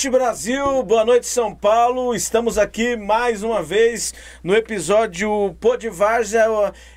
Noite, 0.00 0.08
Brasil. 0.08 0.82
Boa 0.82 1.04
noite, 1.04 1.26
São 1.26 1.54
Paulo. 1.54 2.14
Estamos 2.14 2.56
aqui 2.56 2.96
mais 2.96 3.42
uma 3.42 3.62
vez 3.62 4.14
no 4.42 4.54
episódio 4.54 5.54
Podivárzia. 5.60 6.46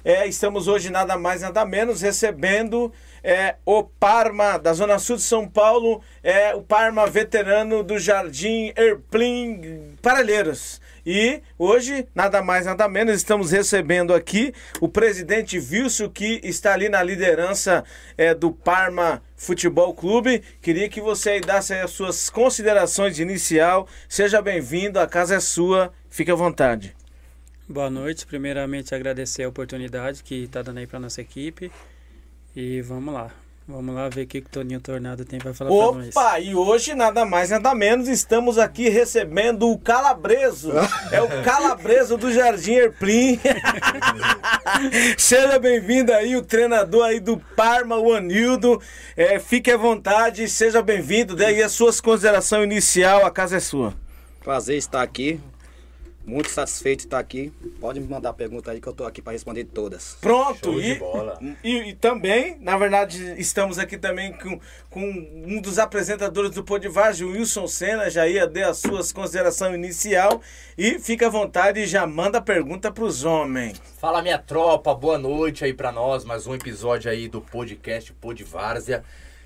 É, 0.06 0.25
estamos 0.25 0.69
hoje 0.69 0.90
nada 0.90 1.18
mais, 1.18 1.42
nada 1.42 1.66
menos 1.66 2.02
recebendo 2.02 2.94
é, 3.22 3.56
o 3.66 3.84
Parma 3.84 4.58
da 4.58 4.72
Zona 4.72 4.97
Sul 5.00 5.18
de 5.18 5.24
São 5.24 5.46
Paulo, 5.46 6.02
é 6.24 6.56
o 6.56 6.62
Parma 6.62 7.06
veterano 7.06 7.84
do 7.84 8.00
Jardim 8.00 8.72
Erplim 8.74 9.97
Parelheiros. 10.02 10.80
E 11.06 11.42
hoje, 11.59 12.08
nada 12.16 12.42
mais, 12.42 12.66
nada 12.66 12.88
menos, 12.88 13.16
estamos 13.16 13.52
recebendo 13.52 14.13
aqui 14.13 14.53
o 14.80 14.88
presidente 14.88 15.58
Wilson, 15.58 16.08
que 16.08 16.40
está 16.42 16.74
ali 16.74 16.88
na 16.88 17.03
liderança 17.03 17.84
é, 18.18 18.34
do 18.34 18.53
Parma 18.53 19.22
Futebol 19.44 19.94
Clube. 19.94 20.42
Queria 20.62 20.88
que 20.88 21.02
você 21.02 21.31
aí 21.31 21.42
desse 21.42 21.74
as 21.74 21.92
suas 21.92 22.30
considerações 22.30 23.16
de 23.16 23.22
inicial. 23.22 23.88
Seja 24.08 24.42
bem-vindo, 24.42 25.00
a 25.00 25.08
casa 25.08 25.36
é 25.36 25.40
sua, 25.40 25.94
fique 26.09 26.31
à 26.31 26.36
vontade. 26.36 26.96
Boa 27.68 27.90
noite. 27.90 28.26
Primeiramente, 28.26 28.96
agradecer 28.96 29.44
a 29.44 29.50
oportunidade 29.50 30.24
que 30.24 30.44
está 30.44 30.62
dando 30.62 30.80
aí 30.80 30.88
para 30.88 31.00
nossa 31.00 31.22
equipe. 31.22 31.72
E 32.56 32.81
vamos 32.81 33.14
lá. 33.14 33.43
Vamos 33.66 33.96
lá 33.96 34.09
ver 34.09 34.24
o 34.24 34.28
que 34.28 34.40
o 34.40 34.41
Toninho 34.41 34.81
Tornado 34.81 35.24
tem 35.24 35.40
para 35.40 35.53
falar 35.53 35.72
Opa, 35.72 35.94
pra 35.94 36.06
nós. 36.06 36.16
Opa, 36.16 36.40
e 36.41 36.53
hoje 36.53 36.94
nada 36.94 37.24
mais 37.25 37.50
nada 37.50 37.74
menos 37.74 38.09
estamos 38.09 38.57
aqui 38.57 38.90
recebendo 38.90 39.69
o 39.69 39.78
Calabreso. 39.78 40.74
é 41.09 41.22
o 41.22 41.44
Calabreso 41.44 42.18
do 42.18 42.29
Jardim 42.29 42.74
Erplim. 42.74 43.40
Seja 45.18 45.57
bem-vindo 45.59 46.12
aí, 46.12 46.35
o 46.35 46.41
treinador 46.41 47.06
aí 47.06 47.22
do 47.22 47.38
Parma, 47.56 47.97
o 47.97 48.13
Anildo. 48.13 48.81
É, 49.16 49.40
fique 49.40 49.72
à 49.72 49.78
vontade, 49.78 50.50
seja 50.50 50.81
bem-vindo. 50.81 51.34
Dê 51.34 51.45
aí 51.45 51.63
as 51.63 51.72
suas 51.72 52.01
considerações 52.01 52.66
inicial, 52.66 53.25
a 53.25 53.31
casa 53.31 53.56
é 53.57 53.59
sua. 53.62 53.94
Prazer 54.44 54.75
estar 54.78 55.01
aqui. 55.01 55.40
Muito 56.26 56.50
satisfeito 56.50 57.00
de 57.00 57.06
estar 57.08 57.20
aqui. 57.20 57.52
Pode 57.82 58.00
me 58.00 58.08
mandar 58.08 58.32
pergunta 58.32 58.72
aí 58.72 58.80
que 58.80 58.88
eu 58.88 58.92
estou 58.92 59.06
aqui 59.06 59.22
para 59.22 59.34
responder 59.34 59.66
todas. 59.66 60.18
Pronto, 60.22 60.72
Show 60.72 60.80
e, 60.80 60.94
de 60.94 61.00
bola. 61.00 61.38
E, 61.62 61.90
e 61.90 61.94
também, 61.96 62.58
na 62.62 62.78
verdade, 62.78 63.36
estamos 63.38 63.78
aqui 63.78 63.98
também 63.98 64.32
com, 64.32 64.58
com 64.90 65.04
um 65.46 65.62
dos 65.62 65.78
apresentadores 65.78 66.52
do 66.52 66.64
Podivagem, 66.64 67.28
o 67.28 67.32
Wilson 67.32 67.68
Senna, 67.68 68.10
já 68.10 68.26
ia 68.26 68.48
dar 68.48 68.70
as 68.70 68.78
suas 68.78 69.12
considerações 69.12 69.76
inicial 69.76 70.42
e 70.78 70.98
fica 70.98 71.28
à 71.28 71.30
vontade 71.30 71.82
e 71.82 71.86
já 71.86 72.08
manda 72.08 72.38
a 72.38 72.42
pergunta 72.42 72.90
para 72.90 73.04
os 73.04 73.26
homens. 73.26 73.82
Fala 74.00 74.22
minha 74.22 74.38
tropa, 74.38 74.96
boa 74.96 75.18
noite 75.18 75.66
aí 75.66 75.74
para 75.74 75.92
nós, 75.92 76.24
mais 76.24 76.48
um 76.48 76.56
episódio 76.56 77.12
aí 77.12 77.28
do 77.28 77.42
podcast 77.42 78.14
Podvárzia. 78.14 79.04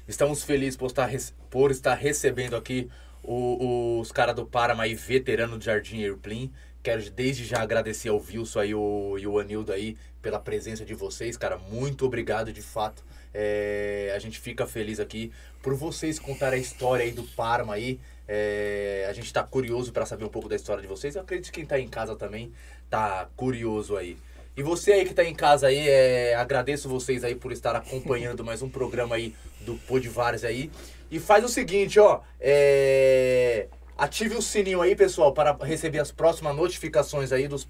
Estamos 0.08 0.44
felizes 0.44 0.78
por 0.78 0.88
estar, 0.88 1.09
por 1.50 1.72
estar 1.72 1.96
recebendo 1.96 2.56
aqui 2.56 2.88
o, 3.24 4.00
os 4.00 4.12
caras 4.12 4.36
do 4.36 4.46
Parama 4.46 4.84
aí, 4.84 4.96
veterano 4.96 5.58
do 5.58 5.64
Jardim 5.64 6.02
Airplane. 6.02 6.52
Quero 6.88 7.12
desde 7.12 7.44
já 7.44 7.62
agradecer 7.62 8.08
ao 8.08 8.16
Wilson 8.16 8.59
aí 8.62 8.74
o, 8.74 9.18
e 9.20 9.28
o 9.28 9.38
Anildo 9.40 9.74
aí 9.74 9.98
pela 10.22 10.40
presença 10.40 10.86
de 10.86 10.94
vocês, 10.94 11.36
cara. 11.36 11.58
Muito 11.58 12.06
obrigado 12.06 12.53
de 12.53 12.62
fato. 12.62 13.03
É, 13.34 14.14
a 14.16 14.20
gente 14.20 14.40
fica 14.40 14.66
feliz 14.66 14.97
aqui 14.97 15.30
por 15.62 15.76
vocês 15.76 16.18
contar 16.18 16.53
a 16.53 16.58
história 16.58 17.03
aí 17.03 17.12
do 17.12 17.24
Parma 17.24 17.74
aí. 17.74 18.00
É, 18.26 19.06
a 19.09 19.12
gente 19.12 19.26
está 19.26 19.44
curioso 19.44 19.92
para 19.92 20.06
saber 20.06 20.24
um 20.24 20.30
pouco 20.30 20.47
da 20.47 20.56
história 20.56 20.81
de 20.81 20.88
vocês. 20.88 21.18
Eu 21.18 21.24
acredito 21.24 21.47
que 21.47 21.56
quem 21.56 21.64
está 21.66 21.78
em 21.78 21.90
casa 21.90 22.16
também 22.16 22.53
tá 22.90 23.28
curioso 23.36 23.97
aí. 23.97 24.16
E 24.56 24.64
você 24.64 24.94
aí 24.94 25.03
que 25.03 25.12
está 25.12 25.26
em 25.26 25.36
casa 25.36 25.68
aí, 25.68 25.90
é, 25.90 26.36
agradeço 26.36 26.88
vocês 26.88 27.26
aí 27.26 27.36
por 27.36 27.52
estar 27.52 27.76
acompanhando 27.76 28.46
mais 28.46 28.62
um 28.62 28.70
programa 28.70 29.18
aí 29.18 29.36
do 29.59 29.76
Podvares 29.76 30.46
aí. 30.46 30.72
E 31.12 31.20
faz 31.20 31.44
o 31.44 31.50
seguinte, 31.50 32.00
ó, 32.00 32.22
é... 32.40 33.68
Ative 34.00 34.35
o 34.35 34.44
sininho 34.44 34.80
aí, 34.80 34.96
pessoal, 34.96 35.34
para 35.34 35.58
receber 35.66 35.97
as 35.97 36.12
próximas 36.12 36.56
notificações 36.56 37.31
aí 37.31 37.47
dos 37.47 37.66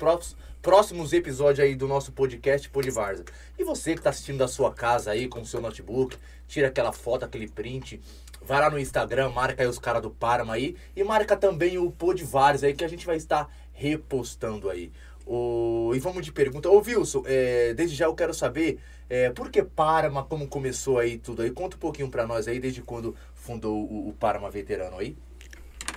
próximos, 0.61 1.13
episódios 1.13 1.65
aí 1.65 1.73
do 1.73 1.87
nosso 1.87 2.11
podcast 2.11 2.69
Podvarza. 2.69 3.23
E 3.57 3.63
você 3.63 3.93
que 3.93 4.01
está 4.01 4.09
assistindo 4.09 4.39
da 4.39 4.47
sua 4.49 4.73
casa 4.73 5.11
aí 5.11 5.29
com 5.29 5.39
o 5.39 5.45
seu 5.45 5.61
notebook, 5.61 6.17
tira 6.45 6.67
aquela 6.67 6.91
foto, 6.91 7.23
aquele 7.23 7.47
print, 7.47 8.01
vai 8.41 8.59
lá 8.59 8.69
no 8.69 8.77
Instagram, 8.77 9.29
marca 9.29 9.63
aí 9.63 9.69
os 9.69 9.79
caras 9.79 10.01
do 10.01 10.11
Parma 10.11 10.55
aí 10.55 10.75
e 10.93 11.01
marca 11.01 11.37
também 11.37 11.77
o 11.77 11.89
Podvarza 11.91 12.67
aí 12.67 12.73
que 12.73 12.83
a 12.83 12.89
gente 12.89 13.05
vai 13.05 13.15
estar 13.15 13.49
repostando 13.71 14.69
aí. 14.69 14.91
O... 15.25 15.93
E 15.95 15.99
vamos 15.99 16.25
de 16.25 16.33
pergunta. 16.33 16.69
Ô 16.69 16.83
Wilson, 16.85 17.23
é... 17.25 17.73
desde 17.73 17.95
já 17.95 18.03
eu 18.03 18.13
quero 18.13 18.33
saber 18.33 18.79
é... 19.09 19.29
por 19.29 19.49
que 19.49 19.63
Parma, 19.63 20.25
como 20.25 20.45
começou 20.45 20.99
aí 20.99 21.17
tudo 21.17 21.41
aí? 21.41 21.51
Conta 21.51 21.77
um 21.77 21.79
pouquinho 21.79 22.09
para 22.09 22.27
nós 22.27 22.49
aí, 22.49 22.59
desde 22.59 22.81
quando 22.81 23.15
fundou 23.33 23.77
o, 23.77 24.09
o 24.09 24.13
Parma 24.13 24.51
Veterano 24.51 24.97
aí. 24.99 25.15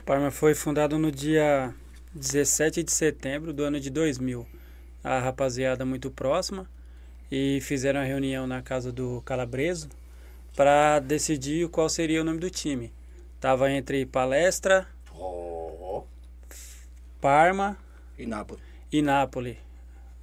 Parma 0.04 0.30
foi 0.30 0.54
fundado 0.54 0.98
no 0.98 1.10
dia 1.12 1.74
17 2.14 2.82
de 2.82 2.92
setembro 2.92 3.52
do 3.52 3.62
ano 3.62 3.78
de 3.78 3.90
2000. 3.90 4.46
A 5.02 5.18
rapaziada 5.18 5.84
muito 5.84 6.10
próxima 6.10 6.68
e 7.30 7.60
fizeram 7.60 8.00
a 8.00 8.04
reunião 8.04 8.46
na 8.46 8.60
casa 8.60 8.90
do 8.90 9.22
Calabreso 9.22 9.88
para 10.56 10.98
decidir 10.98 11.68
qual 11.68 11.88
seria 11.88 12.20
o 12.20 12.24
nome 12.24 12.38
do 12.38 12.50
time. 12.50 12.92
Tava 13.40 13.70
entre 13.70 14.04
Palestra, 14.04 14.86
oh. 15.14 16.02
Parma 17.20 17.78
e 18.18 18.26
Nápoles. 18.26 18.62
E 18.92 19.00
Nápoles. 19.00 19.56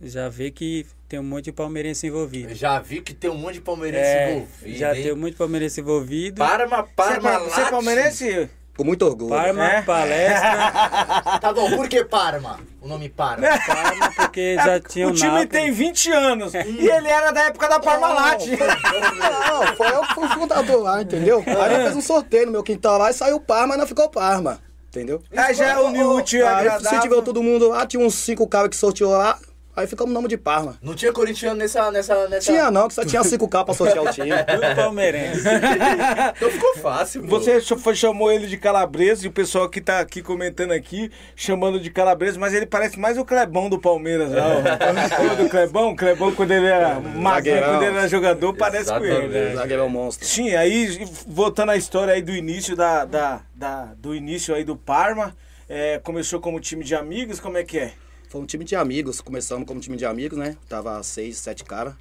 Já 0.01 0.29
vê 0.29 0.51
que 0.51 0.85
tem 1.07 1.19
um 1.19 1.23
monte 1.23 1.45
de 1.45 1.51
palmeirense 1.51 2.05
envolvido. 2.05 2.53
Já 2.53 2.79
vi 2.79 3.01
que 3.01 3.13
tem 3.13 3.29
um 3.29 3.37
monte 3.37 3.55
de 3.55 3.61
palmeirense 3.61 4.05
é, 4.05 4.35
envolvido. 4.35 4.77
Já 4.77 4.95
hein? 4.95 5.03
tem 5.03 5.13
um 5.13 5.15
monte 5.15 5.31
de 5.31 5.37
palmeirense 5.37 5.81
envolvido. 5.81 6.37
Parma, 6.37 6.83
Parma, 6.83 7.39
Você 7.39 7.61
é 7.61 7.69
palmeirense? 7.71 8.49
Com 8.77 8.83
muito 8.83 9.03
orgulho. 9.03 9.31
Parma, 9.31 9.65
é? 9.65 9.81
palestra. 9.81 11.39
tá 11.41 11.51
bom, 11.51 11.75
por 11.75 11.89
que 11.89 12.03
Parma? 12.05 12.59
O 12.79 12.87
nome 12.87 13.09
Parma? 13.09 13.47
Parma 13.65 14.11
porque 14.15 14.55
já 14.55 14.73
é, 14.73 14.79
tinha 14.79 15.07
o 15.07 15.11
time 15.11 15.29
Nápoles. 15.29 15.49
tem 15.49 15.71
20 15.71 16.11
anos 16.11 16.53
e 16.53 16.87
ele 16.87 17.07
era 17.07 17.31
da 17.31 17.45
época 17.45 17.67
da 17.67 17.79
Parmalat. 17.79 18.45
Não, 18.45 19.75
foi 19.75 19.87
eu 19.87 20.01
que 20.01 20.13
fui 20.13 20.27
fundador 20.29 20.83
lá, 20.83 21.01
entendeu? 21.01 21.43
Aí 21.45 21.73
eu 21.73 21.87
fiz 21.87 21.95
um 21.95 22.01
sorteio 22.01 22.45
no 22.45 22.51
meu 22.51 22.63
quintal 22.63 22.99
lá 22.99 23.09
e 23.09 23.13
saiu 23.13 23.39
Parma 23.39 23.73
e 23.73 23.77
não 23.79 23.87
ficou 23.87 24.07
Parma. 24.09 24.59
Entendeu? 24.89 25.21
Aí 25.35 25.53
já 25.53 25.67
é 25.67 25.77
o 25.77 26.15
útil 26.15 26.39
e 26.39 26.43
agradável. 26.43 26.89
se 26.89 26.99
tiver 27.01 27.21
todo 27.21 27.43
mundo 27.43 27.69
lá, 27.69 27.85
tinha 27.85 28.03
uns 28.03 28.15
cinco 28.15 28.47
caras 28.47 28.69
que 28.69 28.75
sorteou 28.75 29.11
lá. 29.11 29.37
Aí 29.77 29.85
ficamos 29.85 30.11
no 30.11 30.15
nome 30.15 30.27
de 30.27 30.37
Parma. 30.37 30.75
Não 30.81 30.95
tinha 30.95 31.13
corintiano 31.13 31.55
nessa. 31.55 31.91
nessa, 31.91 32.27
nessa... 32.27 32.51
Tinha 32.51 32.71
não, 32.71 32.87
que 32.87 32.95
só 32.95 33.05
tinha 33.05 33.21
cinco 33.23 33.47
caras 33.47 33.67
pra 33.67 33.75
sortear 33.75 34.03
o 34.03 34.11
time. 34.11 34.31
Tudo 34.31 34.75
palmeirense. 34.75 35.43
então 36.35 36.49
ficou 36.49 36.77
fácil, 36.77 37.21
pô. 37.21 37.39
Você 37.39 37.61
chamou 37.93 38.31
ele 38.31 38.47
de 38.47 38.57
Calabresa 38.57 39.25
e 39.25 39.27
o 39.27 39.31
pessoal 39.31 39.69
que 39.69 39.79
tá 39.79 39.99
aqui 39.99 40.23
comentando 40.23 40.71
aqui, 40.71 41.11
chamando 41.35 41.79
de 41.79 41.91
Calabresa, 41.91 42.39
mas 42.39 42.55
ele 42.55 42.65
parece 42.65 42.99
mais 42.99 43.19
o 43.19 43.23
Clebão 43.23 43.69
do 43.69 43.77
Palmeiras. 43.77 44.31
Não, 44.31 45.43
do 45.43 45.47
Clebão, 45.47 45.95
Clebão 45.95 46.33
quando 46.33 46.49
ele 46.49 46.65
era 46.65 46.99
magro, 46.99 47.51
quando 47.51 47.83
ele 47.83 47.97
era 47.97 48.07
jogador, 48.07 48.55
parece 48.55 48.91
com 48.91 49.05
ele. 49.05 49.27
Né? 49.27 49.55
Zagueiro 49.57 49.83
é 49.83 49.85
um 49.85 49.89
monstro. 49.89 50.25
Sim, 50.25 50.55
aí 50.55 51.07
voltando 51.27 51.69
à 51.69 51.77
história 51.77 52.15
aí 52.15 52.23
do 52.23 52.31
início 52.31 52.75
da, 52.75 53.05
da, 53.05 53.41
da 53.53 53.93
do 53.95 54.15
início 54.15 54.55
aí 54.55 54.63
do 54.63 54.75
Parma, 54.75 55.37
é, 55.69 55.99
começou 55.99 56.39
como 56.39 56.59
time 56.59 56.83
de 56.83 56.95
amigos, 56.95 57.39
como 57.39 57.59
é 57.59 57.63
que 57.63 57.77
é? 57.77 57.93
Foi 58.29 58.41
um 58.41 58.45
time 58.45 58.65
de 58.65 58.75
amigos, 58.75 59.21
começamos 59.21 59.65
como 59.65 59.79
time 59.79 59.95
de 59.95 60.05
amigos, 60.05 60.37
né? 60.37 60.57
Tava 60.67 61.01
seis, 61.01 61.37
sete 61.37 61.63
caras. 61.63 61.93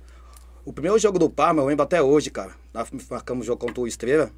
O 0.65 0.73
primeiro 0.73 0.99
jogo 0.99 1.21
do 1.21 1.31
Parma, 1.31 1.63
eu 1.63 1.67
lembro 1.67 1.85
até 1.85 2.03
hoje, 2.03 2.31
cara. 2.31 2.51
Nós 2.75 2.89
marcamos 3.09 3.45
o 3.45 3.47
jogo 3.47 3.65
contra 3.65 3.81
o 3.81 3.87
Estrela. 3.87 4.33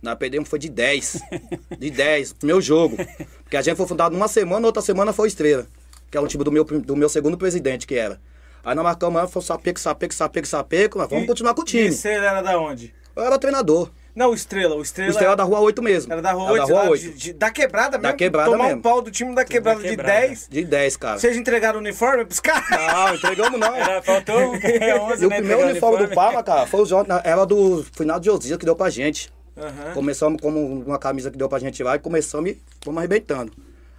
Nós 0.00 0.14
perdemos 0.14 0.48
foi 0.48 0.58
de 0.58 0.70
10. 0.70 1.20
De 1.78 1.90
10, 1.90 2.32
primeiro 2.34 2.62
jogo. 2.62 2.96
Porque 3.42 3.56
a 3.56 3.60
gente 3.60 3.76
foi 3.76 3.86
fundado 3.86 4.14
numa 4.14 4.28
semana, 4.28 4.66
outra 4.66 4.80
semana 4.80 5.12
foi 5.12 5.26
o 5.26 5.28
Estrela. 5.28 5.66
Que 6.10 6.16
é 6.16 6.20
um 6.20 6.26
time 6.26 6.42
do 6.42 6.50
meu, 6.50 6.64
do 6.64 6.96
meu 6.96 7.08
segundo 7.10 7.36
presidente, 7.36 7.86
que 7.86 7.94
era. 7.94 8.18
Aí 8.64 8.74
nós 8.74 8.84
marcamos, 8.84 9.30
foi 9.30 9.42
sapeco, 9.42 9.78
sapeco, 9.78 10.14
sapeco, 10.14 10.46
sapeco. 10.46 10.98
Mas 10.98 11.10
vamos 11.10 11.24
e, 11.24 11.26
continuar 11.26 11.52
com 11.54 11.60
o 11.60 11.64
time. 11.64 11.84
E 11.84 11.88
Estrela 11.88 12.26
era 12.26 12.40
da 12.40 12.58
onde? 12.58 12.94
Eu 13.14 13.22
era 13.22 13.38
treinador. 13.38 13.90
Não, 14.16 14.30
o 14.30 14.34
Estrela. 14.34 14.74
O 14.74 14.80
Estrela, 14.80 15.08
o 15.08 15.10
Estrela 15.10 15.32
era 15.32 15.36
da 15.36 15.44
Rua 15.44 15.60
8 15.60 15.82
mesmo. 15.82 16.10
Era 16.10 16.22
da 16.22 16.32
Rua 16.32 16.52
8. 16.52 16.56
Era 16.56 16.66
da, 16.66 16.82
rua 16.82 16.90
8. 16.92 17.02
De, 17.02 17.12
de, 17.12 17.32
da 17.34 17.50
quebrada 17.50 17.98
mesmo? 17.98 18.02
Da 18.10 18.12
quebrada 18.14 18.50
Tomar 18.50 18.64
mesmo. 18.64 18.78
um 18.78 18.82
pau 18.82 19.02
do 19.02 19.10
time 19.10 19.34
da 19.34 19.44
quebrada, 19.44 19.82
da 19.82 19.88
quebrada. 19.90 20.20
de 20.20 20.26
10. 20.28 20.48
De 20.48 20.64
10, 20.64 20.96
cara. 20.96 21.18
Vocês 21.18 21.36
entregaram 21.36 21.78
o 21.78 21.82
uniforme 21.82 22.24
pros 22.24 22.40
caras? 22.40 22.70
Não, 22.70 23.14
entregamos 23.14 23.60
não. 23.60 23.74
Era, 23.76 24.00
faltou 24.00 24.34
11, 24.56 25.22
E 25.22 25.26
o 25.26 25.28
né, 25.28 25.36
primeiro 25.36 25.62
uniforme 25.68 26.06
do 26.06 26.14
Parma, 26.14 26.42
cara, 26.42 26.66
foi 26.66 26.80
o 26.80 26.86
João, 26.86 27.04
era 27.22 27.44
do 27.44 27.84
final 27.92 28.18
de 28.18 28.24
Josias 28.24 28.58
que 28.58 28.64
deu 28.64 28.74
pra 28.74 28.88
gente. 28.88 29.30
Uhum. 29.54 29.92
Começamos 29.92 30.40
como 30.40 30.60
uma 30.60 30.98
camisa 30.98 31.30
que 31.30 31.36
deu 31.36 31.48
pra 31.48 31.58
gente 31.58 31.82
lá 31.82 31.96
e 31.96 31.98
começamos 31.98 32.50
e 32.50 32.60
fomos 32.82 32.98
arrebentando. 32.98 33.52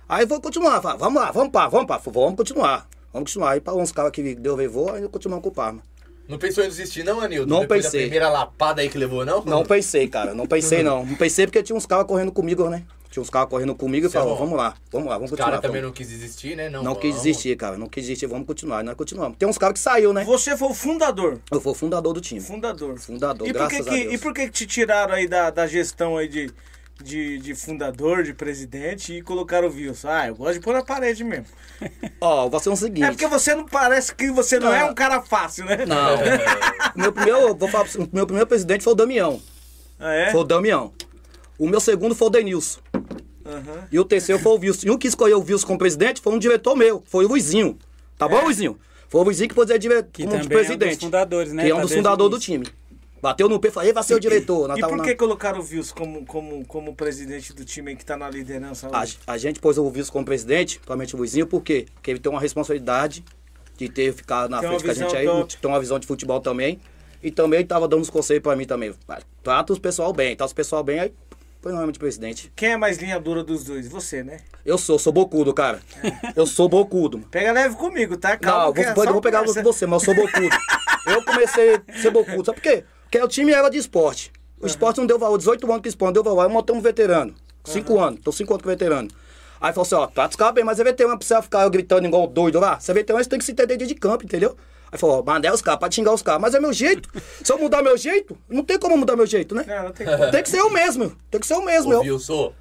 Aí 0.10 0.25
vou 0.25 0.42
continuar, 0.42 0.80
vamos 0.80 1.22
lá, 1.22 1.31
vamos 1.31 1.52
pá, 1.52 1.68
vamos 1.68 1.86
pá, 1.86 2.02
vamos 2.04 2.36
continuar. 2.38 2.88
Vamos 3.14 3.30
continuar. 3.30 3.52
Aí 3.52 3.62
para 3.62 3.75
uns 3.75 3.92
caras 3.92 4.12
que 4.12 4.34
deu 4.34 4.56
levou, 4.56 4.92
aí 4.94 5.08
continuamos 5.10 5.44
com 5.44 5.50
o 5.50 5.54
Parma. 5.54 5.84
Não 6.28 6.38
pensou 6.38 6.64
em 6.64 6.68
desistir, 6.68 7.04
não, 7.04 7.22
Anildo? 7.22 7.50
Não 7.52 7.62
Depois 7.62 7.86
pensei. 7.86 8.02
da 8.02 8.06
primeira 8.06 8.30
lapada 8.30 8.82
aí 8.82 8.90
que 8.90 8.98
levou, 8.98 9.26
não? 9.26 9.44
Não 9.46 9.64
pensei, 9.66 10.08
cara, 10.08 10.34
não 10.34 10.46
pensei 10.46 10.84
não. 10.84 11.06
Não 11.06 11.16
pensei 11.16 11.46
porque 11.46 11.64
tinha 11.64 11.76
uns 11.76 11.86
caras 11.86 12.06
correndo 12.06 12.32
comigo, 12.32 12.70
né? 12.70 12.84
Tinha 13.10 13.24
uns 13.24 13.30
caras 13.30 13.50
correndo 13.50 13.74
comigo 13.74 14.06
e 14.06 14.10
é 14.10 14.12
falaram, 14.12 14.34
bom. 14.34 14.38
vamos 14.40 14.58
lá, 14.58 14.76
vamos 14.92 15.08
lá, 15.08 15.14
vamos 15.16 15.30
O 15.32 15.34
continuar. 15.34 15.52
cara 15.52 15.62
também 15.62 15.82
vamos. 15.82 15.92
não 15.92 15.94
quis 15.94 16.10
desistir, 16.10 16.56
né? 16.58 16.70
Não, 16.70 16.84
Não 16.84 16.94
quis 16.96 17.16
desistir, 17.16 17.56
cara, 17.56 17.78
não 17.78 17.88
quis 17.88 18.04
desistir, 18.04 18.28
vamos 18.28 18.46
continuar. 18.46 18.84
Nós 18.84 18.96
continuamos. 18.96 19.38
Tem 19.38 19.48
uns 19.48 19.58
caras 19.58 19.74
que 19.74 19.80
saiu, 19.80 20.12
né? 20.12 20.26
Você 20.26 20.58
foi 20.58 20.68
o 20.68 20.74
fundador. 20.74 21.40
Eu 21.50 21.62
fui 21.62 21.72
o 21.72 21.76
fundador 21.76 22.14
do 22.14 22.20
time. 22.20 22.42
Fundador. 22.42 23.00
Fundador, 23.00 23.48
e 23.48 23.54
por 23.54 23.68
que 23.70 23.76
graças 23.78 23.86
que, 23.86 24.02
a 24.02 24.04
Deus. 24.04 24.14
E 24.14 24.18
por 24.18 24.34
que 24.34 24.46
que 24.48 24.52
te 24.52 24.68
tiraram 24.68 25.14
aí 25.14 25.28
da, 25.28 25.50
da 25.50 25.66
gestão 25.66 26.18
aí 26.18 26.28
de, 26.28 26.52
de, 27.04 27.38
de 27.40 27.56
fundador, 27.56 28.24
de 28.24 28.34
presidente 28.34 29.14
e 29.18 29.22
colocaram 29.22 29.68
o 29.68 29.72
Wilson. 29.72 30.08
Ah, 30.10 30.28
eu 30.28 30.36
gosto 30.36 30.54
de 30.56 30.60
pôr 30.60 30.74
na 30.74 30.84
parede 30.84 31.24
mesmo. 31.24 31.46
Ó, 32.20 32.50
vai 32.50 32.60
ser 32.60 32.70
o 32.70 32.76
seguinte. 32.76 33.04
É 33.04 33.10
porque 33.10 33.28
você 33.28 33.54
não 33.56 33.66
parece 33.66 34.14
que 34.14 34.32
você 34.32 34.60
não, 34.60 34.68
Não. 34.70 34.76
é 34.76 34.86
um 34.86 34.94
cara 34.94 35.22
fácil, 35.22 35.66
né? 35.66 35.86
Não. 35.86 36.16
O 36.96 37.00
meu 37.00 37.12
primeiro, 37.14 37.56
vou 37.56 37.70
falar 37.70 37.86
o 37.98 38.10
meu 38.12 38.26
primeiro 38.26 38.48
presidente 38.48 38.84
foi 38.84 38.94
o 38.94 38.96
Damião. 38.96 39.42
Ah, 40.00 40.14
é? 40.14 40.32
Foi 40.32 40.42
o 40.42 40.44
Damião. 40.44 40.94
O 41.58 41.68
meu 41.68 41.80
segundo 41.80 42.14
foi 42.16 42.28
o 42.28 42.30
Denilson. 42.32 42.80
Aham. 43.46 43.88
E 43.92 44.00
o 44.00 44.04
terceiro 44.06 44.42
foi 44.42 44.52
o 44.52 44.60
Wilson. 44.60 44.88
E 44.88 44.92
um 44.92 44.98
que 44.98 45.08
escolheu 45.08 45.40
o 45.40 45.42
Wilson 45.44 45.66
como 45.68 45.80
presidente 45.80 46.22
foi 46.22 46.34
um 46.34 46.40
diretor 46.40 46.76
meu, 46.76 47.02
foi 47.06 47.26
o 47.26 47.28
Luizinho. 47.30 47.78
Tá 48.18 48.28
bom, 48.28 48.44
Luizinho? 48.44 48.78
Foi 49.10 49.22
o 49.22 49.24
Luizinho 49.24 49.48
que 49.48 49.56
pôs 49.56 49.70
ele 49.70 49.80
dire... 49.80 50.04
Que 50.12 50.24
como 50.24 50.32
também 50.38 50.42
é 50.42 50.46
um 50.46 50.48
presidente. 50.50 50.96
dos 50.96 51.04
fundadores, 51.06 51.54
né? 51.54 51.64
Que 51.64 51.70
é 51.72 51.74
um 51.74 51.78
Tá 51.78 51.84
dos 51.84 51.92
o 51.92 51.96
fundadores 51.96 52.32
do 52.32 52.40
time. 52.40 52.68
Bateu 53.22 53.50
no 53.50 53.60
pé 53.60 53.68
e 53.69 53.72
falou, 53.72 53.94
vai 53.94 54.04
ser 54.04 54.16
o 54.16 54.19
diretor. 54.19 54.68
Nós 54.68 54.78
E 54.78 54.81
por 54.81 54.96
na- 54.98 55.04
que 55.04 55.16
colocaram 55.16 55.60
o 55.60 55.64
Wilson 55.64 55.96
como, 55.96 56.25
como, 56.25 56.66
como 56.66 56.96
presidente 56.96 57.54
do 57.54 57.66
time 57.66 57.96
que 57.96 58.06
tá 58.06 58.16
na 58.16 58.30
liderança 58.30 58.88
A, 58.92 59.02
hoje? 59.02 59.18
a 59.25 59.38
gente 59.38 59.60
pôs 59.60 59.78
o 59.78 59.86
Wilson 59.86 60.12
como 60.12 60.25
presidente, 60.25 60.75
principalmente 60.78 61.16
o 61.16 61.18
Luizinho, 61.18 61.48
por 61.48 61.62
quê? 61.62 61.86
Porque 61.96 62.12
ele 62.12 62.19
tem 62.19 62.31
uma 62.31 62.42
responsabilidade 62.42 63.24
de 63.78 63.90
ter 63.90 64.14
ficado 64.14 64.50
na 64.50 64.60
Tem 64.60 64.69
frente 64.69 64.84
com 64.86 64.92
a 64.92 64.94
gente 64.94 65.16
aí, 65.16 65.25
top. 65.25 65.58
tem 65.58 65.69
uma 65.72 65.80
visão 65.80 66.00
de 66.00 66.08
futebol 66.08 66.40
também. 66.40 66.80
E 67.22 67.31
também 67.31 67.66
tava 67.66 67.88
dando 67.88 68.02
uns 68.02 68.10
conselhos 68.10 68.44
pra 68.44 68.56
mim 68.56 68.66
também. 68.66 68.94
Trata 69.44 69.74
os 69.74 69.80
pessoal 69.80 70.14
bem, 70.14 70.36
trata 70.36 70.48
os 70.48 70.54
pessoal 70.54 70.84
bem, 70.84 71.00
aí 71.00 71.14
nome 71.66 71.92
de 71.92 72.00
presidente. 72.00 72.52
Quem 72.56 72.69
é 72.69 72.78
mais 72.78 72.98
linha 72.98 73.19
dura 73.19 73.44
dos 73.44 73.64
dois? 73.66 73.88
Você, 73.90 74.24
né? 74.24 74.38
Eu 74.66 74.78
sou, 74.78 74.98
sou 74.98 75.12
bocudo, 75.12 75.54
cara. 75.54 75.81
Eu 76.36 76.46
sou 76.46 76.69
bocudo. 76.69 77.19
Pega 77.31 77.52
leve 77.52 77.75
comigo, 77.75 78.16
tá? 78.16 78.38
Calma, 78.38 78.66
Não, 78.68 78.74
vou, 78.74 78.84
é 79.04 79.12
vou, 79.12 79.22
pegar 79.22 79.44
você, 79.44 79.86
mas 79.86 80.02
eu 80.08 80.14
sou 80.14 80.16
bocudo. 80.16 80.56
Eu 81.06 81.24
comecei 81.24 81.75
a 81.75 82.02
ser 82.02 82.12
bocudo, 82.12 82.46
sabe 82.46 82.62
por 82.62 82.62
quê? 82.62 82.84
Porque 83.07 83.21
o 83.21 83.27
time 83.27 83.54
era 83.54 83.69
de 83.69 83.77
esporte. 83.77 84.31
O 84.59 84.68
esporte 84.68 84.98
não 84.98 85.06
deu 85.07 85.18
valor, 85.18 85.38
18 85.38 85.65
anos 85.65 85.81
que 85.81 85.88
o 85.88 85.92
esporte 85.92 86.09
não 86.09 86.13
deu 86.13 86.24
valor, 86.24 86.42
aí 86.42 86.51
montamos 86.51 86.81
um 86.81 86.83
veterano. 86.83 87.33
5 87.63 88.00
anos, 88.00 88.19
tô 88.21 88.31
5 88.31 88.54
anos 88.54 88.63
com 88.63 88.69
veterano. 88.69 89.07
Aí 89.62 89.74
falou 89.74 89.86
assim, 89.86 89.95
ó, 89.95 90.07
trata 90.07 90.31
os 90.31 90.36
caras 90.36 90.54
bem, 90.54 90.63
mas 90.63 90.80
é 90.80 90.83
veterano, 90.83 91.13
não 91.13 91.18
precisa 91.18 91.42
ficar 91.42 91.68
gritando 91.69 92.06
igual 92.06 92.27
doido 92.27 92.59
lá. 92.59 92.80
Você 92.80 92.92
é 92.92 92.94
veterano, 92.94 93.24
você 93.24 93.30
tem 93.30 93.39
que 93.39 93.45
se 93.45 93.51
entender 93.51 93.77
de 93.77 93.95
campo, 93.95 94.24
entendeu? 94.25 94.56
Aí 94.92 94.98
falou, 94.98 95.19
ó, 95.19 95.24
mandei 95.24 95.50
os 95.51 95.62
caras 95.62 95.80
pra 95.80 95.92
xingar 95.92 96.13
os 96.13 96.21
caras, 96.21 96.42
mas 96.42 96.54
é 96.54 96.59
meu 96.59 96.74
jeito. 96.74 97.09
Se 97.44 97.51
eu 97.51 97.57
mudar 97.57 97.81
meu 97.81 97.98
jeito, 97.98 98.38
não 98.50 98.63
tem 98.63 98.77
como 98.80 98.98
mudar 98.98 99.15
meu 99.15 99.25
jeito, 99.25 99.54
né? 99.56 99.63
Não, 99.68 99.83
não 99.86 99.92
tem 99.92 100.06
como. 100.06 100.31
Tem 100.31 100.44
que 100.44 100.50
ser 100.50 100.59
eu 100.59 100.69
mesmo, 100.69 101.15
tem 101.30 101.39
que 101.42 101.48
ser 101.48 101.54
eu 101.56 101.62
mesmo. 101.63 101.92
Ô, 101.92 102.04
Eu, 102.04 102.13
Wilson, 102.13 102.54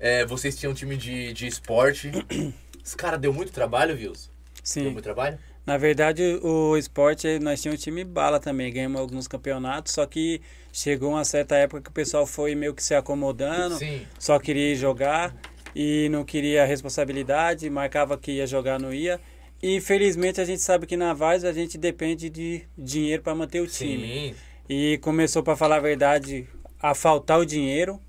é, 0.00 0.24
vocês 0.26 0.56
tinham 0.56 0.72
um 0.72 0.74
time 0.74 0.96
de, 0.96 1.32
de 1.32 1.46
esporte. 1.46 2.10
Esse 2.84 2.96
cara 2.96 3.16
deu 3.16 3.32
muito 3.32 3.52
trabalho, 3.52 3.94
Wilson? 3.94 4.28
Deu 4.54 4.62
Sim. 4.64 4.82
muito 4.90 5.02
trabalho? 5.02 5.38
Na 5.68 5.76
verdade, 5.76 6.22
o 6.42 6.78
esporte, 6.78 7.38
nós 7.40 7.60
tínhamos 7.60 7.82
um 7.82 7.84
time 7.84 8.02
bala 8.02 8.40
também, 8.40 8.72
ganhamos 8.72 8.98
alguns 8.98 9.28
campeonatos, 9.28 9.92
só 9.92 10.06
que 10.06 10.40
chegou 10.72 11.10
uma 11.10 11.26
certa 11.26 11.56
época 11.56 11.82
que 11.82 11.90
o 11.90 11.92
pessoal 11.92 12.26
foi 12.26 12.54
meio 12.54 12.72
que 12.72 12.82
se 12.82 12.94
acomodando, 12.94 13.76
Sim. 13.76 14.00
só 14.18 14.38
queria 14.38 14.74
jogar 14.74 15.36
e 15.76 16.08
não 16.08 16.24
queria 16.24 16.64
responsabilidade, 16.64 17.68
marcava 17.68 18.16
que 18.16 18.32
ia 18.32 18.46
jogar, 18.46 18.80
não 18.80 18.94
ia. 18.94 19.20
E 19.62 19.76
infelizmente 19.76 20.40
a 20.40 20.44
gente 20.46 20.62
sabe 20.62 20.86
que 20.86 20.96
na 20.96 21.12
Vaz 21.12 21.44
a 21.44 21.52
gente 21.52 21.76
depende 21.76 22.30
de 22.30 22.62
dinheiro 22.74 23.22
para 23.22 23.34
manter 23.34 23.60
o 23.60 23.66
time. 23.66 24.30
Sim. 24.30 24.34
E 24.70 24.96
começou, 25.02 25.42
para 25.42 25.54
falar 25.54 25.76
a 25.76 25.80
verdade, 25.80 26.48
a 26.80 26.94
faltar 26.94 27.38
o 27.38 27.44
dinheiro. 27.44 28.00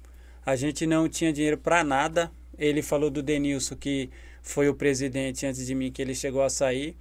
A 0.45 0.55
gente 0.55 0.87
não 0.87 1.09
tinha 1.09 1.33
dinheiro 1.33 1.57
para 1.57 1.83
nada. 1.83 2.31
Ele 2.57 2.81
falou 2.81 3.09
do 3.09 3.21
Denilson, 3.21 3.75
que 3.75 4.09
foi 4.41 4.69
o 4.69 4.73
presidente 4.73 5.45
antes 5.45 5.67
de 5.67 5.75
mim, 5.75 5.91
que 5.91 6.01
ele 6.01 6.15
chegou 6.15 6.41
a 6.41 6.49
sair. 6.49 6.95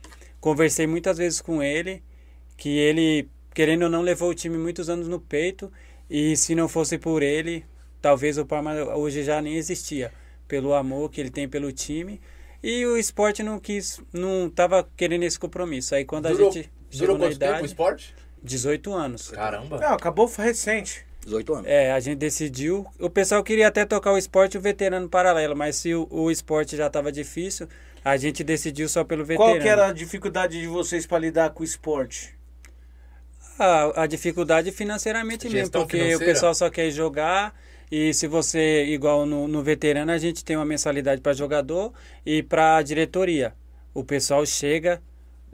Conversei 0.48 0.86
muitas 0.86 1.18
vezes 1.18 1.42
com 1.42 1.62
ele, 1.62 2.02
que 2.56 2.70
ele, 2.70 3.28
querendo 3.52 3.82
ou 3.82 3.90
não, 3.90 4.00
levou 4.00 4.30
o 4.30 4.34
time 4.34 4.56
muitos 4.56 4.88
anos 4.88 5.06
no 5.06 5.20
peito. 5.20 5.70
E 6.08 6.34
se 6.38 6.54
não 6.54 6.66
fosse 6.66 6.96
por 6.96 7.22
ele, 7.22 7.66
talvez 8.00 8.38
o 8.38 8.46
Parma 8.46 8.72
hoje 8.96 9.22
já 9.22 9.42
nem 9.42 9.56
existia. 9.56 10.10
Pelo 10.48 10.72
amor 10.72 11.10
que 11.10 11.20
ele 11.20 11.28
tem 11.28 11.46
pelo 11.46 11.70
time. 11.70 12.18
E 12.62 12.86
o 12.86 12.96
esporte 12.96 13.42
não 13.42 13.60
quis, 13.60 14.00
não 14.10 14.46
estava 14.46 14.88
querendo 14.96 15.24
esse 15.24 15.38
compromisso. 15.38 15.94
Aí 15.94 16.06
quando 16.06 16.24
a 16.24 16.30
Durou, 16.30 16.50
gente 16.50 16.70
durou 16.92 17.16
chegou 17.16 17.18
na 17.18 17.26
quanto 17.26 17.38
tempo 17.38 17.44
o 17.44 17.54
idade, 17.54 17.66
esporte? 17.66 18.14
18 18.42 18.94
anos. 18.94 19.28
Caramba. 19.28 19.78
Não, 19.78 19.92
acabou 19.92 20.26
recente. 20.34 21.04
18 21.26 21.54
anos. 21.56 21.66
É, 21.66 21.92
a 21.92 22.00
gente 22.00 22.16
decidiu. 22.16 22.86
O 22.98 23.10
pessoal 23.10 23.44
queria 23.44 23.68
até 23.68 23.84
tocar 23.84 24.12
o 24.12 24.16
esporte 24.16 24.54
e 24.54 24.58
o 24.58 24.62
veterano 24.62 25.10
paralelo, 25.10 25.54
mas 25.54 25.76
se 25.76 25.94
o, 25.94 26.08
o 26.10 26.30
esporte 26.30 26.74
já 26.74 26.86
estava 26.86 27.12
difícil, 27.12 27.68
a 28.08 28.16
gente 28.16 28.42
decidiu 28.42 28.88
só 28.88 29.04
pelo 29.04 29.24
veterano. 29.24 29.54
Qual 29.54 29.62
que 29.62 29.68
era 29.68 29.88
a 29.88 29.92
dificuldade 29.92 30.58
de 30.58 30.66
vocês 30.66 31.06
para 31.06 31.18
lidar 31.18 31.50
com 31.50 31.62
o 31.62 31.64
esporte? 31.64 32.34
A, 33.58 34.04
a 34.04 34.06
dificuldade 34.06 34.72
financeiramente 34.72 35.44
mesmo, 35.44 35.58
Gestão 35.58 35.82
porque 35.82 35.98
financeira. 35.98 36.24
o 36.24 36.26
pessoal 36.26 36.54
só 36.54 36.70
quer 36.70 36.90
jogar. 36.90 37.54
E 37.90 38.14
se 38.14 38.26
você, 38.26 38.84
igual 38.86 39.26
no, 39.26 39.46
no 39.46 39.62
veterano, 39.62 40.10
a 40.10 40.18
gente 40.18 40.44
tem 40.44 40.56
uma 40.56 40.64
mensalidade 40.64 41.20
para 41.20 41.32
jogador 41.32 41.92
e 42.24 42.42
para 42.42 42.80
diretoria. 42.82 43.54
O 43.92 44.02
pessoal 44.02 44.44
chega 44.46 45.02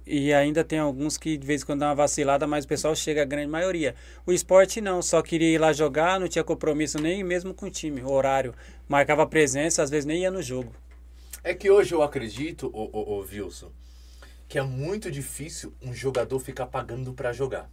e 0.06 0.32
ainda 0.32 0.62
tem 0.62 0.78
alguns 0.78 1.16
que 1.16 1.36
de 1.36 1.46
vez 1.46 1.62
em 1.62 1.66
quando 1.66 1.80
dá 1.80 1.88
uma 1.88 1.94
vacilada, 1.94 2.46
mas 2.46 2.64
o 2.64 2.68
pessoal 2.68 2.94
chega, 2.94 3.22
a 3.22 3.24
grande 3.24 3.48
maioria. 3.48 3.94
O 4.24 4.32
esporte 4.32 4.80
não, 4.80 5.00
só 5.00 5.22
queria 5.22 5.48
ir 5.48 5.58
lá 5.58 5.72
jogar, 5.72 6.20
não 6.20 6.28
tinha 6.28 6.44
compromisso 6.44 7.00
nem 7.00 7.24
mesmo 7.24 7.52
com 7.54 7.66
o 7.66 7.70
time, 7.70 8.02
horário. 8.02 8.54
Marcava 8.88 9.26
presença, 9.26 9.82
às 9.82 9.90
vezes 9.90 10.04
nem 10.04 10.22
ia 10.22 10.30
no 10.30 10.42
jogo. 10.42 10.72
É 11.46 11.52
que 11.52 11.70
hoje 11.70 11.94
eu 11.94 12.02
acredito, 12.02 12.70
ô, 12.72 12.88
ô, 12.90 13.16
ô, 13.16 13.20
Wilson, 13.20 13.70
que 14.48 14.58
é 14.58 14.62
muito 14.62 15.10
difícil 15.10 15.74
um 15.82 15.92
jogador 15.92 16.40
ficar 16.40 16.64
pagando 16.64 17.12
pra 17.12 17.34
jogar. 17.34 17.70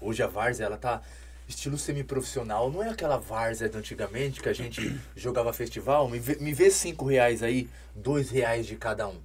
Hoje 0.00 0.22
a 0.22 0.26
Várzea, 0.26 0.64
ela 0.64 0.78
tá 0.78 1.02
estilo 1.46 1.76
semiprofissional. 1.76 2.70
Não 2.70 2.82
é 2.82 2.88
aquela 2.88 3.18
Várzea 3.18 3.68
de 3.68 3.76
antigamente 3.76 4.40
que 4.40 4.48
a 4.48 4.52
gente 4.54 4.98
jogava 5.14 5.52
festival. 5.52 6.08
Me 6.08 6.18
vê, 6.18 6.36
me 6.36 6.54
vê 6.54 6.70
cinco 6.70 7.04
reais 7.04 7.42
aí, 7.42 7.68
dois 7.94 8.30
reais 8.30 8.64
de 8.64 8.76
cada 8.76 9.06
um. 9.06 9.20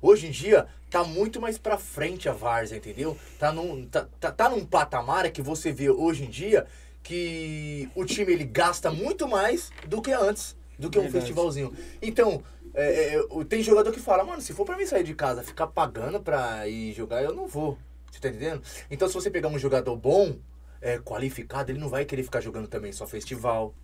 Hoje 0.00 0.28
em 0.28 0.30
dia, 0.30 0.66
tá 0.88 1.04
muito 1.04 1.42
mais 1.42 1.58
pra 1.58 1.76
frente 1.76 2.26
a 2.26 2.32
Várzea, 2.32 2.78
entendeu? 2.78 3.18
Tá 3.38 3.52
num, 3.52 3.84
tá, 3.86 4.08
tá, 4.18 4.32
tá 4.32 4.48
num 4.48 4.64
patamar 4.64 5.30
que 5.30 5.42
você 5.42 5.70
vê 5.72 5.90
hoje 5.90 6.24
em 6.24 6.30
dia 6.30 6.66
que 7.02 7.90
o 7.94 8.06
time 8.06 8.32
ele 8.32 8.44
gasta 8.44 8.90
muito 8.90 9.28
mais 9.28 9.70
do 9.86 10.00
que 10.00 10.12
antes, 10.12 10.56
do 10.78 10.88
que 10.88 10.98
um 10.98 11.02
Verdade. 11.02 11.20
festivalzinho. 11.20 11.74
Então, 12.00 12.42
é, 12.80 13.14
é, 13.16 13.44
tem 13.48 13.62
jogador 13.62 13.92
que 13.92 14.00
fala, 14.00 14.24
mano, 14.24 14.40
se 14.40 14.52
for 14.52 14.64
pra 14.64 14.76
mim 14.76 14.86
sair 14.86 15.04
de 15.04 15.14
casa, 15.14 15.42
ficar 15.42 15.66
pagando 15.66 16.20
pra 16.20 16.66
ir 16.68 16.92
jogar, 16.92 17.22
eu 17.22 17.34
não 17.34 17.46
vou. 17.46 17.76
Você 18.10 18.20
tá 18.20 18.28
entendendo? 18.28 18.62
Então, 18.90 19.06
se 19.08 19.14
você 19.14 19.30
pegar 19.30 19.48
um 19.48 19.58
jogador 19.58 19.94
bom, 19.96 20.36
é, 20.80 20.98
qualificado, 20.98 21.70
ele 21.72 21.78
não 21.78 21.88
vai 21.88 22.04
querer 22.04 22.22
ficar 22.22 22.40
jogando 22.40 22.68
também 22.68 22.92
só 22.92 23.06
festival, 23.06 23.74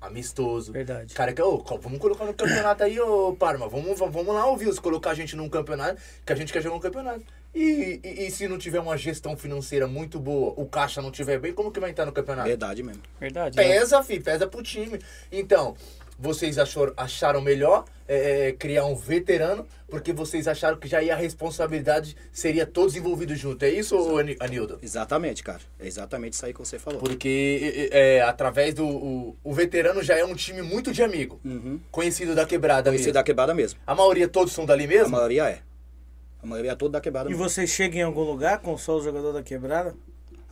amistoso. 0.00 0.72
Verdade. 0.72 1.14
Cara, 1.14 1.32
que, 1.32 1.40
ô, 1.40 1.58
co- 1.58 1.78
vamos 1.78 1.98
colocar 1.98 2.24
no 2.24 2.34
campeonato 2.34 2.82
aí, 2.82 2.98
ô 3.00 3.34
Parma. 3.38 3.68
Vamos, 3.68 3.98
vamos 3.98 4.14
vamos 4.14 4.34
lá, 4.34 4.46
ouvir, 4.46 4.74
colocar 4.80 5.10
a 5.10 5.14
gente 5.14 5.36
num 5.36 5.48
campeonato, 5.48 6.00
que 6.26 6.32
a 6.32 6.36
gente 6.36 6.52
quer 6.52 6.62
jogar 6.62 6.76
um 6.76 6.80
campeonato. 6.80 7.22
E, 7.54 8.00
e, 8.02 8.26
e 8.26 8.30
se 8.30 8.48
não 8.48 8.58
tiver 8.58 8.80
uma 8.80 8.96
gestão 8.96 9.36
financeira 9.36 9.86
muito 9.86 10.18
boa, 10.18 10.54
o 10.56 10.66
caixa 10.66 11.00
não 11.02 11.10
tiver 11.10 11.38
bem, 11.38 11.52
como 11.52 11.70
que 11.70 11.78
vai 11.78 11.90
entrar 11.90 12.06
no 12.06 12.12
campeonato? 12.12 12.48
Verdade 12.48 12.82
mesmo. 12.82 13.02
Verdade. 13.20 13.56
né? 13.56 13.62
Pesa, 13.62 14.02
fi, 14.02 14.18
pesa 14.18 14.46
pro 14.46 14.62
time. 14.62 14.98
Então, 15.30 15.76
vocês 16.22 16.56
achou, 16.56 16.92
acharam 16.96 17.40
melhor 17.40 17.84
é, 18.06 18.48
é, 18.48 18.52
criar 18.52 18.84
um 18.86 18.94
veterano, 18.94 19.66
porque 19.88 20.12
vocês 20.12 20.46
acharam 20.46 20.76
que 20.78 20.86
já 20.86 21.02
ia 21.02 21.14
a 21.14 21.16
responsabilidade 21.16 22.16
seria 22.30 22.64
todos 22.64 22.94
envolvidos 22.94 23.38
junto. 23.38 23.64
É 23.64 23.70
isso, 23.70 23.96
Anildo? 24.38 24.78
Exatamente, 24.80 25.42
cara. 25.42 25.60
É 25.80 25.86
exatamente 25.86 26.34
isso 26.34 26.46
aí 26.46 26.52
que 26.54 26.60
você 26.60 26.78
falou. 26.78 27.00
Porque 27.00 27.88
é, 27.92 28.16
é, 28.18 28.22
através 28.22 28.72
do. 28.74 28.86
O, 28.86 29.36
o 29.42 29.52
veterano 29.52 30.00
já 30.02 30.16
é 30.16 30.24
um 30.24 30.34
time 30.34 30.62
muito 30.62 30.92
de 30.92 31.02
amigo. 31.02 31.40
Uhum. 31.44 31.80
Conhecido 31.90 32.34
da 32.34 32.46
quebrada 32.46 32.90
Conhecido 32.90 33.06
mesmo. 33.08 33.14
da 33.14 33.22
quebrada 33.24 33.52
mesmo. 33.54 33.80
A 33.84 33.94
maioria 33.94 34.28
todos 34.28 34.52
são 34.52 34.64
dali 34.64 34.84
A 34.84 34.88
mesmo? 34.88 35.08
maioria 35.10 35.48
é. 35.50 35.58
A 36.40 36.46
maioria 36.46 36.72
é 36.72 36.74
toda 36.76 36.92
da 36.92 37.00
quebrada 37.00 37.28
E 37.28 37.32
mesmo. 37.32 37.48
você 37.48 37.66
chega 37.66 37.98
em 37.98 38.02
algum 38.02 38.22
lugar 38.22 38.58
com 38.60 38.76
só 38.78 38.96
o 38.96 39.02
jogador 39.02 39.32
da 39.32 39.42
quebrada? 39.42 39.94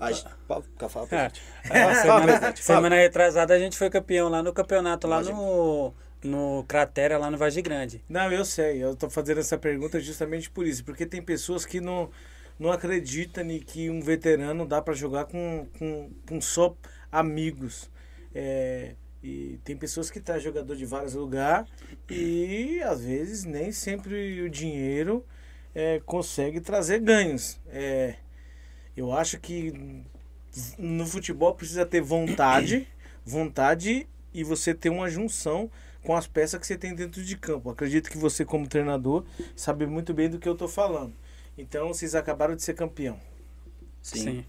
A 0.01 0.13
gente- 0.13 0.27
Pode 0.49 0.67
ficar 0.67 0.89
falando, 0.89 1.13
É. 1.13 1.29
presidente. 1.31 1.43
Ah, 1.71 1.95
semana, 1.95 2.57
semana 2.57 2.97
retrasada 2.97 3.55
a 3.55 3.59
gente 3.59 3.77
foi 3.77 3.89
campeão 3.91 4.29
lá 4.29 4.43
no 4.43 4.53
campeonato, 4.53 5.07
lá 5.07 5.23
no, 5.23 5.95
no 6.25 6.65
Cratera, 6.67 7.19
lá 7.19 7.31
no 7.31 7.37
Vargem 7.39 7.63
Grande. 7.63 8.03
Não, 8.09 8.31
eu 8.33 8.45
sei. 8.45 8.83
Eu 8.83 8.97
tô 8.97 9.09
fazendo 9.11 9.39
essa 9.41 9.57
pergunta 9.59 10.01
justamente 10.01 10.51
por 10.51 10.67
isso. 10.67 10.85
Porque 10.85 11.07
tem 11.07 11.23
pessoas 11.23 11.65
que 11.65 11.81
não, 11.81 12.11
não 12.59 12.73
acreditam 12.73 13.45
em 13.51 13.61
que 13.61 13.89
um 13.91 14.01
veterano 14.01 14.67
dá 14.67 14.83
para 14.83 14.95
jogar 14.95 15.27
com, 15.27 15.67
com, 15.79 16.11
com 16.29 16.41
só 16.41 16.75
amigos. 17.13 17.91
É, 18.35 18.95
e 19.23 19.59
tem 19.65 19.77
pessoas 19.77 20.11
que 20.11 20.19
trazem 20.21 20.45
jogador 20.45 20.75
de 20.77 20.87
vários 20.87 21.15
lugares 21.15 21.69
e 22.09 22.81
às 22.83 23.05
vezes 23.05 23.45
nem 23.45 23.71
sempre 23.73 24.41
o 24.41 24.49
dinheiro 24.49 25.25
é, 25.75 26.01
consegue 26.07 26.61
trazer 26.61 27.01
ganhos. 27.01 27.61
É, 27.69 28.15
eu 28.97 29.13
acho 29.13 29.39
que 29.39 30.03
no 30.79 31.07
futebol 31.07 31.55
precisa 31.55 31.87
ter 31.87 32.01
vontade, 32.01 32.87
vontade 33.25 34.07
e 34.33 34.43
você 34.45 34.75
ter 34.75 34.91
uma 34.91 35.09
junção 35.09 35.71
com 36.03 36.17
as 36.17 36.27
peças 36.27 36.59
que 36.59 36.67
você 36.67 36.77
tem 36.77 36.95
dentro 36.95 37.23
de 37.23 37.37
campo. 37.37 37.71
Acredito 37.71 38.11
que 38.11 38.17
você, 38.19 38.45
como 38.45 38.67
treinador, 38.67 39.25
sabe 39.55 39.87
muito 39.87 40.15
bem 40.15 40.29
do 40.31 40.39
que 40.39 40.49
eu 40.49 40.55
tô 40.55 40.67
falando. 40.67 41.13
Então, 41.59 41.89
vocês 41.89 42.15
acabaram 42.15 42.57
de 42.57 42.63
ser 42.63 42.75
campeão. 42.75 43.19
Sim. 44.01 44.45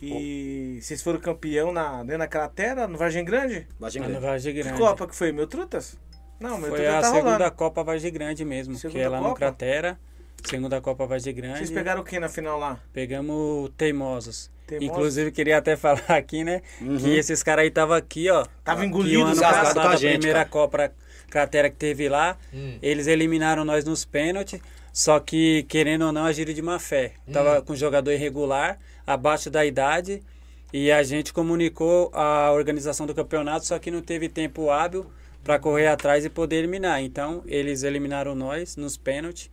E 0.00 0.78
vocês 0.80 1.00
foram 1.02 1.20
campeão 1.20 1.72
na, 1.72 2.02
dentro 2.02 2.18
da 2.18 2.26
cratera, 2.28 2.88
no 2.88 2.98
Vargem 2.98 3.24
Grande? 3.24 3.66
Vargem 3.78 4.02
no 4.02 4.08
Grande. 4.08 4.26
Vargem 4.26 4.54
Que 4.54 4.62
Grande. 4.62 4.78
Copa 4.78 5.06
que 5.06 5.14
foi? 5.14 5.30
Meu 5.32 5.46
Trutas? 5.46 5.96
Não, 6.40 6.58
meu 6.58 6.70
Foi 6.70 6.80
Trutas 6.80 6.94
a 6.94 7.00
tá 7.00 7.10
segunda 7.12 7.32
rolando. 7.34 7.52
Copa 7.52 7.84
Vargem 7.84 8.12
Grande 8.12 8.44
mesmo, 8.44 8.74
Segunda 8.74 8.98
que 8.98 9.04
é 9.04 9.08
lá 9.08 9.18
Copa? 9.18 9.30
no 9.30 9.34
Cratera. 9.36 10.00
Segunda 10.44 10.80
Copa 10.80 11.06
Vargem 11.06 11.34
Grande. 11.34 11.58
Vocês 11.58 11.70
pegaram 11.70 12.02
quem 12.02 12.18
na 12.18 12.28
final 12.28 12.58
lá? 12.58 12.80
Pegamos 12.92 13.70
Teimosos. 13.76 14.50
Teimosos? 14.66 14.88
Inclusive, 14.90 15.30
queria 15.30 15.58
até 15.58 15.76
falar 15.76 16.02
aqui, 16.08 16.44
né? 16.44 16.62
Uhum. 16.80 16.96
Que 16.96 17.10
esses 17.16 17.42
caras 17.42 17.62
aí 17.62 17.68
estavam 17.68 17.96
aqui, 17.96 18.28
ó. 18.28 18.44
Tava 18.64 18.84
engolido, 18.84 19.20
o 19.20 19.26
ano 19.26 19.40
passado, 19.40 19.80
a 19.80 19.96
gente, 19.96 20.18
primeira 20.18 20.40
cara. 20.40 20.48
Copa 20.50 20.92
Cratera 21.30 21.70
que 21.70 21.76
teve 21.76 22.08
lá, 22.10 22.36
Hum. 22.52 22.78
eles 22.82 23.06
eliminaram 23.06 23.64
nós 23.64 23.84
nos 23.84 24.04
pênaltis. 24.04 24.60
Só 24.92 25.18
que, 25.18 25.62
querendo 25.62 26.02
ou 26.04 26.12
não, 26.12 26.26
agiram 26.26 26.52
de 26.52 26.60
má 26.60 26.78
fé. 26.78 27.12
Tava 27.32 27.62
com 27.62 27.74
jogador 27.74 28.12
irregular, 28.12 28.78
abaixo 29.06 29.48
da 29.48 29.64
idade. 29.64 30.22
E 30.70 30.92
a 30.92 31.02
gente 31.02 31.32
comunicou 31.32 32.10
a 32.12 32.52
organização 32.52 33.06
do 33.06 33.14
campeonato, 33.14 33.64
só 33.64 33.78
que 33.78 33.90
não 33.90 34.02
teve 34.02 34.28
tempo 34.28 34.70
hábil 34.70 35.06
para 35.42 35.58
correr 35.58 35.86
atrás 35.86 36.26
e 36.26 36.28
poder 36.28 36.56
eliminar. 36.56 37.02
Então, 37.02 37.42
eles 37.46 37.82
eliminaram 37.82 38.34
nós 38.34 38.76
nos 38.76 38.98
pênaltis 38.98 39.50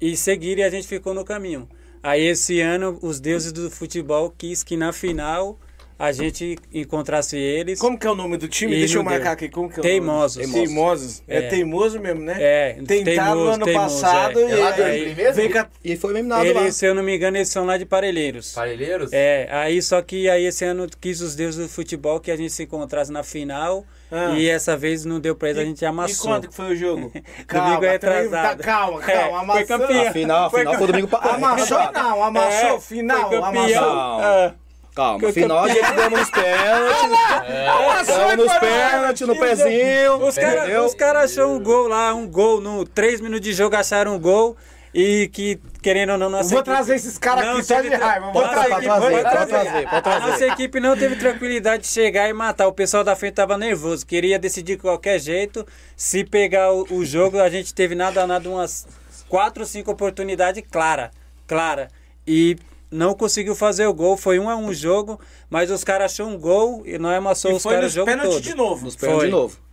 e 0.00 0.16
seguiram 0.16 0.62
e 0.62 0.64
a 0.64 0.70
gente 0.70 0.86
ficou 0.86 1.14
no 1.14 1.24
caminho. 1.24 1.68
Aí, 2.02 2.22
esse 2.22 2.60
ano, 2.60 2.98
os 3.02 3.18
deuses 3.18 3.52
do 3.52 3.70
futebol 3.70 4.32
quis 4.36 4.62
que 4.62 4.76
na 4.76 4.92
final 4.92 5.58
a 5.98 6.12
gente 6.12 6.56
encontrasse 6.72 7.36
eles. 7.36 7.80
Como 7.80 7.98
que 7.98 8.06
é 8.06 8.10
o 8.10 8.14
nome 8.14 8.36
do 8.36 8.46
time? 8.46 8.74
E 8.76 8.78
Deixa 8.78 8.98
eu 8.98 9.02
marcar 9.02 9.24
deu. 9.24 9.32
aqui. 9.32 9.48
Como 9.48 9.68
que 9.68 9.76
é 9.76 9.80
o 9.80 9.82
Teimosos. 9.82 10.46
nome? 10.46 10.52
Teimosos. 10.66 11.22
É, 11.26 11.38
É. 11.38 11.42
teimoso 11.48 11.98
mesmo, 12.00 12.20
né? 12.22 12.36
É, 12.38 12.72
Tentaram 12.86 13.34
no 13.34 13.48
ano 13.48 13.64
teimoso, 13.64 14.00
passado 14.00 14.38
é. 14.40 14.42
e 14.42 14.52
É 14.52 14.56
lá 14.56 14.74
aí 14.74 15.14
mesmo? 15.14 15.50
com 15.52 15.58
a- 15.58 15.66
E 15.84 15.96
foi 15.96 16.10
eliminado 16.12 16.52
lá. 16.52 16.62
Eles, 16.62 16.76
se 16.76 16.86
eu 16.86 16.94
não 16.94 17.02
me 17.02 17.16
engano, 17.16 17.36
eles 17.36 17.48
são 17.48 17.64
lá 17.66 17.76
de 17.76 17.84
Parelheiros. 17.84 18.52
Parelheiros? 18.52 19.10
É, 19.12 19.48
aí 19.50 19.82
só 19.82 20.00
que 20.00 20.28
aí 20.28 20.44
esse 20.44 20.64
ano 20.64 20.86
quis 21.00 21.20
os 21.20 21.34
deuses 21.34 21.60
do 21.60 21.68
futebol 21.68 22.20
que 22.20 22.30
a 22.30 22.36
gente 22.36 22.52
se 22.52 22.62
encontrasse 22.62 23.10
na 23.10 23.22
final 23.24 23.84
Ah. 24.10 24.34
e 24.36 24.48
essa 24.48 24.76
vez 24.76 25.04
não 25.04 25.18
deu 25.18 25.34
pra 25.34 25.50
eles, 25.50 25.60
a 25.62 25.64
gente 25.64 25.82
E 25.82 25.86
amassou. 25.86 26.28
quanto 26.30 26.48
que 26.48 26.54
foi 26.54 26.72
o 26.72 26.76
jogo? 26.76 27.10
Domingo 27.52 27.84
é 27.84 27.98
também- 27.98 28.18
atrasado. 28.28 28.58
tá, 28.58 28.64
calma, 28.64 29.00
É, 29.10 29.12
calma. 29.12 29.28
foi 29.30 29.38
Amassou. 29.62 29.66
campeão. 29.66 30.02
A 30.08 30.12
final, 30.12 30.46
a 30.46 30.50
final 30.50 30.74
foi 30.78 30.86
domingo 30.86 31.08
pra... 31.08 31.18
Amassou 31.18 31.92
não, 31.92 32.22
amassou, 32.22 32.76
É, 32.76 32.80
final, 32.80 33.28
foi 33.28 33.40
campeão. 33.40 33.44
amassou. 33.62 33.98
Ah, 33.98 34.54
Calma, 34.98 35.32
final 35.32 35.58
a 35.62 35.68
gente 35.68 35.92
deu 35.92 36.10
nos 36.10 36.28
pênaltis. 36.34 38.06
Deu 38.08 38.36
nos 38.36 38.58
pênaltis, 38.58 39.28
no 39.28 39.36
pezinho. 39.38 40.26
os 40.26 40.34
caras 40.34 40.94
cara 40.94 41.20
acharam 41.22 41.54
um 41.54 41.62
gol 41.62 41.86
lá, 41.86 42.12
um 42.12 42.26
gol, 42.26 42.60
no 42.60 42.84
3 42.84 43.20
minutos 43.20 43.44
de 43.44 43.52
jogo 43.52 43.76
acharam 43.76 44.16
um 44.16 44.18
gol 44.18 44.56
e 44.92 45.28
que, 45.32 45.60
querendo 45.80 46.10
ou 46.10 46.18
não, 46.18 46.28
nossa 46.28 46.48
Vou 46.48 46.58
equipe- 46.58 46.74
trazer 46.74 46.96
esses 46.96 47.16
caras 47.16 47.46
aqui 47.46 47.62
só 47.62 47.80
de 47.80 47.90
raiva. 47.90 48.32
Vou 48.32 48.42
trazer, 48.42 48.68
pode 48.70 48.84
trazer. 49.22 49.22
trazer, 49.22 49.88
pode 49.88 50.08
A 50.08 50.20
nossa 50.26 50.46
equipe 50.48 50.80
não 50.80 50.96
teve 50.96 51.14
tranquilidade 51.14 51.82
de 51.84 51.88
chegar 51.88 52.28
e 52.28 52.32
matar. 52.32 52.66
O 52.66 52.72
pessoal 52.72 53.04
da 53.04 53.14
frente 53.14 53.34
tava 53.34 53.56
nervoso, 53.56 54.04
queria 54.04 54.36
decidir 54.36 54.74
de 54.74 54.82
qualquer 54.82 55.20
jeito. 55.20 55.64
Se 55.96 56.24
pegar 56.24 56.72
o, 56.72 56.84
o 56.90 57.04
jogo, 57.04 57.38
a 57.40 57.48
gente 57.48 57.72
teve 57.72 57.94
nada 57.94 58.26
nada 58.26 58.48
umas 58.50 58.84
quatro 59.28 59.62
ou 59.62 59.66
cinco 59.68 59.92
oportunidades 59.92 60.64
clara, 60.68 61.12
clara. 61.46 61.86
E 62.26 62.56
não 62.90 63.14
conseguiu 63.14 63.54
fazer 63.54 63.86
o 63.86 63.94
gol. 63.94 64.16
Foi 64.16 64.38
um 64.38 64.48
a 64.48 64.56
um 64.56 64.72
jogo, 64.72 65.20
mas 65.48 65.70
os 65.70 65.84
caras 65.84 66.12
achou 66.12 66.26
um 66.26 66.38
gol 66.38 66.82
e 66.86 66.98
nós 66.98 67.16
amassou 67.16 67.50
E 67.50 67.54
os 67.54 67.62
caras 67.62 67.78
o 67.78 67.82
nos 67.84 67.92
jogo 67.92 68.06
pênaltis 68.06 68.34
todo. 68.34 68.42
de 68.42 68.54
novo. 68.54 68.84
Nos 68.84 68.96
pênaltis 68.96 69.24
de 69.26 69.30
novo. 69.30 69.68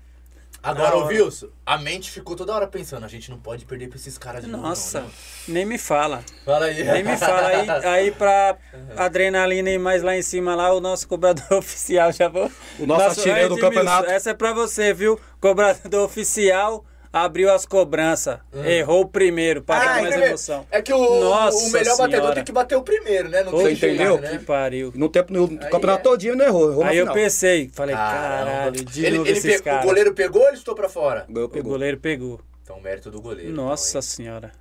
Agora, 0.66 0.98
ô. 0.98 1.06
Wilson, 1.06 1.50
a 1.64 1.78
mente 1.78 2.10
ficou 2.10 2.36
toda 2.36 2.52
hora 2.52 2.66
pensando, 2.66 3.06
a 3.06 3.08
gente 3.08 3.30
não 3.30 3.38
pode 3.38 3.66
perder 3.66 3.88
pra 3.88 3.98
esses 3.98 4.18
caras 4.18 4.44
de 4.44 4.50
novo. 4.50 4.64
Nossa, 4.64 5.02
não, 5.02 5.08
né? 5.08 5.14
nem 5.48 5.64
me 5.64 5.78
fala. 5.78 6.24
Fala 6.44 6.66
aí. 6.66 6.84
Nem 6.84 7.04
me 7.04 7.16
fala. 7.16 7.48
Aí, 7.50 7.70
aí 7.86 8.12
pra 8.12 8.58
adrenalina 8.98 9.70
e 9.70 9.78
mais 9.78 10.02
lá 10.02 10.18
em 10.18 10.24
cima, 10.24 10.56
lá, 10.56 10.74
o 10.74 10.82
nosso 10.82 11.08
cobrador 11.08 11.46
oficial 11.60 12.12
já 12.12 12.28
vou. 12.28 12.52
O 12.80 12.88
nosso 12.88 13.20
artilheiro 13.20 13.50
do 13.50 13.56
Edmilson, 13.58 13.62
campeonato. 13.62 14.10
Essa 14.10 14.32
é 14.32 14.34
pra 14.34 14.54
você, 14.54 14.92
viu? 14.92 15.20
Cobrador 15.40 16.02
oficial 16.10 16.84
abriu 17.16 17.50
as 17.54 17.66
cobranças. 17.66 18.40
Errou 18.66 19.02
o 19.04 19.08
primeiro, 19.08 19.62
para 19.62 19.82
Ah, 19.82 19.86
dar 19.86 19.96
quer 19.96 20.02
mais 20.18 20.28
emoção. 20.28 20.66
É 20.70 20.82
que 20.82 20.94
o, 20.94 21.20
Nossa 21.22 21.58
o 21.58 21.72
melhor 21.72 21.98
batedor 21.98 22.10
Senhora. 22.20 22.36
tem 22.36 22.44
que 22.44 22.52
bater 22.52 22.76
o 22.76 22.82
primeiro, 22.82 23.30
né? 23.30 23.42
Não 23.44 23.54
tem 23.54 23.72
entendeu? 23.74 24.20
né? 24.20 24.38
Que 24.38 24.40
pariu. 24.44 24.92
No 24.94 25.08
tempo, 25.08 25.32
no 25.32 25.46
Aí 25.46 25.70
campeonato 25.70 26.00
é. 26.00 26.04
todinho 26.12 26.36
não 26.36 26.46
errou. 26.46 26.72
Errou 26.72 26.84
Aí 26.84 26.98
eu 26.98 27.12
pensei, 27.14 27.70
falei, 27.74 27.96
Caramba. 27.96 28.52
caralho, 28.52 28.84
de 28.86 29.06
ele, 29.06 29.18
novo 29.18 29.30
ele 29.30 29.38
esses 29.38 29.62
pe- 29.62 29.70
O 29.72 29.82
goleiro 29.82 30.14
pegou 30.14 30.42
ou 30.42 30.48
ele 30.50 30.58
estou 30.58 30.76
pra 30.76 30.90
fora? 30.90 31.26
O 31.30 31.32
goleiro 31.32 31.46
O 31.48 31.50
pegou. 31.50 31.72
goleiro 31.72 31.98
pegou. 31.98 32.42
Então, 32.64 32.82
mérito 32.82 33.10
do 33.10 33.22
goleiro. 33.22 33.52
Nossa 33.54 33.92
então, 33.92 34.02
senhora. 34.02 34.52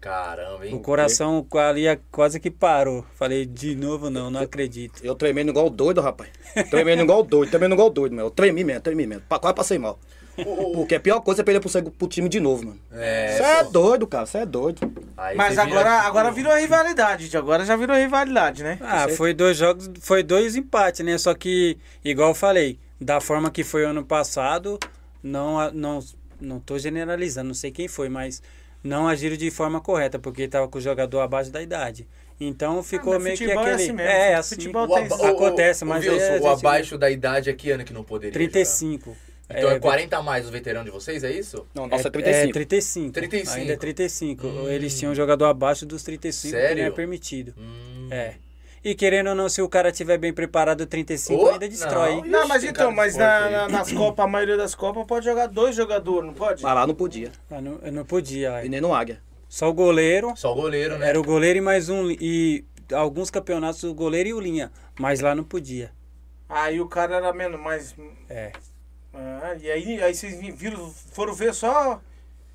Caramba, 0.00 0.64
hein? 0.64 0.74
O 0.74 0.78
coração 0.78 1.44
ali 1.56 1.84
quase 2.12 2.38
que 2.38 2.50
parou. 2.52 3.04
Falei, 3.16 3.44
de 3.44 3.74
novo 3.74 4.08
não, 4.08 4.30
não 4.30 4.40
acredito. 4.40 5.04
Eu 5.04 5.14
tremendo 5.16 5.50
igual 5.50 5.68
doido, 5.68 6.00
rapaz. 6.00 6.30
Tremendo 6.70 7.02
igual 7.02 7.22
doido, 7.24 7.50
tremendo 7.50 7.74
igual 7.74 7.90
doido, 7.90 8.14
meu. 8.14 8.26
Eu 8.26 8.30
tremi 8.30 8.62
mesmo, 8.62 8.80
tremi 8.80 9.06
mesmo. 9.08 9.24
Quase 9.28 9.54
passei 9.54 9.76
mal. 9.78 9.98
Porque 10.74 10.94
a 10.94 11.00
pior 11.00 11.20
coisa 11.20 11.42
é 11.42 11.44
perder 11.44 11.60
pro, 11.60 11.68
seg- 11.68 11.90
pro 11.90 12.06
time 12.08 12.28
de 12.28 12.38
novo, 12.40 12.64
mano. 12.66 12.80
É, 12.92 13.36
Você 13.36 13.42
é 13.42 13.64
doido, 13.64 14.06
cara, 14.06 14.26
você 14.26 14.38
é 14.38 14.46
doido. 14.46 14.80
Aí 15.16 15.36
Mas 15.36 15.54
você 15.54 15.64
vira, 15.64 15.80
agora, 15.80 15.96
tipo, 15.96 16.06
agora 16.08 16.30
virou 16.30 16.56
rivalidade, 16.56 17.24
gente. 17.24 17.36
Agora 17.36 17.64
já 17.64 17.76
virou 17.76 17.96
rivalidade, 17.96 18.62
né? 18.62 18.78
Ah, 18.80 19.08
foi 19.08 19.34
dois 19.34 19.56
jogos, 19.56 19.90
foi 20.00 20.22
dois 20.22 20.56
empates, 20.56 21.04
né? 21.04 21.16
Só 21.18 21.34
que, 21.34 21.76
igual 22.04 22.30
eu 22.30 22.34
falei, 22.34 22.78
da 23.00 23.20
forma 23.20 23.50
que 23.50 23.64
foi 23.64 23.84
ano 23.84 24.04
passado, 24.04 24.78
não, 25.22 25.70
não, 25.72 25.98
não 26.40 26.60
tô 26.60 26.78
generalizando, 26.78 27.48
não 27.48 27.54
sei 27.54 27.70
quem 27.70 27.88
foi, 27.88 28.08
mas 28.08 28.42
não 28.82 29.08
agiram 29.08 29.36
de 29.36 29.50
forma 29.50 29.80
correta, 29.80 30.18
porque 30.18 30.46
tava 30.46 30.68
com 30.68 30.78
o 30.78 30.80
jogador 30.80 31.20
abaixo 31.20 31.50
da 31.50 31.60
idade. 31.60 32.06
Então 32.40 32.80
ficou 32.84 33.14
mas 33.14 33.22
meio 33.24 33.36
que 33.36 33.42
futebol 33.46 33.64
é 33.66 33.72
aquele. 33.72 33.82
assim 33.82 33.92
mesmo. 33.92 34.12
É, 34.12 34.34
assim. 34.36 34.54
Futebol 34.54 34.82
O 34.88 34.94
aba- 34.94 35.06
isso. 35.06 35.14
o- 35.16 35.22
o- 35.22 35.26
Acontece, 35.26 35.82
o 35.82 35.86
mas 35.88 36.04
Wilson, 36.06 36.22
é, 36.22 36.28
a 36.28 36.30
o 36.30 36.36
gente- 36.36 36.46
abaixo 36.66 36.96
da 36.96 37.10
idade 37.10 37.50
é 37.50 37.52
que 37.52 37.68
ano 37.72 37.82
que 37.84 37.92
não 37.92 38.04
poderia 38.04 38.32
35. 38.32 39.16
Então 39.50 39.70
É, 39.70 39.76
é, 39.76 39.80
40 39.80 40.16
a 40.18 40.22
mais 40.22 40.46
o 40.46 40.50
veterano 40.50 40.84
de 40.84 40.90
vocês, 40.90 41.24
é 41.24 41.32
isso? 41.32 41.66
Não, 41.74 41.86
nossa, 41.86 42.08
é 42.08 42.08
É 42.08 42.10
35. 42.10 42.52
35. 42.52 43.12
35. 43.12 43.56
Ainda 43.60 43.72
é 43.72 43.76
35. 43.76 44.46
Hum. 44.46 44.68
Eles 44.68 44.98
tinham 44.98 45.12
um 45.12 45.14
jogador 45.14 45.46
abaixo 45.46 45.86
dos 45.86 46.02
35 46.02 46.50
que 46.52 46.58
não 46.60 46.64
é 46.64 46.74
Sério? 46.76 46.92
permitido. 46.94 47.54
Hum. 47.56 48.08
É. 48.10 48.34
E 48.84 48.94
querendo 48.94 49.28
ou 49.30 49.34
não, 49.34 49.48
se 49.48 49.60
o 49.60 49.68
cara 49.68 49.90
tiver 49.90 50.18
bem 50.18 50.32
preparado, 50.32 50.86
35 50.86 51.42
Ô, 51.42 51.48
ainda 51.50 51.68
destrói. 51.68 52.16
não. 52.16 52.24
Não, 52.26 52.48
mas 52.48 52.62
então, 52.62 52.92
mas 52.92 53.16
na- 53.16 53.50
na- 53.50 53.68
nas 53.68 53.90
Copas, 53.92 54.24
a 54.24 54.28
maioria 54.28 54.56
das 54.56 54.74
Copas 54.74 55.04
pode 55.06 55.24
jogar 55.24 55.46
dois 55.46 55.74
jogadores, 55.74 56.26
não 56.26 56.34
pode? 56.34 56.62
Mas 56.62 56.74
lá 56.74 56.86
não 56.86 56.94
podia. 56.94 57.32
Ah, 57.50 57.60
não- 57.60 57.78
não 57.92 58.04
podia. 58.04 58.50
lá. 58.52 58.64
E 58.64 58.68
nem 58.68 58.80
no 58.80 58.94
Águia. 58.94 59.20
Só 59.48 59.68
o 59.68 59.72
goleiro. 59.72 60.32
Só 60.36 60.52
o 60.52 60.54
goleiro, 60.54 60.98
né? 60.98 61.08
Era 61.08 61.18
o 61.18 61.24
goleiro 61.24 61.58
e 61.58 61.62
mais 61.62 61.88
um. 61.88 62.10
E 62.10 62.64
alguns 62.92 63.30
campeonatos 63.30 63.82
o 63.82 63.94
goleiro 63.94 64.28
e 64.28 64.34
o 64.34 64.40
linha. 64.40 64.70
Mas 65.00 65.20
lá 65.20 65.34
não 65.34 65.42
podia. 65.42 65.90
Aí 66.48 66.80
o 66.80 66.86
cara 66.86 67.16
era 67.16 67.32
menos, 67.32 67.58
mas. 67.60 67.94
É. 68.28 68.52
Ah, 69.14 69.56
e 69.60 69.70
aí, 69.70 70.02
aí 70.02 70.14
vocês 70.14 70.38
viram, 70.56 70.92
foram 71.12 71.34
ver 71.34 71.54
só. 71.54 72.00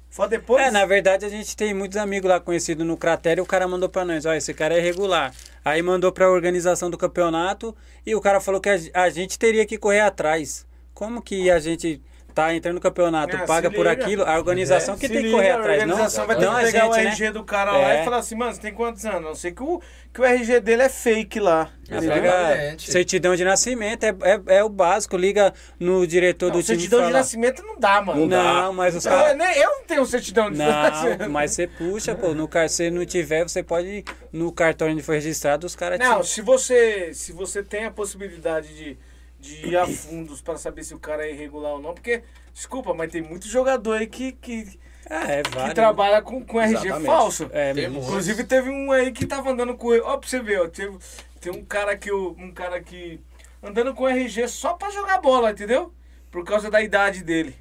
Só 0.10 0.28
depois? 0.28 0.64
É, 0.64 0.70
na 0.70 0.86
verdade 0.86 1.26
a 1.26 1.30
gente 1.30 1.58
tem 1.58 1.74
muitos 1.74 1.98
amigos 1.98 2.30
lá 2.30 2.40
conhecidos 2.40 2.86
no 2.86 2.96
cratério 2.96 3.42
e 3.42 3.44
o 3.44 3.48
cara 3.48 3.68
mandou 3.68 3.90
pra 3.90 4.06
nós, 4.06 4.26
ó, 4.28 4.34
esse 4.34 4.54
cara 4.54 4.76
é 4.76 4.78
irregular. 4.78 5.34
Aí 5.66 5.82
mandou 5.82 6.12
pra 6.12 6.30
organização 6.30 6.90
do 6.90 6.98
campeonato 6.98 7.76
e 8.06 8.14
o 8.14 8.22
cara 8.22 8.40
falou 8.40 8.62
que 8.62 8.70
a, 8.70 8.78
a 8.94 9.10
gente 9.10 9.40
teria 9.40 9.66
que 9.66 9.78
correr 9.78 10.02
atrás. 10.02 10.68
Como 10.94 11.20
que 11.20 11.50
a 11.50 11.60
gente 11.60 12.00
tá 12.34 12.54
entrando 12.54 12.76
no 12.76 12.82
campeonato, 12.82 13.36
Ah, 13.38 13.46
paga 13.46 13.70
por 13.72 13.88
aquilo, 13.88 14.24
a 14.24 14.36
organização 14.38 14.96
que 14.98 15.08
Se 15.08 15.14
tem 15.14 15.24
que 15.24 15.32
correr 15.32 15.52
A 15.52 15.56
atrás, 15.60 15.84
não, 15.84 15.90
organização 15.92 16.26
vai 16.28 16.36
ter 16.36 16.46
não 16.46 16.54
que 16.56 16.60
a 16.60 16.64
pegar 16.66 16.80
gente, 16.82 16.92
o 16.92 16.96
né? 16.96 17.04
RG 17.06 17.32
do 17.32 17.44
cara 17.44 17.72
lá 17.72 17.94
É. 17.94 18.02
e 18.02 18.04
falar 18.06 18.18
assim, 18.18 18.36
mano, 18.36 18.54
você 18.54 18.62
tem 18.62 18.74
quantos 18.74 19.06
anos? 19.06 19.18
A 19.18 19.22
não 19.22 19.36
sei 19.36 19.52
que 19.52 19.62
o, 19.64 19.82
que 20.14 20.22
o 20.22 20.26
RG 20.26 20.60
dele 20.60 20.82
é 20.84 20.90
fake 20.90 21.40
lá. 21.40 21.70
Entendeu? 21.84 22.14
pega 22.14 22.28
Exatamente. 22.28 22.92
certidão 22.92 23.36
de 23.36 23.44
nascimento, 23.44 24.04
é, 24.06 24.16
é, 24.24 24.42
é 24.58 24.64
o 24.64 24.70
básico, 24.70 25.16
liga 25.18 25.54
no 25.80 26.08
diretor 26.08 26.48
Não, 26.48 26.54
do 26.58 26.64
time 26.64 26.78
e 26.78 26.80
certidão 26.80 27.00
de 27.02 27.06
fala, 27.08 27.18
nascimento 27.20 27.62
não 27.62 27.78
dá, 27.78 28.02
mano. 28.02 28.22
Não 28.22 28.28
dá. 28.28 28.44
Não, 28.64 28.74
mas 28.74 28.96
os 28.96 29.04
caras... 29.06 29.38
eu 29.58 29.70
não 29.70 29.84
tenho 29.86 30.06
certidão 30.06 30.50
de 30.50 30.58
Não, 30.58 30.66
nascimento. 30.66 31.30
mas 31.30 31.52
você 31.52 31.68
puxa, 31.68 32.16
pô, 32.16 32.34
no 32.34 32.48
car... 32.48 32.68
se 32.70 32.90
não 32.90 33.06
tiver, 33.06 33.44
você 33.44 33.62
pode 33.62 34.04
no 34.32 34.52
cartório 34.52 34.94
onde 34.94 35.04
foi 35.04 35.16
registrado, 35.16 35.68
os 35.68 35.76
caras 35.76 36.00
Não, 36.00 36.22
te- 36.22 36.28
se 36.30 36.42
você, 36.42 37.14
se 37.14 37.32
você 37.32 37.62
tem 37.62 37.86
a 37.86 37.92
possibilidade 37.92 38.70
de, 38.76 38.98
de 39.44 39.68
ir 39.68 39.78
a 39.78 39.86
fundos 39.86 40.42
pra 40.42 40.58
saber 40.58 40.84
se 40.84 40.94
o 40.94 41.00
cara 41.00 41.26
é 41.28 41.32
irregular 41.32 41.74
ou 41.74 41.82
não, 41.82 41.94
porque, 41.94 42.24
desculpa, 42.54 42.94
mas 42.94 43.12
tem 43.12 43.22
muito 43.22 43.48
jogador 43.48 43.98
aí 43.98 44.08
que, 44.08 44.32
que, 44.32 44.80
Ah, 45.10 45.30
é 45.32 45.44
que 45.44 45.74
trabalha 45.76 46.22
com, 46.22 46.44
com 46.44 46.60
RG 46.62 46.76
Exatamente. 46.76 47.06
falso. 47.06 47.50
É, 47.52 47.74
Tem. 47.74 47.86
Inclusive 47.86 48.44
teve 48.46 48.70
um 48.70 48.92
aí 48.92 49.12
que 49.12 49.26
tava 49.28 49.52
andando 49.52 49.76
com 49.76 49.90
Ó, 50.00 50.18
pra 50.18 50.28
você 50.30 50.42
ver, 50.42 50.62
ó. 50.62 50.68
Teve, 50.70 50.98
tem 51.42 51.52
um 51.52 51.64
cara 51.66 51.98
que 51.98 52.10
o- 52.12 52.34
um 52.40 52.52
cara 52.54 52.82
que. 52.82 53.20
andando 53.62 53.94
com 53.94 54.08
RG 54.08 54.48
só 54.48 54.74
pra 54.74 54.90
jogar 54.92 55.20
bola, 55.20 55.52
entendeu? 55.52 55.94
Por 56.32 56.44
causa 56.46 56.72
da 56.72 56.82
idade 56.82 57.22
dele. 57.24 57.54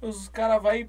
Os 0.00 0.28
caras 0.28 0.62
vai 0.62 0.80
e 0.82 0.88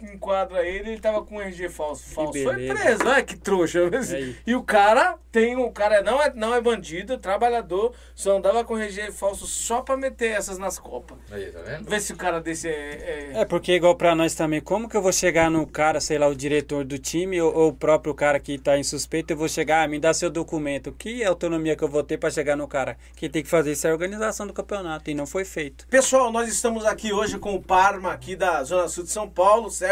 enquadra 0.00 0.66
ele, 0.66 0.90
ele 0.90 1.00
tava 1.00 1.22
com 1.22 1.40
RG 1.40 1.68
falso. 1.68 2.04
falso. 2.14 2.32
Foi 2.42 2.54
beleza. 2.56 2.74
preso, 2.74 3.06
olha 3.06 3.22
que 3.22 3.36
trouxa. 3.36 3.80
Aí. 4.14 4.36
E 4.46 4.54
o 4.54 4.62
cara 4.62 5.16
tem, 5.32 5.56
o 5.56 5.70
cara 5.70 6.02
não 6.02 6.22
é, 6.22 6.32
não 6.34 6.54
é 6.54 6.60
bandido, 6.60 7.18
trabalhador, 7.18 7.94
só 8.14 8.36
andava 8.36 8.64
com 8.64 8.76
RG 8.78 9.12
falso 9.12 9.46
só 9.46 9.80
pra 9.82 9.96
meter 9.96 10.32
essas 10.32 10.58
nas 10.58 10.78
copas. 10.78 11.16
Aí, 11.30 11.46
tá 11.50 11.60
vendo? 11.60 11.88
Vê 11.88 12.00
se 12.00 12.12
o 12.12 12.16
cara 12.16 12.40
desse 12.40 12.68
é... 12.68 13.30
é- 13.34 13.40
É, 13.40 13.44
porque 13.44 13.72
igual 13.72 13.94
pra 13.94 14.14
nós 14.14 14.34
também, 14.34 14.60
como 14.60 14.88
que 14.88 14.96
eu 14.96 15.02
vou 15.02 15.12
chegar 15.12 15.50
no 15.50 15.66
cara, 15.66 16.00
sei 16.00 16.18
lá, 16.18 16.26
o 16.26 16.34
diretor 16.34 16.84
do 16.84 16.98
time 16.98 17.40
ou, 17.40 17.54
ou 17.54 17.68
o 17.68 17.72
próprio 17.74 18.14
cara 18.14 18.38
que 18.40 18.58
tá 18.58 18.76
em 18.78 18.82
suspeito, 18.84 19.32
eu 19.32 19.36
vou 19.36 19.48
chegar, 19.48 19.82
ah, 19.84 19.88
me 19.88 19.98
dá 19.98 20.12
seu 20.12 20.30
documento. 20.30 20.92
Que 20.92 21.24
autonomia 21.24 21.74
que 21.76 21.84
eu 21.84 21.88
vou 21.88 22.02
ter 22.02 22.18
pra 22.18 22.30
chegar 22.30 22.56
no 22.56 22.68
cara? 22.68 22.96
Quem 23.16 23.30
tem 23.30 23.42
que 23.42 23.48
fazer 23.48 23.72
isso 23.72 23.86
é 23.86 23.90
a 23.90 23.92
organização 23.92 24.46
do 24.46 24.52
campeonato 24.52 25.10
e 25.10 25.14
não 25.14 25.26
foi 25.26 25.44
feito. 25.44 25.86
Pessoal, 25.88 26.30
nós 26.30 26.48
estamos 26.48 26.84
aqui 26.84 27.12
hoje 27.12 27.38
com 27.38 27.54
o 27.54 27.62
Parma, 27.62 28.12
aqui 28.12 28.36
da 28.36 28.62
Zona 28.64 28.88
Sul 28.88 29.04
de 29.04 29.10
São 29.10 29.28
Paulo, 29.28 29.70
certo? 29.70 29.85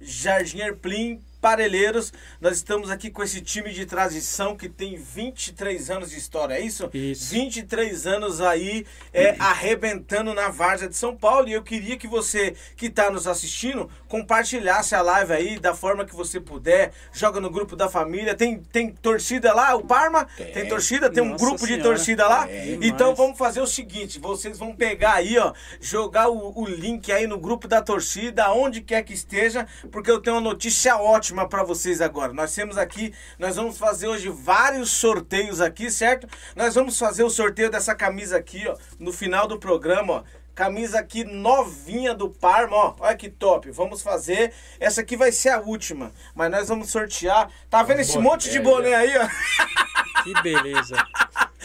Jardim 0.00 0.60
Erplim, 0.60 1.20
Parelheiros. 1.40 2.12
Nós 2.40 2.56
estamos 2.56 2.90
aqui 2.90 3.10
com 3.10 3.22
esse 3.22 3.40
time 3.40 3.72
de 3.72 3.86
transição 3.86 4.56
que 4.56 4.68
tem 4.68 4.96
23 4.96 5.90
anos 5.90 6.10
de 6.10 6.18
história, 6.18 6.54
é 6.54 6.60
isso? 6.60 6.90
Isso. 6.92 7.32
23 7.32 8.06
anos 8.06 8.40
aí 8.40 8.84
é, 9.12 9.36
arrebentando 9.38 10.34
na 10.34 10.48
Várzea 10.48 10.88
de 10.88 10.96
São 10.96 11.16
Paulo. 11.16 11.48
E 11.48 11.52
eu 11.52 11.62
queria 11.62 11.96
que 11.96 12.08
você 12.08 12.54
que 12.76 12.86
está 12.86 13.10
nos 13.10 13.26
assistindo 13.26 13.88
compartilhasse 14.08 14.94
a 14.94 15.02
live 15.02 15.32
aí 15.32 15.58
da 15.58 15.74
forma 15.74 16.04
que 16.04 16.14
você 16.14 16.40
puder. 16.40 16.92
Joga 17.12 17.40
no 17.40 17.50
grupo 17.50 17.76
da 17.76 17.88
família. 17.88 18.34
Tem, 18.34 18.58
tem 18.58 18.90
torcida 18.90 19.52
lá, 19.54 19.74
o 19.76 19.84
Parma? 19.84 20.24
Tem, 20.36 20.52
Tem. 20.52 20.68
torcida? 20.68 21.10
Tem 21.10 21.22
um 21.22 21.30
Nossa 21.30 21.44
grupo 21.44 21.60
de 21.60 21.74
Senhora. 21.74 21.82
torcida 21.84 22.26
lá? 22.28 22.46
Tem 22.46 22.74
então 22.82 23.12
demais. 23.12 23.18
vamos 23.18 23.38
fazer 23.38 23.60
o 23.60 23.66
seguinte: 23.66 24.18
vocês 24.18 24.58
vão 24.58 24.74
pegar 24.74 25.14
aí, 25.14 25.38
ó, 25.38 25.52
jogar 25.80 26.28
o, 26.28 26.52
o 26.60 26.66
link 26.66 27.12
aí 27.12 27.26
no 27.26 27.38
grupo 27.38 27.68
da 27.68 27.80
torcida, 27.82 28.50
onde 28.52 28.80
quer 28.80 29.02
que 29.02 29.12
esteja, 29.12 29.66
porque 29.92 30.10
eu 30.10 30.20
tenho 30.20 30.36
uma 30.36 30.42
notícia 30.42 30.96
ótima 30.96 31.48
para 31.48 31.62
vocês 31.62 32.00
agora. 32.00 32.32
Nós 32.32 32.54
temos 32.54 32.78
aqui, 32.78 33.12
nós 33.38 33.56
vamos 33.56 33.78
fazer 33.78 34.08
hoje 34.08 34.28
vários 34.28 34.90
sorteios 34.90 35.60
aqui, 35.60 35.90
certo? 35.90 36.26
Nós 36.56 36.74
vamos 36.74 36.98
fazer 36.98 37.22
o 37.22 37.30
sorteio 37.30 37.70
dessa 37.70 37.94
camisa 37.94 38.36
aqui, 38.36 38.66
ó, 38.66 38.76
no 38.98 39.12
final 39.12 39.46
do 39.46 39.58
programa, 39.58 40.12
ó. 40.14 40.37
Camisa 40.58 40.98
aqui 40.98 41.22
novinha 41.22 42.12
do 42.12 42.28
Parma, 42.28 42.74
ó. 42.74 42.94
Olha 42.98 43.16
que 43.16 43.30
top. 43.30 43.70
Vamos 43.70 44.02
fazer. 44.02 44.52
Essa 44.80 45.02
aqui 45.02 45.16
vai 45.16 45.30
ser 45.30 45.50
a 45.50 45.60
última. 45.60 46.10
Mas 46.34 46.50
nós 46.50 46.68
vamos 46.68 46.90
sortear. 46.90 47.48
Tá 47.70 47.84
vendo 47.84 48.00
esse 48.00 48.18
monte 48.18 48.50
de 48.50 48.58
boné 48.58 48.92
aí, 48.92 49.16
ó? 49.18 50.24
Que 50.24 50.42
beleza. 50.42 50.96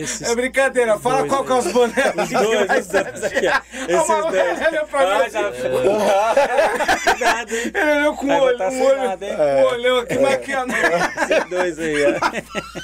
Esses 0.00 0.22
É 0.28 0.34
brincadeira. 0.34 0.98
Fala 0.98 1.18
dois 1.18 1.30
qual 1.30 1.44
que 1.44 1.52
é 1.52 1.54
os 1.56 1.72
bonés. 1.72 2.14
Os 2.16 2.28
dois, 2.28 2.70
os 2.80 2.86
dois 2.86 3.24
aqui, 3.24 3.46
ó. 3.46 3.60
Esses 3.88 4.06
dois. 4.30 4.90
pra 4.90 5.00
mim 5.00 5.16
Ah, 7.24 7.44
hein? 7.44 7.72
Ele 7.74 7.90
olhou 7.98 8.16
com 8.16 8.26
o 8.26 8.30
olho, 8.30 8.40
o 8.40 8.42
olho, 8.44 8.62
assinado, 8.64 9.24
hein? 9.24 9.32
o 9.36 9.66
olhão 9.72 9.98
aqui. 9.98 10.14
Esses 10.14 11.50
dois 11.50 11.78
aí, 11.78 12.04
ó. 12.04 12.18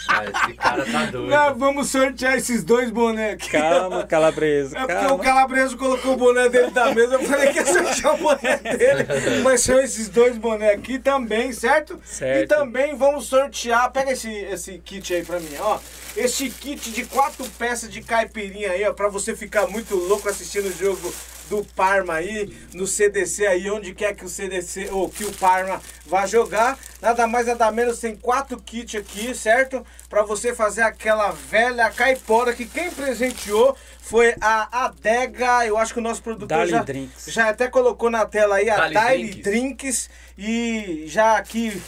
Ah, 0.09 0.25
esse 0.25 0.55
cara 0.55 0.85
tá 0.87 1.05
doido. 1.07 1.29
Nós 1.29 1.57
vamos 1.59 1.91
sortear 1.91 2.35
esses 2.37 2.65
dois 2.65 2.91
bonés 2.91 3.35
aqui. 3.35 3.51
Calma, 3.51 4.05
calabreso. 4.07 4.77
É 4.77 4.81
porque 4.81 4.95
calma. 4.95 5.15
o 5.15 5.19
Calabreso 5.19 5.77
colocou 5.77 6.13
o 6.13 6.17
boné 6.17 6.49
dele 6.49 6.71
da 6.71 6.95
mesa, 6.95 7.15
eu 7.15 7.25
falei 7.25 7.49
que 7.53 7.59
ia 7.59 7.67
sortear 7.67 8.15
o 8.15 8.19
boné 8.19 8.57
dele. 8.57 9.07
Mas 9.43 9.61
são 9.63 9.79
esses 9.81 10.09
dois 10.09 10.37
bonés 10.39 10.73
aqui 10.79 10.99
também, 10.99 11.53
certo? 11.53 12.01
Certo. 12.05 12.45
E 12.45 12.47
também 12.47 12.97
vamos 12.97 13.27
sortear, 13.27 13.91
pega 13.93 14.13
esse, 14.13 14.31
esse 14.33 14.79
kit 14.79 15.13
aí 15.15 15.25
pra 15.25 15.39
mim, 15.41 15.55
ó. 15.61 15.79
Esse 16.17 16.49
kit 16.61 16.91
de 16.91 17.05
quatro 17.05 17.45
peças 17.59 17.91
de 17.91 18.01
caipirinha 18.03 18.71
aí, 18.71 18.85
ó, 18.87 18.93
pra 18.93 19.09
você 19.09 19.35
ficar 19.35 19.67
muito 19.67 19.95
louco 19.95 20.29
assistindo 20.29 20.67
o 20.67 20.77
jogo 20.77 21.13
do 21.49 21.63
Parma 21.77 22.15
aí, 22.15 22.51
no 22.73 22.87
CDC 22.87 23.47
aí, 23.47 23.71
onde 23.71 23.95
quer 23.95 24.15
que 24.15 24.25
o 24.25 24.29
CDC, 24.29 24.89
ou 24.91 25.09
que 25.09 25.25
o 25.25 25.33
Parma 25.33 25.81
vá 26.07 26.27
jogar. 26.27 26.79
Nada 27.03 27.27
mais, 27.27 27.47
nada 27.47 27.71
menos, 27.71 27.99
tem 27.99 28.17
quatro 28.17 28.59
kits 28.61 28.95
aqui, 28.95 29.35
certo? 29.35 29.85
Pra 30.09 30.23
você 30.23 30.55
fazer 30.55 30.83
aquela 30.83 31.33
velha 31.33 31.91
caipora 31.91 32.55
que 32.55 32.65
quem 32.65 32.91
presenteou 32.91 33.77
foi 34.01 34.35
a 34.41 34.85
Adega, 34.87 35.67
eu 35.67 35.77
acho 35.77 35.93
que 35.93 35.99
o 35.99 36.03
nosso 36.03 36.23
produtor 36.23 36.49
Dali 36.49 36.71
já, 36.71 36.83
Drinks. 36.83 37.27
já 37.29 37.49
até 37.49 37.69
colocou 37.69 38.11
na 38.11 38.25
tela 38.25 38.57
aí 38.57 38.71
a 38.71 38.77
Dali 38.77 38.95
Dali 38.95 39.31
Drinks. 39.31 39.45
Drinks 39.45 40.11
e 40.39 41.05
já 41.09 41.37
aqui 41.37 41.81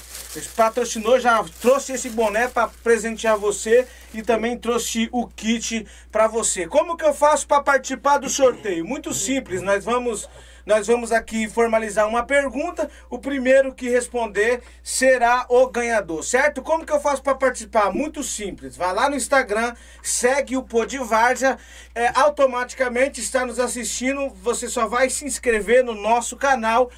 patrocinou, 0.44 1.20
já 1.20 1.44
trouxe 1.61 1.92
esse 1.92 2.11
boné 2.11 2.49
para 2.49 2.68
presentear 2.83 3.38
você 3.38 3.87
e 4.12 4.22
também 4.22 4.59
trouxe 4.59 5.09
o 5.12 5.27
kit 5.29 5.87
para 6.11 6.27
você. 6.27 6.66
Como 6.66 6.96
que 6.96 7.05
eu 7.05 7.14
faço 7.14 7.46
para 7.46 7.62
participar 7.62 8.18
do 8.18 8.29
sorteio? 8.29 8.85
Muito 8.85 9.14
simples, 9.14 9.62
nós 9.62 9.85
vamos 9.85 10.29
nós 10.66 10.88
vamos 10.88 11.12
aqui 11.12 11.49
formalizar 11.49 12.09
uma 12.09 12.25
pergunta. 12.25 12.90
O 13.09 13.20
primeiro 13.20 13.72
que 13.72 13.88
responder 13.88 14.61
será 14.83 15.46
o 15.49 15.68
ganhador, 15.68 16.25
certo? 16.25 16.61
Como 16.61 16.85
que 16.85 16.92
eu 16.92 17.01
faço 17.01 17.22
para 17.22 17.37
participar? 17.37 17.92
Muito 17.92 18.20
simples. 18.25 18.77
Vai 18.77 18.92
lá 18.92 19.09
no 19.09 19.14
Instagram, 19.14 19.75
segue 20.03 20.57
o 20.57 20.64
Podvarja, 20.64 21.57
é, 21.94 22.11
automaticamente 22.18 23.20
está 23.20 23.46
nos 23.46 23.61
assistindo. 23.61 24.29
Você 24.42 24.68
só 24.68 24.88
vai 24.88 25.09
se 25.09 25.25
inscrever 25.25 25.85
no 25.85 25.94
nosso 25.94 26.37
canal, 26.37 26.90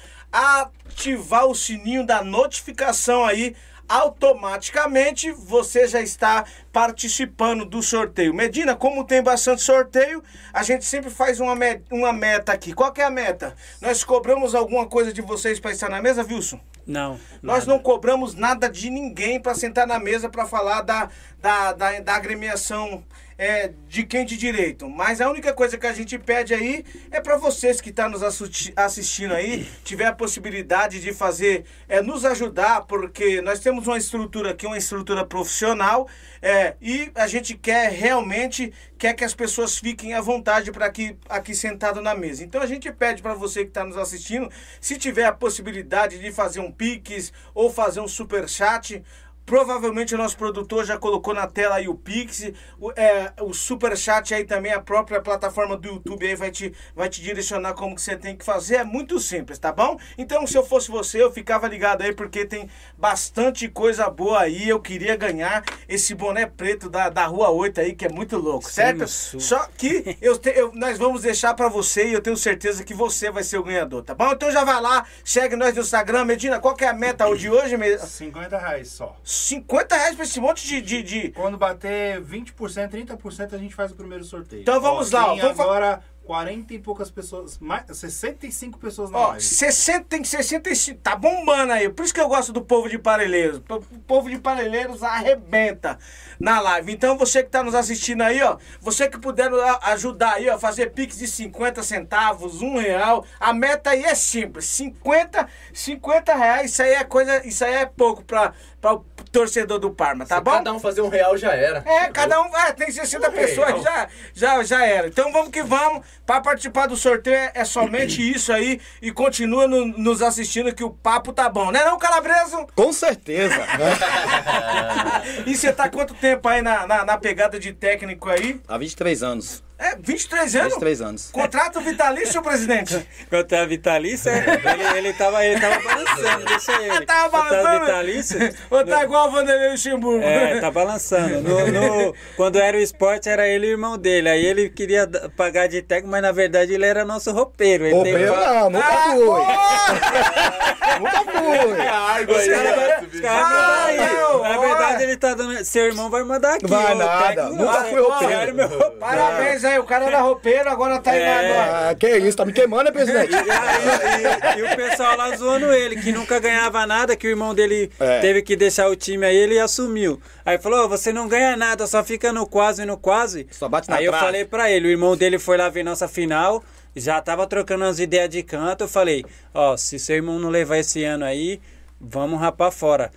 ativar 1.03 1.45
o 1.45 1.55
sininho 1.55 2.05
da 2.05 2.21
notificação 2.21 3.23
aí. 3.25 3.55
Automaticamente 3.87 5.31
você 5.31 5.87
já 5.87 5.99
está 5.99 6.45
participando 6.71 7.65
do 7.65 7.81
sorteio. 7.81 8.31
Medina, 8.35 8.75
como 8.75 9.03
tem 9.03 9.23
bastante 9.23 9.63
sorteio, 9.63 10.21
a 10.53 10.61
gente 10.61 10.85
sempre 10.85 11.09
faz 11.09 11.39
uma, 11.39 11.55
me- 11.55 11.81
uma 11.89 12.13
meta 12.13 12.51
aqui. 12.51 12.71
Qual 12.71 12.91
que 12.91 13.01
é 13.01 13.05
a 13.05 13.09
meta? 13.09 13.55
Nós 13.81 14.03
cobramos 14.03 14.53
alguma 14.53 14.85
coisa 14.85 15.11
de 15.11 15.23
vocês 15.23 15.59
para 15.59 15.71
estar 15.71 15.89
na 15.89 16.03
mesa, 16.03 16.23
Wilson? 16.23 16.59
Não. 16.85 17.19
Nós 17.41 17.65
nada. 17.65 17.71
não 17.77 17.79
cobramos 17.79 18.35
nada 18.35 18.69
de 18.69 18.91
ninguém 18.91 19.39
para 19.39 19.55
sentar 19.55 19.87
na 19.87 19.97
mesa 19.97 20.29
para 20.29 20.45
falar 20.45 20.81
da, 20.81 21.09
da, 21.41 21.73
da, 21.73 21.99
da 21.99 22.13
agremiação 22.15 23.03
é, 23.39 23.71
de 23.87 24.03
quem 24.03 24.25
de 24.25 24.35
direito. 24.35 24.89
Mas 24.89 25.21
a 25.21 25.29
única 25.29 25.53
coisa 25.53 25.77
que 25.77 25.87
a 25.87 25.93
gente 25.93 26.19
pede 26.19 26.53
aí 26.53 26.83
é 27.09 27.21
para 27.21 27.37
vocês 27.37 27.79
que 27.79 27.89
estão 27.89 28.09
nos 28.09 28.21
assusti- 28.21 28.73
assistindo 28.75 29.33
aí, 29.33 29.65
tiver 29.85 30.07
a 30.07 30.13
possibilidade 30.13 30.99
de 30.99 31.13
fazer, 31.13 31.63
é, 31.87 32.01
nos 32.01 32.25
ajudar, 32.25 32.81
porque 32.81 33.41
nós 33.41 33.61
temos 33.61 33.87
uma 33.87 33.97
estrutura 33.97 34.51
aqui, 34.51 34.65
uma 34.65 34.77
estrutura 34.77 35.25
profissional, 35.25 36.09
é, 36.41 36.75
e 36.81 37.09
a 37.15 37.27
gente 37.27 37.55
quer 37.57 37.89
realmente 37.91 38.73
quer 38.97 39.13
que 39.13 39.23
as 39.23 39.33
pessoas 39.33 39.77
fiquem 39.77 40.13
à 40.13 40.19
vontade 40.19 40.69
para 40.73 40.85
aqui, 40.85 41.15
aqui 41.29 41.55
sentado 41.55 42.01
na 42.01 42.13
mesa. 42.13 42.43
Então 42.43 42.61
a 42.61 42.65
gente 42.65 42.91
pede 42.91 43.21
para 43.21 43.33
você 43.33 43.61
que 43.63 43.69
está 43.69 43.85
nos 43.85 43.95
assistindo, 43.95 44.51
se 44.81 44.97
tiver 44.97 45.23
a 45.23 45.31
possibilidade 45.31 46.19
de 46.19 46.29
fazer 46.33 46.59
um 46.59 46.69
Pix 46.69 47.31
ou 47.55 47.71
fazer 47.71 48.01
um 48.01 48.07
super 48.09 48.49
chat, 48.49 49.01
Provavelmente 49.49 50.13
o 50.13 50.17
nosso 50.17 50.37
produtor 50.37 50.85
já 50.85 50.95
colocou 50.95 51.33
na 51.33 51.47
tela 51.47 51.77
aí 51.77 51.87
o 51.87 51.95
Pix, 51.95 52.51
o, 52.79 52.91
é, 52.91 53.33
o 53.41 53.51
Super 53.51 53.97
Chat 53.97 54.31
aí 54.31 54.43
também, 54.45 54.71
a 54.71 54.79
própria 54.79 55.19
plataforma 55.19 55.75
do 55.75 55.87
YouTube 55.87 56.23
aí 56.27 56.35
vai 56.35 56.51
te, 56.51 56.71
vai 56.95 57.09
te 57.09 57.19
direcionar 57.19 57.73
como 57.73 57.95
que 57.95 58.01
você 58.03 58.15
tem 58.15 58.37
que 58.37 58.45
fazer. 58.45 58.75
É 58.75 58.83
muito 58.83 59.19
simples, 59.19 59.57
tá 59.57 59.71
bom? 59.71 59.97
Então, 60.19 60.45
se 60.45 60.55
eu 60.55 60.63
fosse 60.63 60.91
você, 60.91 61.19
eu 61.23 61.31
ficava 61.31 61.67
ligado 61.67 62.03
aí, 62.03 62.13
porque 62.13 62.45
tem 62.45 62.69
bastante 62.95 63.67
coisa 63.67 64.07
boa 64.07 64.41
aí. 64.41 64.69
Eu 64.69 64.79
queria 64.79 65.15
ganhar 65.15 65.63
esse 65.87 66.13
boné 66.13 66.45
preto 66.45 66.87
da, 66.87 67.09
da 67.09 67.25
Rua 67.25 67.49
8 67.49 67.81
aí, 67.81 67.95
que 67.95 68.05
é 68.05 68.09
muito 68.09 68.37
louco, 68.37 68.69
certo? 68.69 69.07
Sul. 69.07 69.39
Só 69.39 69.67
que 69.75 70.15
eu 70.21 70.37
te- 70.37 70.53
eu- 70.55 70.71
nós 70.75 70.99
vamos 70.99 71.23
deixar 71.23 71.55
pra 71.55 71.67
você 71.67 72.07
e 72.07 72.13
eu 72.13 72.21
tenho 72.21 72.37
certeza 72.37 72.83
que 72.83 72.93
você 72.93 73.31
vai 73.31 73.41
ser 73.43 73.57
o 73.57 73.63
ganhador, 73.63 74.03
tá 74.03 74.13
bom? 74.13 74.31
Então 74.31 74.51
já 74.51 74.63
vai 74.63 74.79
lá, 74.79 75.05
segue 75.25 75.55
nós 75.55 75.73
no 75.73 75.81
Instagram. 75.81 76.23
Medina, 76.23 76.59
qual 76.59 76.75
que 76.75 76.85
é 76.85 76.89
a 76.89 76.93
meta 76.93 77.25
de 77.35 77.49
hoje? 77.49 77.75
Me- 77.77 77.97
50 77.97 78.57
reais 78.59 78.89
só. 78.89 79.15
50 79.39 79.95
reais 79.95 80.15
pra 80.15 80.23
esse 80.25 80.39
monte 80.39 80.67
de. 80.67 80.81
de, 80.81 81.03
de- 81.03 81.29
Quando 81.31 81.57
bater 81.57 82.21
20%, 82.21 82.53
30%, 82.89 83.53
a 83.53 83.57
gente 83.57 83.73
faz 83.75 83.91
o 83.91 83.95
primeiro 83.95 84.23
sorteio. 84.23 84.61
Então 84.61 84.79
vamos 84.81 85.11
lá, 85.11 85.27
ó, 85.27 85.31
Tem 85.33 85.41
vamos 85.41 85.59
agora 85.59 86.01
40 86.33 86.75
e 86.75 86.77
poucas 86.77 87.09
pessoas, 87.09 87.57
mais, 87.57 87.85
65 87.91 88.77
pessoas 88.77 89.09
na 89.09 89.17
Ó, 89.17 89.27
live. 89.29 89.43
60, 89.43 90.05
tem 90.07 90.23
65. 90.23 90.99
Tá 91.01 91.15
bombando 91.15 91.73
aí. 91.73 91.89
Por 91.89 92.05
isso 92.05 92.13
que 92.13 92.21
eu 92.21 92.27
gosto 92.27 92.53
do 92.53 92.61
povo 92.61 92.87
de 92.87 92.99
Parelheiros. 92.99 93.57
O 93.67 93.79
povo 94.05 94.29
de 94.29 94.37
Parelheiros 94.37 95.01
arrebenta 95.01 95.97
na 96.39 96.59
live. 96.59 96.91
Então 96.93 97.17
você 97.17 97.41
que 97.43 97.49
tá 97.49 97.63
nos 97.63 97.73
assistindo 97.73 98.21
aí, 98.21 98.43
ó. 98.43 98.57
Você 98.79 99.09
que 99.09 99.17
puder 99.17 99.51
a- 99.51 99.79
ajudar 99.93 100.33
aí, 100.33 100.47
ó. 100.51 100.59
Fazer 100.59 100.91
pix 100.91 101.17
de 101.17 101.25
50 101.27 101.81
centavos, 101.81 102.61
um 102.61 102.77
real. 102.77 103.25
A 103.39 103.51
meta 103.51 103.89
aí 103.89 104.03
é 104.03 104.13
simples. 104.13 104.65
50, 104.65 105.47
50 105.73 106.35
reais. 106.35 106.71
Isso 106.73 106.83
aí 106.83 106.91
é 106.93 107.03
coisa. 107.03 107.43
Isso 107.47 107.65
aí 107.65 107.73
é 107.73 107.85
pouco 107.87 108.23
pra, 108.23 108.53
pra 108.79 108.93
o 108.93 109.05
torcedor 109.31 109.79
do 109.79 109.89
Parma, 109.91 110.25
tá 110.27 110.35
Se 110.37 110.41
bom? 110.43 110.51
cada 110.51 110.73
um 110.73 110.79
fazer 110.79 111.01
um 111.01 111.09
real 111.09 111.35
já 111.37 111.53
era. 111.53 111.83
É, 111.87 112.07
cada 112.09 112.39
um. 112.39 112.55
É, 112.55 112.71
tem 112.71 112.91
60 112.91 113.29
Um 113.29 113.31
pessoas, 113.31 113.67
real. 113.69 113.81
já, 113.83 114.07
já, 114.35 114.63
já 114.63 114.85
era. 114.85 115.07
Então 115.07 115.31
vamos 115.31 115.49
que 115.49 115.63
vamos. 115.63 116.05
Para 116.25 116.41
participar 116.41 116.87
do 116.87 116.95
sorteio 116.95 117.35
é, 117.35 117.51
é 117.55 117.65
somente 117.65 118.21
isso 118.31 118.51
aí. 118.53 118.79
E 119.01 119.11
continua 119.11 119.67
no- 119.67 119.85
nos 119.87 120.21
assistindo 120.21 120.73
que 120.73 120.83
o 120.83 120.89
papo 120.91 121.33
tá 121.33 121.49
bom, 121.49 121.71
né, 121.71 121.83
não, 121.83 121.97
Calabreso? 121.97 122.67
Com 122.75 122.93
certeza. 122.93 123.55
E 125.45 125.55
você 125.55 125.71
tá 125.73 125.89
quanto 125.89 126.13
tempo 126.13 126.47
aí 126.47 126.61
na, 126.61 126.85
na, 126.87 127.05
na 127.05 127.17
pegada 127.17 127.59
de 127.59 127.73
técnico 127.73 128.29
aí? 128.29 128.59
Há 128.67 128.77
23 128.77 129.23
anos. 129.23 129.63
É, 129.79 129.95
23 129.97 130.55
anos? 130.57 130.73
23 130.73 131.01
anos. 131.01 131.31
Contrato 131.31 131.79
vitalício, 131.79 132.41
presidente? 132.43 133.07
Quanto 133.29 133.55
é 133.55 133.59
a 133.61 133.65
vitalícia, 133.65 134.29
ele, 134.29 134.97
ele, 134.97 135.13
tava, 135.13 135.45
ele 135.45 135.57
tava 135.59 135.79
balançando, 135.81 136.45
deixa 136.45 136.71
ele. 136.81 137.05
Tava 137.05 137.29
Quanto 137.29 137.53
é 137.53 137.59
a 137.59 137.63
balançando? 137.63 137.85
vitalícia, 137.85 138.55
Ou 138.69 138.85
tá 138.85 139.03
igual 139.05 139.29
o 139.29 139.31
Vanderlei 139.31 139.71
Luxemburgo? 139.71 140.21
É, 140.23 140.59
tá 140.59 140.69
balançando. 140.69 141.39
No, 141.41 141.67
no- 141.71 142.13
quando 142.35 142.59
era 142.59 142.75
o 142.75 142.79
esporte, 142.81 143.29
era 143.29 143.47
ele 143.47 143.67
e 143.67 143.69
o 143.69 143.71
irmão 143.73 143.97
dele. 143.97 144.27
Aí 144.29 144.45
ele 144.45 144.69
queria 144.69 145.07
pagar 145.37 145.67
de 145.67 145.81
técnico, 145.81 146.09
mas 146.11 146.21
na 146.21 146.33
verdade 146.33 146.73
ele 146.73 146.85
era 146.85 147.05
nosso 147.05 147.31
roupeiro. 147.31 147.85
Ele 147.85 147.93
Roupeiro 147.95 148.33
pa- 148.33 148.39
não, 148.53 148.69
nunca 148.69 148.85
Ah, 148.85 149.11
fui. 149.13 150.59
Nunca 150.99 151.19
fui. 151.23 152.35
Os 152.35 152.35
aí, 152.35 153.21
caras 153.21 154.13
não, 154.13 154.41
Na 154.43 154.57
verdade, 154.57 155.03
ele 155.03 155.15
tá 155.17 155.33
dando. 155.33 155.63
Seu 155.63 155.85
irmão 155.85 156.09
vai 156.09 156.23
mandar 156.23 156.55
aqui. 156.55 156.67
Vai 156.67 156.95
nada, 156.95 157.43
técnico 157.45 157.49
nunca 157.51 157.83
fui 157.85 158.01
roupeiro. 158.01 158.91
Parabéns 158.99 159.63
aí, 159.69 159.79
o 159.79 159.83
cara 159.83 160.05
era 160.05 160.19
roupeiro, 160.21 160.69
agora 160.69 160.99
tá 160.99 161.15
indo 161.15 161.23
É. 161.23 161.51
agora. 161.51 161.89
Ah, 161.89 161.95
que 161.95 162.17
isso, 162.17 162.35
tá 162.37 162.45
me 162.45 162.51
queimando, 162.53 162.83
né, 162.85 162.91
presidente? 162.91 163.31
E, 163.31 163.35
aí, 163.35 164.57
e- 164.57 164.59
e 164.59 164.63
o 164.63 164.75
pessoal 164.75 165.15
lá 165.17 165.35
zoando 165.35 165.71
ele, 165.73 165.95
que 166.01 166.11
nunca 166.11 166.39
ganhava 166.39 166.85
nada, 166.85 167.15
que 167.15 167.27
o 167.27 167.29
irmão 167.29 167.53
dele 167.55 167.91
É. 167.99 168.19
teve 168.19 168.41
que 168.41 168.55
deixar 168.55 168.89
o 168.89 168.95
time 168.95 169.25
aí, 169.25 169.35
ele 169.35 169.59
assumiu. 169.59 170.19
Aí 170.45 170.57
falou, 170.57 170.85
"Ô, 170.85 170.89
você 170.89 171.13
não 171.13 171.27
ganha 171.27 171.55
nada, 171.55 171.87
só 171.87 172.03
fica 172.03 172.33
no 172.33 172.45
quase 172.45 172.81
e 172.81 172.85
no 172.85 172.97
quase. 172.97 173.47
Só 173.51 173.69
bate 173.69 173.89
na 173.89 173.97
Aí 173.97 174.05
eu 174.05 174.11
trave. 174.11 174.25
falei 174.25 174.45
pra 174.45 174.69
ele, 174.71 174.87
o 174.87 174.91
irmão 174.91 175.15
dele 175.15 175.39
foi 175.39 175.57
lá 175.57 175.69
ver 175.69 175.83
nossa 175.83 176.07
final, 176.07 176.63
já 176.95 177.21
tava 177.21 177.45
trocando 177.47 177.85
umas 177.85 177.99
ideias 177.99 178.29
de 178.29 178.43
canto, 178.43 178.83
eu 178.83 178.87
falei, 178.87 179.23
ó, 179.53 179.77
se 179.77 179.97
seu 179.99 180.15
irmão 180.15 180.39
não 180.39 180.49
levar 180.49 180.77
esse 180.77 181.03
ano 181.03 181.23
aí, 181.25 181.61
vamos 182.01 182.39
rapar 182.39 182.71
fora. 182.71 183.11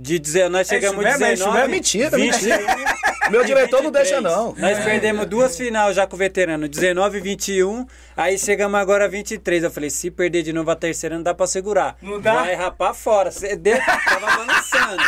De 0.00 0.16
dizer, 0.16 0.48
nós 0.48 0.60
É 0.60 0.62
isso 0.62 0.86
chegamos 0.86 1.04
mesmo, 1.04 1.24
é 1.24 1.32
isso 1.34 1.42
19, 1.42 1.58
mesmo? 1.58 1.74
Mentira, 1.74 2.16
20, 2.16 2.32
mentira. 2.32 2.58
Meu 3.30 3.44
diretor 3.44 3.82
não 3.82 3.90
deixa, 3.90 4.20
não. 4.22 4.54
nós 4.56 4.78
perdemos 4.84 5.26
duas 5.26 5.54
final 5.56 5.92
já 5.92 6.06
com 6.06 6.14
o 6.14 6.18
veterano, 6.18 6.66
19 6.68 7.18
e 7.18 7.20
21. 7.20 7.84
Aí 8.16 8.38
chegamos 8.38 8.80
agora 8.80 9.04
a 9.04 9.08
23. 9.08 9.64
Eu 9.64 9.70
falei, 9.70 9.90
se 9.90 10.10
perder 10.10 10.42
de 10.44 10.52
novo 10.52 10.70
a 10.70 10.76
terceira, 10.76 11.16
não 11.16 11.22
dá 11.22 11.34
pra 11.34 11.46
segurar. 11.46 11.96
Não 12.00 12.18
dá? 12.20 12.34
Vai 12.42 12.54
rapar 12.54 12.94
fora. 12.94 13.30
Cê 13.30 13.54
deu, 13.56 13.76
tava 13.84 14.20
balançando. 14.34 15.02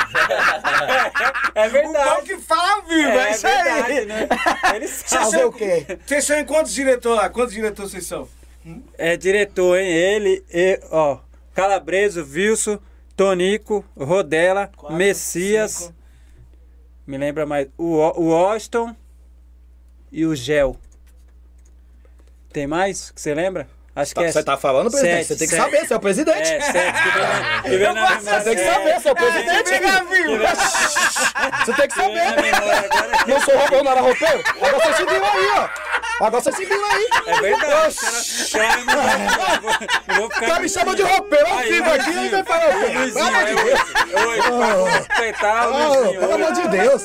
É, 1.55 1.67
O 1.67 1.71
verdade. 1.71 2.23
que 2.27 2.37
fala 2.39 2.83
vivo, 2.83 3.09
é, 3.11 3.29
É, 3.29 3.31
isso 3.31 3.43
verdade, 3.47 3.93
aí. 3.93 4.07
né? 4.07 4.29
Eles 4.75 4.91
Vocês 5.07 5.29
sabem. 5.29 5.45
O 5.47 5.53
quê? 5.53 5.87
Vocês 6.05 6.25
são 6.25 6.39
em 6.39 6.45
quantos 6.45 6.75
diretores 6.75 7.23
lá? 7.23 7.31
Quantos 7.31 7.55
diretores 7.55 7.91
vocês 7.93 8.07
são? 8.07 8.29
É 8.99 9.17
diretor, 9.17 9.79
hein? 9.79 9.89
Ele, 9.91 10.45
e, 10.53 10.79
ó, 10.91 11.19
Calabreso, 11.55 12.27
Wilson, 12.31 12.79
Tonico, 13.21 13.85
Rodela, 13.95 14.71
Quatro, 14.75 14.97
Messias. 14.97 15.73
cinco. 15.73 15.95
Me 17.07 17.19
lembra 17.19 17.45
mais. 17.45 17.69
O, 17.77 17.97
o 18.19 18.29
Washington 18.31 18.97
e 20.11 20.25
o 20.25 20.35
Gel. 20.35 20.75
Tem 22.51 22.67
mais 22.67 23.11
que 23.11 23.21
você 23.21 23.35
lembra? 23.35 23.69
Acho 23.95 24.15
que 24.15 24.23
é. 24.25 24.33
Você 24.33 24.43
tá 24.43 24.57
falando, 24.57 24.91
presidente? 24.91 25.27
Sete, 25.27 25.27
Você 25.27 25.37
tem 25.37 25.49
que 25.49 25.55
sete. 25.55 25.63
saber, 25.63 25.87
você 25.87 25.93
é 25.93 25.97
o 25.99 26.01
presidente. 26.01 26.51
É, 26.51 26.61
sete. 26.63 26.99
Que 27.03 27.11
vem 27.11 27.23
na, 27.23 27.61
que 27.61 27.69
vem 27.77 27.83
na 27.83 27.93
memória. 27.93 28.21
Você 28.21 28.43
tem 28.43 28.57
que 28.57 28.65
saber, 28.65 29.01
você 29.01 29.09
é 29.09 29.13
o 29.13 29.15
presidente. 29.15 29.69
Você 31.67 31.73
tem 31.75 31.89
que 31.89 31.95
saber. 31.95 32.25
Não 33.29 33.41
sou 33.43 33.59
roupeiro, 33.59 33.85
não 33.85 33.93
era 33.93 34.01
roupeiro? 34.01 34.43
Agora 34.49 34.79
você 34.79 34.95
se 34.97 35.05
viu 35.05 35.25
aí, 35.25 35.47
ó. 35.59 35.69
Agora 36.21 36.43
você 36.43 36.53
se 36.53 36.65
viu 36.67 36.85
aí. 36.85 37.09
É 37.27 37.41
verdade. 37.41 37.97
Cara, 38.53 38.85
cara, 38.85 39.59
não 40.07 40.17
vou- 40.17 40.31
ficar. 40.31 40.47
cara 40.47 40.61
me 40.61 40.69
chama 40.69 40.95
de 40.95 41.03
roupeiro 41.03 41.47
ao 41.47 41.59
vivo 41.61 41.91
aqui 41.91 42.11
e 42.11 42.29
vai 42.29 42.45
falar 42.45 42.69
o 42.69 42.81
quê? 42.81 42.93
Luizinho, 42.99 43.13
Pelo 43.15 43.27
amor 43.29 43.45
de 43.47 43.55
Deus. 43.55 43.81
Oi, 44.13 44.41
oi, 44.85 44.91
respeitar 44.91 45.69
o 45.69 45.75
Ah, 45.75 45.89
Luizinho. 45.89 46.21
Pelo 46.21 46.35
amor 46.35 46.53
de 46.53 46.69
Deus. 46.69 47.03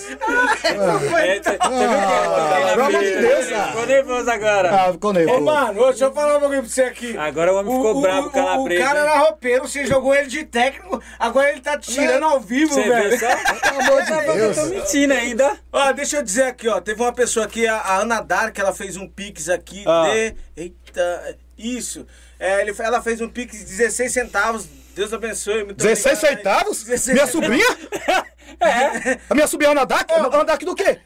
É, 1.15 1.39
que 1.39 1.57
pelo 1.57 2.83
amor 2.85 3.03
de 3.03 3.15
Deus, 3.15 3.45
cara. 3.47 3.67
Ficou 3.67 3.85
nervoso 3.85 4.31
agora. 4.31 4.75
Ah, 4.75 4.91
ficou 4.91 5.09
Ô, 5.09 5.13
nervoso. 5.13 5.41
mano, 5.41 5.81
ô, 5.81 5.85
deixa 5.89 6.05
eu 6.05 6.13
falar 6.13 6.37
um 6.37 6.41
bagulho 6.41 6.61
pra 6.61 6.69
você 6.69 6.83
aqui. 6.83 7.17
Agora 7.17 7.53
o 7.53 7.57
homem 7.59 7.75
ficou 7.75 8.01
bravo, 8.01 8.27
o, 8.27 8.31
calabresa. 8.31 8.83
o 8.83 8.85
cara 8.87 8.99
era 8.99 9.17
roupeiro, 9.19 9.67
você 9.67 9.85
jogou 9.85 10.13
ele 10.13 10.27
de 10.27 10.43
técnico, 10.45 11.01
agora 11.17 11.49
ele 11.51 11.61
tá 11.61 11.77
tirando 11.77 12.23
ao 12.23 12.39
vivo, 12.39 12.73
Você 12.73 12.83
velho. 12.83 13.17
Pelo 13.19 13.79
amor 13.81 14.01
de 14.03 14.11
Eu 14.11 14.33
Deus. 14.35 14.57
tô 14.57 14.65
mentindo 14.65 15.13
ainda. 15.13 15.57
Ó, 15.71 15.91
deixa 15.93 16.17
eu 16.17 16.23
dizer 16.23 16.43
aqui, 16.43 16.67
ó. 16.67 16.81
Teve 16.81 17.01
uma 17.01 17.13
pessoa 17.13 17.45
aqui, 17.45 17.65
a, 17.67 17.77
a 17.77 17.97
Ana 18.01 18.21
Dark, 18.21 18.57
ela 18.59 18.73
fez 18.73 18.97
um 18.97 19.04
pix 19.07 19.49
aqui 19.49 19.83
Ah. 19.87 20.05
de. 20.13 20.35
Eita, 20.55 21.37
isso. 21.57 22.05
É, 22.39 22.61
ele, 22.61 22.73
ela 22.79 23.01
fez 23.01 23.21
um 23.21 23.29
pix 23.29 23.57
de 23.59 23.65
16 23.65 24.11
centavos. 24.11 24.67
Deus 24.95 25.11
abençoe. 25.13 25.63
Muito 25.65 25.77
16 25.77 26.17
obrigado. 26.17 26.37
centavos? 26.37 26.83
16 26.83 27.15
Minha 27.15 27.27
sobrinha? 27.27 27.65
É. 28.59 29.19
A 29.29 29.33
minha 29.35 29.47
sobrinha 29.47 29.71
Ana 29.71 29.85
Dark? 29.85 30.09
Ana 30.11 30.43
Dark 30.45 30.61
do 30.63 30.75
quê? 30.75 30.97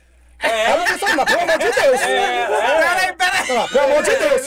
É. 0.42 0.72
Ela 0.72 0.86
não 1.16 1.26
pelo 1.26 1.42
amor 1.42 1.58
de 1.58 1.72
Deus. 1.72 2.00
Peraí, 2.02 3.14
peraí. 3.14 3.48
Não, 3.50 3.68
pelo 3.68 3.84
amor 3.86 4.04
de 4.04 4.16
Deus. 4.16 4.42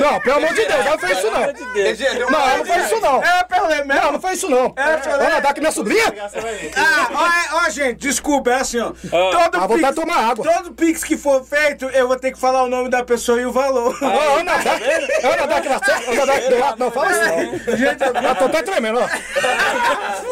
Não, 0.00 0.20
pelo 0.20 0.36
amor 0.36 0.48
de 0.54 0.64
Deus, 0.66 0.70
ela 0.86 0.90
não 0.90 0.98
fez 0.98 1.18
isso 1.18 1.30
não. 1.30 2.30
Não, 2.30 2.40
ela 2.48 2.56
não 2.58 2.64
fez 2.64 2.86
isso 2.86 3.00
não. 3.00 3.22
É, 3.22 3.44
pelo 3.44 3.68
menos. 3.68 3.86
Não, 4.02 4.12
não 4.12 4.20
fez 4.20 4.38
isso 4.38 4.48
não. 4.50 4.74
Ana 4.76 5.40
Dark, 5.40 5.58
minha 5.58 5.72
sobrinha? 5.72 6.04
Ah, 6.76 7.08
ó, 7.52 7.58
ó, 7.66 7.70
gente, 7.70 7.96
desculpa, 7.98 8.50
é 8.50 8.54
assim, 8.60 8.80
ó. 8.80 8.90
Todo 8.90 9.56
Ah, 9.62 9.66
vou 9.66 9.76
até 9.76 9.92
tomar 9.92 10.30
água. 10.30 10.44
Todo 10.44 10.72
pix 10.72 11.04
que 11.04 11.16
for 11.16 11.44
feito, 11.44 11.86
eu 11.86 12.08
vou 12.08 12.16
ter 12.18 12.32
que 12.32 12.38
falar 12.40 12.64
o 12.64 12.68
nome 12.68 12.88
da 12.88 13.04
pessoa 13.04 13.40
e 13.40 13.46
o 13.46 13.52
valor. 13.52 13.96
Ó, 14.02 14.38
Ana 14.38 14.56
Dark. 14.58 14.82
Ana 15.22 15.46
Dark 15.46 15.64
certa. 15.84 16.10
Ana 16.10 16.26
Dark 16.26 16.50
lado. 16.60 16.78
Não, 16.78 16.90
fala 16.90 17.10
isso 17.12 17.20
não. 17.20 17.76
Gente, 17.76 18.02
eu- 18.02 18.34
tô 18.34 18.44
até 18.44 18.62
tremendo, 18.62 19.00
ó. 19.00 19.08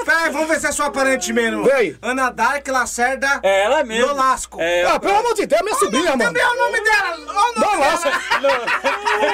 Peraí, 0.05 0.31
vamos 0.31 0.49
ver 0.49 0.61
se 0.61 0.66
é 0.66 0.73
sua 0.73 0.90
parente 0.90 1.33
mesmo. 1.33 1.64
Vê 1.64 1.73
aí. 1.73 1.97
Ana 2.03 2.31
Dark 2.31 2.66
Lacerda 2.69 3.40
É 3.42 3.64
ela 3.64 3.85
mesmo. 3.85 4.07
Nolasco. 4.09 4.61
É, 4.61 4.95
Ah, 4.96 5.00
pelo 5.00 5.16
amor 5.18 5.35
de 5.35 5.44
Deus, 5.46 5.61
é 5.61 5.64
minha 5.64 5.74
sobrinha, 5.76 6.16
mano. 6.16 6.32
Cadê 6.32 6.40
o 6.42 6.54
nome 6.56 6.80
dela? 6.80 7.16
Olha 7.28 7.52
Não, 7.59 7.78
nossa. 7.78 8.09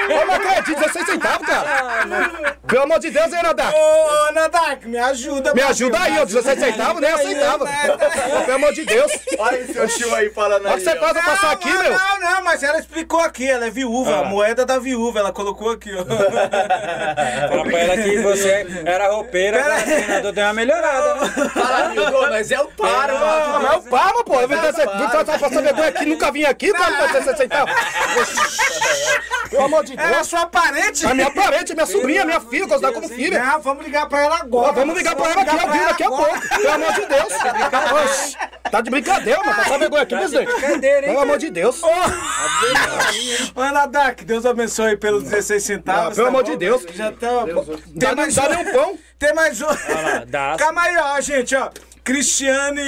Eu 0.09 0.25
não 0.27 0.33
acredito, 0.35 0.79
16 0.79 1.05
centavos, 1.05 1.47
cara. 1.47 2.57
Pelo 2.67 2.83
amor 2.83 2.99
de 2.99 3.09
Deus, 3.11 3.31
hein, 3.31 3.39
Ana 3.39 3.53
Dark. 3.53 3.73
Ô, 3.75 4.09
Ana 4.29 4.47
Dark, 4.49 4.83
me 4.85 4.97
ajuda. 4.97 5.53
Me 5.53 5.61
ajuda 5.61 5.99
aí, 6.01 6.19
ó. 6.19 6.25
16 6.25 6.47
ajuda. 6.57 6.65
centavos, 6.71 7.01
nem 7.01 7.11
aceitava. 7.11 7.65
Pelo 8.45 8.55
amor 8.55 8.73
de 8.73 8.85
Deus. 8.85 9.11
Olha 9.37 9.55
esse 9.57 9.73
seu 9.73 9.87
tio 9.87 10.13
aí 10.15 10.29
falando 10.31 10.65
Olha 10.65 10.75
o 10.75 10.77
que 10.77 10.83
você 10.83 10.95
faz 10.97 11.15
eu 11.15 11.23
passar 11.23 11.51
aqui, 11.51 11.69
não, 11.69 11.81
meu. 11.83 11.91
Não, 11.97 12.19
não, 12.19 12.43
mas 12.43 12.61
ela 12.63 12.79
explicou 12.79 13.19
aqui, 13.21 13.49
ela 13.49 13.65
é 13.67 13.69
viúva, 13.69 14.15
Ah. 14.15 14.19
a 14.19 14.23
moeda 14.25 14.65
da 14.65 14.79
viúva, 14.79 15.19
ela 15.19 15.31
colocou 15.31 15.71
aqui, 15.71 15.91
ó. 15.95 16.03
Fala 17.49 17.63
pra 17.63 17.79
ela 17.79 17.97
que 18.03 18.17
você 18.19 18.65
era 18.85 19.09
roupeira, 19.11 19.59
agora 19.63 19.79
o 19.79 19.83
treinador 19.85 20.31
deu 20.33 20.43
uma 20.45 20.53
melhorada, 20.53 21.13
né? 21.15 21.29
Fala, 21.53 22.29
mas 22.31 22.51
é 22.51 22.59
o 22.61 22.67
Paro, 22.67 23.15
Ah, 23.15 23.19
mano. 23.19 23.59
mas 23.61 23.73
é 23.73 23.77
o 23.77 23.81
Parma, 23.83 24.23
pô. 24.23 24.41
Eu 24.41 24.47
vim 24.47 24.55
ter- 24.57 24.73
passar 25.53 25.61
vergonha 25.61 25.89
aqui, 25.89 26.05
nunca 26.05 26.31
vim 26.31 26.43
aqui, 26.43 26.71
pra 26.71 26.89
não 26.89 27.07
ter 27.07 27.13
60 27.13 27.37
centavos. 27.37 27.73
Pelo 29.49 29.65
amor 29.65 29.83
de 29.83 29.93
Ela 29.93 30.09
é 30.09 30.13
Deus. 30.15 30.27
sua 30.27 30.47
parente? 30.47 31.05
A 31.05 31.13
minha 31.13 31.31
parente, 31.31 31.73
minha 31.73 31.85
sobrinha, 31.85 32.25
minha 32.25 32.39
filha, 32.39 32.67
considera 32.67 32.93
como 32.93 33.07
filha. 33.07 33.43
Não, 33.43 33.61
vamos 33.61 33.85
ligar 33.85 34.07
pra 34.07 34.21
ela 34.21 34.37
agora. 34.39 34.71
Vamos 34.73 34.97
ligar 34.97 35.15
pra 35.15 35.29
ela 35.29 35.41
aqui 35.41 35.59
ao 35.59 35.71
vivo 35.71 35.85
daqui 35.85 36.03
a 36.03 36.09
pouco. 36.09 36.49
Pelo 36.49 36.71
amor 36.71 36.93
de 36.93 37.05
Deus. 37.05 37.33
Tá 38.71 38.81
de 38.81 38.89
brincadeira, 38.89 39.39
mano. 39.43 39.55
Passar 39.55 39.77
vergonha 39.77 40.01
aqui, 40.01 40.15
presidente. 40.15 40.51
brincadeira, 40.51 40.99
hein, 40.99 41.13
Pelo 41.13 41.19
amor 41.19 41.37
de 41.37 41.51
Deus. 41.51 41.81
Ana 43.55 43.85
Dark, 43.85 44.21
Deus 44.23 44.45
abençoe 44.45 44.97
pelos 44.97 45.23
16 45.23 45.63
centavos. 45.63 46.13
Ah, 46.13 46.15
pelo 46.15 46.25
tá 46.25 46.29
amor 46.29 46.43
de 46.43 46.57
Deus. 46.57 46.83
Já 46.93 47.11
tá. 47.11 47.27
Dá, 47.87 48.11
um. 48.11 48.49
nem 48.49 48.67
um 48.67 48.73
pão. 48.73 48.97
Tem 49.19 49.33
mais 49.35 49.61
um. 49.61 49.67
Calma 50.57 50.81
aí, 50.81 50.97
ó, 50.97 51.21
gente, 51.21 51.55
ó. 51.55 51.69
Cristiane 52.03 52.81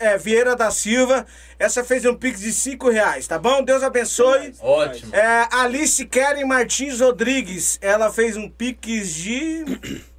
é, 0.00 0.16
Vieira 0.16 0.56
da 0.56 0.70
Silva. 0.70 1.26
Essa 1.58 1.84
fez 1.84 2.04
um 2.04 2.14
pix 2.14 2.40
de 2.40 2.52
5 2.52 2.90
reais, 2.90 3.26
tá 3.26 3.38
bom? 3.38 3.62
Deus 3.62 3.82
abençoe. 3.82 4.54
Ótimo. 4.60 5.14
É, 5.14 5.46
Alice 5.52 6.04
Keren 6.06 6.44
Martins 6.44 7.00
Rodrigues. 7.00 7.78
Ela 7.80 8.12
fez 8.12 8.36
um 8.36 8.48
pix 8.48 9.14
de. 9.14 9.64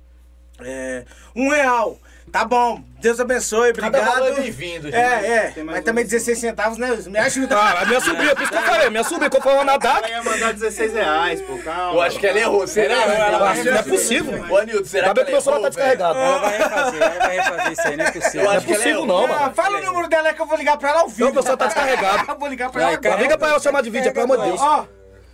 É, 0.65 1.03
um 1.35 1.49
real. 1.49 1.99
Tá 2.31 2.45
bom. 2.45 2.81
Deus 3.03 3.19
abençoe. 3.19 3.73
Cada 3.73 3.87
Obrigado. 3.99 4.13
valor 4.15 4.31
é 4.31 4.41
bem-vindo, 4.41 4.83
gente. 4.89 4.95
É, 4.95 5.53
é. 5.57 5.63
Mas 5.63 5.83
também 5.83 6.05
16 6.05 6.37
centavos, 6.39 6.77
né? 6.77 6.97
Me 7.07 7.19
ajuda. 7.19 7.57
Ah, 7.57 7.81
a 7.81 7.85
minha 7.85 7.99
sobrinha, 7.99 8.33
por 8.33 8.43
isso 8.43 8.51
que 8.53 8.57
eu 8.57 8.61
falei. 8.61 8.89
Minha 8.89 9.03
sobrinha, 9.03 9.29
que 9.29 9.35
eu 9.37 9.41
falei 9.41 9.63
na 9.65 9.75
DAC. 9.77 9.97
Ela 10.09 10.09
ia 10.09 10.23
mandar 10.23 10.53
16 10.53 10.93
reais, 10.93 11.41
pô, 11.41 11.57
calma. 11.57 11.93
Eu 11.95 12.01
acho 12.01 12.17
que 12.17 12.25
ela 12.25 12.39
errou. 12.39 12.65
Será? 12.65 12.95
Não 13.05 13.77
é 13.77 13.83
possível. 13.83 14.45
Ô, 14.49 14.57
Anildo, 14.57 14.87
será 14.87 15.07
Ainda 15.09 15.13
bem 15.15 15.23
que 15.25 15.25
que 15.25 15.31
meu 15.33 15.41
celular 15.41 15.61
tá 15.63 15.67
descarregado. 15.69 16.17
Ela 16.17 16.37
vai 16.39 16.57
refazer, 16.57 17.01
ela 17.03 17.19
vai 17.19 17.35
refazer 17.35 17.71
isso 17.73 17.87
aí, 17.89 17.97
não 17.97 18.05
é 18.05 18.11
possível. 18.11 18.39
Eu 18.39 18.45
Não 18.45 18.53
é 18.53 18.57
acho 18.57 18.65
que 18.65 18.71
ela 18.73 18.81
possível 18.83 19.05
não, 19.05 19.25
Ah, 19.25 19.27
mano. 19.27 19.53
fala 19.53 19.77
o 19.79 19.83
número 19.85 20.07
dela 20.07 20.33
que 20.33 20.41
eu 20.41 20.45
vou 20.45 20.57
ligar 20.57 20.77
pra 20.77 20.89
ela 20.91 21.01
ao 21.01 21.07
vivo. 21.09 21.19
Não, 21.25 21.31
o 21.31 21.33
pessoal 21.33 21.57
tá 21.57 21.65
descarregado. 21.65 22.23
Eu 22.31 22.39
vou 22.39 22.47
ligar 22.47 22.71
pra 22.71 22.81
ela 22.83 22.97
cara. 22.97 23.15
agora. 23.15 23.21
Liga 23.23 23.37
pra 23.37 23.49
ela 23.49 23.59
chamar 23.59 23.83
de 23.83 23.89
vídeo, 23.89 24.13
pelo 24.13 24.23
amor 24.23 24.37
de 24.37 24.43
Deus. 24.45 24.61
Ó, 24.61 24.85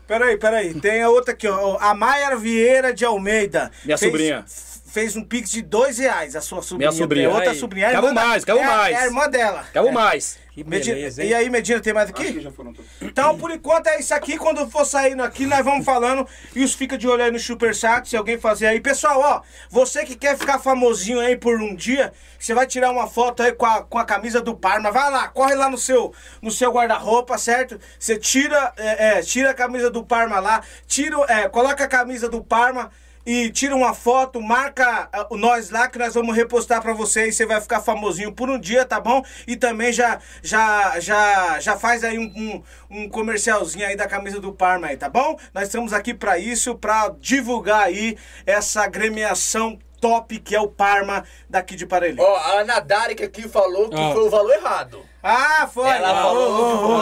peraí, 0.08 0.38
peraí. 0.38 0.74
Tem 0.74 1.04
a 1.04 1.10
outra 1.10 1.34
aqui, 1.34 1.48
ó. 1.48 1.78
A 1.80 1.94
Maia 1.94 2.36
Vieira 2.36 2.92
de 2.92 3.06
Almeida. 3.06 3.70
Minha 3.86 3.96
sobrinha. 3.98 4.44
Fez 4.92 5.16
um 5.16 5.24
pix 5.24 5.52
de 5.52 5.62
dois 5.62 5.98
reais. 5.98 6.36
A 6.36 6.42
sua 6.42 6.62
sobrinha. 6.62 6.90
Minha 6.90 7.02
sobrinha. 7.02 7.28
tem 7.28 7.36
Outra 7.36 7.52
Aí. 7.52 7.58
sobrinha. 7.60 7.88
a 7.88 7.92
Quero 7.92 8.08
irmã 8.08 8.14
da- 8.22 8.28
mais, 8.28 8.46
quero 8.46 8.58
é 8.60 8.64
a- 8.64 8.68
mais. 8.78 8.96
É 8.98 9.00
a 9.02 9.06
irmã 9.06 9.30
dela. 9.30 9.66
Quero 9.72 9.92
mais. 9.92 10.38
Que 10.52 10.64
Medina- 10.64 10.96
beleza, 10.96 11.24
hein? 11.24 11.30
e 11.30 11.34
aí, 11.34 11.50
Medina, 11.50 11.80
tem 11.80 11.94
mais 11.94 12.10
Acho 12.10 12.22
que 12.22 12.28
aqui? 12.32 12.42
já 12.42 12.52
foram 12.52 12.74
todos. 12.74 12.90
Então, 13.02 13.38
por 13.38 13.50
enquanto 13.50 13.88
é 13.88 14.00
isso 14.00 14.14
aqui. 14.14 14.38
Quando 14.38 14.70
for 14.70 14.84
saindo 14.84 15.24
aqui, 15.24 15.46
nós 15.46 15.64
vamos 15.64 15.86
falando. 15.86 16.28
E 16.54 16.62
os 16.64 16.74
fica 16.74 16.98
de 16.98 17.08
olho 17.08 17.24
aí 17.24 17.32
no 17.32 17.40
Superchat, 17.40 18.10
se 18.10 18.18
alguém 18.18 18.38
fazer 18.38 18.68
aí. 18.68 18.82
Pessoal, 18.82 19.22
ó, 19.22 19.42
você 19.70 20.04
que 20.04 20.18
quer 20.18 20.38
ficar 20.38 20.60
famosinho 20.60 21.20
aí 21.22 21.38
por 21.38 21.62
um 21.62 21.74
dia, 21.74 22.12
você 22.38 22.54
vai 22.54 22.68
tirar 22.68 22.92
uma 22.92 23.08
foto 23.08 23.42
aí 23.42 23.54
com 23.54 23.66
a, 23.66 23.84
com 23.84 23.98
a 23.98 24.04
camisa 24.04 24.42
do 24.42 24.54
Parma. 24.54 24.92
Vai 24.92 25.10
lá, 25.10 25.30
corre 25.30 25.56
lá 25.56 25.70
no 25.70 25.78
seu, 25.78 26.14
no 26.42 26.52
seu 26.52 26.72
guarda-roupa, 26.74 27.38
certo? 27.38 27.80
Você 27.98 28.18
tira, 28.18 28.74
é, 28.76 29.20
é, 29.20 29.22
tira 29.22 29.52
a 29.52 29.54
camisa 29.54 29.90
do 29.90 30.04
Parma 30.04 30.40
lá, 30.42 30.62
tira, 30.86 31.16
é, 31.30 31.48
coloca 31.48 31.86
a 31.86 31.88
camisa 31.88 32.28
do 32.28 32.44
Parma. 32.44 32.92
E 33.26 33.50
tira 33.52 33.76
uma 33.76 33.94
foto, 33.94 34.42
marca 34.42 35.10
ah, 35.12 35.28
nós 35.32 35.70
lá 35.70 35.88
que 35.88 36.00
nós 36.00 36.14
vamos 36.14 36.36
repostar 36.36 36.82
pra 36.82 36.94
você 36.94 37.28
e 37.28 37.32
você 37.32 37.46
vai 37.46 37.60
ficar 37.62 37.82
famosinho 37.82 38.32
por 38.32 38.50
um 38.50 38.60
dia, 38.60 38.86
tá 38.86 39.00
bom? 39.00 39.24
E 39.46 39.56
também 39.56 39.92
já 39.92 40.20
já 40.42 41.00
já 41.00 41.60
já 41.60 41.78
faz 41.78 42.04
aí 42.04 42.18
um, 42.18 42.32
um, 42.36 42.64
um 42.90 43.10
comercialzinho 43.10 43.86
aí 43.86 43.96
da 43.96 44.08
camisa 44.08 44.40
do 44.40 44.54
Parma 44.54 44.88
aí, 44.88 44.98
tá 44.98 45.10
bom? 45.10 45.38
Nós 45.54 45.66
estamos 45.66 45.94
aqui 45.94 46.14
pra 46.14 46.40
isso, 46.40 46.76
pra 46.76 47.14
divulgar 47.20 47.84
aí 47.84 48.18
essa 48.46 48.88
gremiação 48.88 49.78
top 50.00 50.40
que 50.40 50.56
é 50.56 50.62
o 50.62 50.68
Parma 50.68 51.24
daqui 51.50 51.76
de 51.76 51.86
Parelheiros. 51.86 52.26
Ó, 52.26 52.36
a 52.36 52.62
Ana 52.62 52.78
aqui 52.78 53.48
falou 53.48 53.90
que 53.90 53.98
Ó. 53.98 54.14
foi 54.14 54.24
o 54.24 54.30
valor 54.30 54.54
errado. 54.54 55.06
Ah, 55.22 55.68
foi. 55.74 55.90
Ela 55.90 56.12
Ah, 56.12 56.24
falou. 56.24 57.02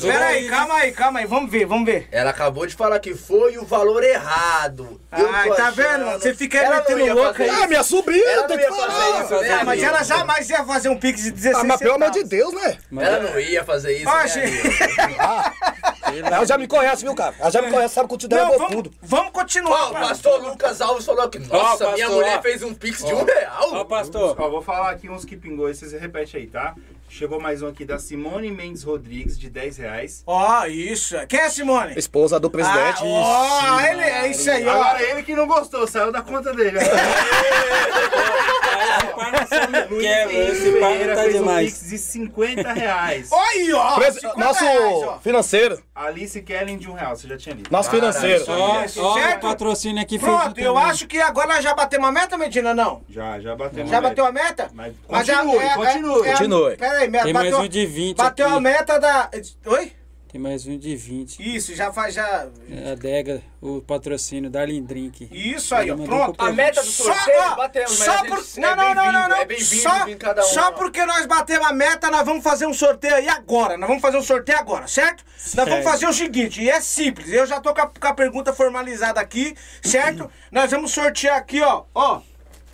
Peraí, 0.00 0.48
calma 0.48 0.74
aí, 0.74 0.92
calma 0.92 1.18
aí, 1.20 1.26
vamos 1.26 1.50
ver, 1.50 1.64
vamos 1.64 1.86
ver. 1.86 2.08
Ela 2.10 2.30
acabou 2.30 2.66
de 2.66 2.74
falar 2.74 2.98
que 2.98 3.14
foi 3.14 3.56
o 3.58 3.64
valor 3.64 4.02
errado. 4.02 5.00
Tô 5.16 5.24
tá 5.54 5.68
achando- 5.68 5.74
vendo? 5.76 6.04
Você 6.20 6.34
fica 6.34 6.58
aí 6.58 6.64
Ela 6.66 6.76
metendo 6.76 7.14
louco 7.14 7.40
aí. 7.42 7.48
Ah, 7.48 7.66
minha 7.68 7.84
sobrinha, 7.84 8.28
Ela 8.28 8.42
tem 8.48 8.56
não 8.56 8.64
que 8.64 8.70
ia 8.70 8.76
fazer 8.88 9.22
isso, 9.24 9.40
né, 9.42 9.58
Ah, 9.60 9.64
mas 9.64 9.82
ela 9.82 10.02
jamais 10.02 10.50
ia 10.50 10.64
fazer 10.64 10.88
um 10.88 10.98
pix 10.98 11.22
de 11.22 11.30
16 11.30 11.56
Ah, 11.62 11.64
mas 11.64 11.78
pelo 11.78 11.94
amor 11.94 12.10
de. 12.10 12.24
Deus, 12.24 12.52
né? 12.52 12.76
Ela 12.98 13.20
não 13.20 13.38
ia 13.38 13.64
fazer 13.64 13.96
isso, 13.98 14.08
Ó, 14.10 14.16
né, 14.16 14.26
gente. 14.28 15.00
amigo? 15.00 16.26
Ela 16.26 16.44
já 16.44 16.58
me 16.58 16.66
conhece, 16.66 17.04
viu, 17.04 17.14
cara? 17.14 17.34
Ela 17.38 17.50
já 17.50 17.62
me 17.62 17.70
conhece, 17.70 17.94
sabe 17.94 18.08
que 18.08 18.14
o 18.14 18.18
tio 18.18 18.28
dela 18.28 18.52
é 18.52 18.58
vamos, 18.58 18.74
tudo. 18.74 18.90
vamos 19.00 19.30
continuar. 19.32 19.86
Ó, 19.86 19.90
o 19.90 19.92
pastor 19.92 20.42
Lucas 20.42 20.80
Alves 20.80 21.04
falou 21.04 21.28
que, 21.28 21.38
nossa, 21.38 21.92
minha 21.92 22.08
mulher 22.08 22.38
ó. 22.38 22.42
fez 22.42 22.62
um 22.62 22.74
pix 22.74 23.04
de 23.04 23.12
um 23.14 23.22
real. 23.24 23.68
Ó, 23.74 23.84
pastor. 23.84 24.34
Ó, 24.38 24.48
vou 24.50 24.62
falar 24.62 24.90
aqui 24.90 25.08
uns 25.08 25.24
que 25.24 25.36
pingou, 25.36 25.68
e 25.70 25.74
vocês 25.74 25.92
repetem 25.92 26.40
aí, 26.42 26.46
tá? 26.48 26.74
Chegou 27.16 27.40
mais 27.40 27.62
um 27.62 27.68
aqui 27.68 27.82
da 27.86 27.98
Simone 27.98 28.50
Mendes 28.50 28.82
Rodrigues, 28.82 29.38
de 29.38 29.48
10 29.48 29.78
reais. 29.78 30.22
Ó, 30.26 30.66
isso. 30.66 31.16
Quem 31.26 31.40
é 31.40 31.48
Simone? 31.48 31.94
Esposa 31.96 32.38
do 32.38 32.50
presidente. 32.50 33.00
Ah, 33.02 33.76
ó, 33.76 33.80
ele 33.80 34.02
é 34.02 34.28
isso 34.28 34.50
aí, 34.50 34.66
ó. 34.68 34.72
Agora 34.72 35.02
ele 35.02 35.22
que 35.22 35.34
não 35.34 35.46
gostou, 35.46 35.86
saiu 35.86 36.12
da 36.12 36.20
conta 36.20 36.52
dele. 36.52 36.78
Esse 39.98 40.72
pai 40.78 41.02
é, 41.02 41.14
tá 41.14 41.22
fez 41.22 41.34
um 41.36 41.38
demais. 41.38 41.72
pix 41.78 41.88
de 41.90 41.98
50 41.98 42.72
reais. 42.74 43.28
Ó 43.32 43.40
aí, 43.40 43.72
ó. 43.72 43.94
Pres- 43.94 44.14
50 44.16 44.38
Nosso 44.38 44.64
reais, 44.64 45.02
ó. 45.04 45.18
financeiro. 45.20 45.82
Alice 45.94 46.42
Kellen 46.42 46.76
de 46.76 46.90
um 46.90 46.92
real, 46.92 47.16
você 47.16 47.26
já 47.26 47.36
tinha 47.38 47.54
lido. 47.54 47.70
Nosso 47.72 47.90
Caralho, 47.90 48.12
financeiro. 48.12 48.42
isso 48.42 48.52
Ó, 48.52 48.84
Isso, 48.84 49.02
ó, 49.02 49.14
certo? 49.14 49.44
o 49.44 49.48
patrocínio 49.48 50.02
aqui 50.02 50.18
Pronto, 50.18 50.58
eu 50.60 50.74
também. 50.74 50.90
acho 50.90 51.06
que 51.06 51.18
agora 51.18 51.48
nós 51.54 51.64
já 51.64 51.74
batemos 51.74 52.06
a 52.08 52.12
meta, 52.12 52.36
Medina, 52.36 52.74
não? 52.74 53.02
Já, 53.08 53.40
já 53.40 53.56
bateu 53.56 53.86
Já 53.86 54.00
bateu 54.00 54.26
a 54.26 54.32
meta? 54.32 54.70
Mas 54.74 54.94
já- 55.26 55.38
continue, 55.38 55.68
continue. 55.74 56.24
Continue. 56.30 56.76
Peraí, 56.76 57.05
Tem 57.10 57.32
mais 57.32 57.50
bateu, 57.50 57.58
um 57.60 57.68
de 57.68 57.86
20 57.86 58.16
Bateu 58.16 58.46
aqui. 58.46 58.56
a 58.56 58.60
meta 58.60 58.98
da... 58.98 59.30
Oi? 59.66 59.92
Tem 60.28 60.40
mais 60.40 60.66
um 60.66 60.76
de 60.76 60.94
20. 60.94 61.56
Isso, 61.56 61.74
já 61.74 61.90
faz, 61.92 62.12
já... 62.14 62.48
A 62.86 62.92
adega, 62.92 63.40
o 63.62 63.80
patrocínio, 63.80 64.50
Darling 64.50 64.82
Drink. 64.84 65.28
Isso 65.32 65.74
aí, 65.74 65.90
ó, 65.90 65.96
pronto. 65.96 66.36
pro 66.36 66.46
A 66.46 66.52
meta 66.52 66.82
do 66.82 66.86
sorteio, 66.90 67.38
ó, 67.52 67.56
batemos, 67.56 67.92
só 67.92 68.24
por... 68.24 68.44
Não, 68.58 68.68
é 68.70 68.76
não, 68.76 68.94
não, 68.94 69.12
não, 69.12 69.28
não. 69.28 69.36
é 69.36 69.58
Só, 69.60 70.04
um, 70.04 70.42
só 70.42 70.72
porque 70.72 71.06
nós 71.06 71.24
batemos 71.26 71.66
a 71.66 71.72
meta, 71.72 72.10
nós 72.10 72.26
vamos 72.26 72.42
fazer 72.42 72.66
um 72.66 72.74
sorteio 72.74 73.14
aí 73.14 73.28
agora. 73.28 73.78
Nós 73.78 73.88
vamos 73.88 74.02
fazer 74.02 74.18
um 74.18 74.22
sorteio 74.22 74.58
agora, 74.58 74.86
certo? 74.88 75.24
Nós 75.54 75.54
vamos 75.54 75.70
Certo. 75.70 75.84
fazer 75.84 76.06
o 76.06 76.12
seguinte, 76.12 76.60
e 76.60 76.68
é 76.68 76.80
simples. 76.80 77.32
Eu 77.32 77.46
já 77.46 77.60
tô 77.60 77.72
com 77.72 77.80
a, 77.80 77.86
com 77.86 78.06
a 78.06 78.12
pergunta 78.14 78.52
formalizada 78.52 79.20
aqui, 79.20 79.54
certo? 79.80 80.30
nós 80.50 80.70
vamos 80.70 80.90
sortear 80.90 81.36
aqui, 81.38 81.62
ó, 81.62 81.84
ó, 81.94 82.20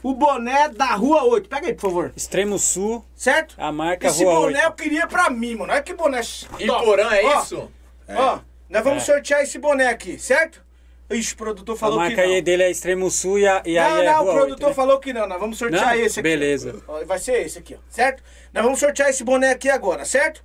o 0.03 0.15
boné 0.15 0.69
da 0.69 0.95
Rua 0.95 1.25
8. 1.25 1.49
Pega 1.49 1.67
aí, 1.69 1.75
por 1.75 1.83
favor. 1.83 2.12
Extremo 2.17 2.59
Sul, 2.59 3.05
Certo? 3.15 3.55
a 3.59 3.71
marca 3.71 4.07
Esse 4.09 4.25
Rua 4.25 4.35
boné 4.35 4.59
8. 4.59 4.67
eu 4.67 4.73
queria 4.73 5.07
pra 5.07 5.31
mim, 5.31 5.55
mano. 5.57 5.73
Olha 5.73 5.83
que 5.83 5.95
boné 5.95 6.21
top. 6.23 6.65
Iporã, 6.65 7.11
é 7.15 7.25
Ó, 7.25 7.41
isso? 7.43 7.71
Ó, 8.09 8.38
nós 8.69 8.83
vamos 8.85 9.03
É. 9.03 9.07
sortear 9.07 9.43
esse 9.43 9.59
boné 9.59 9.87
aqui, 9.88 10.19
certo? 10.19 10.62
Ixi, 11.11 11.35
o 11.35 11.37
produtor 11.37 11.75
A 11.75 11.79
falou 11.79 11.99
que 11.99 12.05
marca 12.07 12.25
não. 12.27 12.33
aí 12.33 12.41
dele 12.41 12.62
é 12.62 12.71
Extremo 12.71 13.11
Sul 13.11 13.38
e, 13.38 13.47
a, 13.47 13.62
e 13.67 13.75
não, 13.75 13.83
aí 13.83 14.07
é 14.07 14.11
não, 14.12 14.23
Rua 14.23 14.33
o 14.33 14.35
produtor 14.37 14.69
8, 14.69 14.69
né? 14.69 14.75
falou 14.75 14.99
que 14.99 15.12
não. 15.12 15.27
Nós 15.29 15.38
vamos 15.38 15.59
sortear 15.59 15.95
Não? 15.95 16.05
esse 16.05 16.21
aqui. 16.21 16.29
Beleza. 16.29 16.83
Ó, 16.88 17.05
Vai 17.05 17.19
ser 17.19 17.45
esse 17.45 17.59
aqui, 17.59 17.75
ó. 17.75 17.79
Certo? 17.91 18.23
Nós 18.53 18.65
vamos 18.65 18.81
sortear 18.81 19.11
esse 19.11 19.23
boné 19.23 19.51
aqui 19.51 19.69
agora, 19.69 20.05
certo? 20.07 20.43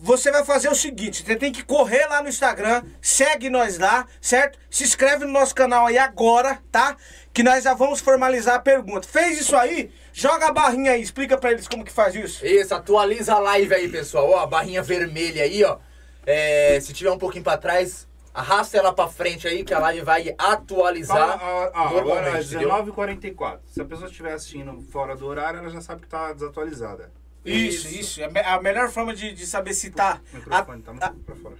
Você 0.00 0.30
vai 0.30 0.44
fazer 0.44 0.68
o 0.68 0.74
seguinte, 0.76 1.24
você 1.26 1.34
tem 1.34 1.50
que 1.50 1.64
correr 1.64 2.06
lá 2.06 2.22
no 2.22 2.28
Instagram, 2.28 2.84
segue 3.02 3.50
nós 3.50 3.78
lá, 3.78 4.06
certo? 4.20 4.56
Se 4.70 4.84
inscreve 4.84 5.24
no 5.24 5.32
nosso 5.32 5.52
canal 5.54 5.86
aí 5.86 5.98
agora, 5.98 6.62
tá? 6.70 6.96
Que 7.38 7.42
nós 7.44 7.62
já 7.62 7.72
vamos 7.72 8.00
formalizar 8.00 8.56
a 8.56 8.58
pergunta. 8.58 9.06
Fez 9.06 9.40
isso 9.40 9.54
aí? 9.54 9.92
Joga 10.12 10.48
a 10.48 10.52
barrinha 10.52 10.90
aí, 10.90 11.00
explica 11.00 11.38
pra 11.38 11.52
eles 11.52 11.68
como 11.68 11.84
que 11.84 11.92
faz 11.92 12.12
isso. 12.16 12.44
Isso, 12.44 12.74
atualiza 12.74 13.32
a 13.34 13.38
live 13.38 13.72
aí, 13.72 13.88
pessoal. 13.88 14.28
Ó, 14.28 14.40
a 14.40 14.46
barrinha 14.48 14.82
vermelha 14.82 15.44
aí, 15.44 15.62
ó. 15.62 15.78
É, 16.26 16.80
se 16.80 16.92
tiver 16.92 17.12
um 17.12 17.16
pouquinho 17.16 17.44
pra 17.44 17.56
trás, 17.56 18.08
arrasta 18.34 18.76
ela 18.76 18.92
pra 18.92 19.06
frente 19.06 19.46
aí, 19.46 19.62
que 19.62 19.72
a 19.72 19.78
live 19.78 20.00
vai 20.04 20.34
atualizar. 20.36 21.38
Fala, 21.38 21.40
ah, 21.40 21.70
ah, 21.72 21.88
agora 21.90 21.98
é 22.00 22.02
normalmente, 22.32 22.46
entendeu? 22.56 22.70
19h44. 22.70 23.58
Se 23.68 23.80
a 23.82 23.84
pessoa 23.84 24.08
estiver 24.10 24.32
assistindo 24.32 24.82
fora 24.90 25.14
do 25.14 25.24
horário, 25.24 25.60
ela 25.60 25.70
já 25.70 25.80
sabe 25.80 26.00
que 26.02 26.08
tá 26.08 26.32
desatualizada. 26.32 27.12
Isso, 27.44 27.86
isso. 27.86 28.20
É 28.20 28.28
me- 28.28 28.40
A 28.40 28.60
melhor 28.60 28.90
forma 28.90 29.14
de, 29.14 29.32
de 29.32 29.46
saber 29.46 29.74
se 29.74 29.90
tá. 29.90 30.20
O 30.32 30.36
microfone 30.38 30.82
tá 30.82 30.90
a- 30.90 31.10
muito 31.12 31.24
pra 31.24 31.36
fora. 31.36 31.54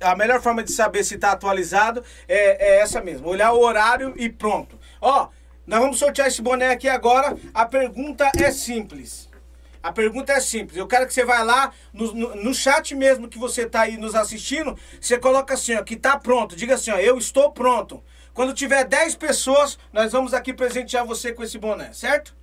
a 0.00 0.16
melhor 0.16 0.40
forma 0.40 0.62
de 0.62 0.72
saber 0.72 1.04
se 1.04 1.18
tá 1.18 1.32
atualizado 1.32 2.02
é, 2.26 2.76
é 2.76 2.80
essa 2.80 3.02
mesmo. 3.02 3.28
Olhar 3.28 3.52
o 3.52 3.60
horário 3.60 4.14
e 4.16 4.30
pronto. 4.30 4.79
Ó, 5.00 5.28
nós 5.66 5.80
vamos 5.80 5.98
sortear 5.98 6.28
esse 6.28 6.42
boné 6.42 6.70
aqui 6.70 6.88
agora. 6.88 7.36
A 7.54 7.64
pergunta 7.66 8.30
é 8.38 8.50
simples. 8.50 9.28
A 9.82 9.92
pergunta 9.92 10.32
é 10.32 10.40
simples. 10.40 10.76
Eu 10.76 10.86
quero 10.86 11.06
que 11.06 11.14
você 11.14 11.24
vá 11.24 11.42
lá 11.42 11.72
no, 11.92 12.12
no, 12.12 12.36
no 12.36 12.54
chat 12.54 12.94
mesmo 12.94 13.28
que 13.28 13.38
você 13.38 13.66
tá 13.66 13.82
aí 13.82 13.96
nos 13.96 14.14
assistindo. 14.14 14.76
Você 15.00 15.18
coloca 15.18 15.54
assim, 15.54 15.74
ó, 15.74 15.82
que 15.82 15.96
tá 15.96 16.18
pronto. 16.18 16.54
Diga 16.54 16.74
assim, 16.74 16.90
ó, 16.90 16.96
eu 16.98 17.16
estou 17.16 17.50
pronto. 17.50 18.02
Quando 18.34 18.52
tiver 18.54 18.84
10 18.84 19.16
pessoas, 19.16 19.78
nós 19.92 20.12
vamos 20.12 20.34
aqui 20.34 20.52
presentear 20.52 21.04
você 21.04 21.32
com 21.32 21.42
esse 21.42 21.58
boné, 21.58 21.92
certo? 21.92 22.34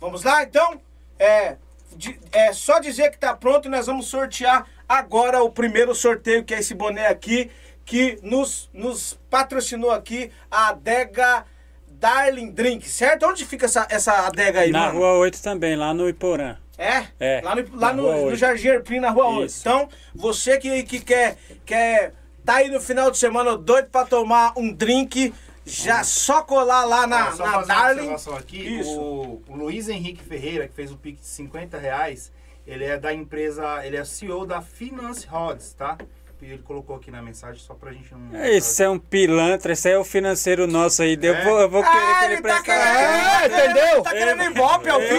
Vamos 0.00 0.22
lá, 0.22 0.42
então? 0.42 0.80
É, 1.18 1.56
di- 1.94 2.18
é 2.32 2.52
só 2.52 2.78
dizer 2.78 3.10
que 3.10 3.18
tá 3.18 3.34
pronto 3.36 3.66
e 3.66 3.70
nós 3.70 3.86
vamos 3.86 4.06
sortear 4.06 4.66
agora 4.88 5.42
o 5.42 5.50
primeiro 5.50 5.94
sorteio, 5.94 6.44
que 6.44 6.54
é 6.54 6.60
esse 6.60 6.74
boné 6.74 7.06
aqui, 7.08 7.50
que 7.88 8.18
nos, 8.22 8.68
nos 8.72 9.18
patrocinou 9.30 9.90
aqui 9.90 10.30
a 10.50 10.68
adega 10.68 11.46
Darling 11.88 12.50
Drink, 12.52 12.86
certo? 12.86 13.24
Onde 13.26 13.46
fica 13.46 13.64
essa, 13.64 13.86
essa 13.90 14.26
adega 14.26 14.60
aí, 14.60 14.70
Na 14.70 14.88
mano? 14.88 14.98
Rua 14.98 15.12
8 15.14 15.42
também, 15.42 15.74
lá 15.74 15.94
no 15.94 16.06
Iporã. 16.06 16.56
É? 16.76 17.06
É, 17.18 17.40
Lá 17.42 17.56
no, 17.56 17.76
lá 17.76 17.92
no, 17.94 18.30
no. 18.30 18.36
Jardim 18.36 18.68
Erprim, 18.68 19.00
na 19.00 19.10
Rua 19.10 19.28
8. 19.38 19.46
Isso. 19.46 19.60
Então, 19.60 19.88
você 20.14 20.58
que, 20.58 20.82
que 20.84 21.00
quer, 21.00 21.36
quer 21.64 22.12
tá 22.44 22.56
aí 22.56 22.68
no 22.70 22.78
final 22.80 23.10
de 23.10 23.16
semana 23.16 23.56
doido 23.56 23.88
pra 23.88 24.04
tomar 24.04 24.52
um 24.56 24.70
drink, 24.70 25.34
já 25.64 26.04
só 26.04 26.42
colar 26.42 26.84
lá 26.84 27.06
na, 27.06 27.28
Ó, 27.30 27.32
só 27.32 27.44
na 27.46 27.52
fazer 27.54 27.72
uma 27.72 27.80
Darling. 27.80 28.00
observação 28.00 28.36
aqui, 28.36 28.80
Isso. 28.80 29.00
o, 29.00 29.42
o 29.48 29.56
Luiz 29.56 29.88
Henrique 29.88 30.22
Ferreira, 30.22 30.68
que 30.68 30.74
fez 30.74 30.92
o 30.92 30.96
Pix 30.96 31.22
de 31.22 31.26
50 31.26 31.78
reais, 31.78 32.30
ele 32.66 32.84
é 32.84 32.98
da 32.98 33.14
empresa, 33.14 33.84
ele 33.84 33.96
é 33.96 34.04
CEO 34.04 34.44
da 34.46 34.60
Finance 34.60 35.26
Rods, 35.26 35.72
tá? 35.72 35.96
Ele 36.40 36.58
colocou 36.58 36.96
aqui 36.96 37.10
na 37.10 37.20
mensagem 37.20 37.60
só 37.60 37.74
pra 37.74 37.92
gente 37.92 38.12
não... 38.14 38.44
Esse 38.44 38.82
é 38.82 38.88
um 38.88 38.98
pilantra, 38.98 39.72
esse 39.72 39.90
é 39.90 39.98
o 39.98 40.04
financeiro 40.04 40.66
nosso 40.66 41.02
aí. 41.02 41.18
Eu 41.20 41.34
É? 41.34 41.44
vou, 41.44 41.60
eu 41.60 41.68
vou 41.68 41.82
querer 41.82 41.96
Ah, 41.96 42.18
que 42.18 42.24
ele 42.24 42.34
ele 42.34 42.42
tá 42.42 42.48
preste 42.48 42.62
querendo, 42.64 42.84
É, 42.86 42.94
ele 42.94 43.22
tá 43.28 43.48
querendo- 43.48 43.70
entendeu? 43.78 44.02
Tá 44.02 44.10
querendo 44.12 44.42
ibope 44.44 44.88
ao 44.88 45.00
vivo. 45.00 45.14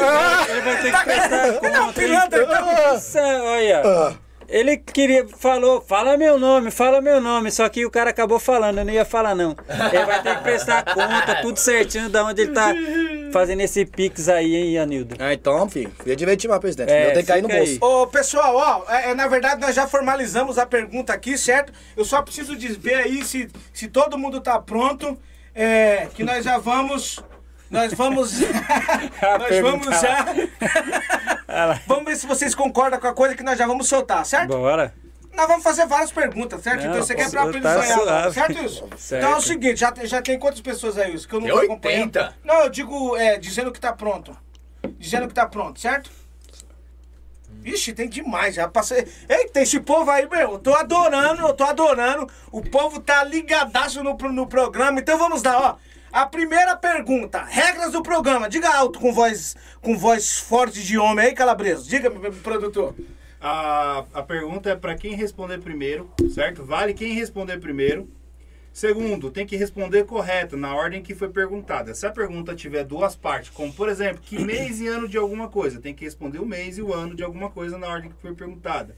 Ele 0.49 0.61
vai 0.61 0.81
ter 0.81 0.91
que 0.97 1.03
prestar 1.03 1.53
conta. 1.53 1.69
Não, 1.69 1.93
pilantra, 1.93 2.43
então. 2.43 3.43
Olha. 3.45 4.19
Ele 4.49 4.77
queria, 4.77 5.27
falou, 5.27 5.79
fala 5.79 6.17
meu 6.17 6.39
nome, 6.39 6.71
fala 6.71 6.99
meu 7.01 7.21
nome, 7.21 7.51
só 7.51 7.69
que 7.69 7.85
o 7.85 7.91
cara 7.91 8.09
acabou 8.09 8.39
falando, 8.39 8.79
eu 8.79 8.85
não 8.85 8.91
ia 8.91 9.05
falar 9.05 9.35
não. 9.35 9.55
Ele 9.93 10.05
vai 10.05 10.23
ter 10.23 10.37
que 10.37 10.43
prestar 10.43 10.83
conta, 10.83 11.41
tudo 11.41 11.57
certinho, 11.57 12.09
da 12.09 12.25
onde 12.25 12.41
ele 12.41 12.51
tá 12.51 12.73
fazendo 13.31 13.61
esse 13.61 13.85
pix 13.85 14.27
aí, 14.27 14.55
hein, 14.55 14.79
Anildo? 14.79 15.15
Ah, 15.19 15.33
então, 15.33 15.69
filho. 15.69 15.91
Fica 15.99 16.15
divertir 16.15 16.49
mais, 16.49 16.59
presidente. 16.59 16.91
É, 16.91 17.09
eu 17.09 17.13
tenho 17.13 17.21
que 17.21 17.31
cair 17.31 17.41
no 17.43 17.47
bolso. 17.47 17.71
aí. 17.73 17.77
Ô, 17.79 18.07
pessoal, 18.07 18.55
ó, 18.55 18.91
é, 18.91 19.11
é, 19.11 19.13
na 19.13 19.27
verdade 19.27 19.61
nós 19.61 19.75
já 19.75 19.87
formalizamos 19.87 20.57
a 20.57 20.65
pergunta 20.65 21.13
aqui, 21.13 21.37
certo? 21.37 21.71
Eu 21.95 22.03
só 22.03 22.21
preciso 22.23 22.55
de 22.55 22.69
ver 22.69 22.95
aí 22.95 23.23
se, 23.23 23.49
se 23.71 23.87
todo 23.87 24.17
mundo 24.17 24.41
tá 24.41 24.57
pronto, 24.59 25.15
é, 25.53 26.07
que 26.15 26.23
nós 26.23 26.43
já 26.43 26.57
vamos... 26.57 27.23
Nós 27.69 27.93
vamos... 27.93 28.39
nós 28.41 29.59
vamos 29.61 29.87
já... 30.01 30.25
vamos 31.87 32.05
ver 32.05 32.15
se 32.15 32.25
vocês 32.25 32.55
concordam 32.55 32.99
com 32.99 33.07
a 33.07 33.13
coisa 33.13 33.35
que 33.35 33.43
nós 33.43 33.57
já 33.57 33.67
vamos 33.67 33.87
soltar, 33.87 34.25
certo? 34.25 34.49
Bora. 34.49 34.93
Nós 35.33 35.47
vamos 35.47 35.63
fazer 35.63 35.85
várias 35.85 36.11
perguntas, 36.11 36.61
certo? 36.61 36.83
Não, 36.83 36.89
então 36.89 37.03
você 37.03 37.15
quer 37.15 37.29
pra 37.29 37.43
tá 37.43 37.49
ele 37.49 37.61
sonhar, 37.61 37.99
suave. 37.99 38.33
certo, 38.33 38.59
Wilson? 38.59 38.89
Certo. 38.97 39.21
Então 39.23 39.33
é 39.33 39.37
o 39.37 39.41
seguinte, 39.41 39.79
já, 39.79 39.91
tem- 39.91 40.05
já 40.05 40.21
tem 40.21 40.39
quantas 40.39 40.59
pessoas 40.61 40.97
aí, 40.97 41.11
Wilson? 41.11 41.27
Que 41.29 41.35
eu 41.35 41.39
não 41.41 41.47
tô 41.47 41.59
acompanhando. 41.59 42.15
80. 42.15 42.35
Não, 42.43 42.61
eu 42.63 42.69
digo, 42.69 43.15
é, 43.15 43.37
dizendo 43.37 43.71
que 43.71 43.79
tá 43.79 43.93
pronto. 43.93 44.35
Dizendo 44.97 45.27
que 45.27 45.33
tá 45.33 45.45
pronto, 45.45 45.79
certo? 45.79 46.11
Ixi, 47.63 47.93
tem 47.93 48.07
demais, 48.07 48.55
já 48.55 48.67
passei. 48.67 49.05
Eita, 49.27 49.61
esse 49.61 49.79
povo 49.79 50.09
aí, 50.09 50.27
meu, 50.29 50.53
eu 50.53 50.59
tô 50.59 50.73
adorando, 50.73 51.41
eu 51.41 51.53
tô 51.53 51.63
adorando. 51.63 52.29
O 52.51 52.61
povo 52.61 52.99
tá 52.99 53.23
ligadaço 53.23 54.03
no, 54.03 54.13
no 54.15 54.47
programa. 54.47 54.99
Então 54.99 55.17
vamos 55.17 55.43
lá, 55.43 55.57
ó. 55.57 55.88
A 56.11 56.25
primeira 56.25 56.75
pergunta, 56.75 57.43
regras 57.43 57.91
do 57.91 58.01
programa. 58.01 58.49
Diga 58.49 58.73
alto 58.75 58.99
com 58.99 59.13
voz, 59.13 59.55
com 59.81 59.97
voz 59.97 60.39
forte 60.39 60.83
de 60.83 60.97
homem 60.97 61.27
aí, 61.27 61.33
Calabreso. 61.33 61.87
Diga, 61.87 62.09
produtor. 62.09 62.95
A, 63.39 64.03
a 64.13 64.23
pergunta 64.23 64.71
é 64.71 64.75
para 64.75 64.95
quem 64.95 65.13
responder 65.15 65.59
primeiro, 65.59 66.11
certo? 66.33 66.65
Vale 66.65 66.93
quem 66.93 67.13
responder 67.13 67.59
primeiro. 67.59 68.09
Segundo, 68.79 69.29
tem 69.29 69.45
que 69.45 69.57
responder 69.57 70.05
correto, 70.05 70.55
na 70.55 70.73
ordem 70.73 71.01
que 71.03 71.13
foi 71.13 71.27
perguntada. 71.27 71.93
Se 71.93 72.05
a 72.05 72.11
pergunta 72.11 72.55
tiver 72.55 72.85
duas 72.85 73.13
partes, 73.13 73.49
como 73.49 73.73
por 73.73 73.89
exemplo, 73.89 74.21
que 74.21 74.41
mês 74.41 74.79
e 74.79 74.87
ano 74.87 75.05
de 75.05 75.17
alguma 75.17 75.49
coisa, 75.49 75.81
tem 75.81 75.93
que 75.93 76.05
responder 76.05 76.39
o 76.39 76.45
mês 76.45 76.77
e 76.77 76.81
o 76.81 76.93
ano 76.93 77.13
de 77.13 77.21
alguma 77.21 77.49
coisa 77.49 77.77
na 77.77 77.87
ordem 77.89 78.09
que 78.09 78.21
foi 78.21 78.33
perguntada. 78.33 78.95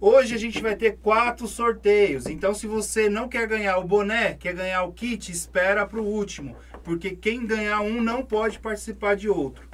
Hoje 0.00 0.34
a 0.34 0.38
gente 0.38 0.62
vai 0.62 0.74
ter 0.74 0.96
quatro 1.02 1.46
sorteios, 1.46 2.24
então 2.24 2.54
se 2.54 2.66
você 2.66 3.10
não 3.10 3.28
quer 3.28 3.46
ganhar 3.46 3.76
o 3.76 3.84
boné, 3.84 4.32
quer 4.32 4.54
ganhar 4.54 4.82
o 4.84 4.94
kit, 4.94 5.30
espera 5.30 5.84
para 5.84 6.00
o 6.00 6.06
último, 6.06 6.56
porque 6.82 7.10
quem 7.10 7.44
ganhar 7.44 7.82
um 7.82 8.00
não 8.00 8.24
pode 8.24 8.58
participar 8.58 9.14
de 9.14 9.28
outro. 9.28 9.68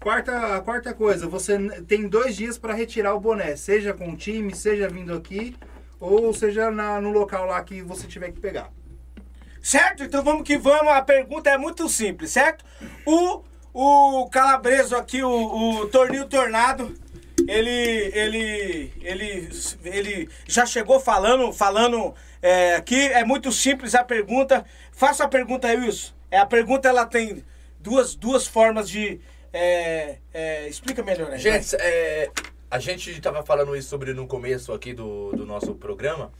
Quarta, 0.00 0.56
a 0.56 0.62
quarta 0.62 0.94
coisa, 0.94 1.28
você 1.28 1.58
tem 1.86 2.08
dois 2.08 2.34
dias 2.34 2.56
para 2.56 2.72
retirar 2.72 3.12
o 3.14 3.20
boné, 3.20 3.54
seja 3.54 3.92
com 3.92 4.12
o 4.12 4.16
time, 4.16 4.56
seja 4.56 4.88
vindo 4.88 5.12
aqui, 5.12 5.54
ou 6.00 6.32
seja 6.32 6.70
na- 6.70 7.02
no 7.02 7.10
local 7.10 7.44
lá 7.44 7.62
que 7.62 7.82
você 7.82 8.06
tiver 8.06 8.32
que 8.32 8.40
pegar. 8.40 8.72
Certo? 9.64 10.04
Então 10.04 10.22
vamos 10.22 10.42
que 10.42 10.58
vamos. 10.58 10.92
A 10.92 11.00
pergunta 11.00 11.48
é 11.48 11.56
muito 11.56 11.88
simples, 11.88 12.30
certo? 12.30 12.62
O, 13.06 13.42
o 13.72 14.28
Calabreso 14.28 14.94
aqui, 14.94 15.22
o, 15.22 15.30
o 15.30 15.86
Tornil 15.88 16.28
Tornado, 16.28 16.94
ele, 17.48 17.70
ele, 18.12 18.92
ele, 19.00 19.48
ele 19.82 20.28
já 20.46 20.66
chegou 20.66 21.00
falando, 21.00 21.50
falando 21.50 22.14
é, 22.42 22.74
aqui. 22.74 23.06
É 23.06 23.24
muito 23.24 23.50
simples 23.50 23.94
a 23.94 24.04
pergunta. 24.04 24.66
Faça 24.92 25.24
a 25.24 25.28
pergunta 25.28 25.66
aí, 25.66 25.78
Wilson. 25.78 26.12
É, 26.30 26.36
a 26.36 26.44
pergunta 26.44 26.86
ela 26.86 27.06
tem 27.06 27.42
duas, 27.80 28.14
duas 28.14 28.46
formas 28.46 28.86
de. 28.86 29.18
é, 29.50 30.18
é, 30.34 30.68
explica 30.68 31.02
melhor 31.02 31.32
aí. 31.32 31.38
Gente, 31.38 31.74
é, 31.76 32.30
a 32.70 32.78
gente 32.78 33.18
tava 33.18 33.42
falando 33.42 33.74
isso 33.74 33.88
sobre 33.88 34.12
no 34.12 34.26
começo 34.26 34.74
aqui 34.74 34.92
do, 34.92 35.32
do 35.32 35.46
nosso 35.46 35.74
programa. 35.74 36.30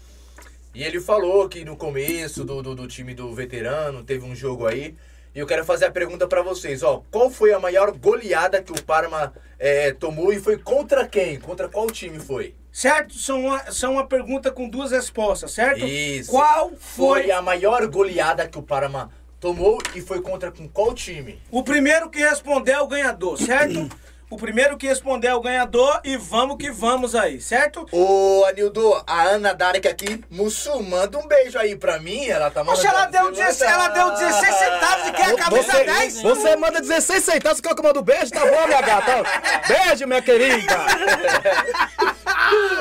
E 0.75 0.83
ele 0.83 1.01
falou 1.01 1.49
que 1.49 1.65
no 1.65 1.77
começo 1.77 2.45
do, 2.45 2.61
do, 2.61 2.75
do 2.75 2.89
time 2.89 3.15
do 3.15 3.33
veterano 3.33 4.03
teve 4.03 4.25
um 4.25 4.35
jogo 4.35 4.67
aí. 4.67 4.97
E 5.33 5.39
eu 5.39 5.47
quero 5.47 5.65
fazer 5.65 5.87
a 5.87 5.91
pergunta 5.91 6.27
pra 6.27 6.43
vocês, 6.43 6.83
ó. 6.83 7.03
Qual 7.11 7.31
foi 7.31 7.53
a 7.53 7.61
maior 7.61 7.93
goleada 7.93 8.61
que 8.61 8.73
o 8.73 8.83
Parma 8.83 9.33
é, 9.59 9.93
tomou 9.93 10.33
e 10.33 10.41
foi 10.41 10.59
contra 10.59 11.07
quem? 11.07 11.39
Contra 11.39 11.69
qual 11.69 11.87
time 11.89 12.19
foi? 12.19 12.55
Certo? 12.73 13.15
São 13.15 13.47
uma, 13.47 13.71
são 13.71 13.93
uma 13.93 14.07
pergunta 14.07 14.51
com 14.51 14.69
duas 14.69 14.91
respostas, 14.91 15.53
certo? 15.53 15.85
Isso. 15.85 16.31
Qual 16.31 16.73
foi, 16.79 17.23
Foi 17.23 17.31
a 17.31 17.41
maior 17.41 17.87
goleada 17.87 18.49
que 18.49 18.59
o 18.59 18.63
Parma 18.63 19.11
tomou 19.39 19.79
e 19.95 20.01
foi 20.01 20.21
contra 20.21 20.51
com 20.51 20.69
qual 20.69 20.93
time? 20.95 21.41
O 21.51 21.63
primeiro 21.63 22.11
que 22.11 22.19
responder 22.19 22.73
é 22.73 22.81
o 22.81 22.89
ganhador, 22.89 23.39
certo? 23.39 23.89
o 24.35 24.37
primeiro 24.37 24.77
que 24.77 24.89
responder 24.89 25.29
é 25.29 25.35
o 25.35 25.41
ganhador 25.41 26.01
e 26.03 26.17
vamos 26.17 26.57
que 26.57 26.69
vamos 26.69 27.15
aí, 27.15 27.41
certo? 27.41 27.87
Ô, 27.93 28.45
Anildo, 28.49 29.01
a 29.07 29.23
Ana 29.23 29.55
Darek 29.55 29.87
aqui, 29.87 30.25
Mussu, 30.29 30.83
manda 30.83 31.17
um 31.19 31.29
beijo 31.29 31.57
aí 31.57 31.77
pra 31.77 32.01
mim. 32.01 32.27
Ela 32.27 32.51
tá 32.51 32.65
Poxa, 32.65 32.89
ela 32.89 33.07
deu, 33.07 33.31
16, 33.31 33.71
ela 33.71 33.89
deu 33.89 34.11
16 34.11 34.55
centavos 34.57 35.07
e 35.07 35.13
quer 35.13 35.27
a 35.27 35.37
camisa 35.37 35.73
Você, 35.73 35.85
10? 35.85 36.23
você 36.23 36.57
manda 36.57 36.81
16 36.81 37.25
centavos, 37.25 37.61
que 37.61 37.69
eu 37.69 37.77
mando 37.83 38.03
beijo, 38.03 38.31
tá 38.33 38.41
bom, 38.41 38.67
minha 38.67 38.83
gata? 38.83 39.23
Beijo, 39.69 40.07
minha 40.07 40.21
querida. 40.21 40.75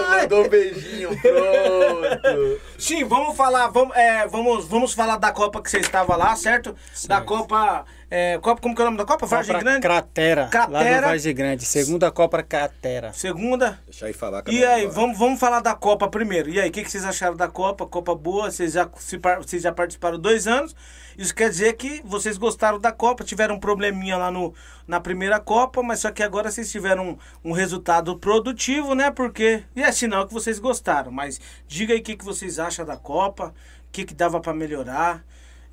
Mandou 0.09 0.45
um 0.45 0.49
beijinho, 0.49 1.09
pronto. 1.21 2.61
Sim, 2.79 3.03
vamos 3.03 3.37
falar, 3.37 3.67
vamos, 3.67 3.95
é, 3.95 4.27
vamos, 4.27 4.65
vamos 4.65 4.93
falar 4.93 5.17
da 5.17 5.31
Copa 5.31 5.61
que 5.61 5.69
você 5.69 5.79
estava 5.79 6.15
lá, 6.15 6.35
certo? 6.35 6.75
Da 7.07 7.21
Copa, 7.21 7.85
é, 8.15 8.37
Copa, 8.37 8.61
como 8.61 8.75
que 8.75 8.81
é 8.81 8.83
o 8.83 8.85
nome 8.85 8.97
da 8.99 9.05
Copa? 9.05 9.25
Vargem 9.25 9.57
Grande? 9.57 9.81
Cratera, 9.81 10.43
lá 10.43 10.47
Cratera. 10.47 11.01
do 11.01 11.07
Vargem 11.07 11.33
Grande. 11.33 11.65
Segunda 11.65 12.11
Copa 12.11 12.43
Cratera. 12.43 13.11
Segunda. 13.11 13.79
Deixa 13.85 14.05
aí 14.05 14.13
falar. 14.13 14.43
E 14.49 14.63
aí, 14.63 14.85
vamos, 14.85 15.17
vamos 15.17 15.39
falar 15.39 15.61
da 15.61 15.73
Copa 15.73 16.07
primeiro. 16.07 16.47
E 16.47 16.61
aí, 16.61 16.69
o 16.69 16.71
que, 16.71 16.83
que 16.83 16.91
vocês 16.91 17.03
acharam 17.03 17.35
da 17.35 17.47
Copa? 17.47 17.87
Copa 17.87 18.13
boa, 18.13 18.51
vocês 18.51 18.73
já, 18.73 18.87
se 18.99 19.17
vocês 19.17 19.63
já 19.63 19.71
participaram 19.71 20.19
dois 20.19 20.45
anos. 20.45 20.75
Isso 21.17 21.33
quer 21.33 21.49
dizer 21.49 21.73
que 21.73 22.03
vocês 22.05 22.37
gostaram 22.37 22.79
da 22.79 22.91
Copa, 22.91 23.23
tiveram 23.23 23.55
um 23.55 23.59
probleminha 23.59 24.15
lá 24.15 24.29
no, 24.29 24.53
na 24.87 24.99
primeira 24.99 25.39
Copa, 25.39 25.81
mas 25.81 26.01
só 26.01 26.11
que 26.11 26.21
agora 26.21 26.51
vocês 26.51 26.71
tiveram 26.71 27.17
um, 27.43 27.49
um 27.49 27.51
resultado 27.51 28.15
produtivo, 28.19 28.93
né? 28.93 29.09
Porque. 29.09 29.63
E 29.75 29.81
é 29.81 29.91
sinal 29.91 30.27
que 30.27 30.33
vocês 30.35 30.59
gostaram. 30.59 31.11
Mas 31.11 31.41
diga 31.67 31.95
aí 31.95 31.99
o 31.99 32.03
que, 32.03 32.15
que 32.15 32.23
vocês 32.23 32.59
acham 32.59 32.85
da 32.85 32.95
Copa, 32.95 33.47
o 33.47 33.91
que, 33.91 34.05
que 34.05 34.13
dava 34.13 34.39
pra 34.39 34.53
melhorar. 34.53 35.25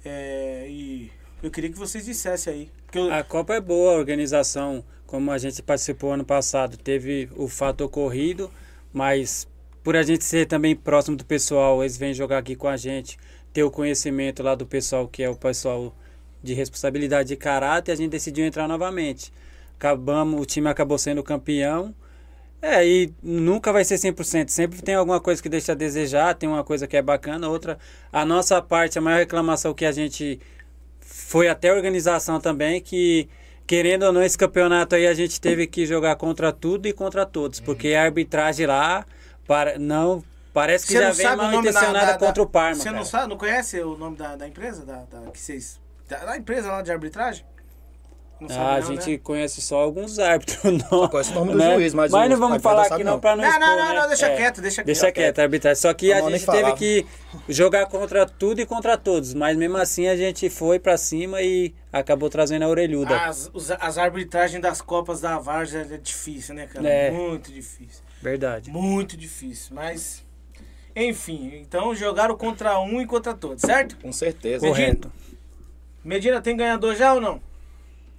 é, 0.03 0.65
e 0.71 1.20
eu 1.43 1.51
queria 1.51 1.71
que 1.71 1.79
vocês 1.79 2.05
dissessem 2.05 2.53
aí. 2.53 2.71
Eu- 2.93 3.13
A 3.13 3.23
Copa 3.23 3.55
é 3.55 3.61
boa, 3.61 3.93
a 3.93 3.97
organização, 3.97 4.85
como 5.07 5.31
a 5.31 5.39
gente 5.39 5.63
participou 5.63 6.13
ano 6.13 6.25
passado, 6.25 6.77
teve 6.77 7.29
o 7.37 7.49
fato 7.49 7.85
ocorrido, 7.85 8.51
mas 8.93 9.49
por 9.83 9.97
a 9.97 10.03
gente 10.03 10.25
ser 10.25 10.47
também 10.47 10.77
próximo 10.77 11.17
do 11.17 11.25
pessoal, 11.25 11.83
eles 11.83 11.97
vêm 11.97 12.13
jogar 12.13 12.39
aqui 12.39 12.55
com 12.55 12.69
a 12.69 12.77
gente, 12.77 13.19
ter 13.53 13.63
o 13.63 13.71
conhecimento 13.71 14.43
lá 14.43 14.55
do 14.55 14.67
pessoal, 14.67 15.09
que 15.09 15.23
é 15.23 15.29
o 15.31 15.35
pessoal 15.37 15.95
de 16.43 16.55
responsabilidade 16.55 17.29
de 17.29 17.37
caráter, 17.37 17.93
a 17.93 17.95
gente 17.95 18.11
decidiu 18.11 18.45
entrar 18.45 18.69
novamente. 18.69 19.33
Acabamos, 19.77 20.41
o 20.41 20.45
time 20.45 20.69
acabou 20.69 20.99
sendo 20.99 21.23
campeão. 21.23 21.95
É, 22.63 22.87
e 22.87 23.11
nunca 23.23 23.73
vai 23.73 23.83
ser 23.85 23.97
100%, 23.97 24.51
sempre 24.51 24.83
tem 24.83 24.95
alguma 24.95 25.19
coisa 25.19 25.43
que 25.43 25.49
deixa 25.49 25.73
a 25.73 25.75
desejar, 25.75 26.35
tem 26.35 26.47
uma 26.47 26.63
coisa 26.63 26.87
que 26.87 26.95
é 26.95 27.01
bacana, 27.01 27.49
outra. 27.49 27.79
A 28.13 28.23
nossa 28.23 28.61
parte, 28.61 28.99
a 28.99 29.01
maior 29.03 29.19
reclamação 29.19 29.73
que 29.73 29.87
a 29.87 29.93
gente 29.93 30.39
foi 31.31 31.49
até 31.49 31.69
a 31.71 31.75
organização 31.75 32.41
também 32.41 32.81
que 32.81 33.29
querendo 33.65 34.03
ou 34.03 34.13
não 34.13 34.21
esse 34.21 34.37
campeonato 34.37 34.97
aí 34.97 35.07
a 35.07 35.15
gente 35.15 35.41
teve 35.41 35.65
que 35.69 35.87
jogar 35.87 36.17
contra 36.17 36.51
tudo 36.53 36.89
e 36.89 36.93
contra 36.93 37.25
todos, 37.25 37.61
porque 37.61 37.95
a 37.95 38.03
arbitragem 38.03 38.67
lá 38.67 39.07
para 39.47 39.79
não 39.79 40.25
parece 40.53 40.89
que 40.89 40.93
Você 40.95 40.99
já 40.99 41.07
não 41.09 41.15
vem 41.15 41.37
mal 41.37 41.55
intencionada 41.61 42.07
da, 42.07 42.13
da- 42.15 42.19
contra 42.27 42.43
o 42.43 42.47
Parma. 42.49 42.75
Você 42.75 42.89
não 42.89 42.95
cara. 42.95 43.05
sabe, 43.05 43.29
não 43.29 43.37
conhece 43.37 43.81
o 43.81 43.97
nome 43.97 44.17
da, 44.17 44.35
da 44.35 44.49
empresa? 44.49 44.85
Da, 44.85 45.05
da- 45.05 45.31
que 45.31 45.39
vocês. 45.39 45.79
Da 46.09 46.37
empresa 46.37 46.69
lá 46.73 46.83
de 46.83 46.91
arbitragem? 46.91 47.45
Não 48.41 48.49
Ah, 48.59 48.77
a 48.77 48.81
não, 48.81 48.87
gente 48.87 49.11
né? 49.11 49.19
conhece 49.19 49.61
só 49.61 49.79
alguns 49.81 50.19
árbitros, 50.19 50.63
não. 50.91 51.09
conhece 51.09 51.31
o 51.33 51.35
nome 51.35 51.53
do 51.53 51.59
né? 51.59 51.75
juiz, 51.75 51.93
mas 51.93 52.11
mas 52.11 52.31
não 52.31 52.39
vamos 52.39 52.63
falar 52.63 52.87
aqui 52.87 53.05
não 53.05 53.13
não. 53.13 53.21
para 53.21 53.37
não 53.37 53.43
Não, 53.45 53.51
expor, 53.51 53.67
não, 53.67 53.77
não, 53.77 53.89
né? 53.95 54.01
não, 54.01 54.09
deixa 54.09 54.27
É. 54.29 54.37
quieto, 54.37 54.61
deixa 54.63 54.77
quieto. 54.77 54.87
Deixa 54.87 55.13
quieto, 55.13 55.39
a 55.39 55.43
arbitragem. 55.43 55.81
Só 55.81 55.93
que 55.93 56.13
a 56.13 56.31
gente 56.31 56.47
teve 56.47 56.73
que 56.75 57.07
jogar 57.49 57.87
contra 57.87 58.25
tudo 58.27 58.61
e 58.61 58.67
contra 58.67 58.97
todos, 58.97 59.35
mas 59.35 59.57
mesmo 59.57 59.77
assim 59.77 60.09
a 60.09 60.17
gente 60.17 60.49
foi 60.49 60.79
pra 60.79 60.97
cima 60.97 61.43
e 61.43 61.75
acabou 61.93 62.31
trazendo 62.31 62.63
a 62.65 62.69
orelhuda. 62.69 63.15
As, 63.17 63.51
os- 63.53 63.71
as 63.71 63.99
arbitragens 63.99 64.63
das 64.63 64.81
Copas 64.81 65.21
da 65.21 65.39
Várzea 65.39 65.87
é 65.91 65.97
difícil, 65.99 66.55
né, 66.55 66.67
cara? 66.67 66.89
É. 66.89 67.11
Muito 67.11 67.53
difícil. 67.53 68.03
Verdade. 68.23 68.71
Muito 68.71 69.17
difícil. 69.17 69.75
Mas. 69.75 70.25
Enfim, 70.97 71.53
então 71.63 71.95
jogaram 71.95 72.37
contra 72.37 72.81
um 72.81 73.01
e 73.01 73.07
contra 73.07 73.33
todos, 73.33 73.61
certo? 73.63 73.97
Com 74.03 74.13
certeza. 74.13 74.67
Correto. 74.67 75.11
Medina 76.03 76.41
tem 76.41 76.57
ganhador 76.57 76.97
já 76.97 77.15
ou 77.15 77.21
não? 77.21 77.41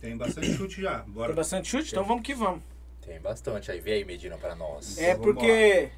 Tem 0.02 0.18
bastante 0.18 0.54
chute 0.54 0.82
já. 0.82 0.99
Bora. 1.08 1.28
Tem 1.28 1.36
bastante 1.36 1.70
chute? 1.70 1.91
Então 1.91 2.04
vamos 2.04 2.24
que 2.24 2.34
vamos. 2.34 2.62
Tem 3.06 3.20
bastante. 3.22 3.72
Aí 3.72 3.80
vem 3.80 3.93
aí, 3.93 4.06
Medina, 4.06 4.38
pra 4.38 4.56
nós. 4.56 4.97
É 4.97 5.12
vamos 5.14 5.26
porque. 5.26 5.91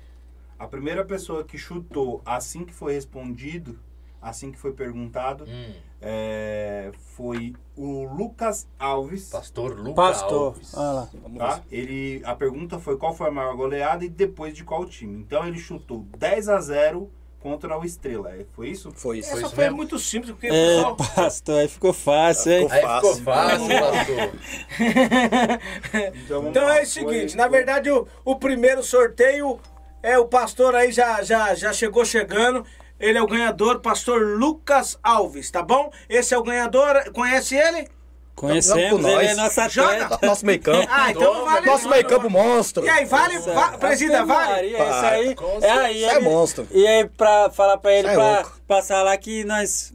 A 0.60 0.68
primeira 0.68 1.04
pessoa 1.04 1.43
que 1.43 1.58
chutou 1.58 2.22
assim 2.26 2.64
que 2.64 2.74
foi 2.74 2.93
respondido, 2.93 3.80
assim 4.22 4.51
que 4.51 4.58
foi 4.58 4.72
perguntado, 4.72 5.45
Hum, 5.45 5.74
é, 6.01 6.91
foi 7.16 7.54
o 7.76 8.04
Lucas 8.14 8.68
Alves. 8.78 9.30
Pastor 9.30 9.78
Lucas 9.78 9.95
Pastor. 9.95 10.47
Alves. 10.47 10.74
Olha 10.76 10.91
lá. 10.91 11.10
Vamos 11.22 11.38
Tá? 11.39 11.62
Ele, 11.72 12.22
a 12.24 12.36
pergunta 12.36 12.80
foi 12.80 12.97
qual 12.97 13.14
foi 13.14 13.28
a 13.28 13.32
maior 13.32 13.56
goleada 13.56 14.06
e 14.06 14.10
depois 14.10 14.54
de 14.54 14.64
qual 14.64 14.86
time. 14.86 15.18
Então 15.20 15.45
ele 15.45 15.58
chutou 15.58 16.06
10 16.18 16.49
a 16.49 16.60
0 16.60 17.10
contra 17.44 17.78
o 17.78 17.84
Estrela. 17.84 18.32
É, 18.32 18.46
Foi 18.56 18.70
isso? 18.70 18.91
Foi 18.96 19.20
isso. 19.20 19.30
Essa 19.30 19.41
isso 19.41 19.54
foi 19.56 19.66
mesmo? 19.66 19.78
muito 19.78 20.00
simples, 20.00 20.32
porque 20.32 20.50
o 20.50 20.54
É, 20.54 20.96
pastor, 21.14 21.60
aí 21.60 21.68
ficou 21.68 21.91
fácil, 21.94 22.52
hein? 22.54 22.70
Ficou 22.70 22.89
Aí 22.89 22.96
ficou 22.96 23.16
Fácil. 23.18 23.68
fácil, 23.68 23.68
pastor. 23.80 24.32
Então 26.50 26.64
lá, 26.66 26.78
é 26.78 26.84
o 26.84 26.86
foi- 26.86 26.86
seguinte, 26.86 27.36
na 27.38 27.48
verdade 27.48 27.91
o, 27.91 28.08
o 28.24 28.36
primeiro 28.38 28.82
sorteio 28.82 29.60
é 30.02 30.18
o 30.18 30.26
pastor 30.26 30.74
aí 30.76 30.91
já, 30.91 31.22
já, 31.22 31.54
já 31.54 31.74
chegou 31.74 32.06
chegando. 32.06 32.66
Ele 33.00 33.18
é 33.18 33.22
o 33.22 33.28
ganhador, 33.28 33.82
pastor 33.82 34.22
Lucas 34.38 34.98
Alves, 35.04 35.52
tá 35.52 35.62
bom? 35.62 35.91
Esse 36.08 36.34
é 36.34 36.38
o 36.38 36.44
ganhador, 36.44 37.12
conhece 37.12 37.56
ele? 37.56 37.88
Conhecemos, 38.36 39.01
com 39.01 39.07
ele 39.07 39.27
é 39.27 39.36
nosso 39.36 39.69
Joga. 39.69 40.05
atleta. 40.05 40.27
Nosso 40.27 40.45
meio 40.45 40.59
campo. 40.61 40.88
Ah, 40.91 41.11
então 41.11 41.34
não 41.34 41.45
vale. 41.45 41.65
Nosso 41.65 41.89
meio 41.89 42.05
campo 42.07 42.29
monstro. 42.29 42.84
E 42.86 42.89
aí, 42.89 43.05
vale? 43.05 43.39
Va 43.39 43.69
presida, 43.77 44.25
vale? 44.25 44.51
Maria, 44.51 44.89
isso 44.89 45.05
aí. 45.05 45.36
Com 45.36 45.59
É 45.61 45.71
aí, 45.71 46.01
Isso 46.03 46.11
é 46.15 46.19
monstro. 46.19 46.67
E 46.71 46.88
aí, 46.88 47.05
pra 47.05 47.49
falar 47.51 47.77
pra 47.77 47.93
ele, 47.93 48.07
é 48.07 48.13
pra 48.13 48.36
louco. 48.41 48.57
passar 48.67 49.03
lá 49.03 49.15
que 49.17 49.43
nós 49.45 49.93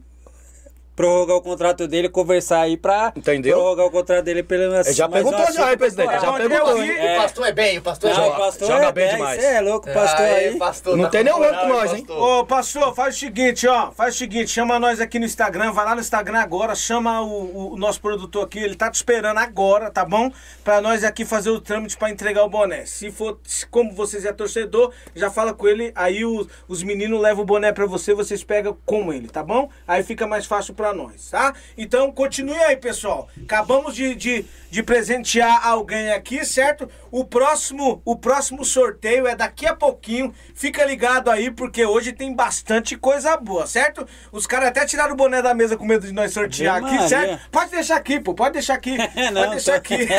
prorrogar 0.99 1.37
o 1.37 1.41
contrato 1.41 1.87
dele, 1.87 2.09
conversar 2.09 2.59
aí 2.59 2.75
pra 2.75 3.13
Entendeu? 3.15 3.55
prorrogar 3.57 3.85
o 3.85 3.89
contrato 3.89 4.25
dele 4.25 4.43
pelo 4.43 4.69
menos. 4.69 4.85
Ele 4.85 4.93
já 4.97 5.07
perguntou 5.07 5.49
já, 5.53 5.71
hein, 5.71 5.77
presidente? 5.77 6.11
Já 6.11 6.33
perguntou, 6.33 6.75
vi- 6.75 6.91
O 6.91 7.15
pastor 7.21 7.47
é 7.47 7.51
bem, 7.53 7.77
o 7.77 7.81
pastor 7.81 8.09
Não, 8.09 8.15
joga. 8.17 8.29
o 8.29 8.37
pastor 8.37 8.67
joga 8.67 8.85
é 8.87 8.91
bem 8.91 9.09
demais. 9.11 9.41
Cê 9.41 9.47
é 9.47 9.61
louco, 9.61 9.89
o 9.89 9.93
pastor 9.93 10.25
Aê, 10.25 10.47
aí. 10.49 10.57
pastor, 10.57 10.97
Não 10.97 11.05
tá 11.05 11.09
tem 11.11 11.21
um 11.23 11.35
ano 11.37 11.39
moral, 11.45 11.61
com 11.61 11.67
nós, 11.69 11.93
hein? 11.93 12.05
Ô, 12.09 12.43
pastor, 12.45 12.93
faz 12.93 13.15
o 13.15 13.19
seguinte, 13.19 13.65
ó. 13.65 13.91
Faz 13.91 14.13
o 14.15 14.17
seguinte, 14.17 14.51
chama 14.51 14.77
nós 14.77 14.99
aqui 14.99 15.19
no 15.19 15.23
Instagram, 15.25 15.71
vai 15.71 15.85
lá 15.85 15.95
no 15.95 16.01
Instagram 16.01 16.39
agora, 16.39 16.75
chama 16.75 17.21
o, 17.21 17.27
o- 17.27 17.73
o 17.75 17.77
nosso 17.77 18.01
produtor 18.01 18.43
aqui, 18.43 18.59
ele 18.59 18.75
tá 18.75 18.91
te 18.91 18.95
esperando 18.95 19.37
agora, 19.37 19.89
tá 19.89 20.03
bom? 20.03 20.29
Pra 20.65 20.81
nós 20.81 21.05
aqui 21.05 21.23
fazer 21.23 21.49
o 21.49 21.61
trâmite 21.61 21.95
pra 21.95 22.09
entregar 22.09 22.43
o 22.43 22.49
boné. 22.49 22.85
Se 22.85 23.09
for, 23.09 23.39
se- 23.45 23.65
como 23.67 23.93
vocês 23.93 24.25
é 24.25 24.33
torcedor, 24.33 24.91
já 25.15 25.31
fala 25.31 25.53
com 25.53 25.65
ele, 25.65 25.93
aí 25.95 26.25
os, 26.25 26.45
os 26.67 26.83
meninos 26.83 27.21
levam 27.21 27.43
o 27.43 27.45
boné 27.45 27.71
pra 27.71 27.85
você, 27.85 28.13
vocês 28.13 28.43
pegam 28.43 28.75
com 28.85 29.13
ele, 29.13 29.29
tá 29.29 29.41
bom? 29.41 29.69
Aí 29.87 30.03
fica 30.03 30.27
mais 30.27 30.45
fácil 30.45 30.73
pra 30.73 30.88
nós, 30.93 31.29
tá? 31.29 31.53
Então, 31.77 32.11
continue 32.11 32.57
aí, 32.63 32.75
pessoal. 32.77 33.27
Acabamos 33.43 33.95
de, 33.95 34.15
de, 34.15 34.45
de 34.69 34.83
presentear 34.83 35.67
alguém 35.67 36.11
aqui, 36.11 36.45
certo? 36.45 36.89
O 37.11 37.25
próximo, 37.25 38.01
o 38.05 38.15
próximo 38.15 38.63
sorteio 38.63 39.27
é 39.27 39.35
daqui 39.35 39.65
a 39.65 39.75
pouquinho. 39.75 40.33
Fica 40.53 40.85
ligado 40.85 41.29
aí, 41.31 41.49
porque 41.51 41.85
hoje 41.85 42.13
tem 42.13 42.33
bastante 42.35 42.95
coisa 42.97 43.35
boa, 43.37 43.65
certo? 43.65 44.07
Os 44.31 44.45
caras 44.45 44.69
até 44.69 44.85
tiraram 44.85 45.13
o 45.13 45.17
boné 45.17 45.41
da 45.41 45.53
mesa 45.53 45.75
com 45.75 45.85
medo 45.85 46.05
de 46.05 46.13
nós 46.13 46.31
sortear 46.33 46.77
Ave 46.77 46.85
aqui, 46.85 46.93
Maria. 46.95 47.09
certo? 47.09 47.49
Pode 47.51 47.71
deixar 47.71 47.95
aqui, 47.95 48.19
pô, 48.19 48.33
pode 48.33 48.53
deixar 48.53 48.73
aqui. 48.75 48.97
Não, 49.31 49.41
pode 49.41 49.51
deixar 49.51 49.75
aqui. 49.75 49.95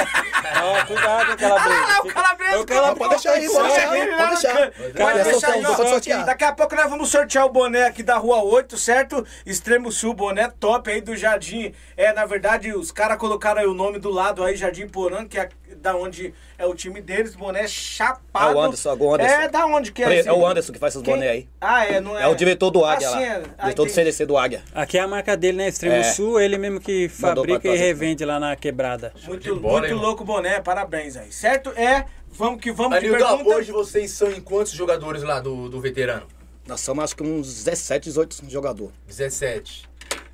Ó, 0.62 0.86
cuidado, 0.86 1.36
Calabresa. 1.36 1.80
Ah, 1.80 1.88
não, 1.88 1.98
o 2.00 2.02
Fica- 2.02 2.14
Calabresa, 2.14 2.60
o 2.60 2.66
Calabresa- 2.66 2.96
Pode 2.96 3.10
deixar 3.10 3.32
aí, 3.32 3.48
pode 3.48 3.68
deixar 3.68 3.90
aí, 3.90 4.06
pode 4.16 4.30
deixar. 4.30 4.70
Pode 4.92 5.20
aí, 5.58 5.64
ó. 5.66 5.76
só 5.76 5.86
sortear. 5.86 6.24
Daqui 6.26 6.44
a 6.44 6.52
pouco 6.52 6.74
nós 6.74 6.90
vamos 6.90 7.08
sortear 7.08 7.46
o 7.46 7.48
boné 7.50 7.84
aqui 7.84 8.02
da 8.02 8.16
Rua 8.16 8.42
8, 8.42 8.76
certo? 8.76 9.24
Extremo 9.46 9.90
Sul, 9.92 10.12
boné 10.14 10.48
top 10.60 10.90
aí 10.90 11.00
do 11.00 11.16
Jardim. 11.16 11.72
É, 11.96 12.12
na 12.12 12.26
verdade, 12.26 12.72
os 12.72 12.92
caras 12.92 13.16
colocaram 13.18 13.60
aí 13.62 13.66
o 13.66 13.72
nome 13.74 13.98
do 13.98 14.10
lado 14.10 14.44
aí, 14.44 14.54
Jardim 14.54 14.86
Porã, 14.86 15.26
que 15.26 15.38
é 15.38 15.48
da 15.78 15.96
onde 15.96 16.34
é 16.58 16.66
o 16.66 16.74
time 16.74 17.00
deles, 17.00 17.34
boné 17.34 17.66
chapado. 17.66 18.52
É 18.52 18.54
o 18.54 18.60
Anderson, 18.60 18.94
o 18.98 19.14
Anderson. 19.14 19.34
É, 19.34 19.48
da 19.48 19.66
onde 19.66 19.90
que 19.92 20.02
é? 20.04 20.18
Esse? 20.18 20.28
é 20.28 20.32
o 20.32 20.46
Anderson 20.46 20.72
que 20.72 20.78
faz 20.78 20.94
esses 20.94 21.04
Quem- 21.04 21.14
boné 21.14 21.28
aí. 21.30 21.48
Ah, 21.60 21.86
é, 21.86 22.00
não 22.00 22.18
é? 22.18 22.24
É 22.24 22.26
o 22.28 22.34
diretor 22.34 22.70
do 22.70 22.84
Águia 22.84 23.08
Ah, 23.08 23.10
lá. 23.12 23.22
é. 23.22 23.42
Ah, 23.56 23.62
Diretor 23.62 23.84
do 23.84 23.90
entendi. 23.90 23.94
CDC 23.94 24.26
do 24.26 24.36
Águia. 24.36 24.62
Aqui 24.74 24.98
é 24.98 25.00
a 25.00 25.08
marca 25.08 25.36
dele, 25.36 25.56
né? 25.58 25.68
Extremo 25.68 25.96
É. 25.96 26.02
Sul, 26.02 26.38
ele 26.38 26.58
mesmo 26.58 26.78
que 26.80 27.08
fabrica 27.08 27.66
e 27.66 27.76
revende 27.76 28.24
lá 28.24 28.38
na 28.38 28.54
quebrada. 28.54 29.12
Muito, 29.26 29.56
bola, 29.56 29.80
muito 29.80 29.94
louco 29.96 30.22
o 30.22 30.26
boné, 30.26 30.60
parabéns 30.60 31.16
aí, 31.16 31.32
certo? 31.32 31.70
É, 31.70 32.04
vamos 32.28 32.60
que 32.60 32.70
vamos 32.70 32.98
pergunta. 32.98 33.42
hoje 33.48 33.72
vocês 33.72 34.10
são 34.10 34.30
em 34.30 34.40
quantos 34.40 34.72
jogadores 34.72 35.22
lá 35.22 35.40
do, 35.40 35.68
do 35.70 35.80
veterano? 35.80 36.26
Nós 36.66 36.80
somos 36.82 37.02
acho 37.04 37.16
que 37.16 37.22
uns 37.22 37.48
17, 37.64 38.04
18 38.04 38.36
jogadores. 38.48 38.92
17. 39.08 39.88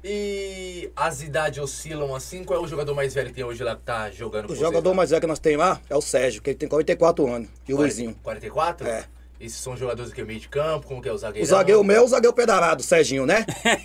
E 0.09 0.89
as 0.95 1.21
idades 1.21 1.59
oscilam 1.59 2.15
assim? 2.15 2.45
Qual 2.45 2.61
é 2.61 2.63
o 2.63 2.69
jogador 2.69 2.95
mais 2.95 3.13
velho 3.13 3.31
que 3.31 3.35
tem 3.35 3.43
hoje 3.45 3.65
lá 3.65 3.75
que 3.75 3.83
tá 3.83 4.09
jogando 4.09 4.47
com 4.47 4.53
O 4.53 4.57
jogador 4.57 4.95
mais 4.95 5.11
velho 5.11 5.21
que 5.21 5.27
nós 5.27 5.41
temos 5.41 5.59
lá 5.59 5.81
é 5.91 5.97
o 5.97 6.01
Sérgio, 6.01 6.41
que 6.41 6.51
ele 6.51 6.57
tem 6.57 6.69
44 6.69 7.27
anos. 7.27 7.49
E 7.67 7.75
o 7.75 7.77
Luizinho. 7.77 8.17
44? 8.23 8.87
É. 8.87 9.05
Esses 9.41 9.59
são 9.59 9.77
jogadores 9.77 10.13
que 10.13 10.21
é 10.21 10.25
meio 10.25 10.39
de 10.39 10.49
campo, 10.49 10.87
como 10.87 11.03
que 11.03 11.09
é 11.09 11.13
o 11.13 11.19
zagueiro? 11.19 11.45
O 11.45 11.51
zagueiro 11.51 11.83
meu 11.83 11.97
é 11.97 12.05
o 12.05 12.07
zagueiro 12.07 12.33
pedalado, 12.33 12.83
o 12.83 12.85
Serginho, 12.85 13.27
né? 13.27 13.45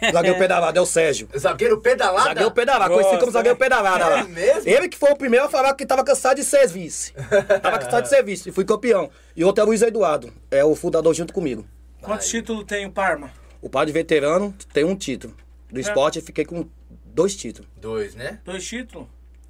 O 0.10 0.12
zagueiro 0.14 0.38
pedalado 0.38 0.78
é 0.78 0.82
o 0.82 0.86
Sérgio. 0.86 1.28
Zagueiro 1.36 1.82
pedalada? 1.82 2.30
Zagueiro 2.30 2.52
pedalado, 2.52 2.94
conhecido 2.94 3.20
como 3.20 3.32
zagueiro 3.32 3.58
pedalado. 3.58 4.04
é 4.04 4.08
lá. 4.08 4.24
mesmo? 4.26 4.70
Ele 4.70 4.88
que 4.88 5.00
foi 5.00 5.12
o 5.12 5.16
primeiro 5.16 5.48
a 5.48 5.50
falar 5.50 5.74
que 5.74 5.88
tava 5.88 6.04
cansado 6.04 6.36
de 6.36 6.44
ser 6.44 6.68
vice. 6.68 7.14
tava 7.64 7.80
cansado 7.80 8.04
de 8.04 8.10
ser 8.10 8.24
vice 8.24 8.50
e 8.50 8.52
fui 8.52 8.64
campeão. 8.64 9.10
E 9.36 9.44
outro 9.44 9.62
é 9.62 9.66
o 9.66 9.68
Luiz 9.68 9.82
Eduardo, 9.82 10.32
é 10.52 10.64
o 10.64 10.76
fundador 10.76 11.16
junto 11.16 11.34
comigo. 11.34 11.66
Quantos 12.00 12.30
títulos 12.30 12.64
tem 12.66 12.86
o 12.86 12.92
Parma? 12.92 13.32
O 13.60 13.70
pai 13.70 13.88
de 13.88 13.92
veterano 13.92 14.54
tem 14.72 14.84
um 14.84 14.96
título. 14.96 15.36
Do 15.72 15.80
esporte 15.80 16.20
eu 16.20 16.24
fiquei 16.24 16.46
com 16.46 16.68
dois 17.06 17.36
títulos. 17.36 17.70
Dois, 17.78 18.16
né? 18.16 18.40
Dois 18.44 18.66
títulos? 18.68 19.08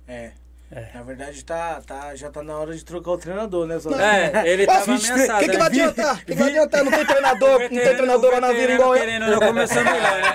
É. 0.07 0.33
Na 0.95 1.01
verdade, 1.03 1.43
tá, 1.43 1.81
tá, 1.85 2.15
já 2.15 2.29
tá 2.29 2.41
na 2.41 2.57
hora 2.57 2.73
de 2.73 2.85
trocar 2.85 3.11
o 3.11 3.17
treinador, 3.17 3.67
né? 3.67 3.77
Zé? 3.77 3.89
É, 4.33 4.47
ele 4.47 4.65
Mas, 4.65 4.79
tava 4.79 4.93
vixe, 4.97 5.11
ameaçado. 5.11 5.39
que, 5.39 5.49
que 5.49 5.57
vai 5.57 5.59
né? 5.59 5.65
adiantar? 5.65 6.17
que, 6.19 6.25
que 6.25 6.33
vai 6.35 6.49
adiantar? 6.49 6.83
Não 6.85 6.91
tem 6.91 7.05
treinador, 7.05 7.59
não 7.59 7.67
tem 7.69 7.95
treinador 7.95 8.31
lá 8.31 8.41
na 8.41 8.51
vila 8.53 8.71
igual 8.71 8.95
eu. 8.95 9.21
já 9.39 9.47
começou 9.47 9.83
melhor, 9.83 10.21
né? 10.21 10.33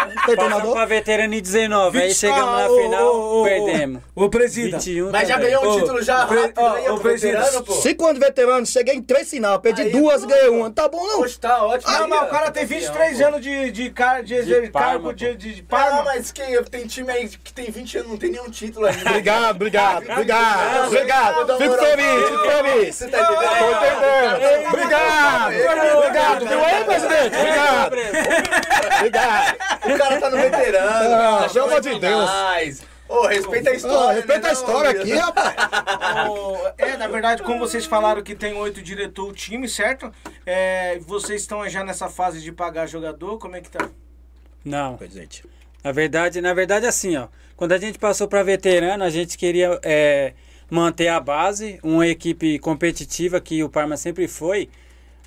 Não 0.00 0.06
tem 0.06 0.14
Passamos 0.16 0.36
treinador? 0.38 0.72
pra 0.72 0.84
veterano 0.86 1.34
em 1.34 1.40
19, 1.40 1.98
aí 2.00 2.08
Vinte- 2.08 2.16
chegamos 2.18 2.48
Ah, 2.48 2.68
na 2.68 2.82
final, 2.82 3.14
ô, 3.14 3.40
ô, 3.40 3.44
perdemos. 3.44 4.02
Ô, 4.14 4.28
presida. 4.28 4.78
21 4.78 5.10
Mas 5.12 5.28
já 5.28 5.38
ganhou 5.38 5.64
um 5.72 5.78
título 5.78 6.02
já 6.02 6.24
rápido 6.24 6.60
aí, 6.66 6.88
ô, 6.90 6.98
presida, 6.98 7.38
veterano, 7.40 7.64
pô. 7.64 7.72
Cinco 7.74 8.04
anos 8.06 8.18
de 8.18 8.26
veterano, 8.26 8.66
cheguei 8.66 8.94
em 8.96 9.02
três 9.02 9.30
final, 9.30 9.60
perdi 9.60 9.82
Aí, 9.82 9.90
duas, 9.92 10.22
pô. 10.22 10.26
ganhei 10.28 10.48
uma. 10.48 10.70
Tá 10.70 10.88
bom 10.88 11.06
não? 11.06 11.20
Hoje 11.20 11.38
tá 11.38 11.64
ótimo. 11.64 11.92
Não, 11.92 12.02
aí, 12.04 12.10
mas 12.10 12.22
o 12.22 12.26
cara 12.26 12.50
tem 12.50 12.62
campeão, 12.64 12.80
23 12.80 13.18
pô. 13.18 13.24
anos 13.26 13.40
de, 13.40 13.70
de, 13.70 13.90
car, 13.90 14.22
de, 14.24 14.42
De 14.44 14.60
de 14.62 14.70
Parma, 14.70 14.88
cargo 14.90 15.12
de, 15.14 15.36
de, 15.36 15.54
de 15.54 15.60
Ah, 15.62 15.64
Parma. 15.70 16.02
mas 16.04 16.32
que, 16.32 16.42
tem 16.64 16.86
time 16.86 17.10
aí 17.12 17.28
que 17.28 17.52
tem 17.52 17.70
20 17.70 17.98
anos, 17.98 18.10
não 18.10 18.16
tem 18.18 18.30
nenhum 18.32 18.50
título 18.50 18.86
ainda. 18.86 19.08
Obrigado, 19.10 19.54
obrigado, 19.60 20.10
obrigado, 20.10 20.86
obrigado. 20.86 21.58
Fico 21.58 21.74
feliz, 21.74 22.28
fico 22.28 22.50
feliz. 22.50 22.96
Você 22.96 23.08
tá 23.08 23.20
entendendo? 23.20 23.58
Tô 23.58 23.70
entendendo. 23.76 24.68
Obrigado, 24.68 25.54
obrigado. 25.98 26.46
Viu 26.46 26.64
aí, 26.64 26.84
presidente? 26.84 27.36
Obrigado, 27.36 27.86
obrigado. 28.96 29.56
O 29.84 29.98
cara 29.98 30.20
tá 30.20 30.30
no 30.30 30.36
veterano. 30.36 31.40
Tá 31.40 31.48
pelo 31.52 31.64
amor 31.66 31.80
de 31.80 31.98
Deus. 31.98 32.90
Ô, 33.10 33.26
respeita 33.26 33.70
a 33.70 33.74
história. 33.74 34.16
respeita 34.16 34.42
né, 34.42 34.48
a 34.48 34.52
história 34.52 34.92
não, 34.92 35.00
aqui, 35.00 35.12
rapaz. 35.14 35.54
É, 36.78 36.96
na 36.96 37.08
verdade, 37.08 37.42
como 37.42 37.58
vocês 37.58 37.84
falaram 37.84 38.22
que 38.22 38.36
tem 38.36 38.54
oito 38.54 38.80
diretor 38.80 39.28
o 39.28 39.32
time, 39.32 39.68
certo? 39.68 40.12
É, 40.46 41.00
vocês 41.00 41.42
estão 41.42 41.68
já 41.68 41.82
nessa 41.82 42.08
fase 42.08 42.40
de 42.40 42.52
pagar 42.52 42.86
jogador, 42.86 43.36
como 43.38 43.56
é 43.56 43.60
que 43.60 43.68
tá? 43.68 43.90
Não, 44.64 44.96
Presidente. 44.96 45.44
na 45.82 45.90
verdade, 45.90 46.40
na 46.40 46.54
verdade 46.54 46.86
assim, 46.86 47.16
ó. 47.16 47.26
Quando 47.60 47.72
a 47.72 47.78
gente 47.78 47.98
passou 47.98 48.26
pra 48.26 48.42
veterano, 48.42 49.04
a 49.04 49.10
gente 49.10 49.36
queria 49.36 49.78
é, 49.82 50.32
manter 50.70 51.08
a 51.08 51.20
base, 51.20 51.78
uma 51.82 52.06
equipe 52.06 52.58
competitiva 52.58 53.38
que 53.38 53.62
o 53.62 53.68
Parma 53.68 53.98
sempre 53.98 54.26
foi. 54.26 54.70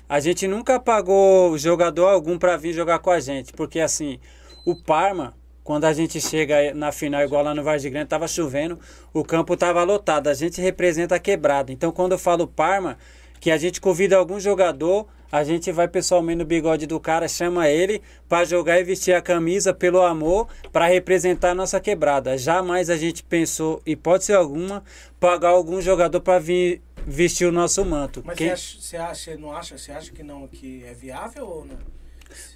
A 0.08 0.18
gente 0.18 0.48
nunca 0.48 0.80
pagou 0.80 1.56
jogador 1.56 2.06
algum 2.06 2.36
pra 2.36 2.56
vir 2.56 2.72
jogar 2.72 2.98
com 2.98 3.12
a 3.12 3.20
gente, 3.20 3.52
porque 3.52 3.78
assim, 3.78 4.18
o 4.66 4.74
Parma, 4.74 5.32
quando 5.62 5.84
a 5.84 5.92
gente 5.92 6.20
chega 6.20 6.74
na 6.74 6.90
final, 6.90 7.22
igual 7.22 7.44
lá 7.44 7.54
no 7.54 7.62
Vargem 7.62 7.92
Grande, 7.92 8.08
tava 8.08 8.26
chovendo, 8.26 8.80
o 9.12 9.22
campo 9.22 9.56
tava 9.56 9.84
lotado, 9.84 10.26
a 10.26 10.34
gente 10.34 10.60
representa 10.60 11.14
a 11.14 11.20
quebrada. 11.20 11.70
Então, 11.70 11.92
quando 11.92 12.12
eu 12.12 12.18
falo 12.18 12.48
Parma, 12.48 12.98
que 13.38 13.48
a 13.48 13.56
gente 13.56 13.80
convida 13.80 14.16
algum 14.16 14.40
jogador, 14.40 15.06
a 15.30 15.42
gente 15.44 15.70
vai 15.72 15.88
pessoalmente 15.88 16.38
no 16.38 16.44
bigode 16.44 16.86
do 16.86 16.98
cara, 17.00 17.26
chama 17.28 17.68
ele 17.68 18.00
pra 18.28 18.44
jogar 18.44 18.78
e 18.80 18.84
vestir 18.84 19.14
a 19.14 19.20
camisa 19.22 19.74
pelo 19.74 20.00
amor, 20.02 20.48
pra 20.72 20.86
representar 20.86 21.50
a 21.50 21.54
nossa 21.54 21.80
quebrada. 21.80 22.38
Jamais 22.38 22.88
a 22.90 22.96
gente 22.96 23.22
pensou, 23.22 23.82
hipótese 23.84 24.32
alguma, 24.32 24.82
pagar 25.18 25.48
algum 25.50 25.80
jogador 25.80 26.20
pra 26.20 26.38
vir 26.38 26.80
vestir 27.06 27.46
o 27.46 27.52
nosso 27.52 27.84
manto. 27.84 28.22
Mas 28.24 28.36
Quem- 28.36 28.48
você, 28.48 28.52
acha, 28.54 28.78
você, 28.80 28.96
acha, 28.96 29.14
você 29.32 29.36
não 29.36 29.52
acha, 29.52 29.78
você 29.78 29.92
acha 29.92 30.12
que 30.12 30.22
não 30.22 30.46
que 30.46 30.84
é 30.84 30.94
viável 30.94 31.46
ou 31.46 31.64
não? 31.64 31.76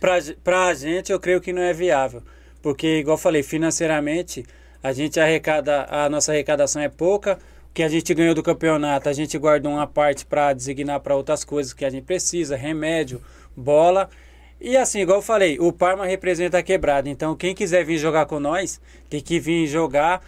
Pra, 0.00 0.18
pra 0.42 0.74
gente, 0.74 1.12
eu 1.12 1.20
creio 1.20 1.40
que 1.40 1.52
não 1.52 1.62
é 1.62 1.72
viável. 1.72 2.22
Porque, 2.62 2.98
igual 2.98 3.16
eu 3.16 3.20
falei, 3.20 3.42
financeiramente, 3.42 4.44
a 4.82 4.92
gente 4.92 5.18
arrecada, 5.20 5.86
a 5.90 6.08
nossa 6.08 6.32
arrecadação 6.32 6.80
é 6.82 6.88
pouca. 6.88 7.38
Que 7.74 7.82
a 7.82 7.88
gente 7.88 8.12
ganhou 8.12 8.34
do 8.34 8.42
campeonato, 8.42 9.08
a 9.08 9.12
gente 9.12 9.38
guardou 9.38 9.72
uma 9.72 9.86
parte 9.86 10.26
para 10.26 10.52
designar 10.52 11.00
para 11.00 11.14
outras 11.14 11.44
coisas 11.44 11.72
que 11.72 11.84
a 11.84 11.90
gente 11.90 12.04
precisa, 12.04 12.56
remédio, 12.56 13.22
bola. 13.56 14.10
E 14.60 14.76
assim, 14.76 15.00
igual 15.00 15.18
eu 15.18 15.22
falei, 15.22 15.58
o 15.60 15.72
Parma 15.72 16.04
representa 16.04 16.58
a 16.58 16.62
quebrada. 16.62 17.08
Então, 17.08 17.36
quem 17.36 17.54
quiser 17.54 17.84
vir 17.84 17.98
jogar 17.98 18.26
com 18.26 18.40
nós, 18.40 18.80
tem 19.08 19.20
que 19.20 19.38
vir 19.38 19.66
jogar 19.68 20.20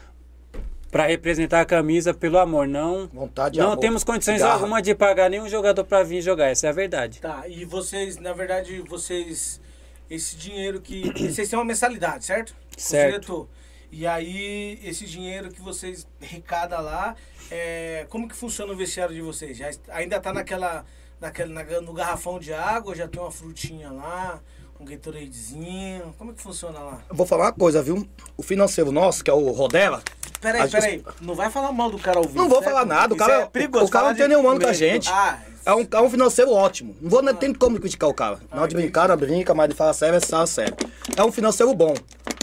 para 0.91 1.07
representar 1.07 1.61
a 1.61 1.65
camisa 1.65 2.13
pelo 2.13 2.39
amor. 2.39 2.67
Não, 2.67 3.09
Vontade 3.09 3.59
não 3.59 3.73
amor. 3.73 3.79
temos 3.79 4.05
condições 4.05 4.41
Garra. 4.41 4.55
alguma 4.55 4.83
de 4.83 4.95
pagar 4.95 5.31
nenhum 5.31 5.49
jogador 5.49 5.85
para 5.85 6.03
vir 6.03 6.21
jogar. 6.21 6.47
Essa 6.49 6.67
é 6.67 6.71
a 6.71 6.73
verdade. 6.73 7.21
Tá, 7.21 7.45
e 7.49 7.65
vocês, 7.65 8.17
na 8.19 8.33
verdade, 8.33 8.81
vocês. 8.89 9.61
Esse 10.09 10.37
dinheiro 10.37 10.81
que. 10.81 11.29
vocês 11.29 11.49
têm 11.49 11.59
uma 11.59 11.65
mensalidade, 11.65 12.25
certo? 12.25 12.55
Certo. 12.77 13.49
E 13.93 14.07
aí, 14.07 14.79
esse 14.85 15.05
dinheiro 15.05 15.51
que 15.51 15.61
vocês 15.61 16.07
arrecada 16.23 16.79
lá, 16.81 17.15
é, 17.51 18.07
como 18.09 18.29
que 18.29 18.37
funciona 18.37 18.73
o 18.73 18.77
vestiário 18.77 19.15
de 19.15 19.21
vocês? 19.21 19.57
Já, 19.57 19.71
ainda 19.89 20.21
tá 20.21 20.33
naquela, 20.33 20.85
naquela, 21.21 21.51
na- 21.53 21.81
no 21.81 21.93
garrafão 21.93 22.39
de 22.39 22.53
água, 22.53 22.95
já 22.95 23.09
tem 23.09 23.21
uma 23.21 23.33
frutinha 23.33 23.91
lá, 23.91 24.41
um 24.79 24.85
Gatoradezinho, 24.85 26.15
como 26.17 26.33
que 26.33 26.41
funciona 26.41 26.79
lá? 26.79 27.03
Eu 27.09 27.15
vou 27.17 27.27
falar 27.27 27.47
uma 27.47 27.53
coisa, 27.53 27.83
viu? 27.83 28.09
O 28.37 28.43
financeiro 28.43 28.93
nosso, 28.93 29.25
que 29.25 29.31
é 29.31 29.35
o 29.35 29.51
Rodela, 29.51 30.03
Peraí, 30.41 30.63
gente- 30.63 30.73
peraí, 30.81 31.05
não 31.21 31.35
vai 31.35 31.51
falar 31.51 31.71
mal 31.73 31.91
do 31.91 31.99
cara 31.99 32.19
ao 32.19 32.25
vivo, 32.25 32.37
Não 32.39 32.49
vou 32.49 32.61
certo? 32.63 32.73
falar 32.73 32.87
nada, 32.87 33.13
o 33.13 33.17
cara- 33.17 33.43
é 33.43 33.47
perigoso, 33.47 33.87
o 33.87 33.91
cara 33.91 34.09
não 34.09 34.15
tem 34.15 34.29
nenhum 34.29 34.49
ano 34.49 34.61
com 34.61 34.69
a 34.69 34.73
gente. 34.73 35.11
Ah, 35.13 35.39
é 35.67 35.75
um, 35.75 35.87
é 35.93 36.01
um 36.01 36.09
financeiro 36.09 36.51
ótimo. 36.53 36.97
Não 37.01 37.11
vou 37.11 37.21
nem 37.23 37.35
tem 37.35 37.53
como 37.53 37.79
criticar 37.79 38.09
o 38.09 38.15
cara. 38.15 38.39
Na 38.51 38.61
hora 38.63 38.69
de 38.69 38.75
brincar, 38.77 39.15
brinca, 39.17 39.53
mas 39.53 39.69
de 39.69 39.75
falar 39.75 39.93
sério, 39.93 40.17
é 40.17 40.47
sério. 40.47 40.75
É 41.15 41.23
um 41.23 41.31
financeiro 41.33 41.75
bom. 41.75 41.93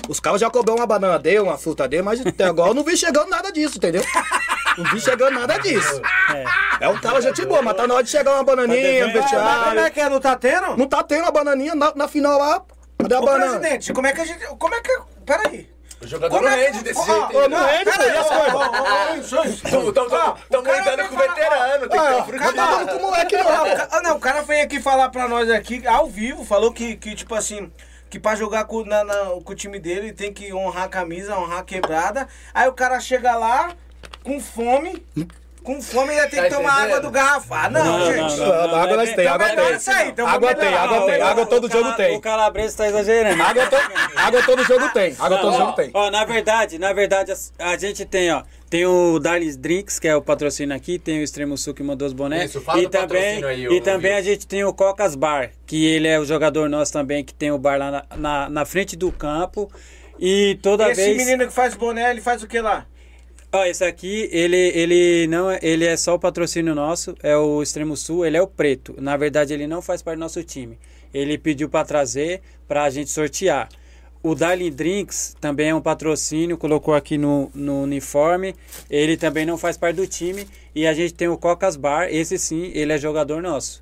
Os 0.07 0.19
caras 0.19 0.39
já 0.41 0.49
cobrou 0.49 0.77
uma 0.77 0.85
banana 0.87 1.19
dele, 1.19 1.39
uma 1.39 1.57
fruta 1.57 1.87
dele, 1.87 2.01
mas 2.03 2.25
até 2.25 2.45
agora 2.45 2.69
eu 2.69 2.73
não 2.73 2.83
vi 2.83 2.95
chegando 2.95 3.29
nada 3.29 3.51
disso, 3.51 3.77
entendeu? 3.77 4.03
Não 4.77 4.85
vi 4.91 5.01
chegando 5.01 5.33
nada 5.39 5.57
disso. 5.59 6.01
É. 6.33 6.45
É 6.85 6.89
um 6.89 6.97
cara 6.99 7.19
gente 7.21 7.43
boa, 7.45 7.61
mas 7.61 7.75
tá 7.75 7.87
na 7.87 7.95
hora 7.95 8.03
de 8.03 8.09
chegar 8.09 8.33
uma 8.35 8.43
bananinha, 8.43 8.81
devendo. 8.81 9.09
um 9.09 9.21
Mas 9.21 9.29
como 9.31 9.39
é 9.43 9.43
vestiário. 9.43 9.91
que 9.93 9.99
é? 10.01 10.09
Não 10.09 10.19
tá 10.19 10.35
tendo? 10.35 10.77
Não 10.77 10.87
tá 10.87 11.03
tendo 11.03 11.25
a 11.25 11.31
bananinha 11.31 11.75
na, 11.75 11.93
na 11.95 12.07
final 12.07 12.37
lá. 12.39 12.61
Cadê 12.99 13.15
a 13.15 13.19
Ô, 13.19 13.25
banana? 13.25 13.57
presidente, 13.59 13.93
como 13.93 14.07
é 14.07 14.13
que 14.13 14.21
a 14.21 14.25
gente. 14.25 14.45
Como 14.57 14.73
é 14.75 14.81
que. 14.81 14.99
Peraí. 15.25 15.77
O 15.99 16.05
jogador 16.05 16.35
Como 16.37 16.47
não 16.47 16.55
é 16.55 16.65
rende 16.67 16.83
desse 16.83 16.99
Ó, 16.99 17.03
jeito. 17.05 17.49
não 17.49 17.65
rende, 17.65 17.85
pô, 17.85 18.03
e 18.03 18.05
o 20.71 20.75
lidando 20.79 20.97
vem 20.97 21.07
com 21.07 21.15
falar- 21.15 21.33
veterano, 21.33 21.79
tem 21.89 21.99
que 21.99 22.05
ter 22.07 22.13
Ah, 22.19 22.23
frio 22.23 22.39
não 22.39 22.53
tá 22.85 22.93
com 22.93 22.99
moleque 23.01 23.37
Não, 23.37 23.43
não. 24.03 24.13
o 24.13 24.17
o 24.17 24.19
cara 24.19 24.41
vem 24.43 24.61
aqui 24.61 24.79
falar 24.79 25.09
pra 25.09 25.27
nós 25.27 25.49
aqui, 25.49 25.85
ao 25.87 26.05
vivo, 26.07 26.45
falou 26.45 26.71
que, 26.71 26.95
que 26.97 27.15
tipo 27.15 27.33
assim, 27.33 27.71
que 28.09 28.19
pra 28.19 28.35
jogar 28.35 28.65
com, 28.65 28.83
na- 28.83 29.03
na- 29.03 29.25
com 29.43 29.51
o 29.51 29.55
time 29.55 29.79
dele 29.79 30.13
tem 30.13 30.33
que 30.33 30.53
honrar 30.53 30.83
a 30.85 30.89
camisa, 30.89 31.37
honrar 31.37 31.59
a 31.59 31.63
quebrada. 31.63 32.27
Aí 32.53 32.67
o 32.67 32.73
cara 32.73 32.99
chega 32.99 33.35
lá 33.35 33.75
com 34.23 34.39
fome, 34.39 35.05
com 35.67 35.81
fome 35.81 36.11
ainda 36.11 36.29
tem 36.29 36.39
Tá 36.39 36.47
que 36.47 36.55
tomar 36.55 36.71
entendendo? 36.71 36.87
água 36.87 36.99
do 37.01 37.11
garrafar. 37.11 37.69
Não, 37.69 37.83
Não, 37.83 38.05
gente. 38.05 38.37
não, 38.37 38.37
não. 38.37 38.75
Ah, 38.75 38.83
água 38.83 38.95
nós 38.95 39.13
tem, 39.13 39.27
água 39.27 39.47
tem. 39.49 40.07
então 40.07 40.25
Água 40.25 40.55
tem, 40.55 40.73
água 40.73 41.05
tem, 41.05 41.21
água 41.21 41.45
todo 41.45 41.69
jogo 41.69 41.91
tem. 41.91 42.15
O 42.15 42.21
Calabres 42.21 42.73
tá 42.73 42.87
exagerando. 42.87 43.43
Água, 43.43 43.65
to... 43.67 43.75
água 44.15 44.43
todo 44.43 44.63
jogo 44.63 44.89
tem. 44.93 45.13
Água 45.19 45.37
todo 45.39 45.57
jogo 45.57 45.73
tem. 45.73 45.91
Ó, 45.93 46.09
na 46.09 46.23
verdade, 46.23 46.79
na 46.79 46.93
verdade, 46.93 47.33
a, 47.59 47.77
gente 47.77 48.05
tem, 48.05 48.31
ó, 48.31 48.43
tem 48.69 48.85
o 48.85 49.19
Darlis 49.19 49.57
Drinks, 49.57 49.99
que 49.99 50.07
é 50.07 50.15
o 50.15 50.21
patrocínio 50.21 50.73
aqui, 50.73 50.97
tem 50.97 51.19
o 51.19 51.23
Extremo 51.23 51.57
Sul 51.57 51.73
que 51.73 51.83
mandou 51.83 52.07
os 52.07 52.13
bonés. 52.13 52.49
Isso, 52.51 52.61
fala 52.61 52.79
e 52.79 52.83
do 52.83 52.89
também, 52.89 53.41
patrocínio 53.41 53.47
aí, 53.49 53.65
e 53.65 53.81
também 53.81 54.13
a 54.13 54.21
gente 54.21 54.47
tem 54.47 54.63
o 54.63 54.73
Cocas 54.73 55.15
Bar, 55.15 55.51
que 55.65 55.85
ele 55.85 56.07
é 56.07 56.17
o 56.17 56.23
jogador 56.23 56.69
nosso 56.69 56.93
também, 56.93 57.25
que 57.25 57.33
tem 57.33 57.51
o 57.51 57.57
bar 57.57 57.77
lá 57.77 57.91
na, 57.91 58.05
na, 58.15 58.49
na 58.49 58.65
frente 58.65 58.95
do 58.95 59.11
campo. 59.11 59.69
E 60.17 60.57
toda 60.63 60.89
Esse 60.89 61.01
vez. 61.03 61.17
menino 61.17 61.45
que 61.45 61.53
faz 61.53 61.75
boné, 61.75 62.09
ele 62.09 62.21
faz 62.21 62.41
o 62.41 62.47
que 62.47 62.59
lá? 62.61 62.85
Ó, 63.49 63.63
esse 63.63 63.83
aqui, 63.85 64.27
ele, 64.29 64.57
ele 64.57 65.25
não 65.27 65.49
é, 65.49 65.57
ele 65.61 65.85
é 65.85 65.95
só 65.95 66.15
o 66.15 66.19
patrocínio 66.19 66.75
nosso, 66.75 67.15
é 67.23 67.35
o 67.37 67.63
Extremo 67.63 67.95
Sul, 67.95 68.25
ele 68.25 68.35
é 68.35 68.41
o 68.41 68.47
preto. 68.47 68.93
Na 68.99 69.15
verdade, 69.15 69.53
ele 69.53 69.65
não 69.65 69.81
faz 69.81 70.01
parte 70.01 70.17
do 70.17 70.19
nosso 70.19 70.43
time. 70.43 70.77
Ele 71.13 71.37
pediu 71.37 71.69
para 71.69 71.85
trazer 71.85 72.41
pra 72.67 72.89
gente 72.89 73.09
sortear. 73.09 73.69
O 74.21 74.35
Darling 74.35 74.71
Drinks 74.71 75.33
também 75.39 75.69
é 75.69 75.75
um 75.75 75.79
patrocínio, 75.79 76.57
colocou 76.57 76.93
aqui 76.93 77.17
no, 77.17 77.49
no 77.55 77.83
uniforme. 77.83 78.53
Ele 78.89 79.15
também 79.15 79.45
não 79.45 79.57
faz 79.57 79.77
parte 79.77 79.95
do 79.95 80.05
time. 80.05 80.45
E 80.75 80.85
a 80.85 80.93
gente 80.93 81.13
tem 81.13 81.29
o 81.29 81.37
Cocas 81.37 81.77
Bar, 81.77 82.09
esse 82.11 82.37
sim, 82.37 82.69
ele 82.73 82.91
é 82.91 82.97
jogador 82.97 83.41
nosso. 83.41 83.79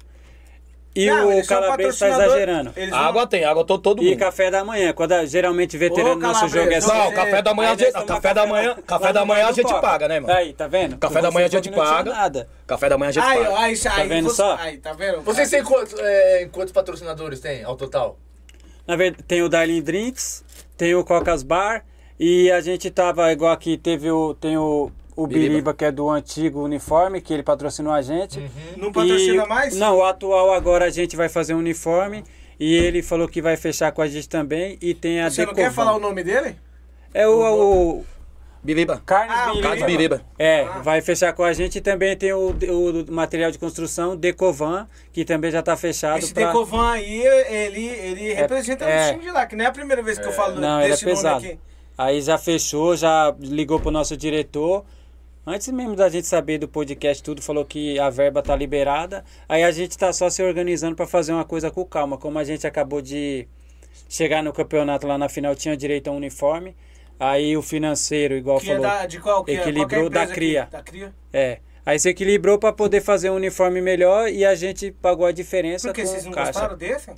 E 0.95 1.07
Não, 1.07 1.37
o 1.37 1.45
Calabres 1.45 1.89
está 1.95 2.07
exagerando. 2.07 2.71
Eles 2.75 2.89
não- 2.89 2.97
Água 2.97 3.27
tem, 3.27 3.43
água 3.43 3.65
todo, 3.65 3.81
todo 3.81 4.01
E 4.01 4.11
mundo. 4.11 4.17
café 4.17 4.49
da 4.49 4.63
manhã, 4.63 4.93
quando 4.93 5.25
geralmente 5.27 5.77
veterano 5.77 6.13
Ô, 6.13 6.15
nosso 6.15 6.47
jogo 6.47 6.71
é 6.71 6.75
assim. 6.77 6.87
Não, 6.87 7.11
café 7.11 7.41
da 7.41 7.53
manhã, 7.53 7.75
tomamos 7.75 8.05
café 8.07 8.33
da 8.33 8.47
manhã, 8.47 8.75
café 8.87 9.13
da 9.13 9.25
manhã 9.25 9.47
a 9.47 9.51
gente 9.51 9.65
Coca. 9.67 9.81
paga, 9.81 10.07
né, 10.07 10.19
mano? 10.21 10.33
Aí, 10.33 10.53
tá 10.53 10.67
vendo? 10.67 10.97
Café 10.97 11.21
da 11.21 11.31
manhã 11.31 11.47
a 11.47 11.49
gente 11.49 11.69
paga. 11.69 12.11
Nada. 12.11 12.47
Café 12.65 12.87
da 12.87 12.97
manhã 12.97 13.09
a 13.09 13.11
gente 13.11 13.23
Aí, 13.25 13.37
paga. 13.43 13.57
aí, 13.59 13.75
aí, 14.01 14.07
vendo 14.07 14.29
você- 14.29 14.35
só? 14.37 14.55
Aí, 14.55 14.77
tá 14.77 14.93
vendo? 14.93 15.21
Vocês 15.21 15.49
têm 15.49 15.63
quantos, 15.63 15.99
é, 15.99 16.47
quantos 16.49 16.71
patrocinadores 16.71 17.41
tem 17.41 17.63
ao 17.65 17.75
total? 17.75 18.17
Na 18.87 18.95
verdade, 18.95 19.21
tem 19.23 19.41
o 19.41 19.49
Darling 19.49 19.81
Drinks, 19.81 20.45
tem 20.77 20.95
o 20.95 21.03
Cocas 21.03 21.43
Bar 21.43 21.83
e 22.17 22.49
a 22.51 22.61
gente 22.61 22.89
tava 22.89 23.29
igual 23.33 23.51
aqui, 23.51 23.77
teve 23.77 24.09
o 24.09 24.33
tem 24.33 24.57
o 24.57 24.89
o 25.15 25.25
Biriba. 25.27 25.47
Biriba, 25.49 25.73
que 25.73 25.85
é 25.85 25.91
do 25.91 26.09
antigo 26.09 26.61
uniforme, 26.63 27.21
que 27.21 27.33
ele 27.33 27.43
patrocinou 27.43 27.93
a 27.93 28.01
gente. 28.01 28.39
Não 28.77 28.91
patrocina 28.91 29.43
E- 29.43 29.47
mais? 29.47 29.75
Não, 29.75 29.97
o 29.97 30.03
atual 30.03 30.53
agora 30.53 30.85
a 30.85 30.89
gente 30.89 31.15
vai 31.15 31.29
fazer 31.29 31.53
um 31.53 31.59
uniforme 31.59 32.23
e 32.59 32.73
ele 32.75 33.01
falou 33.01 33.27
que 33.27 33.41
vai 33.41 33.55
fechar 33.57 33.91
com 33.91 34.01
a 34.01 34.07
gente 34.07 34.27
também 34.29 34.77
e 34.81 34.93
tem 34.93 35.21
a 35.21 35.29
Você 35.29 35.45
não 35.45 35.53
Decovan. 35.53 35.69
quer 35.69 35.73
falar 35.73 35.95
o 35.95 35.99
nome 35.99 36.23
dele? 36.23 36.55
É 37.13 37.27
o, 37.27 37.97
o 37.99 38.05
Biriba. 38.63 39.01
Carnes 39.05 39.31
Ah, 39.37 39.43
o 39.43 39.55
Biriba. 39.55 39.69
Carlos 39.69 39.85
Biriba. 39.85 40.21
É, 40.39 40.61
Ah. 40.63 40.79
vai 40.79 40.99
fechar 41.01 41.31
com 41.33 41.43
a 41.43 41.53
gente 41.53 41.77
e 41.77 41.81
também 41.81 42.17
tem 42.17 42.33
o, 42.33 42.49
o 42.49 43.11
material 43.13 43.51
de 43.51 43.57
construção 43.59 44.17
Decovan, 44.17 44.87
que 45.13 45.23
também 45.23 45.51
já 45.51 45.59
está 45.59 45.77
fechado 45.77 46.17
Esse 46.19 46.33
pra- 46.33 46.47
Decovan 46.47 46.91
aí, 46.91 47.21
ele, 47.25 47.85
ele 47.85 48.33
representa 48.33 48.83
é. 48.85 49.09
o 49.09 49.11
time 49.13 49.25
de 49.25 49.31
lá, 49.31 49.45
que 49.45 49.55
não 49.55 49.63
é 49.63 49.67
a 49.67 49.71
primeira 49.71 50.01
vez 50.01 50.17
que 50.19 50.25
eu 50.25 50.33
falo 50.33 50.59
Não, 50.59 50.79
ele 50.79 50.87
é 50.87 50.91
desse 50.91 51.05
nome 51.05 51.15
pesado. 51.15 51.45
aqui. 51.45 51.59
Aí 51.97 52.19
já 52.21 52.37
fechou, 52.37 52.97
já 52.97 53.33
ligou 53.39 53.79
pro 53.79 53.91
nosso 53.91 54.17
diretor. 54.17 54.83
Antes 55.47 55.67
mesmo 55.69 55.95
da 55.95 56.09
gente 56.09 56.25
saber 56.25 56.57
do 56.57 56.67
podcast 56.67 57.21
tudo, 57.21 57.41
falou 57.41 57.63
que 57.63 57.99
a 57.99 58.09
verba 58.09 58.41
tá 58.41 58.55
liberada. 58.55 59.23
Aí 59.47 59.63
a 59.63 59.71
gente 59.71 59.95
tá 59.95 60.11
só 60.11 60.29
se 60.29 60.41
organizando 60.41 60.95
para 60.95 61.05
fazer 61.05 61.33
uma 61.33 61.45
coisa 61.45 61.69
com 61.69 61.85
calma. 61.85 62.17
Como 62.17 62.39
a 62.39 62.43
gente 62.43 62.65
acabou 62.65 62.99
de 62.99 63.47
chegar 64.09 64.41
no 64.41 64.51
campeonato 64.51 65.05
lá 65.05 65.17
na 65.17 65.29
final, 65.29 65.55
tinha 65.55 65.77
direito 65.77 66.07
a 66.07 66.11
um 66.11 66.17
uniforme. 66.17 66.75
Aí 67.19 67.55
o 67.55 67.61
financeiro, 67.61 68.33
igual 68.35 68.59
Que 68.59 68.71
é 68.71 68.75
falou, 68.75 68.89
da, 68.89 69.05
de 69.05 69.19
qual? 69.19 69.43
Que 69.43 69.51
equilibrou 69.51 70.09
da 70.09 70.23
aqui? 70.23 70.33
cria. 70.33 70.67
Da 70.71 70.81
cria? 70.81 71.13
é. 71.31 71.59
Aí 71.85 71.99
se 71.99 72.09
equilibrou 72.09 72.57
para 72.57 72.73
poder 72.73 72.99
fazer 73.01 73.29
um 73.29 73.35
uniforme 73.35 73.79
melhor 73.79 74.27
e 74.27 74.43
a 74.43 74.55
gente 74.55 74.91
pagou 74.91 75.27
a 75.27 75.31
diferença 75.31 75.89
Por 75.89 75.93
que 75.93 76.01
com 76.01 76.07
vocês 76.07 76.25
não 76.25 76.31
caixa. 76.31 76.51
gostaram 76.51 76.75
desse? 76.75 77.11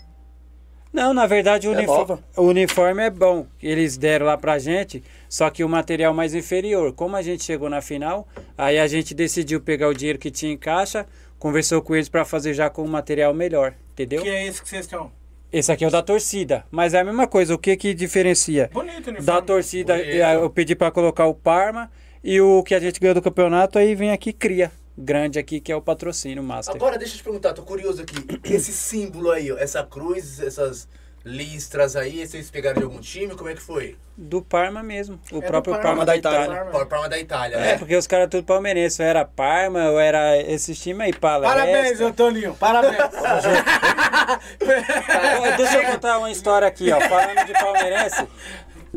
Não, 0.92 1.14
na 1.14 1.26
verdade 1.26 1.70
o, 1.70 1.74
É 1.74 1.78
uniforme, 1.78 2.24
o 2.36 2.42
uniforme 2.44 3.04
é 3.04 3.10
bom. 3.10 3.46
Eles 3.64 3.96
deram 3.98 4.26
lá 4.26 4.38
pra 4.38 4.60
gente, 4.60 5.02
só 5.30 5.50
que 5.50 5.64
o 5.64 5.70
material 5.70 6.14
mais 6.14 6.34
inferior. 6.34 6.94
Como 6.94 7.16
a 7.16 7.22
gente 7.22 7.44
chegou 7.44 7.70
na 7.70 7.82
final, 7.82 8.28
aí 8.58 8.80
a 8.80 8.88
gente 8.88 9.14
decidiu 9.14 9.60
pegar 9.62 9.88
o 9.90 9.94
dinheiro 9.94 10.20
que 10.20 10.32
tinha 10.32 10.52
em 10.52 10.58
caixa, 10.58 11.06
conversou 11.40 11.82
com 11.82 11.96
eles 11.96 12.10
pra 12.10 12.26
fazer 12.26 12.54
já 12.54 12.70
com 12.70 12.84
um 12.84 12.88
material 12.88 13.34
melhor, 13.34 13.74
entendeu? 13.94 14.22
Que 14.22 14.30
é 14.30 14.48
esse 14.48 14.62
que 14.62 14.70
vocês 14.70 14.86
estão? 14.86 15.12
Esse 15.52 15.72
aqui 15.72 15.86
é 15.86 15.88
o 15.88 15.92
da 15.92 16.02
torcida, 16.02 16.66
mas 16.70 16.94
é 16.94 17.00
a 17.00 17.04
mesma 17.04 17.26
coisa. 17.26 17.56
O 17.56 17.58
que 17.58 17.78
que 17.78 17.94
diferencia? 17.94 18.70
Bonito 18.74 19.08
o 19.08 19.10
uniforme. 19.12 19.26
Da 19.26 19.42
torcida, 19.42 19.96
Bonito. 19.96 20.12
eh, 20.16 20.36
eu 20.36 20.50
pedi 20.50 20.76
pra 20.76 20.92
colocar 20.92 21.26
o 21.26 21.34
Parma 21.34 21.90
e 22.24 22.42
o 22.42 22.62
que 22.64 22.76
a 22.76 22.80
gente 22.80 23.00
ganhou 23.00 23.16
do 23.16 23.22
campeonato, 23.22 23.80
aí 23.80 23.96
vem 23.96 24.12
aqui 24.12 24.34
cria. 24.34 24.72
Grande 24.98 25.38
aqui, 25.38 25.62
que 25.62 25.72
é 25.72 25.76
o 25.76 25.82
patrocínio 25.82 26.42
Master. 26.44 26.76
Agora, 26.76 26.98
deixa 26.98 27.14
eu 27.14 27.18
te 27.20 27.24
perguntar, 27.24 27.54
tô 27.54 27.62
curioso 27.62 28.02
aqui. 28.02 28.16
Esse 28.44 28.74
símbolo 28.74 29.30
aí, 29.32 29.52
ó, 29.52 29.58
essa 29.58 29.84
cruz, 29.84 30.40
essas 30.40 30.90
listras 31.28 31.96
aí, 31.96 32.26
vocês 32.26 32.50
pegaram 32.50 32.78
de 32.78 32.84
algum 32.84 33.00
time? 33.00 33.36
Como 33.36 33.50
é 33.50 33.54
que 33.54 33.62
foi? 33.62 33.96
Do 34.18 34.42
Parma 34.42 34.82
mesmo. 34.82 35.20
O 35.32 35.38
É 35.38 35.42
próprio 35.42 35.74
Parma, 35.76 35.90
Parma, 35.90 36.06
da 36.06 36.14
da 36.14 36.18
Itália. 36.18 36.44
Itália. 36.46 36.72
Parma. 36.72 36.86
Palma 36.88 37.10
da 37.10 37.20
Itália, 37.20 37.56
É, 37.58 37.60
né? 37.60 37.78
porque 37.78 37.96
os 37.96 38.08
caras 38.08 38.30
tudo 38.30 38.44
palmeirense, 38.46 39.02
ou 39.02 39.08
era 39.08 39.24
Parma, 39.26 39.92
ou 39.92 40.00
era 40.00 40.38
esses 40.42 40.80
times 40.82 41.02
aí, 41.06 41.14
Palestra. 41.14 41.60
Parabéns, 41.60 42.02
ô 42.02 42.12
Toninho. 42.12 42.56
Parabéns. 42.56 42.98
Deixa 45.58 45.78
eu 45.78 45.92
contar 45.92 46.18
uma 46.20 46.32
história 46.32 46.68
aqui, 46.68 46.92
ó. 46.92 47.00
Falando 47.02 47.46
de 47.46 47.54
palmeirense, 47.54 48.28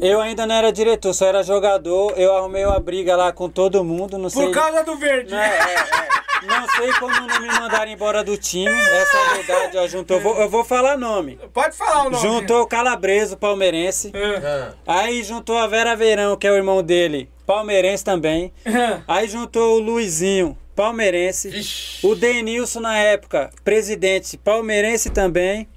eu 0.01 0.20
ainda 0.20 0.47
não 0.47 0.55
era 0.55 0.70
diretor, 0.72 1.14
só 1.14 1.26
era 1.26 1.43
jogador. 1.43 2.12
Eu 2.18 2.36
arrumei 2.36 2.64
uma 2.64 2.78
briga 2.78 3.16
lá 3.16 3.32
com 3.32 3.49
todo 3.49 3.82
mundo, 3.84 4.18
não 4.18 4.28
sei. 4.28 4.47
Por 4.47 4.53
causa 4.55 4.84
do 4.84 4.97
verde. 4.97 5.30
Não, 5.30 5.38
é, 5.38 5.59
é. 5.59 6.20
Não 6.47 6.66
sei 6.68 6.93
como 6.95 7.12
não 7.14 7.41
me 7.41 7.49
mandaram 7.49 7.91
embora 7.91 8.24
do 8.24 8.36
time. 8.36 8.70
Essa 8.70 9.16
é 9.16 9.20
a 9.20 9.34
verdade, 9.34 9.76
ó. 9.78 9.86
Juntou. 9.86 10.16
Eu 10.16 10.22
vou, 10.22 10.36
eu 10.41 10.49
vou 10.49 10.64
falar 10.64 10.97
nome. 10.97 11.38
Pode 11.53 11.76
falar 11.76 12.07
o 12.07 12.11
nome. 12.11 12.22
Juntou 12.22 12.62
o 12.62 12.66
Calabreso, 12.66 13.36
palmeirense. 13.36 14.11
É. 14.14 14.72
Ah, 14.86 15.01
Aí 15.01 15.22
juntou 15.22 15.59
a 15.59 15.66
Vera 15.66 15.95
Verão, 15.95 16.36
que 16.36 16.47
é 16.47 16.51
o 16.51 16.55
irmão 16.57 16.82
dele, 16.82 17.28
palmeirense 17.47 18.03
também. 18.05 18.53
Aí 19.07 19.28
juntou 19.28 19.76
o 19.76 19.78
Luizinho, 19.80 20.57
palmeirense. 20.74 21.51
Vixe. 21.51 22.07
O 22.07 22.14
Denilson 22.14 22.80
na 22.80 22.97
época, 22.97 23.51
presidente, 23.62 24.38
palmeirense 24.38 25.11
também. 25.11 25.68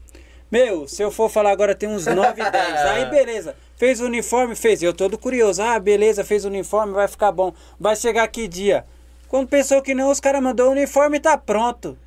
Meu, 0.49 0.87
se 0.87 1.01
eu 1.01 1.09
for 1.11 1.29
falar 1.29 1.51
agora 1.51 1.73
tem 1.75 1.89
uns 1.89 2.05
9, 2.05 2.41
10. 2.41 2.55
Aí 2.55 3.05
beleza. 3.07 3.55
Fez 3.75 3.99
o 3.99 4.05
uniforme, 4.05 4.55
fez. 4.55 4.81
Eu 4.81 4.93
todo 4.93 5.17
curioso. 5.17 5.61
Ah, 5.61 5.79
beleza, 5.79 6.23
fez 6.23 6.45
o 6.45 6.47
uniforme, 6.47 6.93
vai 6.93 7.07
ficar 7.07 7.31
bom. 7.31 7.53
Vai 7.79 7.95
chegar 7.95 8.27
que 8.27 8.47
dia? 8.47 8.85
Quando 9.27 9.47
pensou 9.47 9.81
que 9.81 9.95
não, 9.95 10.11
os 10.11 10.19
caras 10.19 10.41
mandou 10.43 10.69
o 10.69 10.71
uniforme 10.71 11.19
tá 11.19 11.37
pronto. 11.37 11.97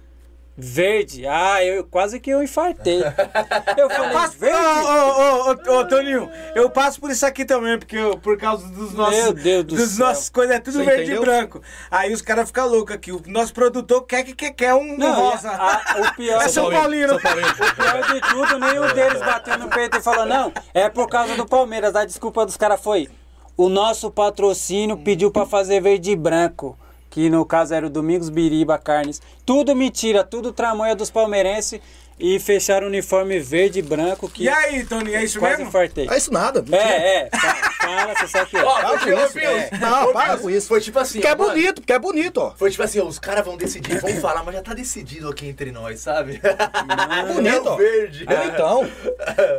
Verde. 0.59 1.27
Ah, 1.27 1.63
eu 1.63 1.85
quase 1.85 2.19
que 2.19 2.31
eu 2.31 2.43
infartei. 2.43 3.01
Eu 3.77 3.91
falei, 3.91 4.11
Passo- 4.13 4.39
verde? 4.39 4.57
Ô, 4.57 4.91
ô, 4.91 5.51
ô, 5.51 5.75
ô, 5.75 5.79
ô, 5.81 5.85
Toninho, 5.87 6.31
eu 6.55 6.71
passo 6.71 6.99
por 6.99 7.11
isso 7.11 7.27
aqui 7.27 7.45
também, 7.45 7.79
porque 7.79 7.97
eu- 7.97 8.17
por 8.17 8.39
causa 8.39 8.67
dos 8.69 8.93
nossos. 8.95 9.15
Meu 9.17 9.33
Deus 9.35 9.65
do 9.65 9.77
dos 9.77 9.91
céu. 9.91 10.07
nossas 10.07 10.29
coisas, 10.31 10.57
é 10.57 10.59
tudo 10.61 10.79
Você 10.79 10.85
verde 10.85 11.03
entendeu? 11.03 11.23
e 11.23 11.25
branco. 11.27 11.61
Aí 11.91 12.13
os 12.13 12.23
caras 12.23 12.47
ficam 12.49 12.67
loucos 12.69 12.95
aqui. 12.95 13.13
O 13.13 13.23
nosso 13.27 13.53
produtor 13.53 14.07
quer 14.07 14.23
que 14.25 14.35
quer, 14.35 14.53
quer 14.53 14.75
um 14.75 14.97
Não, 14.97 15.13
rosa. 15.31 15.51
a- 15.51 15.75
a- 15.75 16.01
o 16.01 16.15
pior 16.17 16.41
É 16.43 16.49
São 16.49 16.71
Paulino. 16.71 17.09
São 17.11 17.21
Paulino. 17.21 17.49
O 17.49 17.75
pior 17.75 18.15
de 18.15 18.21
tudo, 18.23 18.59
nenhum 18.59 18.95
deles 18.95 19.21
bateu 19.21 19.59
no 19.59 19.69
peito 19.69 19.99
e 19.99 20.03
falou, 20.03 20.25
não, 20.25 20.53
é 20.73 20.89
por 20.89 21.07
causa 21.09 21.35
do 21.37 21.45
Palmeiras. 21.47 21.95
A 21.95 22.05
desculpa 22.07 22.47
dos 22.47 22.57
caras 22.57 22.81
foi, 22.81 23.09
o 23.57 23.69
nosso 23.69 24.11
patrocínio 24.11 24.97
pediu 24.97 25.31
pra 25.31 25.45
fazer 25.45 25.81
verde 25.83 26.13
e 26.13 26.17
branco. 26.17 26.79
Que 27.17 27.31
no 27.31 27.47
caso 27.47 27.73
era 27.73 27.87
o 27.87 27.89
Domingos 27.89 28.29
Biriba 28.29 28.77
Carnes. 28.77 29.23
Tudo 29.47 29.75
mentira, 29.75 30.23
tudo 30.23 30.53
tramonha 30.53 30.95
dos 30.95 31.11
palmeirenses. 31.11 31.81
E 32.19 32.41
fecharam 32.41 32.87
o 32.87 32.89
uniforme 32.89 33.39
verde 33.39 33.79
e 33.79 33.83
branco 33.83 34.27
que 34.29 34.45
E 34.45 34.49
aí, 34.49 34.85
Toninho, 34.87 35.17
é 35.17 35.25
isso 35.25 35.39
quase 35.39 35.57
mesmo? 35.57 35.69
infartei. 35.69 36.09
É 36.11 36.17
isso 36.17 36.33
nada. 36.33 36.63
mentira. 36.63 36.83
É, 36.83 37.23
é. 37.25 37.31
fala, 37.31 38.15
você 38.15 38.27
sabe 38.29 38.51
que 38.51 38.57
é. 38.57 38.65
Ó, 38.65 38.73
Para 38.75 38.99
foi 38.99 39.13
com 39.13 39.23
isso, 39.27 39.39
é. 39.39 39.71
Não, 39.79 40.13
para 40.15 40.37
com 40.39 40.51
isso. 40.51 40.69
Foi 40.69 40.81
tipo 40.81 40.99
assim, 40.99 41.19
Porque 41.21 41.27
é 41.33 41.37
mano, 41.37 41.51
bonito, 41.51 41.75
porque 41.83 41.93
é 41.93 41.99
bonito, 41.99 42.39
ó. 42.39 42.53
Foi 42.57 42.71
tipo 42.71 42.83
assim, 42.83 43.01
ó, 43.01 43.05
os 43.05 43.19
caras 43.19 43.45
vão 43.45 43.57
decidir, 43.59 44.01
vão 44.01 44.15
falar, 44.21 44.43
mas 44.45 44.55
já 44.55 44.63
tá 44.63 44.73
decidido 44.73 45.29
aqui 45.29 45.47
entre 45.47 45.71
nós, 45.71 46.01
sabe? 46.01 46.41
É 46.43 47.33
bonito, 47.35 47.55
É 47.55 47.61
o 47.61 47.67
ó. 47.67 47.77
verde. 47.77 48.25
É, 48.29 48.47
então. 48.47 48.89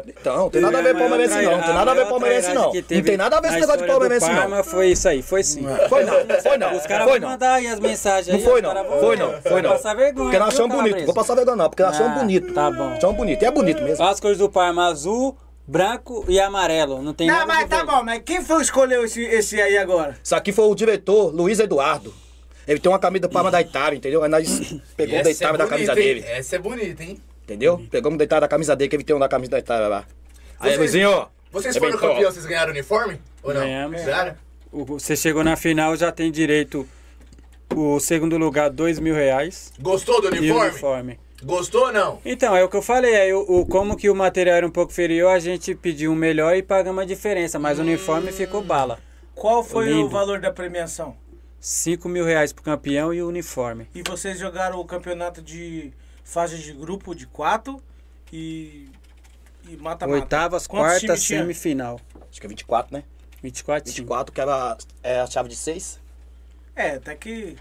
Então, 0.08 0.38
não 0.38 0.50
tem 0.50 0.62
nada 0.62 0.80
a 0.80 0.82
ver 0.82 0.94
com 0.94 1.00
palmeirense, 1.00 1.36
não. 1.42 1.52
Não 1.58 1.62
tem 1.64 1.74
nada 1.74 1.92
a 1.92 1.94
ver 1.94 2.04
com 2.04 2.10
palmeirense, 2.10 2.54
não. 2.54 2.74
Não 2.74 3.02
tem 3.04 3.18
nada 3.18 3.38
a 3.38 3.42
ver 3.42 3.48
com 3.50 3.54
esse 3.54 3.62
negócio 3.62 3.82
de 3.82 3.88
palmeirense, 3.88 4.32
não. 4.32 4.50
Mas 4.50 4.68
foi 4.68 4.88
isso 4.92 5.08
aí, 5.08 5.22
foi 5.22 5.44
sim. 5.44 5.64
Foi 5.90 6.04
não, 6.04 6.14
foi 6.42 6.58
não. 6.58 6.76
Os 6.76 6.86
caras 6.88 7.04
Foi 7.08 7.20
vão 7.20 7.28
não. 7.28 7.30
mandar 7.30 7.54
aí 7.54 7.68
as 7.68 7.80
mensagens 7.80 8.28
Não 8.28 8.36
aí. 8.38 8.44
foi 8.44 8.62
não, 8.62 8.72
foi 9.00 9.16
não, 9.16 9.42
foi 9.42 9.62
não. 9.62 9.70
Passar 9.72 9.94
vergonha. 9.96 10.26
Porque 10.26 10.40
nós 10.40 10.54
achamos 10.54 10.76
bonito. 10.76 11.06
Vou 11.06 11.14
passar 11.14 11.36
vergonha 11.36 11.56
não, 11.58 11.70
porque 11.70 11.84
nós 11.84 11.94
achamos 11.96 12.18
Ah, 12.18 12.20
bonito. 12.20 12.47
Tá 12.54 12.72
bom. 12.72 12.90
Achamos 12.94 13.16
bonito. 13.18 13.42
E 13.42 13.46
é 13.46 13.52
bonito 13.52 13.82
mesmo. 13.84 14.04
As 14.04 14.20
cores 14.20 14.38
do 14.38 14.50
Parma 14.50 14.88
azul, 14.88 15.38
branco 15.68 16.26
e 16.28 16.40
amarelo. 16.40 17.02
Não 17.02 17.14
tem 17.14 17.28
Não, 17.28 17.34
nada 17.36 17.46
mas 17.48 17.68
tá 17.70 17.86
bom, 17.86 18.04
mas 18.04 18.22
quem 18.26 18.44
foi 18.44 18.58
que 18.58 18.64
escolheu 18.64 19.04
esse, 19.06 19.22
esse 19.22 19.62
aí 19.62 19.78
agora? 19.78 20.18
Isso 20.24 20.36
aqui 20.36 20.52
foi 20.52 20.66
o 20.66 20.76
diretor, 20.76 21.34
Luiz 21.34 21.60
Eduardo. 21.60 22.14
Ele 22.68 22.80
tem 22.80 22.92
uma 22.92 23.00
camisa 23.00 23.22
do 23.22 23.30
Parma 23.30 23.50
da 23.50 23.62
Itália, 23.62 23.98
entendeu? 23.98 24.24
Aí 24.24 24.30
nós 24.30 24.44
pegamos 24.98 25.24
da 25.24 25.30
é 25.30 25.34
Itália 25.34 25.58
da 25.58 25.68
camisa 25.68 25.96
dele. 25.96 26.24
Essa 26.28 26.56
é 26.58 26.60
bonita, 26.60 27.04
hein? 27.04 27.18
Entendeu? 27.44 27.82
Pegamos 27.90 28.16
o 28.16 28.20
detalhe 28.20 28.42
da 28.42 28.48
camisa 28.48 28.76
dele, 28.76 28.90
que 28.90 28.96
ele 28.98 29.04
tem 29.06 29.16
um 29.16 29.20
da 29.20 29.30
camisa 29.30 29.52
da 29.52 29.60
Itália 29.60 29.88
lá. 29.88 30.04
Aí, 30.60 30.72
Vocês- 30.72 30.78
Luizinho, 30.80 31.10
ó. 31.12 31.28
Vocês 31.50 31.76
é 31.76 31.80
foram 31.80 31.94
bem 31.98 32.02
campeão, 32.02 32.30
vocês 32.30 32.46
ganharam 32.46 32.72
uniforme? 32.72 33.22
Ou 33.42 33.54
não? 33.54 33.62
Ganhamos. 33.62 34.02
Ganharam? 34.04 34.36
Você 34.70 35.16
chegou 35.16 35.46
na 35.46 35.56
final, 35.56 35.96
já 35.96 36.12
tem 36.12 36.30
direito 36.30 36.86
o 37.74 38.00
segundo 38.02 38.38
lugar, 38.38 38.70
dois 38.70 39.00
mil 39.00 39.16
reais. 39.16 39.72
Gostou 39.80 40.20
do 40.22 40.28
E 40.28 40.32
o 40.32 40.42
uniforme? 40.42 40.70
uniforme. 40.72 41.20
Gostou 41.44 41.86
ou 41.88 41.92
não? 41.94 42.20
Então, 42.26 42.56
é 42.56 42.64
o 42.64 42.70
que 42.70 42.76
eu 42.76 42.82
falei, 42.82 43.16
aí 43.16 43.34
o, 43.34 43.42
o- 43.42 43.66
como 43.66 43.96
que 43.96 44.10
o 44.10 44.16
material 44.16 44.58
era 44.58 44.68
um 44.68 44.72
pouco 44.72 44.92
inferior, 44.92 45.30
a 45.32 45.40
gente 45.40 45.76
pediu 45.76 46.12
um 46.12 46.16
melhor 46.16 46.56
e 46.56 46.64
pagamos 46.64 47.04
a 47.04 47.06
diferença, 47.06 47.60
mas 47.60 47.78
o 47.78 47.82
uniforme 47.84 48.32
ficou 48.32 48.62
bala. 48.64 49.00
Qual 49.36 49.64
foi 49.64 49.86
o 49.94 49.98
Lindo. 49.98 50.10
valor 50.10 50.40
da 50.40 50.52
premiação? 50.52 51.16
5 51.60 52.10
mil 52.10 52.26
reais 52.26 52.52
pro 52.52 52.64
campeão 52.64 53.14
e 53.14 53.22
o 53.22 53.28
uniforme. 53.28 53.88
E 53.94 54.02
vocês 54.02 54.40
jogaram 54.40 54.80
o 54.80 54.86
campeonato 54.86 55.42
de 55.42 55.92
fase 56.24 56.58
de 56.58 56.74
grupo 56.74 57.14
de 57.14 57.28
quatro 57.28 57.82
e. 58.34 58.90
E 59.70 59.76
mata-mata. 59.76 60.20
Oitavas, 60.20 60.66
Quantos 60.66 61.00
quarta, 61.02 61.18
semifinal. 61.18 62.00
Acho 62.32 62.40
que 62.40 62.46
é 62.48 62.50
24, 62.50 62.96
né? 62.96 63.04
24 63.44 63.84
times. 63.84 63.98
24, 64.00 64.34
que 64.34 64.40
era 64.42 64.78
é, 65.04 65.20
a 65.20 65.28
chave 65.28 65.50
de 65.50 65.56
6. 65.56 66.00
É, 66.76 66.92
até 66.92 67.16
que. 67.16 67.56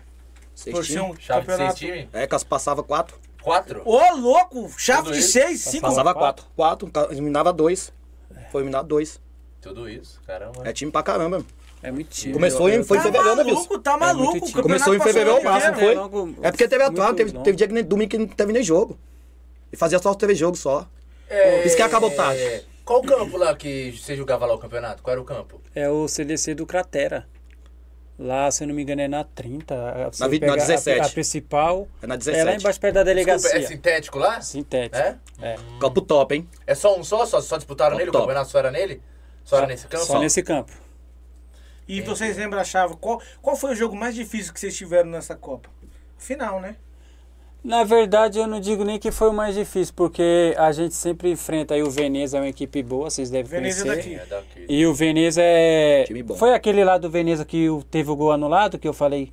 6 0.55 0.74
Por 0.77 0.85
ser 0.85 1.01
um 1.01 1.11
times. 1.11 1.24
Chave 1.24 1.41
de 1.41 1.47
seis 1.47 1.59
campeonato. 1.59 1.79
times? 1.79 2.09
É, 2.12 2.27
que 2.27 2.35
as 2.35 2.45
passava 2.45 2.83
4. 2.83 3.18
Quatro? 3.47 3.82
Ô, 3.84 4.16
louco! 4.16 4.70
Chave 4.76 5.05
Tudo 5.05 5.12
de 5.14 5.20
isso? 5.20 5.30
seis, 5.32 5.61
cinco. 5.61 5.82
Passava 5.82 6.12
quatro? 6.12 6.44
4. 6.57 6.90
4, 6.90 7.12
eliminava 7.12 7.53
2. 7.53 7.92
Foi 8.51 8.61
eliminado 8.62 8.86
2. 8.88 9.20
Tudo 9.61 9.88
isso, 9.88 10.20
caramba. 10.26 10.62
É 10.68 10.72
time 10.72 10.90
pra 10.90 11.03
caramba. 11.03 11.44
É 11.82 11.92
muito 11.92 12.09
time. 12.09 12.32
Começou 12.34 12.68
em- 12.68 12.82
foi 12.82 12.97
em 12.97 13.01
Tá 13.01 13.07
fevereiro, 13.07 13.36
né, 13.36 13.44
maluco, 13.44 13.61
Wilson? 13.72 13.82
tá 13.82 13.92
É 13.92 13.97
maluco. 13.97 14.24
muito 14.24 14.42
o 14.42 14.47
time. 14.47 14.53
campeonato 14.62 14.84
Começou 14.90 14.94
em 14.94 15.01
fevereiro 15.01 15.34
ou 15.36 15.40
o 15.40 15.44
março, 15.44 15.68
inteiro. 15.70 15.94
não 16.01 16.11
foi? 16.11 16.20
Logo- 16.24 16.34
É 16.42 16.51
porque 16.51 16.66
teve 16.68 16.82
atual, 16.84 17.14
teve, 17.14 17.32
teve 17.32 17.57
dia 17.57 17.68
que 17.68 17.74
nem 17.74 17.84
domingo 17.84 18.11
que 18.11 18.18
não 18.18 18.26
teve 18.26 18.53
nem 18.53 18.62
jogo. 18.64 18.99
E 19.72 19.76
fazia 19.76 19.99
só 20.01 20.11
os 20.11 20.16
TV 20.16 20.34
jogos 20.34 20.59
só. 20.61 20.86
É, 21.28 21.64
Isso 21.66 21.76
que 21.76 21.82
acabou 21.82 22.11
tarde. 22.11 22.64
Qual 22.84 23.03
campo 23.03 23.36
lá 23.36 23.55
que 23.55 23.92
você 23.92 24.16
jogava 24.16 24.47
lá 24.47 24.55
o 24.55 24.59
campeonato? 24.59 25.03
Qual 25.03 25.12
era 25.12 25.20
o 25.20 25.24
campo? 25.24 25.61
É 25.74 25.88
o 25.88 26.07
CDC 26.09 26.55
do 26.55 26.64
Cratera. 26.66 27.26
Lá, 28.19 28.51
se 28.51 28.64
eu 28.64 28.69
não 28.69 28.75
me 28.75 28.83
engano, 28.83 29.03
é 29.03 29.09
na 29.09 29.25
30. 29.25 29.75
Você 30.11 30.23
Na 30.23 30.29
vi- 30.29 30.41
na 30.41 30.47
pega 30.47 30.62
a- 30.62 30.67
17. 30.67 31.01
A, 31.01 31.09
principal. 31.11 31.87
É 32.03 32.07
na 32.07 32.14
É 32.14 32.17
lá 32.17 32.19
17. 32.19 32.61
embaixo 32.61 32.81
perto 32.81 32.95
da 32.95 33.03
delegacia. 33.03 33.51
Desculpa, 33.51 33.64
é 33.67 33.69
sintético 33.77 34.19
lá? 34.19 34.41
Sintético. 34.41 34.97
É? 34.97 35.19
É. 35.43 35.57
Campo 35.79 36.01
top, 36.01 36.35
hein? 36.35 36.49
É 36.67 36.75
só 36.75 36.99
um 36.99 37.05
só? 37.05 37.27
Só, 37.27 37.41
só 37.43 37.57
disputaram 37.59 37.97
nele? 37.97 38.09
O 38.09 38.12
Top. 38.12 38.25
campeonato 38.25 38.51
só 38.51 38.59
era 38.59 38.71
nele? 38.71 39.03
Só 39.45 39.59
era 39.59 39.67
nesse 39.67 39.87
campo? 39.87 40.05
Só 40.07 40.19
nesse 40.19 40.43
campo. 40.43 40.73
E 41.87 42.01
vocês 42.01 42.37
lembram 42.37 42.59
a 42.61 42.64
chave? 42.64 42.97
Qual, 42.97 43.21
qual 43.43 43.55
foi 43.55 43.73
o 43.73 43.77
jogo 43.77 43.95
mais 43.95 44.14
difícil 44.14 44.53
que 44.53 44.59
vocês 44.59 44.75
tiveram 44.77 45.11
nessa 45.11 45.37
Copa? 45.37 45.69
Final, 46.19 46.61
né? 46.61 46.77
Na 47.67 47.83
verdade, 47.83 48.39
eu 48.39 48.47
não 48.47 48.61
digo 48.61 48.85
nem 48.85 48.97
que 48.97 49.11
foi 49.11 49.29
o 49.29 49.33
mais 49.33 49.57
difícil, 49.57 49.93
porque 49.97 50.55
a 50.57 50.71
gente 50.71 50.95
sempre 50.95 51.33
enfrenta 51.33 51.75
aí 51.75 51.83
o 51.83 51.91
Veneza, 51.91 52.39
é 52.39 52.41
uma 52.41 52.49
equipe 52.49 52.81
boa, 52.81 53.11
vocês 53.11 53.29
devem 53.29 53.51
Veneza 53.51 53.83
conhecer. 53.85 53.97
daqui. 54.11 54.14
É 54.14 54.27
daqui. 54.27 54.67
E 54.69 54.87
o 54.87 54.95
Veneza 54.95 55.41
é. 55.43 56.05
Time 56.07 56.23
bom. 56.23 56.37
Foi 56.37 56.55
aquele 56.55 56.85
lá 56.85 56.97
do 56.97 57.11
Veneza 57.11 57.45
que 57.45 57.67
teve 57.91 58.09
o 58.09 58.14
gol 58.14 58.31
anulado, 58.31 58.79
que 58.79 58.87
eu 58.87 58.93
falei. 58.93 59.33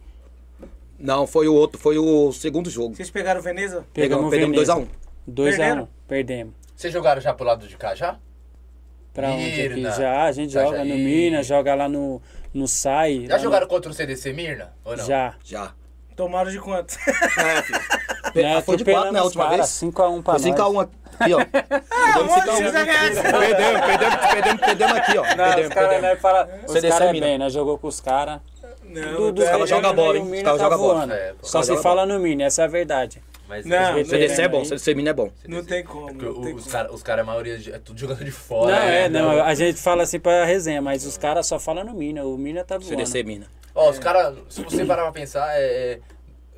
Não, 0.98 1.28
foi 1.28 1.48
o 1.48 1.54
outro, 1.54 1.80
foi 1.80 2.00
o 2.00 2.32
segundo 2.32 2.72
jogo. 2.72 2.96
Vocês 2.96 3.12
pegaram 3.12 3.40
o 3.40 3.44
Veneza? 3.44 3.86
Pegamos, 3.94 4.30
Pegamos, 4.30 4.30
perdemos 4.32 4.56
Veneza. 4.58 4.74
2x1. 4.76 4.88
2 5.28 5.60
a 5.60 5.64
1 5.64 5.66
Perderam? 5.68 5.90
Perdemos. 6.08 6.54
Vocês 6.76 6.92
jogaram 6.92 7.22
já 7.22 7.34
pro 7.36 7.46
lado 7.46 7.68
de 7.68 7.78
cá 7.78 7.94
já? 7.94 8.18
Pra 9.14 9.30
onde 9.30 9.46
aqui? 9.46 9.58
Mirna. 9.70 9.92
Já, 9.92 10.24
a 10.24 10.32
gente 10.32 10.52
joga 10.52 10.80
no 10.80 10.86
Itajaí. 10.86 11.04
Minas, 11.06 11.46
joga 11.46 11.76
lá 11.76 11.88
no, 11.88 12.20
no 12.52 12.68
SAI. 12.68 13.28
Já 13.28 13.34
lá 13.34 13.38
no- 13.38 13.44
jogaram 13.44 13.68
contra 13.68 13.92
o 13.92 13.94
CDC 13.94 14.34
Mirna? 14.34 14.74
Ou 14.84 14.98
não? 14.98 15.06
Já. 15.06 15.36
Já. 15.44 15.72
Tomaram 16.16 16.52
de 16.52 16.60
quanto? 16.60 16.96
É, 17.38 17.62
filho. 17.64 17.80
Né, 18.36 18.56
Ah, 18.58 18.62
foi 18.62 18.78
de 18.78 18.86
4, 18.86 19.12
né, 19.12 19.20
a 19.20 19.24
última 19.24 19.50
vez? 19.50 19.62
5x1 19.68 20.24
pra 20.24 20.40
Foi 20.40 20.50
nós. 20.52 20.60
5x1 20.60 20.90
aqui, 21.20 21.34
ó. 21.34 21.38
Perdemos 21.46 22.34
5x1. 22.34 22.72
Perdemos, 22.74 23.82
perdemos, 23.82 24.26
perdemos, 24.34 24.62
perdemos 24.62 24.98
aqui, 24.98 25.18
ó. 25.18 25.22
Não, 25.24 25.30
os 25.30 25.36
Perdemos, 25.36 25.74
caras 25.74 25.90
perdemos. 25.90 26.02
né, 26.02 26.16
fala, 26.18 26.50
os 26.66 26.72
CDC 26.72 26.90
caras 27.00 27.16
é 27.16 27.20
bem, 27.20 27.38
nós 27.38 27.54
jogou 27.54 27.78
com 27.78 27.88
os 27.88 28.00
caras. 28.00 28.40
Não, 28.84 29.16
Do, 29.16 29.32
do 29.32 29.44
tá- 29.44 29.52
caras 29.52 29.70
jogam 29.70 29.94
bola, 29.96 30.18
hein? 30.18 30.24
O 30.24 30.26
Os 30.36 30.42
caras 30.44 30.58
tá 30.58 30.64
jogam 30.66 30.78
bola. 30.78 31.14
É. 31.14 31.34
Só 31.42 31.60
Os 31.60 31.66
se 31.66 31.72
caras 31.72 31.84
fala 31.84 32.06
no 32.06 32.20
Mini, 32.20 32.44
essa 32.44 32.62
é 32.62 32.66
a 32.66 32.68
verdade. 32.68 33.22
Mas 33.48 33.66
Não, 33.66 33.98
esse- 34.00 34.10
CDC 34.10 34.42
é 34.42 34.48
bom, 34.48 34.60
aí. 34.60 34.66
CDC 34.66 34.94
Mina 34.96 35.10
é 35.10 35.14
bom. 35.14 35.30
Não 35.48 35.64
tem 35.64 35.84
como. 35.84 36.14
Tem 36.44 36.54
os 36.56 36.66
caras, 36.68 36.92
os 36.94 37.04
cara, 37.04 37.22
a 37.22 37.26
maioria 37.26 37.60
é 37.74 37.80
tudo 37.80 38.00
jogando 38.00 38.24
de 38.24 38.32
fora. 38.32 38.72
não, 38.72 38.80
né? 38.86 39.06
é, 39.06 39.10
não, 39.10 39.44
a 39.44 39.54
gente 39.54 39.80
fala 39.82 40.04
assim 40.04 40.20
pra 40.20 40.46
resenha, 40.46 40.82
mas 40.82 41.06
os 41.06 41.18
caras 41.18 41.46
só 41.46 41.60
falam 41.60 41.84
no 41.84 41.94
Mina, 41.94 42.24
o 42.24 42.38
Mina 42.38 42.64
tá 42.64 42.78
voando. 42.78 42.88
CDC 42.90 43.24
Mina. 43.24 43.46
Ó, 43.76 43.90
os 43.90 44.00
caras, 44.00 44.36
se 44.50 44.64
você 44.64 44.86
parar 44.86 45.04
pra 45.04 45.12
pensar, 45.12 45.54
é. 45.60 45.64
é 45.94 46.00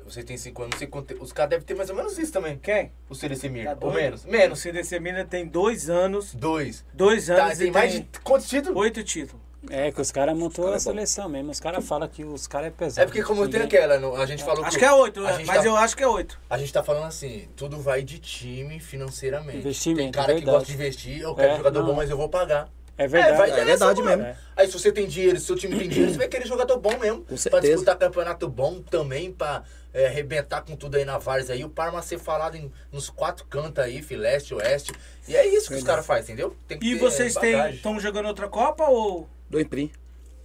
você 0.04 0.22
tem 0.22 0.36
5 0.36 0.62
anos, 0.62 0.74
não 0.74 0.78
sei 0.78 0.86
quanto. 0.86 1.20
Os 1.20 1.32
caras 1.32 1.50
devem 1.50 1.66
ter 1.66 1.74
mais 1.74 1.90
ou 1.90 1.96
menos 1.96 2.16
isso 2.16 2.32
também. 2.32 2.56
Quem? 2.58 2.92
O 3.10 3.14
CDC 3.16 3.48
Mirna. 3.48 3.74
Tá 3.74 3.84
ou 3.86 3.90
doido? 3.92 4.04
menos. 4.04 4.24
O 4.24 4.28
Menos. 4.30 4.58
CDC 4.60 5.00
Mina 5.00 5.24
tem 5.24 5.44
dois 5.46 5.90
anos. 5.90 6.32
Dois. 6.32 6.84
Dois 6.94 7.26
Tá, 7.26 7.46
anos 7.46 7.58
tem 7.58 7.66
e 7.66 7.70
mais 7.72 7.92
tem 7.92 8.02
de 8.12 8.20
quantos 8.20 8.48
títulos? 8.48 8.78
oito 8.80 9.02
títulos. 9.02 9.42
É, 9.68 9.90
que 9.90 10.00
os 10.00 10.12
caras 10.12 10.36
montou 10.38 10.66
cara 10.66 10.76
a 10.76 10.76
é 10.76 10.80
seleção 10.80 11.28
mesmo, 11.28 11.50
os 11.50 11.58
caras 11.58 11.84
falam 11.84 12.06
que 12.08 12.22
os 12.24 12.46
caras 12.46 12.68
é 12.68 12.70
pesado. 12.70 13.02
É 13.02 13.04
porque 13.06 13.20
como 13.24 13.48
tem 13.48 13.62
aquela, 13.62 13.96
a 14.16 14.26
gente 14.26 14.44
falou 14.44 14.64
Acho 14.64 14.78
que 14.78 14.84
é 14.84 14.92
oito, 14.92 15.26
gente 15.26 15.46
mas 15.46 15.58
tá- 15.58 15.66
eu 15.66 15.74
acho 15.76 15.96
que 15.96 16.04
é 16.04 16.06
oito. 16.08 16.38
A 16.48 16.56
gente 16.56 16.72
tá 16.72 16.84
falando 16.84 17.06
assim, 17.06 17.48
tudo 17.56 17.76
vai 17.80 18.00
de 18.04 18.20
time 18.20 18.78
financeiramente. 18.78 19.58
Investimento, 19.58 20.02
Tem 20.02 20.12
cara 20.12 20.36
que 20.36 20.42
gosta 20.42 20.66
de 20.66 20.74
investir, 20.74 21.20
eu 21.20 21.34
quero 21.34 21.54
É, 21.54 21.56
jogador 21.56 21.80
não. 21.80 21.86
bom, 21.88 21.94
mas 21.94 22.08
eu 22.10 22.16
vou 22.16 22.28
pagar. 22.28 22.68
É 22.98 23.06
verdade. 23.06 23.36
vai 23.36 23.50
É 23.60 23.64
verdade 23.64 24.02
mesmo. 24.02 24.22
É. 24.22 24.36
Aí 24.56 24.66
se 24.66 24.72
você 24.72 24.90
tem 24.90 25.06
dinheiro, 25.06 25.38
se 25.38 25.46
seu 25.46 25.56
time 25.56 25.76
tem 25.78 25.88
dinheiro, 25.88 26.12
você 26.12 26.18
vai 26.18 26.28
querer 26.28 26.46
jogador 26.46 26.78
bom 26.78 26.96
mesmo. 26.98 27.18
Com 27.20 27.26
Pra 27.26 27.36
certeza. 27.36 27.66
disputar 27.74 27.96
campeonato 27.98 28.48
bom 28.48 28.80
também, 28.80 29.30
pra 29.32 29.62
é, 29.92 30.06
arrebentar 30.06 30.62
com 30.62 30.74
tudo 30.76 30.96
aí 30.96 31.04
na 31.04 31.18
Vars 31.18 31.50
aí. 31.50 31.62
O 31.64 31.68
Parma 31.68 32.00
ser 32.02 32.18
falado 32.18 32.56
em, 32.56 32.70
nos 32.90 33.10
quatro 33.10 33.44
cantos 33.46 33.84
aí, 33.84 34.00
fileste, 34.02 34.54
oeste. 34.54 34.92
E 35.28 35.36
é 35.36 35.46
isso 35.46 35.68
que 35.68 35.74
os 35.74 35.82
caras 35.82 36.06
fazem, 36.06 36.34
entendeu? 36.34 36.56
Tem 36.68 36.78
que 36.78 36.86
E 36.86 36.94
ter 36.94 36.98
vocês 37.00 37.36
estão 37.74 37.98
jogando 38.00 38.26
outra 38.26 38.48
Copa 38.48 38.84
ou. 38.84 39.28
Do 39.50 39.60
Imprim. 39.60 39.90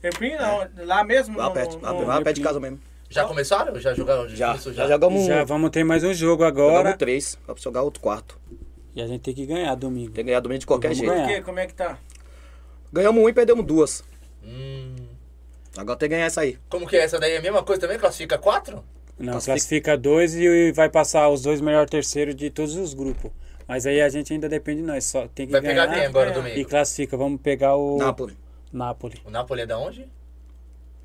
Emprim 0.03 0.35
não, 0.35 0.67
lá 0.85 1.03
mesmo? 1.03 1.37
Lá 1.37 1.45
no- 1.45 1.53
perto. 1.53 1.75
no- 1.77 1.81
Lá, 1.83 1.93
no- 1.93 2.05
lá 2.07 2.21
perto 2.21 2.35
de 2.37 2.41
casa 2.41 2.59
mesmo. 2.59 2.79
Já 3.09 3.25
começaram? 3.25 3.77
Já 3.79 3.93
jogaram? 3.93 4.27
Já. 4.29 4.47
começou 4.49 4.73
Já 4.73 4.87
jogamos 4.87 5.25
Já 5.25 5.43
vamos 5.43 5.69
ter 5.69 5.83
mais 5.83 6.03
um 6.03 6.13
jogo 6.13 6.43
Jogamos 6.43 6.71
agora. 6.79 6.97
três. 6.97 7.35
Pra 7.45 7.53
jogar 7.57 7.81
outro 7.81 8.01
quarto. 8.01 8.39
E 8.95 9.01
a 9.01 9.07
gente 9.07 9.21
tem 9.21 9.33
que 9.33 9.45
ganhar 9.45 9.75
domingo. 9.75 10.11
Tem 10.11 10.23
que 10.23 10.29
ganhar 10.29 10.39
domingo 10.39 10.59
de 10.59 10.65
qualquer 10.65 10.89
Vamos 10.89 10.99
jeito. 10.99 11.11
ganhar. 11.13 11.27
Por 11.27 11.35
quê? 11.35 11.41
Como 11.41 11.59
é 11.59 11.67
que 11.67 11.73
tá? 11.73 11.97
Ganhamos 12.91 13.23
um 13.23 13.29
e 13.29 13.33
perdemos 13.33 13.65
duas. 13.65 14.03
Hum, 14.43 14.95
Agora 15.77 15.97
tem 15.97 16.09
que 16.09 16.15
ganhar 16.15 16.25
essa 16.25 16.41
aí. 16.41 16.57
como 16.69 16.85
que 16.87 16.95
é 16.97 17.01
essa 17.03 17.17
daí? 17.19 17.33
É 17.33 17.37
a 17.37 17.41
mesma 17.41 17.63
coisa 17.63 17.81
também? 17.81 17.97
Classifica 17.97 18.37
quatro? 18.37 18.83
Não, 19.17 19.33
Classifica- 19.33 19.53
classifica 19.53 19.97
dois 19.97 20.35
e 20.35 20.71
vai 20.71 20.89
passar 20.89 21.29
os 21.29 21.41
dois 21.41 21.61
melhores 21.61 21.89
terceiros 21.89 22.35
de 22.35 22.49
todos 22.49 22.75
os 22.75 22.93
grupos. 22.93 23.31
Mas 23.67 23.85
aí 23.85 24.01
a 24.01 24.09
gente 24.09 24.33
ainda 24.33 24.49
depende 24.49 24.81
de 24.81 24.87
nós, 24.87 25.05
só 25.05 25.27
tem 25.27 25.45
que 25.45 25.51
Vai 25.53 25.61
ganhar 25.61 25.83
pegar 25.87 25.93
quem 25.95 26.05
agora 26.05 26.31
domingo? 26.31 26.57
e 26.59 26.65
classifica. 26.65 27.15
Vamos 27.15 27.39
pegar 27.39 27.75
o 27.75 27.97
Napoli. 27.97 28.37
Napoli. 28.73 29.21
O 29.23 29.29
Napoli 29.29 29.61
é 29.61 29.65
da 29.65 29.77
onde? 29.77 30.09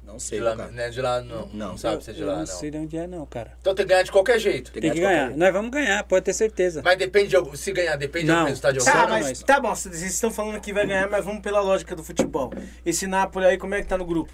Não 0.07 0.21
sei, 0.21 0.39
De 0.39 0.45
lá, 0.45 0.57
cara. 0.57 0.71
não 0.71 0.83
é 0.83 0.89
de 0.89 1.03
lá, 1.03 1.21
não. 1.21 1.49
Não, 1.53 1.69
Não. 1.71 1.77
sabe 1.77 2.03
se 2.05 2.11
é 2.11 2.15
de 2.15 2.21
Eu 2.21 2.27
lá, 2.29 2.33
não 2.35 2.41
não. 2.41 2.47
sei 2.47 2.71
de 2.71 2.79
onde 2.79 2.97
é 2.97 3.07
não, 3.09 3.27
cara. 3.27 3.53
Então 3.61 3.75
tem 3.75 3.85
que 3.85 3.91
ganhar 3.91 4.05
de 4.05 4.13
qualquer 4.13 4.39
jeito. 4.39 4.71
Tem 4.71 4.81
que 4.81 4.91
de 4.91 5.01
ganhar. 5.01 5.31
Nós 5.37 5.53
vamos 5.53 5.71
ganhar, 5.73 6.05
pode 6.05 6.25
ter 6.25 6.33
certeza. 6.33 6.81
Mas 6.85 6.97
depende 6.97 7.29
de 7.29 7.37
algum- 7.37 7.57
se 7.57 7.73
ganhar, 7.73 7.97
depende 7.97 8.27
Não. 8.27 8.43
do 8.45 8.47
resultado 8.49 8.79
de 8.79 8.85
Tá, 8.85 8.93
algum. 8.93 9.07
pra 9.07 9.21
mas 9.21 9.43
tá 9.43 9.61
bom, 9.61 9.75
vocês 9.75 10.01
estão 10.03 10.31
falando 10.31 10.61
que 10.61 10.73
vai 10.73 10.87
ganhar, 10.87 11.11
mas 11.11 11.25
vamos 11.25 11.43
pela 11.43 11.61
lógica 11.61 11.97
do 11.97 12.05
futebol. 12.05 12.53
Esse 12.85 13.07
Napoli 13.09 13.47
aí, 13.47 13.59
como 13.59 13.75
é 13.75 13.83
que 13.83 13.89
tá 13.89 13.99
no 13.99 14.05
grupo? 14.07 14.33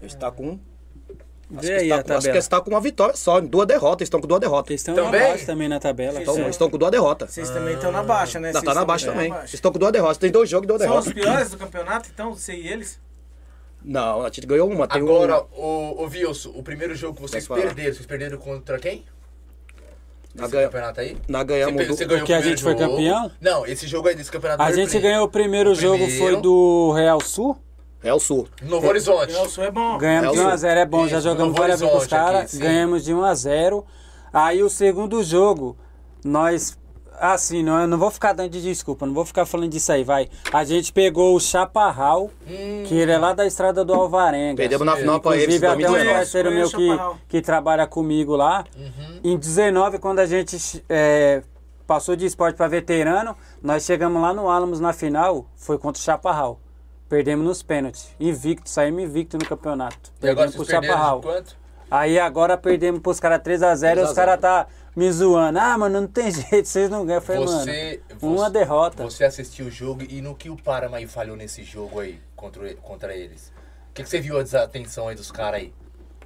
Eles 0.00 0.12
estão 0.14 0.32
com. 0.32 0.58
Acho 1.52 1.62
Vê 1.62 1.66
que 1.66 1.72
aí 1.72 1.78
eles 1.80 1.92
a 1.92 1.96
tá 1.98 2.02
com- 2.04 2.18
acho 2.18 2.30
que 2.32 2.38
estão 2.38 2.60
com 2.62 2.70
uma 2.70 2.80
vitória 2.80 3.16
só, 3.16 3.40
duas 3.40 3.66
derrotas. 3.66 4.06
Estão 4.06 4.20
com 4.20 4.26
duas 4.26 4.40
derrotas. 4.40 4.70
Eles 4.70 4.80
estão 4.80 4.94
Também? 4.94 5.20
abaixo 5.20 5.46
também 5.46 5.68
na 5.68 5.78
tabela. 5.80 6.20
Eles 6.22 6.46
estão 6.48 6.70
com 6.70 6.78
duas 6.78 6.90
derrotas. 6.92 7.30
Vocês 7.30 7.50
também 7.50 7.74
estão 7.74 7.90
na 7.92 8.02
baixa, 8.02 8.38
né? 8.40 8.52
Não, 8.52 8.60
Vocês 8.60 8.64
tá 8.64 8.66
na 8.74 8.80
estão 8.80 8.86
baixa 8.86 9.06
também. 9.12 9.30
na 9.30 9.38
Eles 9.40 9.54
estão 9.54 9.72
com 9.72 9.78
duas 9.78 9.92
derrotas. 9.92 10.16
Tem 10.18 10.30
dois 10.30 10.48
jogos 10.48 10.64
e 10.64 10.68
duas 10.68 10.80
São 10.82 10.96
os 10.98 11.04
derrotas. 11.06 11.24
piores 11.24 11.50
do 11.50 11.58
campeonato, 11.58 12.08
então, 12.14 12.32
você 12.34 12.54
e 12.54 12.68
eles? 12.68 13.00
Não, 13.84 14.22
a 14.22 14.26
gente 14.26 14.46
ganhou 14.46 14.68
uma. 14.70 14.86
Tem 14.86 15.00
Agora, 15.02 15.42
um... 15.56 15.60
o, 15.60 16.02
o 16.02 16.06
Wilson, 16.06 16.50
o 16.54 16.62
primeiro 16.62 16.94
jogo 16.94 17.16
que 17.16 17.22
vocês 17.22 17.46
perderam, 17.48 17.94
vocês 17.94 18.06
perderam 18.06 18.38
contra 18.38 18.78
quem? 18.78 19.04
Nesse 20.34 20.52
ganha- 20.52 20.66
campeonato 20.68 21.00
aí? 21.00 21.16
Nós 21.26 21.42
ganhamos 21.44 21.74
Você, 21.74 21.86
do- 21.88 21.96
você 21.96 22.04
ganhou 22.04 22.26
que 22.26 22.32
a 22.32 22.40
gente 22.40 22.62
foi 22.62 22.72
jogo. 22.78 22.90
campeão? 22.96 23.30
Não, 23.40 23.66
esse 23.66 23.86
jogo 23.86 24.08
aí 24.08 24.14
desse 24.14 24.30
campeonato 24.30 24.62
A 24.62 24.66
foi 24.66 24.74
gente 24.76 24.98
ganhou 25.00 25.24
o 25.24 25.28
primeiro 25.28 25.70
o 25.70 25.74
jogo, 25.74 26.04
primeiro. 26.04 26.24
foi 26.24 26.40
do 26.40 26.92
Real 26.92 27.20
Sul. 27.20 27.56
É 28.02 28.14
o 28.14 28.18
Sul. 28.20 28.48
Novo 28.62 28.86
Horizonte. 28.86 29.32
Nelson 29.32 29.62
é 29.64 29.70
bom. 29.70 29.98
Ganhamos 29.98 30.30
É, 30.30 30.32
de 30.32 30.38
o 30.40 30.48
1x0, 30.50 30.76
é 30.76 30.86
bom, 30.86 31.06
já 31.08 31.18
Isso, 31.18 31.24
jogamos 31.28 31.48
Novo 31.48 31.58
várias 31.58 31.80
vezes 31.80 31.92
com 31.94 32.00
os 32.00 32.06
caras, 32.06 32.54
ganhamos 32.54 33.04
de 33.04 33.12
1x0. 33.12 33.84
Aí 34.32 34.62
o 34.62 34.70
segundo 34.70 35.22
jogo, 35.22 35.76
nós. 36.24 36.78
Assim, 37.20 37.62
não, 37.62 37.78
eu 37.78 37.86
não 37.86 37.98
vou 37.98 38.10
ficar 38.10 38.32
dando 38.32 38.48
de 38.48 38.62
desculpa, 38.62 39.04
não 39.04 39.12
vou 39.12 39.26
ficar 39.26 39.44
falando 39.44 39.68
disso 39.68 39.92
aí, 39.92 40.02
vai. 40.02 40.28
A 40.50 40.64
gente 40.64 40.90
pegou 40.90 41.36
o 41.36 41.40
Chaparral, 41.40 42.30
que 42.86 42.94
ele 42.94 43.12
é 43.12 43.18
lá 43.18 43.34
da 43.34 43.46
estrada 43.46 43.84
do 43.84 43.92
Alvarenga. 43.92 44.56
Perdemos 44.56 44.86
na 44.86 44.96
final 44.96 45.20
pra 45.20 45.36
eles 45.36 45.56
Inclusive, 45.56 45.66
até 45.66 45.76
um 45.76 45.92
2019. 45.92 46.18
parceiro 46.18 46.50
meu 46.50 46.70
que, 46.70 47.18
que 47.28 47.42
trabalha 47.42 47.86
comigo 47.86 48.34
lá. 48.34 48.64
Uhum. 48.74 49.20
Em 49.22 49.36
19, 49.36 49.98
quando 49.98 50.20
a 50.20 50.26
gente 50.26 50.82
é, 50.88 51.42
passou 51.86 52.16
de 52.16 52.24
esporte 52.24 52.56
para 52.56 52.68
veterano, 52.68 53.36
nós 53.62 53.84
chegamos 53.84 54.22
lá 54.22 54.32
no 54.32 54.48
Alamos 54.48 54.80
na 54.80 54.94
final, 54.94 55.44
foi 55.56 55.76
contra 55.76 56.00
o 56.00 56.02
Chaparral. 56.02 56.58
Perdemos 57.06 57.44
nos 57.44 57.62
pênaltis. 57.62 58.08
Invicto, 58.18 58.70
saímos 58.70 59.02
invicto 59.02 59.36
no 59.36 59.44
campeonato. 59.44 60.10
E 60.22 60.28
agora 60.28 60.48
Perdemos 60.48 60.54
pro 60.54 60.64
Chaparral. 60.64 61.20
Aí 61.90 62.20
agora 62.20 62.56
perdemos 62.56 63.00
pros 63.00 63.18
caras 63.18 63.40
3x0 63.40 63.74
e 63.74 63.94
3 63.94 63.98
a 63.98 64.02
os 64.04 64.12
caras 64.12 64.40
tá 64.40 64.66
me 64.94 65.10
zoando. 65.12 65.58
Ah, 65.58 65.76
mano, 65.78 66.00
não 66.00 66.06
tem 66.08 66.30
jeito, 66.32 66.66
vocês 66.66 66.88
não 66.90 67.04
ganham. 67.06 67.18
Eu 67.18 67.22
falei, 67.22 67.42
Você, 67.46 68.02
mano, 68.20 68.34
uma 68.34 68.44
você- 68.46 68.52
derrota. 68.52 69.02
Você 69.04 69.24
assistiu 69.24 69.66
o 69.66 69.70
jogo 69.70 70.02
e 70.08 70.20
no 70.20 70.34
que 70.34 70.50
o 70.50 70.56
Parama 70.56 70.96
aí 70.98 71.06
falhou 71.06 71.36
nesse 71.36 71.62
jogo 71.64 72.00
aí 72.00 72.20
contra, 72.36 72.74
contra 72.76 73.14
eles? 73.14 73.52
O 73.90 73.92
que, 73.94 74.02
que 74.02 74.08
você 74.08 74.20
viu 74.20 74.38
a 74.38 74.42
desatenção 74.42 75.08
aí 75.08 75.16
dos 75.16 75.30
caras 75.32 75.60
aí? 75.60 75.72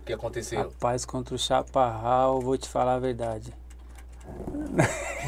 O 0.00 0.04
que 0.04 0.12
aconteceu? 0.12 0.58
Rapaz, 0.64 1.04
contra 1.04 1.34
o 1.34 1.38
Chaparral, 1.38 2.40
vou 2.40 2.58
te 2.58 2.68
falar 2.68 2.94
a 2.94 2.98
verdade. 2.98 3.52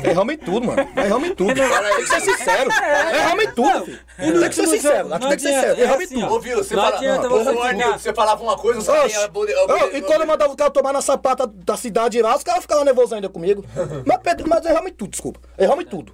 Erramos 0.05 0.35
em 0.35 0.39
tudo, 0.39 0.67
mano. 0.67 0.89
Erramos 0.97 1.29
em 1.29 1.35
tudo. 1.35 1.55
Tem 1.55 1.65
que 2.05 2.07
ser 2.09 2.21
sincero. 2.21 2.71
Erramos 3.15 3.45
em 3.45 3.51
tudo, 3.53 3.85
filho. 3.85 4.01
Tem 4.41 4.49
que 4.49 4.55
ser 4.55 4.67
sincero. 4.67 5.09
Tem 5.09 5.19
que 5.31 5.39
ser 5.41 5.49
sincero. 5.55 5.81
Erramos 5.81 6.05
em 6.05 6.15
tudo. 6.21 6.35
Ô, 6.35 6.41
viu, 6.41 6.57
você, 6.57 6.75
Não 6.77 6.83
fala, 6.83 6.97
adianta 6.97 7.27
Ô, 7.27 7.31
você 7.45 7.93
você 7.99 8.13
falava 8.15 8.43
uma 8.43 8.57
coisa, 8.57 8.81
bode- 9.29 9.97
e 9.97 10.03
quando 10.03 10.21
eu 10.23 10.27
mandava 10.27 10.53
o 10.53 10.57
cara 10.57 10.71
tomar 10.71 10.93
na 10.93 11.01
sapata 11.01 11.47
da 11.47 11.77
cidade 11.77 12.21
lá, 12.21 12.37
os 12.37 12.43
caras 12.43 12.63
ficavam 12.63 12.85
nervosos 12.85 13.13
ainda 13.13 13.29
comigo. 13.29 13.65
Mas, 14.05 14.19
perde- 14.19 14.45
mas 14.47 14.65
erramos 14.65 14.91
em 14.91 14.95
tudo, 14.95 15.11
desculpa. 15.11 15.41
Erramos 15.59 15.85
em 15.85 15.89
tudo. 15.89 16.13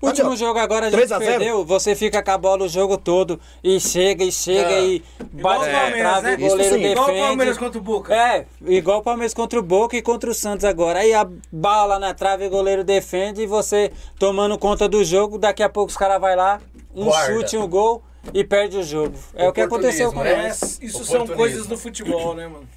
O 0.00 0.06
último 0.08 0.36
jogo 0.36 0.58
agora 0.58 0.86
a 0.86 0.90
gente 0.90 0.98
3 0.98 1.12
a 1.12 1.18
0? 1.18 1.30
perdeu, 1.30 1.64
você 1.64 1.94
fica 1.94 2.22
com 2.22 2.30
a 2.30 2.36
bola 2.38 2.64
o 2.64 2.68
jogo 2.68 2.98
todo 2.98 3.40
e 3.64 3.80
chega 3.80 4.22
e 4.24 4.30
chega 4.30 4.70
É. 4.72 4.84
e 4.84 5.04
Igual 5.36 5.58
bate 5.58 5.68
o 5.68 5.72
na 5.72 5.78
Palmeiras, 5.80 6.10
trave, 6.12 6.26
né? 6.26 6.34
o 6.34 6.48
goleiro 6.48 6.56
defende. 6.76 6.86
Igual 6.92 7.08
o 7.10 7.18
Palmeiras 7.18 7.58
contra 7.58 7.78
o 7.78 7.82
Boca. 7.82 8.14
É, 8.14 8.46
igual 8.66 8.98
o 8.98 9.02
Palmeiras 9.02 9.34
contra 9.34 9.58
o 9.58 9.62
Boca 9.62 9.96
e 9.96 10.02
contra 10.02 10.30
o 10.30 10.34
Santos 10.34 10.64
agora. 10.64 10.98
Aí 10.98 11.14
a 11.14 11.26
bala 11.50 11.98
na 11.98 12.12
trave, 12.12 12.46
o 12.46 12.50
goleiro 12.50 12.84
defende 12.84 13.42
e 13.42 13.46
você 13.46 13.90
tomando 14.18 14.58
conta 14.58 14.88
do 14.88 15.02
jogo, 15.02 15.38
daqui 15.38 15.62
a 15.62 15.68
pouco 15.68 15.90
os 15.90 15.96
caras 15.96 16.20
vai 16.20 16.36
lá, 16.36 16.60
um 16.94 17.06
Guarda. 17.06 17.34
chute, 17.34 17.56
um 17.56 17.66
gol 17.66 18.02
e 18.34 18.44
perde 18.44 18.76
o 18.76 18.82
jogo. 18.82 19.14
É 19.34 19.48
o 19.48 19.52
que 19.52 19.60
aconteceu 19.62 20.12
com 20.12 20.18
Oportunismo, 20.20 20.44
É, 20.44 20.48
nós. 20.48 20.78
né? 20.80 20.86
isso 20.86 21.04
são 21.04 21.26
coisas 21.26 21.66
do 21.66 21.78
futebol, 21.78 22.34
né, 22.34 22.46
mano? 22.46 22.68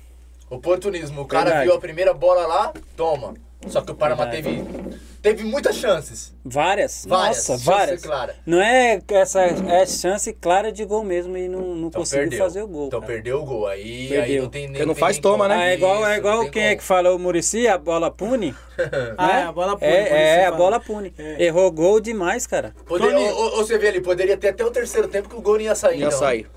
Oportunismo. 0.50 1.22
O 1.22 1.26
cara 1.26 1.46
Verdade. 1.46 1.66
viu 1.68 1.76
a 1.76 1.80
primeira 1.80 2.14
bola 2.14 2.48
lá, 2.48 2.74
toma. 2.96 3.34
Só 3.68 3.82
que 3.82 3.92
o 3.92 3.96
Parama 3.96 4.26
Verdade. 4.26 4.64
teve, 4.64 5.00
teve 5.22 5.44
muitas 5.44 5.76
chances. 5.76 6.34
Várias, 6.44 7.06
Várias, 7.08 7.38
nossa, 7.38 7.52
chance 7.54 7.66
várias. 7.66 8.02
clara. 8.02 8.36
Não 8.46 8.62
é 8.62 9.02
essa 9.10 9.42
é 9.42 9.86
chance 9.86 10.32
clara 10.34 10.72
de 10.72 10.84
gol 10.86 11.04
mesmo 11.04 11.38
e 11.38 11.48
não, 11.48 11.62
não 11.76 11.88
Então 11.88 12.02
conseguiu 12.02 12.30
perdeu. 12.30 12.40
fazer 12.46 12.62
o 12.64 12.68
gol. 12.68 12.88
Então 12.88 13.00
cara. 13.02 13.14
perdeu 13.14 13.42
o 13.42 13.46
gol. 13.46 13.68
Aí, 13.68 13.82
aí 13.82 14.08
Perdeu. 14.10 14.44
não 14.44 14.50
tem 14.50 14.62
nem. 14.64 14.72
Porque 14.74 14.86
não 14.86 14.96
faz 14.96 15.16
nem 15.18 15.22
toma, 15.22 15.46
como. 15.46 15.50
né? 15.50 15.56
Ah, 15.56 15.70
é 15.70 15.74
igual, 15.74 16.08
é 16.08 16.18
igual 16.18 16.50
quem 16.50 16.64
é 16.64 16.68
como. 16.70 16.78
que 16.80 16.84
falou 16.84 17.16
o 17.16 17.20
Murici, 17.20 17.68
a 17.68 17.78
bola 17.78 18.10
pune. 18.12 18.56
Ah, 19.18 19.28
né? 19.28 19.42
é, 19.42 19.44
a 19.44 19.52
bola 19.52 19.78
pune. 19.78 19.92
É, 19.92 20.40
é, 20.40 20.46
a 20.46 20.52
bola 20.54 20.80
pune. 20.80 21.14
É. 21.18 21.44
Errou 21.44 21.70
gol 21.70 22.00
demais, 22.00 22.48
cara. 22.48 22.74
Poderia, 22.86 23.12
Tony- 23.14 23.30
ou, 23.30 23.58
ou 23.58 23.66
você 23.66 23.78
vê 23.78 23.90
ali, 23.90 24.00
poderia 24.02 24.38
ter 24.38 24.50
até 24.50 24.64
o 24.64 24.72
terceiro 24.72 25.08
tempo 25.10 25.28
que 25.28 25.36
o 25.36 25.42
gol 25.42 25.56
não 25.56 25.62
ia 25.62 25.76
sair. 25.76 26.00
Ia 26.00 26.06
então. 26.08 26.18
sair. 26.20 26.48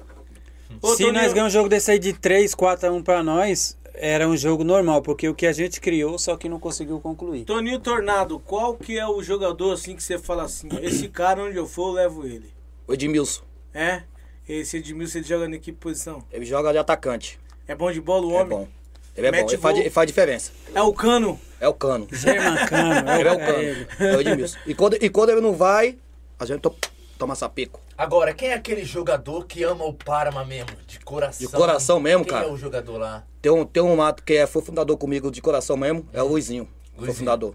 Ô, 0.80 0.88
Se 0.94 1.02
Toninho, 1.04 1.20
nós 1.22 1.32
ganhamos 1.32 1.52
um 1.52 1.56
jogo 1.58 1.68
desse 1.68 1.90
aí 1.90 1.98
de 1.98 2.12
3, 2.12 2.54
4 2.54 2.88
a 2.88 2.92
1 2.92 3.02
pra 3.02 3.22
nós, 3.24 3.76
era 3.95 4.26
um 4.28 4.36
jogo 4.36 4.64
normal, 4.64 5.03
porque 5.03 5.28
o 5.28 5.34
que 5.34 5.47
a 5.47 5.53
gente 5.53 5.80
criou, 5.80 6.18
só 6.18 6.36
que 6.36 6.49
não 6.49 6.59
conseguiu 6.59 6.99
concluir. 7.01 7.45
Toninho 7.45 7.78
Tornado, 7.78 8.38
qual 8.40 8.74
que 8.74 8.99
é 8.99 9.07
o 9.07 9.22
jogador 9.22 9.72
assim 9.72 9.95
que 9.97 10.03
você 10.03 10.18
fala 10.18 10.45
assim, 10.45 10.68
esse 10.82 11.09
cara 11.09 11.43
onde 11.43 11.57
eu 11.57 11.66
for, 11.66 11.88
eu 11.88 11.93
levo 11.95 12.26
ele? 12.26 12.53
O 12.86 12.95
Edmilson. 12.95 13.43
É? 13.74 14.03
Esse 14.49 14.78
Edmilson 14.78 15.18
ele 15.18 15.26
joga 15.28 15.49
na 15.49 15.59
que 15.59 15.72
posição? 15.72 16.24
Ele 16.32 16.45
joga 16.45 16.72
de 16.72 16.78
atacante. 16.78 17.38
É 17.66 17.74
bom 17.74 17.90
de 17.93 18.01
bola 18.01 18.26
o 18.26 18.32
É 18.32 18.34
homem? 18.43 18.49
bom. 18.49 18.68
Ele 19.16 19.26
é 19.26 19.30
Mete 19.30 19.43
bom. 19.45 19.51
Ele 19.53 19.59
faz, 19.62 19.78
ele 19.78 19.90
faz 19.90 20.07
diferença. 20.07 20.53
É 20.74 20.82
o 20.82 20.93
cano. 20.93 21.38
É 21.61 21.68
o 21.68 21.74
cano. 21.74 22.09
Germancano, 22.11 23.11
Ele 23.20 23.28
é 23.28 23.32
o 23.32 23.34
é 23.34 23.47
cano. 23.47 23.59
ele. 23.62 23.86
É 24.01 24.16
o 24.16 24.20
Edmilson. 24.20 24.59
E 24.66 24.74
quando, 24.74 24.97
e 25.01 25.09
quando 25.11 25.30
ele 25.30 25.40
não 25.40 25.53
vai, 25.53 25.97
a 26.38 26.45
gente 26.45 26.61
to- 26.61 26.74
toma 27.22 27.34
sapeco. 27.36 27.80
Agora, 27.96 28.34
quem 28.34 28.48
é 28.48 28.54
aquele 28.54 28.84
jogador 28.84 29.46
que 29.46 29.62
ama 29.62 29.84
o 29.84 29.94
Parma 29.94 30.44
mesmo? 30.44 30.70
De 30.86 30.98
coração. 31.00 31.46
De 31.46 31.52
coração 31.52 32.00
mesmo, 32.00 32.24
quem 32.24 32.32
cara? 32.34 32.46
é 32.46 32.50
o 32.50 32.56
jogador 32.56 32.98
lá? 32.98 33.24
Tem 33.40 33.50
um, 33.52 33.64
tem 33.64 33.82
um 33.82 33.94
mato 33.96 34.22
que 34.24 34.34
é, 34.34 34.46
foi 34.46 34.60
fundador 34.62 34.96
comigo 34.96 35.30
de 35.30 35.40
coração 35.40 35.76
mesmo, 35.76 36.08
é 36.12 36.22
o 36.22 36.26
Luizinho. 36.26 36.64
Foi 36.94 37.06
Luizinho. 37.06 37.18
fundador. 37.18 37.54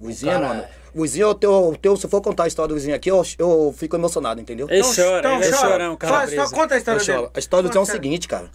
Luizinho, 0.00 0.32
cara- 0.32 0.48
mano. 0.48 0.64
Luizinho, 0.94 1.26
eu 1.28 1.34
tenho, 1.34 1.52
eu 1.52 1.76
tenho- 1.80 1.96
se 1.96 2.06
eu 2.06 2.10
for 2.10 2.20
contar 2.20 2.44
a 2.44 2.46
história 2.46 2.68
do 2.68 2.72
Luizinho 2.72 2.94
aqui, 2.94 3.10
eu, 3.10 3.22
eu 3.38 3.74
fico 3.76 3.96
emocionado, 3.96 4.40
entendeu? 4.40 4.66
Ele 4.70 4.82
chora, 4.82 5.34
ele 5.34 5.44
é 5.44 5.50
chora. 5.50 5.70
chorão, 5.70 5.96
cara. 5.96 6.14
Faz, 6.14 6.34
só 6.34 6.50
conta 6.54 6.74
a 6.74 6.78
história 6.78 7.00
Eu 7.00 7.04
dele. 7.06 7.18
choro. 7.18 7.30
A 7.34 7.38
história 7.38 7.62
do 7.62 7.66
Luizinho 7.72 7.80
é 7.80 7.82
o 7.82 7.86
seguinte, 7.92 8.28
cara. 8.28 8.50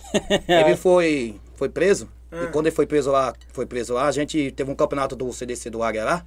Ele 0.48 0.76
foi, 0.78 1.40
foi 1.56 1.70
preso. 1.70 2.10
Ah. 2.32 2.44
E 2.44 2.48
quando 2.48 2.68
ele 2.68 2.76
foi 2.76 2.86
preso 2.86 3.12
lá, 3.12 3.34
foi 3.54 3.66
preso 3.66 3.94
lá, 3.94 4.06
a 4.08 4.12
gente 4.12 4.52
teve 4.52 4.70
um 4.70 4.76
campeonato 4.76 5.16
do 5.16 5.32
CDC 5.34 5.70
do 5.70 5.82
Águia 5.84 6.04
lá. 6.06 6.26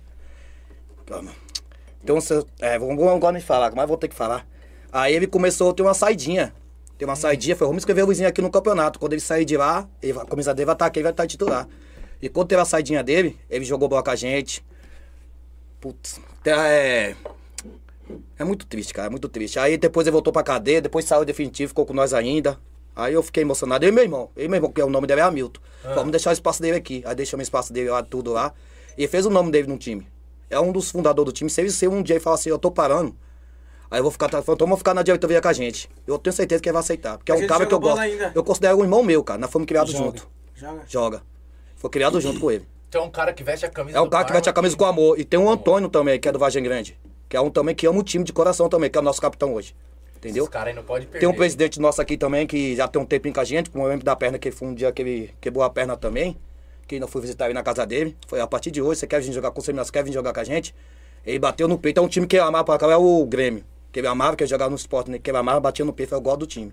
Calma. 1.07 1.32
Então, 2.03 2.20
se- 2.20 2.44
é, 2.61 2.78
vamos 2.78 2.96
não 2.96 3.18
gosto 3.18 3.36
de 3.38 3.44
falar, 3.44 3.72
mas 3.74 3.86
vou 3.88 3.96
ter 3.96 4.09
que 4.09 4.14
falar. 4.14 4.46
Aí 4.90 5.14
ele 5.14 5.26
começou 5.26 5.70
a 5.70 5.74
ter 5.74 5.82
uma 5.82 5.94
saidinha. 5.94 6.53
Tem 6.98 7.07
uma 7.09 7.16
saidinha, 7.16 7.57
foi, 7.57 7.66
vamos 7.66 7.82
escrever 7.82 8.03
o 8.03 8.07
Luizinho 8.07 8.28
aqui 8.28 8.42
no 8.42 8.50
campeonato. 8.50 8.98
Quando 8.98 9.12
ele 9.12 9.20
sair 9.20 9.44
de 9.44 9.57
lá, 9.57 9.88
ele, 10.03 10.18
a 10.18 10.24
camisa 10.24 10.53
dele 10.55 10.66
vai 10.66 10.74
estar 10.74 10.86
aqui, 10.86 10.98
ele 10.98 11.05
vai 11.05 11.12
estar 11.12 11.26
titular. 11.26 11.66
E 12.20 12.28
quando 12.28 12.48
teve 12.48 12.61
a 12.61 12.64
saidinha 12.64 13.03
dele, 13.03 13.38
ele 13.50 13.64
jogou 13.64 13.88
bola 13.88 14.03
com 14.03 14.11
a 14.11 14.16
gente. 14.16 14.64
Putz, 15.80 16.20
é. 16.44 17.14
É 18.38 18.44
muito 18.44 18.66
triste, 18.66 18.92
cara, 18.92 19.07
é 19.07 19.11
muito 19.11 19.28
triste. 19.28 19.59
Aí 19.59 19.76
depois 19.76 20.07
ele 20.07 20.12
voltou 20.12 20.32
pra 20.32 20.42
cadeia, 20.42 20.80
depois 20.80 21.05
saiu 21.05 21.24
definitivo, 21.24 21.68
ficou 21.70 21.86
com 21.86 21.92
nós 21.94 22.12
ainda. 22.12 22.59
Aí 22.94 23.14
eu 23.14 23.22
fiquei 23.22 23.42
emocionado. 23.42 23.84
Eu 23.84 23.88
e 23.88 23.92
meu 23.92 24.05
irmão, 24.05 24.30
eu 24.36 24.44
e 24.44 24.48
meu 24.48 24.57
irmão, 24.59 24.70
que 24.70 24.80
é 24.80 24.84
o 24.84 24.90
nome 24.90 25.07
dele 25.07 25.20
é 25.20 25.24
Hamilton. 25.24 25.61
Vamos 25.94 26.11
deixar 26.11 26.30
o 26.30 26.32
espaço 26.32 26.61
dele 26.61 26.76
aqui. 26.76 27.03
Aí 27.07 27.14
deixamos 27.14 27.42
o 27.42 27.46
espaço 27.46 27.72
dele 27.72 27.88
lá, 27.90 28.03
tudo 28.03 28.32
lá. 28.32 28.53
E 28.98 29.09
fez 29.09 29.24
o 29.24 29.30
nome 29.30 29.50
dele 29.50 29.66
no 29.66 29.78
time. 29.78 30.07
É 30.53 30.61
um 30.61 30.70
dos 30.70 30.90
fundadores 30.90 31.32
do 31.32 31.34
time. 31.34 31.50
Se 31.50 31.61
ele 31.61 31.70
ser 31.70 31.88
um 31.88 32.03
dia 32.03 32.16
e 32.16 32.20
falar 32.20 32.34
assim, 32.34 32.50
eu 32.50 32.59
tô 32.59 32.70
parando. 32.70 33.16
Aí 33.90 33.98
eu 33.98 34.03
vou 34.03 34.12
ficar, 34.12 34.26
então 34.26 34.57
vamos 34.59 34.78
ficar 34.78 34.94
na 34.94 35.03
diretoria 35.03 35.40
com 35.40 35.48
a 35.48 35.53
gente. 35.53 35.88
Eu 36.07 36.18
tenho 36.18 36.32
certeza 36.32 36.62
que 36.62 36.68
ele 36.68 36.72
vai 36.72 36.80
aceitar. 36.80 37.18
Porque 37.18 37.32
é 37.32 37.34
um 37.34 37.46
cara 37.46 37.66
que 37.66 37.74
eu 37.74 37.80
gosto. 37.80 38.00
ainda? 38.00 38.32
Eu 38.34 38.44
considero 38.44 38.78
um 38.78 38.82
irmão 38.82 39.03
meu, 39.03 39.22
cara. 39.22 39.38
Nós 39.38 39.50
fomos 39.50 39.66
criados 39.66 39.92
Joga. 39.92 40.05
junto. 40.05 40.28
Joga. 40.55 40.82
Joga. 40.86 41.22
Foi 41.76 41.90
criado 41.90 42.20
junto 42.20 42.40
com 42.40 42.50
ele. 42.50 42.66
Então 42.88 43.03
é 43.03 43.05
um 43.07 43.11
cara 43.11 43.32
que 43.32 43.42
veste 43.42 43.64
a 43.64 43.70
camisa 43.70 43.96
É 43.96 44.00
um 44.00 44.05
do 44.05 44.11
cara 44.11 44.24
que 44.24 44.32
veste 44.32 44.48
a 44.48 44.53
camisa 44.53 44.76
com 44.76 44.84
amor. 44.84 45.18
E 45.18 45.24
tem 45.24 45.40
um 45.40 45.50
Antônio 45.50 45.88
também, 45.88 46.20
que 46.20 46.28
é 46.28 46.32
do 46.32 46.38
Vargem 46.38 46.62
Grande. 46.62 46.98
Que 47.28 47.36
é 47.36 47.40
um 47.40 47.50
também 47.50 47.74
que 47.74 47.86
ama 47.86 47.98
o 47.98 48.03
time 48.03 48.24
de 48.24 48.32
coração 48.32 48.68
também, 48.68 48.90
que 48.90 48.98
é 48.98 49.00
o 49.00 49.05
nosso 49.05 49.20
capitão 49.20 49.55
hoje. 49.55 49.74
Entendeu? 50.16 50.44
Esse 50.44 50.53
cara 50.53 50.70
aí 50.70 50.74
não 50.74 50.84
pode 50.84 51.07
perder. 51.07 51.20
Tem 51.20 51.28
um 51.28 51.34
presidente 51.34 51.80
nosso 51.80 52.00
aqui 52.00 52.16
também, 52.16 52.46
que 52.46 52.76
já 52.76 52.86
tem 52.86 53.00
um 53.00 53.05
tempinho 53.05 53.34
com 53.34 53.40
a 53.40 53.44
gente, 53.44 53.70
como 53.70 53.84
eu 53.84 53.88
lembro 53.88 54.05
da 54.05 54.14
perna, 54.14 54.38
que 54.38 54.50
foi 54.50 54.68
um 54.68 54.74
dia 54.74 54.92
que 54.92 55.03
ele 55.03 55.34
quebrou 55.40 55.64
a 55.64 55.70
perna 55.70 55.96
também. 55.96 56.36
Que 56.87 56.97
ainda 56.97 57.07
fui 57.07 57.20
visitar 57.20 57.47
ele 57.47 57.55
na 57.55 57.62
casa 57.62 57.87
dele. 57.87 58.16
Foi 58.26 58.41
a 58.41 58.47
partir 58.47 58.70
de 58.70 58.83
hoje, 58.83 59.01
você 59.01 59.07
quer 59.07 59.20
vir 59.20 59.33
jogar 59.33 59.51
com 59.51 59.61
você, 59.61 59.72
mas 59.72 59.91
quer 59.91 60.05
vir 60.05 60.12
jogar 60.12 60.33
com 60.33 60.41
a 60.41 60.45
gente? 60.45 60.74
Ele 61.24 61.39
bateu 61.39 61.68
no 61.68 61.78
peito, 61.78 62.01
é 62.01 62.03
um 62.03 62.09
time 62.09 62.26
que 62.26 62.37
ele 62.37 62.45
amava 62.45 62.64
pra 62.64 62.78
cá, 62.78 62.91
é 62.91 62.97
o 62.97 63.24
Grêmio. 63.26 63.64
Que 63.93 64.01
ele 64.01 64.07
amava, 64.07 64.37
que 64.37 64.43
ele 64.43 64.51
jogava 64.51 64.70
no 64.70 64.76
esporte, 64.76 65.11
né? 65.11 65.18
Que 65.18 65.30
ele 65.30 65.39
amava, 65.39 65.61
batia 65.61 65.85
no 65.85 65.93
peito, 65.93 66.09
foi 66.11 66.18
o 66.18 66.20
gol 66.20 66.37
do 66.37 66.47
time. 66.47 66.72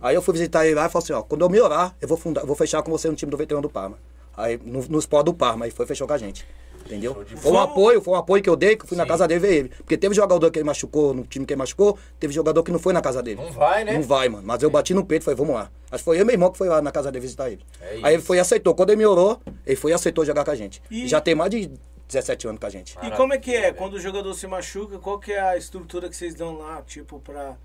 Aí 0.00 0.14
eu 0.14 0.22
fui 0.22 0.32
visitar 0.32 0.64
ele 0.66 0.74
lá 0.74 0.86
e 0.86 0.88
falei 0.88 1.04
assim, 1.04 1.12
ó, 1.12 1.22
quando 1.22 1.42
eu 1.42 1.48
melhorar, 1.50 1.94
eu 2.00 2.08
vou, 2.08 2.16
fundar, 2.16 2.40
eu 2.40 2.46
vou 2.46 2.56
fechar 2.56 2.82
com 2.82 2.90
você 2.90 3.08
no 3.08 3.14
time 3.14 3.30
do 3.30 3.36
veterano 3.36 3.62
do 3.62 3.70
Parma. 3.70 3.98
Aí 4.36 4.58
no, 4.64 4.82
no 4.88 4.98
esporte 4.98 5.26
do 5.26 5.34
Parma, 5.34 5.66
aí 5.66 5.70
foi 5.70 5.86
fechou 5.86 6.06
com 6.06 6.14
a 6.14 6.18
gente. 6.18 6.44
Entendeu? 6.86 7.24
Foi 7.36 7.50
um 7.52 7.58
apoio, 7.58 8.00
foi 8.02 8.12
um 8.14 8.16
apoio 8.16 8.42
que 8.42 8.48
eu 8.50 8.56
dei, 8.56 8.76
que 8.76 8.84
eu 8.84 8.88
fui 8.88 8.96
na 8.96 9.04
Sim. 9.04 9.08
casa 9.08 9.26
dele 9.26 9.40
ver 9.40 9.54
ele. 9.54 9.68
Porque 9.70 9.96
teve 9.96 10.14
jogador 10.14 10.50
que 10.50 10.58
ele 10.58 10.66
machucou, 10.66 11.14
no 11.14 11.24
time 11.24 11.46
que 11.46 11.52
ele 11.54 11.58
machucou, 11.58 11.98
teve 12.20 12.32
jogador 12.34 12.62
que 12.62 12.70
não 12.70 12.78
foi 12.78 12.92
na 12.92 13.00
casa 13.00 13.22
dele. 13.22 13.40
Não 13.40 13.50
vai, 13.52 13.84
né? 13.84 13.94
Não 13.94 14.02
vai, 14.02 14.28
mano. 14.28 14.46
Mas 14.46 14.62
eu 14.62 14.68
bati 14.70 14.92
no 14.92 15.04
peito 15.04 15.22
e 15.22 15.24
falei, 15.24 15.36
vamos 15.38 15.54
lá. 15.54 15.70
Acho 15.90 16.02
que 16.02 16.04
foi 16.04 16.18
eu 16.18 16.22
e 16.22 16.24
meu 16.24 16.34
irmão 16.34 16.50
que 16.50 16.58
foi 16.58 16.68
lá 16.68 16.82
na 16.82 16.92
casa 16.92 17.10
dele 17.10 17.22
visitar 17.22 17.50
ele. 17.50 17.64
É 17.80 18.00
Aí 18.02 18.14
ele 18.14 18.22
foi 18.22 18.36
e 18.36 18.40
aceitou. 18.40 18.74
Quando 18.74 18.90
ele 18.90 18.96
melhorou, 18.98 19.40
ele 19.66 19.76
foi 19.76 19.92
e 19.92 19.94
aceitou 19.94 20.24
jogar 20.24 20.44
com 20.44 20.50
a 20.50 20.54
gente. 20.54 20.82
E- 20.90 21.08
Já 21.08 21.20
tem 21.20 21.34
mais 21.34 21.50
de 21.50 21.70
17 22.08 22.46
anos 22.48 22.60
com 22.60 22.66
a 22.66 22.70
gente. 22.70 22.96
E 23.02 23.10
como 23.12 23.32
é 23.32 23.38
que 23.38 23.54
é? 23.54 23.72
Quando 23.72 23.94
o 23.94 24.00
jogador 24.00 24.34
se 24.34 24.46
machuca, 24.46 24.98
qual 24.98 25.18
que 25.18 25.32
é 25.32 25.40
a 25.40 25.56
estrutura 25.56 26.08
que 26.10 26.16
vocês 26.16 26.34
dão 26.34 26.58
lá, 26.58 26.82
tipo, 26.82 27.18
pra 27.20 27.56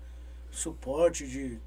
suporte 0.50 1.26
de. 1.26 1.58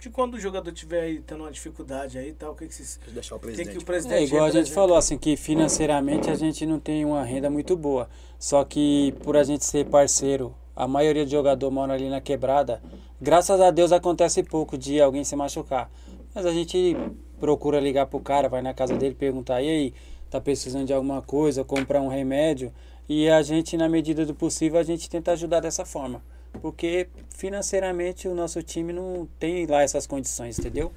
De 0.00 0.08
quando 0.08 0.34
o 0.34 0.40
jogador 0.40 0.72
tiver 0.72 1.00
aí 1.02 1.20
tendo 1.20 1.44
uma 1.44 1.50
dificuldade 1.50 2.16
aí 2.16 2.30
e 2.30 2.32
tal, 2.32 2.52
o 2.52 2.54
que, 2.56 2.66
que 2.66 2.74
vocês. 2.74 2.98
Deixar 3.12 3.34
o 3.34 3.38
O 3.38 3.40
que, 3.40 3.46
presidente. 3.48 3.76
que 3.76 3.78
o 3.78 3.84
presidente 3.84 4.18
É 4.18 4.24
igual 4.24 4.44
a 4.44 4.50
gente 4.50 4.72
falou, 4.72 4.96
assim, 4.96 5.18
que 5.18 5.36
financeiramente 5.36 6.30
a 6.30 6.34
gente 6.34 6.64
não 6.64 6.80
tem 6.80 7.04
uma 7.04 7.22
renda 7.22 7.50
muito 7.50 7.76
boa. 7.76 8.08
Só 8.38 8.64
que 8.64 9.14
por 9.22 9.36
a 9.36 9.44
gente 9.44 9.64
ser 9.64 9.84
parceiro, 9.86 10.54
a 10.74 10.88
maioria 10.88 11.26
de 11.26 11.32
jogador 11.32 11.70
mora 11.70 11.92
ali 11.92 12.08
na 12.08 12.20
quebrada. 12.20 12.82
Graças 13.20 13.60
a 13.60 13.70
Deus 13.70 13.92
acontece 13.92 14.42
pouco 14.42 14.78
de 14.78 14.98
alguém 15.00 15.22
se 15.22 15.36
machucar. 15.36 15.90
Mas 16.34 16.46
a 16.46 16.52
gente 16.52 16.96
procura 17.38 17.78
ligar 17.78 18.06
pro 18.06 18.20
cara, 18.20 18.48
vai 18.48 18.62
na 18.62 18.72
casa 18.72 18.96
dele 18.96 19.14
perguntar, 19.14 19.60
e 19.60 19.68
aí, 19.68 19.94
tá 20.30 20.40
precisando 20.40 20.86
de 20.86 20.94
alguma 20.94 21.20
coisa, 21.20 21.62
comprar 21.62 22.00
um 22.00 22.08
remédio. 22.08 22.72
E 23.06 23.28
a 23.28 23.42
gente, 23.42 23.76
na 23.76 23.88
medida 23.88 24.24
do 24.24 24.34
possível, 24.34 24.78
a 24.78 24.82
gente 24.82 25.10
tenta 25.10 25.32
ajudar 25.32 25.60
dessa 25.60 25.84
forma. 25.84 26.22
Porque 26.60 27.08
financeiramente 27.36 28.28
o 28.28 28.34
nosso 28.34 28.62
time 28.62 28.92
não 28.92 29.28
tem 29.38 29.66
lá 29.66 29.82
essas 29.82 30.06
condições, 30.06 30.58
entendeu? 30.58 30.92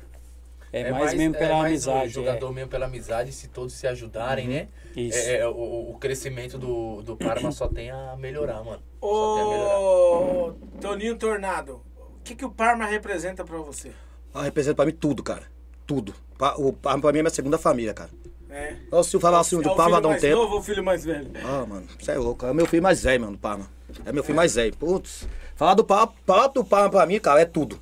É, 0.72 0.92
mais, 0.92 1.14
mesmo 1.14 1.36
pela 1.36 1.46
é 1.46 1.54
mais 1.54 1.88
amizade. 1.88 2.08
O 2.08 2.10
jogador 2.10 2.52
mesmo 2.52 2.70
pela 2.70 2.86
amizade, 2.88 3.32
se 3.32 3.48
todos 3.48 3.74
se 3.74 3.86
ajudarem, 3.86 4.48
né? 4.48 4.68
Isso. 4.96 5.18
É, 5.20 5.38
é, 5.38 5.48
o, 5.48 5.92
o 5.92 5.98
crescimento 6.00 6.58
do, 6.58 7.04
do 7.04 7.16
Parma 7.16 7.52
só 7.52 7.68
tem 7.68 7.92
a 7.92 8.16
melhorar, 8.18 8.64
mano. 8.64 8.82
Só 9.00 9.36
tem 9.36 9.44
a 9.44 9.48
melhorar. 9.50 9.80
Ô, 9.80 10.54
Toninho 10.82 11.16
Tornado, 11.16 11.82
o 11.96 12.24
que, 12.24 12.34
que 12.34 12.44
o 12.44 12.50
Parma 12.50 12.86
representa 12.86 13.44
pra 13.44 13.58
você? 13.60 13.92
Ah, 14.34 14.42
representa 14.44 14.76
pra 14.78 14.86
mim 14.86 14.94
tudo, 14.94 15.22
cara. 15.22 15.44
Tudo. 15.86 16.16
O 16.58 16.74
Parma 16.74 17.02
pra 17.02 17.12
mim 17.12 17.20
é 17.20 17.22
minha 17.22 17.30
segunda 17.34 17.60
família, 17.60 17.94
cara. 17.94 18.10
É. 18.50 18.76
Então, 18.88 19.04
se 19.04 19.16
eu 19.16 19.20
falar 19.20 19.40
assim 19.40 19.60
é 19.60 19.62
do 19.62 19.72
o 19.72 19.76
Parma 19.76 20.02
dá 20.02 20.08
um 20.08 20.12
mais 20.12 20.22
tempo. 20.22 20.38
novo 20.38 20.54
ou 20.56 20.60
o 20.60 20.64
filho 20.64 20.84
mais 20.84 21.06
velho? 21.06 21.30
Ah, 21.44 21.66
mano, 21.68 21.88
você 22.00 22.12
é 22.12 22.18
louco. 22.18 22.46
É 22.48 22.54
meu 22.54 22.66
filho 22.66 22.82
mais 22.82 23.04
velho, 23.04 23.22
mano, 23.22 23.34
do 23.34 23.40
Parma. 23.40 23.68
É 24.06 24.12
meu 24.12 24.24
filho 24.24 24.36
mais 24.36 24.56
velho. 24.56 24.76
Putz. 24.76 25.28
Falar 25.56 25.74
do 25.76 25.84
Parma, 25.84 26.14
falar 26.26 26.48
do 26.48 26.64
Parma 26.64 26.90
pra 26.90 27.06
mim, 27.06 27.20
cara, 27.20 27.42
é 27.42 27.46
tudo. 27.46 27.80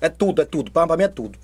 É 0.00 0.08
tudo, 0.08 0.42
é 0.42 0.44
tudo. 0.44 0.70
Parma 0.70 0.88
pra 0.88 0.96
mim 0.96 1.04
é 1.04 1.08
tudo. 1.08 1.38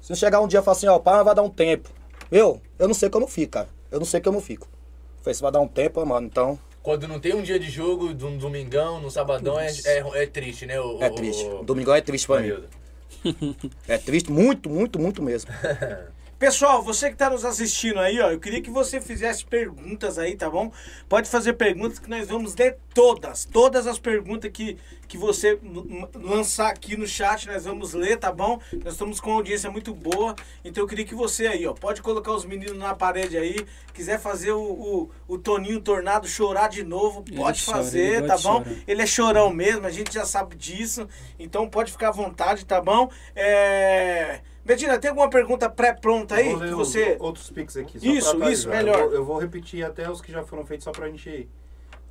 Se 0.00 0.12
eu 0.12 0.16
chegar 0.16 0.40
um 0.40 0.48
dia 0.48 0.60
e 0.60 0.62
falar 0.62 0.76
assim, 0.76 0.86
ó, 0.88 0.96
o 0.96 1.00
Parma 1.00 1.24
vai 1.24 1.34
dar 1.34 1.42
um 1.42 1.50
tempo. 1.50 1.88
Eu, 2.30 2.60
eu 2.78 2.86
não 2.86 2.94
sei 2.94 3.08
como 3.08 3.24
eu 3.24 3.28
fico, 3.28 3.52
cara. 3.52 3.68
Eu 3.90 3.98
não 3.98 4.06
sei 4.06 4.20
como 4.20 4.38
eu 4.38 4.42
fico. 4.42 4.68
Falei, 5.22 5.34
você 5.34 5.42
vai 5.42 5.52
dar 5.52 5.60
um 5.60 5.68
tempo, 5.68 6.04
mano, 6.04 6.26
então. 6.26 6.58
Quando 6.82 7.08
não 7.08 7.18
tem 7.18 7.34
um 7.34 7.42
dia 7.42 7.58
de 7.58 7.68
jogo, 7.70 8.14
de 8.14 8.24
um 8.24 8.36
domingão, 8.38 9.00
no 9.00 9.10
sabadão, 9.10 9.58
é, 9.58 9.68
é, 9.84 10.22
é 10.22 10.26
triste, 10.26 10.64
né? 10.66 10.80
O, 10.80 11.02
É 11.02 11.08
o- 11.10 11.14
triste. 11.14 11.44
o- 11.46 11.62
Domingão 11.64 11.94
é 11.94 12.00
triste 12.00 12.26
pra 12.26 12.40
mim. 12.40 12.52
É 13.88 13.98
triste, 13.98 14.30
muito, 14.30 14.68
muito, 14.70 14.98
muito 14.98 15.22
mesmo. 15.22 15.50
Pessoal, 16.38 16.80
você 16.84 17.08
que 17.08 17.14
está 17.14 17.28
nos 17.28 17.44
assistindo 17.44 17.98
aí, 17.98 18.20
ó, 18.20 18.30
eu 18.30 18.38
queria 18.38 18.62
que 18.62 18.70
você 18.70 19.00
fizesse 19.00 19.44
perguntas 19.44 20.20
aí, 20.20 20.36
tá 20.36 20.48
bom? 20.48 20.70
Pode 21.08 21.28
fazer 21.28 21.54
perguntas 21.54 21.98
que 21.98 22.08
nós 22.08 22.28
vamos 22.28 22.54
ler 22.54 22.78
todas. 22.94 23.44
Todas 23.44 23.88
as 23.88 23.98
perguntas 23.98 24.48
que, 24.52 24.78
que 25.08 25.18
você 25.18 25.58
lançar 26.14 26.68
aqui 26.68 26.96
no 26.96 27.08
chat, 27.08 27.48
nós 27.48 27.64
vamos 27.64 27.92
ler, 27.92 28.18
tá 28.18 28.30
bom? 28.30 28.60
Nós 28.84 28.92
estamos 28.92 29.18
com 29.18 29.30
uma 29.30 29.38
audiência 29.38 29.68
muito 29.68 29.92
boa. 29.92 30.36
Então 30.64 30.84
eu 30.84 30.86
queria 30.86 31.04
que 31.04 31.14
você 31.14 31.48
aí, 31.48 31.66
ó, 31.66 31.72
pode 31.72 32.00
colocar 32.02 32.30
os 32.30 32.44
meninos 32.44 32.78
na 32.78 32.94
parede 32.94 33.36
aí. 33.36 33.66
Quiser 33.92 34.20
fazer 34.20 34.52
o, 34.52 34.62
o, 34.62 35.10
o 35.26 35.38
Toninho 35.38 35.80
Tornado 35.80 36.28
chorar 36.28 36.68
de 36.68 36.84
novo, 36.84 37.24
pode 37.34 37.64
chora, 37.64 37.78
fazer, 37.78 38.24
tá 38.28 38.36
bom? 38.36 38.62
chorar. 38.62 38.76
Ele 38.86 39.02
é 39.02 39.06
chorão 39.06 39.52
mesmo, 39.52 39.88
a 39.88 39.90
gente 39.90 40.14
já 40.14 40.24
sabe 40.24 40.54
disso. 40.54 41.08
Então 41.36 41.68
pode 41.68 41.90
ficar 41.90 42.10
à 42.10 42.12
vontade, 42.12 42.64
tá 42.64 42.80
bom? 42.80 43.10
É... 43.34 44.40
Medina, 44.68 44.98
tem 44.98 45.08
alguma 45.08 45.30
pergunta 45.30 45.70
pré-pronta 45.70 46.34
aí? 46.34 46.50
Vou 46.50 46.58
ler 46.58 46.68
Que 46.68 46.74
você... 46.74 47.16
outros 47.18 47.48
pics 47.48 47.74
aqui. 47.74 47.98
Só 47.98 48.06
Isso, 48.06 48.36
pra 48.36 48.50
isso, 48.50 48.68
melhor. 48.68 48.98
Eu 48.98 49.08
vou, 49.08 49.14
eu 49.14 49.24
vou 49.24 49.38
repetir 49.38 49.82
até 49.82 50.10
os 50.10 50.20
que 50.20 50.30
já 50.30 50.44
foram 50.44 50.66
feitos 50.66 50.84
só 50.84 50.92
pra 50.92 51.08
gente 51.08 51.48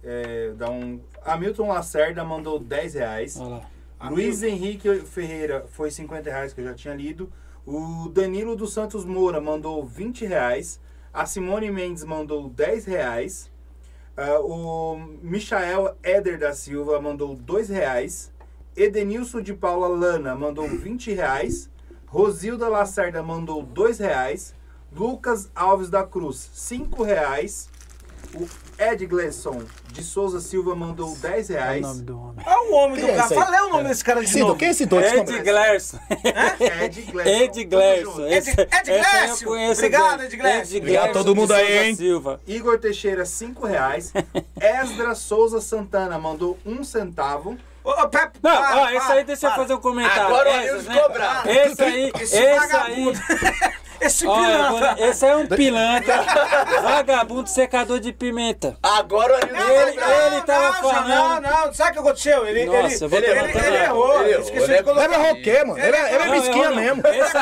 é, 0.04 0.54
dar 0.58 0.72
um. 0.72 1.00
Hamilton 1.24 1.68
Lacerda 1.68 2.24
mandou 2.24 2.58
10 2.58 2.96
reais. 2.96 3.40
Olha 3.40 3.62
lá. 4.00 4.10
Luiz 4.10 4.42
Henrique 4.42 5.02
Ferreira 5.02 5.66
foi 5.70 5.92
50 5.92 6.30
reais, 6.32 6.52
que 6.52 6.62
eu 6.62 6.66
já 6.66 6.74
tinha 6.74 6.96
lido. 6.96 7.32
O 7.64 8.10
Danilo 8.10 8.56
dos 8.56 8.74
Santos 8.74 9.06
Moura 9.06 9.40
mandou 9.40 9.86
20 9.86 10.26
reais. 10.26 10.80
A 11.14 11.28
Simone 11.28 11.70
Mendes 11.70 12.04
mandou 12.04 12.50
10 12.50 12.86
reais. 12.86 13.52
Ah, 14.16 14.40
o 14.40 14.98
Michael 15.22 15.96
Éder 16.02 16.40
da 16.40 16.54
Silva 16.54 17.00
mandou 17.00 17.36
2 17.36 17.70
reais. 17.70 18.34
Edenilson 18.76 19.42
de 19.42 19.54
Paula 19.54 19.88
Lana 19.88 20.34
mandou 20.34 20.68
20 20.68 21.14
reais. 21.14 21.70
Rosilda 22.08 22.68
Lacerda 22.70 23.22
mandou 23.22 23.62
2 23.64 24.00
reais. 24.00 24.54
Lucas 24.96 25.50
Alves 25.56 25.90
da 25.90 26.04
Cruz, 26.04 26.50
5 26.54 27.04
reais. 27.04 27.70
O 28.34 28.48
Ed 28.78 29.06
Gleison 29.06 29.62
de 29.92 30.04
Souza 30.04 30.40
Silva 30.42 30.76
mandou 30.76 31.16
10 31.16 31.50
Olha 31.50 31.60
reais. 31.60 31.86
o 31.86 31.88
nome 31.90 32.02
do 32.02 32.20
homem. 32.20 32.46
É 32.46 32.58
o 32.58 32.74
homem 32.74 32.96
Quem 32.98 33.06
do 33.06 33.12
é 33.12 33.16
cara. 33.16 33.36
Falei 33.36 33.60
o 33.62 33.70
nome 33.70 33.88
desse 33.90 34.04
cara 34.04 34.22
de 34.22 34.30
Cido, 34.30 34.48
novo. 34.48 34.60
quem 34.60 34.68
é 34.68 34.72
esse? 34.72 34.84
Ed 34.84 34.92
Glerson. 35.44 36.00
Ed 37.30 37.64
Gleison. 37.66 38.26
Ed. 38.28 38.38
Esse- 38.38 38.52
Ed- 38.62 39.46
conheço 39.46 39.80
Obrigado. 39.82 40.24
Ed 40.24 40.38
Glécio. 40.38 40.78
Obrigado 40.80 41.10
a 41.10 41.14
todo 41.14 41.36
mundo 41.36 41.54
aí, 41.54 41.88
hein? 41.88 41.96
Silva. 41.96 42.42
Igor 42.48 42.78
Teixeira, 42.80 43.26
5 43.26 43.66
reais. 43.66 44.12
Esdra 44.60 45.16
Souza 45.16 45.62
Santana 45.62 46.18
mandou 46.20 46.58
um 46.66 46.84
centavo. 46.84 47.58
Ô, 47.88 48.08
Pepe, 48.10 48.38
Não, 48.44 48.52
para, 48.58 48.78
ó, 48.82 48.90
esse 48.90 49.12
aí 49.14 49.24
deixa 49.24 49.48
eu 49.48 49.52
para. 49.52 49.62
fazer 49.62 49.74
um 49.76 49.80
comentário. 49.80 50.26
Agora 50.26 50.50
Essas, 50.50 50.86
né? 50.86 51.00
cobrar. 51.00 51.48
Esse 51.48 51.84
aí, 51.84 52.12
Esse 52.20 52.38
esse 52.38 52.76
aí. 52.76 53.14
Esse 54.00 54.28
Olha, 54.28 54.42
pilantra. 54.48 54.68
agora, 54.92 55.10
esse 55.10 55.26
é 55.26 55.36
um 55.36 55.48
pilantra, 55.48 56.26
vagabundo 56.82 57.50
secador 57.50 58.00
de 58.00 58.12
pimenta. 58.14 58.78
Agora 58.84 59.34
o 59.34 59.36
Anilson 59.38 59.72
Ele- 59.72 59.92
cobrar. 59.94 60.28
ele 60.34 60.42
tava 60.42 60.66
não, 60.68 60.74
falando- 60.74 61.08
Não, 61.08 61.42
não, 61.42 61.74
sabe 61.74 61.90
o 61.90 61.94
que 61.94 62.00
aconteceu? 62.00 62.46
Ele, 62.48 62.66
Nossa, 62.66 63.06
ele, 63.06 63.08
vou 63.08 63.20
ele, 63.20 63.28
ele, 63.28 63.40
ele 63.68 63.78
errou, 63.78 64.22
Ele 64.22 64.34
ele 64.34 64.42
esqueceu 64.44 64.64
ele 64.64 64.74
de 64.74 64.80
é- 64.80 64.84
colocar. 64.84 65.06
Ele 65.06 65.14
é 65.14 65.30
roquê, 65.30 65.64
mano. 65.64 65.80
Ele 65.80 65.96
é, 65.98 66.14
ele 66.14 66.24
é 66.24 66.26
Não, 66.26 66.32
mesquinha 66.32 66.70
não. 66.70 66.76
mesmo. 66.76 67.02
Esse, 67.08 67.38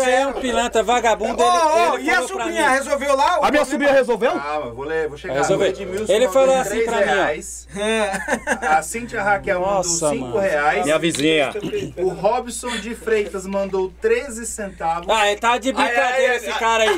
esse 0.00 0.10
é 0.10 0.26
um 0.26 0.32
pilantra 0.34 0.82
vagabundo. 0.82 1.42
Ele, 1.42 1.50
Ô, 1.50 1.90
ô, 1.92 1.94
ele 1.98 2.04
e 2.04 2.10
a 2.10 2.22
sobrinha 2.22 2.68
resolveu 2.70 3.16
lá? 3.16 3.38
A 3.42 3.50
minha 3.50 3.64
sobrinha 3.64 3.92
resolveu? 3.92 4.32
Calma, 4.32 4.70
vou 4.72 4.84
ler, 4.84 5.08
vou 5.08 5.18
chegar. 5.18 5.34
Resolveu. 5.34 5.68
Ele 5.68 6.26
mandou 6.26 6.32
falou 6.32 6.56
assim 6.56 6.84
pra 6.84 6.96
mim. 6.98 7.42
A 8.68 8.82
Cíntia 8.82 9.22
Raquel 9.22 9.60
mandou 9.60 9.76
Nossa, 9.76 10.10
5 10.10 10.24
mano. 10.24 10.38
reais. 10.38 10.84
Minha 10.84 10.98
vizinha. 10.98 11.50
O 11.96 12.08
Robson 12.08 12.70
de 12.78 12.94
Freitas 12.94 13.46
mandou 13.46 13.92
13 14.00 14.46
centavos. 14.46 15.06
Ah, 15.08 15.26
ele 15.30 15.40
tá 15.40 15.58
de 15.58 15.72
brincadeira 15.72 15.87
Ai, 15.88 15.96
ai, 15.96 16.26
ai, 16.26 16.36
esse 16.36 16.50
ai. 16.50 16.58
cara 16.58 16.82
aí. 16.84 16.96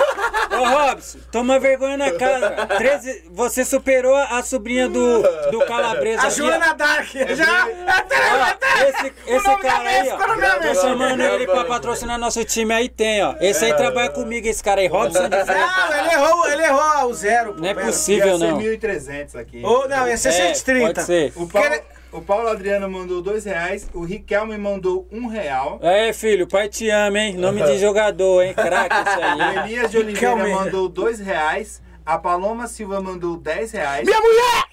Ô, 0.59 0.65
Robson, 0.69 1.19
toma 1.31 1.59
vergonha 1.59 1.97
na 1.97 2.11
cara. 2.13 2.67
13, 2.79 3.25
você 3.31 3.65
superou 3.65 4.15
a 4.17 4.43
sobrinha 4.43 4.89
do, 4.89 5.23
do 5.51 5.61
Calabresa. 5.67 6.27
A. 6.27 6.31
Joana 6.31 6.75
Dark. 6.75 7.09
Já. 7.13 7.69
Ó, 7.69 8.89
esse 8.89 9.13
esse 9.27 9.57
cara 9.59 9.89
aí, 9.89 10.11
ó. 10.11 10.17
Tô 10.19 10.81
chamando 10.81 11.21
ele 11.23 11.47
pra 11.47 11.65
patrocinar 11.65 12.19
nosso 12.19 12.45
time 12.45 12.73
aí, 12.75 12.89
tem, 12.89 13.23
ó. 13.25 13.35
Esse 13.41 13.65
aí 13.65 13.75
trabalha 13.75 14.11
comigo, 14.11 14.47
esse 14.49 14.63
cara 14.63 14.81
aí, 14.81 14.87
Robson 14.87 15.29
de. 15.29 15.31
Não, 15.31 15.99
ele 15.99 16.13
errou, 16.15 16.49
ele 16.51 16.63
errou 16.65 17.11
o 17.11 17.15
zero. 17.15 17.55
pô, 17.55 17.61
Não 17.61 17.69
é 17.69 17.75
possível, 17.75 18.29
Ia 18.29 18.39
ser 18.39 18.47
não. 18.49 18.59
1.300 18.59 19.41
aqui. 19.41 19.65
Ô, 19.65 19.87
não, 19.89 20.09
ia 20.09 20.17
ser 20.17 20.29
É, 20.31 20.55
130. 20.55 20.87
pode 20.95 21.03
ser. 21.07 21.33
O 21.37 21.47
Paulo, 21.47 21.69
o 22.13 22.21
Paulo 22.21 22.49
Adriano 22.49 22.89
mandou 22.91 23.23
2 23.23 23.45
reais. 23.45 23.89
O 23.95 24.05
Riquelme 24.05 24.57
mandou 24.59 25.07
1 25.13 25.19
um 25.19 25.27
real. 25.27 25.79
Aí, 25.83 26.13
filho, 26.13 26.47
pai 26.47 26.69
te 26.69 26.89
ama, 26.91 27.19
hein? 27.19 27.37
Nome 27.37 27.63
de 27.63 27.79
jogador, 27.79 28.43
hein? 28.43 28.55
Craque 28.55 29.09
isso 29.09 29.21
aí. 29.21 29.39
O? 29.39 29.65
Elias 29.65 29.91
de 29.91 29.99
Oliveira 29.99 30.35
Riquelme. 30.35 30.55
mandou 30.55 30.89
2 30.89 31.21
reais. 31.21 31.83
A 32.05 32.19
Paloma 32.19 32.67
Silva 32.67 33.01
mandou 33.01 33.37
10 33.37 33.73
reais. 33.73 34.07
Minha 34.07 34.21
mulher! 34.21 34.65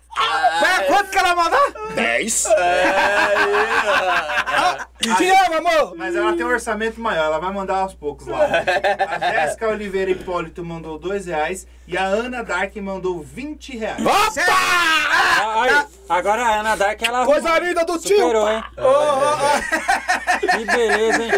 Pera, 0.59 0.84
quanto 0.88 1.09
que 1.11 1.18
ela 1.18 1.36
mandou? 1.36 1.59
10. 1.95 2.45
A- 4.47 4.88
Te 5.18 5.30
amo, 5.30 5.57
amor! 5.68 5.95
Mas 5.95 6.15
ela 6.15 6.34
tem 6.36 6.45
um 6.45 6.49
orçamento 6.49 6.99
maior, 6.99 7.26
ela 7.26 7.39
vai 7.39 7.51
mandar 7.53 7.78
aos 7.78 7.93
poucos 7.93 8.28
lá. 8.28 8.39
A 9.09 9.20
Jéssica 9.32 9.68
Oliveira 9.70 10.11
Hipólito 10.11 10.63
mandou 10.65 10.97
2 10.99 11.28
reais. 11.28 11.68
E 11.88 11.97
a 11.97 12.03
Ana 12.03 12.43
Dark 12.43 12.76
mandou 12.78 13.22
20 13.22 13.78
reais. 13.78 14.05
Opa! 14.05 14.43
Ah, 15.39 15.61
aí, 15.63 15.86
agora 16.09 16.43
a 16.43 16.59
Ana 16.59 16.76
Dark, 16.76 17.01
ela 17.01 17.26
Coisa 17.26 17.57
linda 17.59 17.86
do 17.86 17.97
tio! 17.97 18.18
Superou, 18.18 18.49
hein? 18.51 18.61
Que 20.41 20.65
beleza, 20.65 21.24
hein? 21.24 21.32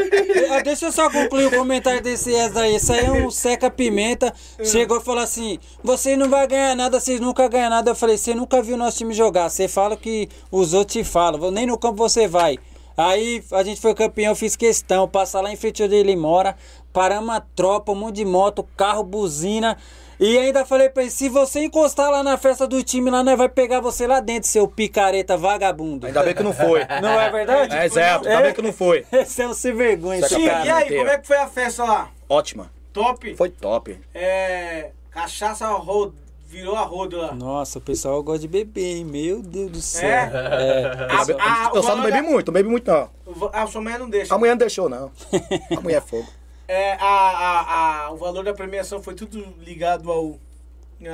Deixa 0.63 0.87
eu 0.87 0.91
só 0.91 1.09
concluir 1.09 1.45
o 1.45 1.51
comentário 1.51 2.01
desse 2.01 2.33
Ezra 2.33 2.63
aí. 2.63 2.75
Isso 2.77 2.91
aí 2.91 3.05
é 3.05 3.11
um 3.11 3.29
seca-pimenta. 3.29 4.33
Chegou 4.63 4.97
e 4.99 5.03
falou 5.03 5.23
assim: 5.23 5.59
Você 5.83 6.17
não 6.17 6.27
vai 6.29 6.47
ganhar 6.47 6.75
nada, 6.75 6.99
vocês 6.99 7.19
nunca 7.19 7.47
ganham 7.47 7.69
nada. 7.69 7.91
Eu 7.91 7.95
falei: 7.95 8.17
Você 8.17 8.33
nunca 8.33 8.61
viu 8.61 8.68
nosso 8.77 8.97
time 8.97 9.13
jogar. 9.13 9.49
Você 9.49 9.67
fala 9.67 9.95
que 9.95 10.29
os 10.51 10.73
outros 10.73 10.93
te 10.93 11.03
falam. 11.03 11.51
Nem 11.51 11.65
no 11.65 11.77
campo 11.77 11.95
você 11.95 12.27
vai. 12.27 12.57
Aí 12.97 13.41
a 13.51 13.63
gente 13.63 13.79
foi 13.79 13.93
campeão, 13.93 14.35
fiz 14.35 14.55
questão. 14.55 15.07
Passar 15.07 15.41
lá 15.41 15.51
em 15.51 15.55
frente 15.55 15.81
onde 15.81 15.95
ele 15.95 16.15
mora. 16.15 16.55
Paramos 16.91 17.33
a 17.33 17.39
tropa, 17.39 17.91
um 17.91 17.95
monte 17.95 18.17
de 18.17 18.25
moto, 18.25 18.67
carro, 18.75 19.03
buzina. 19.03 19.77
E 20.19 20.37
ainda 20.37 20.65
falei 20.65 20.89
pra 20.89 21.03
ele: 21.03 21.11
Se 21.11 21.29
você 21.29 21.63
encostar 21.63 22.11
lá 22.11 22.21
na 22.21 22.37
festa 22.37 22.67
do 22.67 22.83
time, 22.83 23.09
lá 23.09 23.23
nós 23.23 23.37
vai 23.37 23.47
pegar 23.47 23.79
você 23.79 24.05
lá 24.05 24.19
dentro, 24.19 24.49
seu 24.49 24.67
picareta 24.67 25.37
vagabundo. 25.37 26.07
Ainda 26.07 26.21
bem 26.23 26.35
que 26.35 26.43
não 26.43 26.51
foi. 26.51 26.81
Não 27.01 27.19
é 27.19 27.29
verdade? 27.31 27.73
É 27.73 27.85
exato, 27.85 28.27
ainda 28.27 28.41
bem 28.41 28.53
que 28.53 28.61
não 28.61 28.73
foi. 28.73 29.05
Esse 29.13 29.43
é 29.43 29.47
um 29.47 29.53
sem 29.53 29.73
vergonha, 29.73 30.27
Sim, 30.27 30.45
cara. 30.45 30.65
e 30.65 30.69
aí, 30.69 30.97
como 30.97 31.09
é 31.09 31.17
que 31.17 31.25
foi 31.27 31.37
a 31.37 31.47
festa 31.47 31.85
lá? 31.85 32.09
Ótima. 32.27 32.69
Top? 32.91 33.33
Foi 33.35 33.49
top. 33.49 33.97
É. 34.13 34.89
Cachaça 35.09 35.67
rodo, 35.69 36.15
virou 36.49 36.75
a 36.75 36.81
rodo 36.81 37.17
lá. 37.17 37.31
Nossa, 37.33 37.77
o 37.77 37.81
pessoal 37.81 38.21
gosta 38.23 38.39
de 38.41 38.47
beber, 38.47 38.97
hein? 38.97 39.05
Meu 39.05 39.41
Deus 39.41 39.71
do 39.71 39.81
céu. 39.81 40.09
É? 40.09 40.31
É. 40.31 41.07
A- 41.09 41.67
a- 41.67 41.71
o 41.71 41.77
Eu 41.77 41.83
só 41.83 41.95
não 41.95 42.03
bebi 42.03 42.21
muito, 42.21 42.47
não 42.47 42.53
bebi 42.53 42.67
muito 42.69 42.89
não. 42.91 43.09
A 43.53 43.67
sua 43.67 43.81
mulher 43.81 43.99
não 43.99 44.09
deixa. 44.09 44.33
A 44.33 44.37
mulher 44.37 44.51
não 44.51 44.57
deixou, 44.57 44.89
não. 44.89 45.11
A 45.77 45.81
mulher 45.81 45.97
é 45.97 46.01
fogo. 46.01 46.27
É, 46.67 46.93
a, 46.93 47.05
a, 47.05 48.05
a, 48.05 48.11
o 48.11 48.17
valor 48.17 48.43
da 48.43 48.53
premiação 48.53 49.01
foi 49.01 49.13
tudo 49.15 49.43
ligado 49.59 50.11
ao 50.11 50.37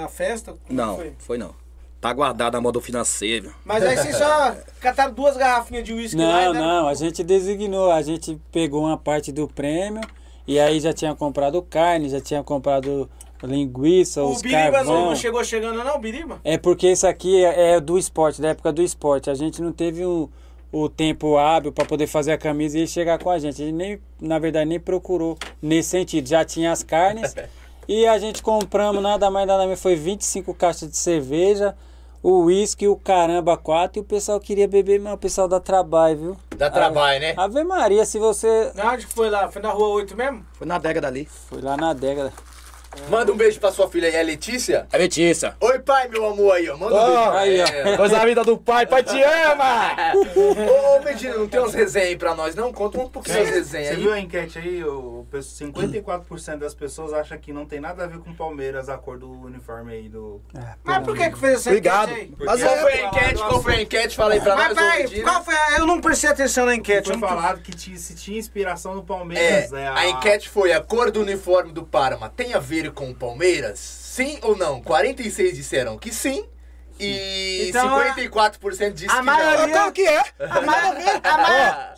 à 0.03 0.07
festa? 0.07 0.53
Como 0.67 0.77
Não, 0.77 0.95
foi? 0.97 1.13
foi 1.19 1.37
não. 1.37 1.53
Tá 2.01 2.11
guardado 2.13 2.55
a 2.55 2.61
modo 2.61 2.79
financeiro. 2.81 3.53
Mas 3.63 3.83
aí 3.83 3.95
vocês 3.97 4.15
só 4.17 4.55
cataram 4.81 5.13
duas 5.13 5.37
garrafinhas 5.37 5.83
de 5.83 5.93
uísque 5.93 6.17
lá 6.17 6.23
e 6.43 6.45
Não, 6.45 6.53
deram- 6.53 6.65
não, 6.67 6.87
a 6.87 6.93
gente 6.93 7.23
designou, 7.23 7.91
a 7.91 8.01
gente 8.01 8.39
pegou 8.51 8.83
uma 8.83 8.97
parte 8.97 9.31
do 9.31 9.47
prêmio 9.47 10.01
e 10.47 10.59
aí 10.59 10.79
já 10.79 10.91
tinha 10.93 11.15
comprado 11.15 11.61
carne, 11.61 12.09
já 12.09 12.19
tinha 12.21 12.43
comprado 12.43 13.09
linguiça, 13.43 14.23
O 14.23 14.31
os 14.31 14.41
Biriba 14.41 14.71
carvão. 14.71 15.05
não 15.07 15.15
chegou 15.15 15.43
chegando, 15.43 15.83
não, 15.83 15.95
o 15.95 15.99
Biriba? 15.99 16.39
É 16.43 16.57
porque 16.57 16.91
isso 16.91 17.05
aqui 17.07 17.43
é, 17.43 17.73
é 17.75 17.79
do 17.79 17.97
esporte, 17.97 18.41
da 18.41 18.49
época 18.49 18.71
do 18.71 18.81
esporte. 18.81 19.29
A 19.29 19.33
gente 19.33 19.61
não 19.61 19.71
teve 19.71 20.05
o, 20.05 20.29
o 20.71 20.89
tempo 20.89 21.37
hábil 21.37 21.71
para 21.71 21.85
poder 21.85 22.07
fazer 22.07 22.31
a 22.31 22.37
camisa 22.37 22.77
e 22.77 22.81
ele 22.81 22.87
chegar 22.87 23.19
com 23.19 23.29
a 23.29 23.37
gente. 23.37 23.61
A 23.61 23.65
gente 23.65 23.75
nem, 23.75 23.99
na 24.19 24.39
verdade, 24.39 24.67
nem 24.69 24.79
procurou 24.79 25.37
nesse 25.61 25.89
sentido. 25.89 26.27
Já 26.27 26.43
tinha 26.45 26.71
as 26.71 26.83
carnes 26.83 27.35
e 27.87 28.07
a 28.07 28.17
gente 28.17 28.41
compramos 28.41 29.01
nada 29.01 29.29
mais 29.29 29.47
nada 29.47 29.63
menos. 29.63 29.81
Foi 29.81 29.95
25 29.95 30.53
caixas 30.53 30.89
de 30.89 30.97
cerveja, 30.97 31.75
o 32.23 32.45
uísque, 32.45 32.87
o 32.87 32.95
caramba, 32.95 33.55
quatro. 33.55 33.99
E 33.99 34.01
o 34.01 34.03
pessoal 34.03 34.39
queria 34.39 34.67
beber, 34.67 34.99
mas 34.99 35.13
o 35.13 35.17
pessoal 35.17 35.47
dá 35.47 35.59
trabalho, 35.59 36.17
viu? 36.17 36.37
Dá 36.57 36.71
trabalho, 36.71 37.19
né? 37.19 37.33
Ave 37.37 37.63
Maria, 37.63 38.03
se 38.05 38.17
você. 38.17 38.71
Onde 38.91 39.05
que 39.05 39.13
foi 39.13 39.29
lá? 39.29 39.51
Foi 39.51 39.61
na 39.61 39.69
rua 39.69 39.89
8 39.89 40.15
mesmo? 40.15 40.43
Foi 40.53 40.65
na 40.65 40.79
década 40.79 41.07
ali. 41.07 41.25
Foi 41.25 41.61
lá 41.61 41.77
na 41.77 41.93
década. 41.93 42.33
Manda 43.09 43.31
um 43.31 43.37
beijo 43.37 43.59
pra 43.59 43.71
sua 43.71 43.87
filha 43.89 44.07
aí, 44.09 44.17
a 44.19 44.23
Letícia. 44.23 44.87
É 44.91 44.97
Letícia. 44.97 45.55
Oi, 45.61 45.79
pai, 45.79 46.07
meu 46.07 46.25
amor 46.25 46.55
aí, 46.55 46.67
ó. 46.69 46.75
Manda 46.77 46.95
um 46.95 47.05
beijo 47.05 47.29
pra 47.31 47.39
aí, 47.39 47.61
ó. 47.93 47.97
Coisa 47.97 48.15
da 48.17 48.25
vida 48.25 48.43
do 48.43 48.57
pai, 48.57 48.85
pai 48.87 49.03
te 49.03 49.21
ama! 49.21 50.13
Ô, 50.35 50.97
ô, 50.97 51.03
Medina, 51.03 51.35
não 51.37 51.47
tem 51.47 51.59
uns 51.59 51.73
resenhas 51.73 52.09
aí 52.09 52.15
pra 52.15 52.33
nós, 52.33 52.55
não? 52.55 52.73
Conta 52.73 52.99
um 52.99 53.07
pouquinho 53.07 53.37
das 53.37 53.49
resenhas 53.49 53.87
Você 53.89 53.93
aí. 53.95 54.01
viu 54.01 54.11
a 54.13 54.19
enquete 54.19 54.57
aí? 54.57 54.83
O, 54.83 55.25
pe- 55.29 55.37
54% 55.37 56.57
das 56.57 56.73
pessoas 56.73 57.13
acham 57.13 57.37
que 57.37 57.53
não 57.53 57.65
tem 57.65 57.79
nada 57.79 58.03
a 58.03 58.07
ver 58.07 58.19
com 58.19 58.33
Palmeiras 58.33 58.89
a 58.89 58.97
cor 58.97 59.17
do 59.17 59.29
uniforme 59.31 59.93
aí 59.93 60.09
do. 60.09 60.41
Mas 60.83 61.03
por 61.03 61.15
que 61.15 61.29
que 61.29 61.37
fez 61.37 61.53
essa 61.59 61.69
Obrigado. 61.69 62.11
enquete 62.11 62.21
aí? 62.21 62.33
Mas 62.45 62.61
Qual 62.63 62.75
é, 62.75 62.81
foi 62.81 62.91
a 62.93 63.05
enquete? 63.07 63.35
Qual 63.43 63.61
foi 63.63 63.73
a 63.75 63.81
enquete? 63.81 64.15
Fala 64.15 64.33
aí 64.33 64.41
pra 64.41 64.55
Mas 64.55 64.75
nós, 64.75 64.77
ô, 64.77 64.91
peraí, 64.91 65.21
qual 65.21 65.43
foi 65.43 65.55
a... 65.55 65.77
Eu 65.77 65.85
não 65.85 66.01
prestei 66.01 66.29
atenção 66.29 66.65
na 66.65 66.75
enquete. 66.75 67.09
Foi 67.09 67.19
falado 67.19 67.61
que 67.61 67.71
tinha, 67.71 67.97
se 67.97 68.15
tinha 68.15 68.37
inspiração 68.39 68.95
no 68.95 69.01
É, 69.01 69.05
Palmeiras. 69.05 69.71
né, 69.71 69.87
a 69.89 70.07
enquete 70.07 70.49
foi: 70.49 70.73
a 70.73 70.81
cor 70.81 71.11
do 71.11 71.21
uniforme 71.21 71.71
do 71.71 71.83
Parma 71.83 72.29
tem 72.35 72.53
a 72.53 72.59
ver 72.59 72.84
com 72.91 73.09
o 73.09 73.15
Palmeiras? 73.15 73.79
Sim 73.79 74.39
ou 74.41 74.55
não? 74.57 74.81
46 74.81 75.55
disseram 75.55 75.97
que 75.97 76.11
sim. 76.13 76.45
E 76.97 77.67
Então, 77.67 77.93
a- 77.93 78.15
54% 78.15 78.93
disse 78.93 79.11
a 79.11 79.17
que 79.17 79.21
maioria- 79.23 79.67
não. 79.67 79.91
Que 79.91 80.07
é? 80.07 80.23
A, 80.39 80.61
ma... 80.61 80.73
a, 81.23 81.37
ma... 81.37 81.93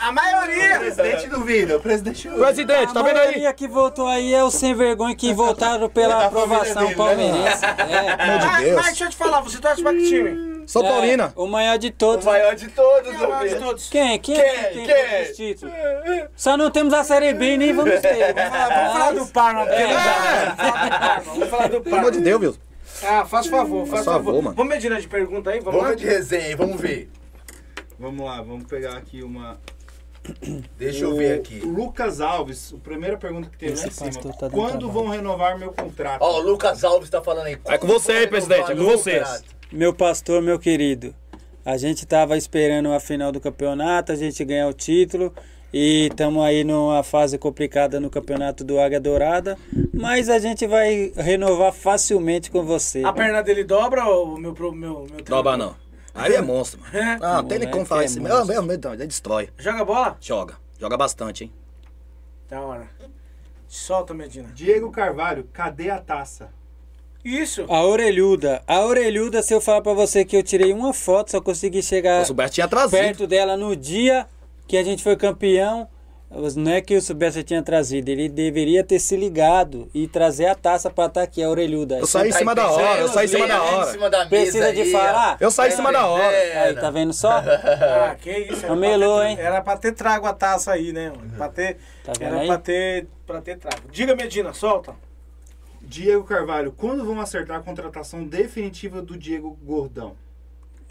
A 0.00 0.08
O 0.08 0.12
maioria... 0.14 0.78
presidente 0.78 1.26
duvida, 1.28 1.76
o 1.76 1.80
presidente 1.80 2.26
duvida. 2.26 2.46
presidente, 2.46 2.94
tá 2.94 3.00
a 3.00 3.02
vendo 3.02 3.16
aí? 3.18 3.26
maioria 3.26 3.52
que 3.52 3.68
votou 3.68 4.06
aí 4.08 4.32
é 4.32 4.42
o 4.42 4.50
sem 4.50 4.74
vergonha 4.74 5.14
que 5.14 5.34
votaram 5.34 5.90
pela 5.90 6.24
aprovação 6.26 6.88
né? 6.88 6.94
palmeirense. 6.94 7.64
É. 7.66 7.74
Pelo 7.74 7.90
amor 7.92 8.38
de 8.38 8.46
Mas, 8.46 8.64
Deus. 8.64 8.76
mas 8.76 8.86
deixa 8.86 9.04
eu 9.04 9.10
te 9.10 9.16
falar, 9.16 9.40
você 9.42 9.58
torce 9.58 9.82
pra 9.82 9.92
que 9.92 10.08
time? 10.08 10.49
Sou 10.66 10.82
Paulina. 10.82 11.32
É, 11.36 11.40
o 11.40 11.46
maior 11.46 11.78
de 11.78 11.88
O 11.88 11.92
todos. 11.92 12.24
maior 12.24 12.54
de 12.54 12.68
todos, 12.68 13.10
Quem 13.10 13.22
é 13.22 13.26
o 13.26 13.30
maior 13.30 13.48
de 13.48 13.54
todos? 13.56 13.88
Quem? 13.88 14.18
Quem, 14.18 14.34
Quem? 14.36 14.44
é 14.44 15.24
Quem? 15.24 15.32
títulos? 15.34 15.74
Só 16.36 16.56
não 16.56 16.70
temos 16.70 16.92
a 16.94 17.02
Série 17.04 17.32
B 17.34 17.56
nem 17.56 17.72
vamos 17.72 18.00
ter. 18.00 18.32
Vamos 18.34 18.50
falar, 18.50 18.68
vamos 18.68 18.92
falar 18.92 19.12
do 19.12 19.26
Parma, 19.28 19.62
É. 19.70 21.20
Vamos 21.24 21.48
falar 21.48 21.68
do 21.68 21.80
Pelo 21.80 21.96
amor 21.96 22.10
de 22.10 22.18
Parma. 22.18 22.24
Deus, 22.24 22.40
meu. 22.40 22.56
Ah, 23.02 23.24
faz 23.24 23.46
favor, 23.46 23.86
faz 23.86 24.04
favor, 24.04 24.24
favor. 24.26 24.42
mano. 24.42 24.56
Vamos 24.56 24.72
Medina 24.74 25.00
de 25.00 25.08
pergunta 25.08 25.50
aí, 25.50 25.60
vamos, 25.60 25.80
Vamos 25.80 25.96
de 25.96 26.04
resenha 26.06 26.46
aí, 26.46 26.54
vamos 26.54 26.80
ver. 26.80 27.10
Vamos 27.98 28.24
lá, 28.26 28.36
vamos 28.42 28.64
pegar 28.64 28.96
aqui 28.96 29.22
uma. 29.22 29.58
Deixa 30.76 31.04
eu 31.04 31.12
O 31.12 31.16
ver 31.16 31.38
aqui. 31.40 31.60
Lucas 31.60 32.20
Alves, 32.20 32.74
a 32.74 32.78
primeira 32.84 33.16
pergunta 33.16 33.48
que 33.48 33.56
tem 33.56 33.70
lá 33.70 33.74
em 33.86 33.90
cima. 33.90 34.06
pastor 34.12 34.32
tá 34.34 34.48
dando 34.48 34.52
Quando 34.52 34.90
vão 34.90 35.08
renovar 35.08 35.58
meu 35.58 35.72
contrato? 35.72 36.20
Ó, 36.20 36.38
o 36.38 36.42
Lucas 36.42 36.84
Alves 36.84 37.08
tá 37.08 37.22
falando 37.22 37.46
aí. 37.46 37.58
É 37.66 37.78
com 37.78 37.86
você 37.86 38.12
aí, 38.12 38.26
presidente, 38.26 38.70
é 38.70 38.74
com 38.74 38.84
vocês. 38.84 39.42
Meu 39.72 39.94
pastor, 39.94 40.42
meu 40.42 40.58
querido, 40.58 41.14
a 41.64 41.76
gente 41.76 42.04
tava 42.04 42.36
esperando 42.36 42.92
a 42.92 42.98
final 42.98 43.30
do 43.30 43.40
campeonato, 43.40 44.10
a 44.10 44.16
gente 44.16 44.44
ganhar 44.44 44.66
o 44.66 44.72
título 44.72 45.32
e 45.72 46.08
estamos 46.10 46.42
aí 46.42 46.64
numa 46.64 47.04
fase 47.04 47.38
complicada 47.38 48.00
no 48.00 48.10
campeonato 48.10 48.64
do 48.64 48.80
Águia 48.80 48.98
Dourada, 48.98 49.56
mas 49.94 50.28
a 50.28 50.40
gente 50.40 50.66
vai 50.66 51.12
renovar 51.16 51.72
facilmente 51.72 52.50
com 52.50 52.64
você. 52.64 53.04
A 53.04 53.12
perna 53.12 53.42
dele 53.42 53.62
dobra 53.62 54.04
ou 54.06 54.34
o 54.34 54.38
meu, 54.38 54.52
meu, 54.52 55.06
meu 55.08 55.24
Dobra 55.24 55.56
não. 55.56 55.76
Aí 56.12 56.34
é 56.34 56.42
monstro, 56.42 56.80
mano. 56.80 56.98
É? 56.98 57.18
Ah, 57.22 57.40
não 57.40 57.44
tem 57.44 57.60
nem 57.60 57.70
como 57.70 57.86
falar 57.86 58.02
é 58.02 58.06
isso. 58.06 58.20
monstro. 58.20 58.46
Meu, 58.46 58.62
meu, 58.64 58.76
meu, 58.76 58.92
ele 58.92 59.06
destrói. 59.06 59.50
Joga 59.56 59.84
bola? 59.84 60.16
Joga. 60.20 60.54
Joga 60.80 60.96
bastante, 60.96 61.44
hein? 61.44 61.52
Da 62.48 62.60
hora. 62.60 62.88
Solta, 63.68 64.12
Medina. 64.12 64.50
Diego 64.52 64.90
Carvalho, 64.90 65.48
cadê 65.52 65.90
a 65.90 66.00
taça? 66.00 66.50
Isso. 67.24 67.64
A 67.68 67.84
orelhuda. 67.84 68.62
A 68.66 68.80
orelhuda, 68.80 69.42
se 69.42 69.52
eu 69.52 69.60
falar 69.60 69.82
pra 69.82 69.92
você 69.92 70.24
que 70.24 70.36
eu 70.36 70.42
tirei 70.42 70.72
uma 70.72 70.92
foto, 70.92 71.30
só 71.32 71.40
consegui 71.40 71.82
chegar 71.82 72.22
O 72.22 72.26
Suberto 72.26 72.54
tinha 72.54 72.68
trazido. 72.68 72.90
perto 73.02 73.26
dela 73.26 73.56
no 73.56 73.76
dia 73.76 74.26
que 74.66 74.76
a 74.76 74.82
gente 74.82 75.02
foi 75.02 75.16
campeão. 75.16 75.86
Não 76.56 76.70
é 76.70 76.80
que 76.80 76.94
o 76.96 77.02
Silvestre 77.02 77.42
tinha 77.42 77.60
trazido, 77.60 78.08
ele 78.08 78.28
deveria 78.28 78.84
ter 78.84 79.00
se 79.00 79.16
ligado 79.16 79.90
e 79.92 80.06
trazer 80.06 80.46
a 80.46 80.54
taça 80.54 80.88
pra 80.88 81.06
estar 81.06 81.22
aqui, 81.22 81.42
a 81.42 81.50
orelhuda. 81.50 81.98
Eu 81.98 82.06
saí 82.06 82.28
em 82.28 82.32
cima 82.32 82.54
da 82.54 82.70
hora, 82.70 83.00
eu 83.00 83.08
saí 83.08 83.24
em 83.24 83.28
cima 83.28 83.48
da 83.48 83.60
hora. 83.60 84.26
Precisa 84.28 84.72
de 84.72 84.92
falar? 84.92 85.36
Eu 85.40 85.50
saí 85.50 85.72
em 85.72 85.74
cima 85.74 85.90
da 85.92 86.06
hora. 86.06 86.36
Aí, 86.62 86.74
tá 86.76 86.88
vendo 86.88 87.12
só? 87.12 87.42
Ah, 87.42 88.14
que 88.14 88.30
isso. 88.30 88.64
Era 88.64 88.72
Amelou, 88.74 89.24
hein? 89.24 89.36
Era 89.40 89.60
pra 89.60 89.76
ter 89.76 89.90
trago 89.90 90.24
a 90.24 90.32
taça 90.32 90.70
aí, 90.72 90.92
né? 90.92 91.10
mano? 91.10 91.32
Pra 91.36 91.48
ter, 91.48 91.78
Tá 92.04 92.12
vendo 92.16 92.28
era 92.32 92.40
aí? 92.42 92.46
pra 92.46 92.58
ter, 92.58 93.08
pra 93.26 93.40
ter 93.40 93.58
trago. 93.58 93.82
Diga, 93.90 94.14
Medina, 94.14 94.52
solta. 94.52 94.94
Diego 95.90 96.22
Carvalho, 96.22 96.72
quando 96.76 97.04
vão 97.04 97.20
acertar 97.20 97.56
a 97.58 97.60
contratação 97.60 98.22
definitiva 98.24 99.02
do 99.02 99.18
Diego 99.18 99.58
Gordão? 99.64 100.12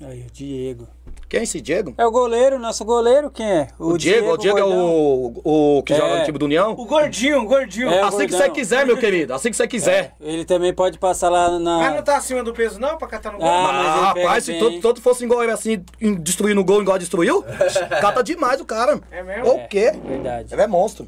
Aí, 0.01 0.25
o 0.27 0.31
Diego. 0.31 0.87
Quem 1.29 1.39
é 1.39 1.43
esse 1.43 1.61
Diego? 1.61 1.93
É 1.97 2.05
o 2.05 2.11
goleiro, 2.11 2.59
nosso 2.59 2.83
goleiro, 2.83 3.31
quem 3.31 3.45
é? 3.49 3.67
O, 3.79 3.97
Diego, 3.97 4.33
o 4.33 4.37
Diego 4.37 4.57
é 4.57 4.61
Gordão. 4.61 4.85
o, 5.43 5.77
o 5.79 5.83
que 5.83 5.95
joga 5.95 6.15
É. 6.15 6.19
no 6.19 6.25
time 6.25 6.37
do 6.37 6.45
União? 6.45 6.71
O 6.73 6.85
gordinho, 6.85 7.39
o 7.41 7.45
gordinho. 7.45 7.89
É, 7.89 8.01
o 8.03 8.07
Assim 8.07 8.17
que 8.25 8.27
gordão. 8.27 8.39
você 8.39 8.49
quiser, 8.49 8.85
meu 8.85 8.97
querido. 8.97 9.33
Assim 9.33 9.49
que 9.49 9.55
você 9.55 9.67
quiser. 9.69 10.15
Ele 10.19 10.43
também 10.43 10.73
pode 10.73 10.97
passar 10.99 11.29
lá 11.29 11.57
na. 11.57 11.77
Mas 11.79 11.95
não 11.95 12.03
tá 12.03 12.17
acima 12.17 12.43
do 12.43 12.53
peso, 12.53 12.77
não, 12.77 12.97
pra 12.97 13.07
catar 13.07 13.31
no 13.31 13.39
gol? 13.39 13.47
Ah, 13.47 13.71
mas 13.73 14.23
rapaz, 14.23 14.43
se 14.43 14.51
bem, 14.51 14.59
todo, 14.59 14.81
todo 14.81 15.01
fosse 15.01 15.23
igual 15.23 15.43
ele 15.43 15.51
assim, 15.53 15.83
destruindo 16.19 16.59
o 16.59 16.65
gol 16.65 16.81
igual 16.81 16.97
destruiu, 16.97 17.41
cata 18.01 18.21
demais 18.21 18.59
o 18.59 18.65
cara. 18.65 18.99
É 19.11 19.23
mesmo? 19.23 19.49
O 19.49 19.67
quê? 19.69 19.91
Verdade. 20.05 20.53
Ele 20.53 20.61
é 20.61 20.67
monstro. 20.67 21.07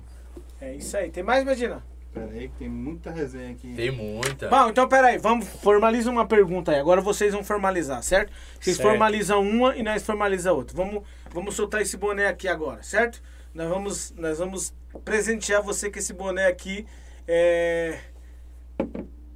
É 0.62 0.74
isso 0.76 0.96
aí. 0.96 1.10
Tem 1.10 1.24
mais, 1.24 1.44
Medina? 1.44 1.84
Pera 2.14 2.30
aí 2.32 2.49
que 2.49 2.55
tem 2.57 2.68
muita 2.70 3.09
resenha 3.09 3.51
aqui. 3.51 3.74
Tem 3.74 3.89
muita. 3.89 4.49
Bom, 4.49 4.70
então 4.70 4.88
peraí, 4.88 5.18
vamos, 5.18 5.47
formaliza 5.47 6.09
uma 6.12 6.26
pergunta 6.26 6.72
aí. 6.72 6.80
Agora 6.80 6.99
vocês 6.99 7.34
vão 7.34 7.43
formalizar, 7.43 8.03
certo? 8.03 8.34
Vocês 8.59 8.76
Certo. 8.76 8.89
formalizam 8.89 9.41
uma 9.41 9.76
e 9.78 9.84
nós 9.84 10.03
formaliza 10.03 10.51
outra. 10.51 10.76
Vamos, 10.76 11.03
vamos 11.32 11.55
soltar 11.55 11.82
esse 11.82 11.95
boné 11.95 12.28
aqui 12.28 12.49
agora, 12.49 12.84
certo? 12.84 13.22
Nós 13.53 13.70
vamos, 13.70 14.14
nós 14.18 14.39
vamos 14.39 14.74
presentear 15.05 15.62
você 15.64 15.89
com 15.89 15.99
esse 15.99 16.12
boné 16.14 16.47
aqui. 16.47 16.86
É, 17.26 17.97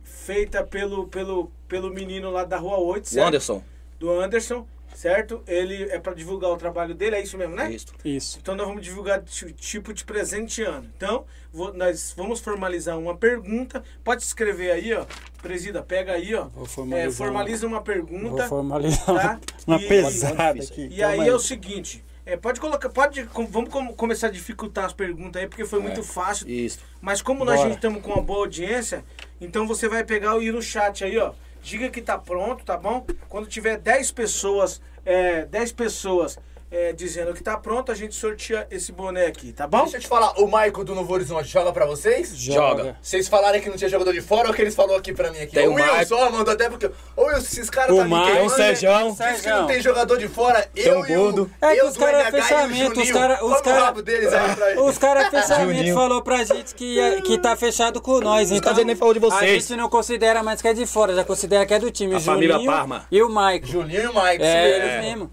feita 0.03 0.63
pelo, 0.63 1.07
pelo, 1.07 1.51
pelo 1.67 1.89
menino 1.93 2.29
lá 2.31 2.43
da 2.43 2.57
Rua 2.57 2.77
8, 2.77 3.05
O 3.05 3.07
certo? 3.07 3.27
Anderson. 3.27 3.63
Do 3.99 4.11
Anderson, 4.19 4.67
certo? 4.95 5.43
Ele 5.47 5.83
é 5.91 5.99
pra 5.99 6.13
divulgar 6.13 6.49
o 6.51 6.57
trabalho 6.57 6.95
dele, 6.95 7.15
é 7.17 7.21
isso 7.21 7.37
mesmo, 7.37 7.55
né? 7.55 7.71
Isso. 7.71 7.87
Isso. 8.03 8.39
Então 8.41 8.55
nós 8.55 8.65
vamos 8.67 8.81
divulgar 8.83 9.21
ti- 9.23 9.53
tipo 9.53 9.93
de 9.93 10.03
presenteando. 10.05 10.87
Então, 10.97 11.25
vou- 11.51 11.73
nós 11.73 12.13
vamos 12.15 12.39
formalizar 12.39 12.97
uma 12.97 13.15
pergunta. 13.15 13.83
Pode 14.03 14.23
escrever 14.23 14.71
aí, 14.71 14.93
ó. 14.93 15.05
Presida, 15.41 15.83
pega 15.83 16.13
aí, 16.13 16.33
ó. 16.33 16.45
Vou 16.45 16.65
formalizar 16.65 17.07
É, 17.09 17.11
formaliza 17.11 17.67
uma 17.67 17.77
Vou 17.77 17.85
pergunta. 17.85 18.47
formalizar 18.47 19.05
Tá? 19.05 19.39
uma 19.67 19.81
E- 19.81 19.87
pesada 19.87 20.63
aqui. 20.63 20.87
E 20.91 20.97
Calma 20.97 21.23
aí 21.23 21.29
é 21.29 21.33
o 21.35 21.39
seguinte. 21.39 22.03
é, 22.25 22.35
pode 22.35 22.59
colocar, 22.59 22.89
pode, 22.89 23.25
com- 23.25 23.45
vamos 23.45 23.69
com- 23.69 23.93
começar 23.93 24.27
a 24.27 24.31
dificultar 24.31 24.85
as 24.85 24.93
perguntas 24.93 25.39
aí, 25.41 25.47
porque 25.47 25.63
foi 25.65 25.79
muito 25.79 26.01
fácil. 26.01 26.49
Isso. 26.49 26.79
Mas 26.99 27.21
como 27.21 27.45
nós 27.45 27.57
Bora. 27.57 27.67
gente 27.69 27.75
estamos 27.77 28.01
com 28.01 28.13
uma 28.13 28.23
boa 28.23 28.39
audiência, 28.39 29.05
então 29.39 29.67
você 29.67 29.87
vai 29.87 30.03
pegar 30.03 30.35
e 30.41 30.47
ir 30.47 30.51
no 30.51 30.61
chat 30.61 31.03
aí, 31.03 31.17
ó. 31.19 31.33
Diga 31.65 31.89
que 31.89 31.99
tá 31.99 32.15
pronto, 32.15 32.63
tá 32.63 32.77
bom? 32.77 33.07
Quando 33.27 33.47
tiver 33.47 33.79
10 33.79 34.11
pessoas, 34.11 34.79
é, 35.03 35.47
10 35.47 35.71
pessoas 35.71 36.37
é, 36.75 36.91
dizendo 36.93 37.33
que 37.33 37.41
tá 37.41 37.57
pronto, 37.57 37.91
a 37.91 37.95
gente 37.95 38.13
sorteia 38.15 38.67
esse 38.69 38.91
boné 38.91 39.27
aqui, 39.27 39.53
tá 39.53 39.65
bom? 39.65 39.83
Deixa 39.83 39.97
eu 39.97 40.01
te 40.01 40.07
falar, 40.07 40.33
o 40.39 40.47
Maico 40.47 40.83
do 40.83 40.93
Novo 40.93 41.13
Horizonte 41.13 41.47
joga 41.47 41.71
pra 41.71 41.85
vocês? 41.85 42.35
Joga. 42.35 42.97
Vocês 43.01 43.27
falaram 43.29 43.59
que 43.61 43.69
não 43.69 43.77
tinha 43.77 43.89
jogador 43.89 44.11
de 44.11 44.21
fora 44.21 44.49
ou 44.49 44.53
que 44.53 44.61
eles 44.61 44.75
falaram 44.75 44.97
aqui 44.99 45.13
pra 45.13 45.31
mim 45.31 45.39
aqui? 45.39 45.55
Tem 45.55 45.67
o 45.67 45.73
Wilson, 45.73 45.91
Maico. 45.93 46.13
ó, 46.15 46.29
mandou 46.31 46.53
até 46.53 46.69
porque. 46.69 46.87
Ô 47.15 47.23
Wilson, 47.27 47.39
esses 47.39 47.69
caras 47.69 47.91
O 47.95 47.97
tá 47.99 48.03
me 48.03 48.09
queimando, 48.25 48.45
o 48.45 48.49
Sérgio. 48.49 48.89
Diz 49.15 49.41
que 49.41 49.49
não 49.49 49.67
tem 49.67 49.81
jogador 49.81 50.17
de 50.17 50.27
fora. 50.27 50.61
Tem 50.73 50.85
eu 50.85 50.99
o 50.99 51.07
e 51.07 51.15
o. 51.17 51.19
Gordo. 51.21 51.51
É 51.61 51.73
que 51.75 51.79
eu 51.81 51.87
os 51.87 51.93
do 51.93 51.99
cara 51.99 52.17
NH 52.17 52.25
e 52.25 52.27
o 52.27 52.43
fechamento, 52.43 52.91
os 52.91 53.07
Juninho. 53.07 53.13
cara- 53.13 53.33
os 53.35 53.51
Come 53.51 53.61
cara- 53.63 53.79
o 53.79 53.83
rabo 53.85 54.01
deles 54.01 54.33
aí 54.33 54.55
pra 54.55 54.75
Os 54.83 54.97
caras 54.97 55.27
fechamento 55.29 55.75
Juninho. 55.77 55.95
falou 55.95 56.21
pra 56.21 56.43
gente 56.43 56.75
que, 56.75 56.95
ia- 56.95 57.21
que 57.21 57.37
tá 57.37 57.55
fechado 57.55 58.01
com 58.01 58.19
nós. 58.19 58.51
Então, 58.51 58.71
caras 58.71 58.85
nem 58.85 58.95
falou 58.95 59.13
de 59.13 59.19
A 59.25 59.29
vocês. 59.29 59.63
gente 59.63 59.77
não 59.77 59.87
considera 59.89 60.43
mais 60.43 60.61
que 60.61 60.67
é 60.67 60.73
de 60.73 60.85
fora, 60.85 61.15
já 61.15 61.23
considera 61.23 61.65
que 61.65 61.73
é 61.73 61.79
do 61.79 61.89
time. 61.89 62.15
A 62.15 62.17
o 62.17 62.21
família 62.21 62.55
Juninho 62.55 62.71
Parma. 62.71 63.05
E 63.09 63.21
o 63.23 63.29
Maico. 63.29 63.65
Juninho 63.67 64.01
e 64.03 64.07
o 64.07 64.13
Maico. 64.13 64.43
É, 64.43 64.69
eles 64.69 65.05
mesmo. 65.05 65.31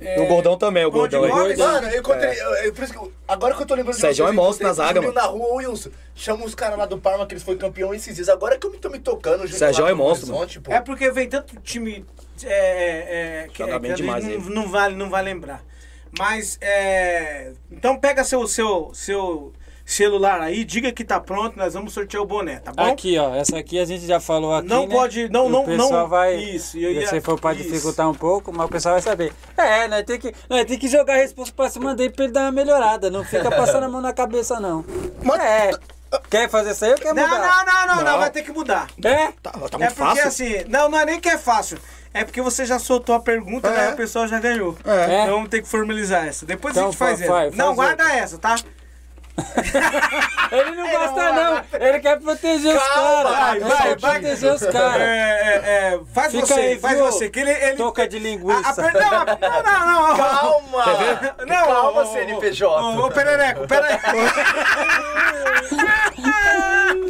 E 0.00 0.18
o 0.20 0.26
Gordão 0.26 0.56
também, 0.56 0.84
o 0.84 0.90
Gordão 0.90 1.20
Gordão. 1.28 1.66
Mano, 1.72 1.88
eu 1.88 2.00
encontrei. 2.00 2.30
eu- 2.40 2.54
eu- 2.64 2.72
por 2.72 2.84
isso 2.84 2.92
que 2.92 2.98
eu- 2.98 3.12
agora 3.28 3.54
que 3.54 3.62
eu 3.62 3.66
tô 3.66 3.74
lembrando 3.74 3.94
de 3.96 4.00
Sérgio 4.00 4.24
vocês, 4.24 4.34
é 4.38 4.40
monstro 4.40 4.66
na 4.66 4.72
zaga, 4.72 4.92
o 5.00 5.02
Juninho 5.02 5.12
na 5.12 5.26
rua, 5.26 5.54
Wilson. 5.56 5.90
Chama 6.14 6.44
os 6.44 6.54
caras 6.54 6.78
lá 6.78 6.86
do 6.86 6.98
Parma 6.98 7.26
que 7.26 7.34
eles 7.34 7.42
foram 7.42 7.58
campeão 7.58 7.92
esses 7.94 8.14
dias. 8.14 8.28
Agora 8.28 8.56
que 8.58 8.66
eu 8.66 8.70
me 8.70 8.78
tô 8.78 8.88
me 8.88 8.98
tocando. 8.98 9.46
Sérgio 9.48 9.86
é 9.86 9.92
monstro, 9.92 10.30
Horizonte, 10.30 10.60
pô. 10.60 10.72
É 10.72 10.80
porque 10.80 11.10
vem 11.10 11.28
tanto 11.28 11.54
time 11.60 12.04
é, 12.42 12.48
é, 12.48 13.44
é, 13.44 13.48
que, 13.48 13.58
Joga 13.58 13.74
é, 13.74 13.78
bem 13.78 13.90
que 13.90 13.96
demais 13.98 14.24
não, 14.24 14.30
ele. 14.32 14.50
não 14.54 14.68
vale, 14.68 14.94
não 14.96 15.10
vai 15.10 15.22
lembrar. 15.22 15.62
Mas 16.18 16.58
é, 16.60 17.52
então 17.70 17.96
pega 17.98 18.24
seu 18.24 18.46
seu 18.46 18.90
seu 18.94 19.52
celular 19.92 20.40
aí, 20.40 20.64
diga 20.64 20.92
que 20.92 21.04
tá 21.04 21.18
pronto, 21.20 21.56
nós 21.56 21.74
vamos 21.74 21.92
sortear 21.92 22.22
o 22.22 22.26
boné, 22.26 22.60
tá 22.60 22.72
bom? 22.72 22.82
Aqui, 22.92 23.18
ó. 23.18 23.34
Essa 23.34 23.58
aqui 23.58 23.78
a 23.78 23.84
gente 23.84 24.06
já 24.06 24.20
falou 24.20 24.54
aqui. 24.54 24.68
Não 24.68 24.86
né? 24.86 24.94
pode- 24.94 25.28
não, 25.28 25.46
O 25.46 25.50
não, 25.50 25.64
pessoal 25.64 25.90
não- 26.02 26.08
vai. 26.08 26.36
isso, 26.36 26.78
eu 26.78 26.92
ia- 26.92 27.06
Se 27.08 27.20
for 27.20 27.38
pra 27.40 27.52
isso. 27.54 27.64
dificultar 27.64 28.08
um 28.08 28.14
pouco, 28.14 28.52
mas 28.52 28.66
o 28.66 28.68
pessoal 28.68 28.94
vai 28.94 29.02
saber. 29.02 29.32
É, 29.56 29.88
nós 29.88 30.04
tem 30.04 30.18
que, 30.18 30.32
nós 30.48 30.64
tem 30.64 30.78
que 30.78 30.88
jogar 30.88 31.14
a 31.14 31.16
resposta 31.16 31.54
pra 31.54 31.68
cima 31.68 31.94
dele 31.94 32.10
pra 32.10 32.24
ele 32.24 32.32
dar 32.32 32.42
uma 32.42 32.52
melhorada. 32.52 33.10
Não 33.10 33.24
fica 33.24 33.50
passando 33.50 33.84
a 33.84 33.88
mão 33.88 34.00
na 34.00 34.12
cabeça, 34.12 34.60
não. 34.60 34.84
Mas- 35.22 35.40
É. 35.40 35.70
Quer 36.28 36.48
fazer 36.50 36.72
isso 36.72 36.84
aí 36.84 36.90
ou 36.90 36.96
quer 36.98 37.14
Não, 37.14 37.22
mudar? 37.22 37.38
não, 37.38 37.64
não, 37.64 37.86
não, 37.86 37.96
não, 38.04 38.12
Não. 38.12 38.18
vai 38.18 38.30
ter 38.30 38.42
que 38.42 38.50
mudar. 38.50 38.88
É? 39.04 39.28
Tá, 39.40 39.50
tá 39.50 39.50
é 39.54 39.58
muito 39.60 39.70
porque 39.70 39.92
fácil. 39.94 40.26
assim, 40.26 40.64
não, 40.68 40.88
não 40.88 40.98
é 40.98 41.04
nem 41.04 41.20
que 41.20 41.28
é 41.28 41.38
fácil. 41.38 41.78
É 42.12 42.24
porque 42.24 42.42
você 42.42 42.64
já 42.66 42.80
soltou 42.80 43.14
a 43.14 43.20
pergunta, 43.20 43.68
É. 43.68 43.76
né? 43.76 43.88
O 43.92 43.96
pessoal 43.96 44.26
já 44.26 44.40
ganhou. 44.40 44.76
É. 44.84 45.22
Então 45.22 45.34
vamos 45.36 45.48
ter 45.50 45.62
que 45.62 45.68
formalizar 45.68 46.26
essa. 46.26 46.44
Depois 46.44 46.74
Então 46.74 46.88
a 46.88 46.90
gente 46.90 46.98
faz 46.98 47.24
faz- 47.24 47.54
não, 47.54 47.66
faz 47.76 47.76
guarda 47.76 48.12
essa, 48.16 48.38
tá? 48.38 48.56
Ele 50.52 50.70
não 50.72 50.90
gosta, 50.90 51.32
não. 51.32 51.62
Ele 51.80 52.00
quer 52.00 52.18
proteger 52.20 52.76
os 52.76 52.82
caras. 52.88 53.32
vai, 53.32 53.60
vai, 53.60 53.96
vai. 53.96 54.20
proteger 54.20 54.52
os 54.52 54.62
É, 54.62 54.72
caras. 54.72 55.00
é, 55.02 55.54
é, 55.64 56.00
faz 56.12 56.32
Fica 56.32 56.46
você, 56.46 56.54
aí, 56.60 56.78
faz 56.78 56.96
viu? 56.96 57.06
você. 57.06 57.30
Que 57.30 57.40
ele, 57.40 57.50
ele... 57.50 57.76
Toca 57.76 58.08
de 58.08 58.18
linguiça. 58.18 58.82
A- 58.82 58.88
a 58.88 58.92
não, 58.92 59.24
não, 59.24 59.86
não, 59.86 60.08
não. 60.08 60.16
Calma! 60.16 60.84
Não, 61.46 61.66
Calma, 61.66 62.00
ô, 62.00 62.02
ô, 62.02 62.06
CNPJ. 62.12 62.82
Ô, 62.82 63.06
ô, 63.06 63.10
Perereco, 63.10 63.66
peraí. 63.68 63.98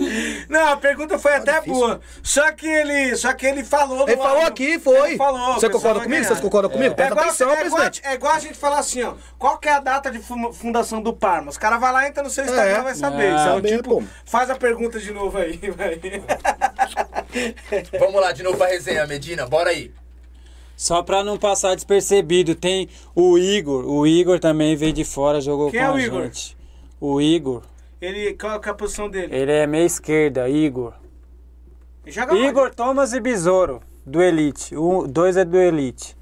Não, 0.51 0.69
a 0.73 0.77
pergunta 0.77 1.17
foi 1.19 1.33
até 1.37 1.61
boa. 1.61 2.01
Só 2.23 2.51
que 2.51 2.67
ele, 2.67 3.15
só 3.17 3.33
que 3.33 3.47
ele 3.47 3.63
falou. 3.65 4.07
Ele 4.09 4.17
falou 4.17 4.43
aqui, 4.43 4.79
foi. 4.81 5.11
Ele 5.11 5.17
falou. 5.17 5.55
Você 5.55 5.71
concorda 5.71 6.01
comigo? 6.01 6.25
Vocês 6.25 6.41
concordam 6.41 6.71
comigo? 6.71 6.93
É 6.93 6.95
Presta 6.97 7.13
igual, 7.15 7.27
atenção, 7.27 7.49
é, 7.51 7.53
igual, 7.53 7.71
presidente. 7.81 8.03
é 8.05 8.15
igual 8.15 8.33
a 8.35 8.39
gente 8.41 8.55
falar 8.55 8.79
assim, 8.81 9.03
ó. 9.05 9.15
Qual 9.39 9.57
que 9.59 9.69
é 9.69 9.73
a 9.73 9.81
data 9.81 10.11
de 10.11 10.19
fu- 10.19 10.53
fundação 10.53 11.01
do 11.01 11.13
Parma? 11.13 11.51
Os 11.51 11.57
caras 11.57 11.79
vão 11.81 11.93
lá, 11.93 12.07
entra 12.09 12.23
no 12.25 12.29
seu 12.31 12.45
Instagram, 12.45 12.79
É. 12.79 12.83
vai 12.83 12.95
saber. 12.97 13.33
Ah, 13.33 13.55
então, 13.59 13.77
tipo, 13.77 14.05
faz 14.25 14.51
a 14.51 14.57
pergunta 14.57 14.99
de 14.99 15.13
novo 15.13 15.39
aí, 15.39 15.57
vai. 15.71 16.01
Vamos 17.99 18.21
lá, 18.21 18.33
de 18.33 18.43
novo 18.43 18.57
pra 18.59 18.67
resenha, 18.67 19.07
Medina. 19.07 19.47
Bora 19.47 19.71
aí. 19.71 19.93
Só 20.77 21.03
pra 21.03 21.23
não 21.23 21.37
passar 21.39 21.75
despercebido, 21.75 22.55
tem 22.55 22.89
o 23.15 23.37
Igor. 23.39 23.85
O 23.87 24.07
Igor 24.07 24.41
também 24.41 24.75
veio 24.77 24.93
de 24.93 25.05
fora, 25.05 25.41
jogou 25.41 25.71
Quem 25.71 25.79
com 25.81 25.87
é 25.87 25.91
o 25.91 25.95
a 25.95 26.01
Igor? 26.01 26.23
gente. 26.25 26.57
O 27.01 27.21
Igor. 27.21 27.63
Ele, 28.01 28.35
qual 28.35 28.59
que 28.61 28.69
é 28.69 28.73
a 28.73 28.75
posição 28.75 29.09
dele? 29.09 29.35
Ele 29.35 29.53
é 29.53 29.67
meia 29.67 29.85
esquerda, 29.85 30.49
Igor. 30.49 30.95
Igor, 32.07 32.75
Thomas 32.75 33.13
e 33.13 33.21
Besouro, 33.21 33.81
do 34.07 34.23
Elite. 34.23 34.75
O 34.75 35.07
dois 35.07 35.37
é 35.37 35.45
do 35.45 35.57
Elite. 35.59 36.17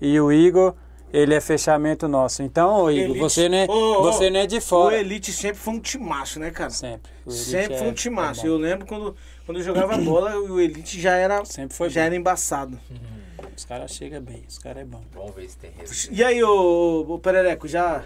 E 0.00 0.18
o 0.20 0.32
Igor, 0.32 0.74
ele 1.12 1.32
é 1.34 1.40
fechamento 1.40 2.08
nosso. 2.08 2.42
Então, 2.42 2.82
ô, 2.82 2.90
Igor, 2.90 3.04
Elite. 3.04 3.18
você, 3.20 3.48
não 3.48 3.58
é, 3.58 3.66
Ô, 3.66 3.72
ô, 4.00 4.02
você 4.02 4.28
não 4.28 4.40
é 4.40 4.46
de 4.46 4.56
O 4.58 4.60
fora. 4.60 4.98
Elite 4.98 5.32
sempre 5.32 5.58
foi 5.60 5.74
um 5.74 5.80
timaço, 5.80 6.40
né, 6.40 6.50
cara? 6.50 6.70
Sempre. 6.70 7.12
O 7.24 7.30
Sempre 7.30 7.74
é- 7.74 7.78
foi 7.78 7.86
um 7.88 7.92
timaço. 7.92 8.40
é 8.40 8.44
bom. 8.44 8.48
eu 8.50 8.56
lembro 8.58 8.86
quando, 8.86 9.16
quando 9.46 9.58
eu 9.58 9.64
jogava 9.64 9.96
bola, 9.98 10.36
o 10.36 10.60
Elite 10.60 11.00
já 11.00 11.14
era, 11.14 11.44
Sempre 11.44 11.76
foi 11.76 11.88
já 11.90 12.00
bom. 12.00 12.06
era 12.06 12.16
embaçado. 12.16 12.78
Os 13.56 13.64
caras 13.64 13.92
chegam 13.92 14.20
bem, 14.20 14.42
os 14.48 14.58
caras 14.58 14.82
é 14.82 14.84
bom. 14.84 15.02
Vamos 15.14 15.34
ver 15.34 15.48
se 15.48 15.56
tem. 15.58 15.70
E 16.10 16.24
aí, 16.24 16.42
ô, 16.42 17.04
ô 17.08 17.18
Perereco, 17.18 17.68
já, 17.68 18.02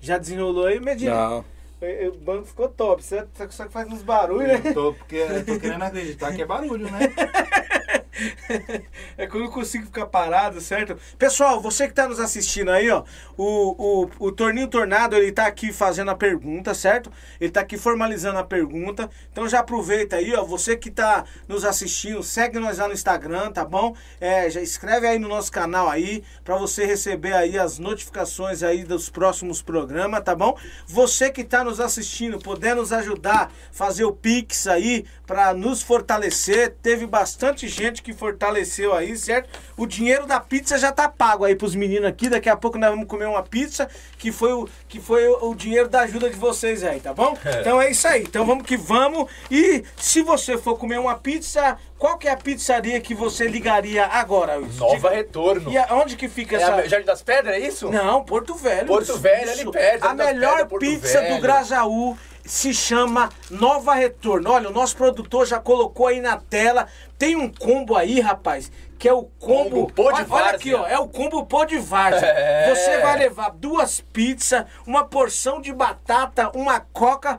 já 0.00 0.18
desenrolou 0.18 0.66
aí, 0.66 0.78
Medina? 0.80 1.14
Não. 1.14 1.44
O, 1.80 2.18
banco 2.18 2.46
ficou 2.46 2.68
top. 2.68 3.02
Você 3.02 3.24
só- 3.34 3.48
só 3.50 3.66
que 3.66 3.72
faz 3.72 3.86
uns 3.88 4.02
barulhos, 4.02 4.48
né? 4.48 4.70
Eu 4.70 4.74
tô, 4.74 4.92
porque, 4.94 5.16
eu 5.16 5.46
tô 5.46 5.58
querendo 5.60 5.82
acreditar 5.82 6.32
que 6.34 6.42
é 6.42 6.46
barulho, 6.46 6.90
né? 6.90 6.98
É 9.16 9.28
que 9.28 9.36
eu 9.36 9.48
consigo 9.48 9.86
ficar 9.86 10.06
parado, 10.06 10.60
certo? 10.60 10.98
Pessoal, 11.16 11.60
você 11.60 11.86
que 11.86 11.94
tá 11.94 12.08
nos 12.08 12.18
assistindo 12.18 12.70
aí, 12.70 12.90
ó, 12.90 13.04
o, 13.38 14.02
o, 14.02 14.26
o 14.26 14.32
Torninho 14.32 14.66
Tornado, 14.66 15.14
ele 15.14 15.30
tá 15.30 15.46
aqui 15.46 15.72
fazendo 15.72 16.10
a 16.10 16.14
pergunta, 16.16 16.74
certo? 16.74 17.10
Ele 17.40 17.52
tá 17.52 17.60
aqui 17.60 17.78
formalizando 17.78 18.38
a 18.38 18.44
pergunta. 18.44 19.08
Então 19.30 19.48
já 19.48 19.60
aproveita 19.60 20.16
aí, 20.16 20.34
ó, 20.34 20.44
você 20.44 20.76
que 20.76 20.90
tá 20.90 21.24
nos 21.46 21.64
assistindo, 21.64 22.20
segue 22.22 22.58
nós 22.58 22.78
lá 22.78 22.88
no 22.88 22.94
Instagram, 22.94 23.52
tá 23.52 23.64
bom? 23.64 23.94
É, 24.20 24.50
já 24.50 24.60
escreve 24.60 25.06
aí 25.06 25.20
no 25.20 25.28
nosso 25.28 25.52
canal 25.52 25.88
aí, 25.88 26.24
pra 26.42 26.56
você 26.56 26.84
receber 26.84 27.32
aí 27.32 27.56
as 27.56 27.78
notificações 27.78 28.64
aí 28.64 28.82
dos 28.82 29.08
próximos 29.08 29.62
programas, 29.62 30.24
tá 30.24 30.34
bom? 30.34 30.58
Você 30.86 31.30
que 31.30 31.44
tá 31.44 31.62
nos 31.62 31.78
assistindo, 31.78 32.40
puder 32.40 32.74
nos 32.74 32.92
ajudar, 32.92 33.52
fazer 33.70 34.04
o 34.04 34.12
Pix 34.12 34.66
aí, 34.66 35.06
pra 35.28 35.54
nos 35.54 35.80
fortalecer. 35.80 36.74
Teve 36.82 37.06
bastante 37.06 37.68
gente 37.68 38.02
que 38.02 38.12
fortaleceu 38.12 38.92
aí, 38.94 39.16
certo? 39.16 39.48
O 39.76 39.86
dinheiro 39.86 40.26
da 40.26 40.40
pizza 40.40 40.76
já 40.76 40.90
tá 40.90 41.08
pago 41.08 41.44
aí 41.44 41.54
pros 41.54 41.76
meninos 41.76 42.08
aqui. 42.08 42.28
Daqui 42.28 42.48
a 42.48 42.56
pouco 42.56 42.78
nós 42.78 42.90
vamos 42.90 43.06
comer 43.06 43.27
uma 43.28 43.42
pizza, 43.42 43.88
que 44.18 44.32
foi 44.32 44.52
o, 44.52 44.68
que 44.88 45.00
foi 45.00 45.26
o, 45.28 45.50
o 45.50 45.54
dinheiro 45.54 45.88
da 45.88 46.00
ajuda 46.00 46.28
de 46.30 46.36
vocês 46.36 46.82
aí, 46.82 47.00
tá 47.00 47.12
bom? 47.12 47.36
Então 47.60 47.80
é 47.80 47.90
isso 47.90 48.06
aí. 48.08 48.22
Então 48.22 48.44
vamos 48.44 48.64
que 48.66 48.76
vamos. 48.76 49.30
E 49.50 49.84
se 49.96 50.22
você 50.22 50.56
for 50.58 50.76
comer 50.76 50.98
uma 50.98 51.16
pizza, 51.16 51.76
qual 51.98 52.16
que 52.18 52.26
é 52.28 52.32
a 52.32 52.36
pizzaria 52.36 53.00
que 53.00 53.14
você 53.14 53.46
ligaria 53.46 54.06
agora, 54.06 54.58
Wilson? 54.58 54.78
Nova 54.84 54.96
Diga- 54.96 55.10
Retorno. 55.10 55.70
E 55.70 55.78
aonde 55.78 56.16
que 56.16 56.28
fica 56.28 56.56
É 56.56 56.62
essa... 56.62 56.74
a 56.74 56.86
Jardim 56.88 57.06
das 57.06 57.22
Pedras, 57.22 57.54
é 57.54 57.58
isso? 57.60 57.90
Não, 57.90 58.24
Porto 58.24 58.54
Velho. 58.54 58.86
Porto 58.86 59.04
isso, 59.10 59.18
Velho, 59.18 59.50
ali 59.50 59.70
perto, 59.70 60.04
A 60.04 60.14
melhor 60.14 60.66
Pedras, 60.66 60.78
pizza 60.80 61.20
do 61.20 61.26
Velho. 61.28 61.40
Grajaú 61.42 62.16
se 62.44 62.72
chama 62.72 63.28
Nova 63.50 63.92
Retorno. 63.94 64.50
Olha, 64.50 64.70
o 64.70 64.72
nosso 64.72 64.96
produtor 64.96 65.46
já 65.46 65.60
colocou 65.60 66.06
aí 66.06 66.18
na 66.20 66.38
tela. 66.38 66.86
Tem 67.18 67.36
um 67.36 67.46
combo 67.52 67.94
aí, 67.94 68.20
rapaz, 68.20 68.72
que 68.98 69.08
é 69.08 69.12
o 69.12 69.22
combo. 69.38 69.86
Combo 69.86 69.92
pô 69.92 70.12
de 70.12 70.22
olha, 70.22 70.26
olha 70.30 70.50
aqui, 70.50 70.74
ó. 70.74 70.86
É 70.86 70.98
o 70.98 71.08
combo 71.08 71.46
pô 71.46 71.64
de 71.64 71.78
várzea. 71.78 72.26
É. 72.38 72.74
Você 72.74 72.98
vai 72.98 73.18
levar 73.18 73.50
duas 73.50 74.00
pizzas, 74.00 74.64
uma 74.86 75.04
porção 75.04 75.60
de 75.60 75.72
batata, 75.72 76.50
uma 76.54 76.80
coca. 76.80 77.38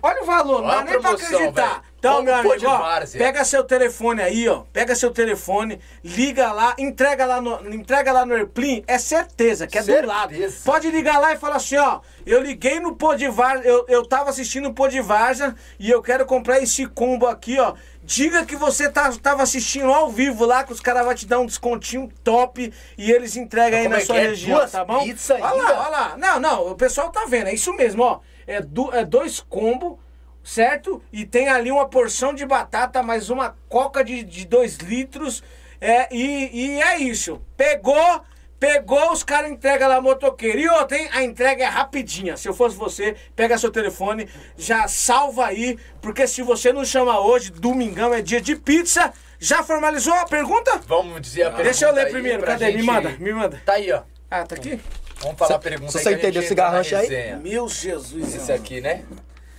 Olha 0.00 0.22
o 0.22 0.26
valor, 0.26 0.62
não 0.62 0.68
Olha 0.68 0.76
dá 0.76 0.80
a 0.80 0.84
nem 0.84 1.00
pra 1.00 1.10
acreditar. 1.10 1.68
velho. 1.68 1.82
Então, 1.98 2.12
Combo 2.18 2.24
meu 2.26 2.34
pô 2.34 2.40
amigo, 2.52 2.56
de 2.58 2.66
ó, 2.66 3.00
pega 3.18 3.44
seu 3.44 3.64
telefone 3.64 4.22
aí, 4.22 4.48
ó. 4.48 4.62
Pega 4.72 4.94
seu 4.94 5.10
telefone, 5.10 5.80
liga 6.04 6.52
lá, 6.52 6.72
entrega 6.78 7.26
lá 7.26 7.40
no, 7.40 7.74
entrega 7.74 8.12
lá 8.12 8.24
no 8.24 8.34
Airplane, 8.34 8.84
é 8.86 8.98
certeza 8.98 9.66
que 9.66 9.76
é 9.76 9.82
do 9.82 10.06
lado. 10.06 10.30
Certeza. 10.30 10.60
Pode 10.64 10.88
ligar 10.92 11.18
lá 11.18 11.32
e 11.32 11.36
falar 11.36 11.56
assim, 11.56 11.76
ó, 11.76 12.00
eu 12.24 12.40
liguei 12.40 12.78
no 12.78 12.94
Podivar, 12.94 13.56
eu, 13.66 13.84
eu 13.88 14.06
tava 14.06 14.30
assistindo 14.30 14.68
o 14.68 14.74
Podivarja 14.74 15.56
e 15.76 15.90
eu 15.90 16.00
quero 16.00 16.24
comprar 16.24 16.62
esse 16.62 16.86
combo 16.86 17.26
aqui, 17.26 17.58
ó. 17.58 17.74
Diga 18.08 18.46
que 18.46 18.56
você 18.56 18.88
tá, 18.90 19.12
tava 19.22 19.42
assistindo 19.42 19.92
ao 19.92 20.08
vivo 20.08 20.46
lá, 20.46 20.64
que 20.64 20.72
os 20.72 20.80
caras 20.80 21.04
vão 21.04 21.14
te 21.14 21.26
dar 21.26 21.40
um 21.40 21.44
descontinho 21.44 22.08
top 22.24 22.72
e 22.96 23.12
eles 23.12 23.36
entregam 23.36 23.80
aí 23.80 23.84
Como 23.84 23.96
na 23.96 24.00
é 24.00 24.04
sua 24.06 24.16
é? 24.16 24.28
região, 24.28 24.56
Duas 24.58 24.72
tá 24.72 24.82
bom? 24.82 25.04
pizza 25.04 25.34
olha 25.34 25.44
ainda? 25.44 25.62
lá, 25.62 25.80
olha 25.80 25.90
lá. 25.90 26.16
Não, 26.16 26.40
não, 26.40 26.70
o 26.70 26.74
pessoal 26.74 27.10
tá 27.10 27.26
vendo, 27.28 27.48
é 27.48 27.52
isso 27.54 27.70
mesmo, 27.74 28.02
ó. 28.02 28.20
É, 28.46 28.62
du, 28.62 28.90
é 28.94 29.04
dois 29.04 29.40
combos, 29.40 29.98
certo? 30.42 31.02
E 31.12 31.26
tem 31.26 31.50
ali 31.50 31.70
uma 31.70 31.86
porção 31.86 32.32
de 32.32 32.46
batata, 32.46 33.02
mais 33.02 33.28
uma 33.28 33.54
coca 33.68 34.02
de 34.02 34.24
2 34.46 34.78
litros. 34.78 35.42
É, 35.78 36.08
e, 36.10 36.50
e 36.76 36.80
é 36.80 36.96
isso. 36.98 37.42
Pegou, 37.58 38.22
pegou, 38.58 39.12
os 39.12 39.22
caras 39.22 39.50
entregam 39.50 39.88
lá 39.88 40.00
motoqueiro. 40.00 40.58
E 40.58 40.68
outra, 40.68 40.96
hein? 40.98 41.08
A 41.12 41.22
entrega 41.22 41.64
é 41.64 41.66
rapidinha. 41.66 42.36
Se 42.36 42.48
eu 42.48 42.54
fosse 42.54 42.76
você, 42.76 43.16
pega 43.36 43.56
seu 43.58 43.70
telefone, 43.70 44.28
já 44.56 44.86
salva 44.88 45.46
aí. 45.46 45.78
Porque 46.00 46.26
se 46.26 46.42
você 46.42 46.72
não 46.72 46.84
chama 46.84 47.20
hoje, 47.20 47.50
domingão 47.50 48.12
é 48.12 48.20
dia 48.22 48.40
de 48.40 48.56
pizza. 48.56 49.12
Já 49.40 49.62
formalizou 49.62 50.12
a 50.14 50.26
pergunta? 50.26 50.80
Vamos 50.86 51.20
dizer 51.20 51.42
a 51.42 51.46
pergunta 51.46 51.64
Deixa 51.64 51.86
eu 51.86 51.92
ler 51.94 52.06
aí 52.06 52.12
primeiro. 52.12 52.42
Cadê? 52.42 52.66
gente- 52.72 52.76
Me 52.78 52.82
manda, 52.82 53.10
me 53.10 53.32
manda. 53.32 53.62
Tá 53.64 53.74
aí, 53.74 53.92
ó. 53.92 54.02
Ah, 54.30 54.44
tá 54.44 54.56
aqui? 54.56 54.80
Vamos 55.20 55.38
falar 55.38 55.56
a 55.56 55.58
pergunta 55.58 55.92
se 55.92 55.98
aí 55.98 56.04
você 56.04 56.12
entendeu 56.14 56.42
esse 56.42 56.54
garrancho 56.54 56.96
aí? 56.96 57.36
Meu 57.36 57.68
Jesus. 57.68 58.34
Esse 58.34 58.52
aqui, 58.52 58.80
né? 58.80 59.04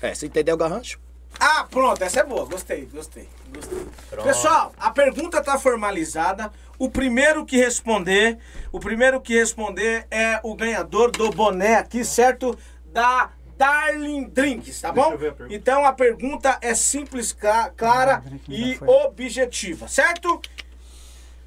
É, 0.01 0.13
você 0.13 0.25
entendeu 0.25 0.55
o 0.55 0.57
garrancho? 0.57 0.99
Ah, 1.39 1.65
pronto, 1.69 2.01
essa 2.03 2.19
é 2.19 2.23
boa. 2.23 2.45
Gostei, 2.45 2.85
gostei, 2.85 3.27
gostei. 3.53 3.85
Pronto. 4.09 4.25
Pessoal, 4.25 4.73
a 4.77 4.91
pergunta 4.91 5.41
tá 5.41 5.57
formalizada. 5.57 6.51
O 6.77 6.89
primeiro 6.89 7.45
que 7.45 7.57
responder, 7.57 8.37
o 8.71 8.79
primeiro 8.79 9.19
que 9.21 9.33
responder 9.37 10.05
é 10.11 10.39
o 10.43 10.55
ganhador 10.55 11.11
do 11.11 11.29
boné 11.29 11.75
aqui, 11.75 12.03
certo? 12.05 12.57
Da 12.85 13.31
Darling 13.57 14.29
Drinks, 14.29 14.79
tá 14.81 14.91
bom? 14.91 15.11
eu 15.11 15.17
ver 15.17 15.29
a 15.29 15.33
pergunta. 15.33 15.55
Então 15.55 15.85
a 15.85 15.91
pergunta 15.93 16.57
é 16.61 16.73
simples, 16.73 17.33
cla- 17.33 17.69
clara 17.75 18.23
e 18.47 18.79
objetiva, 18.85 19.87
certo? 19.87 20.41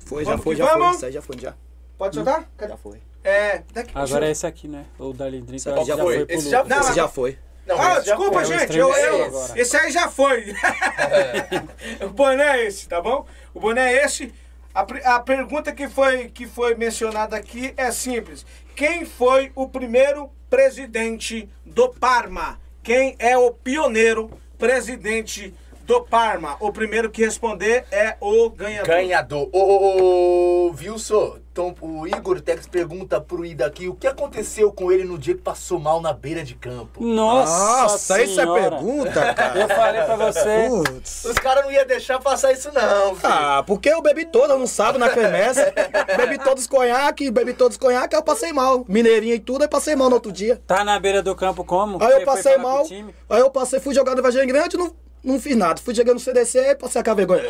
Foi, 0.04 0.24
Vamos 0.24 0.38
já 0.40 0.44
foi, 0.44 0.54
que 0.54 0.58
já 0.62 0.68
foi. 0.68 0.78
vamos? 0.80 1.00
Já 1.00 1.22
foi, 1.22 1.38
já. 1.38 1.54
Pode 1.96 2.14
soltar? 2.16 2.48
Cadê? 2.56 2.72
Já 2.72 2.76
foi. 2.76 3.00
É, 3.24 3.62
daqui. 3.72 3.92
Agora 3.94 4.26
é 4.26 4.30
esse 4.30 4.46
aqui, 4.46 4.68
né? 4.68 4.84
O 4.98 5.12
Darlene 5.12 5.46
Drink. 5.46 5.56
Esse 5.56 5.68
eu 5.68 5.72
aqui 5.74 5.80
acho 5.82 5.90
que 5.90 5.90
já 5.92 5.96
já 5.96 6.02
foi. 6.04 6.16
foi 6.16 6.26
pro 6.26 6.34
Esse 6.36 6.50
já. 6.50 6.64
Não, 6.64 6.80
Esse 6.80 6.92
já 6.94 7.08
foi. 7.08 7.38
Não, 7.66 7.80
Ah, 7.80 8.00
desculpa, 8.00 8.44
foi. 8.44 8.58
gente. 8.58 8.76
É 8.76 8.80
Eu, 8.82 8.92
eu- 8.92 9.46
esse 9.56 9.76
aí 9.76 9.90
já 9.92 10.08
foi. 10.08 10.52
o 12.04 12.08
boné 12.08 12.58
é 12.60 12.66
esse, 12.66 12.88
tá 12.88 13.00
bom? 13.00 13.26
O 13.54 13.60
boné 13.60 13.94
é 13.94 14.04
esse. 14.04 14.32
A, 14.74 14.80
a 15.16 15.20
pergunta 15.20 15.72
que 15.72 15.88
foi, 15.88 16.28
que 16.28 16.46
foi 16.46 16.74
mencionada 16.74 17.36
aqui 17.36 17.72
é 17.76 17.90
simples. 17.92 18.44
Quem 18.74 19.04
foi 19.04 19.52
o 19.54 19.68
primeiro 19.68 20.30
presidente 20.48 21.48
do 21.64 21.88
Parma? 21.90 22.58
Quem 22.82 23.14
é 23.18 23.36
o 23.36 23.50
pioneiro 23.52 24.30
presidente 24.58 25.54
do 25.84 26.02
Parma. 26.02 26.56
O 26.60 26.72
primeiro 26.72 27.10
que 27.10 27.24
responder 27.24 27.84
é 27.90 28.16
o 28.20 28.50
ganhador. 28.50 28.86
Ganhador. 28.86 29.48
Ô, 29.52 29.58
ô, 29.58 30.68
ô, 30.68 30.74
Wilson, 30.78 31.38
então, 31.52 31.74
o 31.82 32.06
Igor 32.06 32.40
Tex 32.40 32.66
pergunta 32.66 33.20
pro 33.20 33.44
Ida 33.44 33.66
aqui 33.66 33.86
o 33.86 33.94
que 33.94 34.06
aconteceu 34.06 34.72
com 34.72 34.90
ele 34.90 35.04
no 35.04 35.18
dia 35.18 35.34
que 35.34 35.42
passou 35.42 35.78
mal 35.78 36.00
na 36.00 36.10
beira 36.10 36.42
de 36.42 36.54
campo. 36.54 37.04
Nossa, 37.04 37.82
Nossa, 37.82 38.22
isso 38.22 38.40
é 38.40 38.46
pergunta, 38.46 39.12
cara. 39.34 39.60
Eu 39.60 39.68
falei 39.68 40.02
pra 40.02 40.16
você. 40.16 40.68
Putz. 40.68 41.26
Os 41.26 41.34
caras 41.34 41.64
não 41.64 41.70
iam 41.70 41.86
deixar 41.86 42.18
passar 42.20 42.52
isso 42.52 42.72
não, 42.72 43.14
filho. 43.14 43.30
Ah, 43.30 43.62
porque 43.66 43.90
eu 43.90 44.00
bebi 44.00 44.24
todas 44.24 44.58
no 44.58 44.66
sábado 44.66 44.98
na 44.98 45.10
quermesse. 45.10 45.60
bebi 46.16 46.38
todos 46.38 46.66
conhaque, 46.66 47.30
bebi 47.30 47.52
todos 47.52 47.76
conhaque, 47.76 48.14
aí 48.14 48.20
eu 48.20 48.24
passei 48.24 48.50
mal. 48.50 48.86
Mineirinha 48.88 49.34
e 49.34 49.40
tudo, 49.40 49.60
aí 49.60 49.68
passei 49.68 49.94
mal 49.94 50.08
no 50.08 50.14
outro 50.14 50.32
dia. 50.32 50.58
Tá 50.66 50.82
na 50.82 50.98
beira 50.98 51.22
do 51.22 51.36
campo 51.36 51.64
como? 51.64 52.02
Aí 52.02 52.12
eu 52.12 52.24
passei 52.24 52.56
mal, 52.56 52.86
aí 53.28 53.40
eu 53.40 53.50
passei, 53.50 53.78
fui 53.78 53.94
jogar 53.94 54.14
no 54.14 54.22
Vargem 54.22 54.46
Grande, 54.46 54.78
não, 54.78 54.90
não 55.22 55.40
fiz 55.40 55.56
nada. 55.56 55.80
Fui 55.80 55.94
chegando 55.94 56.14
no 56.14 56.20
CDC, 56.20 56.74
passei 56.76 57.00
aquela 57.00 57.16
vergonha. 57.16 57.42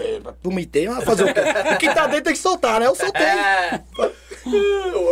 Vomitei, 0.43 0.89
mas 0.89 1.05
fazer 1.05 1.25
o 1.25 1.33
quê? 1.35 1.41
O 1.75 1.79
que 1.79 1.95
tá 1.95 2.07
dentro 2.07 2.25
tem 2.25 2.33
que 2.35 2.39
soltar, 2.39 2.81
né? 2.81 2.87
Eu 2.87 2.95
soltei. 2.95 3.23
É. 3.23 3.81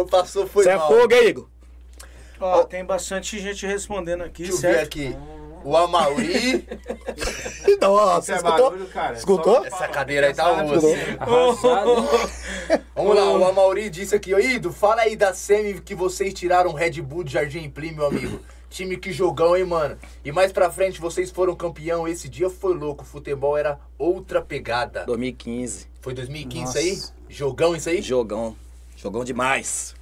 Passou 0.11 0.47
foi 0.47 0.65
Você 0.65 0.71
é 0.71 0.77
mal. 0.77 0.89
fogo, 0.89 1.15
hein, 1.15 1.29
Igor? 1.29 1.49
Ó, 2.41 2.65
tem 2.65 2.85
bastante 2.85 3.39
gente 3.39 3.67
respondendo 3.67 4.23
aqui, 4.25 4.43
Deixa 4.45 4.57
eu 4.57 4.61
ver 4.61 4.75
certo? 4.79 4.87
aqui. 4.87 5.17
O 5.63 5.77
Amauri. 5.77 6.67
Nossa, 7.81 8.21
Isso 8.21 8.33
é 8.33 8.37
escutou? 8.37 8.71
barulho, 8.71 8.87
cara. 8.89 9.15
Escutou? 9.15 9.55
Só 9.55 9.61
pra 9.61 9.69
Essa 9.69 9.89
cadeira 9.89 10.27
aí 10.29 10.35
tá 10.35 10.51
osso. 10.65 10.81
Vamos 12.97 13.15
lá, 13.17 13.31
o 13.33 13.45
Amauri 13.45 13.91
disse 13.91 14.15
aqui, 14.15 14.35
ô 14.35 14.41
Ido, 14.41 14.73
fala 14.73 15.03
aí 15.03 15.17
da 15.17 15.35
semi 15.35 15.81
que 15.81 15.95
vocês 15.95 16.33
tiraram 16.33 16.73
Red 16.73 17.03
Bull 17.03 17.25
de 17.25 17.35
Jardim 17.35 17.69
Plim, 17.69 17.93
meu 17.93 18.07
amigo. 18.07 18.41
Time 18.71 18.97
que 18.97 19.13
jogão, 19.13 19.57
hein, 19.57 19.65
mano? 19.65 19.99
E 20.25 20.31
mais 20.31 20.53
pra 20.53 20.71
frente, 20.71 21.01
vocês 21.01 21.29
foram 21.29 21.57
campeão. 21.57 22.07
Esse 22.07 22.29
dia 22.29 22.49
foi 22.49 22.73
louco. 22.73 23.03
O 23.03 23.07
futebol 23.07 23.59
era 23.59 23.81
outra 23.99 24.41
pegada. 24.41 25.05
2015. 25.07 25.89
Foi 26.01 26.15
2015 26.15 26.65
Nossa. 26.65 26.81
isso 26.81 27.13
aí? 27.29 27.35
Jogão 27.35 27.75
isso 27.75 27.89
aí? 27.89 28.01
Jogão. 28.01 28.57
Jogão 28.97 29.25
demais. 29.25 29.93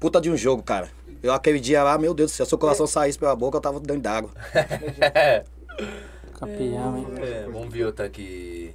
Puta 0.00 0.20
de 0.20 0.28
um 0.28 0.36
jogo, 0.36 0.64
cara. 0.64 0.90
Eu 1.22 1.32
aquele 1.32 1.60
dia 1.60 1.84
lá, 1.84 1.96
meu 1.96 2.12
Deus 2.12 2.32
do 2.32 2.34
céu, 2.34 2.44
se 2.44 2.54
o 2.54 2.58
coração 2.58 2.88
saísse 2.88 3.18
pela 3.18 3.36
boca, 3.36 3.56
eu 3.56 3.60
tava 3.60 3.78
dentro 3.78 4.02
d'água. 4.02 4.30
Campeão, 6.34 6.98
hein? 6.98 7.06
É, 7.22 7.46
vamos 7.50 7.72
ver 7.72 7.86
outra 7.86 8.06
aqui. 8.06 8.74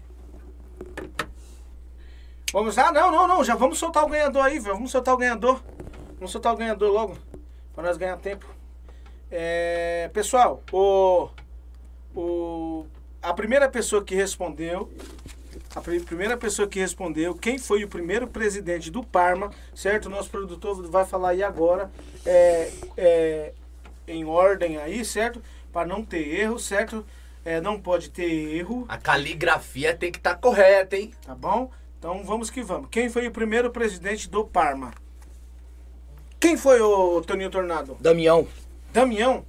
Vamos 2.54 2.78
lá? 2.78 2.94
Não, 2.94 3.12
não, 3.12 3.28
não. 3.28 3.44
Já 3.44 3.56
vamos 3.56 3.78
soltar 3.78 4.06
o 4.06 4.10
ganhador 4.10 4.44
aí, 4.44 4.58
velho. 4.58 4.76
Vamos 4.76 4.92
soltar 4.92 5.14
o 5.14 5.18
ganhador. 5.18 5.62
Vamos 6.16 6.32
soltar 6.32 6.54
o 6.54 6.58
ganhador 6.58 6.92
logo. 6.92 7.18
Pra 7.74 7.84
nós 7.84 7.98
ganhar 7.98 8.18
tempo. 8.18 8.46
É, 9.32 10.10
pessoal, 10.14 10.62
o, 10.72 11.30
o, 12.14 12.86
a 13.22 13.34
primeira 13.34 13.70
pessoa 13.70 14.04
que 14.04 14.14
respondeu. 14.14 14.92
A 15.74 15.80
pri- 15.80 16.02
primeira 16.02 16.36
pessoa 16.36 16.68
que 16.68 16.80
respondeu, 16.80 17.34
quem 17.34 17.58
foi 17.58 17.84
o 17.84 17.88
primeiro 17.88 18.28
presidente 18.28 18.92
do 18.92 19.02
Parma, 19.04 19.52
certo? 19.74 20.08
O 20.08 20.10
nosso 20.10 20.30
produtor 20.30 20.86
vai 20.90 21.06
falar 21.06 21.30
aí 21.30 21.42
agora, 21.44 21.90
é, 22.26 22.72
é, 22.98 23.54
em 24.08 24.26
ordem 24.26 24.78
aí, 24.78 25.06
certo? 25.06 25.42
Para 25.72 25.88
não 25.88 26.04
ter 26.04 26.28
erro, 26.42 26.60
certo? 26.60 27.06
É, 27.46 27.62
não 27.62 27.80
pode 27.80 28.10
ter 28.10 28.30
erro. 28.56 28.86
A 28.90 28.98
caligrafia 28.98 29.96
tem 29.96 30.12
que 30.12 30.18
estar 30.18 30.36
correta, 30.36 30.98
hein? 30.98 31.14
Tá 31.26 31.34
bom? 31.34 31.72
Então 31.98 32.24
vamos 32.26 32.50
que 32.50 32.62
vamos. 32.62 32.90
Quem 32.92 33.10
foi 33.10 33.28
o 33.28 33.32
primeiro 33.32 33.72
presidente 33.72 34.30
do 34.30 34.44
Parma? 34.44 34.92
Quem 36.40 36.58
foi 36.58 36.82
o 36.82 37.22
Toninho 37.22 37.50
Tornado? 37.50 37.96
Damião. 38.00 38.46
Damião? 38.92 39.46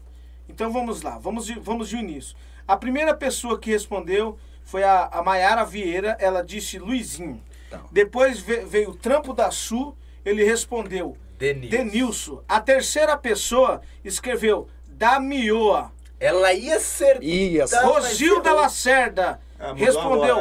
Então 0.48 0.72
vamos 0.72 1.02
lá, 1.02 1.18
vamos 1.18 1.46
de, 1.46 1.58
vamos 1.58 1.88
de 1.88 1.96
início. 1.96 2.36
A 2.66 2.76
primeira 2.76 3.14
pessoa 3.14 3.58
que 3.58 3.70
respondeu 3.70 4.38
foi 4.64 4.82
a, 4.84 5.08
a 5.12 5.22
Maiara 5.22 5.64
Vieira, 5.64 6.16
ela 6.20 6.42
disse 6.42 6.78
Luizinho. 6.78 7.42
Não. 7.70 7.80
Depois 7.90 8.38
ve- 8.40 8.64
veio 8.64 8.90
o 8.90 8.94
Trampo 8.94 9.32
da 9.32 9.50
Sul, 9.50 9.96
ele 10.24 10.44
respondeu 10.44 11.16
Denilson. 11.38 11.70
Denilson. 11.76 12.42
A 12.48 12.60
terceira 12.60 13.16
pessoa 13.16 13.80
escreveu 14.04 14.68
Damioa. 14.86 15.90
Ela 16.20 16.52
ia 16.52 16.78
ser. 16.78 17.20
Ia, 17.22 17.66
Tá, 17.66 17.82
Rosilda 17.82 18.52
Lacerda 18.52 19.40
Ah, 19.58 19.72
respondeu? 19.74 20.36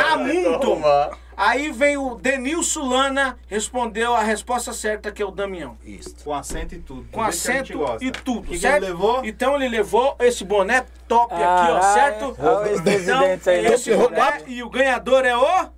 Ramundo. 0.00 1.16
Aí 1.40 1.70
vem 1.70 1.96
o 1.96 2.16
Denilson 2.16 2.84
Lana, 2.88 3.38
respondeu 3.46 4.12
a 4.12 4.22
resposta 4.22 4.72
certa, 4.72 5.12
que 5.12 5.22
é 5.22 5.24
o 5.24 5.30
Damião. 5.30 5.78
Isso. 5.84 6.16
Com 6.24 6.34
acento 6.34 6.74
e 6.74 6.80
tudo. 6.80 7.06
Com 7.12 7.22
que 7.22 7.28
acento 7.28 7.72
e 8.00 8.10
tudo, 8.10 8.42
que 8.42 8.48
que 8.50 8.58
certo? 8.58 8.82
ele 8.82 8.86
levou? 8.86 9.24
Então 9.24 9.54
ele 9.54 9.68
levou 9.68 10.16
esse 10.18 10.44
boné 10.44 10.84
top 11.06 11.32
aqui, 11.32 11.42
ó, 11.44 11.46
Caralho, 11.78 11.94
certo? 11.94 12.36
olha 12.40 12.72
os 12.72 12.80
Então, 12.80 13.20
aí, 13.22 13.62
né? 13.62 13.72
esse 13.72 13.94
boné, 13.94 14.42
e 14.48 14.62
o 14.64 14.68
ganhador 14.68 15.24
é 15.24 15.36
o... 15.36 15.68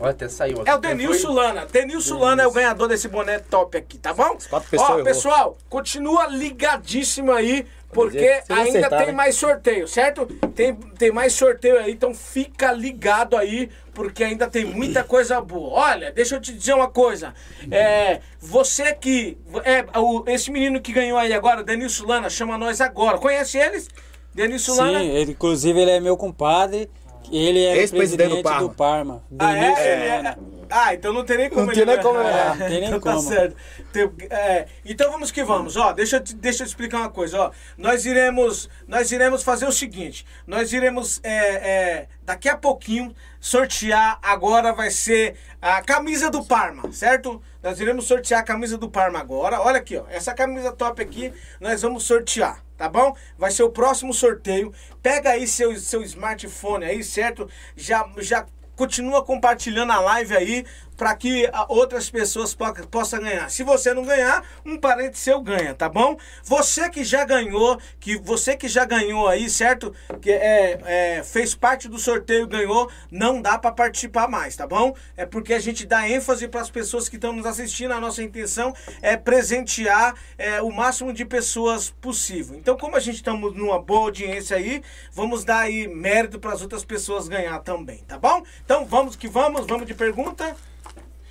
Olha, 0.00 0.10
até 0.10 0.28
saiu 0.28 0.60
aqui. 0.60 0.70
É 0.70 0.74
o 0.74 0.80
Quem 0.80 0.90
Denilson 0.90 1.26
foi? 1.28 1.36
Lana. 1.36 1.66
Denilson 1.66 2.18
Lana 2.18 2.42
é 2.42 2.46
o 2.46 2.52
ganhador 2.52 2.86
desse 2.86 3.08
boné 3.08 3.38
top 3.38 3.78
aqui, 3.78 3.98
tá 3.98 4.12
bom? 4.12 4.36
quatro 4.50 4.70
pessoas 4.70 4.90
Ó, 4.90 4.92
errou. 4.92 5.04
pessoal, 5.04 5.58
continua 5.68 6.26
ligadíssimo 6.28 7.32
aí, 7.32 7.66
porque 7.90 8.42
ainda 8.48 8.78
acertar, 8.78 8.98
tem 8.98 9.06
né? 9.08 9.12
mais 9.12 9.34
sorteio, 9.34 9.88
certo? 9.88 10.26
Tem, 10.54 10.74
tem 10.74 11.10
mais 11.10 11.32
sorteio 11.32 11.78
aí, 11.78 11.92
então 11.92 12.14
fica 12.14 12.70
ligado 12.70 13.36
aí, 13.36 13.70
porque 13.94 14.22
ainda 14.22 14.46
tem 14.46 14.64
muita 14.64 15.02
coisa 15.02 15.40
boa. 15.40 15.70
Olha, 15.70 16.12
deixa 16.12 16.36
eu 16.36 16.40
te 16.40 16.52
dizer 16.52 16.74
uma 16.74 16.88
coisa. 16.88 17.34
É, 17.70 18.20
você 18.40 18.94
que. 18.94 19.38
É, 19.64 19.84
o, 19.98 20.22
esse 20.26 20.50
menino 20.50 20.80
que 20.80 20.92
ganhou 20.92 21.18
aí 21.18 21.32
agora, 21.32 21.64
Denilson 21.64 22.06
Lana, 22.06 22.28
chama 22.28 22.58
nós 22.58 22.80
agora. 22.80 23.18
Conhece 23.18 23.56
eles? 23.58 23.88
Denilson 24.34 24.74
Lana? 24.74 25.00
Sim, 25.00 25.10
ele, 25.10 25.32
inclusive 25.32 25.80
ele 25.80 25.90
é 25.90 26.00
meu 26.00 26.16
compadre. 26.16 26.90
Ele 27.30 27.62
é 27.62 27.72
o 27.72 27.76
Ex-presidente 27.76 28.28
do 28.28 28.42
presidente 28.42 28.60
do 28.60 28.70
Parma. 28.70 29.22
Ah, 29.38 29.56
é? 29.56 29.70
Ele 29.70 30.28
é-. 30.28 30.36
Ah, 30.70 30.94
então 30.94 31.12
não 31.12 31.24
tem 31.24 31.36
nem 31.38 31.48
como 31.50 31.66
Não 31.66 31.72
tem 31.72 31.82
ele 31.82 31.92
nem 31.92 32.02
como 32.02 32.20
errar. 32.20 32.56
Não 32.56 32.66
tem 32.68 32.80
nem 32.80 32.84
então 32.88 33.00
tá 33.00 33.12
como. 33.14 33.28
certo. 33.28 33.56
Tem- 33.92 34.10
é, 34.30 34.66
então 34.84 35.10
vamos 35.10 35.30
que 35.30 35.42
vamos, 35.44 35.76
ó. 35.76 35.92
Deixa, 35.92 36.16
eu 36.16 36.20
te- 36.24 36.34
deixa 36.34 36.62
eu 36.62 36.66
te 36.66 36.70
explicar 36.70 36.98
uma 36.98 37.10
coisa, 37.10 37.40
ó. 37.40 37.50
Nós 37.76 38.04
iremos, 38.06 38.68
nós 38.86 39.10
iremos 39.12 39.42
fazer 39.42 39.66
o 39.66 39.72
seguinte. 39.72 40.26
Nós 40.46 40.72
iremos 40.72 41.20
é, 41.22 41.30
é, 41.38 42.08
daqui 42.22 42.48
a 42.48 42.56
pouquinho 42.56 43.14
sortear. 43.40 44.18
Agora 44.22 44.72
vai 44.72 44.90
ser 44.90 45.36
a 45.60 45.80
camisa 45.82 46.30
do 46.30 46.44
Parma, 46.44 46.90
certo? 46.92 47.40
Nós 47.62 47.80
iremos 47.80 48.06
sortear 48.06 48.40
a 48.40 48.44
camisa 48.44 48.76
do 48.78 48.88
Parma 48.90 49.18
agora. 49.18 49.60
Olha 49.60 49.78
aqui, 49.78 49.96
ó. 49.96 50.04
Essa 50.08 50.34
camisa 50.34 50.72
top 50.72 51.02
aqui 51.02 51.32
nós 51.60 51.82
vamos 51.82 52.04
sortear. 52.04 52.62
Tá 52.76 52.88
bom? 52.88 53.12
Vai 53.36 53.50
ser 53.50 53.64
o 53.64 53.70
próximo 53.70 54.14
sorteio. 54.14 54.72
Pega 55.02 55.30
aí 55.30 55.48
seu, 55.48 55.76
seu 55.80 56.00
smartphone 56.02 56.84
aí, 56.84 57.02
certo? 57.02 57.48
Já, 57.74 58.08
já 58.18 58.46
continua 58.78 59.24
compartilhando 59.24 59.92
a 59.92 59.98
live 60.00 60.36
aí 60.36 60.64
para 60.98 61.14
que 61.14 61.48
ah, 61.52 61.64
outras 61.68 62.10
pessoas 62.10 62.54
po 62.54 62.66
possam 62.90 63.20
ganhar. 63.20 63.48
Se 63.48 63.62
você 63.62 63.94
não 63.94 64.04
ganhar, 64.04 64.44
um 64.66 64.76
parente 64.76 65.16
seu 65.16 65.40
ganha, 65.40 65.72
tá 65.72 65.88
bom? 65.88 66.18
Você 66.42 66.90
que 66.90 67.04
já 67.04 67.24
ganhou, 67.24 67.78
que 68.00 68.18
você 68.18 68.56
que 68.56 68.68
já 68.68 68.84
ganhou 68.84 69.28
aí, 69.28 69.48
certo? 69.48 69.94
Que 70.20 70.32
é, 70.32 70.80
é, 70.84 71.22
fez 71.22 71.54
parte 71.54 71.88
do 71.88 71.98
sorteio 71.98 72.48
ganhou, 72.48 72.90
não 73.10 73.40
dá 73.40 73.56
para 73.56 73.70
participar 73.70 74.28
mais, 74.28 74.56
tá 74.56 74.66
bom? 74.66 74.92
É 75.16 75.24
porque 75.24 75.54
a 75.54 75.60
gente 75.60 75.86
dá 75.86 76.08
ênfase 76.08 76.48
para 76.48 76.60
as 76.60 76.70
pessoas 76.70 77.08
que 77.08 77.14
estão 77.14 77.32
nos 77.32 77.46
assistindo. 77.46 77.92
A 77.92 78.00
nossa 78.00 78.20
intenção 78.20 78.74
é 79.00 79.16
presentear 79.16 80.14
é, 80.36 80.60
o 80.60 80.70
máximo 80.72 81.12
de 81.12 81.24
pessoas 81.24 81.90
possível. 81.90 82.56
Então, 82.56 82.76
como 82.76 82.96
a 82.96 83.00
gente 83.00 83.16
estamos 83.16 83.54
numa 83.54 83.80
boa 83.80 84.06
audiência 84.06 84.56
aí, 84.56 84.82
vamos 85.12 85.44
dar 85.44 85.60
aí 85.60 85.86
mérito 85.86 86.40
para 86.40 86.52
as 86.52 86.60
outras 86.60 86.84
pessoas 86.84 87.28
ganhar 87.28 87.60
também, 87.60 87.98
tá 87.98 88.18
bom? 88.18 88.42
Então, 88.64 88.84
vamos 88.84 89.14
que 89.14 89.28
vamos, 89.28 89.64
vamos 89.64 89.86
de 89.86 89.94
pergunta. 89.94 90.56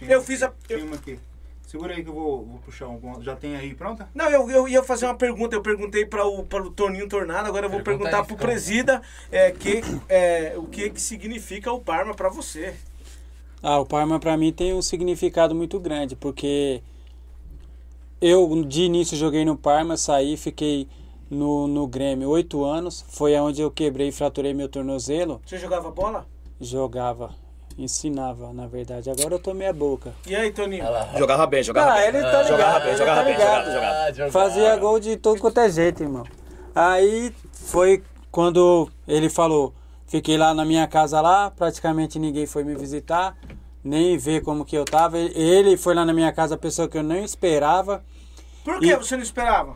Eu 0.01 0.21
fiz 0.21 0.43
a. 0.43 0.51
eu- 0.69 0.79
Filma 0.79 0.95
aqui. 0.95 1.19
Segura 1.67 1.93
aí 1.93 2.01
que 2.01 2.09
eu 2.09 2.13
vou, 2.13 2.45
vou 2.45 2.59
puxar 2.59 2.87
um. 2.87 3.21
Já 3.21 3.35
tem 3.35 3.55
aí 3.55 3.73
pronta? 3.75 4.07
Não, 4.15 4.29
eu, 4.29 4.49
eu 4.49 4.67
ia 4.69 4.81
fazer 4.81 5.05
uma 5.05 5.15
pergunta. 5.17 5.53
Eu 5.53 5.61
perguntei 5.61 6.05
para 6.05 6.25
o, 6.25 6.45
para 6.45 6.63
o 6.63 6.71
Toninho 6.71 7.09
Tornado, 7.09 7.45
agora 7.47 7.65
eu 7.65 7.69
vou 7.69 7.81
Pergunta 7.81 8.09
perguntar 8.09 8.25
para 8.25 8.33
o. 8.33 8.37
Presida 8.37 9.01
é, 9.29 9.51
que, 9.51 9.81
é, 10.07 10.53
o 10.55 10.63
que, 10.63 10.89
que 10.89 11.01
significa 11.01 11.71
o 11.73 11.81
Parma 11.81 12.13
para 12.13 12.29
você. 12.29 12.73
Ah, 13.61 13.79
o 13.79 13.85
Parma 13.85 14.17
pra 14.17 14.37
mim 14.37 14.53
tem 14.53 14.73
um 14.73 14.81
significado 14.81 15.53
muito 15.53 15.77
grande, 15.77 16.15
porque 16.15 16.81
eu 18.21 18.63
de 18.63 18.83
início 18.83 19.17
joguei 19.17 19.43
no 19.43 19.57
Parma, 19.57 19.97
saí, 19.97 20.37
fiquei 20.37 20.87
no, 21.29 21.67
no 21.67 21.85
Grêmio 21.87 22.29
oito 22.29 22.63
anos, 22.63 23.03
foi 23.09 23.35
onde 23.35 23.61
eu 23.61 23.69
quebrei 23.69 24.07
e 24.07 24.11
fraturei 24.11 24.53
meu 24.53 24.69
tornozelo, 24.69 25.41
Você 25.45 25.57
jogava 25.57 25.91
bola? 25.91 26.25
jogava, 26.61 27.35
ensinava, 27.77 28.51
na 28.53 28.67
verdade. 28.67 29.09
Agora 29.09 29.35
eu 29.35 29.39
tô 29.39 29.53
meia 29.53 29.71
boca. 29.73 30.13
E 30.25 30.35
aí, 30.35 30.51
Toninho? 30.51 30.83
Jogava 31.17 31.45
bem, 31.45 31.61
jogava 31.63 31.91
Ah, 31.91 31.95
bem. 31.97 32.07
ele 32.07 32.21
tá 32.21 32.43
Jogava 32.43 32.79
ligado, 32.79 32.79
bem, 32.81 32.89
ele 32.89 32.97
jogava 32.97 33.19
tá 33.19 33.23
bem, 33.25 33.33
ligado. 33.33 33.65
jogava, 33.65 33.71
jogava. 33.71 33.97
Ah, 34.07 34.11
jogava. 34.11 34.31
Fazia 34.31 34.75
gol 34.77 34.99
de 34.99 35.17
todo 35.17 35.39
quanto 35.39 35.59
é 35.59 35.69
jeito, 35.69 36.03
irmão. 36.03 36.23
Aí 36.73 37.33
foi 37.51 38.03
quando 38.31 38.89
ele 39.07 39.29
falou, 39.29 39.73
fiquei 40.07 40.37
lá 40.37 40.53
na 40.53 40.63
minha 40.65 40.87
casa 40.87 41.21
lá, 41.21 41.49
praticamente 41.51 42.19
ninguém 42.19 42.45
foi 42.45 42.63
me 42.63 42.75
visitar, 42.75 43.35
nem 43.83 44.17
ver 44.17 44.41
como 44.41 44.65
que 44.65 44.75
eu 44.77 44.85
tava. 44.85 45.17
Ele 45.17 45.77
foi 45.77 45.93
lá 45.95 46.05
na 46.05 46.13
minha 46.13 46.31
casa, 46.31 46.57
pessoa 46.57 46.87
que 46.87 46.97
eu 46.97 47.03
não 47.03 47.17
esperava. 47.17 48.03
Por 48.63 48.79
que 48.79 48.87
E- 48.87 48.95
você 48.95 49.15
não 49.15 49.23
esperava? 49.23 49.75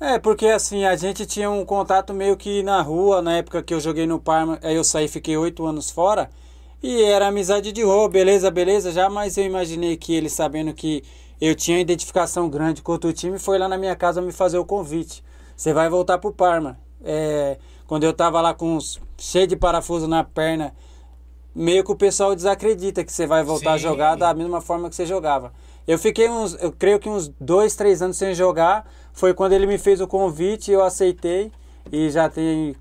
É, 0.00 0.18
porque 0.18 0.46
assim, 0.48 0.84
a 0.84 0.96
gente 0.96 1.24
tinha 1.26 1.48
um 1.48 1.64
contato 1.64 2.12
meio 2.12 2.36
que 2.36 2.60
na 2.64 2.82
rua, 2.82 3.22
na 3.22 3.34
época 3.36 3.62
que 3.62 3.72
eu 3.72 3.78
joguei 3.78 4.04
no 4.04 4.18
Parma, 4.18 4.58
aí 4.60 4.74
eu 4.74 4.82
saí 4.82 5.06
fiquei 5.06 5.36
oito 5.36 5.64
anos 5.64 5.92
fora, 5.92 6.28
e 6.82 7.02
era 7.02 7.28
amizade 7.28 7.70
de 7.70 7.82
rua, 7.82 8.08
beleza, 8.08 8.50
beleza, 8.50 8.90
jamais 8.90 9.38
eu 9.38 9.44
imaginei 9.44 9.96
que 9.96 10.14
ele, 10.14 10.28
sabendo 10.28 10.74
que 10.74 11.04
eu 11.40 11.54
tinha 11.54 11.78
identificação 11.78 12.48
grande 12.48 12.82
com 12.82 12.92
o 12.92 13.12
time, 13.12 13.38
foi 13.38 13.58
lá 13.58 13.68
na 13.68 13.78
minha 13.78 13.94
casa 13.94 14.20
me 14.20 14.32
fazer 14.32 14.58
o 14.58 14.64
convite. 14.64 15.22
Você 15.56 15.72
vai 15.72 15.88
voltar 15.88 16.18
pro 16.18 16.32
Parma. 16.32 16.78
É, 17.04 17.58
quando 17.86 18.04
eu 18.04 18.12
tava 18.12 18.40
lá 18.40 18.52
com 18.52 18.76
uns, 18.76 19.00
cheio 19.16 19.46
de 19.46 19.54
parafuso 19.54 20.08
na 20.08 20.24
perna, 20.24 20.74
meio 21.54 21.84
que 21.84 21.92
o 21.92 21.96
pessoal 21.96 22.34
desacredita 22.34 23.04
que 23.04 23.12
você 23.12 23.26
vai 23.26 23.44
voltar 23.44 23.70
Sim. 23.70 23.74
a 23.86 23.90
jogar 23.90 24.16
da 24.16 24.34
mesma 24.34 24.60
forma 24.60 24.88
que 24.88 24.96
você 24.96 25.06
jogava. 25.06 25.52
Eu 25.86 25.98
fiquei 25.98 26.28
uns, 26.28 26.54
eu 26.60 26.72
creio 26.72 26.98
que 26.98 27.08
uns 27.08 27.28
dois, 27.40 27.74
três 27.74 28.02
anos 28.02 28.16
sem 28.16 28.34
jogar. 28.34 28.88
Foi 29.12 29.34
quando 29.34 29.52
ele 29.52 29.66
me 29.66 29.78
fez 29.78 30.00
o 30.00 30.06
convite, 30.06 30.70
eu 30.70 30.82
aceitei 30.82 31.52
e 31.90 32.08
já 32.10 32.28
tem 32.28 32.74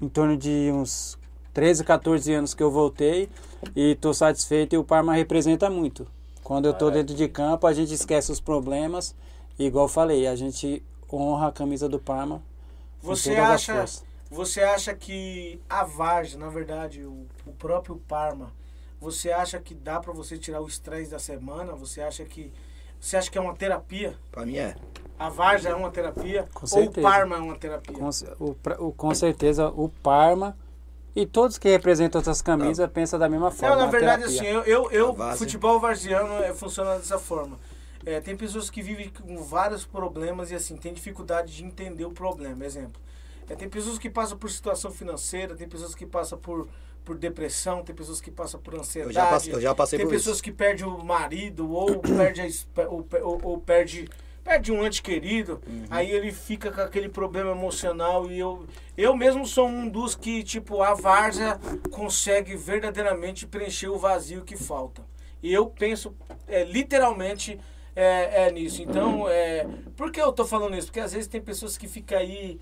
em 0.00 0.08
torno 0.08 0.36
de 0.36 0.70
uns 0.72 1.18
13, 1.56 1.84
14 1.84 2.34
anos 2.34 2.52
que 2.52 2.62
eu 2.62 2.70
voltei 2.70 3.30
e 3.74 3.92
estou 3.92 4.12
satisfeito 4.12 4.74
e 4.74 4.78
o 4.78 4.84
Parma 4.84 5.14
representa 5.14 5.70
muito. 5.70 6.06
Quando 6.44 6.66
eu 6.66 6.72
estou 6.72 6.90
dentro 6.90 7.14
de 7.14 7.26
campo, 7.28 7.66
a 7.66 7.72
gente 7.72 7.94
esquece 7.94 8.30
os 8.30 8.38
problemas 8.40 9.14
e 9.58 9.64
igual 9.64 9.86
eu 9.86 9.88
falei, 9.88 10.26
a 10.26 10.36
gente 10.36 10.82
honra 11.10 11.48
a 11.48 11.52
camisa 11.52 11.88
do 11.88 11.98
Parma. 11.98 12.42
Você 13.00 13.36
acha, 13.36 13.72
você 14.30 14.60
acha 14.60 14.94
que 14.94 15.58
a 15.66 15.82
Vargem, 15.82 16.38
na 16.38 16.50
verdade, 16.50 17.02
o, 17.04 17.24
o 17.46 17.52
próprio 17.52 17.96
Parma, 18.06 18.52
você 19.00 19.32
acha 19.32 19.58
que 19.58 19.74
dá 19.74 19.98
pra 19.98 20.12
você 20.12 20.36
tirar 20.36 20.60
o 20.60 20.66
estresse 20.66 21.10
da 21.10 21.18
semana? 21.18 21.72
Você 21.72 22.02
acha 22.02 22.22
que 22.26 22.52
você 23.00 23.16
acha 23.16 23.30
que 23.30 23.38
é 23.38 23.40
uma 23.40 23.54
terapia? 23.56 24.14
Pra 24.30 24.44
mim 24.44 24.58
é. 24.58 24.76
A 25.18 25.30
Vargem 25.30 25.72
é 25.72 25.74
uma 25.74 25.90
terapia? 25.90 26.46
Com 26.52 26.66
ou 26.78 26.84
o. 26.84 26.92
Parma 26.92 27.36
é 27.36 27.38
uma 27.38 27.56
terapia? 27.56 27.94
Com, 27.96 28.10
o, 28.44 28.56
o- 28.88 28.92
com 28.92 29.14
certeza 29.14 29.68
o 29.70 29.88
Parma 29.88 30.54
e 31.16 31.24
todos 31.24 31.56
que 31.56 31.66
representam 31.66 32.18
outras 32.18 32.42
camisas 32.42 32.86
pensam 32.90 33.18
da 33.18 33.26
mesma 33.26 33.50
forma. 33.50 33.74
Não, 33.74 33.86
na 33.86 33.90
verdade, 33.90 34.24
terapia. 34.24 34.58
assim, 34.58 34.70
eu, 34.70 34.90
eu, 34.90 35.16
eu 35.16 35.36
futebol 35.36 35.80
varziano 35.80 36.44
é, 36.44 36.52
funciona 36.52 36.96
dessa 36.96 37.18
forma. 37.18 37.58
É, 38.04 38.20
tem 38.20 38.36
pessoas 38.36 38.68
que 38.68 38.82
vivem 38.82 39.08
com 39.08 39.42
vários 39.42 39.86
problemas 39.86 40.50
e 40.50 40.54
assim, 40.54 40.76
tem 40.76 40.92
dificuldade 40.92 41.56
de 41.56 41.64
entender 41.64 42.04
o 42.04 42.10
problema. 42.10 42.66
Exemplo. 42.66 43.00
É, 43.48 43.54
tem 43.54 43.66
pessoas 43.66 43.98
que 43.98 44.10
passam 44.10 44.36
por 44.36 44.50
situação 44.50 44.90
financeira, 44.90 45.56
tem 45.56 45.66
pessoas 45.66 45.94
que 45.94 46.04
passam 46.04 46.36
por, 46.36 46.68
por 47.02 47.16
depressão, 47.16 47.82
tem 47.82 47.94
pessoas 47.94 48.20
que 48.20 48.30
passam 48.30 48.60
por 48.60 48.74
ansiedade. 48.74 49.16
Eu 49.16 49.22
já 49.22 49.26
passei, 49.30 49.54
eu 49.54 49.60
já 49.60 49.74
passei 49.74 49.98
tem 49.98 50.06
por 50.06 50.12
pessoas 50.12 50.36
isso. 50.36 50.44
que 50.44 50.52
perdem 50.52 50.84
o 50.84 51.02
marido 51.02 51.72
ou 51.72 51.98
perde 51.98 52.42
a, 52.42 52.82
ou, 52.88 53.08
ou, 53.22 53.40
ou 53.42 53.58
perde 53.58 54.06
perde 54.46 54.70
um 54.70 54.86
ente 54.86 55.02
querido, 55.02 55.60
Uhum. 55.66 55.86
aí 55.90 56.08
ele 56.10 56.30
fica 56.30 56.70
com 56.70 56.80
aquele 56.80 57.08
problema 57.08 57.50
emocional 57.50 58.30
e 58.30 58.38
eu 58.38 58.64
eu 58.96 59.14
mesmo 59.16 59.44
sou 59.44 59.66
um 59.66 59.88
dos 59.88 60.14
que 60.14 60.44
tipo 60.44 60.80
a 60.82 60.94
várzea 60.94 61.58
consegue 61.90 62.54
verdadeiramente 62.56 63.44
preencher 63.46 63.88
o 63.88 63.98
vazio 63.98 64.44
que 64.44 64.56
falta. 64.56 65.02
E 65.42 65.52
eu 65.52 65.66
penso 65.66 66.14
é, 66.46 66.62
literalmente 66.64 67.58
é, 67.94 68.46
é 68.46 68.52
nisso. 68.52 68.82
Então, 68.82 69.28
é, 69.28 69.66
por 69.96 70.10
que 70.12 70.20
eu 70.20 70.32
tô 70.32 70.44
falando 70.44 70.76
isso? 70.76 70.86
Porque 70.88 71.00
às 71.00 71.12
vezes 71.12 71.26
tem 71.28 71.40
pessoas 71.40 71.76
que 71.76 71.88
ficam 71.88 72.18
aí, 72.18 72.60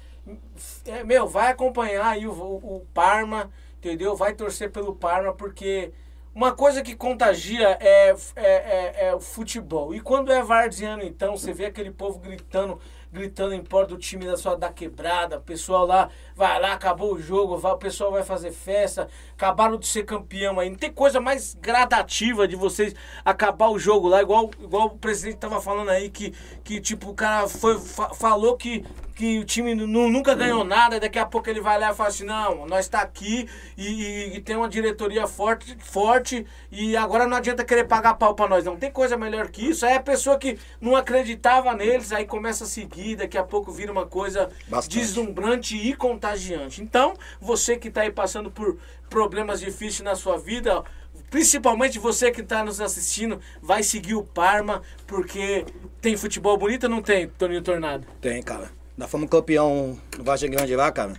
é, 0.87 1.05
meu, 1.05 1.27
vai 1.29 1.51
acompanhar 1.53 2.07
aí 2.07 2.27
o, 2.27 2.33
o, 2.33 2.77
o 2.77 2.87
Parma, 2.95 3.51
entendeu? 3.79 4.17
Vai 4.17 4.33
torcer 4.35 4.71
pelo 4.71 4.95
Parma, 4.95 5.33
porque 5.35 5.93
uma 6.35 6.53
coisa 6.53 6.83
que 6.83 6.97
contagia 6.97 7.79
é, 7.81 8.11
é, 8.11 8.15
é, 8.37 9.07
é 9.09 9.15
o 9.15 9.21
futebol. 9.21 9.95
E 9.95 10.01
quando 10.01 10.33
é 10.33 10.43
varziano, 10.43 11.03
então, 11.03 11.37
você 11.37 11.53
vê 11.53 11.67
aquele 11.67 11.93
povo 11.93 12.19
gritando, 12.19 12.81
gritando 13.13 13.55
em 13.55 13.63
prol 13.63 13.87
do 13.87 13.97
time 13.97 14.27
da 14.27 14.37
sua 14.37 14.57
da 14.57 14.73
quebrada, 14.73 15.39
o 15.39 15.41
pessoal 15.41 15.87
lá 15.87 16.11
vai 16.35 16.61
lá, 16.61 16.73
acabou 16.73 17.15
o 17.15 17.21
jogo, 17.21 17.57
vai, 17.57 17.73
o 17.73 17.79
pessoal 17.79 18.11
vai 18.11 18.25
fazer 18.25 18.51
festa, 18.51 19.09
acabaram 19.35 19.79
de 19.79 19.87
ser 19.87 20.05
campeão 20.05 20.59
aí. 20.59 20.69
Não 20.69 20.77
tem 20.77 20.93
coisa 20.93 21.21
mais 21.21 21.55
gradativa 21.55 22.49
de 22.49 22.57
vocês 22.57 22.95
acabar 23.25 23.69
o 23.69 23.79
jogo 23.79 24.09
lá, 24.09 24.21
igual, 24.21 24.51
igual 24.61 24.87
o 24.87 24.99
presidente 24.99 25.37
tava 25.39 25.61
falando 25.61 25.91
aí, 25.91 26.11
que, 26.11 26.33
que 26.65 26.81
tipo, 26.81 27.11
o 27.11 27.15
cara 27.15 27.47
foi, 27.47 27.79
fa- 27.79 28.13
falou 28.13 28.57
que, 28.57 28.85
que 29.15 29.39
o 29.39 29.45
time 29.45 29.75
nu- 29.75 30.11
nunca 30.11 30.35
ganhou 30.35 30.65
nada, 30.65 30.97
e 30.97 31.01
daqui 31.01 31.19
a 31.19 31.25
pouco 31.27 31.49
ele 31.49 31.61
vai 31.61 31.79
lá 31.79 31.93
e 31.93 31.95
fala 31.95 32.09
assim, 32.09 32.25
não, 32.25 32.67
nós 32.67 32.89
tá 32.89 33.01
aqui 33.01 33.49
e, 33.77 33.87
e- 33.87 34.37
e 34.37 34.41
tem 34.41 34.57
uma 34.57 34.69
diretoria 34.69 35.27
forte, 35.27 35.77
forte 35.79 36.45
e 36.71 36.97
agora 36.97 37.27
não 37.27 37.37
adianta 37.37 37.65
querer 37.65 37.85
pagar 37.85 38.15
pau 38.15 38.35
pra 38.35 38.49
nós, 38.49 38.65
não. 38.65 38.77
Tem 38.77 38.91
coisa 38.91 39.17
melhor 39.17 39.49
que 39.49 39.69
isso. 39.71 39.87
Aí 39.87 39.95
a 39.95 40.01
pessoa 40.03 40.37
que 40.39 40.59
não 40.81 40.97
acreditava 40.97 41.73
neles, 41.75 42.13
aí 42.13 42.25
começa 42.27 42.65
a 42.65 42.67
seguir, 42.67 43.17
daqui 43.17 43.39
a 43.39 43.45
pouco 43.45 43.71
vira 43.71 43.93
uma 43.93 44.07
coisa 44.07 44.51
Bastante. 44.69 44.99
deslumbrante 44.99 45.77
e 45.77 45.95
contagiante. 45.95 46.83
Então, 46.83 47.15
você 47.41 47.77
que 47.77 47.91
tá 47.91 48.01
aí 48.03 48.11
passando 48.11 48.51
por 48.51 48.77
problemas 49.09 49.61
difíceis 49.61 50.01
na 50.01 50.17
sua 50.17 50.37
vida, 50.39 50.83
principalmente 51.31 51.99
você 52.01 52.33
que 52.33 52.41
está 52.41 52.65
nos 52.65 52.81
assistindo, 52.81 53.41
vai 53.63 53.83
seguir 53.85 54.15
o 54.15 54.25
Parma, 54.25 54.83
porque 55.07 55.65
tem 56.01 56.17
futebol 56.17 56.57
bonito 56.57 56.85
ou 56.85 56.91
não 56.91 57.01
tem, 57.01 57.29
Toninho 57.29 57.63
Tornado? 57.63 58.07
Tem, 58.21 58.43
cara. 58.43 58.71
Nós 58.97 59.11
fomos 59.11 59.29
campeão 59.29 59.99
no 60.17 60.25
Vargem 60.25 60.51
Grande 60.51 60.75
lá, 60.77 60.91
cara. 60.93 61.15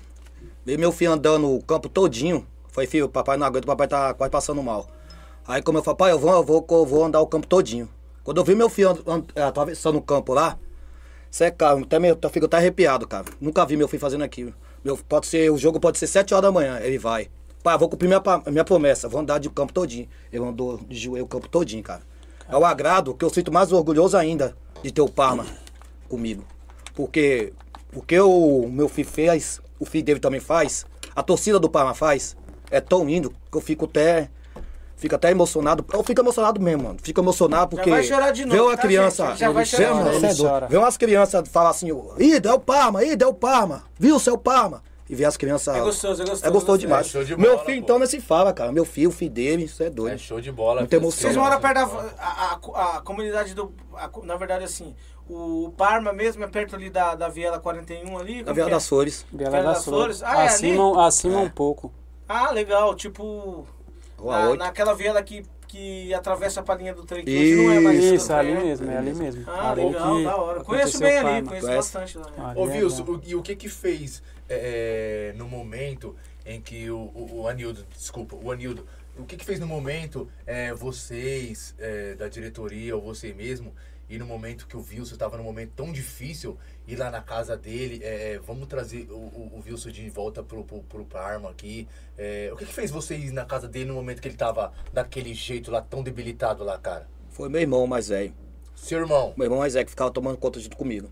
Veio 0.66 0.80
meu 0.80 0.92
filho 0.92 1.12
andando 1.12 1.54
o 1.54 1.62
campo 1.64 1.90
todinho. 1.90 2.46
Foi, 2.70 2.88
filho, 2.88 3.08
papai 3.10 3.38
não 3.38 3.46
aguenta, 3.46 3.66
o 3.66 3.68
papai 3.68 3.88
tá 3.88 4.14
quase 4.14 4.32
passando 4.32 4.62
mal. 4.64 4.88
Aí 5.48 5.62
como 5.62 5.78
eu 5.78 5.84
falei, 5.84 5.98
pai, 5.98 6.12
eu 6.12 6.20
vou, 6.20 6.32
eu 6.32 6.44
vou, 6.44 6.66
eu 6.70 6.86
vou 6.86 7.06
andar 7.06 7.22
o 7.22 7.28
campo 7.28 7.48
todinho. 7.48 7.88
Quando 8.24 8.38
eu 8.38 8.44
vi 8.44 8.56
meu 8.56 8.70
filho 8.70 8.90
and- 8.90 9.04
and- 9.36 9.44
atravessando 9.48 9.98
o 9.98 10.02
campo 10.02 10.34
lá, 10.34 10.58
Cê 11.30 11.46
é 11.46 11.52
cara, 11.52 11.78
até 11.78 12.00
meu, 12.00 12.18
eu 12.22 12.30
fico 12.30 12.46
até 12.46 12.56
arrepiado, 12.56 13.06
cara. 13.06 13.26
Nunca 13.42 13.66
vi 13.66 13.76
meu 13.76 13.90
filho 13.90 14.00
fazendo 14.00 14.24
aquilo. 14.24 14.54
Meu, 14.82 14.98
pode 14.98 15.28
ser, 15.28 15.52
o 15.52 15.58
jogo 15.58 15.82
pode 15.82 15.98
ser 15.98 16.08
7 16.08 16.34
horas 16.34 16.44
da 16.44 16.52
manhã, 16.52 16.80
ele 16.80 16.98
vai. 16.98 17.28
Pai, 17.62 17.78
vou 17.78 17.90
cumprir 17.90 18.08
minha, 18.08 18.22
minha 18.50 18.64
promessa, 18.64 19.10
vou 19.10 19.20
andar 19.20 19.38
de 19.40 19.50
campo 19.50 19.74
todinho. 19.74 20.08
Ele 20.32 20.42
andou 20.46 20.78
de 20.78 20.96
joelho 20.98 21.26
o 21.26 21.28
campo 21.28 21.50
todinho, 21.50 21.84
cara. 21.84 22.04
É 22.48 22.56
o 22.56 22.64
agrado 22.64 23.14
que 23.14 23.26
eu 23.26 23.30
sinto 23.30 23.52
mais 23.52 23.74
orgulhoso 23.74 24.16
ainda 24.16 24.56
de 24.82 24.94
ter 24.94 25.02
o 25.02 25.10
Parma 25.10 25.46
comigo. 26.08 26.46
Porque 26.94 27.52
o 27.96 28.02
que 28.02 28.20
o 28.20 28.68
meu 28.70 28.88
filho 28.90 29.08
fez, 29.08 29.62
o 29.80 29.86
filho 29.86 30.04
dele 30.04 30.20
também 30.20 30.40
faz, 30.40 30.86
a 31.16 31.24
torcida 31.24 31.60
do 31.60 31.70
Parma 31.70 31.94
faz, 31.94 32.36
é 32.70 32.80
tão 32.82 33.06
lindo 33.06 33.34
que 33.52 33.58
eu 33.58 33.62
fico 33.62 33.86
até. 33.86 34.30
Fico 34.98 35.14
até 35.14 35.30
emocionado. 35.30 35.86
Eu 35.92 36.02
fico 36.04 36.22
emocionado 36.22 36.60
mesmo, 36.60 36.84
mano. 36.84 36.98
Fico 37.04 37.20
emocionado 37.20 37.72
porque. 37.76 37.90
vai 37.90 38.02
chorar 38.02 38.32
de 38.32 38.46
novo, 38.46 38.56
Vê 38.56 38.62
uma 38.62 38.76
tá, 38.78 38.82
criança. 38.82 39.28
gente? 39.28 39.40
Já 39.40 39.52
vai 39.52 39.66
Vê, 39.66 39.70
chorar 39.70 39.88
de 39.88 39.94
mano, 39.94 40.10
é 40.10 40.14
Ele 40.16 40.22
doido. 40.22 40.42
chora. 40.44 40.68
Vê 40.68 40.78
umas 40.78 40.98
crianças 40.98 41.50
falar 41.50 41.70
assim, 41.70 41.90
ih, 42.18 42.40
deu 42.40 42.58
Parma, 42.60 43.04
ih, 43.04 43.16
deu 43.18 43.34
Parma. 43.34 43.84
Viu, 44.00 44.18
seu 44.20 44.38
Parma? 44.38 44.82
E 45.10 45.14
ver 45.14 45.26
as 45.26 45.36
crianças. 45.38 45.76
É 45.76 45.82
gostoso, 45.82 46.22
é 46.24 46.26
gostoso, 46.26 46.46
É 46.46 46.50
gostoso 46.50 46.78
demais. 46.80 47.08
É 47.08 47.10
show 47.10 47.24
de 47.26 47.36
Meu 47.38 47.52
bola, 47.56 47.66
filho, 47.66 47.78
pô. 47.80 47.84
então, 47.84 48.00
nesse 48.00 48.22
fala, 48.22 48.54
cara. 48.54 48.72
Meu 48.72 48.86
filho, 48.86 49.10
o 49.10 49.12
filho 49.12 49.30
dele, 49.32 49.66
isso 49.66 49.84
é 49.84 49.90
doido. 49.90 50.16
É 50.16 50.18
show 50.18 50.40
de 50.42 50.52
bola. 50.52 50.80
Muita 50.82 50.96
emoção. 50.96 51.22
Vocês 51.30 51.36
moram 51.38 51.60
perto 51.60 51.76
da. 51.76 52.14
A, 52.18 52.60
a, 52.74 52.98
a 52.98 53.02
comunidade 53.02 53.54
do. 53.54 53.72
a 53.94 54.10
na 54.24 54.38
verdade, 54.38 54.64
assim, 54.64 54.96
o 55.30 55.72
Parma 55.78 56.14
mesmo 56.14 56.44
é 56.44 56.48
perto 56.48 56.76
ali 56.76 56.90
da, 56.90 57.16
da 57.16 57.28
Viela 57.30 57.60
41 57.60 58.18
ali? 58.18 58.34
Vila 58.44 58.54
que 58.54 58.60
é? 58.62 58.70
das 58.70 58.88
Flores. 58.88 59.26
Bela 59.32 59.52
das 59.62 59.64
das 59.66 59.86
Flores? 59.86 60.20
Flores. 60.20 60.24
Ah, 60.38 60.44
é 60.44 60.48
acima 60.48 61.06
acima 61.08 61.40
É. 61.42 61.44
um 61.44 61.50
pouco. 61.50 61.92
Ah, 62.28 62.52
legal. 62.52 62.96
Tipo. 62.96 63.66
Na- 64.24 64.50
8. 64.50 64.60
naquela 64.60 64.96
viela 64.96 65.22
que, 65.22 65.46
que 65.68 66.14
atravessa 66.14 66.64
pra 66.64 66.76
linha 66.76 66.94
do 66.94 67.04
trem. 67.06 67.24
Que 67.26 67.38
hoje 67.38 67.56
não 67.56 67.72
é 67.74 67.80
mais 67.80 68.04
Isso, 68.04 68.34
ali 68.34 68.54
né? 68.54 68.64
mesmo, 68.64 68.90
é 68.92 68.98
ali 68.98 69.14
mesmo. 69.14 69.44
Ah, 69.48 69.72
ali 69.72 69.84
legal, 69.86 70.18
que 70.18 70.24
da 70.24 70.36
hora. 70.38 70.64
Conheço 70.64 71.00
bem 71.00 71.18
ali, 71.18 71.24
Parma. 71.24 71.48
conheço 71.50 71.68
Conhece? 71.68 71.94
bastante 71.94 72.18
lá. 72.18 72.54
Ô, 72.56 72.66
é 72.68 72.72
Wilson, 72.78 73.20
e 73.26 73.36
o 73.36 73.42
que 73.42 73.56
que 73.56 73.68
fez 73.70 74.24
é, 74.48 75.34
no 75.38 75.48
momento 75.48 76.16
em 76.46 76.62
que 76.62 76.90
o, 76.90 76.98
o, 76.98 77.42
o 77.42 77.48
Anildo, 77.48 77.86
desculpa, 77.94 78.36
o 78.42 78.52
Anildo, 78.52 78.86
o 79.18 79.24
que 79.26 79.36
que 79.36 79.46
fez 79.46 79.60
no 79.60 79.68
momento 79.68 80.28
é, 80.46 80.74
vocês 80.74 81.76
é, 81.78 82.14
da 82.16 82.28
diretoria 82.28 82.96
ou 82.96 83.02
você 83.02 83.34
mesmo, 83.34 83.74
e 84.10 84.18
no 84.18 84.26
momento 84.26 84.68
que 84.68 84.78
o 84.78 84.86
Wilson 84.88 85.14
estava 85.14 85.38
num 85.38 85.44
momento 85.44 85.72
tão 85.76 85.92
difícil, 85.92 86.58
ir 86.88 86.96
lá 86.96 87.10
na 87.10 87.22
casa 87.22 87.58
dele, 87.58 88.00
é, 88.04 88.40
vamos 88.46 88.68
trazer 88.68 89.08
o, 89.10 89.16
o, 89.16 89.52
o 89.56 89.64
Wilson 89.66 89.90
de 89.90 90.10
volta 90.10 90.44
pro, 90.44 90.64
pro, 90.64 90.82
pro 90.84 91.06
Parma 91.06 91.50
aqui. 91.50 91.88
é, 92.18 92.50
o 92.54 92.56
que 92.56 92.66
que 92.66 92.74
fez 92.74 92.92
vocês 92.92 93.24
ir 93.24 93.32
na 93.32 93.46
casa 93.46 93.68
dele 93.68 93.86
no 93.86 93.96
momento 93.96 94.22
que 94.22 94.28
ele 94.28 94.38
tava 94.38 94.72
daquele 94.94 95.34
jeito 95.34 95.72
lá, 95.72 95.82
tão 95.82 96.04
debilitado 96.04 96.64
lá, 96.64 96.78
cara? 96.78 97.08
Foi 97.30 97.50
meu 97.50 97.62
irmão 97.62 97.86
mais 97.88 98.10
velho. 98.10 98.34
Seu 98.76 99.00
irmão, 99.00 99.34
Meu 99.36 99.46
irmão 99.46 99.60
mais 99.60 99.74
velho 99.74 99.86
que 99.86 99.92
ficava 99.92 100.12
tomando 100.12 100.38
conta 100.38 100.60
junto 100.60 100.78
comigo. 100.78 101.10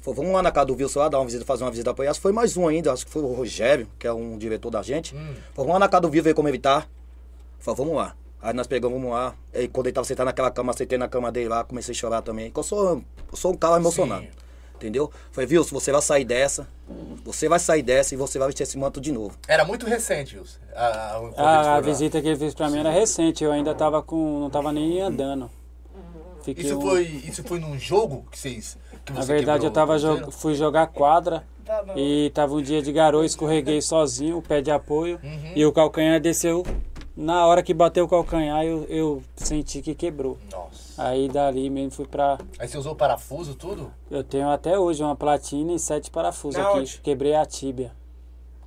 Falou, 0.00 0.16
vamos 0.16 0.32
lá 0.32 0.42
na 0.42 0.52
casa 0.52 0.66
do 0.66 0.74
Wilson 0.76 1.00
lá, 1.00 1.08
dar 1.08 1.18
uma 1.18 1.24
visita, 1.24 1.44
fazer 1.44 1.64
uma 1.64 1.70
visita 1.70 1.92
que 1.94 2.20
foi 2.20 2.32
mais 2.32 2.56
um 2.56 2.68
ainda, 2.68 2.92
acho 2.92 3.06
que 3.06 3.10
foi 3.10 3.22
o 3.22 3.32
Rogério, 3.32 3.88
que 3.98 4.06
é 4.06 4.12
um 4.12 4.36
diretor 4.36 4.70
da 4.70 4.82
gente. 4.82 5.14
Hum. 5.16 5.34
Falou, 5.54 5.68
vamos 5.68 5.72
lá 5.72 5.78
na 5.80 5.88
casa 5.88 6.02
do 6.02 6.08
Wilson 6.08 6.22
ver 6.22 6.34
como 6.34 6.48
ele 6.48 6.58
tá. 6.58 6.86
Falei, 7.58 7.76
vamos 7.76 7.96
lá. 7.96 8.14
Aí 8.42 8.52
nós 8.54 8.66
pegamos, 8.66 8.98
vamos 9.00 9.12
lá. 9.14 9.34
Aí 9.54 9.66
quando 9.68 9.86
ele 9.86 9.94
tava 9.94 10.04
sentado 10.06 10.26
naquela 10.26 10.50
cama, 10.50 10.72
sentei 10.72 10.98
na 10.98 11.08
cama 11.08 11.32
dele 11.32 11.48
lá, 11.48 11.64
comecei 11.64 11.92
a 11.92 11.96
chorar 11.96 12.22
também. 12.22 12.46
Porque 12.46 12.60
eu 12.60 12.64
sou, 12.64 13.02
eu 13.30 13.36
sou 13.36 13.52
um 13.52 13.56
cara 13.56 13.76
emocionado. 13.76 14.22
Sim. 14.22 14.28
Entendeu? 14.76 15.10
Falei, 15.32 15.48
Wilson, 15.50 15.74
você 15.80 15.90
vai 15.90 16.02
sair 16.02 16.24
dessa. 16.24 16.68
Você 17.24 17.48
vai 17.48 17.58
sair 17.58 17.82
dessa 17.82 18.12
e 18.14 18.16
você 18.16 18.38
vai 18.38 18.48
vestir 18.48 18.62
esse 18.64 18.76
manto 18.76 19.00
de 19.00 19.10
novo. 19.10 19.34
era 19.48 19.64
muito 19.64 19.86
recente, 19.86 20.36
Wilson. 20.38 20.58
A, 20.74 21.20
a, 21.36 21.76
a 21.76 21.80
visita 21.80 22.20
que 22.20 22.28
ele 22.28 22.36
fez 22.36 22.54
pra 22.54 22.68
mim 22.68 22.78
era 22.80 22.90
recente, 22.90 23.42
eu 23.42 23.50
ainda 23.52 23.74
tava 23.74 24.02
com. 24.02 24.38
não 24.40 24.50
tava 24.50 24.70
nem 24.72 25.00
andando. 25.00 25.50
Fiquei 26.42 26.64
Isso 26.64 26.78
um- 26.78 26.80
foi, 26.82 27.02
isso 27.02 27.42
foi 27.42 27.58
num 27.58 27.76
jogo 27.78 28.24
que 28.30 28.38
vocês 28.38 28.78
Que 29.04 29.12
Na 29.12 29.22
você 29.22 29.32
verdade, 29.32 29.64
eu 29.66 29.70
tava 29.70 29.98
jo 29.98 30.30
fui 30.30 30.54
jogar 30.54 30.86
quadra 30.88 31.42
Tá, 31.64 31.82
e 31.96 32.30
tava 32.32 32.54
um 32.54 32.62
dia 32.62 32.80
de 32.80 32.92
garoa, 32.92 33.26
escorreguei 33.26 33.82
sozinho, 33.82 34.36
o 34.38 34.42
pé 34.42 34.60
de 34.60 34.70
apoio, 34.70 35.18
Uhum. 35.24 35.52
e 35.56 35.66
o 35.66 35.72
calcanhar 35.72 36.20
desceu. 36.20 36.64
Na 37.16 37.46
hora 37.46 37.62
que 37.62 37.72
bateu 37.72 38.04
o 38.04 38.08
calcanhar, 38.08 38.62
eu, 38.64 38.84
eu 38.90 39.22
senti 39.36 39.80
que 39.80 39.94
quebrou. 39.94 40.36
Nossa. 40.52 41.02
Aí 41.02 41.28
dali 41.28 41.70
mesmo 41.70 41.90
fui 41.92 42.06
pra. 42.06 42.38
Aí 42.58 42.68
você 42.68 42.76
usou 42.76 42.94
parafuso, 42.94 43.54
tudo? 43.54 43.90
Eu 44.10 44.22
tenho 44.22 44.50
até 44.50 44.78
hoje 44.78 45.02
uma 45.02 45.16
platina 45.16 45.72
e 45.72 45.78
sete 45.78 46.10
parafusos 46.10 46.60
Na 46.60 46.68
aqui. 46.68 46.78
onde? 46.78 47.00
Quebrei 47.00 47.34
a 47.34 47.46
tíbia, 47.46 47.92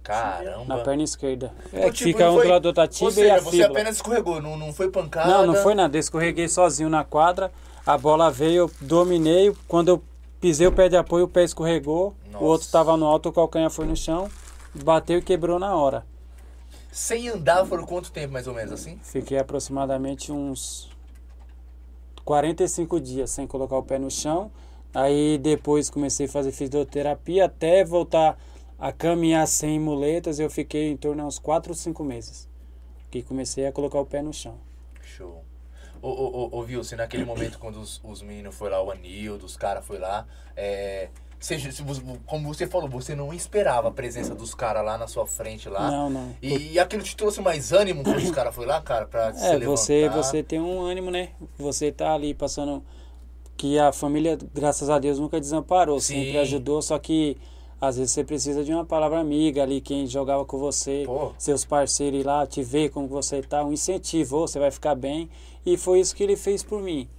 Caramba. 0.02 0.66
na 0.66 0.78
perna 0.80 1.04
esquerda. 1.04 1.54
É, 1.72 1.78
Então, 1.78 1.90
que 1.92 1.98
tipo, 1.98 2.10
fica 2.10 2.26
não 2.26 2.32
um 2.34 2.36
foi- 2.38 2.46
do 2.48 2.52
lado 2.52 2.74
da 2.74 2.82
Ou 2.82 2.88
tíbia 2.88 3.12
seja, 3.12 3.28
e 3.28 3.32
a 3.32 3.40
você 3.40 3.50
fíbula. 3.52 3.70
apenas 3.70 3.96
escorregou, 3.98 4.42
não, 4.42 4.58
não 4.58 4.74
foi 4.74 4.90
pancada. 4.90 5.30
Não, 5.30 5.46
não 5.46 5.56
foi 5.56 5.76
nada. 5.76 5.96
Eu 5.96 6.00
escorreguei 6.00 6.48
sozinho 6.48 6.90
na 6.90 7.04
quadra. 7.04 7.52
A 7.86 7.98
bola 8.00 8.32
veio, 8.32 8.64
eu 8.64 8.72
dominei. 8.82 9.56
Quando 9.68 9.90
eu 9.90 10.04
pisei 10.42 10.66
o 10.66 10.72
pé 10.72 10.90
de 10.90 10.98
apoio, 10.98 11.26
o 11.26 11.30
pé 11.30 11.44
escorregou. 11.44 12.16
Nossa. 12.32 12.44
O 12.44 12.48
outro 12.48 12.66
estava 12.66 12.98
no 12.98 13.06
alto, 13.06 13.30
o 13.30 13.32
calcanhar 13.32 13.70
foi 13.70 13.86
no 13.86 13.96
chão. 13.96 14.28
Bateu 14.84 15.20
e 15.20 15.22
quebrou 15.22 15.60
na 15.60 15.76
hora. 15.76 16.04
Sem 16.92 17.30
andar 17.30 17.66
foram 17.66 17.86
quanto 17.86 18.12
tempo, 18.12 18.34
mais 18.34 18.48
ou 18.48 18.54
menos, 18.54 18.72
assim? 18.72 19.00
Fiquei 19.04 19.38
aproximadamente 19.38 20.32
uns 20.32 20.90
45 22.26 23.00
dias 23.00 23.30
sem 23.32 23.46
colocar 23.46 23.78
o 23.78 23.84
pé 23.84 24.00
no 24.00 24.10
chão. 24.10 24.52
Aí 24.94 25.38
depois 25.38 25.90
comecei 25.90 26.26
a 26.26 26.30
fazer 26.30 26.52
fisioterapia 26.52 27.46
até 27.46 27.84
voltar 27.86 28.38
a 28.78 28.92
caminhar 28.92 29.48
sem 29.48 29.80
muletas. 29.80 30.40
Eu 30.40 30.50
fiquei 30.50 30.90
em 30.90 30.98
torno 30.98 31.22
de 31.22 31.28
uns 31.28 31.38
4 31.38 31.72
ou 31.72 31.76
5 31.76 32.04
meses. 32.04 32.50
Que 33.12 33.22
comecei 33.22 33.68
a 33.68 33.72
colocar 33.72 34.00
o 34.00 34.06
pé 34.06 34.22
no 34.22 34.34
chão. 34.34 34.58
Show. 35.02 35.44
Ô, 36.02 36.08
ô, 36.10 36.50
ô, 36.54 36.62
ô 36.62 36.96
naquele 36.96 37.26
momento 37.26 37.60
quando 37.60 37.80
os, 37.80 38.00
os 38.04 38.22
meninos 38.22 38.56
foram 38.56 38.78
lá, 38.78 38.84
o 38.84 38.92
Anildo, 38.92 39.46
os 39.46 39.58
caras 39.58 39.86
foram 39.86 40.02
lá, 40.02 40.28
é, 40.56 41.10
se 41.40 41.58
você- 41.84 42.02
como 42.26 42.48
você 42.54 42.68
falou, 42.68 42.90
você 42.90 43.16
não 43.16 43.34
esperava 43.34 43.88
a 43.88 43.92
presença 43.92 44.36
dos 44.36 44.54
caras 44.54 44.84
lá 44.86 44.98
na 44.98 45.08
sua 45.08 45.26
frente 45.26 45.70
lá. 45.70 45.90
Não, 45.90 46.10
não. 46.10 46.36
E, 46.42 46.78
aquilo 46.78 47.02
te 47.02 47.16
trouxe 47.16 47.40
mais 47.42 47.72
ânimo 47.72 48.04
quando 48.04 48.18
os 48.18 48.32
caras 48.32 48.54
foram 48.54 48.68
lá, 48.70 48.82
cara, 48.82 49.06
pra 49.06 49.34
se 49.34 49.46
É, 49.46 49.54
levantar? 49.56 49.66
você, 49.78 50.10
você 50.10 50.44
tem 50.44 50.60
um 50.60 50.82
ânimo, 50.82 51.10
né? 51.10 51.30
Você 51.58 51.92
tá 51.92 52.14
ali 52.14 52.34
passando. 52.34 52.84
Que 53.56 53.78
a 53.78 53.92
família, 53.92 54.38
graças 54.54 54.90
a 54.90 54.98
Deus, 55.00 55.20
nunca 55.20 55.38
desamparou, 55.40 56.00
Sim. 56.00 56.16
sempre 56.16 56.38
ajudou, 56.38 56.82
só 56.82 56.98
que 56.98 57.36
às 57.82 57.98
vezes 57.98 58.14
você 58.14 58.24
precisa 58.24 58.64
de 58.64 58.74
uma 58.74 58.86
palavra 58.86 59.20
amiga 59.20 59.64
ali, 59.64 59.82
quem 59.82 60.08
jogava 60.08 60.46
com 60.46 60.58
você, 60.58 61.04
Pô. 61.06 61.34
seus 61.38 61.66
parceiros 61.66 62.22
ir 62.22 62.24
lá, 62.24 62.48
te 62.48 62.64
ver 62.64 62.90
como 62.90 63.08
você 63.08 63.42
tá, 63.42 63.64
um 63.66 63.74
incentivo, 63.74 64.40
você 64.40 64.60
vai 64.60 64.72
ficar 64.72 64.96
bem. 64.96 65.30
E 65.66 65.76
foi 65.76 66.00
isso 66.00 66.16
que 66.16 66.24
ele 66.24 66.38
fez 66.38 66.64
por 66.64 66.82
mim. 66.82 67.10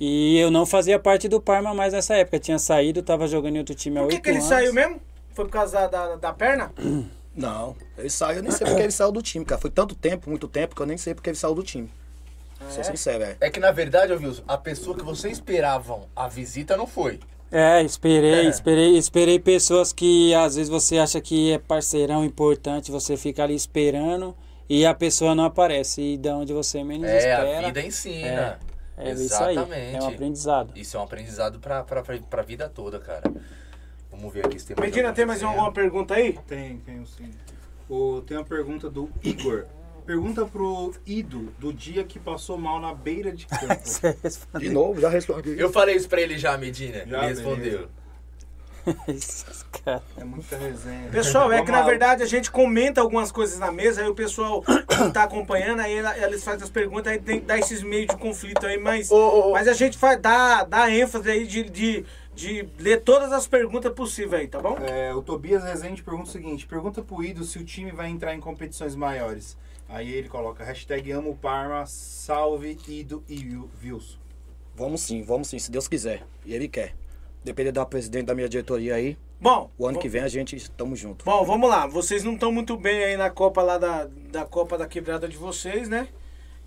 E 0.00 0.38
eu 0.38 0.50
não 0.50 0.66
fazia 0.66 0.98
parte 0.98 1.28
do 1.28 1.40
Parma 1.40 1.72
mais 1.74 1.92
nessa 1.92 2.14
época, 2.16 2.38
tinha 2.38 2.58
saído, 2.58 3.02
tava 3.02 3.26
jogando 3.28 3.56
em 3.56 3.58
outro 3.58 3.74
time 3.74 3.98
há 3.98 4.02
Por 4.02 4.08
que, 4.08 4.14
oito 4.16 4.22
que 4.24 4.30
ele 4.30 4.38
anos. 4.38 4.48
saiu 4.48 4.72
mesmo? 4.72 5.00
Foi 5.34 5.44
por 5.44 5.50
causa 5.52 5.86
da, 5.86 5.86
da, 5.86 6.16
da 6.16 6.32
perna? 6.32 6.72
Não, 7.34 7.74
ele 7.96 8.10
saiu, 8.10 8.36
eu 8.38 8.42
nem 8.42 8.52
sei 8.52 8.66
porque 8.66 8.82
ele 8.82 8.90
saiu 8.92 9.10
do 9.10 9.22
time, 9.22 9.42
cara. 9.44 9.58
Foi 9.60 9.70
tanto 9.70 9.94
tempo, 9.94 10.28
muito 10.28 10.46
tempo, 10.48 10.74
que 10.76 10.82
eu 10.82 10.86
nem 10.86 10.98
sei 10.98 11.14
porque 11.14 11.30
ele 11.30 11.36
saiu 11.36 11.54
do 11.54 11.62
time. 11.62 11.88
Sou 12.68 12.84
sincero, 12.84 13.24
é. 13.24 13.36
É 13.40 13.50
que 13.50 13.58
na 13.58 13.72
verdade, 13.72 14.12
ô 14.12 14.16
Wilson, 14.16 14.42
a 14.46 14.56
pessoa 14.58 14.96
que 14.96 15.02
vocês 15.04 15.32
esperavam 15.34 16.06
a 16.14 16.28
visita 16.28 16.76
não 16.76 16.86
foi. 16.86 17.18
É, 17.50 17.82
esperei, 17.82 18.46
É. 18.46 18.48
esperei, 18.48 18.96
esperei 18.96 19.38
pessoas 19.38 19.92
que 19.92 20.32
às 20.34 20.54
vezes 20.56 20.68
você 20.70 20.98
acha 20.98 21.20
que 21.20 21.52
é 21.52 21.58
parceirão 21.58 22.24
importante, 22.24 22.90
você 22.90 23.16
fica 23.16 23.42
ali 23.42 23.54
esperando 23.54 24.34
e 24.68 24.86
a 24.86 24.94
pessoa 24.94 25.34
não 25.34 25.44
aparece. 25.44 26.00
E 26.02 26.16
da 26.18 26.36
onde 26.36 26.52
você 26.52 26.84
menos 26.84 27.08
É, 27.08 27.16
espera. 27.18 27.58
a 27.58 27.62
vida 27.66 27.80
ensina. 27.82 28.26
É, 28.28 28.56
é 28.96 29.12
isso 29.12 29.42
aí. 29.42 29.56
Exatamente. 29.56 29.96
É 29.96 30.02
um 30.02 30.08
aprendizado. 30.08 30.72
Isso 30.76 30.96
é 30.96 31.00
um 31.00 31.02
aprendizado 31.02 31.58
pra, 31.58 31.82
pra, 31.82 32.02
pra, 32.02 32.18
pra 32.18 32.42
vida 32.42 32.68
toda, 32.68 32.98
cara. 32.98 33.22
Vamos 34.10 34.32
ver 34.32 34.46
aqui 34.46 34.58
se 34.58 34.66
tem 34.66 34.76
mais 34.76 34.90
Medina, 34.90 35.08
alguma 35.08 35.16
tem 35.16 35.26
mais 35.26 35.42
alguma 35.42 35.72
pergunta 35.72 36.14
aí? 36.14 36.38
Tem, 36.46 36.78
tem 36.78 37.04
sim. 37.06 37.30
O, 37.88 38.20
tem 38.22 38.36
uma 38.36 38.44
pergunta 38.44 38.90
do 38.90 39.10
Igor. 39.22 39.66
Pergunta 40.04 40.44
pro 40.44 40.92
Ido 41.06 41.52
do 41.58 41.72
dia 41.72 42.04
que 42.04 42.18
passou 42.18 42.58
mal 42.58 42.80
na 42.80 42.92
beira 42.92 43.32
de 43.32 43.46
campo. 43.48 44.58
De 44.58 44.68
novo, 44.68 45.00
já 45.00 45.08
respondi. 45.08 45.58
Eu 45.58 45.72
falei 45.72 45.96
isso 45.96 46.08
pra 46.08 46.20
ele 46.20 46.36
já, 46.36 46.58
Medina. 46.58 47.06
Já, 47.06 47.18
ele 47.18 47.34
respondeu. 47.34 47.56
beleza. 47.56 48.01
É 50.16 50.22
muita 50.22 50.56
resenha. 50.56 51.10
Pessoal, 51.10 51.52
é 51.52 51.64
que 51.64 51.70
na 51.72 51.82
verdade 51.82 52.22
a 52.22 52.26
gente 52.26 52.50
comenta 52.50 53.00
algumas 53.00 53.32
coisas 53.32 53.58
na 53.58 53.72
mesa, 53.72 54.02
aí 54.02 54.08
o 54.08 54.14
pessoal 54.14 54.62
tá 55.12 55.24
acompanhando, 55.24 55.80
aí 55.80 55.92
eles 56.22 56.44
fazem 56.44 56.62
as 56.62 56.70
perguntas, 56.70 57.12
aí 57.12 57.18
tem 57.18 57.40
que 57.40 57.46
dar 57.46 57.58
esses 57.58 57.82
meios 57.82 58.06
de 58.08 58.16
conflito 58.16 58.64
aí, 58.64 58.78
mas, 58.78 59.10
ô, 59.10 59.48
ô. 59.48 59.52
mas 59.52 59.66
a 59.66 59.72
gente 59.72 59.98
vai 59.98 60.16
dar, 60.16 60.64
dar 60.64 60.90
ênfase 60.92 61.28
aí 61.28 61.46
de, 61.46 61.64
de, 61.64 62.04
de 62.34 62.68
ler 62.78 63.00
todas 63.00 63.32
as 63.32 63.46
perguntas 63.46 63.92
possíveis 63.92 64.42
aí, 64.42 64.46
tá 64.46 64.60
bom? 64.60 64.76
É, 64.78 65.12
o 65.12 65.20
Tobias 65.22 65.64
Rezende 65.64 66.02
pergunta 66.02 66.28
o 66.28 66.32
seguinte: 66.32 66.66
pergunta 66.66 67.02
pro 67.02 67.24
Ido 67.24 67.42
se 67.44 67.58
o 67.58 67.64
time 67.64 67.90
vai 67.90 68.08
entrar 68.08 68.34
em 68.34 68.40
competições 68.40 68.94
maiores. 68.94 69.56
Aí 69.88 70.12
ele 70.12 70.28
coloca 70.28 70.64
hashtag 70.64 71.10
amo 71.12 71.36
Parma, 71.36 71.84
salve 71.86 72.78
Ido 72.88 73.22
e 73.28 73.38
Wil- 73.44 73.70
Wilson. 73.82 74.16
Vamos 74.74 75.02
sim, 75.02 75.22
vamos 75.22 75.48
sim, 75.48 75.58
se 75.58 75.70
Deus 75.70 75.86
quiser. 75.86 76.24
E 76.46 76.54
ele 76.54 76.68
quer. 76.68 76.94
Depender 77.44 77.72
da 77.72 77.84
presidente 77.84 78.26
da 78.26 78.34
minha 78.34 78.48
diretoria 78.48 78.94
aí, 78.94 79.16
Bom, 79.40 79.68
o 79.76 79.88
ano 79.88 79.98
que 79.98 80.08
vem 80.08 80.22
a 80.22 80.28
gente 80.28 80.54
estamos 80.54 80.98
juntos. 81.00 81.24
bom, 81.24 81.44
vamos 81.44 81.68
lá. 81.68 81.86
Vocês 81.88 82.22
não 82.22 82.34
estão 82.34 82.52
muito 82.52 82.76
bem 82.76 83.02
aí 83.02 83.16
na 83.16 83.28
Copa 83.28 83.60
lá 83.60 83.76
da, 83.76 84.06
da 84.30 84.44
Copa 84.44 84.78
da 84.78 84.86
Quebrada 84.86 85.26
de 85.26 85.36
vocês, 85.36 85.88
né? 85.88 86.06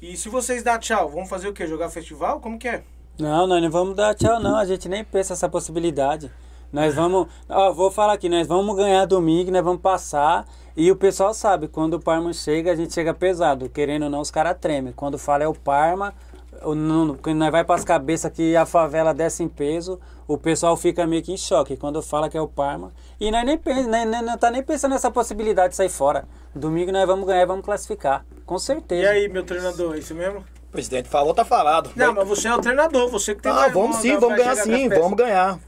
E 0.02 0.18
se 0.18 0.28
vocês 0.28 0.62
dar 0.62 0.78
tchau, 0.78 1.08
vamos 1.10 1.30
fazer 1.30 1.48
o 1.48 1.54
quê? 1.54 1.66
Jogar 1.66 1.90
festival? 1.90 2.42
Como 2.42 2.60
que 2.60 2.68
é? 2.68 2.84
Não, 3.18 3.48
nós 3.48 3.64
não 3.64 3.72
vamos 3.72 3.96
dar 3.96 4.14
tchau, 4.14 4.42
não. 4.42 4.58
A 4.58 4.66
gente 4.66 4.90
nem 4.90 5.06
pensa 5.06 5.32
essa 5.32 5.48
possibilidade. 5.48 6.30
Nós 6.74 6.94
vamos. 6.94 7.28
Ó, 7.48 7.72
vou 7.72 7.90
falar 7.90 8.12
aqui, 8.12 8.28
nós 8.28 8.46
vamos 8.46 8.76
ganhar 8.76 9.06
domingo, 9.06 9.50
nós 9.52 9.64
vamos 9.64 9.82
passar. 9.82 10.46
E 10.76 10.92
o 10.92 10.96
pessoal 10.98 11.34
sabe, 11.34 11.70
quando 11.70 11.94
o 11.94 12.00
Parma 12.02 12.34
chega, 12.34 12.74
a 12.74 12.76
gente 12.76 12.94
chega 12.94 13.14
pesado. 13.14 13.70
Querendo 13.70 14.04
ou 14.04 14.10
não, 14.10 14.20
os 14.20 14.30
caras 14.30 14.58
tremem. 14.60 14.92
Quando 14.92 15.18
fala 15.18 15.46
é 15.46 15.48
o 15.48 15.54
Parma, 15.54 16.14
o- 16.62 16.76
não- 16.76 17.16
quando 17.16 17.38
nós 17.38 17.50
vai 17.54 17.64
pras 17.64 17.86
cabeças 17.86 18.30
que 18.34 18.54
a 18.58 18.66
favela 18.66 19.14
desce 19.14 19.42
em 19.42 19.48
peso, 19.48 19.98
o 20.28 20.38
pessoal 20.38 20.76
fica 20.76 21.06
meio 21.06 21.22
que 21.22 21.32
em 21.32 21.38
choque 21.38 21.78
quando 21.78 22.02
fala 22.02 22.30
que 22.30 22.38
é 22.38 22.42
o 22.42 22.48
Parma. 22.48 22.92
E 23.20 23.30
nós 23.32 23.46
nem 23.46 23.60
nem, 23.88 24.06
nem, 24.06 24.22
não 24.22 24.38
tá 24.38 24.50
nem 24.50 24.64
pensando 24.64 24.92
nessa 24.94 25.12
possibilidade 25.12 25.70
de 25.70 25.76
sair 25.76 25.90
fora. 25.90 26.28
Domingo 26.54 26.92
nós 26.92 27.06
vamos 27.06 27.26
ganhar 27.28 27.44
e 27.44 27.46
vamos 27.46 27.64
classificar. 27.66 28.26
Com 28.46 28.58
certeza. 28.58 29.04
E 29.04 29.08
aí, 29.08 29.28
meu 29.30 29.44
treinador, 29.44 29.96
é 29.96 30.00
isso 30.00 30.16
mesmo? 30.16 30.40
O 30.40 30.72
presidente 30.76 31.08
falou, 31.10 31.34
tá 31.34 31.46
falado. 31.46 31.92
Não, 31.96 32.14
mas 32.14 32.28
você 32.28 32.48
é 32.48 32.54
o 32.56 32.60
treinador, 32.60 33.10
você 33.10 33.34
que 33.36 33.42
tem 33.42 33.52
Ah, 33.52 33.68
vamos 33.70 33.98
sim, 33.98 34.18
vamos 34.18 34.38
ganhar 34.38 34.56
sim, 34.56 34.90
vamos 34.90 35.18
ganhar. 35.18 35.60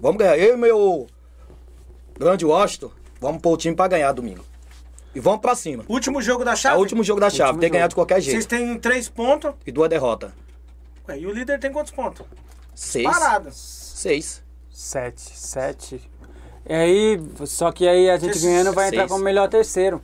Vamos 0.00 0.16
ganhar. 0.18 0.38
Eu 0.38 0.54
e 0.54 0.56
meu 0.56 1.06
grande 2.18 2.44
Washington, 2.44 2.90
vamos 3.20 3.40
pôr 3.42 3.52
o 3.52 3.56
time 3.56 3.76
pra 3.76 3.86
ganhar 3.86 4.12
domingo. 4.12 4.44
E 5.14 5.20
vamos 5.20 5.40
pra 5.40 5.54
cima. 5.54 5.84
Último 5.88 6.20
jogo 6.20 6.44
da 6.44 6.52
É 6.52 6.56
chave? 6.56 6.76
o 6.76 6.80
último 6.80 7.02
jogo 7.04 7.20
da 7.20 7.30
chave, 7.30 7.50
Último 7.50 7.60
tem 7.60 7.70
que 7.70 7.74
ganhar 7.76 7.86
de 7.88 7.94
qualquer 7.94 8.20
Vocês 8.20 8.32
jeito. 8.32 8.48
têm 8.48 8.78
três 8.78 9.08
pontos. 9.08 9.52
E 9.66 9.72
duas 9.72 9.88
derrotas. 9.88 10.30
Ué, 11.08 11.18
e 11.20 11.26
o 11.26 11.32
líder 11.32 11.58
tem 11.60 11.72
quantos 11.72 11.92
pontos? 11.92 12.26
Seis. 12.76 13.04
Parada. 13.10 13.50
Seis. 13.50 14.42
Sete, 14.70 15.20
sete. 15.34 16.10
E 16.68 16.72
aí, 16.74 17.20
só 17.46 17.72
que 17.72 17.88
aí 17.88 18.08
a 18.10 18.16
gente 18.18 18.34
Seis- 18.34 18.44
ganhando 18.44 18.72
vai 18.72 18.88
entrar 18.88 19.00
seis. 19.00 19.10
como 19.10 19.24
melhor 19.24 19.48
terceiro. 19.48 20.00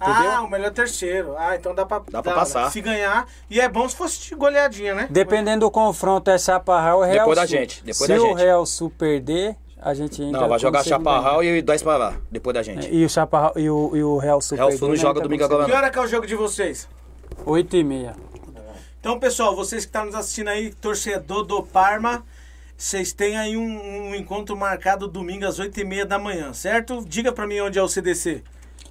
Ah, 0.00 0.42
o 0.42 0.50
melhor 0.50 0.70
terceiro. 0.72 1.34
Ah, 1.38 1.54
então 1.54 1.74
dá 1.74 1.86
pra, 1.86 2.02
Dá 2.10 2.22
pra 2.22 2.34
passar. 2.34 2.70
Se 2.70 2.80
ganhar. 2.80 3.26
E 3.48 3.60
é 3.60 3.68
bom 3.68 3.88
se 3.88 3.94
fosse 3.96 4.34
goleadinha, 4.34 4.94
né? 4.94 5.06
Dependendo 5.08 5.60
do 5.64 5.70
confronto, 5.70 6.30
é 6.30 6.36
Chaparral 6.36 6.98
ou 6.98 7.04
Real 7.04 7.20
Depois 7.20 7.36
da 7.36 7.46
Sul. 7.46 7.56
gente, 7.56 7.78
depois 7.84 7.98
Se 7.98 8.08
da 8.08 8.22
o 8.22 8.26
gente. 8.26 8.36
Real 8.36 8.66
Sul 8.66 8.90
perder, 8.90 9.56
a 9.80 9.94
gente 9.94 10.22
entra 10.22 10.40
Não, 10.42 10.48
vai 10.48 10.58
jogar 10.58 10.82
Chaparral 10.84 11.42
e 11.44 11.62
dois 11.62 11.82
pra 11.82 11.96
lá, 11.96 12.14
depois 12.30 12.52
da 12.52 12.62
gente. 12.62 12.92
E 12.92 13.04
o 13.04 13.08
Chaparral 13.08 13.52
e 13.56 13.70
o, 13.70 13.96
e 13.96 14.02
o 14.02 14.18
Real 14.18 14.40
Sul 14.42 14.56
Real 14.56 14.68
perder, 14.68 14.78
Sul 14.78 14.88
não 14.88 14.94
né, 14.96 15.00
joga 15.00 15.10
entra 15.20 15.22
domingo 15.22 15.44
agora 15.44 15.64
Que 15.64 15.72
hora 15.72 15.90
que 15.90 15.98
é 15.98 16.02
o 16.02 16.06
jogo 16.06 16.26
de 16.26 16.34
vocês? 16.34 16.88
segundo. 17.28 17.50
Oito 17.50 17.76
e 17.76 17.84
meia. 17.84 18.14
Então, 19.04 19.18
pessoal, 19.18 19.54
vocês 19.54 19.84
que 19.84 19.90
estão 19.90 20.06
nos 20.06 20.14
assistindo 20.14 20.48
aí, 20.48 20.72
torcedor 20.72 21.44
do 21.44 21.62
Parma, 21.62 22.24
vocês 22.74 23.12
têm 23.12 23.36
aí 23.36 23.54
um, 23.54 24.08
um 24.08 24.14
encontro 24.14 24.56
marcado 24.56 25.06
domingo 25.06 25.44
às 25.44 25.60
8h30 25.60 26.06
da 26.06 26.18
manhã, 26.18 26.54
certo? 26.54 27.04
Diga 27.06 27.30
pra 27.30 27.46
mim 27.46 27.60
onde 27.60 27.78
é 27.78 27.82
o 27.82 27.86
CDC. 27.86 28.42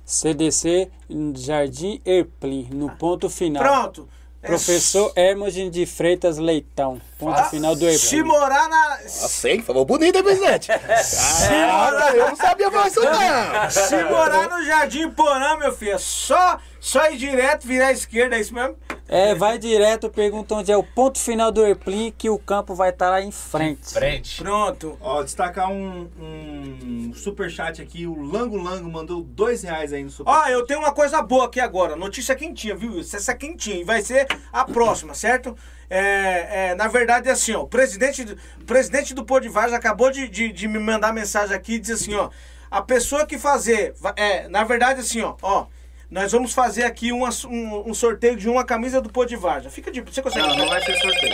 CDC 0.06 0.92
Jardim 1.36 2.00
Erpli, 2.06 2.70
no 2.72 2.92
ponto 2.92 3.28
final. 3.28 3.64
Pronto. 3.64 4.08
É 4.44 4.46
Professor 4.46 5.12
Hermogen 5.16 5.72
de 5.72 5.84
Freitas 5.88 6.38
Leitão. 6.38 7.02
Ponto 7.18 7.40
Ah, 7.40 7.46
final 7.46 7.76
do 7.76 7.86
Erpli. 7.86 7.98
Se 7.98 8.22
morar 8.22 8.70
na. 8.70 8.94
Ah, 8.94 9.00
sei, 9.08 9.64
falou 9.64 9.84
bonito, 9.84 10.16
hein, 10.18 10.24
presidente? 10.24 10.72
Ah, 10.72 12.12
eu 12.14 12.28
não 12.28 12.36
sabia 12.36 12.70
falar 12.70 12.88
isso 12.88 13.00
não. 13.02 13.70
Se 13.72 14.04
morar 14.04 14.48
no 14.48 14.64
Jardim 14.64 15.10
Porã, 15.10 15.58
meu 15.58 15.74
filho, 15.74 15.94
é 15.94 15.98
só, 15.98 16.60
só 16.84 17.10
ir 17.10 17.16
direto, 17.18 17.66
virar 17.66 17.88
à 17.88 17.92
esquerda, 17.94 18.36
é 18.36 18.42
isso 18.42 18.54
mesmo? 18.54 18.76
É, 19.08 19.34
vai 19.34 19.58
direto, 19.58 20.10
pergunta 20.10 20.56
onde 20.56 20.70
é 20.70 20.76
o 20.76 20.84
ponto 20.84 21.18
final 21.18 21.50
do 21.50 21.64
airplane 21.64 22.12
que 22.12 22.30
o 22.30 22.38
campo 22.38 22.76
vai 22.76 22.90
estar 22.90 23.10
lá 23.10 23.22
em 23.22 23.32
frente. 23.32 23.94
Frente. 23.94 24.42
Pronto. 24.44 24.98
Ó, 25.00 25.24
destacar 25.24 25.72
um, 25.72 26.10
um 26.20 27.14
superchat 27.14 27.82
aqui. 27.82 28.06
O 28.06 28.22
Lango 28.22 28.58
Lango 28.58 28.90
mandou 28.92 29.22
dois 29.22 29.64
reais 29.64 29.94
aí 29.94 30.04
no 30.04 30.10
Ó, 30.10 30.12
superchat. 30.12 30.52
eu 30.52 30.66
tenho 30.66 30.80
uma 30.82 30.92
coisa 30.92 31.22
boa 31.22 31.46
aqui 31.46 31.62
agora. 31.62 31.96
Notícia 31.96 32.36
quentinha, 32.36 32.76
viu? 32.76 33.00
Essa 33.00 33.32
é 33.32 33.36
quentinha. 33.36 33.78
E 33.78 33.86
vai 33.86 34.02
ser 34.02 34.28
a 34.52 34.66
próxima, 34.66 35.14
certo? 35.14 35.56
É, 35.90 36.72
é, 36.72 36.76
na 36.76 36.90
verdade, 36.90 37.30
é 37.30 37.32
assim, 37.32 37.54
ó. 37.54 37.62
O 37.62 37.68
presidente, 37.68 38.24
o 38.60 38.66
presidente 38.66 39.14
do 39.14 39.24
Podivars 39.24 39.72
acabou 39.72 40.12
de, 40.12 40.28
de, 40.28 40.52
de 40.52 40.68
me 40.68 40.80
mandar 40.80 41.14
mensagem 41.14 41.56
aqui 41.56 41.76
e 41.76 41.80
diz 41.80 41.92
assim, 42.02 42.14
ó. 42.14 42.30
A 42.70 42.82
pessoa 42.82 43.26
que 43.26 43.38
fazer. 43.38 43.94
É, 44.18 44.50
na 44.50 44.66
verdade, 44.66 45.00
assim, 45.00 45.22
ó. 45.22 45.36
Ó. 45.42 45.66
Nós 46.14 46.32
vamos 46.32 46.54
fazer 46.54 46.84
aqui 46.84 47.12
uma- 47.12 47.32
um, 47.48 47.90
um 47.90 47.94
sorteio 47.96 48.36
de 48.36 48.48
uma 48.48 48.64
camisa 48.64 49.02
do 49.02 49.10
Podivars. 49.10 49.66
Fica 49.74 49.90
de. 49.92 50.00
Você 50.02 50.22
consegue. 50.22 50.46
Não, 50.48 50.56
não 50.58 50.68
vai 50.68 50.80
ser 50.80 50.96
sorteio. 51.00 51.34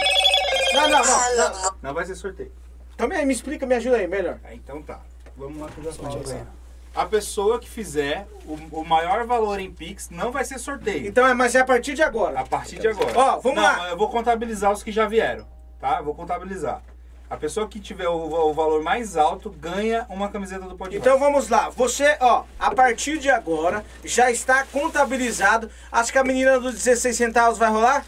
Não, 0.73 0.87
não, 0.89 1.05
não. 1.05 1.61
não. 1.61 1.71
Não 1.81 1.93
vai 1.93 2.05
ser 2.05 2.15
sorteio. 2.15 2.49
Então 2.95 3.05
me, 3.05 3.25
me 3.25 3.33
explica, 3.33 3.65
me 3.65 3.75
ajuda 3.75 3.97
aí, 3.97 4.07
melhor. 4.07 4.39
Ah, 4.41 4.53
então 4.55 4.81
tá. 4.81 5.01
Vamos 5.35 5.59
lá 5.59 5.67
que 5.67 5.79
eu 5.79 5.83
já 5.83 5.91
falo. 5.91 6.47
A 6.95 7.05
pessoa 7.05 7.59
que 7.59 7.69
fizer 7.69 8.25
o, 8.45 8.79
o 8.79 8.85
maior 8.85 9.25
valor 9.25 9.59
em 9.59 9.69
Pix 9.69 10.09
não 10.09 10.31
vai 10.31 10.45
ser 10.45 10.57
sorteio. 10.57 11.05
Então 11.05 11.27
é, 11.27 11.33
mas 11.33 11.55
é 11.55 11.59
a 11.59 11.65
partir 11.65 11.93
de 11.93 12.01
agora. 12.01 12.39
A 12.39 12.45
partir 12.45 12.79
de 12.79 12.87
agora. 12.87 13.11
Ó, 13.19 13.39
vamos 13.39 13.57
Não, 13.57 13.63
lá. 13.63 13.89
Eu 13.89 13.97
vou 13.97 14.09
contabilizar 14.09 14.71
os 14.71 14.81
que 14.81 14.93
já 14.93 15.05
vieram, 15.09 15.45
tá? 15.77 15.97
Eu 15.97 16.05
vou 16.05 16.15
contabilizar. 16.15 16.81
A 17.29 17.37
pessoa 17.37 17.67
que 17.67 17.79
tiver 17.79 18.07
o, 18.07 18.15
o 18.49 18.53
valor 18.53 18.81
mais 18.81 19.15
alto 19.15 19.51
ganha 19.51 20.05
uma 20.09 20.29
camiseta 20.29 20.65
do 20.65 20.75
Podcast. 20.75 20.97
Então 20.97 21.19
vamos 21.19 21.47
lá. 21.47 21.69
Você, 21.69 22.17
ó, 22.19 22.43
a 22.59 22.71
partir 22.73 23.19
de 23.19 23.29
agora 23.29 23.85
já 24.03 24.31
está 24.31 24.63
contabilizado. 24.65 25.69
Acho 25.91 26.11
que 26.11 26.17
a 26.17 26.23
menina 26.23 26.59
dos 26.59 26.73
16 26.73 27.15
centavos 27.15 27.57
vai 27.59 27.69
rolar? 27.69 28.05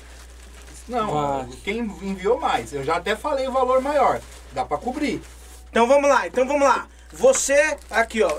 não, 0.88 1.12
Vai. 1.12 1.48
quem 1.64 1.78
enviou 1.80 2.40
mais? 2.40 2.74
Eu 2.74 2.84
já 2.84 2.96
até 2.98 3.16
falei 3.16 3.48
o 3.48 3.52
valor 3.52 3.80
maior. 3.82 4.20
Dá 4.54 4.66
pra 4.66 4.78
cobrir. 4.78 5.22
Então 5.70 5.88
vamos 5.88 6.10
lá, 6.10 6.28
então 6.28 6.46
vamos 6.46 6.64
lá. 6.68 6.88
Você, 7.14 7.78
aqui 7.90 8.24
ó, 8.24 8.30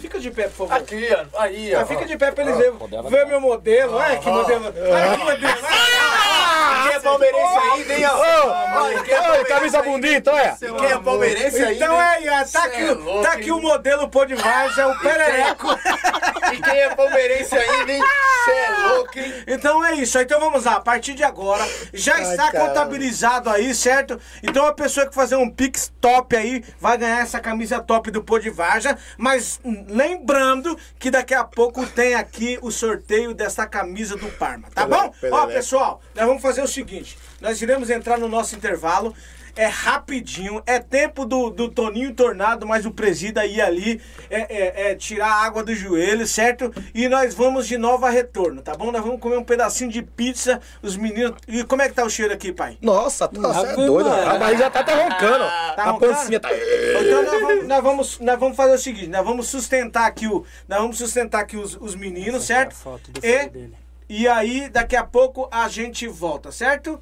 fica 0.00 0.18
de 0.18 0.30
pé, 0.30 0.44
por 0.48 0.66
favor. 0.68 0.74
Aqui, 0.74 1.08
ó. 1.14 1.40
Aí, 1.40 1.74
ó. 1.74 1.80
Ah, 1.80 1.86
fica 1.86 2.04
de 2.06 2.16
pé 2.16 2.30
pra 2.32 2.44
eles 2.44 2.56
verem 2.56 2.72
ver 3.10 3.26
meu 3.26 3.40
modelo. 3.40 3.94
Olha 3.94 4.18
que 4.18 4.28
modelo. 4.28 4.64
Olha 4.66 5.18
que 5.18 5.24
modelo. 5.24 5.58
Ah, 5.68 6.51
Quem 6.82 6.92
é 6.92 7.00
palmeirense 7.00 7.58
aí, 7.58 7.84
vem, 7.84 8.04
é 8.04 8.08
palmeirense 8.08 9.48
camisa 9.48 9.78
aí, 9.80 9.84
bonita, 9.84 10.32
olha. 10.32 10.56
Quem 10.58 10.86
é 10.90 10.98
palmeirense 10.98 11.62
aí, 11.64 11.76
Então 11.76 12.00
é 12.00 12.18
ó, 12.30 12.44
tá 12.44 12.64
aqui, 12.64 12.82
é 12.82 13.22
tá 13.22 13.32
aqui 13.32 13.44
hein? 13.44 13.52
o 13.52 13.60
modelo 13.60 14.08
pô 14.08 14.24
de 14.24 14.34
Varja, 14.34 14.88
o 14.88 14.98
perereco. 15.00 15.68
E 16.52 16.60
quem 16.60 16.80
é 16.80 16.94
palmeirense 16.94 17.56
aí, 17.56 17.84
vem. 17.86 17.98
Cê 18.44 18.50
é 18.50 18.70
louco, 18.88 19.18
hein? 19.18 19.32
Então 19.46 19.82
é 19.86 19.94
isso, 19.94 20.18
então 20.18 20.38
vamos 20.38 20.64
lá, 20.64 20.74
a 20.74 20.80
partir 20.80 21.14
de 21.14 21.24
agora 21.24 21.66
já 21.94 22.20
está 22.20 22.50
caramba. 22.52 22.68
contabilizado 22.68 23.48
aí, 23.48 23.74
certo? 23.74 24.20
Então 24.42 24.66
a 24.66 24.72
pessoa 24.74 25.06
que 25.06 25.14
fazer 25.14 25.36
um 25.36 25.48
Pix 25.48 25.90
top 25.98 26.36
aí 26.36 26.62
vai 26.78 26.98
ganhar 26.98 27.20
essa 27.20 27.40
camisa 27.40 27.80
top 27.80 28.10
do 28.10 28.22
Pô 28.22 28.38
de 28.38 28.50
Varja, 28.50 28.98
mas 29.16 29.60
lembrando 29.88 30.76
que 30.98 31.10
daqui 31.10 31.32
a 31.32 31.44
pouco 31.44 31.86
tem 31.86 32.14
aqui 32.14 32.58
o 32.60 32.70
sorteio 32.70 33.32
dessa 33.32 33.66
camisa 33.66 34.14
do 34.16 34.28
Parma, 34.32 34.68
tá 34.74 34.84
bom? 34.86 35.10
Pele- 35.20 35.32
Ó, 35.34 35.46
pessoal, 35.46 36.00
nós 36.14 36.26
vamos 36.26 36.42
fazer 36.42 36.60
o 36.62 36.66
seguinte, 36.72 37.16
nós 37.40 37.60
iremos 37.62 37.90
entrar 37.90 38.18
no 38.18 38.28
nosso 38.28 38.54
intervalo, 38.56 39.14
é 39.54 39.66
rapidinho, 39.66 40.62
é 40.64 40.78
tempo 40.78 41.26
do, 41.26 41.50
do 41.50 41.68
Toninho 41.68 42.14
Tornado, 42.14 42.66
mas 42.66 42.86
o 42.86 42.90
presida 42.90 43.44
ir 43.44 43.60
ali 43.60 44.00
é, 44.30 44.40
é- 44.40 44.90
é 44.92 44.94
tirar 44.94 45.26
a 45.30 45.44
água 45.44 45.62
do 45.62 45.74
joelho, 45.74 46.26
certo? 46.26 46.72
E 46.94 47.06
nós 47.06 47.34
vamos 47.34 47.66
de 47.68 47.76
novo 47.76 48.06
a 48.06 48.10
retorno, 48.10 48.62
tá 48.62 48.74
bom? 48.74 48.90
Nós 48.90 49.02
vamos 49.04 49.20
comer 49.20 49.36
um 49.36 49.44
pedacinho 49.44 49.90
de 49.90 50.00
pizza, 50.00 50.58
os 50.80 50.96
meninos. 50.96 51.34
E 51.46 51.62
como 51.64 51.82
é 51.82 51.88
que 51.90 51.94
tá 51.94 52.02
o 52.02 52.08
cheiro 52.08 52.32
aqui, 52.32 52.50
pai? 52.50 52.78
Nossa, 52.80 53.28
tá, 53.28 53.40
você 53.40 53.66
é 53.66 53.76
doido. 53.76 54.08
Maria. 54.08 54.30
A 54.30 54.38
barriga 54.38 54.58
já 54.64 54.70
tá, 54.70 54.82
tá 54.82 54.94
roncando. 54.94 55.44
Tá 55.44 55.74
a 55.76 55.90
roncando? 55.90 56.14
pancinha 56.14 56.40
tá... 56.40 56.48
Então 56.50 57.22
nós 57.22 57.40
vamos, 57.42 57.66
nós, 57.66 57.82
vamos, 57.82 58.18
nós 58.20 58.40
vamos 58.40 58.56
fazer 58.56 58.72
o 58.74 58.78
seguinte, 58.78 59.08
nós 59.08 59.24
vamos 59.24 59.48
sustentar 59.48 60.06
aqui 60.06 60.26
o. 60.26 60.46
Nós 60.66 60.80
vamos 60.80 60.96
sustentar 60.96 61.40
aqui 61.42 61.58
os, 61.58 61.76
os 61.78 61.94
meninos, 61.94 62.44
Essa 62.50 62.54
aqui 62.54 62.62
é 62.62 62.66
a 62.66 62.70
certo? 62.70 62.74
foto 62.74 63.10
do 63.10 63.18
E, 63.18 63.38
filho 63.38 63.50
dele. 63.50 63.74
E 64.08 64.26
aí, 64.28 64.68
daqui 64.68 64.96
a 64.96 65.04
pouco 65.04 65.48
a 65.50 65.68
gente 65.68 66.06
volta, 66.08 66.50
certo? 66.52 67.00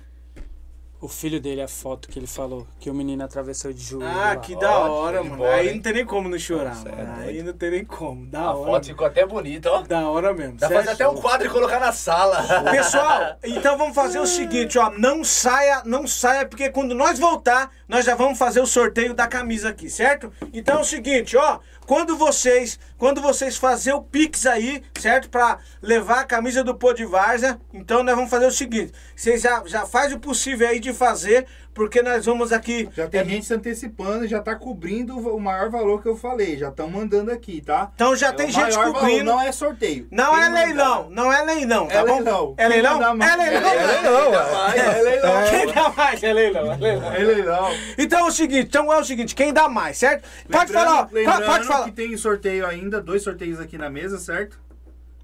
O 1.03 1.09
filho 1.09 1.41
dele, 1.41 1.63
a 1.63 1.67
foto 1.69 2.11
que 2.11 2.19
ele 2.19 2.27
falou, 2.27 2.67
que 2.79 2.91
o 2.91 2.95
menino 2.95 3.25
atravessou 3.25 3.73
de 3.73 3.83
joelho. 3.83 4.07
Ah, 4.07 4.35
lá. 4.35 4.37
que 4.37 4.55
da 4.55 4.81
hora, 4.81 5.23
mano. 5.25 5.39
bola, 5.39 5.55
Aí 5.55 5.69
hein? 5.71 5.75
não 5.77 5.81
tem 5.83 5.93
nem 5.95 6.05
como 6.05 6.29
não 6.29 6.39
chorar, 6.39 6.75
Nossa, 6.75 6.91
é. 6.91 7.25
Aí 7.29 7.43
não 7.43 7.55
tem 7.55 7.71
nem 7.71 7.85
como. 7.87 8.27
Da 8.27 8.41
A 8.41 8.55
hora. 8.55 8.71
foto 8.73 8.87
ficou 8.89 9.07
até 9.07 9.25
bonita, 9.25 9.71
ó. 9.71 9.81
Da 9.81 10.07
hora 10.11 10.35
mesmo. 10.35 10.59
Dá 10.59 10.69
pra 10.69 10.77
fazer 10.81 10.91
até 10.91 11.09
um 11.09 11.15
quadro 11.15 11.47
e 11.47 11.51
colocar 11.51 11.81
na 11.81 11.91
sala. 11.91 12.43
Pessoal, 12.71 13.35
então 13.43 13.79
vamos 13.79 13.95
fazer 13.95 14.19
o 14.19 14.27
seguinte, 14.27 14.79
ó, 14.79 14.91
não 14.91 15.25
saia, 15.25 15.81
não 15.87 16.07
saia, 16.07 16.45
porque 16.45 16.69
quando 16.69 16.95
nós 16.95 17.19
voltar, 17.19 17.71
nós 17.89 18.05
já 18.05 18.15
vamos 18.15 18.39
fazer 18.39 18.61
o 18.61 18.67
sorteio 18.67 19.15
da 19.15 19.27
camisa 19.27 19.71
aqui, 19.71 19.89
certo? 19.89 20.31
Então 20.53 20.77
é 20.77 20.81
o 20.83 20.85
seguinte, 20.85 21.35
ó, 21.35 21.61
quando 21.91 22.17
vocês, 22.17 22.79
quando 22.97 23.21
vocês 23.21 23.57
fazer 23.57 23.93
o 23.93 24.01
Pix 24.01 24.47
aí, 24.47 24.81
certo? 25.01 25.29
Pra 25.29 25.59
levar 25.83 26.21
a 26.21 26.25
camisa 26.25 26.63
do 26.63 26.73
Pô 26.73 26.93
de 26.93 27.05
Várzea, 27.05 27.61
então 27.75 28.05
nós 28.05 28.15
vamos 28.15 28.31
fazer 28.31 28.47
o 28.47 28.51
seguinte, 28.53 28.93
vocês 29.17 29.43
já, 29.43 29.61
já 29.67 29.85
faz 29.85 30.13
o 30.13 30.21
possível 30.21 30.69
aí 30.69 30.79
de 30.79 30.93
fazer, 30.93 31.49
porque 31.73 32.03
nós 32.03 32.27
vamos 32.27 32.53
aqui... 32.53 32.89
Já 32.95 33.07
tem 33.09 33.21
é, 33.21 33.25
gente 33.25 33.47
se 33.47 33.55
antecipando 33.55 34.27
já 34.27 34.41
tá 34.41 34.55
cobrindo 34.55 35.17
o 35.17 35.41
maior 35.41 35.71
valor 35.71 36.03
que 36.03 36.09
eu 36.09 36.17
falei. 36.17 36.59
Já 36.59 36.69
estão 36.69 36.89
mandando 36.91 37.31
aqui, 37.31 37.61
tá? 37.61 37.91
Então 37.95 38.15
já 38.17 38.29
É 38.29 38.33
tem 38.33 38.51
gente 38.51 38.75
cobrindo. 38.77 38.93
Valor, 39.01 39.25
não 39.25 39.41
é 39.41 39.53
sorteio. 39.53 40.07
Não 40.11 40.31
Quem 40.35 40.43
é 40.43 40.49
mandar- 40.49 40.65
leilão, 40.67 41.11
não 41.11 41.33
é 41.33 41.43
leilão, 41.43 41.87
tá 41.87 41.95
É 41.95 42.05
bom? 42.05 42.15
leilão. 42.17 42.55
É 42.57 42.63
Quem 42.69 42.69
leilão? 42.83 42.93
É 42.93 42.97
leilão. 42.97 43.23
É 43.23 43.37
leilão. 43.37 44.73
É 44.75 45.03
leilão. 45.03 45.33
Quem 45.51 45.73
dá 45.75 45.89
mais? 45.91 46.23
É 46.23 46.33
leilão, 46.33 46.73
é 46.73 46.77
leilão. 46.77 47.13
É 47.15 47.19
leilão. 47.19 47.71
Então 47.99 48.21
é 48.21 48.25
o 48.25 48.31
seguinte, 48.33 48.67
então 48.69 48.93
é 48.93 48.99
o 48.99 49.05
seguinte, 49.05 49.35
quem 49.35 49.53
dá 49.53 49.69
mais, 49.69 49.97
certo? 49.99 50.29
Pode 50.51 50.73
Lembrando- 50.73 50.87
falar, 50.89 51.03
ó, 51.03 51.15
lembrando 51.15 51.45
pode 51.47 51.67
falar. 51.67 51.85
que 51.85 51.93
tem 51.93 52.17
sorteio 52.17 52.67
ainda, 52.67 53.01
dois 53.01 53.23
sorteios 53.23 53.61
aqui 53.61 53.79
na 53.79 53.89
mesa, 53.89 54.19
certo? 54.19 54.59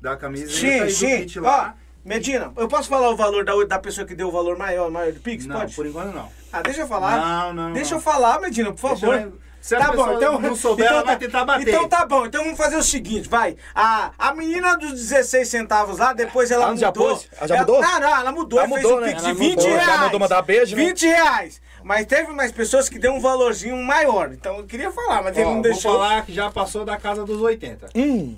Da 0.01 0.16
camisa 0.16 0.52
Sim, 0.52 0.66
e 0.66 0.85
do 0.85 0.90
sim. 0.90 1.16
kit 1.18 1.39
Ó, 1.40 1.43
lá. 1.43 1.74
Medina, 2.06 2.52
eu 2.56 2.68
posso 2.68 2.88
falar 2.88 3.10
o 3.10 3.16
valor 3.16 3.44
da, 3.44 3.52
da 3.64 3.78
pessoa 3.80 4.06
que 4.06 4.14
deu 4.14 4.28
o 4.28 4.30
valor 4.30 4.56
maior, 4.56 4.88
maior 4.92 5.12
do 5.12 5.18
Pix? 5.18 5.44
Não, 5.44 5.58
Pode? 5.58 5.74
por 5.74 5.84
enquanto 5.86 6.14
não. 6.14 6.28
Ah, 6.52 6.62
deixa 6.62 6.82
eu 6.82 6.86
falar. 6.86 7.18
Não, 7.18 7.52
não, 7.52 7.72
Deixa 7.72 7.90
não. 7.90 7.98
eu 7.98 8.00
falar, 8.02 8.40
Medina, 8.40 8.72
por 8.72 8.90
Deixa 8.90 9.06
favor. 9.06 9.20
eu- 9.20 9.32
Se 9.60 9.74
a 9.74 9.88
pessoa 9.90 10.38
não 10.38 10.54
souber, 10.54 10.86
ela 10.86 11.02
vai 11.02 11.16
tentar 11.18 11.44
bater. 11.44 11.66
Então 11.68 11.88
tá 11.88 12.06
bom, 12.06 12.24
então 12.26 12.44
vamos 12.44 12.56
fazer 12.56 12.76
o 12.76 12.82
seguinte, 12.84 13.28
vai. 13.28 13.56
A, 13.74 14.12
a 14.16 14.32
menina 14.32 14.76
dos 14.78 14.92
16 14.92 15.48
centavos 15.48 15.98
lá, 15.98 16.12
depois 16.12 16.52
ela 16.52 16.66
Ah, 16.66 16.68
mudou. 16.68 16.80
já 16.80 16.92
pôs? 16.92 17.28
Ah, 17.40 17.46
já 17.48 17.56
Ela- 17.56 17.66
mudou? 17.66 17.82
Não, 17.82 18.00
não, 18.00 18.16
ela 18.16 18.32
mudou. 18.32 18.58
Ela 18.60 18.68
mudou, 18.68 18.82
fez 18.82 18.92
um 18.94 19.00
né? 19.00 19.08
Pix 19.08 19.24
Ela 19.24 19.32
de 19.32 19.38
20 19.40 19.56
mudou, 19.56 19.70
já 19.76 19.84
reais. 19.84 20.00
mandou 20.02 20.20
mandar 20.20 20.42
beijo, 20.42 20.76
né? 20.76 20.84
20 20.84 21.06
reais. 21.06 21.60
Mas 21.82 22.06
teve 22.06 22.32
mais 22.32 22.52
pessoas 22.52 22.88
que 22.88 23.00
deu 23.00 23.12
um 23.14 23.20
valorzinho 23.20 23.76
maior. 23.82 24.30
Então 24.32 24.58
eu 24.58 24.64
queria 24.66 24.92
falar, 24.92 25.24
mas 25.24 25.36
ele 25.36 25.46
Ó, 25.46 25.48
não 25.48 25.54
vou 25.54 25.62
deixou. 25.62 25.92
falar 25.94 26.24
que 26.24 26.32
já 26.32 26.48
passou 26.48 26.84
da 26.84 26.96
casa 26.96 27.24
dos 27.24 27.40
80. 27.42 27.88
Hum, 27.96 28.36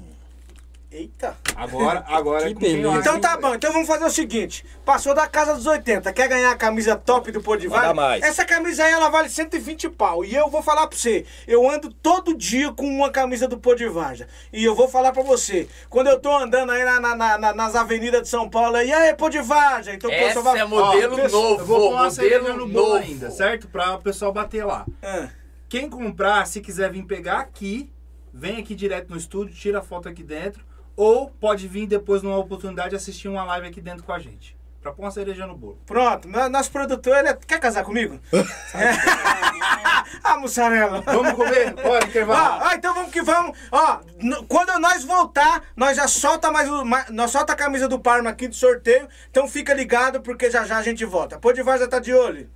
Eita. 0.91 1.37
Agora, 1.55 2.03
agora 2.09 2.55
Que 2.55 2.67
é 2.67 2.71
Então 2.99 3.21
tá 3.21 3.37
bom, 3.37 3.55
então 3.55 3.71
vamos 3.75 3.87
fazer 3.87 4.07
o 4.07 4.11
seguinte: 4.11 4.65
passou 4.87 5.15
da 5.15 5.27
casa 5.27 5.55
dos 5.55 5.67
80, 5.67 6.11
quer 6.15 6.29
ganhar 6.29 6.51
a 6.51 6.57
camisa 6.57 6.97
top 6.97 7.31
do 7.31 7.43
Podivar? 7.43 7.83
Manda 7.83 7.95
mais. 7.95 8.23
Essa 8.23 8.43
camisa 8.43 8.85
aí 8.85 8.93
ela 8.93 9.11
vale 9.11 9.29
120 9.29 9.91
pau. 9.91 10.25
E 10.25 10.35
eu 10.35 10.49
vou 10.49 10.63
falar 10.63 10.87
pra 10.87 10.97
você: 10.97 11.27
eu 11.47 11.69
ando 11.71 11.93
todo 11.93 12.35
dia 12.35 12.73
com 12.73 12.87
uma 12.87 13.11
camisa 13.11 13.47
do 13.47 13.59
Podivarja. 13.59 14.27
E 14.51 14.65
eu 14.65 14.75
vou 14.75 14.89
falar 14.89 15.13
pra 15.13 15.23
você: 15.23 15.69
quando 15.91 16.07
eu 16.07 16.19
tô 16.19 16.35
andando 16.35 16.73
aí 16.73 16.83
na, 16.83 16.99
na- 16.99 17.15
na- 17.17 17.39
na- 17.39 17.55
nas 17.55 17.77
avenidas 17.77 18.23
de 18.23 18.29
São 18.29 18.49
Paulo, 18.49 18.77
aí, 18.77 18.91
aí. 18.91 19.97
Então, 19.97 20.09
o 20.09 20.13
Essa 20.15 20.27
pessoal 20.41 20.45
vai. 20.45 20.59
é 20.61 20.65
modelo 20.65 21.15
Ó, 21.15 21.29
novo, 21.29 21.61
Eu 21.61 21.67
vou 21.67 21.91
modelo 21.93 22.67
novo. 22.67 22.95
ainda, 22.95 23.31
certo? 23.31 23.69
Pra 23.69 23.95
o 23.95 23.99
pessoal 24.01 24.33
bater 24.33 24.65
lá. 24.65 24.87
Ah, 25.03 25.29
Quem 25.69 25.91
comprar, 25.91 26.47
se 26.47 26.63
quiser 26.63 26.91
vir 26.91 27.03
pegar 27.05 27.41
aqui, 27.41 27.93
vem 28.33 28.57
aqui 28.57 28.75
direto 28.75 29.11
no 29.11 29.19
estúdio, 29.19 29.55
tira 29.55 29.81
a 29.81 29.83
foto 29.83 30.09
aqui 30.09 30.23
dentro. 30.23 30.67
Ou 30.99 31.31
pode 31.31 31.69
vir 31.69 31.87
depois 31.87 32.23
numa 32.25 32.37
oportunidade 32.37 32.97
assistir 32.97 33.29
uma 33.29 33.45
live 33.45 33.69
aqui 33.69 33.81
dentro 33.81 34.03
com 34.03 34.13
a 34.13 34.19
gente. 34.19 34.57
Pra 34.83 34.93
pôr 34.93 35.03
uma 35.05 35.11
cereja 35.13 35.47
no 35.47 35.57
bolo. 35.57 35.79
pronto, 35.87 36.27
no- 36.29 36.49
nosso 36.49 36.73
produtor, 36.73 37.17
ele 37.19 37.29
é- 37.29 37.35
quer 37.35 37.61
casar 37.61 37.85
comigo? 37.85 38.19
ah, 40.25 40.37
mussarela. 40.39 41.01
Vamos 41.03 41.35
comer? 41.35 41.73
Bora, 41.75 42.05
intervalo. 42.05 42.65
Ó, 42.65 42.69
ó, 42.69 42.73
então 42.75 42.95
vamos 42.95 43.13
que 43.13 43.23
vamos. 43.23 43.57
Ó, 43.71 44.01
quando 44.49 44.77
nós 44.81 45.05
voltar, 45.05 45.63
nós 45.77 45.97
já 45.97 46.09
solta 46.09 46.51
mais 46.51 46.69
o, 46.69 46.85
ma- 46.85 47.07
nós 47.11 47.31
solta 47.31 47.53
a 47.53 47.57
camisa 47.57 47.87
do 47.89 48.01
Parma 48.01 48.31
aqui 48.31 48.49
do 48.49 48.55
sorteio. 48.57 49.07
Então 49.31 49.47
fica 49.47 49.73
ligado 49.73 50.21
porque 50.21 50.51
já 50.51 50.65
já 50.65 50.79
a 50.79 50.83
gente 50.83 51.05
volta. 51.05 51.39
Pô 51.39 51.53
de 51.53 51.63
já 51.63 51.87
tá 51.87 51.99
de 52.01 52.13
olho. 52.13 52.51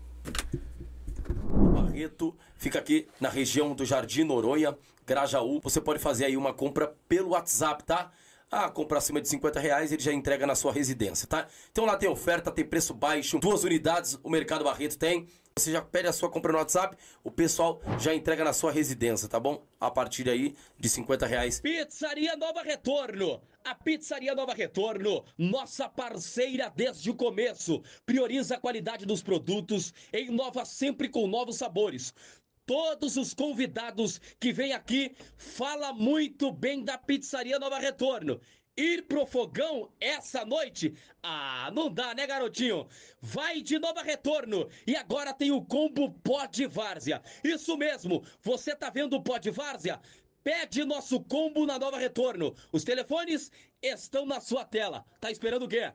Barreto 1.75 2.37
fica 2.57 2.79
aqui 2.79 3.09
na 3.21 3.29
região 3.29 3.73
do 3.75 3.85
Jardim 3.85 4.25
Noronha, 4.25 4.77
Grajaú. 5.07 5.61
Você 5.63 5.81
pode 5.81 5.99
fazer 5.99 6.25
aí 6.27 6.37
uma 6.37 6.53
compra 6.53 6.93
pelo 7.09 7.31
WhatsApp, 7.31 7.85
tá? 7.85 8.11
Ah, 8.55 8.69
compra 8.69 8.99
acima 8.99 9.19
de 9.19 9.29
50 9.31 9.59
reais, 9.59 9.93
ele 9.93 10.03
já 10.03 10.13
entrega 10.13 10.47
na 10.47 10.55
sua 10.55 10.75
residência, 10.75 11.27
tá? 11.27 11.49
Então 11.71 11.87
lá 11.87 11.97
tem 11.97 12.07
oferta, 12.07 12.53
tem 12.53 12.63
preço 12.63 12.93
baixo, 12.93 13.39
duas 13.39 13.65
unidades 13.65 14.21
o 14.23 14.29
Mercado 14.29 14.63
Barreto 14.63 14.99
tem. 14.99 15.27
Você 15.57 15.73
já 15.73 15.81
pede 15.81 16.09
a 16.09 16.13
sua 16.13 16.29
compra 16.29 16.53
no 16.53 16.59
WhatsApp, 16.59 16.95
o 17.25 17.31
pessoal 17.31 17.81
já 17.99 18.15
entrega 18.15 18.45
na 18.45 18.53
sua 18.53 18.71
residência, 18.71 19.27
tá 19.27 19.41
bom? 19.41 19.67
A 19.81 19.91
partir 19.91 20.29
aí 20.29 20.55
de 20.79 20.87
50 20.87 21.27
reais. 21.27 21.61
Pizzaria 21.61 22.37
Nova 22.37 22.63
Retorno. 22.63 23.41
A 23.65 23.75
Pizzaria 23.75 24.35
Nova 24.35 24.53
Retorno, 24.53 25.25
nossa 25.39 25.89
parceira 25.89 26.71
desde 26.75 27.11
o 27.11 27.15
começo, 27.15 27.83
prioriza 28.05 28.57
a 28.57 28.61
qualidade 28.61 29.07
dos 29.07 29.23
produtos 29.23 29.95
e 30.13 30.25
inova 30.25 30.65
sempre 30.65 31.09
com 31.09 31.27
novos 31.27 31.57
sabores. 31.57 32.13
Todos 32.73 33.19
os 33.19 33.35
convidados 33.35 34.19
que 34.41 34.51
vêm 34.51 34.73
aqui 34.73 35.15
fala 35.37 35.93
muito 35.93 36.51
bem 36.51 36.83
da 36.83 36.97
Pizzaria 36.97 37.59
Nova 37.59 37.79
Retorno. 37.79 38.41
Ir 38.75 39.03
pro 39.03 39.27
fogão 39.27 39.93
essa 40.01 40.43
noite? 40.47 40.95
Ah, 41.23 41.71
não 41.75 41.93
dá, 41.93 42.15
né, 42.15 42.27
garotinho? 42.27 42.89
Vai 43.21 43.61
de 43.61 43.79
Nova 43.79 44.03
Retorno. 44.03 44.71
E 44.87 44.97
agora 44.97 45.35
tem 45.35 45.51
o 45.51 45.61
combo 45.61 46.13
Pó 46.25 46.47
de 46.47 46.67
Várzea. 46.67 47.21
Isso 47.45 47.77
mesmo, 47.77 48.25
você 48.41 48.75
tá 48.75 48.89
vendo 48.89 49.17
o 49.17 49.23
Pó 49.23 49.37
de 49.37 49.51
Várzea? 49.51 50.01
Pede 50.43 50.83
nosso 50.83 51.21
combo 51.21 51.67
na 51.67 51.79
Nova 51.79 51.99
Retorno. 51.99 52.55
Os 52.73 52.85
telefones 52.85 53.53
estão 53.83 54.25
na 54.25 54.41
sua 54.41 54.65
tela. 54.65 55.05
Tá 55.21 55.31
esperando 55.31 55.67
o 55.67 55.69
quê? 55.69 55.93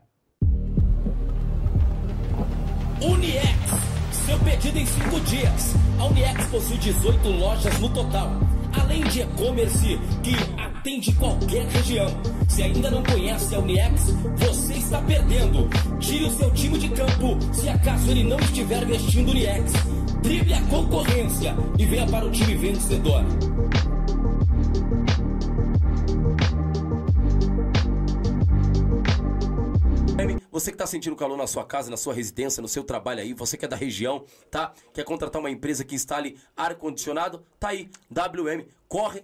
Uniex. 3.01 3.96
Seu 4.27 4.37
pedido 4.39 4.77
em 4.77 4.85
5 4.85 5.19
dias. 5.21 5.73
A 5.97 6.05
Uniex 6.07 6.47
possui 6.47 6.77
18 6.79 7.29
lojas 7.29 7.79
no 7.79 7.87
total. 7.87 8.29
Além 8.73 9.01
de 9.05 9.21
e-commerce 9.21 9.97
que 10.21 10.35
atende 10.61 11.13
qualquer 11.13 11.65
região. 11.67 12.07
Se 12.49 12.61
ainda 12.61 12.91
não 12.91 13.01
conhece 13.03 13.55
a 13.55 13.59
Uniex, 13.59 14.13
você 14.35 14.73
está 14.73 15.01
perdendo. 15.03 15.69
Tire 16.01 16.25
o 16.25 16.37
seu 16.37 16.51
time 16.51 16.77
de 16.77 16.89
campo 16.89 17.37
se 17.53 17.69
acaso 17.69 18.11
ele 18.11 18.25
não 18.25 18.37
estiver 18.41 18.85
vestindo 18.85 19.31
Uniex. 19.31 19.71
Drible 20.21 20.53
a 20.55 20.61
concorrência 20.63 21.55
e 21.79 21.85
venha 21.85 22.05
para 22.07 22.25
o 22.25 22.29
time 22.29 22.53
vencedor. 22.55 23.23
Você 30.57 30.71
que 30.71 30.77
tá 30.77 30.87
sentindo 30.87 31.15
calor 31.15 31.37
na 31.37 31.45
sua 31.45 31.63
casa, 31.63 31.91
na 31.91 31.97
sua 31.97 32.15
residência, 32.15 32.61
no 32.61 32.67
seu 32.67 32.83
trabalho 32.83 33.21
aí, 33.21 33.31
você 33.31 33.55
que 33.55 33.65
é 33.65 33.67
da 33.67 33.75
região, 33.75 34.25
tá? 34.49 34.73
Quer 34.91 35.03
contratar 35.03 35.39
uma 35.39 35.51
empresa 35.51 35.83
que 35.83 35.93
instale 35.93 36.39
ar-condicionado? 36.55 37.45
Tá 37.59 37.67
aí, 37.67 37.91
WM, 38.09 38.65
corre, 38.87 39.23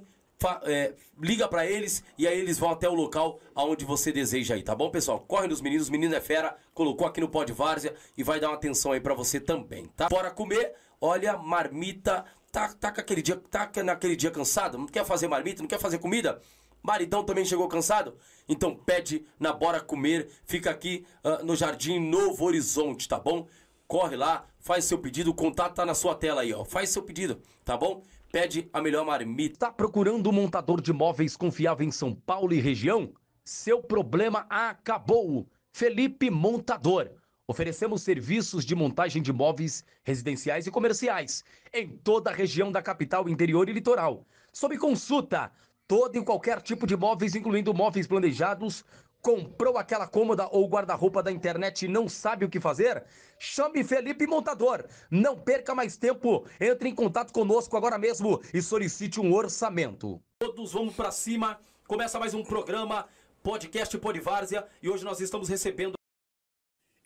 é, 0.64 0.94
liga 1.20 1.48
pra 1.48 1.66
eles 1.66 2.04
e 2.20 2.28
aí 2.28 2.38
eles 2.40 2.60
vão 2.60 2.70
até 2.70 2.88
o 2.88 2.94
local 2.94 3.40
aonde 3.56 3.84
você 3.84 4.12
deseja 4.12 4.54
aí, 4.54 4.62
tá 4.62 4.76
bom, 4.76 4.92
pessoal? 4.92 5.22
Corre 5.22 5.48
nos 5.48 5.60
meninos, 5.60 5.90
menino 5.90 6.14
é 6.14 6.22
fera, 6.22 6.56
colocou 6.72 7.08
aqui 7.08 7.20
no 7.20 7.28
pó 7.28 7.44
de 7.44 7.52
várzea 7.52 7.96
e 8.16 8.24
vai 8.24 8.40
dar 8.40 8.50
uma 8.50 8.56
atenção 8.56 8.92
aí 8.92 9.00
pra 9.00 9.16
você 9.16 9.40
também, 9.40 9.88
tá? 9.98 10.08
Bora 10.10 10.30
comer, 10.30 10.76
olha, 11.02 11.36
marmita, 11.36 12.26
tá, 12.52 12.72
tá, 12.80 12.92
com 12.92 13.02
aquele 13.02 13.24
dia, 13.24 13.42
tá 13.50 13.72
naquele 13.84 14.16
dia 14.16 14.30
cansado, 14.30 14.78
não 14.78 14.86
quer 14.86 15.04
fazer 15.04 15.28
marmita, 15.28 15.64
não 15.64 15.68
quer 15.68 15.80
fazer 15.80 15.98
comida? 15.98 16.40
Maridão 16.84 17.24
também 17.24 17.46
chegou 17.46 17.68
cansado? 17.70 18.18
Então 18.48 18.76
pede 18.76 19.26
na 19.40 19.54
Bora 19.54 19.80
Comer, 19.80 20.30
fica 20.46 20.70
aqui 20.70 21.06
ah, 21.24 21.42
no 21.42 21.56
Jardim 21.56 21.98
Novo 21.98 22.44
Horizonte, 22.44 23.08
tá 23.08 23.18
bom? 23.18 23.48
Corre 23.88 24.18
lá, 24.18 24.46
faz 24.60 24.84
seu 24.84 24.98
pedido, 24.98 25.32
o 25.32 25.34
contato 25.34 25.76
tá 25.76 25.86
na 25.86 25.96
sua 25.96 26.14
tela 26.14 26.42
aí, 26.42 26.54
ó. 26.54 26.66
Faz 26.66 26.90
seu 26.90 27.02
pedido, 27.02 27.42
tá 27.64 27.78
bom? 27.78 28.04
Pede 28.32 28.70
a 28.74 28.82
melhor 28.82 29.06
marmita. 29.06 29.68
Tá 29.68 29.72
procurando 29.72 30.30
um 30.30 30.34
montador 30.34 30.82
de 30.82 30.92
móveis 30.92 31.38
confiável 31.38 31.88
em 31.88 31.92
São 31.92 32.14
Paulo 32.14 32.54
e 32.54 32.60
região? 32.60 33.14
Seu 33.46 33.82
problema 33.82 34.46
acabou. 34.50 35.48
Felipe 35.72 36.30
Montador. 36.30 37.12
Oferecemos 37.48 38.02
serviços 38.02 38.66
de 38.66 38.74
montagem 38.74 39.22
de 39.22 39.34
móveis 39.34 39.84
residenciais 40.04 40.66
e 40.66 40.72
comerciais 40.72 41.44
em 41.74 41.90
toda 41.90 42.32
a 42.32 42.34
região 42.34 42.72
da 42.72 42.82
capital, 42.82 43.28
interior 43.28 43.68
e 43.70 43.74
litoral. 43.74 44.26
Sob 44.52 44.78
consulta, 44.78 45.52
todo 45.88 46.18
e 46.18 46.24
qualquer 46.24 46.62
tipo 46.62 46.88
de 46.88 46.96
móveis, 46.96 47.36
incluindo 47.36 47.74
móveis 47.74 48.08
planejados. 48.08 48.84
Comprou 49.22 49.78
aquela 49.78 50.06
cômoda 50.06 50.50
ou 50.52 50.68
guarda-roupa 50.68 51.24
da 51.24 51.32
internet 51.32 51.86
e 51.86 51.88
não 51.88 52.10
sabe 52.10 52.44
o 52.44 52.50
que 52.50 52.60
fazer? 52.60 53.06
Chame 53.40 53.82
Felipe 53.84 54.28
Montador. 54.28 54.86
Não 55.10 55.38
perca 55.38 55.74
mais 55.74 55.96
tempo. 55.96 56.46
Entre 56.60 56.90
em 56.90 56.96
contato 56.96 57.32
conosco 57.32 57.78
agora 57.78 57.98
mesmo 57.98 58.42
e 58.54 58.62
solicite 58.62 59.22
um 59.22 59.34
orçamento. 59.34 60.22
Todos 60.40 60.74
vamos 60.74 60.94
pra 60.94 61.10
cima. 61.10 61.58
Começa 61.88 62.20
mais 62.20 62.34
um 62.34 62.44
programa, 62.44 63.08
podcast 63.42 63.98
Podvárzea, 63.98 64.68
e 64.82 64.90
hoje 64.90 65.06
nós 65.06 65.20
estamos 65.20 65.48
recebendo 65.48 65.94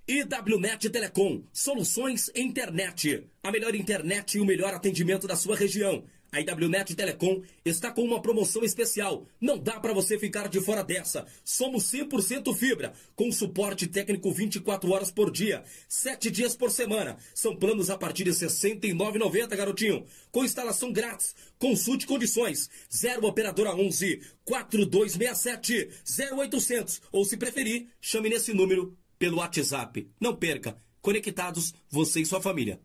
IWNet 0.08 0.90
Telecom, 0.90 1.44
soluções 1.52 2.32
internet. 2.34 3.30
A 3.44 3.52
melhor 3.52 3.76
internet 3.76 4.38
e 4.38 4.40
o 4.40 4.46
melhor 4.46 4.74
atendimento 4.74 5.28
da 5.28 5.36
sua 5.36 5.56
região. 5.56 6.06
A 6.38 6.40
IWNet 6.40 6.94
Telecom 6.94 7.42
está 7.66 7.92
com 7.92 8.04
uma 8.04 8.22
promoção 8.22 8.64
especial. 8.64 9.26
Não 9.42 9.58
dá 9.58 9.80
para 9.80 9.92
você 9.92 10.20
ficar 10.20 10.48
de 10.48 10.62
fora 10.62 10.84
dessa. 10.84 11.26
Somos 11.44 11.92
100% 11.92 12.56
fibra, 12.56 12.94
com 13.16 13.32
suporte 13.32 13.88
técnico 13.88 14.32
24 14.32 14.92
horas 14.92 15.10
por 15.10 15.32
dia, 15.32 15.64
7 15.90 16.30
dias 16.30 16.56
por 16.56 16.70
semana. 16.70 17.18
São 17.34 17.56
planos 17.56 17.90
a 17.90 17.98
partir 17.98 18.26
de 18.26 18.30
R$ 18.30 18.36
69,90, 18.36 19.56
garotinho. 19.56 20.06
Com 20.32 20.46
instalação 20.46 20.94
grátis. 20.94 21.34
Consulte 21.58 22.06
condições. 22.06 22.70
0 22.96 23.26
operadora 23.26 23.76
11 23.76 24.22
4267 24.46 25.90
0800 26.38 27.02
ou 27.12 27.26
se 27.26 27.36
preferir, 27.36 27.88
chame 28.00 28.30
nesse 28.30 28.54
número 28.54 28.96
pelo 29.18 29.38
WhatsApp. 29.38 30.08
Não 30.22 30.36
perca. 30.36 30.78
Conectados, 31.02 31.74
você 31.90 32.22
e 32.22 32.26
sua 32.28 32.40
família. 32.40 32.80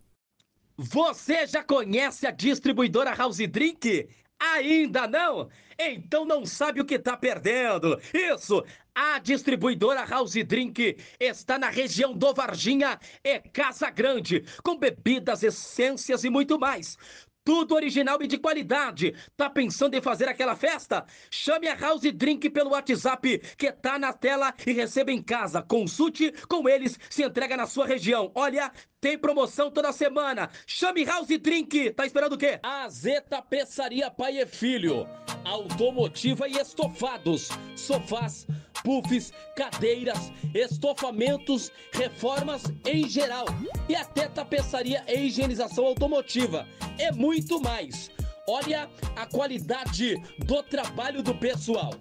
Você 0.82 1.46
já 1.46 1.62
conhece 1.62 2.26
a 2.26 2.32
distribuidora 2.32 3.14
House 3.14 3.38
Drink? 3.38 4.08
Ainda 4.40 5.06
não? 5.06 5.48
Então 5.78 6.24
não 6.24 6.44
sabe 6.44 6.80
o 6.80 6.84
que 6.84 6.96
está 6.96 7.16
perdendo. 7.16 8.00
Isso! 8.12 8.64
A 8.92 9.20
distribuidora 9.20 10.04
House 10.04 10.34
Drink 10.34 10.96
está 11.20 11.56
na 11.56 11.70
região 11.70 12.12
do 12.12 12.34
Varginha 12.34 12.98
e 13.22 13.38
Casa 13.38 13.90
Grande, 13.90 14.44
com 14.64 14.76
bebidas, 14.76 15.44
essências 15.44 16.24
e 16.24 16.30
muito 16.30 16.58
mais. 16.58 16.98
Tudo 17.44 17.74
original 17.74 18.22
e 18.22 18.26
de 18.26 18.38
qualidade. 18.38 19.14
Tá 19.36 19.50
pensando 19.50 19.94
em 19.94 20.00
fazer 20.00 20.28
aquela 20.28 20.54
festa? 20.54 21.04
Chame 21.30 21.66
a 21.66 21.74
House 21.74 22.02
Drink 22.02 22.48
pelo 22.50 22.70
WhatsApp 22.70 23.38
que 23.56 23.72
tá 23.72 23.98
na 23.98 24.12
tela 24.12 24.54
e 24.64 24.72
receba 24.72 25.10
em 25.10 25.20
casa. 25.20 25.60
Consulte 25.60 26.32
com 26.48 26.68
eles, 26.68 26.98
se 27.10 27.24
entrega 27.24 27.56
na 27.56 27.66
sua 27.66 27.86
região. 27.86 28.30
Olha, 28.34 28.70
tem 29.00 29.18
promoção 29.18 29.70
toda 29.70 29.92
semana. 29.92 30.48
Chame 30.66 31.04
House 31.04 31.26
Drink. 31.26 31.90
Tá 31.90 32.06
esperando 32.06 32.34
o 32.34 32.38
quê? 32.38 32.60
A 32.62 32.88
Zeta 32.88 33.42
Peçaria 33.42 34.08
Pai 34.10 34.40
e 34.40 34.46
Filho. 34.46 35.08
Automotiva 35.44 36.46
e 36.46 36.56
estofados. 36.56 37.48
Sofás, 37.74 38.46
puffs, 38.82 39.32
cadeiras, 39.56 40.32
estofamentos, 40.54 41.70
reformas 41.92 42.64
em 42.86 43.08
geral. 43.08 43.46
E 43.88 43.94
até 43.94 44.28
tapeçaria 44.28 45.04
e 45.08 45.26
higienização 45.26 45.86
automotiva. 45.86 46.66
É 46.98 47.10
muito 47.10 47.60
mais. 47.60 48.10
Olha 48.48 48.90
a 49.16 49.26
qualidade 49.26 50.16
do 50.38 50.62
trabalho 50.62 51.22
do 51.22 51.34
pessoal. 51.34 51.92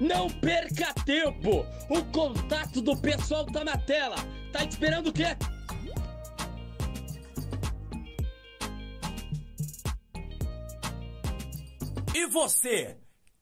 Não 0.00 0.28
perca 0.28 0.92
tempo! 1.04 1.64
O 1.88 2.04
contato 2.12 2.82
do 2.82 2.96
pessoal 2.96 3.46
tá 3.46 3.64
na 3.64 3.78
tela. 3.78 4.16
Tá 4.52 4.64
esperando 4.64 5.08
o 5.08 5.12
quê? 5.12 5.36
E 12.14 12.26
você? 12.26 12.96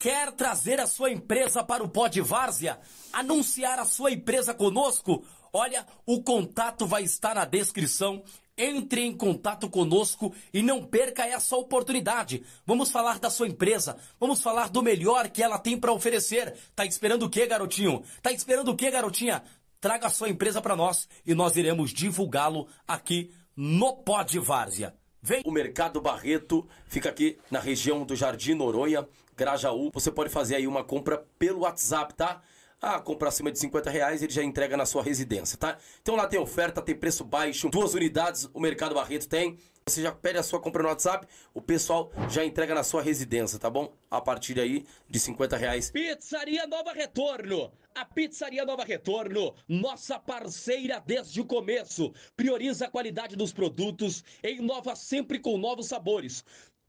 Quer 0.04 0.32
trazer 0.32 0.78
a 0.80 0.86
sua 0.86 1.10
empresa 1.10 1.64
para 1.64 1.82
o 1.82 1.88
Pod 1.88 2.20
Várzea? 2.20 2.78
Anunciar 3.10 3.78
a 3.78 3.86
sua 3.86 4.10
empresa 4.10 4.52
conosco? 4.52 5.24
Olha, 5.50 5.86
o 6.04 6.22
contato 6.22 6.86
vai 6.86 7.04
estar 7.04 7.34
na 7.34 7.46
descrição. 7.46 8.22
Entre 8.54 9.00
em 9.00 9.16
contato 9.16 9.66
conosco 9.66 10.34
e 10.52 10.62
não 10.62 10.84
perca 10.84 11.24
essa 11.26 11.56
oportunidade. 11.56 12.44
Vamos 12.66 12.90
falar 12.90 13.18
da 13.18 13.30
sua 13.30 13.48
empresa, 13.48 13.96
vamos 14.20 14.42
falar 14.42 14.68
do 14.68 14.82
melhor 14.82 15.30
que 15.30 15.42
ela 15.42 15.58
tem 15.58 15.80
para 15.80 15.90
oferecer. 15.90 16.54
Tá 16.76 16.84
esperando 16.84 17.22
o 17.22 17.30
quê, 17.30 17.46
garotinho? 17.46 18.02
Tá 18.20 18.30
esperando 18.30 18.72
o 18.72 18.76
quê, 18.76 18.90
garotinha? 18.90 19.42
Traga 19.80 20.08
a 20.08 20.10
sua 20.10 20.28
empresa 20.28 20.60
para 20.60 20.76
nós 20.76 21.08
e 21.24 21.34
nós 21.34 21.56
iremos 21.56 21.94
divulgá-lo 21.94 22.68
aqui 22.86 23.32
no 23.56 23.94
Pod 23.94 24.38
Várzea. 24.38 24.94
Vem! 25.26 25.40
O 25.46 25.50
Mercado 25.50 26.02
Barreto 26.02 26.68
fica 26.86 27.08
aqui 27.08 27.38
na 27.50 27.58
região 27.58 28.04
do 28.04 28.14
Jardim 28.14 28.52
Noronha, 28.52 29.08
Grajaú. 29.36 29.90
Você 29.92 30.10
pode 30.10 30.30
fazer 30.30 30.56
aí 30.56 30.66
uma 30.66 30.84
compra 30.84 31.24
pelo 31.38 31.60
WhatsApp, 31.60 32.14
tá? 32.14 32.42
Ah, 32.80 33.00
compra 33.00 33.28
acima 33.28 33.50
de 33.50 33.58
50 33.58 33.88
reais, 33.88 34.22
ele 34.22 34.32
já 34.32 34.42
entrega 34.42 34.76
na 34.76 34.84
sua 34.84 35.02
residência, 35.02 35.56
tá? 35.56 35.78
Então 36.02 36.16
lá 36.16 36.26
tem 36.26 36.38
oferta, 36.38 36.82
tem 36.82 36.94
preço 36.94 37.24
baixo, 37.24 37.70
duas 37.70 37.94
unidades 37.94 38.48
o 38.52 38.60
Mercado 38.60 38.94
Barreto 38.94 39.26
tem. 39.26 39.58
Você 39.86 40.02
já 40.02 40.12
pede 40.12 40.38
a 40.38 40.42
sua 40.42 40.60
compra 40.60 40.82
no 40.82 40.88
WhatsApp, 40.88 41.26
o 41.52 41.60
pessoal 41.60 42.10
já 42.30 42.42
entrega 42.42 42.74
na 42.74 42.82
sua 42.82 43.02
residência, 43.02 43.58
tá 43.58 43.68
bom? 43.68 43.94
A 44.10 44.18
partir 44.18 44.58
aí 44.58 44.86
de 45.08 45.18
50 45.18 45.56
reais. 45.58 45.90
Pizzaria 45.90 46.66
Nova 46.66 46.92
Retorno. 46.92 47.70
A 47.94 48.04
Pizzaria 48.04 48.64
Nova 48.64 48.82
Retorno, 48.82 49.54
nossa 49.68 50.18
parceira 50.18 51.02
desde 51.06 51.40
o 51.40 51.44
começo, 51.44 52.12
prioriza 52.34 52.86
a 52.86 52.90
qualidade 52.90 53.36
dos 53.36 53.52
produtos 53.52 54.24
inova 54.42 54.96
sempre 54.96 55.38
com 55.38 55.56
novos 55.56 55.86
sabores. 55.86 56.44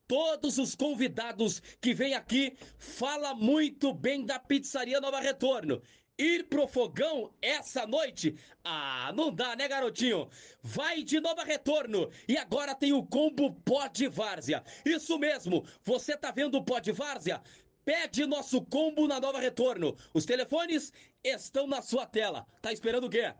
Todos 0.07 0.59
os 0.59 0.75
convidados 0.75 1.61
que 1.81 1.93
vêm 1.93 2.13
aqui 2.13 2.55
falam 2.77 3.35
muito 3.35 3.91
bem 3.91 4.23
da 4.23 4.37
Pizzaria 4.37 5.01
Nova 5.01 5.19
Retorno. 5.19 5.81
Ir 6.17 6.47
pro 6.47 6.67
fogão 6.67 7.33
essa 7.41 7.85
noite? 7.87 8.35
Ah, 8.63 9.11
não 9.15 9.33
dá, 9.33 9.55
né, 9.55 9.67
garotinho? 9.67 10.29
Vai 10.61 11.03
de 11.03 11.19
Nova 11.19 11.43
Retorno 11.43 12.09
e 12.27 12.37
agora 12.37 12.75
tem 12.75 12.93
o 12.93 13.05
combo 13.05 13.53
Pó 13.65 13.87
de 13.87 14.07
Várzea. 14.07 14.63
Isso 14.85 15.17
mesmo, 15.17 15.65
você 15.83 16.15
tá 16.15 16.31
vendo 16.31 16.55
o 16.55 16.63
Pó 16.63 16.79
de 16.79 16.91
Várzea? 16.91 17.41
Pede 17.83 18.25
nosso 18.25 18.61
combo 18.61 19.07
na 19.07 19.19
Nova 19.19 19.39
Retorno. 19.39 19.95
Os 20.13 20.25
telefones 20.25 20.93
estão 21.23 21.67
na 21.67 21.81
sua 21.81 22.05
tela. 22.05 22.45
Tá 22.61 22.71
esperando 22.71 23.07
o 23.07 23.09
quê? 23.09 23.33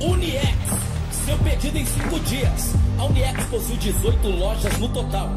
Uniex, 0.00 0.87
seu 1.28 1.38
pedido 1.40 1.76
em 1.76 1.84
5 1.84 2.20
dias. 2.20 2.74
A 2.98 3.04
Uniex 3.04 3.44
possui 3.50 3.76
18 3.76 4.28
lojas 4.28 4.78
no 4.78 4.88
total, 4.88 5.28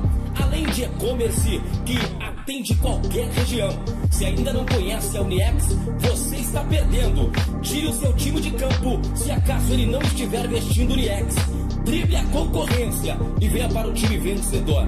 além 0.41 0.65
de 0.67 0.83
e-commerce 0.83 1.61
que 1.85 1.97
atende 2.23 2.73
qualquer 2.75 3.27
região. 3.31 3.69
Se 4.09 4.23
ainda 4.23 4.53
não 4.53 4.65
conhece 4.65 5.17
a 5.17 5.21
Uniex, 5.21 5.75
você 5.99 6.37
está 6.37 6.63
perdendo. 6.63 7.29
Tire 7.61 7.87
o 7.87 7.93
seu 7.93 8.13
time 8.13 8.39
de 8.39 8.51
campo 8.51 9.01
se 9.13 9.31
acaso 9.31 9.73
ele 9.73 9.85
não 9.85 10.01
estiver 10.01 10.47
vestindo 10.47 10.93
Uniex. 10.93 11.35
Drible 11.83 12.15
a 12.15 12.23
concorrência 12.27 13.17
e 13.41 13.49
venha 13.49 13.67
para 13.67 13.89
o 13.89 13.93
time 13.93 14.17
vencedor. 14.17 14.87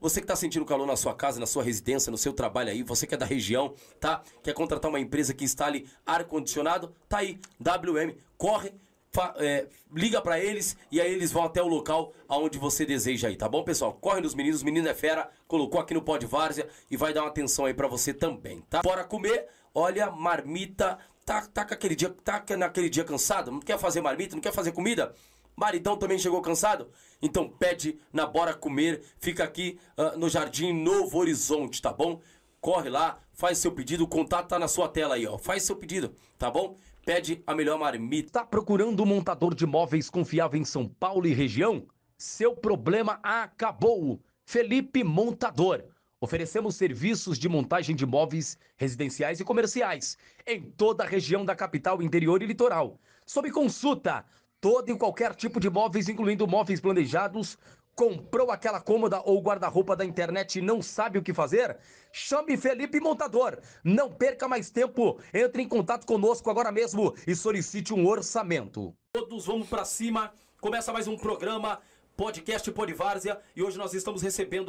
Você 0.00 0.20
que 0.20 0.24
está 0.24 0.34
sentindo 0.34 0.64
calor 0.64 0.86
na 0.86 0.96
sua 0.96 1.14
casa, 1.14 1.38
na 1.38 1.46
sua 1.46 1.62
residência, 1.62 2.10
no 2.10 2.16
seu 2.16 2.32
trabalho 2.32 2.70
aí, 2.70 2.82
você 2.82 3.06
que 3.06 3.14
é 3.14 3.18
da 3.18 3.26
região, 3.26 3.74
tá? 4.00 4.22
Quer 4.42 4.54
contratar 4.54 4.88
uma 4.88 4.98
empresa 4.98 5.34
que 5.34 5.44
instale 5.44 5.86
ar-condicionado? 6.06 6.94
Tá 7.06 7.18
aí, 7.18 7.38
WM, 7.60 8.16
corre, 8.38 8.72
fa- 9.12 9.34
é, 9.36 9.66
liga 9.92 10.22
para 10.22 10.38
eles 10.42 10.74
e 10.90 11.00
aí 11.00 11.12
eles 11.12 11.30
vão 11.30 11.44
até 11.44 11.62
o 11.62 11.66
local 11.66 12.14
aonde 12.26 12.56
você 12.58 12.86
deseja 12.86 13.28
aí, 13.28 13.36
tá 13.36 13.46
bom, 13.46 13.62
pessoal? 13.62 13.92
Corre 13.92 14.22
nos 14.22 14.34
meninos, 14.34 14.62
menino 14.62 14.88
é 14.88 14.94
fera, 14.94 15.28
colocou 15.46 15.78
aqui 15.80 15.92
no 15.92 16.00
pó 16.00 16.16
de 16.16 16.24
várzea 16.24 16.66
e 16.90 16.96
vai 16.96 17.12
dar 17.12 17.22
uma 17.22 17.28
atenção 17.28 17.66
aí 17.66 17.74
para 17.74 17.88
você 17.88 18.14
também, 18.14 18.62
tá? 18.70 18.80
Bora 18.80 19.04
comer, 19.04 19.48
olha, 19.74 20.10
marmita, 20.10 20.98
tá, 21.26 21.42
tá, 21.42 21.62
aquele 21.62 21.94
dia, 21.94 22.14
tá 22.24 22.42
naquele 22.56 22.88
dia 22.88 23.04
cansado, 23.04 23.50
não 23.50 23.60
quer 23.60 23.78
fazer 23.78 24.00
marmita, 24.00 24.34
não 24.34 24.40
quer 24.40 24.52
fazer 24.52 24.72
comida? 24.72 25.14
Maridão 25.58 25.96
também 25.96 26.18
chegou 26.18 26.40
cansado? 26.40 26.88
Então 27.20 27.48
pede 27.48 27.98
na 28.12 28.24
Bora 28.24 28.54
Comer, 28.54 29.02
fica 29.18 29.42
aqui 29.42 29.76
ah, 29.96 30.16
no 30.16 30.28
Jardim 30.28 30.72
Novo 30.72 31.18
Horizonte, 31.18 31.82
tá 31.82 31.92
bom? 31.92 32.20
Corre 32.60 32.88
lá, 32.88 33.18
faz 33.32 33.58
seu 33.58 33.72
pedido, 33.72 34.04
o 34.04 34.08
contato 34.08 34.48
tá 34.48 34.58
na 34.58 34.68
sua 34.68 34.88
tela 34.88 35.16
aí, 35.16 35.26
ó. 35.26 35.36
Faz 35.36 35.64
seu 35.64 35.74
pedido, 35.74 36.14
tá 36.38 36.48
bom? 36.48 36.76
Pede 37.04 37.42
a 37.44 37.56
melhor 37.56 37.76
marmita. 37.76 38.30
Tá 38.30 38.44
procurando 38.44 39.02
um 39.02 39.06
montador 39.06 39.52
de 39.52 39.66
móveis 39.66 40.08
confiável 40.08 40.60
em 40.60 40.64
São 40.64 40.86
Paulo 40.86 41.26
e 41.26 41.34
região? 41.34 41.84
Seu 42.16 42.54
problema 42.54 43.18
acabou. 43.22 44.20
Felipe 44.44 45.02
Montador. 45.02 45.84
Oferecemos 46.20 46.76
serviços 46.76 47.38
de 47.38 47.48
montagem 47.48 47.96
de 47.96 48.06
móveis 48.06 48.58
residenciais 48.76 49.40
e 49.40 49.44
comerciais 49.44 50.16
em 50.46 50.62
toda 50.62 51.04
a 51.04 51.06
região 51.06 51.44
da 51.44 51.54
capital, 51.54 52.02
interior 52.02 52.42
e 52.42 52.46
litoral. 52.46 52.98
Sob 53.24 53.50
consulta, 53.50 54.24
todo 54.60 54.90
e 54.90 54.96
qualquer 54.96 55.34
tipo 55.34 55.60
de 55.60 55.70
móveis, 55.70 56.08
incluindo 56.08 56.46
móveis 56.46 56.80
planejados. 56.80 57.58
Comprou 57.94 58.52
aquela 58.52 58.80
cômoda 58.80 59.20
ou 59.24 59.42
guarda-roupa 59.42 59.96
da 59.96 60.04
internet 60.04 60.58
e 60.58 60.62
não 60.62 60.80
sabe 60.80 61.18
o 61.18 61.22
que 61.22 61.34
fazer? 61.34 61.76
Chame 62.12 62.56
Felipe 62.56 63.00
Montador. 63.00 63.58
Não 63.82 64.12
perca 64.12 64.46
mais 64.46 64.70
tempo. 64.70 65.18
Entre 65.34 65.62
em 65.62 65.68
contato 65.68 66.06
conosco 66.06 66.48
agora 66.48 66.70
mesmo 66.70 67.14
e 67.26 67.34
solicite 67.34 67.92
um 67.92 68.06
orçamento. 68.06 68.94
Todos 69.12 69.46
vamos 69.46 69.68
pra 69.68 69.84
cima. 69.84 70.32
Começa 70.60 70.92
mais 70.92 71.08
um 71.08 71.16
programa, 71.16 71.80
podcast 72.16 72.70
Podvárzea, 72.70 73.40
e 73.54 73.62
hoje 73.62 73.78
nós 73.78 73.94
estamos 73.94 74.22
recebendo 74.22 74.66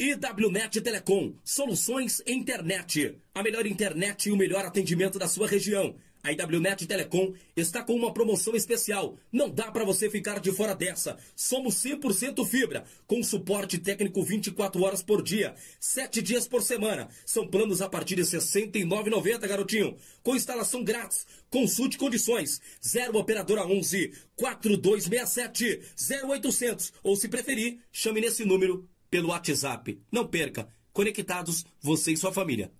IWNet 0.00 0.80
Telecom, 0.80 1.34
soluções 1.44 2.22
internet. 2.26 3.20
A 3.34 3.42
melhor 3.42 3.66
internet 3.66 4.28
e 4.28 4.32
o 4.32 4.36
melhor 4.36 4.64
atendimento 4.64 5.18
da 5.18 5.28
sua 5.28 5.46
região. 5.46 5.94
A 6.22 6.32
IWNet 6.32 6.86
Telecom 6.86 7.32
está 7.56 7.82
com 7.82 7.94
uma 7.94 8.12
promoção 8.12 8.54
especial. 8.54 9.16
Não 9.32 9.48
dá 9.48 9.70
para 9.70 9.84
você 9.84 10.10
ficar 10.10 10.38
de 10.38 10.52
fora 10.52 10.74
dessa. 10.74 11.16
Somos 11.34 11.76
100% 11.76 12.46
fibra, 12.46 12.84
com 13.06 13.22
suporte 13.22 13.78
técnico 13.78 14.22
24 14.22 14.82
horas 14.82 15.02
por 15.02 15.22
dia, 15.22 15.54
7 15.78 16.20
dias 16.20 16.46
por 16.46 16.62
semana. 16.62 17.08
São 17.24 17.46
planos 17.46 17.80
a 17.80 17.88
partir 17.88 18.16
de 18.16 18.22
R$ 18.22 18.28
69,90, 18.28 19.38
garotinho. 19.48 19.96
Com 20.22 20.36
instalação 20.36 20.84
grátis. 20.84 21.26
Consulte 21.48 21.96
condições. 21.96 22.60
0 22.86 23.18
operadora 23.18 23.66
11 23.66 24.12
4267 24.36 25.80
0800 26.24 26.92
ou 27.02 27.16
se 27.16 27.28
preferir, 27.28 27.78
chame 27.90 28.20
nesse 28.20 28.44
número 28.44 28.88
pelo 29.10 29.28
WhatsApp. 29.28 30.00
Não 30.12 30.26
perca. 30.26 30.68
Conectados, 30.92 31.64
você 31.80 32.12
e 32.12 32.16
sua 32.16 32.32
família. 32.32 32.70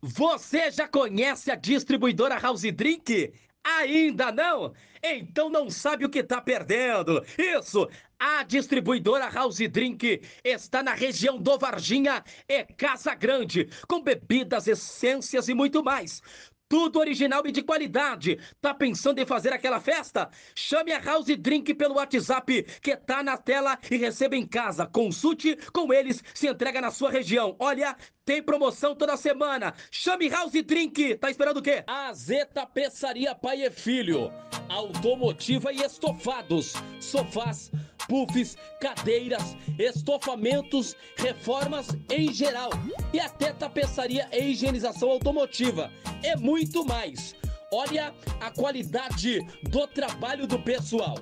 Você 0.00 0.70
já 0.70 0.86
conhece 0.86 1.50
a 1.50 1.56
distribuidora 1.56 2.38
House 2.38 2.62
Drink? 2.62 3.32
Ainda 3.64 4.30
não? 4.30 4.72
Então 5.02 5.50
não 5.50 5.68
sabe 5.68 6.04
o 6.04 6.08
que 6.08 6.20
está 6.20 6.40
perdendo. 6.40 7.24
Isso! 7.36 7.88
A 8.20 8.42
distribuidora 8.42 9.28
House 9.28 9.58
Drink 9.58 10.20
está 10.42 10.82
na 10.82 10.92
região 10.92 11.38
do 11.38 11.56
Varginha 11.56 12.24
e 12.48 12.64
Casa 12.64 13.14
Grande, 13.14 13.68
com 13.86 14.02
bebidas, 14.02 14.66
essências 14.66 15.48
e 15.48 15.54
muito 15.54 15.84
mais. 15.84 16.20
Tudo 16.68 16.98
original 16.98 17.46
e 17.46 17.52
de 17.52 17.62
qualidade. 17.62 18.38
Tá 18.60 18.74
pensando 18.74 19.18
em 19.18 19.26
fazer 19.26 19.52
aquela 19.52 19.80
festa? 19.80 20.28
Chame 20.54 20.92
a 20.92 20.98
House 20.98 21.26
Drink 21.38 21.72
pelo 21.74 21.94
WhatsApp 21.94 22.62
que 22.82 22.94
tá 22.96 23.22
na 23.22 23.36
tela 23.38 23.78
e 23.90 23.96
receba 23.96 24.36
em 24.36 24.46
casa. 24.46 24.86
Consulte 24.86 25.56
com 25.72 25.92
eles, 25.92 26.22
se 26.34 26.46
entrega 26.46 26.80
na 26.80 26.90
sua 26.90 27.10
região. 27.10 27.56
Olha, 27.58 27.96
tem 28.24 28.42
promoção 28.42 28.94
toda 28.94 29.16
semana. 29.16 29.72
Chame 29.90 30.28
House 30.28 30.52
Drink. 30.52 31.16
Tá 31.16 31.30
esperando 31.30 31.58
o 31.58 31.62
quê? 31.62 31.82
A 31.86 32.12
Zeta 32.12 32.66
Peçaria 32.66 33.34
Pai 33.34 33.64
e 33.64 33.70
Filho. 33.70 34.30
Automotiva 34.68 35.72
e 35.72 35.82
estofados. 35.82 36.74
Sofás, 37.00 37.70
puffs, 38.08 38.56
cadeiras, 38.80 39.56
estofamentos, 39.78 40.96
reformas 41.16 41.88
em 42.10 42.32
geral. 42.32 42.70
E 43.12 43.20
até 43.20 43.52
tapeçaria 43.52 44.28
e 44.32 44.50
higienização 44.50 45.10
automotiva. 45.10 45.92
É 46.22 46.36
muito 46.36 46.84
mais. 46.84 47.34
Olha 47.70 48.14
a 48.40 48.50
qualidade 48.50 49.40
do 49.62 49.86
trabalho 49.86 50.46
do 50.46 50.58
pessoal. 50.58 51.16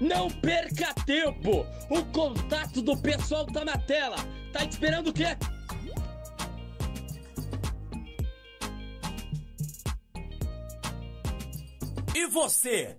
Não 0.00 0.30
perca 0.30 0.94
tempo! 1.04 1.66
O 1.90 2.04
contato 2.12 2.80
do 2.80 2.96
pessoal 2.96 3.44
tá 3.46 3.64
na 3.64 3.76
tela. 3.76 4.16
Tá 4.52 4.64
esperando 4.64 5.08
o 5.08 5.12
quê? 5.12 5.36
E 12.14 12.26
você? 12.26 12.96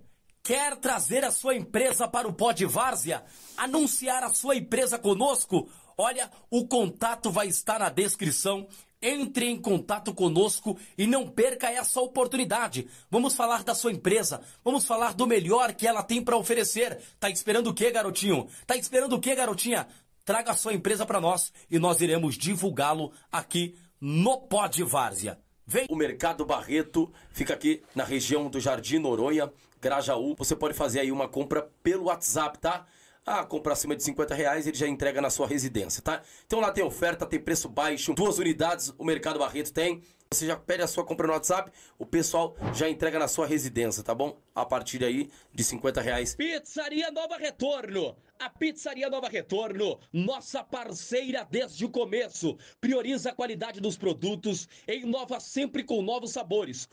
Quer 0.50 0.74
trazer 0.78 1.24
a 1.24 1.30
sua 1.30 1.54
empresa 1.54 2.08
para 2.08 2.26
o 2.26 2.32
Pod 2.32 2.66
Várzea? 2.66 3.22
Anunciar 3.56 4.24
a 4.24 4.30
sua 4.30 4.56
empresa 4.56 4.98
conosco? 4.98 5.70
Olha, 5.96 6.28
o 6.50 6.66
contato 6.66 7.30
vai 7.30 7.46
estar 7.46 7.78
na 7.78 7.88
descrição. 7.88 8.66
Entre 9.00 9.46
em 9.46 9.56
contato 9.56 10.12
conosco 10.12 10.76
e 10.98 11.06
não 11.06 11.28
perca 11.28 11.70
essa 11.70 12.00
oportunidade. 12.00 12.88
Vamos 13.08 13.36
falar 13.36 13.62
da 13.62 13.76
sua 13.76 13.92
empresa, 13.92 14.42
vamos 14.64 14.84
falar 14.84 15.14
do 15.14 15.24
melhor 15.24 15.72
que 15.72 15.86
ela 15.86 16.02
tem 16.02 16.20
para 16.20 16.36
oferecer. 16.36 17.00
Tá 17.20 17.30
esperando 17.30 17.68
o 17.68 17.74
quê, 17.74 17.92
garotinho? 17.92 18.48
Tá 18.66 18.74
esperando 18.74 19.14
o 19.14 19.20
quê, 19.20 19.36
garotinha? 19.36 19.86
Traga 20.24 20.50
a 20.50 20.56
sua 20.56 20.74
empresa 20.74 21.06
para 21.06 21.20
nós 21.20 21.52
e 21.70 21.78
nós 21.78 22.00
iremos 22.00 22.36
divulgá-lo 22.36 23.12
aqui 23.30 23.76
no 24.00 24.36
Pod 24.48 24.82
Várzea. 24.82 25.38
Vem! 25.64 25.86
O 25.88 25.94
Mercado 25.94 26.44
Barreto 26.44 27.12
fica 27.30 27.54
aqui 27.54 27.80
na 27.94 28.02
região 28.02 28.50
do 28.50 28.58
Jardim 28.58 28.98
Noronha, 28.98 29.52
Grajaú. 29.80 30.34
Você 30.36 30.54
pode 30.54 30.74
fazer 30.74 31.00
aí 31.00 31.10
uma 31.10 31.28
compra 31.28 31.70
pelo 31.82 32.04
WhatsApp, 32.04 32.58
tá? 32.58 32.86
Ah, 33.24 33.44
compra 33.44 33.74
acima 33.74 33.94
de 33.94 34.02
50 34.02 34.34
reais, 34.34 34.66
ele 34.66 34.76
já 34.76 34.88
entrega 34.88 35.20
na 35.20 35.28
sua 35.28 35.46
residência, 35.46 36.02
tá? 36.02 36.22
Então 36.46 36.58
lá 36.58 36.72
tem 36.72 36.82
oferta, 36.82 37.26
tem 37.26 37.38
preço 37.38 37.68
baixo, 37.68 38.14
duas 38.14 38.38
unidades 38.38 38.92
o 38.98 39.04
Mercado 39.04 39.38
Barreto 39.38 39.72
tem. 39.72 40.02
Você 40.32 40.46
já 40.46 40.56
pede 40.56 40.82
a 40.82 40.86
sua 40.86 41.04
compra 41.04 41.26
no 41.26 41.32
WhatsApp, 41.32 41.72
o 41.98 42.06
pessoal 42.06 42.56
já 42.72 42.88
entrega 42.88 43.18
na 43.18 43.26
sua 43.26 43.48
residência, 43.48 44.02
tá 44.02 44.14
bom? 44.14 44.40
A 44.54 44.64
partir 44.64 45.04
aí 45.04 45.28
de 45.52 45.64
50 45.64 46.00
reais. 46.00 46.36
Pizzaria 46.36 47.10
Nova 47.10 47.36
Retorno. 47.36 48.16
A 48.38 48.48
Pizzaria 48.48 49.10
Nova 49.10 49.28
Retorno, 49.28 49.98
nossa 50.12 50.62
parceira 50.62 51.46
desde 51.50 51.84
o 51.84 51.90
começo, 51.90 52.56
prioriza 52.80 53.30
a 53.30 53.34
qualidade 53.34 53.80
dos 53.80 53.98
produtos 53.98 54.68
e 54.86 55.00
inova 55.00 55.40
sempre 55.40 55.82
com 55.82 56.00
novos 56.00 56.30
sabores. 56.30 56.88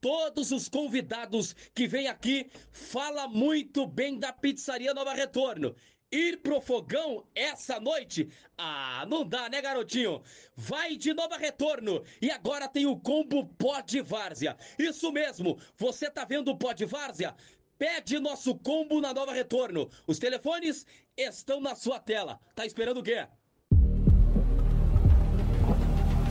Todos 0.00 0.50
os 0.50 0.66
convidados 0.66 1.54
que 1.74 1.86
vêm 1.86 2.08
aqui 2.08 2.50
fala 2.72 3.28
muito 3.28 3.86
bem 3.86 4.18
da 4.18 4.32
Pizzaria 4.32 4.94
Nova 4.94 5.12
Retorno. 5.12 5.76
Ir 6.10 6.38
pro 6.38 6.60
fogão 6.60 7.24
essa 7.34 7.78
noite? 7.78 8.30
Ah, 8.56 9.04
não 9.06 9.24
dá, 9.24 9.48
né, 9.50 9.60
garotinho? 9.60 10.22
Vai 10.56 10.96
de 10.96 11.12
Nova 11.12 11.36
Retorno 11.36 12.02
e 12.20 12.30
agora 12.30 12.66
tem 12.66 12.86
o 12.86 12.98
combo 12.98 13.46
Pó 13.58 13.80
de 13.80 14.00
Várzea. 14.00 14.56
Isso 14.78 15.12
mesmo, 15.12 15.60
você 15.76 16.10
tá 16.10 16.24
vendo 16.24 16.50
o 16.50 16.56
Pó 16.56 16.72
de 16.72 16.86
Várzea? 16.86 17.36
Pede 17.78 18.18
nosso 18.18 18.54
combo 18.56 19.00
na 19.00 19.12
Nova 19.12 19.32
Retorno. 19.32 19.90
Os 20.06 20.18
telefones 20.18 20.86
estão 21.16 21.60
na 21.60 21.74
sua 21.74 22.00
tela. 22.00 22.40
Tá 22.54 22.64
esperando 22.64 23.00
o 23.00 23.02
quê? 23.02 23.26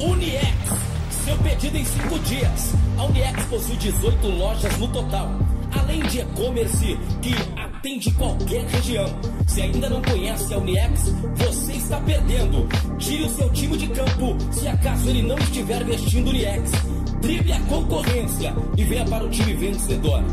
Uniex, 0.02 0.99
seu 1.30 1.38
pedido 1.38 1.78
em 1.78 1.86
5 1.86 2.20
dias. 2.20 2.74
A 2.98 3.04
Uniex 3.06 3.46
possui 3.46 3.76
18 3.78 4.28
lojas 4.30 4.78
no 4.80 4.88
total, 4.88 5.30
além 5.80 6.02
de 6.02 6.22
e-commerce 6.22 6.98
que 7.22 7.36
atende 7.56 8.12
qualquer 8.14 8.66
região. 8.66 9.06
Se 9.48 9.62
ainda 9.62 9.90
não 9.90 10.02
conhece 10.02 10.52
a 10.52 10.58
Uniex, 10.58 11.14
você 11.36 11.74
está 11.74 11.98
perdendo. 12.02 12.68
Tire 12.98 13.26
o 13.26 13.30
seu 13.30 13.48
time 13.52 13.78
de 13.78 13.88
campo 13.90 14.36
se 14.52 14.68
acaso 14.68 15.08
ele 15.08 15.22
não 15.22 15.38
estiver 15.38 15.84
vestindo 15.84 16.30
Uniex. 16.30 16.72
Drible 17.22 17.54
a 17.54 17.60
concorrência 17.62 18.56
e 18.76 18.84
venha 18.84 19.06
para 19.06 19.24
o 19.24 19.30
time 19.30 19.54
vencedor. 19.54 20.24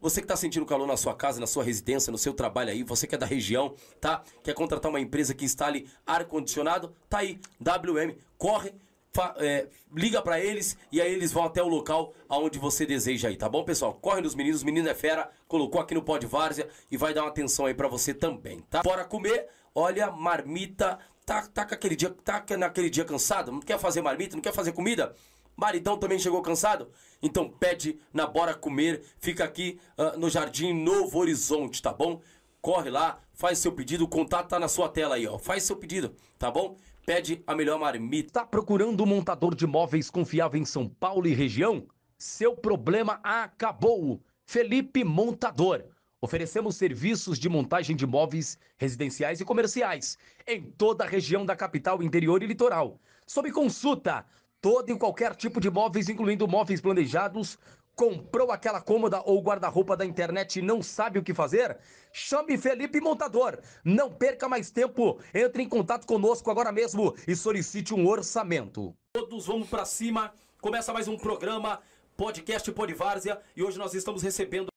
Você 0.00 0.20
que 0.20 0.24
está 0.24 0.36
sentindo 0.36 0.64
calor 0.66 0.86
na 0.86 0.96
sua 0.96 1.14
casa, 1.14 1.40
na 1.40 1.46
sua 1.46 1.62
residência, 1.62 2.10
no 2.10 2.18
seu 2.18 2.32
trabalho 2.32 2.70
aí, 2.70 2.82
você 2.82 3.06
que 3.06 3.14
é 3.14 3.18
da 3.18 3.26
região, 3.26 3.74
tá? 4.00 4.22
Quer 4.42 4.54
contratar 4.54 4.90
uma 4.90 5.00
empresa 5.00 5.34
que 5.34 5.44
instale 5.44 5.88
ar-condicionado? 6.06 6.94
Tá 7.08 7.18
aí, 7.18 7.38
WM, 7.60 8.16
corre, 8.38 8.72
fa- 9.12 9.34
é, 9.38 9.66
liga 9.94 10.22
para 10.22 10.40
eles 10.40 10.76
e 10.90 11.00
aí 11.00 11.12
eles 11.12 11.32
vão 11.32 11.44
até 11.44 11.62
o 11.62 11.68
local 11.68 12.12
aonde 12.28 12.58
você 12.58 12.86
deseja 12.86 13.28
aí, 13.28 13.36
tá 13.36 13.48
bom, 13.48 13.64
pessoal? 13.64 13.94
Corre 13.94 14.20
nos 14.20 14.34
meninos, 14.34 14.62
menino 14.62 14.88
é 14.88 14.94
fera, 14.94 15.30
colocou 15.48 15.80
aqui 15.80 15.94
no 15.94 16.02
pó 16.02 16.16
de 16.16 16.26
várzea 16.26 16.68
e 16.90 16.96
vai 16.96 17.12
dar 17.12 17.22
uma 17.22 17.28
atenção 17.28 17.66
aí 17.66 17.74
para 17.74 17.88
você 17.88 18.14
também, 18.14 18.60
tá? 18.70 18.82
Bora 18.82 19.04
comer, 19.04 19.48
olha, 19.74 20.10
marmita, 20.10 20.98
tá, 21.26 21.46
tá, 21.46 21.62
aquele 21.62 21.96
dia, 21.96 22.10
tá 22.24 22.44
naquele 22.58 22.88
dia 22.88 23.04
cansado, 23.04 23.52
não 23.52 23.60
quer 23.60 23.78
fazer 23.78 24.00
marmita, 24.00 24.34
não 24.36 24.42
quer 24.42 24.52
fazer 24.52 24.72
comida? 24.72 25.14
Maridão 25.60 25.98
também 25.98 26.18
chegou 26.18 26.40
cansado? 26.40 26.90
Então 27.22 27.50
pede 27.50 28.00
na 28.14 28.26
Bora 28.26 28.54
Comer, 28.54 29.02
fica 29.18 29.44
aqui 29.44 29.78
ah, 29.98 30.16
no 30.16 30.30
Jardim 30.30 30.72
Novo 30.72 31.18
Horizonte, 31.18 31.82
tá 31.82 31.92
bom? 31.92 32.22
Corre 32.62 32.88
lá, 32.88 33.20
faz 33.34 33.58
seu 33.58 33.70
pedido, 33.70 34.04
o 34.04 34.08
contato 34.08 34.48
tá 34.48 34.58
na 34.58 34.68
sua 34.68 34.88
tela 34.88 35.16
aí, 35.16 35.26
ó. 35.26 35.38
Faz 35.38 35.64
seu 35.64 35.76
pedido, 35.76 36.14
tá 36.38 36.50
bom? 36.50 36.76
Pede 37.04 37.42
a 37.46 37.54
melhor 37.54 37.78
marmita. 37.78 38.40
Tá 38.40 38.46
procurando 38.46 39.02
um 39.02 39.06
montador 39.06 39.54
de 39.54 39.66
móveis 39.66 40.10
confiável 40.10 40.60
em 40.60 40.64
São 40.64 40.88
Paulo 40.88 41.26
e 41.26 41.34
região? 41.34 41.86
Seu 42.18 42.56
problema 42.56 43.20
acabou. 43.22 44.22
Felipe 44.46 45.04
Montador. 45.04 45.84
Oferecemos 46.22 46.76
serviços 46.76 47.38
de 47.38 47.48
montagem 47.48 47.96
de 47.96 48.06
móveis 48.06 48.58
residenciais 48.76 49.40
e 49.40 49.44
comerciais 49.44 50.18
em 50.46 50.62
toda 50.62 51.04
a 51.04 51.06
região 51.06 51.46
da 51.46 51.56
capital, 51.56 52.02
interior 52.02 52.42
e 52.42 52.46
litoral. 52.46 52.98
Sob 53.26 53.50
consulta, 53.52 54.26
todo 54.60 54.90
e 54.90 54.98
qualquer 54.98 55.34
tipo 55.34 55.60
de 55.60 55.70
móveis, 55.70 56.08
incluindo 56.08 56.46
móveis 56.46 56.80
planejados. 56.80 57.58
Comprou 57.94 58.50
aquela 58.50 58.80
cômoda 58.80 59.22
ou 59.26 59.42
guarda-roupa 59.42 59.96
da 59.96 60.06
internet 60.06 60.58
e 60.58 60.62
não 60.62 60.82
sabe 60.82 61.18
o 61.18 61.22
que 61.22 61.34
fazer? 61.34 61.76
Chame 62.12 62.56
Felipe 62.56 63.00
Montador. 63.00 63.58
Não 63.84 64.10
perca 64.10 64.48
mais 64.48 64.70
tempo. 64.70 65.18
Entre 65.34 65.62
em 65.62 65.68
contato 65.68 66.06
conosco 66.06 66.50
agora 66.50 66.72
mesmo 66.72 67.14
e 67.26 67.36
solicite 67.36 67.92
um 67.92 68.06
orçamento. 68.06 68.94
Todos 69.12 69.46
vamos 69.46 69.68
pra 69.68 69.84
cima. 69.84 70.32
Começa 70.60 70.92
mais 70.92 71.08
um 71.08 71.16
programa, 71.16 71.80
podcast 72.16 72.70
Podvárzea, 72.72 73.40
e 73.56 73.62
hoje 73.62 73.78
nós 73.78 73.94
estamos 73.94 74.22
recebendo 74.22 74.68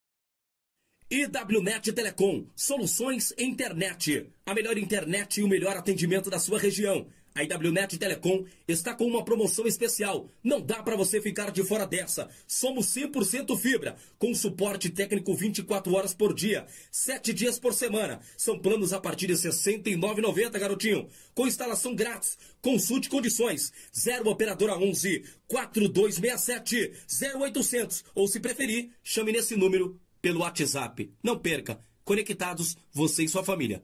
IWNet 1.09 1.93
Telecom, 1.93 2.45
soluções 2.55 3.33
internet. 3.37 4.31
A 4.45 4.53
melhor 4.53 4.77
internet 4.77 5.39
e 5.39 5.43
o 5.43 5.47
melhor 5.47 5.77
atendimento 5.77 6.29
da 6.29 6.39
sua 6.39 6.57
região. 6.57 7.07
A 7.35 7.43
IWNet 7.43 7.97
Telecom 7.97 8.45
está 8.67 8.93
com 8.93 9.05
uma 9.05 9.25
promoção 9.25 9.65
especial. 9.65 10.29
Não 10.43 10.61
dá 10.61 10.83
para 10.83 10.95
você 10.95 11.19
ficar 11.19 11.51
de 11.51 11.63
fora 11.63 11.85
dessa. 11.87 12.29
Somos 12.45 12.85
100% 12.87 13.57
fibra, 13.57 13.95
com 14.19 14.33
suporte 14.35 14.89
técnico 14.89 15.33
24 15.33 15.93
horas 15.95 16.13
por 16.13 16.33
dia, 16.33 16.67
7 16.91 17.33
dias 17.33 17.57
por 17.57 17.73
semana. 17.73 18.19
São 18.37 18.59
planos 18.59 18.93
a 18.93 18.99
partir 18.99 19.27
de 19.27 19.33
R$ 19.33 19.39
69,90, 19.39 20.59
garotinho. 20.59 21.09
Com 21.33 21.47
instalação 21.47 21.95
grátis. 21.95 22.37
Consulte 22.61 23.09
condições. 23.09 23.73
0 23.97 24.29
operadora 24.29 24.77
11 24.77 25.23
4267 25.47 26.93
0800 27.35 28.03
ou 28.13 28.27
se 28.27 28.39
preferir, 28.39 28.91
chame 29.03 29.31
nesse 29.31 29.55
número 29.55 29.99
pelo 30.21 30.41
WhatsApp. 30.41 31.11
Não 31.23 31.37
perca. 31.37 31.79
Conectados, 32.03 32.77
você 32.91 33.23
e 33.23 33.29
sua 33.29 33.43
família. 33.43 33.83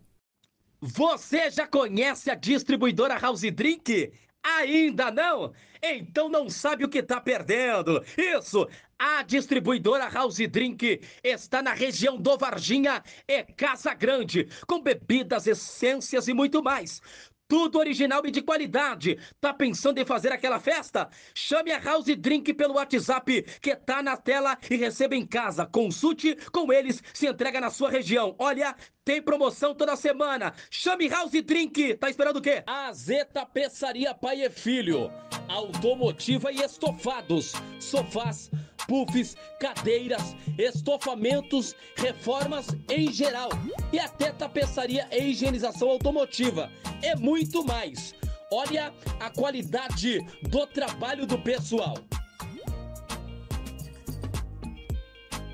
Você 0.81 1.49
já 1.49 1.67
conhece 1.67 2.31
a 2.31 2.35
distribuidora 2.35 3.17
House 3.17 3.41
Drink? 3.41 4.13
Ainda 4.41 5.11
não? 5.11 5.51
Então 5.83 6.29
não 6.29 6.49
sabe 6.49 6.85
o 6.85 6.89
que 6.89 6.99
está 6.99 7.19
perdendo. 7.19 8.03
Isso! 8.17 8.67
A 8.97 9.23
distribuidora 9.23 10.09
House 10.09 10.39
Drink 10.49 11.01
está 11.23 11.61
na 11.61 11.73
região 11.73 12.17
do 12.17 12.37
Varginha 12.37 13.01
e 13.25 13.43
Casa 13.43 13.93
Grande, 13.93 14.49
com 14.67 14.81
bebidas, 14.81 15.47
essências 15.47 16.27
e 16.27 16.33
muito 16.33 16.61
mais. 16.61 17.01
Tudo 17.49 17.79
original 17.79 18.21
e 18.27 18.31
de 18.31 18.43
qualidade. 18.43 19.17
Tá 19.41 19.51
pensando 19.51 19.97
em 19.97 20.05
fazer 20.05 20.31
aquela 20.31 20.59
festa? 20.59 21.09
Chame 21.33 21.71
a 21.71 21.79
House 21.79 22.05
Drink 22.15 22.53
pelo 22.53 22.75
WhatsApp 22.75 23.41
que 23.59 23.75
tá 23.75 24.03
na 24.03 24.15
tela 24.15 24.55
e 24.69 24.75
receba 24.75 25.15
em 25.15 25.25
casa. 25.25 25.65
Consulte 25.65 26.37
com 26.51 26.71
eles, 26.71 27.01
se 27.11 27.27
entrega 27.27 27.59
na 27.59 27.71
sua 27.71 27.89
região. 27.89 28.35
Olha, 28.37 28.75
tem 29.03 29.19
promoção 29.19 29.73
toda 29.73 29.95
semana. 29.95 30.53
Chame 30.69 31.07
House 31.07 31.31
Drink. 31.31 31.95
Tá 31.95 32.07
esperando 32.07 32.37
o 32.37 32.41
quê? 32.41 32.61
A 32.67 32.93
Zeta 32.93 33.43
Peçaria 33.47 34.13
Pai 34.13 34.45
e 34.45 34.49
Filho. 34.51 35.11
Automotiva 35.47 36.51
e 36.51 36.61
estofados. 36.61 37.53
Sofás, 37.79 38.51
puffs, 38.89 39.37
cadeiras, 39.59 40.35
estofamentos, 40.57 41.75
reformas 41.95 42.67
em 42.89 43.13
geral. 43.13 43.49
E 43.93 43.99
até 43.99 44.31
tapeçaria 44.31 45.07
e 45.11 45.29
higienização 45.29 45.89
automotiva. 45.89 46.71
É 47.03 47.15
muito 47.15 47.63
mais. 47.63 48.15
Olha 48.51 48.91
a 49.19 49.29
qualidade 49.29 50.19
do 50.49 50.65
trabalho 50.65 51.27
do 51.27 51.37
pessoal. 51.37 51.95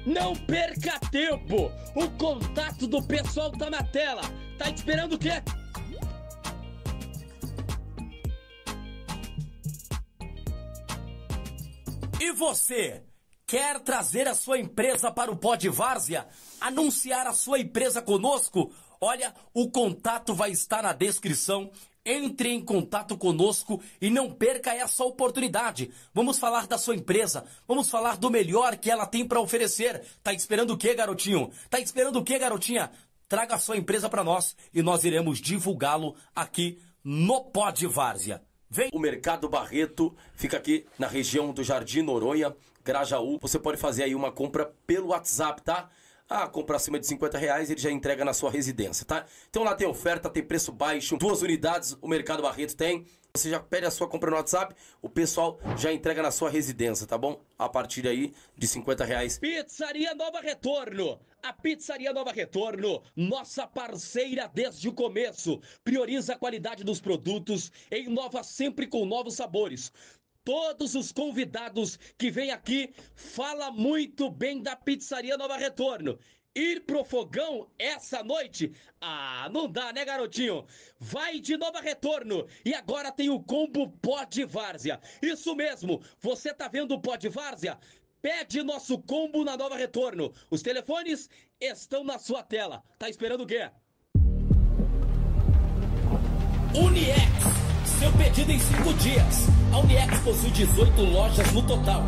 Não 0.06 0.34
perca 0.36 1.00
tempo! 1.12 1.72
O 1.94 2.10
contato 2.12 2.88
do 2.88 3.04
pessoal 3.04 3.52
tá 3.52 3.70
na 3.70 3.84
tela. 3.84 4.22
Tá 4.58 4.70
esperando 4.70 5.14
o 5.14 5.20
quê? 5.20 5.42
E 12.22 12.32
você? 12.32 13.04
Quer 13.48 13.80
trazer 13.80 14.28
a 14.28 14.34
sua 14.34 14.58
empresa 14.58 15.12
para 15.12 15.32
o 15.32 15.38
Pod 15.38 15.70
Várzea? 15.70 16.28
Anunciar 16.60 17.28
a 17.28 17.34
sua 17.34 17.60
empresa 17.60 18.02
conosco? 18.02 18.74
Olha, 19.00 19.36
o 19.54 19.70
contato 19.70 20.34
vai 20.34 20.50
estar 20.50 20.82
na 20.82 20.94
descrição. 20.94 21.70
Entre 22.04 22.50
em 22.50 22.64
contato 22.64 23.16
conosco 23.16 23.82
e 24.02 24.10
não 24.10 24.32
perca 24.32 24.74
essa 24.74 25.04
oportunidade. 25.04 25.92
Vamos 26.14 26.40
falar 26.40 26.66
da 26.66 26.78
sua 26.78 26.96
empresa, 26.96 27.46
vamos 27.68 27.90
falar 27.90 28.18
do 28.18 28.30
melhor 28.30 28.78
que 28.78 28.92
ela 28.92 29.08
tem 29.08 29.28
para 29.28 29.42
oferecer. 29.42 30.04
Tá 30.24 30.32
esperando 30.32 30.72
o 30.72 30.78
quê, 30.78 30.94
garotinho? 30.94 31.52
Tá 31.68 31.80
esperando 31.80 32.18
o 32.20 32.24
quê, 32.24 32.38
garotinha? 32.38 32.92
Traga 33.28 33.56
a 33.56 33.60
sua 33.60 33.78
empresa 33.78 34.08
para 34.08 34.24
nós 34.24 34.56
e 34.72 34.84
nós 34.84 35.04
iremos 35.04 35.40
divulgá-lo 35.40 36.16
aqui 36.36 36.80
no 37.04 37.44
Pod 37.46 37.86
Várzea. 37.88 38.42
Vem! 38.70 38.90
O 38.94 39.00
Mercado 39.00 39.48
Barreto 39.50 40.16
fica 40.36 40.58
aqui 40.58 40.86
na 41.00 41.08
região 41.08 41.52
do 41.52 41.64
Jardim 41.64 42.02
Noronha, 42.02 42.56
Grajaú. 42.86 43.40
Você 43.42 43.58
pode 43.58 43.78
fazer 43.78 44.04
aí 44.04 44.14
uma 44.14 44.32
compra 44.32 44.72
pelo 44.86 45.08
WhatsApp, 45.08 45.62
tá? 45.64 45.90
Ah, 46.30 46.48
compra 46.48 46.78
acima 46.78 47.00
de 47.00 47.06
50 47.06 47.38
reais, 47.38 47.70
ele 47.70 47.80
já 47.80 47.92
entrega 47.92 48.26
na 48.26 48.34
sua 48.34 48.50
residência, 48.50 49.06
tá? 49.06 49.26
Então 49.50 49.64
lá 49.64 49.76
tem 49.76 49.88
oferta, 49.88 50.30
tem 50.30 50.44
preço 50.44 50.72
baixo, 50.72 51.18
duas 51.18 51.42
unidades 51.42 51.98
o 52.02 52.08
Mercado 52.08 52.42
Barreto 52.42 52.76
tem. 52.76 53.06
Você 53.36 53.50
já 53.50 53.60
pede 53.60 53.86
a 53.86 53.92
sua 53.92 54.08
compra 54.08 54.32
no 54.32 54.38
WhatsApp, 54.38 54.74
o 55.02 55.10
pessoal 55.10 55.60
já 55.78 55.92
entrega 55.92 56.24
na 56.24 56.32
sua 56.32 56.50
residência, 56.50 57.06
tá 57.06 57.18
bom? 57.18 57.44
A 57.60 57.68
partir 57.68 58.08
aí 58.08 58.34
de 58.58 58.66
50 58.66 59.04
reais. 59.04 59.38
Pizzaria 59.38 60.16
Nova 60.16 60.40
Retorno. 60.40 61.20
A 61.44 61.52
Pizzaria 61.52 62.14
Nova 62.14 62.32
Retorno, 62.32 63.04
nossa 63.16 63.68
parceira 63.68 64.50
desde 64.52 64.88
o 64.88 64.94
começo, 64.94 65.62
prioriza 65.84 66.34
a 66.34 66.38
qualidade 66.38 66.84
dos 66.84 67.00
produtos 67.00 67.72
e 67.92 68.06
inova 68.06 68.42
sempre 68.42 68.88
com 68.88 69.06
novos 69.06 69.36
sabores. 69.36 69.92
Todos 70.46 70.94
os 70.94 71.12
convidados 71.12 71.98
que 72.20 72.30
vêm 72.30 72.52
aqui 72.52 72.94
fala 73.16 73.72
muito 73.72 74.30
bem 74.30 74.62
da 74.62 74.76
Pizzaria 74.76 75.36
Nova 75.36 75.58
Retorno. 75.58 76.20
Ir 76.56 76.86
pro 76.86 77.04
fogão 77.04 77.68
essa 77.80 78.24
noite? 78.24 78.72
Ah, 79.02 79.50
não 79.52 79.68
dá, 79.68 79.92
né, 79.92 80.06
garotinho? 80.06 80.64
Vai 81.00 81.40
de 81.40 81.58
Nova 81.58 81.82
Retorno. 81.82 82.48
E 82.64 82.76
agora 82.76 83.12
tem 83.12 83.28
o 83.28 83.42
combo 83.42 83.90
Pó 83.90 84.24
de 84.24 84.46
Várzea. 84.46 85.02
Isso 85.20 85.56
mesmo, 85.56 86.00
você 86.22 86.54
tá 86.54 86.68
vendo 86.68 86.94
o 86.94 87.02
Pó 87.02 87.16
de 87.16 87.28
Várzea? 87.28 87.80
Pede 88.22 88.62
nosso 88.62 89.00
combo 89.00 89.44
na 89.44 89.58
Nova 89.58 89.76
Retorno. 89.76 90.32
Os 90.52 90.62
telefones 90.62 91.28
estão 91.60 92.04
na 92.04 92.20
sua 92.20 92.44
tela. 92.44 92.84
Tá 93.00 93.10
esperando 93.10 93.42
o 93.42 93.48
quê? 93.48 93.72
Uniex, 96.76 97.65
seu 98.06 98.12
pedido 98.12 98.52
em 98.52 98.60
5 98.60 98.94
dias. 98.96 99.48
A 99.72 99.80
Uniex 99.80 100.20
possui 100.20 100.52
18 100.52 101.02
lojas 101.02 101.52
no 101.52 101.62
total, 101.64 102.04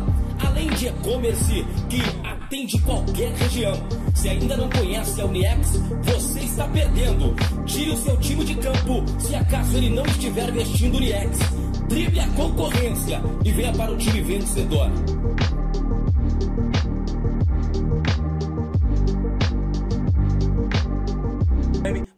além 0.46 0.68
de 0.70 0.86
e-commerce 0.86 1.66
que 1.88 2.00
atende 2.24 2.78
qualquer 2.82 3.32
região. 3.32 3.72
Se 4.14 4.28
ainda 4.28 4.56
não 4.56 4.70
conhece 4.70 5.20
a 5.20 5.24
Uniex, 5.24 5.80
você 6.04 6.40
está 6.40 6.68
perdendo. 6.68 7.34
Tire 7.66 7.90
o 7.90 7.96
seu 7.96 8.16
time 8.18 8.44
de 8.44 8.54
campo 8.54 9.04
se 9.18 9.34
acaso 9.34 9.76
ele 9.76 9.90
não 9.90 10.06
estiver 10.06 10.52
vestindo 10.52 10.98
Uniex. 10.98 11.38
Drible 11.88 12.20
a 12.20 12.28
concorrência 12.28 13.20
e 13.44 13.50
venha 13.50 13.72
para 13.72 13.90
o 13.90 13.96
time 13.96 14.20
vencedor. 14.20 14.90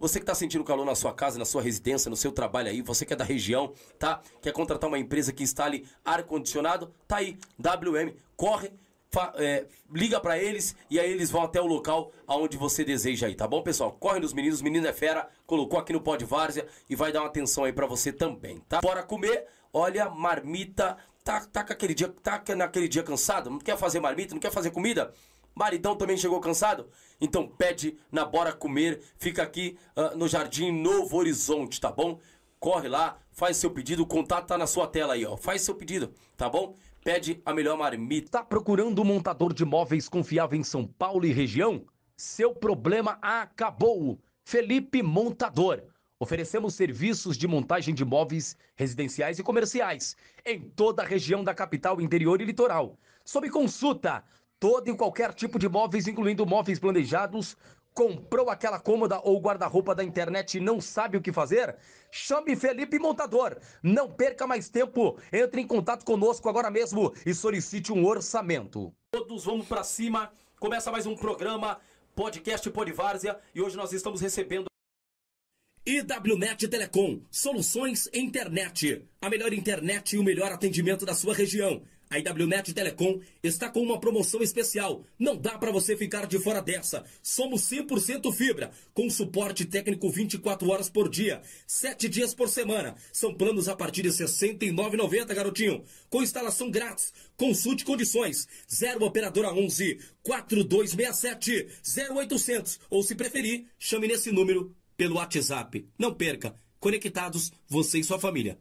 Você 0.01 0.19
que 0.19 0.23
está 0.25 0.35
sentindo 0.35 0.65
calor 0.65 0.87
na 0.87 0.95
sua 0.95 1.13
casa, 1.13 1.39
na 1.39 1.45
sua 1.45 1.61
residência, 1.63 2.09
no 2.09 2.17
seu 2.17 2.33
trabalho 2.33 2.69
aí, 2.71 2.81
você 2.81 3.05
que 3.05 3.13
é 3.13 3.17
da 3.17 3.25
região, 3.25 3.75
tá? 3.99 4.21
Quer 4.41 4.51
contratar 4.53 4.89
uma 4.89 4.99
empresa 4.99 5.31
que 5.31 5.43
instale 5.43 5.87
ar-condicionado? 6.03 6.91
Tá 7.07 7.17
aí, 7.19 7.37
WM, 7.59 8.15
corre, 8.35 8.73
fa- 9.11 9.35
é, 9.37 9.67
liga 9.93 10.19
para 10.19 10.39
eles 10.39 10.75
e 10.89 10.99
aí 10.99 11.11
eles 11.11 11.31
vão 11.31 11.43
até 11.43 11.61
o 11.61 11.67
local 11.67 12.11
aonde 12.27 12.57
você 12.57 12.83
deseja 12.83 13.27
aí, 13.27 13.35
tá 13.35 13.47
bom, 13.47 13.63
pessoal? 13.63 13.93
Corre 13.93 14.21
nos 14.21 14.33
meninos, 14.33 14.63
menino 14.63 14.87
é 14.87 14.93
fera, 14.93 15.29
colocou 15.47 15.79
aqui 15.79 15.93
no 15.93 16.01
pó 16.01 16.17
de 16.17 16.25
várzea 16.25 16.67
e 16.89 16.97
vai 16.97 17.13
dar 17.13 17.21
uma 17.21 17.29
atenção 17.29 17.65
aí 17.65 17.73
para 17.73 17.87
você 17.87 18.11
também, 18.13 18.61
tá? 18.69 18.81
Bora 18.81 19.03
comer, 19.03 19.47
olha, 19.73 20.09
marmita, 20.09 20.97
tá, 21.23 21.41
tá, 21.45 21.61
aquele 21.61 21.93
dia, 21.95 22.09
tá 22.23 22.43
naquele 22.57 22.89
dia 22.89 23.03
cansado, 23.03 23.51
não 23.51 23.59
quer 23.59 23.77
fazer 23.77 24.01
marmita, 24.01 24.35
não 24.35 24.41
quer 24.41 24.51
fazer 24.51 24.71
comida? 24.71 25.13
Maridão 25.55 25.97
também 25.97 26.17
chegou 26.17 26.41
cansado? 26.41 26.89
Então 27.21 27.47
pede 27.47 27.99
na 28.11 28.25
Bora 28.25 28.53
Comer, 28.53 29.01
fica 29.17 29.43
aqui 29.43 29.79
ah, 29.95 30.15
no 30.15 30.29
Jardim 30.29 30.73
Novo 30.73 31.17
Horizonte, 31.17 31.81
tá 31.81 31.91
bom? 31.91 32.19
Corre 32.59 32.89
lá, 32.89 33.19
faz 33.33 33.57
seu 33.57 33.71
pedido, 33.71 34.03
o 34.03 34.07
contato 34.07 34.47
tá 34.47 34.59
na 34.59 34.67
sua 34.67 34.87
tela 34.87 35.15
aí, 35.15 35.25
ó. 35.25 35.37
Faz 35.37 35.63
seu 35.63 35.75
pedido, 35.75 36.13
tá 36.37 36.49
bom? 36.49 36.75
Pede 37.03 37.41
a 37.45 37.55
melhor 37.55 37.79
marmita. 37.79 38.27
Está 38.27 38.45
procurando 38.45 39.01
um 39.01 39.05
montador 39.05 39.55
de 39.55 39.65
móveis 39.65 40.09
confiável 40.09 40.59
em 40.59 40.63
São 40.63 40.87
Paulo 40.87 41.25
e 41.25 41.33
região? 41.33 41.85
Seu 42.17 42.55
problema 42.55 43.19
acabou. 43.23 44.21
Felipe 44.45 45.03
Montador. 45.03 45.83
Oferecemos 46.19 46.75
serviços 46.75 47.39
de 47.39 47.49
montagem 47.49 47.95
de 47.95 48.05
móveis 48.05 48.55
residenciais 48.77 49.39
e 49.39 49.43
comerciais 49.43 50.15
em 50.45 50.61
toda 50.61 51.03
a 51.03 51.07
região 51.07 51.43
da 51.43 51.55
capital, 51.55 51.99
interior 51.99 52.43
e 52.43 52.45
litoral. 52.45 52.99
Sob 53.25 53.49
consulta, 53.49 54.23
todo 54.61 54.89
e 54.89 54.97
qualquer 54.97 55.33
tipo 55.33 55.59
de 55.59 55.69
móveis, 55.69 56.07
incluindo 56.07 56.47
móveis 56.47 56.79
planejados. 56.79 57.57
Comprou 57.93 58.51
aquela 58.51 58.79
cômoda 58.79 59.21
ou 59.25 59.41
guarda-roupa 59.41 59.95
da 59.95 60.05
internet 60.05 60.59
e 60.59 60.61
não 60.61 60.81
sabe 60.81 61.17
o 61.17 61.21
que 61.21 61.33
fazer? 61.33 61.77
Chame 62.13 62.55
Felipe 62.55 62.99
Montador. 63.01 63.59
Não 63.83 64.09
perca 64.09 64.47
mais 64.47 64.69
tempo. 64.69 65.19
Entre 65.33 65.61
em 65.61 65.67
contato 65.67 66.05
conosco 66.05 66.49
agora 66.49 66.71
mesmo 66.71 67.13
e 67.27 67.35
solicite 67.35 67.93
um 67.93 68.07
orçamento. 68.07 68.93
Todos 69.11 69.45
vamos 69.45 69.67
pra 69.67 69.83
cima. 69.83 70.31
Começa 70.61 70.93
mais 70.93 71.07
um 71.07 71.17
programa, 71.17 71.81
podcast 72.15 72.71
Podvárzea, 72.71 73.41
e 73.55 73.63
hoje 73.63 73.77
nós 73.77 73.93
estamos 73.93 74.21
recebendo 74.21 74.67
IWNet 75.87 76.69
Telecom, 76.69 77.23
soluções 77.31 78.09
internet. 78.13 79.09
A 79.21 79.31
melhor 79.31 79.53
internet 79.53 80.15
e 80.15 80.19
o 80.19 80.23
melhor 80.23 80.53
atendimento 80.53 81.07
da 81.07 81.15
sua 81.15 81.35
região. 81.35 81.83
A 82.11 82.19
IWNet 82.19 82.75
Telecom 82.75 83.21
está 83.41 83.71
com 83.71 83.81
uma 83.81 84.01
promoção 84.01 84.43
especial. 84.43 85.05
Não 85.17 85.37
dá 85.37 85.57
para 85.57 85.71
você 85.71 85.97
ficar 85.97 86.27
de 86.27 86.41
fora 86.41 86.61
dessa. 86.61 87.05
Somos 87.23 87.63
100% 87.71 88.33
fibra, 88.33 88.73
com 88.93 89.09
suporte 89.09 89.65
técnico 89.65 90.11
24 90.11 90.69
horas 90.69 90.91
por 90.91 91.09
dia, 91.09 91.41
7 91.69 92.09
dias 92.09 92.35
por 92.35 92.49
semana. 92.49 92.97
São 93.13 93.33
planos 93.33 93.69
a 93.69 93.77
partir 93.77 94.03
de 94.03 94.09
R$ 94.09 94.15
69,90, 94.17 95.33
garotinho. 95.33 95.85
Com 96.09 96.21
instalação 96.21 96.69
grátis. 96.69 97.13
Consulte 97.37 97.85
condições. 97.85 98.49
0 98.69 99.05
operadora 99.05 99.53
11 99.55 100.01
4267 100.25 101.69
0800 102.11 102.81
ou 102.91 103.05
se 103.05 103.15
preferir, 103.15 103.67
chame 103.79 104.09
nesse 104.09 104.33
número 104.33 104.75
pelo 104.97 105.15
WhatsApp. 105.15 105.89
Não 105.97 106.13
perca. 106.13 106.57
Conectados, 106.81 107.53
você 107.69 108.01
e 108.01 108.05
sua 108.05 108.19
família. 108.19 108.59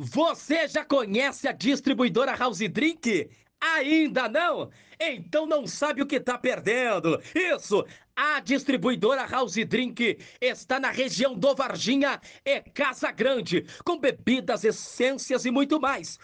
Você 0.00 0.68
já 0.68 0.84
conhece 0.84 1.48
a 1.48 1.52
distribuidora 1.52 2.36
House 2.36 2.60
Drink? 2.60 3.28
Ainda 3.60 4.28
não? 4.28 4.70
Então 5.00 5.44
não 5.44 5.66
sabe 5.66 6.00
o 6.02 6.06
que 6.06 6.16
está 6.16 6.38
perdendo. 6.38 7.20
Isso! 7.34 7.84
A 8.14 8.38
distribuidora 8.38 9.26
House 9.26 9.56
Drink 9.66 10.18
está 10.40 10.78
na 10.78 10.90
região 10.90 11.34
do 11.34 11.52
Varginha 11.54 12.20
e 12.44 12.60
Casa 12.60 13.10
Grande, 13.10 13.66
com 13.84 13.98
bebidas, 13.98 14.64
essências 14.64 15.44
e 15.44 15.50
muito 15.50 15.80
mais. 15.80 16.18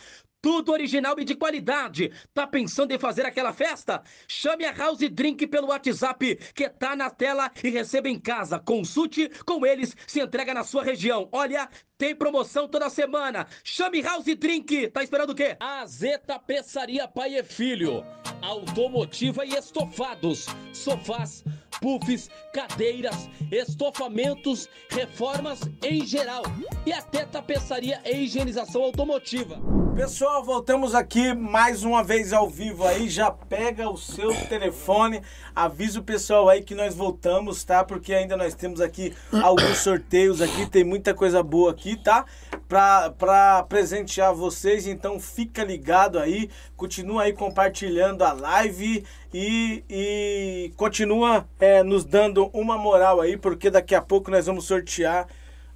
Tudo 0.45 0.73
original 0.73 1.19
e 1.19 1.25
de 1.25 1.35
qualidade. 1.35 2.12
Tá 2.35 2.47
pensando 2.47 2.93
em 2.93 2.99
fazer 2.99 3.25
aquela 3.25 3.51
festa? 3.51 4.03
Chame 4.29 4.66
a 4.66 4.73
House 4.73 4.99
Drink 5.11 5.47
pelo 5.47 5.69
WhatsApp 5.69 6.37
que 6.55 6.69
tá 6.69 6.95
na 6.95 7.09
tela 7.09 7.51
e 7.62 7.71
receba 7.71 8.11
em 8.11 8.21
casa. 8.21 8.59
Consulte 8.59 9.31
com 9.47 9.65
eles, 9.65 9.97
se 10.07 10.21
entrega 10.21 10.53
na 10.53 10.62
sua 10.62 10.85
região. 10.85 11.31
Olha, 11.33 11.66
tem 11.97 12.15
promoção 12.15 12.69
toda 12.69 12.91
semana. 12.91 13.47
Chame 13.62 14.03
House 14.03 14.27
Drink. 14.37 14.89
Tá 14.89 15.03
esperando 15.03 15.31
o 15.31 15.35
quê? 15.35 15.57
A 15.59 15.87
Zeta 15.87 16.39
Peçaria 16.39 17.09
Pai 17.09 17.39
e 17.39 17.43
Filho. 17.43 18.05
Automotiva 18.43 19.47
e 19.47 19.55
estofados. 19.55 20.45
Sofás, 20.75 21.43
puffs, 21.85 22.31
cadeiras, 22.51 23.28
estofamentos, 23.52 24.70
reformas 24.89 25.61
em 25.82 26.02
geral. 26.06 26.43
E 26.86 26.93
até 26.94 27.27
tapeçaria 27.27 28.01
e 28.06 28.24
higienização 28.24 28.82
automotiva. 28.82 29.61
Pessoal, 29.94 30.43
voltamos 30.43 30.93
aqui 30.93 31.32
mais 31.35 31.85
uma 31.85 32.02
vez 32.02 32.32
ao 32.32 32.48
vivo 32.48 32.85
aí. 32.85 33.09
Já 33.09 33.31
pega 33.31 33.89
o 33.89 33.97
seu 33.97 34.35
telefone, 34.48 35.23
avisa 35.55 36.01
o 36.01 36.02
pessoal 36.02 36.48
aí 36.48 36.62
que 36.62 36.74
nós 36.74 36.97
voltamos, 36.97 37.62
tá? 37.62 37.85
Porque 37.85 38.12
ainda 38.12 38.36
nós 38.36 38.55
temos 38.55 38.81
aqui 38.81 39.15
alguns 39.31 39.78
sorteios 39.78 40.40
aqui, 40.40 40.66
tem 40.66 40.82
muita 40.82 41.15
coisa 41.15 41.43
boa 41.44 41.70
aqui, 41.70 41.97
tá? 41.97 42.24
Pra, 42.68 43.10
pra 43.10 43.62
presentear 43.64 44.35
vocês, 44.35 44.86
então 44.86 45.20
fica 45.20 45.62
ligado 45.62 46.18
aí, 46.18 46.51
continua 46.76 47.24
aí 47.24 47.32
compartilhando 47.32 48.22
a 48.22 48.32
live 48.32 49.05
e, 49.32 49.85
e 49.89 50.72
continua 50.76 51.47
é, 51.60 51.82
nos 51.82 52.05
dando 52.05 52.51
uma 52.52 52.76
moral 52.76 53.20
aí, 53.20 53.36
porque 53.36 53.70
daqui 53.70 53.94
a 53.94 54.01
pouco 54.01 54.31
nós 54.31 54.47
vamos 54.47 54.64
sortear 54.64 55.28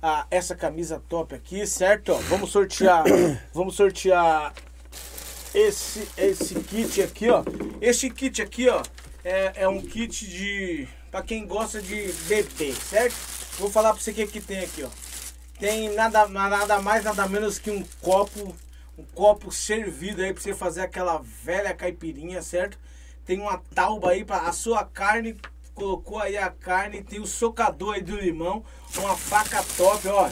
ah, 0.02 0.26
essa 0.30 0.54
camisa 0.54 1.02
top 1.08 1.34
aqui, 1.34 1.66
certo? 1.66 2.12
Ó, 2.12 2.16
vamos 2.28 2.50
sortear, 2.50 3.04
vamos 3.52 3.74
sortear 3.74 4.52
esse 5.54 6.08
esse 6.16 6.54
kit 6.54 7.02
aqui, 7.02 7.28
ó. 7.28 7.42
Esse 7.80 8.10
kit 8.10 8.40
aqui, 8.40 8.68
ó, 8.68 8.82
é, 9.24 9.52
é 9.62 9.68
um 9.68 9.80
kit 9.80 10.26
de 10.26 10.88
para 11.10 11.22
quem 11.22 11.46
gosta 11.46 11.80
de 11.80 12.12
beber, 12.28 12.74
certo? 12.74 13.16
Vou 13.58 13.70
falar 13.70 13.92
para 13.92 14.00
você 14.00 14.10
o 14.10 14.14
que 14.14 14.26
que 14.26 14.40
tem 14.40 14.60
aqui, 14.60 14.82
ó. 14.84 15.07
Tem 15.58 15.92
nada 15.94 16.26
nada 16.28 16.80
mais 16.80 17.04
nada 17.04 17.26
menos 17.28 17.58
que 17.58 17.70
um 17.70 17.84
copo, 18.00 18.54
um 18.96 19.04
copo 19.14 19.50
servido 19.50 20.22
aí 20.22 20.32
para 20.32 20.42
você 20.42 20.54
fazer 20.54 20.82
aquela 20.82 21.20
velha 21.44 21.74
caipirinha, 21.74 22.42
certo? 22.42 22.78
Tem 23.24 23.40
uma 23.40 23.60
tauba 23.74 24.10
aí 24.10 24.24
para 24.24 24.48
a 24.48 24.52
sua 24.52 24.84
carne 24.84 25.36
colocou 25.78 26.18
aí 26.18 26.36
a 26.36 26.50
carne, 26.50 27.04
tem 27.04 27.20
o 27.20 27.26
socador 27.26 27.94
aí 27.94 28.02
do 28.02 28.16
limão, 28.16 28.64
uma 28.96 29.16
faca 29.16 29.64
top, 29.76 30.08
ó. 30.08 30.28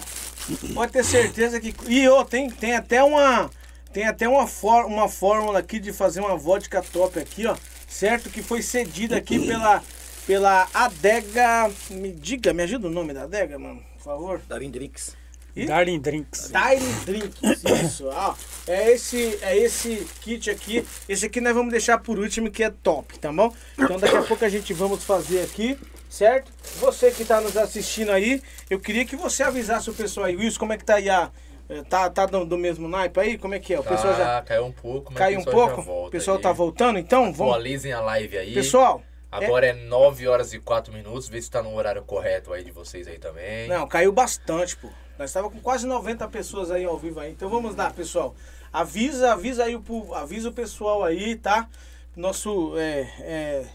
Pode 0.74 0.92
ter 0.92 1.04
certeza 1.04 1.60
que. 1.60 1.74
E 1.86 2.08
ó, 2.08 2.24
tem, 2.24 2.50
tem 2.50 2.74
até 2.74 3.02
uma. 3.02 3.48
Tem 3.92 4.04
até 4.04 4.28
uma, 4.28 4.46
for, 4.46 4.84
uma 4.84 5.08
fórmula 5.08 5.60
aqui 5.60 5.78
de 5.78 5.92
fazer 5.92 6.20
uma 6.20 6.36
vodka 6.36 6.82
top 6.82 7.18
aqui, 7.18 7.46
ó. 7.46 7.56
Certo? 7.88 8.28
Que 8.28 8.42
foi 8.42 8.60
cedida 8.60 9.16
aqui 9.16 9.38
pela, 9.46 9.82
pela 10.26 10.68
Adega. 10.74 11.70
Me 11.90 12.12
diga, 12.12 12.52
me 12.52 12.64
ajuda 12.64 12.88
o 12.88 12.90
nome 12.90 13.14
da 13.14 13.22
Adega, 13.22 13.58
mano, 13.58 13.82
favor. 14.06 14.40
Da 14.48 14.58
Vindrix. 14.58 15.16
E? 15.54 15.64
Darling 15.64 16.00
Drinks. 16.00 16.52
Tiny 16.52 16.92
Drinks, 17.06 17.64
isso. 17.82 18.08
Ó, 18.08 18.34
é 18.66 18.90
esse, 18.92 19.38
é 19.40 19.56
esse 19.56 20.06
kit 20.20 20.50
aqui. 20.50 20.86
Esse 21.08 21.24
aqui 21.24 21.40
nós 21.40 21.54
vamos 21.54 21.70
deixar 21.70 21.96
por 21.96 22.18
último, 22.18 22.50
que 22.50 22.62
é 22.62 22.68
top, 22.68 23.18
tá 23.18 23.32
bom? 23.32 23.50
Então 23.78 23.96
daqui 23.98 24.14
a 24.16 24.22
pouco 24.22 24.44
a 24.44 24.50
gente 24.50 24.74
vamos 24.74 25.02
fazer 25.02 25.40
aqui, 25.40 25.78
certo? 26.10 26.52
Você 26.78 27.10
que 27.10 27.24
tá 27.24 27.40
nos 27.40 27.56
assistindo 27.56 28.10
aí, 28.12 28.42
eu 28.68 28.78
queria 28.78 29.06
que 29.06 29.16
você 29.16 29.42
avisasse 29.42 29.88
o 29.88 29.94
pessoal 29.94 30.26
aí. 30.26 30.36
Wilson, 30.36 30.58
como 30.58 30.74
é 30.74 30.76
que 30.76 30.84
tá 30.84 30.96
aí 30.96 31.08
a... 31.08 31.30
eh, 31.70 31.82
Tá, 31.88 32.10
tá 32.10 32.26
do, 32.26 32.44
do 32.44 32.58
mesmo 32.58 32.86
naipe 32.86 33.18
aí? 33.18 33.38
Como 33.38 33.54
é 33.54 33.58
que 33.58 33.72
é? 33.72 33.80
O 33.80 33.82
pessoal 33.82 34.14
já 34.14 34.36
Ah, 34.36 34.42
caiu 34.42 34.66
um 34.66 34.72
pouco, 34.72 35.10
mas 35.10 35.18
caiu 35.18 35.38
o 35.38 35.40
um 35.40 35.44
pouco? 35.46 35.80
volta 35.80 36.08
O 36.08 36.10
pessoal 36.10 36.36
aí. 36.36 36.42
tá 36.42 36.52
voltando? 36.52 36.98
Então, 36.98 37.32
vamos... 37.32 37.54
Atualizem 37.54 37.94
a 37.94 38.00
live 38.02 38.36
aí. 38.36 38.52
Pessoal, 38.52 39.02
Agora 39.30 39.66
é 39.66 39.72
9 39.72 40.28
horas 40.28 40.52
e 40.52 40.58
4 40.58 40.92
minutos. 40.92 41.28
Vê 41.28 41.40
se 41.40 41.50
tá 41.50 41.62
no 41.62 41.74
horário 41.74 42.02
correto 42.02 42.52
aí 42.52 42.64
de 42.64 42.70
vocês 42.70 43.06
aí 43.06 43.18
também. 43.18 43.68
Não, 43.68 43.86
caiu 43.86 44.12
bastante, 44.12 44.76
pô. 44.76 44.88
Nós 45.18 45.30
estávamos 45.30 45.56
com 45.56 45.62
quase 45.62 45.86
90 45.86 46.28
pessoas 46.28 46.70
aí 46.70 46.84
ao 46.84 46.98
vivo 46.98 47.20
aí. 47.20 47.32
Então 47.32 47.48
vamos 47.48 47.74
lá, 47.74 47.90
pessoal. 47.90 48.34
Avisa, 48.72 49.32
avisa 49.32 49.64
aí, 49.64 49.74
o, 49.74 50.14
avisa 50.14 50.48
o 50.48 50.52
pessoal 50.52 51.02
aí, 51.02 51.36
tá? 51.36 51.68
Nosso. 52.14 52.74
É, 52.76 53.00
é, 53.20 53.66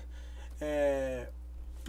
é, 0.62 1.28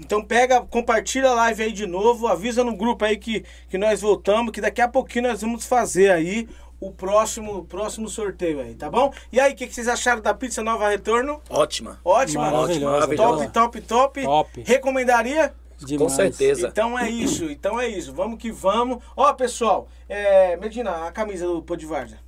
Então 0.00 0.24
pega, 0.24 0.62
compartilha 0.62 1.28
a 1.28 1.34
live 1.34 1.62
aí 1.64 1.72
de 1.72 1.86
novo, 1.86 2.26
avisa 2.26 2.64
no 2.64 2.74
grupo 2.74 3.04
aí 3.04 3.16
que, 3.16 3.44
que 3.68 3.76
nós 3.76 4.00
voltamos, 4.00 4.52
que 4.52 4.60
daqui 4.60 4.80
a 4.80 4.88
pouquinho 4.88 5.28
nós 5.28 5.42
vamos 5.42 5.66
fazer 5.66 6.10
aí 6.10 6.48
o 6.82 6.90
próximo, 6.90 7.64
próximo 7.64 8.08
sorteio 8.08 8.60
aí, 8.60 8.74
tá 8.74 8.90
bom? 8.90 9.14
E 9.30 9.38
aí, 9.38 9.52
o 9.52 9.56
que, 9.56 9.68
que 9.68 9.74
vocês 9.74 9.86
acharam 9.86 10.20
da 10.20 10.34
pizza 10.34 10.64
Nova 10.64 10.88
Retorno? 10.88 11.40
Ótima. 11.48 12.00
Ótima, 12.04 12.50
Maravilhosa, 12.50 13.46
top, 13.48 13.80
top, 13.80 13.80
top. 13.82 14.22
Top. 14.24 14.62
Recomendaria? 14.66 15.54
Com 15.78 15.86
Demais. 15.86 16.12
certeza. 16.12 16.66
Então 16.66 16.98
é 16.98 17.08
isso, 17.08 17.44
então 17.44 17.80
é 17.80 17.86
isso. 17.86 18.12
Vamos 18.12 18.36
que 18.36 18.50
vamos. 18.50 18.98
Ó, 19.16 19.32
pessoal, 19.32 19.86
é, 20.08 20.56
Medina, 20.56 21.06
a 21.06 21.12
camisa 21.12 21.46
do 21.46 21.64
Várzea. 21.86 22.18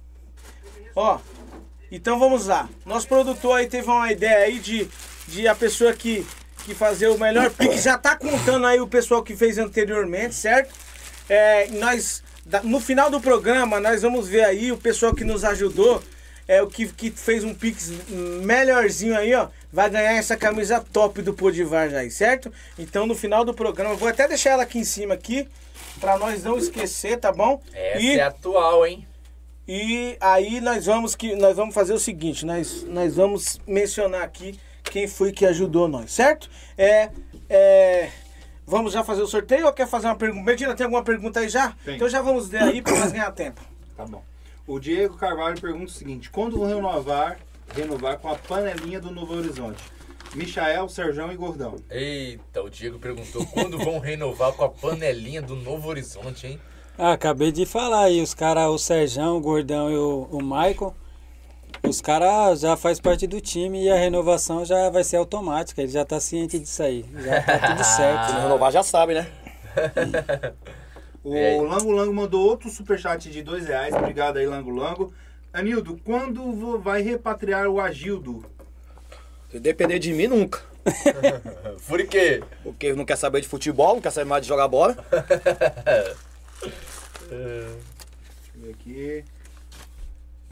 Ó, 0.94 1.18
então 1.90 2.16
vamos 2.20 2.47
lá. 2.47 2.68
Nosso 2.86 3.09
produtor 3.09 3.59
aí 3.59 3.66
teve 3.66 3.89
uma 3.90 4.12
ideia 4.12 4.47
aí 4.47 4.60
de, 4.60 4.89
de 5.26 5.48
a 5.48 5.55
pessoa 5.56 5.93
que, 5.93 6.24
que 6.64 6.74
fazer 6.76 7.09
o 7.09 7.18
melhor 7.18 7.51
pix. 7.51 7.82
Já 7.82 7.98
tá 7.98 8.16
contando 8.16 8.66
aí 8.66 8.81
o 8.81 8.86
pessoal 8.86 9.20
que 9.20 9.35
fez 9.35 9.59
anteriormente, 9.59 10.36
certo? 10.36 10.72
É, 11.28 11.66
nós, 11.72 12.22
no 12.62 12.81
final 12.81 13.11
do 13.11 13.21
programa, 13.21 13.81
nós 13.81 14.03
vamos 14.03 14.29
ver 14.29 14.45
aí 14.45 14.71
o 14.73 14.77
pessoal 14.77 15.15
que 15.15 15.25
nos 15.25 15.45
ajudou. 15.45 16.03
É 16.47 16.61
o 16.62 16.66
que, 16.66 16.87
que 16.89 17.11
fez 17.11 17.43
um 17.43 17.55
pix 17.55 17.91
melhorzinho 18.43 19.16
aí, 19.16 19.35
ó. 19.35 19.49
Vai 19.73 19.89
ganhar 19.89 20.12
essa 20.12 20.37
camisa 20.37 20.79
top 20.93 21.23
do 21.23 21.33
Várzea 21.66 22.01
aí, 22.01 22.11
certo? 22.11 22.53
Então 22.79 23.07
no 23.07 23.15
final 23.15 23.45
do 23.47 23.55
programa, 23.55 23.95
vou 23.95 24.09
até 24.09 24.29
deixar 24.29 24.51
ela 24.51 24.62
aqui 24.62 24.79
em 24.79 24.85
cima 24.85 25.15
aqui. 25.15 25.49
Pra 26.01 26.19
nós 26.19 26.43
não 26.45 26.59
esquecer, 26.59 27.19
tá 27.19 27.33
bom? 27.33 27.62
Essa 27.73 27.99
E- 28.03 28.19
é 28.19 28.23
atual, 28.23 28.87
hein? 28.87 29.07
e 29.66 30.16
aí 30.21 30.61
nós 30.61 30.85
vamos 30.85 31.15
que 31.16 31.35
nós 31.35 31.57
vamos 31.57 31.75
fazer 31.75 31.95
o 31.95 31.99
seguinte, 31.99 32.45
nós, 32.45 32.83
nós 32.89 33.15
vamos 33.16 33.59
mencionar 33.66 34.23
aqui 34.23 34.59
quem 34.83 35.07
foi 35.09 35.33
que 35.33 35.47
ajudou 35.47 35.89
nós, 35.89 36.12
certo? 36.12 36.51
É, 36.77 37.09
é, 37.49 38.11
vamos 38.66 38.93
já 38.93 39.05
fazer 39.05 39.23
o 39.23 39.27
sorteio 39.27 39.66
ou 39.66 39.73
quer 39.73 39.86
fazer 39.86 40.07
uma 40.07 40.16
pergunta? 40.16 40.45
Medina, 40.45 40.74
tem 40.74 40.85
alguma 40.85 41.03
pergunta 41.03 41.41
aí 41.41 41.49
já? 41.49 41.74
Tem. 41.85 41.97
Então 41.97 42.09
já 42.09 42.20
vamos 42.23 42.51
ler 42.51 42.62
aí 42.62 42.82
para 42.82 42.99
nós 42.99 43.12
ganhar 43.12 43.31
tempo. 43.32 43.61
Tá 43.97 44.05
bom. 44.05 44.24
O 44.66 44.81
Diego 44.81 45.16
Carvalho 45.16 45.61
pergunta 45.61 45.85
o 45.85 45.95
seguinte: 45.95 46.28
quando 46.28 46.59
vão 46.59 46.66
renovar, 46.66 47.39
renovar 47.73 48.19
com 48.19 48.28
a 48.28 48.35
panelinha 48.35 49.01
do 49.01 49.12
Novo 49.12 49.35
Horizonte? 49.35 49.81
Michael, 50.35 50.89
Serjão 50.89 51.31
e 51.31 51.36
Gordão. 51.36 51.77
Eita, 51.89 52.61
o 52.61 52.69
Diego 52.69 52.99
perguntou 52.99 53.47
quando 53.47 53.78
vão 53.78 54.01
renovar 54.01 54.53
com 54.53 54.65
a 54.65 54.69
panelinha 54.69 55.41
do 55.41 55.55
Novo 55.55 55.89
Horizonte, 55.89 56.49
hein? 56.49 56.61
Ah, 56.99 57.12
acabei 57.12 57.53
de 57.53 57.65
falar 57.65 58.05
aí, 58.05 58.20
os 58.20 58.35
caras, 58.35 58.69
o 58.69 58.78
Serjão, 58.78 59.36
o 59.36 59.41
Gordão 59.41 59.91
e 59.91 59.97
o, 59.97 60.28
o 60.31 60.43
Michael, 60.43 60.95
os 61.86 62.01
caras 62.01 62.61
já 62.61 62.77
faz 62.77 63.01
parte 63.01 63.27
do 63.27 63.40
time 63.40 63.85
e 63.85 63.90
a 63.90 63.97
renovação 63.97 64.65
já 64.65 64.90
vai 64.90 65.05
ser 65.05 65.16
automática, 65.16 65.82
ele 65.82 65.93
já 65.93 66.05
tá 66.05 66.19
ciente 66.19 66.59
disso 66.59 66.82
aí, 66.82 67.05
já 67.16 67.43
tá 67.43 67.59
tudo 67.70 67.85
certo. 67.85 68.27
Se 68.32 68.40
renovar 68.40 68.73
já 68.73 68.82
sabe, 68.82 69.15
né? 69.15 69.27
O? 71.24 71.62
Lango 71.62 71.90
Lango 71.90 72.12
mandou 72.12 72.47
outro 72.47 72.69
superchat 72.69 73.31
de 73.31 73.43
dois 73.43 73.66
reais. 73.66 73.94
Obrigado 73.94 74.36
aí, 74.36 74.47
Lango 74.47 74.69
Lango. 74.69 75.15
Anildo, 75.55 75.98
quando 76.05 76.78
vai 76.78 77.01
repatriar 77.01 77.66
o 77.66 77.81
Agildo? 77.81 78.44
Se 79.51 79.59
depender 79.59 79.98
de 79.98 80.12
mim, 80.12 80.27
nunca. 80.27 80.61
Por 81.89 82.06
quê? 82.06 82.43
Porque 82.62 82.93
não 82.93 83.06
quer 83.06 83.16
saber 83.16 83.40
de 83.40 83.48
futebol, 83.48 83.94
não 83.94 84.02
quer 84.02 84.11
saber 84.11 84.28
mais 84.28 84.43
de 84.43 84.48
jogar 84.48 84.69
bola. 84.69 84.94
Deixa 87.31 87.77
eu 88.55 88.61
ver 88.61 88.70
aqui. 88.73 89.24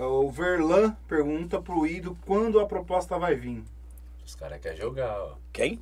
O 0.04 0.30
Verlan 0.30 0.96
pergunta 1.06 1.60
pro 1.60 1.86
Ido 1.86 2.16
quando 2.26 2.58
a 2.58 2.66
proposta 2.66 3.18
vai 3.18 3.34
vir. 3.34 3.62
Os 4.26 4.34
caras 4.34 4.60
querem 4.60 4.78
jogar, 4.78 5.16
ó. 5.16 5.34
Quem? 5.52 5.80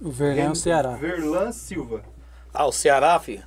O 0.00 0.10
Verlão 0.10 0.44
é 0.44 0.50
o 0.50 0.54
Ceará. 0.54 0.92
Verlan 0.96 1.52
Silva. 1.52 2.02
Ah, 2.54 2.66
o 2.66 2.72
Ceará, 2.72 3.18
filho. 3.18 3.44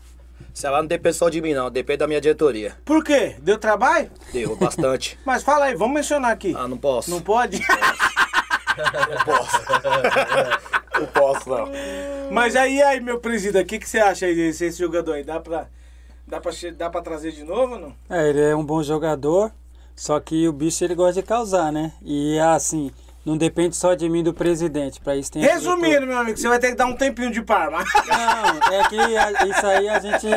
O 0.53 0.57
Ceará 0.57 0.77
não 0.77 0.87
depende 0.87 1.15
só 1.15 1.29
de 1.29 1.41
mim, 1.41 1.53
não. 1.53 1.71
Depende 1.71 1.97
da 1.97 2.07
minha 2.07 2.21
diretoria. 2.21 2.77
Por 2.85 3.03
quê? 3.03 3.35
Deu 3.39 3.57
trabalho? 3.57 4.11
Deu 4.31 4.55
bastante. 4.55 5.17
Mas 5.25 5.41
fala 5.41 5.65
aí, 5.65 5.75
vamos 5.75 5.95
mencionar 5.95 6.31
aqui. 6.31 6.53
Ah, 6.55 6.67
não 6.67 6.77
posso. 6.77 7.09
Não 7.09 7.21
pode? 7.21 7.59
Não 7.59 9.25
posso. 9.25 9.61
não 10.99 11.07
posso, 11.07 11.49
não. 11.49 11.71
Mas 12.31 12.55
aí, 12.55 12.81
aí, 12.81 12.99
meu 12.99 13.19
presidente, 13.19 13.63
o 13.63 13.67
que, 13.67 13.79
que 13.79 13.89
você 13.89 13.99
acha 13.99 14.25
aí 14.25 14.35
desse 14.35 14.65
esse 14.65 14.77
jogador 14.79 15.13
aí? 15.13 15.23
Dá 15.23 15.39
pra, 15.39 15.67
dá, 16.27 16.39
pra, 16.39 16.51
dá 16.77 16.89
pra 16.89 17.01
trazer 17.01 17.31
de 17.31 17.43
novo 17.43 17.73
ou 17.73 17.79
não? 17.79 17.95
É, 18.09 18.29
ele 18.29 18.41
é 18.41 18.55
um 18.55 18.63
bom 18.65 18.83
jogador, 18.83 19.51
só 19.95 20.19
que 20.19 20.47
o 20.47 20.53
bicho 20.53 20.83
ele 20.83 20.95
gosta 20.95 21.21
de 21.21 21.27
causar, 21.27 21.71
né? 21.71 21.91
E 22.03 22.37
assim, 22.39 22.91
não 23.25 23.37
depende 23.37 23.75
só 23.75 23.93
de 23.93 24.09
mim 24.09 24.21
do 24.23 24.33
presidente, 24.33 24.99
pra 24.99 25.15
isso 25.15 25.31
tem 25.31 25.41
Resumindo, 25.43 26.05
meu 26.05 26.17
amigo, 26.17 26.37
você 26.37 26.47
vai 26.47 26.59
ter 26.59 26.69
que 26.71 26.75
dar 26.75 26.85
um 26.87 26.95
tempinho 26.95 27.31
de 27.31 27.41
Parma. 27.41 27.79
Não, 28.07 28.73
é 28.73 28.87
que 28.89 28.97
a- 29.17 29.45
isso 29.47 29.65
aí 29.65 29.87
a 29.89 29.99
gente 29.99 30.27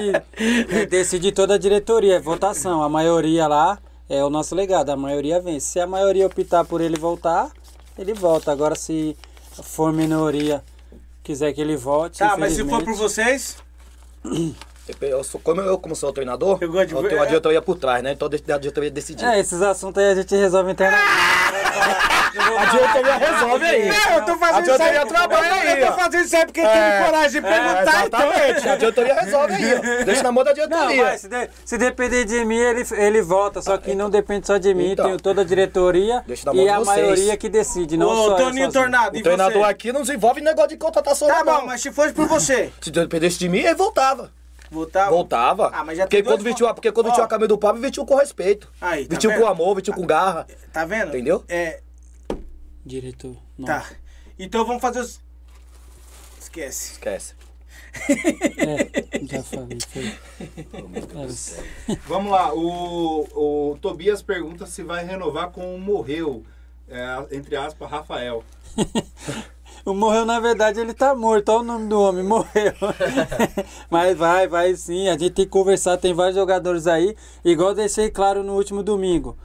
é, 0.71 0.87
decide 0.87 1.33
toda 1.33 1.55
a 1.55 1.59
diretoria, 1.59 2.17
é 2.17 2.21
votação. 2.21 2.83
A 2.83 2.89
maioria 2.89 3.47
lá 3.49 3.79
é 4.09 4.23
o 4.25 4.31
nosso 4.31 4.55
legado, 4.55 4.91
a 4.91 4.97
maioria 4.97 5.41
vence. 5.41 5.67
Se 5.67 5.81
a 5.81 5.87
maioria 5.87 6.27
optar 6.27 6.65
por 6.65 6.81
ele 6.81 6.97
voltar, 6.97 7.51
ele 7.99 8.13
volta. 8.15 8.53
Agora 8.53 8.75
se 8.77 9.17
for 9.63 9.93
minoria 9.93 10.63
quiser 11.25 11.53
que 11.53 11.61
ele 11.61 11.77
volte, 11.77 12.19
Tá, 12.19 12.37
mas 12.37 12.53
se 12.53 12.65
for 12.65 12.85
por 12.85 12.95
vocês, 12.95 13.57
Eu 15.01 15.25
sou, 15.25 15.41
como 15.41 15.61
eu, 15.61 15.79
como 15.79 15.97
sou 15.97 16.13
treinador, 16.13 16.59
Eu 16.61 16.71
gosto 16.71 16.87
de 16.89 16.95
eu 16.95 17.03
tenho 17.03 17.21
uma 17.21 17.27
diretoria 17.27 17.61
por 17.61 17.77
trás, 17.77 18.03
né? 18.03 18.13
Então 18.13 18.29
a 18.29 18.59
diretoria 18.59 18.91
decidir. 18.91 19.25
É, 19.25 19.41
esses 19.41 19.61
assuntos 19.61 20.03
aí 20.03 20.13
a 20.13 20.15
gente 20.15 20.35
resolve 20.37 20.71
internamente. 20.73 21.07
A 22.59 22.65
diretoria 22.67 23.17
resolve 23.17 23.65
aí. 23.65 23.89
É, 23.89 24.17
eu 24.19 24.25
tô 24.25 24.37
fazendo 24.37 24.59
A 24.59 24.61
isso 24.75 24.83
aí. 24.83 24.91
diretoria 24.93 25.07
trabalha 25.09 25.53
aí, 25.55 25.81
Eu 25.81 25.87
tô 25.89 25.93
fazendo 25.95 26.25
isso 26.25 26.37
aí 26.37 26.45
porque 26.47 26.61
tive 26.61 27.05
coragem 27.05 27.31
de 27.31 27.49
perguntar, 27.49 28.07
então. 28.07 28.21
Exatamente. 28.33 28.69
A 28.69 28.77
diretoria 28.77 29.15
resolve 29.15 29.55
aí, 29.55 29.75
ó. 29.75 30.05
Deixa 30.05 30.23
na 30.23 30.33
mão 30.33 30.45
da 30.45 30.51
Não, 30.51 30.55
diretoria. 30.55 31.05
mas 31.05 31.21
se, 31.21 31.29
de- 31.29 31.51
se 31.65 31.79
depender 31.79 32.25
de 32.25 32.45
mim, 32.45 32.57
ele, 32.57 32.85
ele 32.93 33.23
volta. 33.23 33.63
Só 33.63 33.77
que 33.79 33.95
não 33.95 34.09
depende 34.11 34.47
só 34.47 34.57
de 34.59 34.73
mim, 34.75 34.93
Então. 34.93 35.07
tem 35.07 35.17
toda 35.19 35.41
a 35.43 35.45
diretoria 35.45 36.23
e 36.55 36.69
a 36.69 36.79
vocês. 36.79 36.87
maioria 36.87 37.37
que 37.37 37.49
decide, 37.49 37.97
não 37.97 38.09
Ô, 38.09 38.29
só 38.31 38.35
Toninho. 38.37 38.71
Tornado, 38.71 39.19
O 39.19 39.23
treinador 39.23 39.63
você? 39.65 39.71
aqui 39.71 39.93
não 39.93 40.03
desenvolve 40.03 40.41
negócio 40.41 40.71
de 40.71 40.77
contratação, 40.77 41.27
Tá 41.29 41.43
não. 41.45 41.61
bom, 41.61 41.67
mas 41.67 41.81
se 41.81 41.91
fosse 41.91 42.13
por 42.13 42.27
você, 42.29 42.71
Se 42.81 42.91
dependesse 42.91 43.39
de 43.39 43.49
mim, 43.49 43.59
ele 43.59 43.75
voltava. 43.75 44.31
Voltava? 44.77 45.11
Voltava. 45.11 45.71
Ah, 45.73 45.85
mas 45.85 45.99
já 45.99 46.05
porque 46.05 46.23
quando 46.23 46.43
vestiu, 46.43 46.67
a- 46.69 46.75
porque 46.75 46.93
quando 46.93 47.07
vestiu 47.07 47.25
a 47.25 47.29
camisa 47.29 47.49
do 47.49 47.59
Pablo, 47.59 47.81
vestiu 47.81 48.05
com 48.07 48.15
respeito. 48.17 48.71
Aí, 48.81 49.05
tá 49.07 49.11
vestiu 49.15 49.31
vendo? 49.31 49.41
com 49.41 49.47
amor, 49.47 49.75
vestiu 49.75 49.95
com 49.95 50.07
garra. 50.07 50.47
Tá 50.73 50.85
vendo? 50.85 51.09
Entendeu? 51.09 51.45
É, 51.49 51.81
Diretor. 52.85 53.37
não. 53.59 53.67
tá. 53.67 53.87
Então 54.39 54.65
vamos 54.65 54.83
fazer 54.83 55.01
os... 55.01 55.21
Esquece. 56.41 56.93
Esquece. 56.93 57.35
É, 58.59 59.25
já 59.27 59.43
falei. 59.43 59.79
Foi. 59.89 60.15
Vamos 62.07 62.31
lá, 62.31 62.53
o, 62.55 63.71
o 63.73 63.79
Tobias 63.79 64.21
pergunta 64.23 64.67
se 64.67 64.83
vai 64.83 65.03
renovar 65.05 65.51
com 65.51 65.75
o 65.75 65.79
Morreu, 65.81 66.45
é, 66.89 67.35
entre 67.35 67.57
aspas, 67.57 67.91
Rafael. 67.91 68.45
O 69.87 69.95
morreu, 69.95 70.27
na 70.27 70.41
verdade, 70.41 70.81
ele 70.81 70.93
tá 70.93 71.15
morto. 71.15 71.49
Olha 71.51 71.61
o 71.61 71.63
nome 71.63 71.87
do 71.87 72.01
homem, 72.01 72.25
morreu. 72.25 72.73
Mas 73.89 74.19
vai, 74.19 74.49
vai 74.49 74.75
sim. 74.75 75.07
A 75.07 75.13
gente 75.13 75.31
tem 75.31 75.45
que 75.45 75.51
conversar. 75.53 75.97
Tem 75.97 76.13
vários 76.13 76.35
jogadores 76.35 76.89
aí. 76.89 77.15
Igual 77.45 77.73
deixei 77.73 78.11
claro 78.11 78.43
no 78.43 78.55
último 78.55 78.83
domingo. 78.83 79.37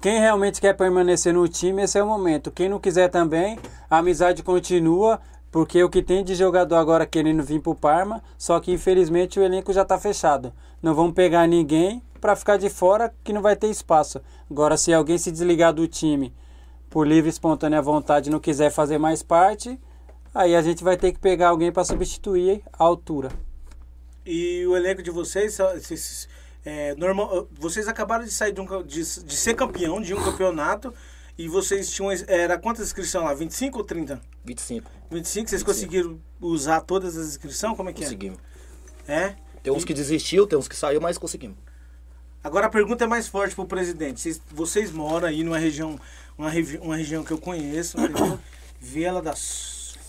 Quem 0.00 0.20
realmente 0.20 0.60
quer 0.60 0.74
permanecer 0.74 1.34
no 1.34 1.48
time, 1.48 1.82
esse 1.82 1.98
é 1.98 2.02
o 2.04 2.06
momento. 2.06 2.52
Quem 2.52 2.68
não 2.68 2.78
quiser 2.78 3.08
também, 3.08 3.58
a 3.90 3.98
amizade 3.98 4.40
continua. 4.40 5.20
Porque 5.50 5.82
o 5.82 5.90
que 5.90 6.00
tem 6.00 6.22
de 6.22 6.36
jogador 6.36 6.76
agora 6.76 7.04
querendo 7.04 7.42
vir 7.42 7.60
pro 7.60 7.74
Parma, 7.74 8.22
só 8.36 8.60
que 8.60 8.70
infelizmente 8.70 9.40
o 9.40 9.42
elenco 9.42 9.72
já 9.72 9.84
tá 9.84 9.98
fechado. 9.98 10.52
Não 10.80 10.94
vão 10.94 11.10
pegar 11.10 11.48
ninguém 11.48 12.00
para 12.20 12.36
ficar 12.36 12.56
de 12.56 12.70
fora 12.70 13.12
que 13.24 13.32
não 13.32 13.42
vai 13.42 13.56
ter 13.56 13.68
espaço. 13.68 14.20
Agora, 14.48 14.76
se 14.76 14.94
alguém 14.94 15.18
se 15.18 15.32
desligar 15.32 15.72
do 15.72 15.88
time 15.88 16.32
por 16.88 17.04
livre 17.04 17.28
e 17.28 17.32
espontânea 17.32 17.82
vontade 17.82 18.30
não 18.30 18.38
quiser 18.38 18.70
fazer 18.70 18.98
mais 18.98 19.24
parte, 19.24 19.76
aí 20.34 20.54
a 20.54 20.62
gente 20.62 20.84
vai 20.84 20.96
ter 20.96 21.12
que 21.12 21.18
pegar 21.18 21.48
alguém 21.48 21.72
para 21.72 21.84
substituir 21.84 22.62
a 22.72 22.84
altura. 22.84 23.30
E 24.24 24.66
o 24.66 24.76
elenco 24.76 25.02
de 25.02 25.10
vocês, 25.10 25.56
vocês 25.56 26.28
É, 26.64 26.94
normal, 26.96 27.48
vocês 27.52 27.88
acabaram 27.88 28.24
de 28.24 28.30
sair 28.30 28.52
de, 28.52 28.60
um, 28.60 28.82
de, 28.82 29.00
de 29.02 29.36
ser 29.36 29.54
campeão 29.54 30.00
de 30.02 30.12
um 30.12 30.22
campeonato 30.22 30.92
e 31.38 31.48
vocês 31.48 31.88
tinham. 31.90 32.10
Era 32.26 32.58
quantas 32.58 32.86
inscrições 32.86 33.24
lá? 33.24 33.32
25 33.32 33.78
ou 33.78 33.84
30? 33.84 34.20
25. 34.44 34.90
25? 35.10 35.48
Vocês 35.48 35.62
25. 35.62 35.64
conseguiram 35.64 36.20
usar 36.40 36.80
todas 36.80 37.16
as 37.16 37.28
inscrições? 37.28 37.76
Como 37.76 37.88
é 37.88 37.92
que 37.92 38.02
Conseguimos. 38.02 38.38
é? 39.06 39.14
É? 39.14 39.36
Tem 39.62 39.72
uns 39.72 39.84
que 39.84 39.94
desistiu, 39.94 40.46
tem 40.46 40.58
uns 40.58 40.68
que 40.68 40.76
saiu, 40.76 41.00
mas 41.00 41.16
conseguimos. 41.16 41.56
Agora 42.42 42.66
a 42.66 42.70
pergunta 42.70 43.04
é 43.04 43.06
mais 43.06 43.28
forte 43.28 43.54
pro 43.54 43.66
presidente. 43.66 44.20
Vocês, 44.20 44.40
vocês 44.50 44.90
moram 44.90 45.28
aí 45.28 45.42
numa 45.42 45.58
região, 45.58 45.98
uma, 46.36 46.50
uma 46.82 46.96
região 46.96 47.24
que 47.24 47.30
eu 47.30 47.38
conheço, 47.38 47.98
entendeu? 47.98 48.38
Viela 48.80 49.22
das 49.22 49.38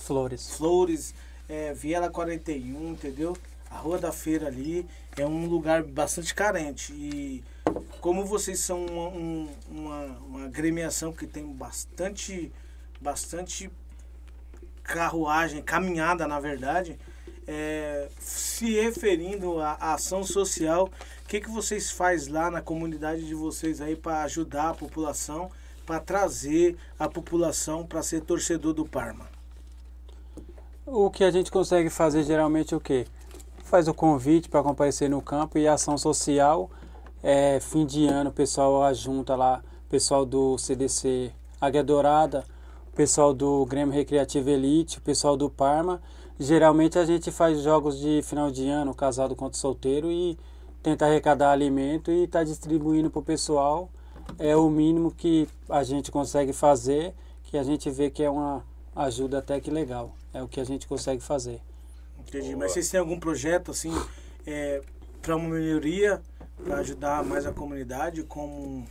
Flores. 0.09 0.49
Flores, 0.55 1.13
é, 1.47 1.71
Viela 1.71 2.09
41, 2.09 2.93
entendeu? 2.93 3.37
A 3.69 3.77
Rua 3.77 3.99
da 3.99 4.11
Feira 4.11 4.47
ali 4.47 4.87
é 5.15 5.23
um 5.23 5.45
lugar 5.45 5.83
bastante 5.83 6.33
carente. 6.33 6.91
E 6.93 7.43
como 8.01 8.25
vocês 8.25 8.59
são 8.59 8.83
uma, 8.87 9.07
um- 9.09 9.49
uma, 9.69 10.05
uma 10.27 10.45
agremiação 10.45 11.13
que 11.13 11.27
tem 11.27 11.45
bastante, 11.45 12.51
bastante 12.99 13.69
carruagem, 14.83 15.61
caminhada 15.61 16.27
na 16.27 16.39
verdade, 16.39 16.97
é, 17.47 18.09
se 18.19 18.73
referindo 18.81 19.59
à, 19.59 19.73
à 19.73 19.93
ação 19.93 20.23
social, 20.23 20.89
o 21.23 21.27
que, 21.27 21.39
que 21.39 21.49
vocês 21.51 21.91
faz 21.91 22.27
lá 22.27 22.49
na 22.49 22.63
comunidade 22.63 23.27
de 23.27 23.35
vocês 23.35 23.79
aí 23.79 23.95
para 23.95 24.23
ajudar 24.23 24.69
a 24.69 24.73
população, 24.73 25.51
para 25.85 25.99
trazer 25.99 26.75
a 26.97 27.07
população 27.07 27.85
para 27.85 28.01
ser 28.01 28.21
torcedor 28.21 28.73
do 28.73 28.85
Parma? 28.87 29.28
O 30.91 31.11
que 31.11 31.23
a 31.23 31.29
gente 31.29 31.51
consegue 31.51 31.87
fazer 31.87 32.23
geralmente 32.23 32.73
é 32.73 32.77
o 32.77 32.79
quê? 32.79 33.05
Faz 33.63 33.87
o 33.87 33.93
convite 33.93 34.49
para 34.49 34.63
comparecer 34.63 35.07
no 35.07 35.21
campo 35.21 35.59
e 35.59 35.67
ação 35.67 35.99
social. 35.99 36.67
É, 37.21 37.59
fim 37.59 37.85
de 37.85 38.07
ano, 38.07 38.31
o 38.31 38.33
pessoal 38.33 38.81
ajunta 38.81 39.35
lá, 39.35 39.61
o 39.85 39.89
pessoal 39.89 40.25
do 40.25 40.57
CDC 40.57 41.31
Águia 41.61 41.83
Dourada, 41.83 42.43
o 42.91 42.95
pessoal 42.95 43.35
do 43.35 43.67
Grêmio 43.67 43.93
Recreativo 43.93 44.49
Elite, 44.49 44.97
o 44.97 45.01
pessoal 45.01 45.37
do 45.37 45.47
Parma. 45.47 46.01
Geralmente 46.39 46.97
a 46.97 47.05
gente 47.05 47.29
faz 47.29 47.61
jogos 47.61 47.99
de 47.99 48.21
final 48.23 48.49
de 48.49 48.67
ano, 48.67 48.95
casado 48.95 49.35
contra 49.35 49.59
solteiro, 49.59 50.11
e 50.11 50.39
tenta 50.81 51.05
arrecadar 51.05 51.51
alimento 51.51 52.11
e 52.11 52.25
tá 52.25 52.43
distribuindo 52.43 53.11
pro 53.11 53.21
pessoal. 53.21 53.91
É 54.39 54.55
o 54.55 54.67
mínimo 54.71 55.11
que 55.11 55.47
a 55.69 55.83
gente 55.83 56.09
consegue 56.09 56.51
fazer, 56.51 57.13
que 57.43 57.59
a 57.59 57.63
gente 57.63 57.91
vê 57.91 58.09
que 58.09 58.23
é 58.23 58.29
uma 58.29 58.63
ajuda 58.95 59.39
até 59.39 59.59
que 59.59 59.71
legal. 59.71 60.15
É 60.33 60.41
o 60.41 60.47
que 60.47 60.59
a 60.59 60.63
gente 60.63 60.87
consegue 60.87 61.21
fazer. 61.21 61.59
Entendi. 62.19 62.55
Mas 62.55 62.73
vocês 62.73 62.89
têm 62.89 62.99
algum 62.99 63.19
projeto 63.19 63.71
assim 63.71 63.93
é, 64.45 64.81
para 65.21 65.35
uma 65.35 65.49
melhoria, 65.49 66.21
para 66.63 66.77
ajudar 66.77 67.23
mais 67.23 67.45
a 67.45 67.51
comunidade? 67.51 68.23
Como 68.23 68.85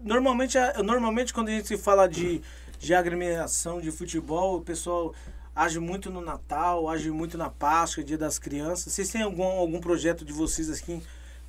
normalmente, 0.00 0.58
normalmente 0.84 1.32
quando 1.32 1.48
a 1.48 1.52
gente 1.52 1.68
se 1.68 1.78
fala 1.78 2.06
de, 2.08 2.42
de 2.78 2.94
agremiação 2.94 3.80
de 3.80 3.90
futebol, 3.90 4.58
o 4.58 4.60
pessoal 4.60 5.14
age 5.54 5.78
muito 5.78 6.10
no 6.10 6.20
Natal, 6.20 6.88
age 6.88 7.10
muito 7.10 7.38
na 7.38 7.48
Páscoa, 7.48 8.02
Dia 8.02 8.18
das 8.18 8.38
Crianças. 8.38 8.92
Vocês 8.92 9.08
têm 9.08 9.22
algum, 9.22 9.44
algum 9.44 9.80
projeto 9.80 10.24
de 10.24 10.32
vocês 10.32 10.68
assim 10.68 11.02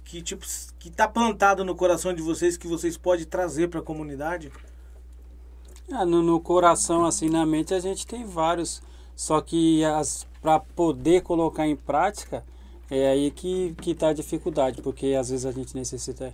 que 0.03 0.21
tipo 0.21 0.45
que 0.77 0.91
tá 0.91 1.07
plantado 1.07 1.65
no 1.65 1.75
coração 1.75 2.13
de 2.13 2.21
vocês 2.21 2.55
que 2.55 2.67
vocês 2.67 2.95
podem 2.95 3.25
trazer 3.25 3.69
para 3.69 3.79
a 3.79 3.83
comunidade? 3.83 4.51
Ah, 5.91 6.03
no, 6.03 6.23
no 6.23 6.39
coração, 6.39 7.05
assim, 7.05 7.29
na 7.29 7.45
mente, 7.45 7.73
a 7.73 7.79
gente 7.79 8.07
tem 8.07 8.25
vários. 8.25 8.81
Só 9.15 9.39
que 9.39 9.81
para 10.41 10.59
poder 10.59 11.21
colocar 11.21 11.67
em 11.67 11.75
prática, 11.75 12.43
é 12.89 13.07
aí 13.09 13.31
que, 13.31 13.75
que 13.81 13.93
tá 13.93 14.09
a 14.09 14.13
dificuldade. 14.13 14.81
Porque 14.81 15.13
às 15.13 15.29
vezes 15.29 15.45
a 15.45 15.51
gente 15.51 15.75
necessita 15.75 16.33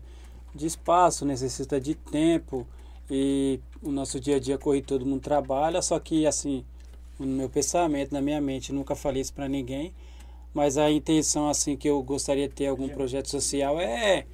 de 0.56 0.66
espaço, 0.66 1.26
necessita 1.26 1.80
de 1.82 1.96
tempo. 1.96 2.66
E 3.10 3.60
o 3.84 3.92
nosso 3.92 4.20
dia 4.20 4.38
a 4.38 4.40
dia 4.40 4.58
corre, 4.58 4.82
todo 4.82 5.06
mundo 5.06 5.22
trabalha. 5.22 5.82
Só 5.82 6.00
que, 6.00 6.26
assim, 6.26 6.64
no 7.20 7.28
meu 7.28 7.50
pensamento, 7.50 8.14
na 8.14 8.22
minha 8.22 8.40
mente, 8.40 8.72
nunca 8.72 8.96
falei 8.96 9.22
isso 9.22 9.34
para 9.34 9.50
ninguém. 9.50 9.94
Mas 10.54 10.78
a 10.78 10.90
intenção, 10.90 11.50
assim, 11.50 11.76
que 11.76 11.90
eu 11.90 12.02
gostaria 12.02 12.48
de 12.48 12.54
ter 12.54 12.68
algum 12.68 12.88
projeto 12.90 13.30
social 13.30 13.80
é 13.80 14.26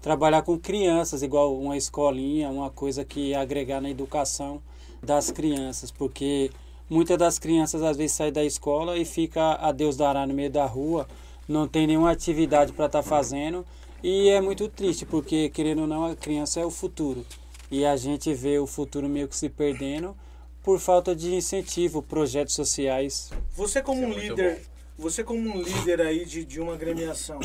trabalhar 0.00 0.42
com 0.42 0.58
crianças, 0.58 1.22
igual 1.22 1.56
uma 1.56 1.76
escolinha, 1.76 2.48
uma 2.48 2.70
coisa 2.70 3.04
que 3.04 3.34
agregar 3.34 3.80
na 3.80 3.90
educação 3.90 4.62
das 5.02 5.30
crianças, 5.30 5.90
porque 5.90 6.50
muitas 6.88 7.18
das 7.18 7.38
crianças 7.38 7.82
às 7.82 7.96
vezes 7.96 8.12
saem 8.12 8.32
da 8.32 8.44
escola 8.44 8.96
e 8.96 9.04
fica 9.04 9.54
a 9.54 9.72
Deus 9.72 9.96
dará 9.96 10.26
no 10.26 10.34
meio 10.34 10.50
da 10.50 10.66
rua, 10.66 11.06
não 11.48 11.66
tem 11.66 11.86
nenhuma 11.86 12.10
atividade 12.10 12.72
para 12.72 12.86
estar 12.86 13.02
fazendo 13.02 13.64
e 14.02 14.28
é 14.28 14.40
muito 14.40 14.68
triste, 14.68 15.04
porque 15.04 15.48
querendo 15.50 15.82
ou 15.82 15.86
não 15.86 16.04
a 16.04 16.16
criança 16.16 16.60
é 16.60 16.64
o 16.64 16.70
futuro 16.70 17.24
e 17.70 17.84
a 17.84 17.96
gente 17.96 18.32
vê 18.34 18.58
o 18.58 18.66
futuro 18.66 19.08
meio 19.08 19.28
que 19.28 19.36
se 19.36 19.48
perdendo 19.48 20.16
por 20.62 20.78
falta 20.78 21.14
de 21.16 21.34
incentivo, 21.34 22.02
projetos 22.02 22.54
sociais. 22.54 23.30
Você 23.54 23.80
como 23.80 24.04
é 24.04 24.06
um 24.06 24.12
líder, 24.12 24.62
você 25.00 25.24
como 25.24 25.40
um 25.40 25.62
líder 25.62 26.02
aí 26.02 26.26
de, 26.26 26.44
de 26.44 26.60
uma 26.60 26.74
agremiação, 26.74 27.40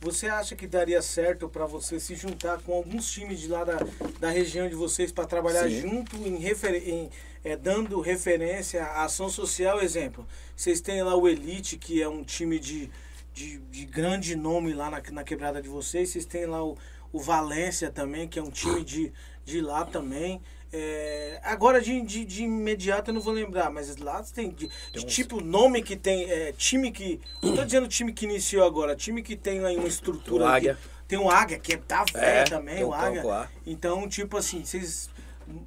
você 0.00 0.28
acha 0.28 0.54
que 0.54 0.64
daria 0.64 1.02
certo 1.02 1.48
para 1.48 1.66
você 1.66 1.98
se 1.98 2.14
juntar 2.14 2.60
com 2.62 2.72
alguns 2.72 3.10
times 3.10 3.40
de 3.40 3.48
lá 3.48 3.64
da, 3.64 3.78
da 4.20 4.30
região 4.30 4.68
de 4.68 4.76
vocês 4.76 5.10
para 5.10 5.26
trabalhar 5.26 5.68
Sim. 5.68 5.80
junto 5.80 6.16
em, 6.16 6.36
refer, 6.36 6.88
em 6.88 7.10
é, 7.42 7.56
dando 7.56 8.00
referência 8.00 8.84
à 8.84 9.04
ação 9.04 9.28
social? 9.28 9.82
Exemplo, 9.82 10.24
vocês 10.54 10.80
têm 10.80 11.02
lá 11.02 11.16
o 11.16 11.28
Elite, 11.28 11.76
que 11.76 12.00
é 12.00 12.08
um 12.08 12.22
time 12.22 12.60
de, 12.60 12.88
de, 13.34 13.58
de 13.58 13.84
grande 13.86 14.36
nome 14.36 14.72
lá 14.72 14.88
na, 14.88 15.02
na 15.10 15.24
quebrada 15.24 15.60
de 15.60 15.68
vocês. 15.68 16.10
Vocês 16.10 16.24
têm 16.24 16.46
lá 16.46 16.64
o, 16.64 16.78
o 17.12 17.18
Valência 17.18 17.90
também, 17.90 18.28
que 18.28 18.38
é 18.38 18.42
um 18.42 18.50
time 18.50 18.84
de, 18.84 19.12
de 19.44 19.60
lá 19.60 19.84
também. 19.84 20.40
É, 20.72 21.40
agora 21.42 21.80
de, 21.80 22.00
de, 22.02 22.24
de 22.24 22.44
imediato 22.44 23.10
eu 23.10 23.14
não 23.14 23.20
vou 23.20 23.32
lembrar, 23.32 23.70
mas 23.70 23.96
lá 23.96 24.22
tem 24.22 24.50
de, 24.50 24.70
de 24.92 25.04
tipo 25.04 25.40
nome 25.40 25.82
que 25.82 25.96
tem, 25.96 26.30
é, 26.30 26.52
time 26.52 26.92
que. 26.92 27.20
Não 27.42 27.56
tô 27.56 27.64
dizendo 27.64 27.88
time 27.88 28.12
que 28.12 28.24
iniciou 28.24 28.64
agora, 28.64 28.94
time 28.94 29.22
que 29.22 29.34
tem 29.36 29.64
aí 29.64 29.76
uma 29.76 29.88
estrutura. 29.88 30.44
O 30.44 30.46
que- 30.46 30.52
Águia. 30.54 30.78
tem 31.08 31.18
o 31.18 31.28
Águia, 31.28 31.58
que 31.58 31.72
é 31.72 31.76
tá 31.76 32.04
velho 32.12 32.24
É, 32.24 32.44
também, 32.44 32.76
tem 32.76 32.84
o 32.84 32.92
Águia. 32.94 33.50
Então, 33.66 34.08
tipo 34.08 34.36
assim, 34.36 34.64
vocês. 34.64 35.10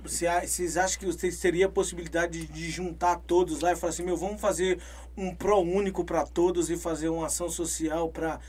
Vocês 0.01 0.77
acham 0.77 0.97
que 0.97 1.05
vocês 1.05 1.37
teriam 1.39 1.67
a 1.67 1.71
possibilidade 1.71 2.45
de, 2.45 2.53
de 2.53 2.71
juntar 2.71 3.17
todos 3.27 3.59
lá 3.59 3.73
e 3.73 3.75
falar 3.75 3.91
assim, 3.91 4.03
meu, 4.03 4.15
vamos 4.15 4.39
fazer 4.39 4.79
um 5.17 5.35
pró 5.35 5.59
único 5.59 6.05
para 6.05 6.25
todos 6.25 6.69
e 6.69 6.77
fazer 6.77 7.09
uma 7.09 7.25
ação 7.25 7.49
social 7.49 8.07
para 8.07 8.39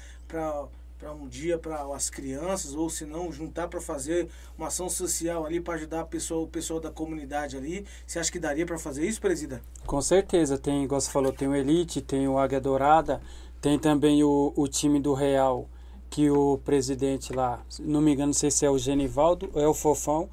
para 0.98 1.12
um 1.12 1.26
dia 1.26 1.58
para 1.58 1.82
as 1.94 2.08
crianças, 2.08 2.74
ou 2.74 2.88
se 2.88 3.04
não, 3.04 3.32
juntar 3.32 3.68
para 3.68 3.80
fazer 3.80 4.28
uma 4.56 4.68
ação 4.68 4.88
social 4.88 5.44
ali 5.44 5.60
para 5.60 5.74
ajudar 5.74 6.00
a 6.00 6.04
pessoa, 6.04 6.44
o 6.44 6.48
pessoal 6.48 6.80
da 6.80 6.90
comunidade 6.90 7.56
ali. 7.56 7.84
Você 8.06 8.18
acha 8.18 8.30
que 8.30 8.38
daria 8.38 8.64
para 8.64 8.78
fazer 8.78 9.06
isso, 9.06 9.20
presida? 9.20 9.62
Com 9.86 10.00
certeza, 10.00 10.56
tem, 10.56 10.84
igual 10.84 11.00
você 11.00 11.10
falou, 11.10 11.32
tem 11.32 11.48
o 11.48 11.54
Elite, 11.54 12.00
tem 12.00 12.28
o 12.28 12.38
Águia 12.38 12.60
Dourada, 12.60 13.20
tem 13.60 13.78
também 13.78 14.22
o, 14.22 14.52
o 14.56 14.68
time 14.68 15.00
do 15.00 15.14
Real, 15.14 15.68
que 16.08 16.30
o 16.30 16.58
presidente 16.64 17.32
lá, 17.32 17.60
não 17.80 18.00
me 18.00 18.12
engano, 18.12 18.28
não 18.28 18.34
sei 18.34 18.50
se 18.50 18.64
é 18.64 18.70
o 18.70 18.78
Genivaldo 18.78 19.50
ou 19.52 19.60
é 19.60 19.66
o 19.66 19.74
Fofão. 19.74 20.28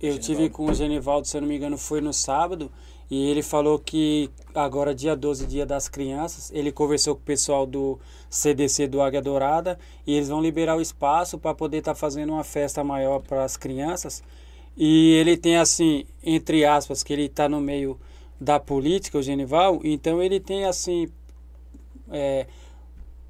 Eu 0.00 0.18
tive 0.18 0.50
com 0.50 0.66
o 0.66 0.74
Genivaldo, 0.74 1.26
se 1.26 1.36
eu 1.36 1.40
não 1.40 1.48
me 1.48 1.56
engano, 1.56 1.78
foi 1.78 2.00
no 2.00 2.12
sábado, 2.12 2.70
e 3.10 3.30
ele 3.30 3.42
falou 3.42 3.78
que 3.78 4.30
agora, 4.54 4.94
dia 4.94 5.16
12, 5.16 5.46
dia 5.46 5.64
das 5.64 5.88
crianças, 5.88 6.50
ele 6.52 6.72
conversou 6.72 7.14
com 7.14 7.22
o 7.22 7.24
pessoal 7.24 7.64
do 7.64 7.98
CDC 8.34 8.88
do 8.88 9.00
Águia 9.00 9.22
Dourada 9.22 9.78
e 10.06 10.14
eles 10.14 10.28
vão 10.28 10.42
liberar 10.42 10.76
o 10.76 10.80
espaço 10.80 11.38
para 11.38 11.54
poder 11.54 11.78
estar 11.78 11.94
fazendo 11.94 12.32
uma 12.32 12.44
festa 12.44 12.82
maior 12.82 13.20
para 13.20 13.44
as 13.44 13.56
crianças. 13.56 14.22
E 14.76 15.12
ele 15.14 15.36
tem 15.36 15.56
assim, 15.56 16.04
entre 16.22 16.64
aspas, 16.64 17.02
que 17.04 17.12
ele 17.12 17.26
está 17.26 17.48
no 17.48 17.60
meio 17.60 17.98
da 18.40 18.58
política, 18.58 19.18
o 19.18 19.22
Genival, 19.22 19.80
então 19.84 20.20
ele 20.20 20.40
tem 20.40 20.64
assim. 20.64 21.08
é, 22.10 22.46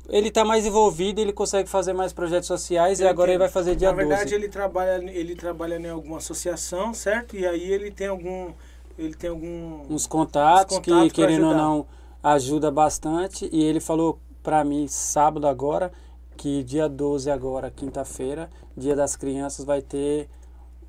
ele 0.08 0.28
está 0.28 0.44
mais 0.44 0.66
envolvido, 0.66 1.20
ele 1.20 1.32
consegue 1.32 1.68
fazer 1.68 1.92
mais 1.92 2.12
projetos 2.12 2.46
sociais 2.46 3.00
e 3.00 3.06
agora 3.06 3.30
ele 3.30 3.38
vai 3.38 3.48
fazer 3.48 3.74
dia 3.74 3.88
Na 3.88 3.94
verdade, 3.94 4.24
12. 4.24 4.34
ele 4.34 4.48
trabalha, 4.48 5.02
ele 5.10 5.34
trabalha 5.34 5.76
em 5.78 5.88
alguma 5.88 6.18
associação, 6.18 6.92
certo? 6.92 7.36
E 7.36 7.46
aí 7.46 7.72
ele 7.72 7.90
tem 7.90 8.06
algum. 8.06 8.52
Ele 8.98 9.14
tem 9.14 9.30
algum. 9.30 9.84
uns 9.88 10.06
contatos, 10.06 10.76
Uns 10.76 10.84
contatos 10.84 11.08
que 11.08 11.14
querendo 11.14 11.48
ou 11.48 11.54
não 11.54 11.86
ajuda 12.22 12.70
bastante 12.70 13.48
e 13.52 13.62
ele 13.62 13.80
falou 13.80 14.18
para 14.44 14.62
mim 14.62 14.86
sábado 14.86 15.48
agora 15.48 15.90
que 16.36 16.62
dia 16.62 16.88
12 16.88 17.30
agora, 17.30 17.70
quinta-feira, 17.70 18.50
dia 18.76 18.94
das 18.94 19.16
crianças 19.16 19.64
vai 19.64 19.80
ter 19.80 20.28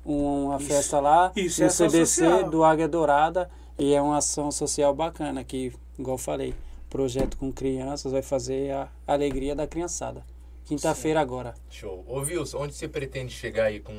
um- 0.04 0.46
uma 0.46 0.56
Isso- 0.56 0.66
festa 0.68 1.00
lá 1.00 1.32
isso 1.34 1.60
no 1.60 1.66
é 1.66 1.70
CDC 1.70 2.24
social. 2.24 2.50
do 2.50 2.62
Águia 2.64 2.86
Dourada 2.88 3.50
e 3.78 3.94
é 3.94 4.00
uma 4.02 4.18
ação 4.18 4.50
social 4.50 4.92
bacana 4.94 5.42
que, 5.44 5.72
igual 5.98 6.14
eu 6.14 6.18
falei, 6.18 6.54
projeto 6.90 7.36
com 7.36 7.52
crianças 7.52 8.10
vai 8.12 8.22
fazer 8.22 8.72
a 8.72 8.88
alegria 9.06 9.54
da 9.54 9.66
criançada. 9.66 10.24
Quinta-feira 10.64 11.20
agora. 11.20 11.54
Show. 11.70 12.04
Ô, 12.08 12.18
Wilson, 12.20 12.58
onde 12.58 12.74
você 12.74 12.88
pretende 12.88 13.32
chegar 13.32 13.64
aí 13.66 13.78
com, 13.80 13.94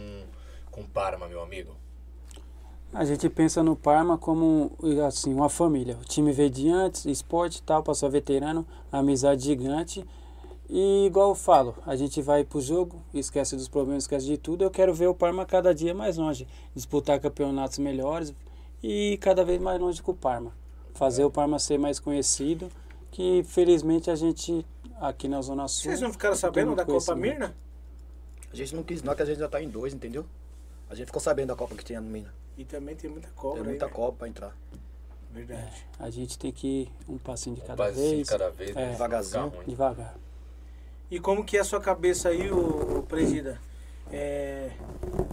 com 0.69 0.83
Parma, 0.83 1.27
meu 1.29 1.41
amigo? 1.41 1.75
A 2.93 3.03
gente 3.03 3.29
pensa 3.29 3.61
no 3.61 3.75
Parma 3.75 4.17
como 4.17 4.71
assim, 5.05 5.33
uma 5.33 5.49
família. 5.49 5.97
O 6.01 6.05
time 6.05 6.31
veio 6.31 6.49
de 6.49 6.69
antes, 6.69 7.05
esporte 7.05 7.57
e 7.57 7.61
tal, 7.61 7.83
passou 7.83 8.09
veterano, 8.09 8.65
amizade 8.91 9.43
gigante. 9.43 10.05
E 10.69 11.05
igual 11.05 11.29
eu 11.29 11.35
falo, 11.35 11.75
a 11.85 11.95
gente 11.95 12.21
vai 12.21 12.43
pro 12.43 12.59
jogo, 12.59 13.01
esquece 13.13 13.55
dos 13.55 13.67
problemas, 13.67 14.03
esquece 14.03 14.25
de 14.25 14.37
tudo. 14.37 14.63
Eu 14.63 14.71
quero 14.71 14.93
ver 14.93 15.07
o 15.07 15.13
Parma 15.13 15.45
cada 15.45 15.73
dia 15.73 15.93
mais 15.93 16.17
longe, 16.17 16.47
disputar 16.75 17.19
campeonatos 17.19 17.77
melhores 17.77 18.33
e 18.83 19.17
cada 19.21 19.45
vez 19.45 19.61
mais 19.61 19.79
longe 19.79 20.01
com 20.01 20.11
o 20.11 20.15
Parma. 20.15 20.51
Fazer 20.93 21.23
o 21.23 21.31
Parma 21.31 21.59
ser 21.59 21.77
mais 21.77 21.99
conhecido, 21.99 22.69
que 23.11 23.43
felizmente 23.47 24.09
a 24.09 24.15
gente 24.15 24.65
aqui 24.99 25.27
na 25.27 25.41
Zona 25.41 25.67
Sul. 25.67 25.89
Vocês 25.89 26.01
não 26.01 26.11
ficaram 26.11 26.35
sabendo 26.35 26.75
da 26.75 26.85
Copa. 26.85 27.15
Mirna? 27.15 27.55
A 28.51 28.55
gente 28.55 28.75
não 28.75 28.83
quis 28.83 29.03
não, 29.03 29.13
que 29.13 29.21
a 29.21 29.25
gente 29.25 29.39
já 29.39 29.47
tá 29.47 29.61
em 29.61 29.69
dois, 29.69 29.93
entendeu? 29.93 30.25
A 30.89 30.95
gente 30.95 31.07
ficou 31.07 31.21
sabendo 31.21 31.49
da 31.49 31.55
Copa 31.55 31.75
que 31.75 31.83
tinha 31.83 31.99
no 32.01 32.09
Minas. 32.09 32.31
E 32.57 32.65
também 32.65 32.95
tem 32.95 33.09
muita 33.09 33.27
cobra 33.29 33.61
Tem 33.61 33.69
muita 33.69 33.85
aí, 33.85 33.91
né? 33.91 33.95
Copa 33.95 34.17
pra 34.19 34.27
entrar. 34.27 34.57
Verdade. 35.31 35.85
A 35.99 36.09
gente 36.09 36.39
tem 36.39 36.51
que 36.51 36.67
ir 36.83 36.91
um 37.07 37.17
passinho 37.17 37.55
de 37.55 37.61
cada 37.61 37.83
Rapaz, 37.83 37.97
assim, 37.97 38.15
vez, 38.15 38.29
cada 38.29 38.49
vez, 38.49 38.71
É. 38.71 38.73
né? 38.85 38.91
Devagarzinho. 38.91 39.53
Devagar. 39.67 40.15
E 41.11 41.19
como 41.19 41.43
que 41.45 41.57
é 41.57 41.59
a 41.59 41.63
sua 41.63 41.79
cabeça 41.79 42.29
aí, 42.29 42.49
o, 42.51 43.03
Presida? 43.03 43.59
É, 44.11 44.71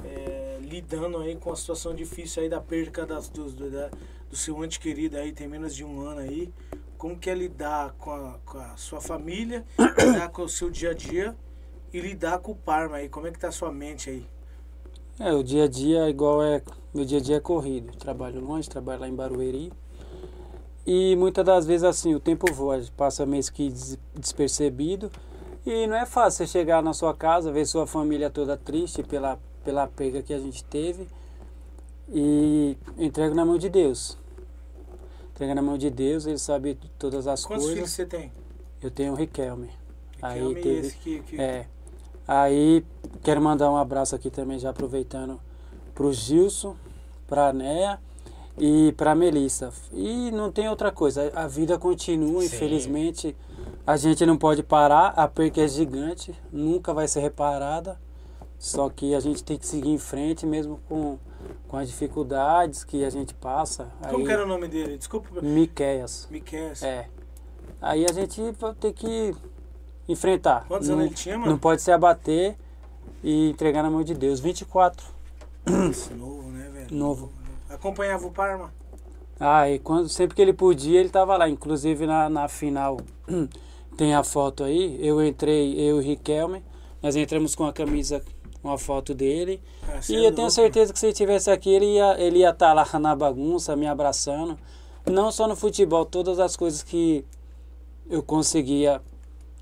é, 0.04 0.58
lidando 0.60 1.18
aí 1.18 1.36
com 1.36 1.52
a 1.52 1.56
situação 1.56 1.94
difícil 1.94 2.42
aí 2.42 2.48
da 2.48 2.60
perca 2.60 3.06
das, 3.06 3.28
do, 3.28 3.50
do, 3.50 3.70
da- 3.70 3.90
do 4.28 4.36
seu 4.36 4.62
ente 4.64 4.80
querido 4.80 5.16
aí, 5.16 5.32
tem 5.32 5.46
menos 5.48 5.74
de 5.74 5.84
um 5.84 6.00
ano 6.02 6.20
aí. 6.20 6.52
Como 6.98 7.16
que 7.18 7.30
é 7.30 7.34
lidar 7.34 7.92
com 7.92 8.10
a, 8.10 8.38
com 8.44 8.58
a 8.58 8.76
sua 8.76 9.00
família, 9.00 9.64
lidar 9.98 10.28
com 10.30 10.42
o 10.42 10.48
seu 10.48 10.70
dia 10.70 10.90
a 10.90 10.94
dia 10.94 11.36
e 11.92 12.00
lidar 12.00 12.38
com 12.40 12.52
o 12.52 12.56
Parma 12.56 12.96
aí? 12.96 13.08
Como 13.08 13.26
é 13.26 13.30
que 13.32 13.38
tá 13.38 13.48
a 13.48 13.52
sua 13.52 13.70
mente 13.72 14.10
aí? 14.10 14.26
É, 15.18 15.32
o 15.32 15.42
dia 15.42 15.64
a 15.64 15.68
dia 15.68 16.06
é 16.06 16.08
igual 16.10 16.42
é. 16.42 16.62
Meu 16.92 17.04
dia 17.04 17.18
a 17.18 17.20
dia 17.20 17.36
é 17.36 17.40
corrido. 17.40 17.96
Trabalho 17.96 18.40
longe, 18.40 18.68
trabalho 18.68 19.00
lá 19.00 19.08
em 19.08 19.14
Barueri. 19.14 19.72
E 20.86 21.16
muitas 21.16 21.44
das 21.44 21.64
vezes 21.66 21.84
assim, 21.84 22.14
o 22.14 22.20
tempo 22.20 22.52
voa, 22.52 22.82
passa 22.96 23.24
mês 23.24 23.48
que 23.48 23.68
des- 23.70 23.98
despercebido. 24.14 25.10
E 25.64 25.86
não 25.86 25.96
é 25.96 26.04
fácil 26.04 26.44
você 26.46 26.52
chegar 26.52 26.82
na 26.82 26.92
sua 26.92 27.14
casa, 27.14 27.50
ver 27.50 27.64
sua 27.64 27.86
família 27.86 28.28
toda 28.28 28.56
triste 28.56 29.02
pela, 29.02 29.38
pela 29.64 29.86
perda 29.86 30.22
que 30.22 30.34
a 30.34 30.38
gente 30.38 30.62
teve. 30.64 31.08
E 32.12 32.76
entrega 32.98 33.34
na 33.34 33.44
mão 33.46 33.56
de 33.56 33.70
Deus. 33.70 34.18
Entrega 35.32 35.54
na 35.54 35.62
mão 35.62 35.78
de 35.78 35.88
Deus, 35.90 36.26
ele 36.26 36.38
sabe 36.38 36.78
todas 36.98 37.26
as 37.26 37.44
Quantos 37.46 37.64
filhos 37.64 37.78
coisas. 37.80 37.94
você 37.96 38.04
tem? 38.06 38.30
Eu 38.82 38.90
tenho 38.90 39.12
o 39.12 39.16
Riquelme. 39.16 39.70
Aí 40.20 40.38
Riquelme, 40.38 40.60
teve. 40.62 40.86
esse 40.88 40.96
que, 40.98 41.20
que- 41.20 41.40
É. 41.40 41.66
Aí 42.26 42.84
quero 43.22 43.40
mandar 43.40 43.70
um 43.70 43.76
abraço 43.76 44.14
aqui 44.14 44.30
também, 44.30 44.58
já 44.58 44.70
aproveitando, 44.70 45.38
pro 45.94 46.12
Gilson, 46.12 46.74
pra 47.26 47.52
Néa 47.52 47.98
e 48.58 48.92
pra 48.96 49.14
Melissa. 49.14 49.72
E 49.92 50.30
não 50.30 50.50
tem 50.50 50.68
outra 50.68 50.90
coisa, 50.90 51.30
a 51.34 51.46
vida 51.46 51.78
continua, 51.78 52.40
Sim. 52.40 52.46
infelizmente. 52.46 53.36
A 53.86 53.96
gente 53.98 54.24
não 54.24 54.38
pode 54.38 54.62
parar, 54.62 55.08
a 55.08 55.28
perca 55.28 55.60
é 55.60 55.68
gigante, 55.68 56.34
nunca 56.50 56.94
vai 56.94 57.06
ser 57.06 57.20
reparada. 57.20 57.98
Só 58.58 58.88
que 58.88 59.14
a 59.14 59.20
gente 59.20 59.44
tem 59.44 59.58
que 59.58 59.66
seguir 59.66 59.90
em 59.90 59.98
frente, 59.98 60.46
mesmo 60.46 60.80
com, 60.88 61.18
com 61.68 61.76
as 61.76 61.88
dificuldades 61.88 62.82
que 62.82 63.04
a 63.04 63.10
gente 63.10 63.34
passa. 63.34 63.88
Como 64.02 64.20
Aí, 64.20 64.24
que 64.24 64.32
era 64.32 64.42
o 64.42 64.48
nome 64.48 64.68
dele? 64.68 64.96
Desculpa. 64.96 65.42
Miqueias. 65.42 66.26
Miquel. 66.30 66.72
É. 66.80 67.06
Aí 67.82 68.06
a 68.06 68.12
gente 68.14 68.40
vai 68.52 68.72
ter 68.74 68.94
que 68.94 69.34
enfrentar. 70.08 70.64
Quantos 70.68 70.88
não, 70.88 70.96
anos 70.96 71.06
ele 71.06 71.14
tinha, 71.14 71.38
mano? 71.38 71.52
Não 71.52 71.58
pode 71.58 71.82
se 71.82 71.90
abater 71.90 72.56
e 73.22 73.50
entregar 73.50 73.82
na 73.82 73.90
mão 73.90 74.02
de 74.02 74.14
Deus. 74.14 74.40
24, 74.40 75.04
Esse 75.90 76.12
novo, 76.14 76.48
né, 76.50 76.68
velho? 76.72 76.94
novo. 76.96 77.32
Acompanhava 77.68 78.26
o 78.26 78.30
Parma. 78.30 78.72
Ah, 79.40 79.68
e 79.68 79.78
quando, 79.78 80.08
sempre 80.08 80.36
que 80.36 80.42
ele 80.42 80.52
podia, 80.52 81.00
ele 81.00 81.08
tava 81.08 81.36
lá. 81.36 81.48
Inclusive 81.48 82.06
na, 82.06 82.28
na 82.28 82.48
final 82.48 82.98
tem 83.96 84.14
a 84.14 84.22
foto 84.22 84.62
aí. 84.64 84.96
Eu 85.04 85.24
entrei, 85.24 85.74
eu 85.80 86.00
e 86.00 86.04
Riquelme. 86.04 86.62
Nós 87.02 87.16
entramos 87.16 87.54
com 87.54 87.64
a 87.66 87.72
camisa, 87.72 88.22
com 88.62 88.70
a 88.70 88.78
foto 88.78 89.12
dele. 89.14 89.60
Ah, 89.88 90.00
E 90.08 90.14
é 90.16 90.18
eu 90.20 90.30
tenho 90.30 90.36
louco. 90.36 90.50
certeza 90.50 90.92
que 90.92 90.98
se 90.98 91.06
ele 91.06 91.12
estivesse 91.12 91.50
aqui, 91.50 91.70
ele 91.70 91.94
ia 91.96 92.18
ele 92.18 92.38
ia 92.40 92.50
estar 92.50 92.72
lá 92.72 92.86
na 92.98 93.14
bagunça, 93.16 93.74
me 93.74 93.86
abraçando. 93.86 94.56
Não 95.10 95.30
só 95.32 95.46
no 95.48 95.56
futebol, 95.56 96.06
todas 96.06 96.38
as 96.38 96.56
coisas 96.56 96.82
que 96.82 97.24
eu 98.08 98.22
conseguia, 98.22 99.02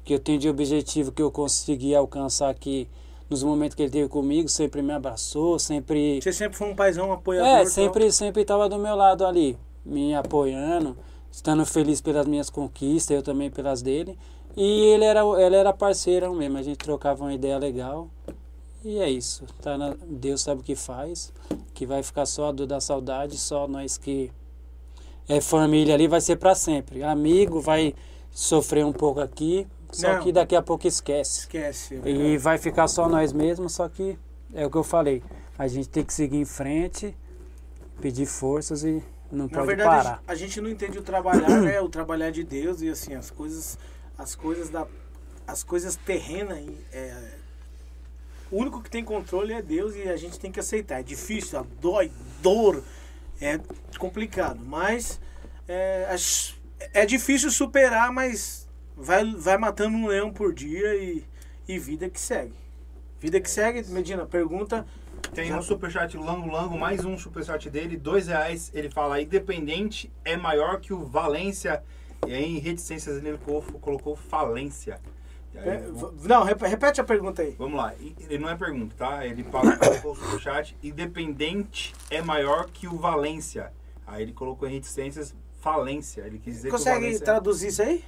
que 0.04 0.14
eu 0.14 0.18
tenho 0.18 0.38
de 0.38 0.48
objetivo, 0.48 1.12
que 1.12 1.22
eu 1.22 1.30
conseguia 1.30 1.98
alcançar 1.98 2.48
aqui 2.50 2.88
nos 3.30 3.42
momentos 3.42 3.74
que 3.74 3.82
ele 3.82 3.90
teve 3.90 4.08
comigo, 4.08 4.48
sempre 4.48 4.82
me 4.82 4.92
abraçou, 4.92 5.58
sempre. 5.58 6.20
Você 6.20 6.32
sempre 6.32 6.56
foi 6.58 6.68
um 6.70 6.74
paizão, 6.76 7.08
um 7.08 7.12
apoiador. 7.12 7.48
É, 7.48 7.64
sempre 7.64 8.12
sempre 8.12 8.42
estava 8.42 8.68
do 8.68 8.78
meu 8.78 8.94
lado 8.94 9.24
ali, 9.24 9.56
me 9.84 10.14
apoiando, 10.14 10.96
estando 11.30 11.64
feliz 11.64 12.00
pelas 12.00 12.26
minhas 12.26 12.50
conquistas, 12.50 13.16
eu 13.16 13.22
também 13.22 13.50
pelas 13.50 13.80
dele. 13.80 14.18
E 14.54 14.84
ele 14.86 15.04
era, 15.04 15.22
ele 15.40 15.56
era 15.56 15.72
parceiro 15.72 16.34
mesmo, 16.34 16.58
a 16.58 16.62
gente 16.62 16.76
trocava 16.76 17.24
uma 17.24 17.32
ideia 17.32 17.56
legal. 17.56 18.10
E 18.84 18.98
é 18.98 19.08
isso. 19.08 19.44
Tá 19.62 19.78
na- 19.78 19.94
Deus 20.06 20.42
sabe 20.42 20.60
o 20.60 20.64
que 20.64 20.74
faz. 20.74 21.32
Que 21.72 21.86
vai 21.86 22.02
ficar 22.02 22.26
só 22.26 22.48
a 22.48 22.52
dor 22.52 22.66
da 22.66 22.80
saudade, 22.80 23.38
só 23.38 23.66
nós 23.66 23.96
que 23.96 24.30
é 25.28 25.40
família 25.40 25.94
ali 25.94 26.06
vai 26.06 26.20
ser 26.20 26.36
para 26.36 26.54
sempre. 26.54 27.02
Amigo 27.02 27.60
vai 27.60 27.94
sofrer 28.30 28.84
um 28.84 28.92
pouco 28.92 29.20
aqui, 29.20 29.66
só 29.92 30.14
Não. 30.14 30.22
que 30.22 30.32
daqui 30.32 30.56
a 30.56 30.62
pouco 30.62 30.86
esquece. 30.88 31.40
Esquece. 31.40 32.00
E 32.04 32.36
vai 32.38 32.58
ficar 32.58 32.88
só 32.88 33.08
nós 33.08 33.32
mesmos, 33.32 33.74
só 33.74 33.88
que 33.88 34.18
é 34.54 34.66
o 34.66 34.70
que 34.70 34.76
eu 34.76 34.82
falei. 34.82 35.22
A 35.58 35.68
gente 35.68 35.88
tem 35.88 36.02
que 36.02 36.12
seguir 36.12 36.38
em 36.38 36.44
frente, 36.46 37.14
pedir 38.00 38.26
forças 38.26 38.82
e 38.84 39.02
não 39.30 39.44
Na 39.44 39.50
pode 39.50 39.66
verdade, 39.66 40.04
parar. 40.04 40.22
a 40.26 40.34
gente 40.34 40.60
não 40.60 40.68
entende 40.70 40.98
o 40.98 41.02
trabalhar, 41.02 41.60
né? 41.60 41.80
O 41.80 41.88
trabalhar 41.88 42.30
de 42.30 42.42
Deus 42.42 42.80
e 42.80 42.88
assim, 42.88 43.14
as 43.14 43.30
coisas, 43.30 43.78
as 44.16 44.34
coisas 44.34 44.70
da, 44.70 44.86
as 45.46 45.62
coisas 45.62 45.94
terrenas, 45.94 46.58
é, 46.90 47.14
o 48.50 48.56
único 48.56 48.82
que 48.82 48.90
tem 48.90 49.04
controle 49.04 49.52
é 49.52 49.60
Deus 49.62 49.94
e 49.94 50.08
a 50.08 50.16
gente 50.16 50.40
tem 50.40 50.50
que 50.50 50.58
aceitar. 50.60 51.00
É 51.00 51.02
difícil, 51.02 51.58
a 51.58 51.64
dói, 51.80 52.10
dor, 52.40 52.82
é 53.40 53.60
complicado, 53.98 54.60
mas 54.64 55.20
é, 55.68 56.14
é 56.94 57.06
difícil 57.06 57.50
superar, 57.50 58.10
mas 58.10 58.61
vai, 59.02 59.24
vai 59.34 59.58
matando 59.58 59.96
um 59.96 60.06
leão 60.06 60.32
por 60.32 60.52
dia 60.54 60.94
e, 60.96 61.24
e 61.68 61.78
vida 61.78 62.08
que 62.08 62.20
segue. 62.20 62.54
Vida 63.20 63.40
que 63.40 63.50
segue, 63.50 63.88
Medina, 63.90 64.26
pergunta. 64.26 64.86
Tem 65.34 65.48
Já- 65.48 65.58
um 65.58 65.62
superchat 65.62 66.16
Lango 66.16 66.50
Lango, 66.50 66.76
mais 66.78 67.04
um 67.04 67.16
superchat 67.16 67.70
dele, 67.70 67.96
dois 67.96 68.26
reais. 68.26 68.70
Ele 68.74 68.90
fala, 68.90 69.20
independente 69.20 70.10
é 70.24 70.36
maior 70.36 70.80
que 70.80 70.92
o 70.92 71.04
Valência. 71.04 71.82
E 72.26 72.32
aí 72.32 72.56
em 72.56 72.58
reticências 72.58 73.16
ele 73.24 73.38
colocou, 73.38 73.80
colocou 73.80 74.16
falência. 74.16 75.00
Aí, 75.54 75.68
É, 75.68 75.84
não, 76.24 76.42
rep- 76.44 76.62
repete 76.62 77.00
a 77.00 77.04
pergunta 77.04 77.42
aí. 77.42 77.54
vamos 77.58 77.76
lá, 77.76 77.94
ele 78.00 78.38
não 78.38 78.48
é 78.48 78.56
pergunta, 78.56 78.94
tá? 78.96 79.26
Ele 79.26 79.44
colocou 79.44 80.12
o 80.12 80.16
superchat, 80.16 80.76
independente 80.82 81.94
é 82.10 82.22
maior 82.22 82.66
que 82.70 82.88
o 82.88 82.96
Valência. 82.96 83.72
Aí 84.06 84.22
ele 84.22 84.32
colocou 84.32 84.66
em 84.68 84.72
reticências 84.72 85.34
falência. 85.60 86.22
Ele 86.22 86.38
quis 86.38 86.54
dizer 86.56 86.68
que 86.68 86.74
o 86.74 86.78
Consegue 86.78 87.00
Valência... 87.00 87.24
traduzir 87.24 87.68
isso 87.68 87.82
aí? 87.82 88.02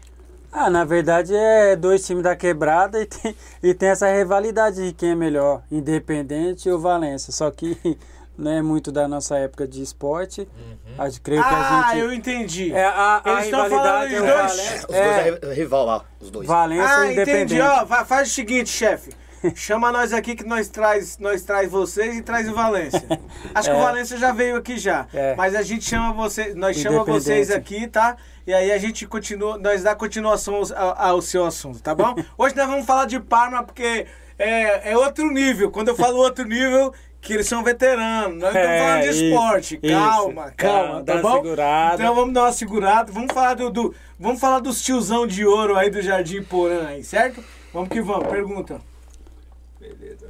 Ah, 0.57 0.71
na 0.71 0.85
verdade 0.85 1.35
é 1.35 1.75
dois 1.75 2.07
times 2.07 2.23
da 2.23 2.37
quebrada 2.37 3.01
e 3.03 3.07
tem, 3.07 3.35
e 3.61 3.75
tem 3.75 3.89
essa 3.89 4.09
rivalidade 4.13 4.87
de 4.87 4.93
quem 4.93 5.11
é 5.11 5.15
melhor, 5.17 5.63
Independente 5.71 6.71
ou 6.71 6.79
Valência. 6.79 7.33
Só 7.33 7.51
que 7.51 7.77
não 8.39 8.53
é 8.53 8.63
muito 8.63 8.93
da 8.93 9.09
nossa 9.09 9.37
época 9.37 9.67
de 9.67 9.83
esporte. 9.83 10.43
Uhum. 10.43 10.95
A 10.97 11.09
gente 11.09 11.21
creio 11.23 11.43
que 11.43 11.49
ah, 11.49 11.87
a 11.89 11.91
gente. 11.95 11.99
eu 12.05 12.13
entendi. 12.15 12.73
É, 12.73 12.85
a, 12.85 13.21
a 13.25 13.33
Eles 13.33 13.45
estão 13.47 13.69
falando 13.69 14.07
rivalidade 14.09 14.15
é 14.15 14.21
dos 14.21 14.21
o 14.21 14.27
dois. 14.27 14.37
Valência. 14.37 14.87
Os 14.89 14.95
É, 14.95 15.31
dois 15.33 15.43
é 15.43 15.55
rival 15.61 15.85
lá, 15.87 16.05
os 16.21 16.31
dois. 16.31 16.47
Valência 16.47 16.97
ah, 16.99 17.07
e 17.09 17.13
Independente. 17.15 17.55
entendi. 17.55 17.61
Ó, 17.61 17.87
fa- 17.87 18.05
faz 18.05 18.29
o 18.31 18.33
seguinte, 18.33 18.71
chefe. 18.71 19.11
Chama 19.55 19.91
nós 19.93 20.12
aqui 20.12 20.35
que 20.35 20.45
nós 20.45 20.69
traz, 20.69 21.19
nós 21.19 21.43
traz 21.43 21.71
vocês 21.71 22.16
e 22.16 22.23
traz 22.23 22.49
o 22.49 22.55
Valência. 22.55 23.03
Acho 23.55 23.71
que 23.71 23.77
o 23.77 23.79
É. 23.79 23.83
Valência 23.83 24.16
já 24.19 24.33
veio 24.33 24.57
aqui 24.57 24.77
já. 24.79 25.07
É. 25.12 25.35
Mas 25.37 25.55
a 25.55 25.62
gente 25.62 25.85
chama 25.85 26.12
vocês, 26.12 26.55
nós 26.55 26.77
chama 26.77 27.05
vocês 27.05 27.51
aqui, 27.51 27.87
tá? 27.87 28.16
E 28.47 28.53
aí 28.53 28.73
a 28.73 28.79
gente 28.79 29.07
continua, 29.07 29.57
nós 29.59 29.83
dá 29.83 29.95
continuação 29.95 30.61
ao, 30.77 30.99
ao- 31.15 31.23
seu 31.23 31.45
assunto, 31.47 31.83
tá 31.83 31.95
bom? 31.95 32.15
Hoje 32.39 32.55
nós 32.57 32.66
vamos 32.69 32.85
falar 32.87 33.07
de 33.07 33.19
Parma 33.21 33.62
porque 33.62 34.07
é, 34.39 34.93
é 34.93 34.97
outro 34.99 35.31
nível. 35.31 35.71
Quando 35.71 35.89
eu 35.89 35.97
falo 35.97 36.16
outro 36.19 36.45
nível, 36.45 36.93
que 37.21 37.33
eles 37.33 37.47
são 37.49 37.62
veteranos. 37.65 38.39
Nós 38.39 38.55
estamos 38.55 38.69
É, 38.69 38.79
falando 38.79 39.03
de 39.03 39.09
isso, 39.09 39.25
esporte. 39.25 39.81
isso. 39.83 39.95
Calma, 39.95 40.53
calma, 40.55 40.55
Calma, 40.57 41.05
tá 41.05 41.16
bom? 41.23 41.33
segurada. 41.43 41.95
Então 42.03 42.15
vamos 42.15 42.35
dar 42.35 42.43
uma 42.43 42.53
segurada. 42.53 43.12
Vamos 43.12 43.33
falar 43.33 43.55
do, 43.55 43.71
do- 43.71 43.95
vamos 44.21 44.39
falar 44.41 44.59
dos 44.59 44.83
tiozão 44.83 45.27
de 45.27 45.47
ouro 45.47 45.77
aí 45.77 45.89
do 45.89 46.03
Jardim 46.03 46.43
Porã 46.43 46.87
aí, 46.89 47.03
certo? 47.03 47.43
Vamos 47.73 47.89
que 47.89 48.01
vamos. 48.03 48.29
Pergunta. 48.29 48.79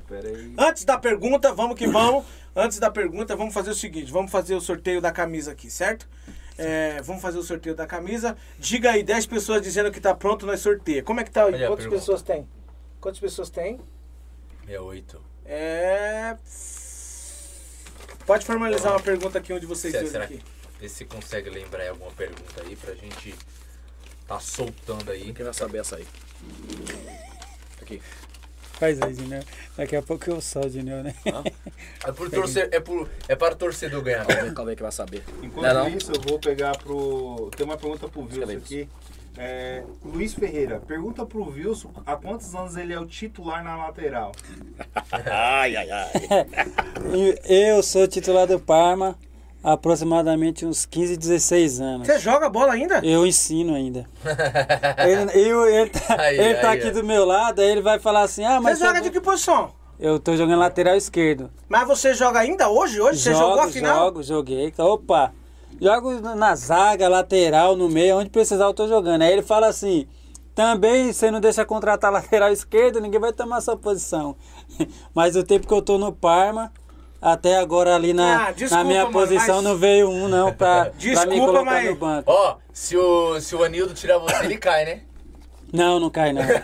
Peraí. 0.07 0.55
Antes 0.59 0.85
da 0.85 0.99
pergunta, 0.99 1.53
vamos 1.53 1.77
que 1.77 1.87
vamos. 1.87 2.25
Antes 2.55 2.79
da 2.79 2.91
pergunta, 2.91 3.35
vamos 3.35 3.55
fazer 3.55 3.71
o 3.71 3.75
seguinte: 3.75 4.13
vamos 4.13 4.31
fazer 4.31 4.55
o 4.55 4.61
sorteio 4.61 5.01
da 5.01 5.11
camisa 5.11 5.53
aqui, 5.53 5.71
certo? 5.71 6.09
É, 6.57 7.01
vamos 7.03 7.21
fazer 7.21 7.39
o 7.39 7.43
sorteio 7.43 7.75
da 7.75 7.87
camisa. 7.87 8.37
Diga 8.59 8.93
aí, 8.93 9.03
10 9.03 9.27
pessoas 9.27 9.61
dizendo 9.63 9.91
que 9.91 10.01
tá 10.01 10.15
pronto, 10.15 10.47
nós 10.47 10.61
sorteia. 10.61 11.03
Como 11.03 11.21
é 11.21 11.25
que 11.25 11.31
tá 11.31 11.45
aí? 11.47 11.55
Olha 11.55 11.67
Quantas 11.67 11.85
pergunta. 11.85 12.01
pessoas 12.01 12.23
tem? 12.23 12.49
Quantas 13.01 13.21
pessoas 13.21 13.51
tem? 13.51 13.81
É 14.69 14.81
oito. 14.81 15.21
É. 15.45 16.37
Pode 18.27 18.47
formalizar 18.47 18.93
uma 18.93 19.01
pergunta 19.01 19.39
aqui 19.39 19.53
onde 19.53 19.67
vocês 19.67 19.93
Será, 19.93 20.07
será 20.09 20.25
aqui. 20.25 20.39
que 20.39 20.45
vê 20.81 20.89
se 20.89 21.05
consegue 21.05 21.51
lembrar 21.51 21.89
alguma 21.91 22.11
pergunta 22.13 22.63
aí 22.63 22.75
pra 22.77 22.95
gente 22.95 23.35
tá 24.27 24.41
soltando 24.41 25.11
aí. 25.11 25.33
Quem 25.35 25.45
vai 25.45 25.53
saber 25.53 25.79
essa 25.79 25.97
aí? 25.97 26.07
Aqui. 27.83 28.01
Faz 28.85 29.01
aí, 29.01 29.15
Junior. 29.15 29.43
Daqui 29.79 29.97
a 29.97 30.03
pouco 30.03 30.29
eu 30.29 30.41
sou, 30.43 30.69
Junior, 30.69 31.03
né? 31.03 31.15
É, 32.07 32.13
por 32.13 32.29
torcer, 32.31 32.69
é, 32.71 32.79
por, 32.81 33.09
é 33.27 33.35
para 33.35 33.55
o 33.55 33.57
torcedor 33.57 34.03
ganhar. 34.03 34.27
Calma 34.27 34.43
aí, 34.43 34.55
calma 34.55 34.71
aí 34.73 34.77
que 34.77 34.83
vai 34.83 34.93
saber. 34.93 35.25
Enquanto 35.43 35.63
Não 35.63 35.71
é 35.87 35.91
não? 35.91 35.97
isso, 35.97 36.13
eu 36.13 36.21
vou 36.21 36.39
pegar 36.39 36.77
pro. 36.77 37.51
Tem 37.57 37.65
uma 37.65 37.79
pergunta 37.79 38.07
pro 38.09 38.23
Wilson 38.23 38.53
aqui. 38.53 38.89
É, 39.39 39.83
Luiz 40.05 40.35
Ferreira, 40.35 40.81
pergunta 40.81 41.25
pro 41.25 41.49
Wilson 41.51 41.91
há 42.07 42.15
quantos 42.15 42.55
anos 42.55 42.77
ele 42.77 42.93
é 42.93 43.01
o 43.01 43.07
titular 43.07 43.65
na 43.65 43.75
lateral. 43.77 44.33
Ai, 45.11 45.75
ai, 45.77 45.91
ai. 45.91 46.13
Eu 47.49 47.83
sou 47.83 48.07
titular 48.07 48.47
do 48.47 48.61
Parma 48.61 49.19
aproximadamente 49.65 50.67
uns 50.67 50.85
15, 50.85 51.17
16 51.17 51.81
anos. 51.81 52.07
Você 52.07 52.19
joga 52.19 52.51
bola 52.51 52.75
ainda? 52.75 53.01
Eu 53.03 53.27
ensino 53.27 53.75
ainda. 53.75 54.07
ele, 55.33 55.49
eu- 55.49 55.67
ele 55.67 55.89
tá, 55.91 56.17
Aí, 56.21 56.39
ele 56.39 56.55
tá 56.57 56.71
aí, 56.71 56.79
aqui 56.79 56.91
do 56.91 57.03
meu 57.03 57.25
lado, 57.25 57.61
aí 57.61 57.71
ele 57.71 57.81
vai 57.81 57.99
falar 57.99 58.23
assim: 58.23 58.45
Ah, 58.45 58.61
mas. 58.61 58.79
Você 58.79 58.85
joga 58.85 59.01
de 59.01 59.11
que 59.11 59.21
posição? 59.21 59.73
Eu 59.99 60.19
tô 60.19 60.37
jogando 60.37 60.59
lateral 60.59 60.97
esquerdo. 60.97 61.51
Mas 61.69 61.87
você 61.87 62.13
joga 62.13 62.41
ainda 62.41 62.69
hoje? 62.69 63.01
Hoje? 63.01 63.21
Você 63.21 63.33
jogo, 63.33 63.45
jogou 63.45 63.61
a 63.63 63.69
final? 63.69 63.97
jogo, 64.05 64.23
joguei. 64.23 64.75
Opa! 64.77 65.33
Jogo 65.81 66.21
na 66.21 66.55
zaga, 66.55 67.09
lateral, 67.09 67.75
no 67.75 67.89
meio, 67.89 68.19
onde 68.19 68.29
precisar 68.31 68.65
eu 68.67 68.75
tô 68.75 68.87
jogando. 68.87 69.23
Aí 69.23 69.33
ele 69.33 69.43
fala 69.43 69.69
assim: 69.69 70.07
também 70.55 71.13
você 71.13 71.31
não 71.31 71.41
deixa 71.41 71.65
contratar 71.65 72.13
lateral 72.13 72.53
esquerdo, 72.53 73.01
ninguém 73.01 73.21
vai 73.21 73.33
tomar 73.33 73.61
sua 73.61 73.77
posição. 73.77 74.37
Mas 75.15 75.37
o 75.37 75.43
tempo 75.43 75.67
que 75.67 75.73
eu 75.73 75.83
tô 75.83 75.97
no 75.97 76.13
Parma, 76.13 76.73
até 77.33 77.57
agora 77.59 77.95
ali 77.95 78.13
na, 78.13 78.49
Ah, 78.49 78.51
desculpa, 78.53 78.77
na 78.77 78.85
minha 78.85 79.01
mano, 79.05 79.13
posição 79.13 79.57
mas- 79.57 79.65
não 79.65 79.77
veio 79.77 80.11
um, 80.11 80.29
não, 80.29 80.53
pra, 80.53 80.85
pra 80.87 80.93
me 80.95 80.99
Desculpa, 80.99 81.37
colocar 81.47 81.65
mas- 81.65 81.91
no 81.91 81.97
banco. 81.97 82.31
Ó, 82.31 82.57
se 82.73 82.97
o, 82.97 83.41
se 83.41 83.55
o 83.57 83.65
Anildo 83.65 83.95
tirar 83.95 84.19
você, 84.19 84.45
ele 84.45 84.59
cai, 84.59 84.85
né? 84.85 85.01
Não, 85.73 85.99
não 85.99 86.11
cai 86.11 86.33
não. 86.33 86.43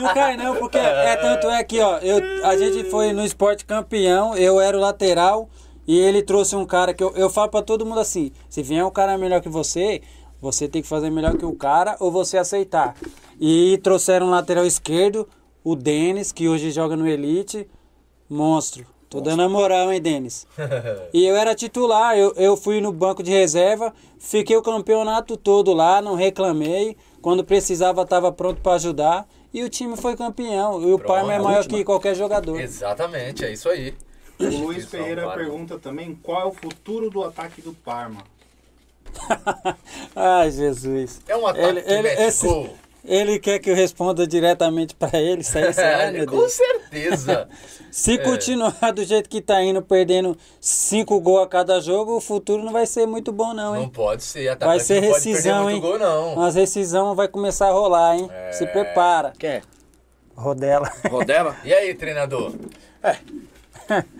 Não 0.00 0.12
cai 0.14 0.36
não, 0.36 0.54
porque 0.56 0.76
é 0.78 1.16
tanto 1.16 1.48
é 1.48 1.64
que, 1.64 1.80
ó, 1.80 1.96
eu, 1.98 2.46
a 2.46 2.56
gente 2.56 2.84
foi 2.90 3.12
no 3.12 3.24
esporte 3.24 3.64
campeão, 3.64 4.36
eu 4.36 4.60
era 4.60 4.76
o 4.76 4.80
lateral 4.80 5.48
e 5.86 5.98
ele 5.98 6.22
trouxe 6.22 6.54
um 6.54 6.64
cara 6.66 6.92
que 6.92 7.02
eu, 7.02 7.12
eu 7.16 7.28
falo 7.30 7.48
pra 7.48 7.62
todo 7.62 7.86
mundo 7.86 7.98
assim, 7.98 8.30
se 8.50 8.62
vier 8.62 8.84
um 8.84 8.90
cara 8.90 9.16
melhor 9.16 9.40
que 9.40 9.48
você, 9.48 10.02
você 10.40 10.68
tem 10.68 10.82
que 10.82 10.88
fazer 10.88 11.10
melhor 11.10 11.36
que 11.36 11.44
o 11.44 11.54
cara 11.54 11.96
ou 12.00 12.12
você 12.12 12.36
aceitar. 12.36 12.94
E 13.40 13.78
trouxeram 13.82 14.26
um 14.26 14.30
lateral 14.30 14.66
esquerdo, 14.66 15.26
o 15.64 15.74
Denis, 15.74 16.32
que 16.32 16.48
hoje 16.48 16.70
joga 16.70 16.94
no 16.94 17.08
Elite, 17.08 17.66
monstro. 18.28 18.84
Tô 19.08 19.20
dando 19.22 19.42
a 19.42 19.48
moral, 19.48 19.92
hein, 19.92 20.00
Denis? 20.00 20.46
E 21.12 21.24
eu 21.24 21.34
era 21.34 21.54
titular, 21.54 22.16
eu, 22.16 22.34
eu 22.36 22.56
fui 22.56 22.80
no 22.80 22.92
banco 22.92 23.22
de 23.22 23.30
reserva, 23.30 23.94
fiquei 24.18 24.56
o 24.56 24.62
campeonato 24.62 25.36
todo 25.36 25.72
lá, 25.72 26.02
não 26.02 26.14
reclamei. 26.14 26.96
Quando 27.22 27.42
precisava, 27.42 28.02
estava 28.02 28.30
pronto 28.30 28.60
para 28.60 28.74
ajudar. 28.74 29.26
E 29.52 29.62
o 29.64 29.68
time 29.68 29.96
foi 29.96 30.14
campeão. 30.14 30.82
E 30.82 30.92
o 30.92 30.98
Parma 30.98 31.32
é 31.34 31.38
maior 31.38 31.66
que 31.66 31.82
qualquer 31.82 32.14
jogador. 32.14 32.60
Exatamente, 32.60 33.44
é 33.44 33.52
isso 33.52 33.68
aí. 33.68 33.94
O 34.38 34.44
Luiz 34.44 34.84
Ferreira 34.86 35.22
Parma. 35.22 35.36
pergunta 35.36 35.78
também 35.78 36.14
qual 36.22 36.42
é 36.42 36.44
o 36.44 36.52
futuro 36.52 37.10
do 37.10 37.24
ataque 37.24 37.60
do 37.60 37.72
Parma. 37.72 38.22
Ai, 40.14 40.50
Jesus. 40.50 41.20
É 41.26 41.36
um 41.36 41.46
ataque 41.46 41.66
ele, 41.66 41.82
que 41.82 41.92
ele, 41.92 42.08
esse-. 42.08 42.70
Ele 43.04 43.38
quer 43.38 43.58
que 43.58 43.70
eu 43.70 43.74
responda 43.74 44.26
diretamente 44.26 44.94
para 44.94 45.18
ele. 45.18 45.40
Isso 45.42 45.56
aí, 45.58 45.64
meu 46.12 46.26
Com 46.26 46.36
Deus? 46.38 46.52
certeza. 46.52 47.48
Se 47.90 48.14
É. 48.14 48.18
continuar 48.18 48.92
do 48.94 49.02
jeito 49.04 49.28
que 49.30 49.40
tá 49.40 49.62
indo, 49.62 49.80
perdendo 49.80 50.36
cinco 50.60 51.18
gols 51.20 51.44
a 51.44 51.46
cada 51.46 51.80
jogo, 51.80 52.16
o 52.16 52.20
futuro 52.20 52.62
não 52.62 52.72
vai 52.72 52.84
ser 52.86 53.06
muito 53.06 53.32
bom, 53.32 53.54
não, 53.54 53.74
hein? 53.74 53.82
Não 53.82 53.88
pode 53.88 54.22
ser. 54.22 54.44
Vai 54.44 54.52
Atacante 54.54 54.84
ser 54.84 55.00
não 55.00 55.08
pode 55.08 55.12
perder 55.24 55.30
rescisão, 55.30 55.62
muito 55.64 55.74
hein? 55.76 55.80
gol, 55.80 55.98
não. 55.98 56.36
Mas 56.36 56.54
rescisão 56.54 57.14
vai 57.14 57.28
começar 57.28 57.68
a 57.68 57.72
rolar, 57.72 58.16
hein? 58.16 58.28
Se 58.52 58.66
prepara. 58.66 59.32
Quem 59.38 59.50
é? 59.50 59.62
Rodela. 60.36 60.92
Rodela? 61.10 61.56
E 61.64 61.72
aí, 61.72 61.94
treinador? 61.94 62.52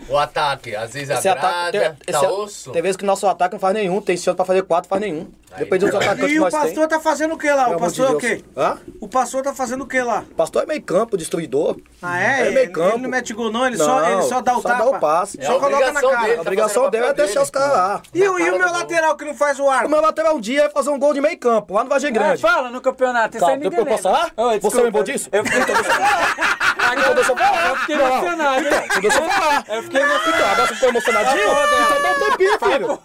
O 0.09 0.17
ataque, 0.17 0.75
às 0.75 0.93
vezes 0.93 1.11
Esse 1.11 1.29
agrada, 1.29 1.77
ataque. 1.77 1.95
Tem, 2.05 2.13
tá 2.13 2.19
esse- 2.19 2.27
osso. 2.27 2.71
tem 2.71 2.81
vezes 2.81 2.97
que 2.97 3.03
o 3.03 3.07
nosso 3.07 3.27
ataque 3.27 3.53
não 3.53 3.59
faz 3.59 3.75
nenhum, 3.75 4.01
tem 4.01 4.17
chance 4.17 4.35
pra 4.35 4.43
fazer 4.43 4.63
quatro, 4.63 4.89
faz 4.89 4.99
nenhum. 4.99 5.27
Depois 5.57 5.81
dos 5.81 5.91
tá. 5.91 5.97
atacantes 5.97 6.25
que 6.25 6.31
E 6.33 6.39
o 6.39 6.43
pastor 6.43 6.69
temos. 6.73 6.87
tá 6.89 6.99
fazendo 6.99 7.33
o 7.33 7.37
que 7.37 7.49
lá? 7.51 7.63
O 7.63 7.67
pelo 7.69 7.79
pastor 7.79 8.07
é 8.07 8.11
o 8.13 8.17
quê? 8.17 8.43
Hã? 8.55 8.77
O 9.01 9.07
pastor 9.07 9.41
tá 9.43 9.53
fazendo 9.53 9.83
o 9.83 9.87
que 9.87 10.01
lá? 10.01 10.23
Pastor 10.37 10.63
é 10.63 10.65
meio 10.65 10.81
campo, 10.81 11.17
destruidor. 11.17 11.77
Ah, 12.01 12.21
é? 12.21 12.41
É 12.41 12.41
Ele, 12.47 12.51
meio 12.55 12.71
campo. 12.71 12.89
ele 12.95 13.01
não 13.03 13.09
mete 13.09 13.33
gol, 13.33 13.51
não? 13.51 13.65
Ele, 13.65 13.77
só, 13.77 14.09
ele 14.09 14.21
só 14.23 14.41
dá 14.41 14.57
o 14.57 14.61
só 14.61 14.69
tapa? 14.69 14.83
dá 14.83 14.89
o 14.89 14.99
passe. 14.99 15.39
É 15.41 15.45
Só 15.45 15.59
coloca 15.59 15.91
na 15.91 16.01
cara. 16.01 16.17
dele, 16.17 16.31
A 16.31 16.35
tá 16.35 16.41
obrigação 16.41 16.83
o 16.85 16.89
dele 16.89 17.05
é 17.05 17.13
deixar 17.13 17.31
dele. 17.33 17.43
os 17.43 17.49
caras 17.49 17.71
lá. 17.71 18.01
E, 18.13 18.19
o- 18.27 18.39
e 18.39 18.43
cara 18.45 18.55
o 18.55 18.59
meu 18.59 18.71
lateral 18.71 19.17
que 19.17 19.25
não 19.25 19.33
faz 19.35 19.59
o 19.59 19.63
O 19.65 19.69
arco? 19.69 19.89
meu 19.89 20.01
lateral 20.01 20.35
um 20.35 20.39
dia 20.39 20.63
é 20.65 20.69
fazer 20.69 20.89
um 20.91 20.99
gol 20.99 21.13
de 21.13 21.21
meio 21.21 21.37
campo, 21.37 21.73
lá 21.73 21.83
no 21.83 21.89
Vargem 21.89 22.09
Ah, 22.09 22.13
Grande. 22.13 22.41
fala 22.41 22.69
no 22.69 22.79
campeonato. 22.81 23.35
Isso 23.37 23.45
Tá, 23.45 23.51
aí 23.51 23.57
depois 23.59 23.79
eu 23.79 23.85
posso 23.85 24.07
lembra. 24.07 24.31
falar? 24.35 24.59
Você 24.59 24.81
lembrou 24.81 25.03
disso? 25.03 25.29
Eu 25.31 25.43
fiquei, 25.43 25.61
Então 25.61 25.75
deixa 25.75 25.91
eu. 25.91 25.99
Então 26.89 27.13
deixa 27.13 27.31
eu 27.31 27.37
falar. 27.37 27.69
eu 27.69 27.75
fiquei 27.77 27.95
Não, 27.97 28.05
emocionado. 28.07 28.61
hein? 28.67 28.67
Então, 28.85 29.01
deixa 29.01 29.19
eu 29.19 29.29
falar. 29.29 29.65
Eu 29.69 29.83
fiquei 29.83 30.01
emocionado. 30.01 30.43
Agora 30.51 30.67
você 30.67 30.73
ficou 30.73 30.89
emocionadinho? 30.89 31.49
Tá. 31.49 31.65
Então 31.83 32.01
dá 32.01 32.09
um 32.11 32.29
tempinho, 32.31 32.59
filho. 32.59 32.99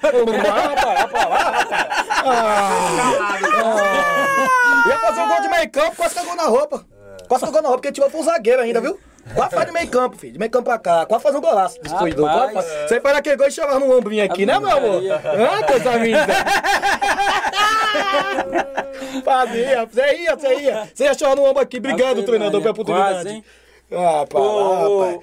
Ah, 0.48 0.68
rapaz, 0.74 1.00
rapaz, 1.00 1.28
lá, 1.28 1.38
rapaz. 1.50 2.04
Ah, 2.34 3.38
ah. 3.64 4.88
Ia 4.88 4.98
fazer 4.98 5.20
um 5.20 5.28
gol 5.28 5.40
de 5.40 5.48
meio 5.48 5.70
campo, 5.70 5.96
quase 5.96 6.14
cagou 6.14 6.34
na 6.36 6.44
roupa. 6.44 6.84
Quase 7.28 7.44
cagou 7.44 7.62
na 7.62 7.68
roupa, 7.68 7.82
porque 7.82 7.92
tirou 7.92 8.10
foi 8.10 8.20
um 8.20 8.24
zagueiro 8.24 8.62
ainda, 8.62 8.80
viu? 8.80 8.98
Quase 9.34 9.54
faz 9.54 9.66
de 9.66 9.72
meio 9.72 9.88
campo, 9.88 10.16
filho. 10.18 10.34
De 10.34 10.38
meio 10.38 10.50
campo 10.50 10.64
pra 10.64 10.78
cá. 10.78 11.06
Quase 11.06 11.22
faz 11.22 11.34
um 11.34 11.40
golaço. 11.40 11.80
Quase 11.80 12.14
faz. 12.14 12.66
Você 12.88 13.00
faz 13.00 13.16
aquele 13.16 13.36
gol 13.36 13.46
e 13.46 13.50
chegava 13.50 13.78
no 13.78 13.96
ombrinho 13.96 14.24
aqui, 14.24 14.44
né, 14.44 14.58
meu 14.58 14.70
amor? 14.70 15.02
Ah, 15.10 15.62
coisa 15.64 15.96
linda. 15.96 16.26
Fazia, 19.24 19.86
você 19.86 20.16
ia, 20.18 20.36
você 20.36 20.54
ia. 20.60 20.88
Você 20.92 21.04
ia 21.04 21.14
chorar 21.14 21.36
no 21.36 21.44
ombro 21.44 21.62
aqui, 21.62 21.80
brigando, 21.80 22.22
treinador, 22.22 22.60
pela 22.60 22.72
oportunidade. 22.72 23.14
quase, 23.14 23.28
hein? 23.30 23.44
Ah, 23.92 24.26
pá, 24.28 24.38
ô, 24.38 25.20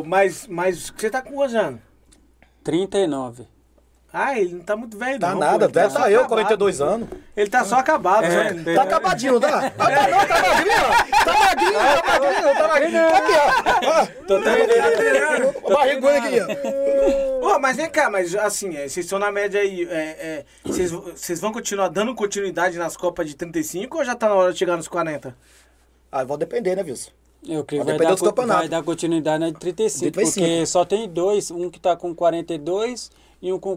ô, 0.00 0.04
mas, 0.04 0.46
mas 0.46 0.90
você 0.90 1.10
tá 1.10 1.20
com 1.22 1.32
quantos 1.32 1.54
anos? 1.54 1.80
39. 2.62 3.46
Ah, 4.16 4.38
ele 4.38 4.54
não 4.54 4.60
tá 4.60 4.76
muito 4.76 4.96
velho, 4.96 5.18
Tá 5.18 5.30
não. 5.32 5.40
nada, 5.40 5.66
pô, 5.66 5.72
deve 5.72 5.90
só 5.90 5.98
tá 5.98 6.08
eu, 6.08 6.20
acabado. 6.20 6.28
42 6.28 6.80
anos. 6.80 7.08
Ele 7.36 7.50
tá 7.50 7.64
só 7.64 7.76
acabado. 7.80 8.22
É, 8.24 8.54
só- 8.54 8.74
Tá 8.74 8.82
acabadinho, 8.84 9.40
tá? 9.40 9.72
Ah, 9.76 9.86
tá 9.86 10.08
não, 10.08 10.26
tá 10.28 10.42
magrinho, 10.42 10.76
ó. 10.78 11.24
Tá 11.24 11.38
magrinho, 11.40 11.72
tá 11.72 12.18
magrinho, 12.20 12.54
tá 12.54 12.68
magrinho. 12.68 13.08
Aqui, 13.08 13.86
ó. 13.88 14.24
Tô 14.28 14.40
treinando. 14.40 15.54
ó. 15.64 15.74
Barriguinha 15.74 16.18
aqui, 16.18 16.36
ó. 17.42 17.46
Ô, 17.56 17.58
mas 17.58 17.76
vem 17.76 17.90
cá, 17.90 18.08
mas 18.08 18.34
assim, 18.36 18.76
é, 18.76 18.88
vocês 18.88 18.98
estão 19.04 19.18
na 19.18 19.32
média 19.32 19.60
aí. 19.60 19.82
é, 19.90 19.96
é, 19.98 20.44
vocês, 20.64 21.40
vão 21.40 21.50
continuar 21.52 21.88
dando 21.88 22.14
continuidade 22.14 22.78
nas 22.78 22.96
Copas 22.96 23.26
de 23.28 23.34
35 23.34 23.98
ou 23.98 24.04
já 24.04 24.14
tá 24.14 24.28
na 24.28 24.36
hora 24.36 24.52
de 24.52 24.58
chegar 24.60 24.76
nos 24.76 24.86
40? 24.86 25.36
Ah, 26.12 26.22
vou 26.22 26.36
depender, 26.36 26.76
né, 26.76 26.82
Wilson? 26.82 27.10
Eu 27.46 27.64
creio 27.64 27.82
que 27.82 27.90
Vai 27.90 27.98
vai 27.98 28.06
depender 28.14 28.32
dar, 28.46 28.56
vai 28.58 28.68
dar 28.68 28.82
continuidade 28.84 29.38
na 29.40 29.50
de 29.50 29.58
35, 29.58 30.12
35. 30.12 30.46
porque 30.46 30.66
só 30.66 30.84
tem 30.84 31.08
dois, 31.08 31.50
um 31.50 31.68
que 31.68 31.80
tá 31.80 31.94
com 31.96 32.14
42 32.14 33.10
e 33.44 33.52
um 33.52 33.58
com 33.58 33.74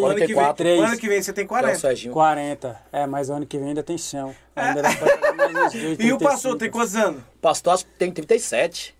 O 0.00 0.06
ano, 0.06 0.14
que 0.16 0.26
vem, 0.26 0.34
43. 0.34 0.80
o 0.80 0.84
ano 0.84 0.98
que 0.98 1.08
vem 1.08 1.22
você 1.22 1.32
tem 1.32 1.42
É 1.42 1.46
o 1.46 1.48
40. 1.48 1.78
Serginho. 1.78 2.12
40. 2.12 2.80
É, 2.90 3.06
mas 3.06 3.30
ano 3.30 3.46
que 3.46 3.56
vem 3.56 3.68
ainda 3.68 3.82
tem 3.84 3.96
chão. 3.96 4.34
Ainda 4.56 4.82
dá 4.82 4.92
pra 4.96 5.08
jogar 5.14 5.32
mais 5.34 5.50
uns 5.50 5.54
dois, 5.72 5.74
E 5.74 5.78
o 6.12 6.18
35. 6.18 6.18
pastor 6.24 6.56
tem 6.58 6.70
quantos 6.70 6.96
anos? 6.96 7.22
Pastor 7.40 7.74
acho 7.74 7.86
que 7.86 7.92
tem 7.92 8.10
37. 8.10 8.96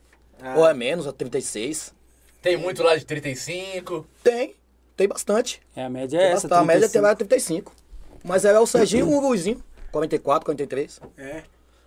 Ou 0.57 0.69
é 0.69 0.73
menos, 0.73 1.07
ou 1.07 1.13
36. 1.13 1.93
Tem 2.41 2.57
muito 2.57 2.85
lá 2.85 2.95
de 2.97 3.05
35. 3.05 4.07
Tem, 4.23 4.55
tem 4.97 5.09
bastante. 5.09 5.61
É, 5.75 5.83
a 5.85 5.91
média 5.91 6.19
é 6.19 6.21
Tem 6.21 6.29
essa, 6.29 6.47
bastante. 6.49 6.53
A 6.63 6.65
média 6.65 6.89
35. 6.89 6.93
tem 6.93 7.03
vai 7.03 7.17
35. 7.17 7.73
Mas 8.23 8.45
é 8.45 8.57
o 8.61 8.65
Serginho 8.67 9.11
e 9.11 9.15
o 9.15 9.21
Luizinho. 9.21 9.61
44, 9.91 10.45
43. 10.47 11.01
É. 11.19 11.43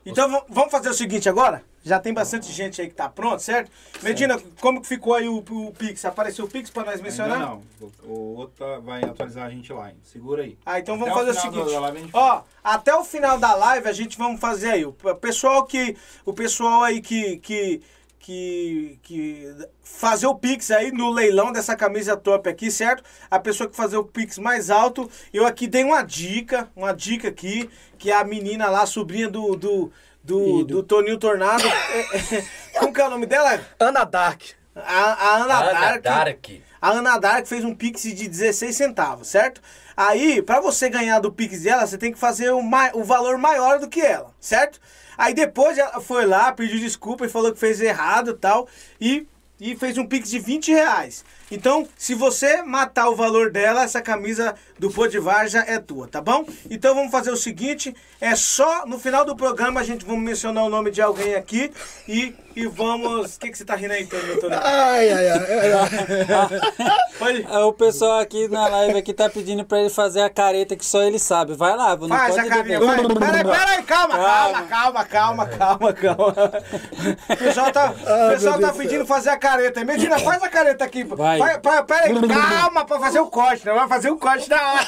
Então 0.05 0.43
vamos 0.49 0.71
fazer 0.71 0.89
o 0.89 0.93
seguinte 0.93 1.27
agora? 1.29 1.63
Já 1.83 1.99
tem 1.99 2.13
bastante 2.13 2.51
gente 2.51 2.81
aí 2.81 2.87
que 2.89 2.93
tá 2.93 3.07
pronto, 3.07 3.41
certo? 3.41 3.71
Medina, 4.01 4.37
como 4.59 4.81
que 4.81 4.87
ficou 4.87 5.13
aí 5.15 5.27
o, 5.29 5.37
o 5.37 5.73
Pix? 5.73 6.03
Apareceu 6.03 6.45
o 6.45 6.47
Pix 6.47 6.69
pra 6.69 6.83
nós 6.83 6.99
mencionar? 6.99 7.37
Ainda 7.37 7.45
não. 7.47 7.63
O, 8.03 8.11
o 8.11 8.35
outro 8.37 8.55
tá- 8.57 8.79
vai 8.79 9.01
atualizar 9.03 9.45
a 9.45 9.49
gente 9.49 9.71
lá. 9.71 9.89
hein? 9.89 9.95
Segura 10.03 10.43
aí. 10.43 10.57
Ah, 10.65 10.79
então 10.79 10.95
Até 10.95 11.03
vamos 11.05 11.17
fazer 11.19 11.31
o 11.31 11.41
final 11.41 11.53
seguinte. 11.65 11.79
live 11.79 12.09
Ó, 12.13 12.41
até 12.63 12.93
o 12.95 13.03
final 13.03 13.37
da 13.39 13.55
live 13.55 13.87
a 13.87 13.93
gente 13.93 14.17
vamos 14.17 14.41
fazer 14.41 14.71
aí. 14.71 14.85
O 14.85 14.93
pessoal 14.93 15.65
que. 15.65 15.95
O 16.25 16.33
pessoal 16.33 16.83
aí 16.83 17.01
que. 17.01 17.37
que 17.37 17.81
que, 18.29 18.99
que 19.01 19.55
fazer 19.81 20.27
o 20.27 20.35
Pix 20.35 20.69
aí 20.69 20.91
no 20.91 21.09
leilão 21.09 21.51
dessa 21.51 21.75
camisa 21.75 22.15
top 22.15 22.47
aqui, 22.47 22.69
certo? 22.69 23.03
A 23.29 23.39
pessoa 23.39 23.67
que 23.67 23.75
fazer 23.75 23.97
o 23.97 24.03
Pix 24.03 24.37
mais 24.37 24.69
alto, 24.69 25.09
eu 25.33 25.47
aqui 25.47 25.65
dei 25.65 25.83
uma 25.83 26.03
dica, 26.03 26.69
uma 26.75 26.93
dica 26.93 27.29
aqui, 27.29 27.67
que 27.97 28.11
é 28.11 28.15
a 28.15 28.23
menina 28.23 28.69
lá, 28.69 28.85
sobrinha 28.85 29.27
do, 29.27 29.55
do, 29.55 29.91
do, 30.23 30.63
do 30.63 30.83
Toninho 30.83 31.17
Tornado. 31.17 31.63
É, 31.91 32.35
é, 32.35 32.45
Como 32.77 32.93
que 32.93 33.01
é 33.01 33.07
o 33.07 33.09
nome 33.09 33.25
dela? 33.25 33.59
Ana 33.79 34.03
Dark. 34.03 34.43
A, 34.75 34.81
a 34.81 35.35
Ana, 35.37 35.59
Ana 35.59 35.73
Dark. 35.73 36.03
Dark. 36.03 36.49
A 36.79 36.91
Ana 36.91 37.17
Dark 37.17 37.47
fez 37.47 37.65
um 37.65 37.73
Pix 37.73 38.03
de 38.03 38.27
16 38.27 38.75
centavos, 38.75 39.27
certo? 39.27 39.59
Aí, 39.97 40.41
pra 40.41 40.61
você 40.61 40.87
ganhar 40.87 41.19
do 41.19 41.31
Pix 41.31 41.63
dela, 41.63 41.85
você 41.85 41.97
tem 41.97 42.11
que 42.11 42.19
fazer 42.19 42.51
o, 42.51 42.61
o 42.93 43.03
valor 43.03 43.39
maior 43.39 43.79
do 43.79 43.89
que 43.89 43.99
ela, 43.99 44.31
certo? 44.39 44.79
Aí 45.19 45.33
depois 45.33 45.77
ela 45.77 45.99
foi 45.99 46.25
lá, 46.25 46.53
pediu 46.53 46.79
desculpa 46.79 47.25
e 47.25 47.29
falou 47.29 47.51
que 47.51 47.59
fez 47.59 47.81
errado 47.81 48.31
e 48.31 48.35
tal. 48.35 48.69
E, 49.01 49.27
e 49.59 49.75
fez 49.75 49.97
um 49.97 50.07
Pix 50.07 50.29
de 50.29 50.39
20 50.39 50.71
reais. 50.71 51.25
Então, 51.51 51.87
se 51.97 52.13
você 52.13 52.61
matar 52.61 53.09
o 53.09 53.15
valor 53.15 53.51
dela, 53.51 53.83
essa 53.83 54.01
camisa 54.01 54.55
do 54.77 54.89
Pô 54.91 55.07
de 55.07 55.19
Varja 55.19 55.63
é 55.67 55.79
tua, 55.79 56.07
tá 56.07 56.21
bom? 56.21 56.45
Então 56.69 56.95
vamos 56.95 57.11
fazer 57.11 57.31
o 57.31 57.37
seguinte, 57.37 57.93
é 58.21 58.35
só 58.35 58.85
no 58.85 58.99
final 58.99 59.25
do 59.25 59.35
programa 59.35 59.81
a 59.81 59.83
gente 59.83 60.05
vamos 60.05 60.23
mencionar 60.23 60.63
o 60.63 60.69
nome 60.69 60.91
de 60.91 61.01
alguém 61.01 61.35
aqui 61.35 61.71
e, 62.07 62.33
e 62.55 62.65
vamos... 62.67 63.35
O 63.35 63.39
que, 63.39 63.49
que 63.49 63.57
você 63.57 63.65
tá 63.65 63.75
rindo 63.75 63.93
aí, 63.93 64.05
Tony? 64.05 64.35
Tony? 64.39 64.55
Ai, 64.61 65.09
ai, 65.11 65.29
ai. 65.29 65.39
ai. 65.73 66.99
Pode... 67.19 67.45
Ah, 67.49 67.65
O 67.65 67.73
pessoal 67.73 68.19
aqui 68.19 68.47
na 68.47 68.67
live 68.67 68.97
aqui 68.97 69.13
tá 69.13 69.29
pedindo 69.29 69.65
pra 69.65 69.79
ele 69.79 69.89
fazer 69.89 70.21
a 70.21 70.29
careta 70.29 70.75
que 70.75 70.85
só 70.85 71.01
ele 71.03 71.19
sabe. 71.19 71.53
Vai 71.53 71.75
lá, 71.75 71.95
não 71.97 72.07
Faz 72.07 72.35
pode 72.35 72.47
a 72.47 72.49
carinha, 72.49 72.79
vai. 72.79 72.97
Peraí, 72.97 73.43
peraí, 73.43 73.83
calma, 73.83 74.15
calma, 74.15 74.61
calma, 74.63 75.05
calma, 75.05 75.45
calma, 75.47 75.93
calma. 75.93 76.35
O 77.29 77.37
pessoal 77.37 77.71
tá, 77.71 77.91
o 77.91 78.29
pessoal 78.33 78.59
tá 78.59 78.73
pedindo 78.73 79.05
fazer 79.05 79.29
a 79.29 79.37
careta. 79.37 79.83
Medina, 79.83 80.19
faz 80.19 80.41
a 80.41 80.49
careta 80.49 80.85
aqui. 80.85 81.03
Vai. 81.03 81.38
Vai, 81.39 81.59
vai, 81.59 81.83
peraí, 81.83 82.27
calma 82.27 82.85
pra 82.85 82.99
fazer 82.99 83.19
o 83.19 83.27
corte, 83.27 83.65
né? 83.65 83.73
Vai 83.73 83.87
fazer 83.87 84.09
o 84.11 84.17
corte 84.17 84.47
da 84.49 84.57
hora. 84.57 84.85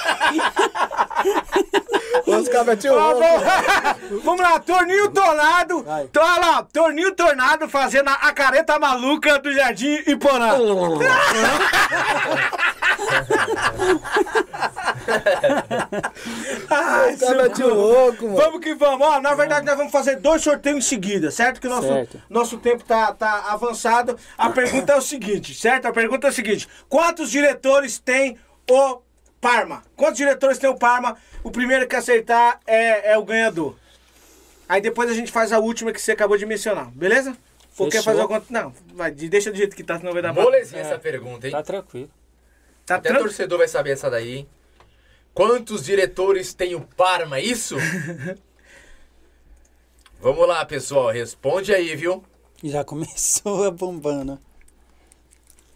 Os 2.39 2.47
caras 2.49 2.77
tinham 2.79 2.95
Ó, 2.95 3.11
louco. 3.13 3.21
vamos, 3.21 4.23
vamos 4.23 4.41
lá, 4.41 4.59
Torninho 4.59 5.09
Tornado. 5.11 5.85
Então, 6.03 6.23
olha 6.23 6.41
lá, 6.45 6.63
Torninho 6.63 7.15
Tornado 7.15 7.67
fazendo 7.69 8.09
a, 8.09 8.31
careta 8.31 8.79
maluca 8.79 9.37
do 9.39 9.51
Jardim 9.53 10.01
Iporã. 10.07 10.57
Ai, 16.69 17.17
caras 17.17 17.53
tinham 17.53 17.73
louco, 17.73 18.25
mano. 18.25 18.35
Vamos 18.37 18.59
que 18.61 18.75
vamos. 18.75 19.05
Ó, 19.07 19.19
na 19.19 19.33
verdade, 19.33 19.65
nós 19.65 19.77
vamos 19.77 19.91
fazer 19.91 20.17
dois 20.17 20.41
sorteios 20.41 20.77
em 20.77 20.81
seguida, 20.81 21.31
certo? 21.31 21.59
Que 21.59 21.67
nosso, 21.67 21.87
Certo. 21.87 22.21
nosso 22.29 22.57
tempo 22.57 22.83
tá, 22.83 23.13
tá 23.13 23.51
avançado. 23.51 24.17
A 24.37 24.49
pergunta 24.49 24.93
é 24.93 24.95
o 24.95 25.01
seguinte, 25.01 25.53
certo? 25.53 25.87
A 25.87 25.91
pergunta 25.91 26.27
é 26.27 26.29
o 26.29 26.33
seguinte: 26.33 26.67
quantos 26.87 27.29
diretores 27.31 27.99
tem 27.99 28.37
o 28.69 29.01
Parma? 29.39 29.83
Quantos 29.95 30.17
diretores 30.17 30.57
tem 30.57 30.69
o 30.69 30.75
Parma? 30.75 31.17
O 31.43 31.51
primeiro 31.51 31.87
que 31.87 31.95
acertar 31.95 32.59
é, 32.65 33.13
é 33.13 33.17
o 33.17 33.23
ganhador. 33.23 33.75
Aí 34.69 34.79
depois 34.79 35.09
a 35.09 35.13
gente 35.13 35.31
faz 35.31 35.51
a 35.51 35.59
última 35.59 35.91
que 35.91 35.99
você 36.01 36.13
acabou 36.13 36.37
de 36.37 36.45
mencionar, 36.45 36.89
beleza? 36.91 37.35
Ou 37.77 37.89
quer 37.89 38.03
fazer 38.03 38.21
alguma. 38.21 38.41
Não, 38.49 38.73
vai, 38.93 39.11
deixa 39.11 39.49
do 39.51 39.57
jeito 39.57 39.75
que 39.75 39.83
tá, 39.83 39.97
senão 39.97 40.13
vai 40.13 40.21
dar 40.21 40.33
Molezinha 40.33 40.81
essa 40.81 40.99
pergunta, 40.99 41.47
hein? 41.47 41.51
Tá 41.51 41.63
tranquilo. 41.63 42.09
Tá 42.93 42.97
Até 42.97 43.09
tran- 43.09 43.19
torcedor 43.19 43.59
vai 43.59 43.67
saber 43.67 43.91
essa 43.91 44.09
daí. 44.09 44.37
hein? 44.39 44.49
Quantos 45.33 45.85
diretores 45.85 46.53
tem 46.53 46.75
o 46.75 46.81
Parma, 46.81 47.37
é 47.37 47.41
isso? 47.43 47.75
Vamos 50.19 50.47
lá, 50.47 50.63
pessoal. 50.65 51.09
Responde 51.09 51.73
aí, 51.73 51.95
viu? 51.95 52.23
Já 52.63 52.83
começou 52.85 53.63
a 53.63 53.71
bombando. 53.71 54.37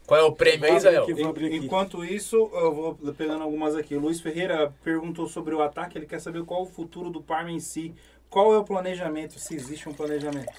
Qual 0.06 0.20
é 0.20 0.24
o 0.24 0.32
prêmio 0.34 0.70
aí, 0.70 0.76
Israel? 0.76 1.08
Enquanto 1.52 2.06
isso, 2.06 2.36
eu 2.54 2.76
vou 2.76 2.96
pegando 3.18 3.44
algumas 3.44 3.76
aqui. 3.76 3.96
O 3.96 4.00
Luiz 4.00 4.22
Ferreira 4.22 4.72
perguntou 4.84 5.28
sobre 5.28 5.56
o 5.56 5.64
ataque, 5.64 5.98
ele 5.98 6.06
quer 6.06 6.22
saber 6.22 6.44
qual 6.46 6.62
o 6.62 6.68
futuro 6.68 7.10
do 7.10 7.24
Parma 7.24 7.52
em 7.52 7.60
si. 7.60 7.96
Qual 8.30 8.54
é 8.54 8.58
o 8.58 8.64
planejamento, 8.64 9.40
se 9.40 9.56
existe 9.56 9.90
um 9.90 9.94
planejamento? 9.94 10.52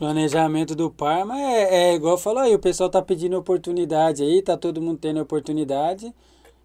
Planejamento 0.00 0.74
do 0.74 0.90
Parma 0.90 1.38
é, 1.38 1.90
é 1.90 1.94
igual 1.94 2.16
falou 2.16 2.42
aí, 2.42 2.54
o 2.54 2.58
pessoal 2.58 2.88
tá 2.88 3.02
pedindo 3.02 3.36
oportunidade 3.36 4.22
aí, 4.22 4.40
tá 4.40 4.56
todo 4.56 4.80
mundo 4.80 4.96
tendo 4.98 5.20
oportunidade. 5.20 6.10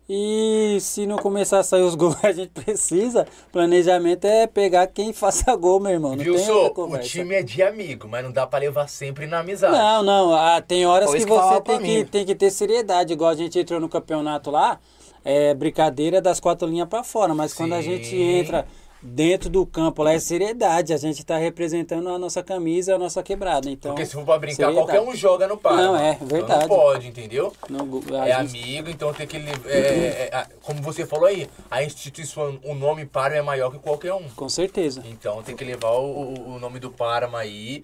E 0.07 0.78
se 0.80 1.06
não 1.06 1.18
começar 1.18 1.60
a 1.60 1.64
sair 1.64 1.82
os 1.82 1.95
gols 1.99 2.16
que 2.16 2.28
a 2.28 2.32
gente 2.32 2.52
precisa, 2.52 3.28
planejamento 3.52 4.24
é 4.24 4.48
pegar 4.48 4.88
quem 4.88 5.12
faça 5.14 5.53
gol, 5.57 5.82
meu 5.82 5.91
irmão. 5.91 6.16
Não 6.16 6.24
Viu, 6.24 6.36
tem 6.36 6.45
só? 6.45 6.64
outra 6.64 6.84
O 6.84 6.99
time 6.99 7.36
é 7.36 7.44
de 7.44 7.62
amigo, 7.62 8.07
mas 8.07 8.24
não 8.24 8.32
dá 8.32 8.48
pra 8.48 8.57
levar 8.57 8.88
sempre 8.88 9.28
na 9.28 9.40
amizade. 9.40 9.78
Não, 9.78 10.02
não. 10.02 10.34
ah, 10.34 10.62
tem 10.62 10.86
horas 10.86 11.12
que 11.12 11.26
você 11.26 11.62
tem 11.62 11.78
que, 11.80 11.84
mim. 11.84 12.06
tem 12.06 12.26
que 12.26 12.36
ter 12.36 12.49
seriedade. 12.49 13.12
Igual 13.12 13.32
a 13.32 13.36
gente 13.36 13.60
entrou 13.60 13.82
no 13.82 13.90
campeonato 13.90 14.49
lá, 14.49 14.80
é 15.26 15.53
brincadeira 15.53 16.22
das 16.22 16.40
quatro 16.40 16.66
linhas 16.70 16.88
pra 16.88 17.03
fora. 17.03 17.36
Mas 17.36 17.53
quando 17.53 17.74
a 17.74 17.82
gente 17.82 18.12
Sim. 18.12 18.40
entra 18.40 18.66
dentro 19.06 19.49
do 19.49 19.65
campo 19.65 20.02
lá, 20.03 20.14
é 20.14 20.19
seriedade. 20.19 20.94
A 20.94 20.98
gente 20.98 21.23
tá 21.23 21.38
representando 21.38 22.10
a 22.10 22.18
nossa 22.18 22.41
camisa, 22.44 22.95
a 22.95 22.98
nossa 22.98 23.22
quebrada. 23.22 23.69
Então, 23.69 23.91
Porque 23.91 24.06
se 24.06 24.14
for 24.14 24.26
pra 24.26 24.40
brincar, 24.40 24.56
seriedade. 24.68 24.86
qualquer 24.88 25.02
um 25.02 25.15
joga 25.15 25.48
no 25.48 25.57
Parma. 25.57 25.82
Não, 25.82 25.95
é, 25.95 26.14
Então 26.14 26.27
verdade. 26.27 26.61
não 26.61 26.68
pode, 26.68 27.07
entendeu? 27.07 27.53
Não, 27.69 28.02
É 28.23 28.44
gente- 28.44 28.60
amigo, 28.60 28.90
então 28.90 29.14
tem 29.14 29.27
que. 29.27 29.38
É, 29.38 29.40
é, 29.69 30.30
é, 30.34 30.48
como 30.64 30.82
você 30.82 31.06
falou 31.06 31.27
aí, 31.27 31.48
a 31.69 31.84
instituição, 31.84 32.60
o 32.64 32.73
nome 32.73 33.06
Parma 33.06 33.36
é 33.38 33.41
maior 33.41 33.72
que 33.72 33.77
qualquer 33.80 34.14
um. 34.14 34.27
Com 34.36 34.49
certeza. 34.49 35.03
Então 35.06 35.41
tem 35.44 35.56
que 35.56 35.64
levar 35.64 35.91
o, 35.91 36.06
o- 36.34 36.56
o 36.56 36.60
nome 36.60 36.80
do 36.80 36.90
Parma 36.91 37.40
aí. 37.40 37.84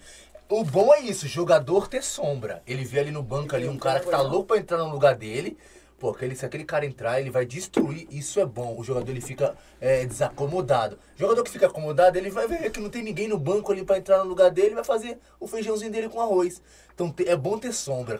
O 0.50 0.66
bom 0.66 0.94
é 0.94 1.00
isso, 1.00 1.28
jogador 1.30 1.88
ter 1.88 2.04
sombra. 2.04 2.62
Ele 2.68 2.84
vê 2.84 3.00
ali 3.00 3.12
no 3.12 3.24
banco 3.24 3.56
ali 3.56 3.70
um 3.70 3.78
cara 3.78 4.02
que 4.02 4.10
tá 4.10 4.22
louco 4.22 4.48
pra 4.48 4.58
entrar 4.58 4.78
no 4.80 4.90
lugar 4.90 5.16
dele. 5.16 5.58
Pô, 6.02 6.10
aquele, 6.10 6.36
se 6.36 6.44
aquele 6.44 6.64
cara 6.64 6.84
entrar, 6.84 7.22
ele 7.22 7.30
vai 7.30 7.46
destruir. 7.46 8.08
Isso 8.10 8.40
é 8.40 8.46
bom. 8.46 8.76
O 8.76 8.84
jogador 8.84 9.12
ele 9.12 9.22
fica 9.22 9.56
é, 9.80 10.04
desacomodado. 10.04 10.98
O 11.16 11.20
jogador 11.20 11.44
que 11.44 11.52
fica 11.52 11.68
acomodado, 11.68 12.18
ele 12.18 12.32
vai 12.32 12.48
ver 12.48 12.72
que 12.72 12.80
não 12.80 12.90
tem 12.90 13.04
ninguém 13.04 13.28
no 13.28 13.38
banco 13.38 13.72
ali 13.72 13.86
pra 13.86 14.00
entrar 14.00 14.18
no 14.18 14.24
lugar 14.24 14.50
dele, 14.50 14.74
vai 14.74 14.84
fazer 14.84 15.20
o 15.40 15.46
feijãozinho 15.46 15.92
dele 15.92 16.10
com 16.10 16.20
arroz. 16.20 16.60
Então 16.96 17.14
é 17.28 17.36
bom 17.36 17.56
ter 17.60 17.72
sombra. 17.72 18.20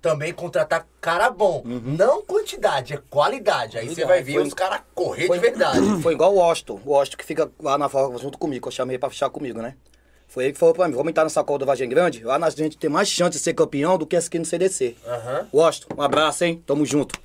Também 0.00 0.32
contratar 0.32 0.88
cara 1.02 1.28
bom. 1.28 1.62
Não 1.66 2.22
quantidade, 2.22 2.94
é 2.94 2.96
qualidade. 3.10 3.76
Aí 3.76 3.90
você 3.90 4.06
vai 4.06 4.22
ver 4.22 4.32
Foi- 4.32 4.42
os 4.44 4.54
caras 4.54 4.80
correr 4.94 5.26
foi- 5.26 5.36
de 5.38 5.42
verdade. 5.42 5.78
Foi 6.00 6.14
igual 6.14 6.32
o 6.32 6.38
Washington. 6.38 6.80
O 6.86 6.92
Washington 6.92 7.18
que 7.18 7.24
fica 7.26 7.52
lá 7.60 7.76
na 7.76 7.90
forma 7.90 8.16
junto 8.18 8.38
comigo, 8.38 8.62
que 8.62 8.68
eu 8.68 8.72
chamei 8.72 8.96
pra 8.96 9.10
fechar 9.10 9.28
comigo, 9.28 9.60
né? 9.60 9.76
Foi 10.32 10.44
ele 10.44 10.52
que 10.54 10.58
falou 10.58 10.74
pra 10.74 10.88
mim, 10.88 10.94
vamos 10.94 11.10
entrar 11.10 11.24
nessa 11.24 11.44
cola 11.44 11.58
do 11.58 11.66
Vargem 11.66 11.86
Grande, 11.86 12.24
lá 12.24 12.38
na 12.38 12.48
gente 12.48 12.78
tem 12.78 12.88
mais 12.88 13.06
chance 13.06 13.32
de 13.32 13.38
ser 13.38 13.52
campeão 13.52 13.98
do 13.98 14.06
que 14.06 14.16
essa 14.16 14.28
aqui 14.28 14.38
no 14.38 14.46
CDC. 14.46 14.96
Aham. 15.06 15.46
Washington, 15.52 15.94
um 15.98 16.00
abraço, 16.02 16.42
hein? 16.44 16.62
Tamo 16.66 16.86
junto. 16.86 17.20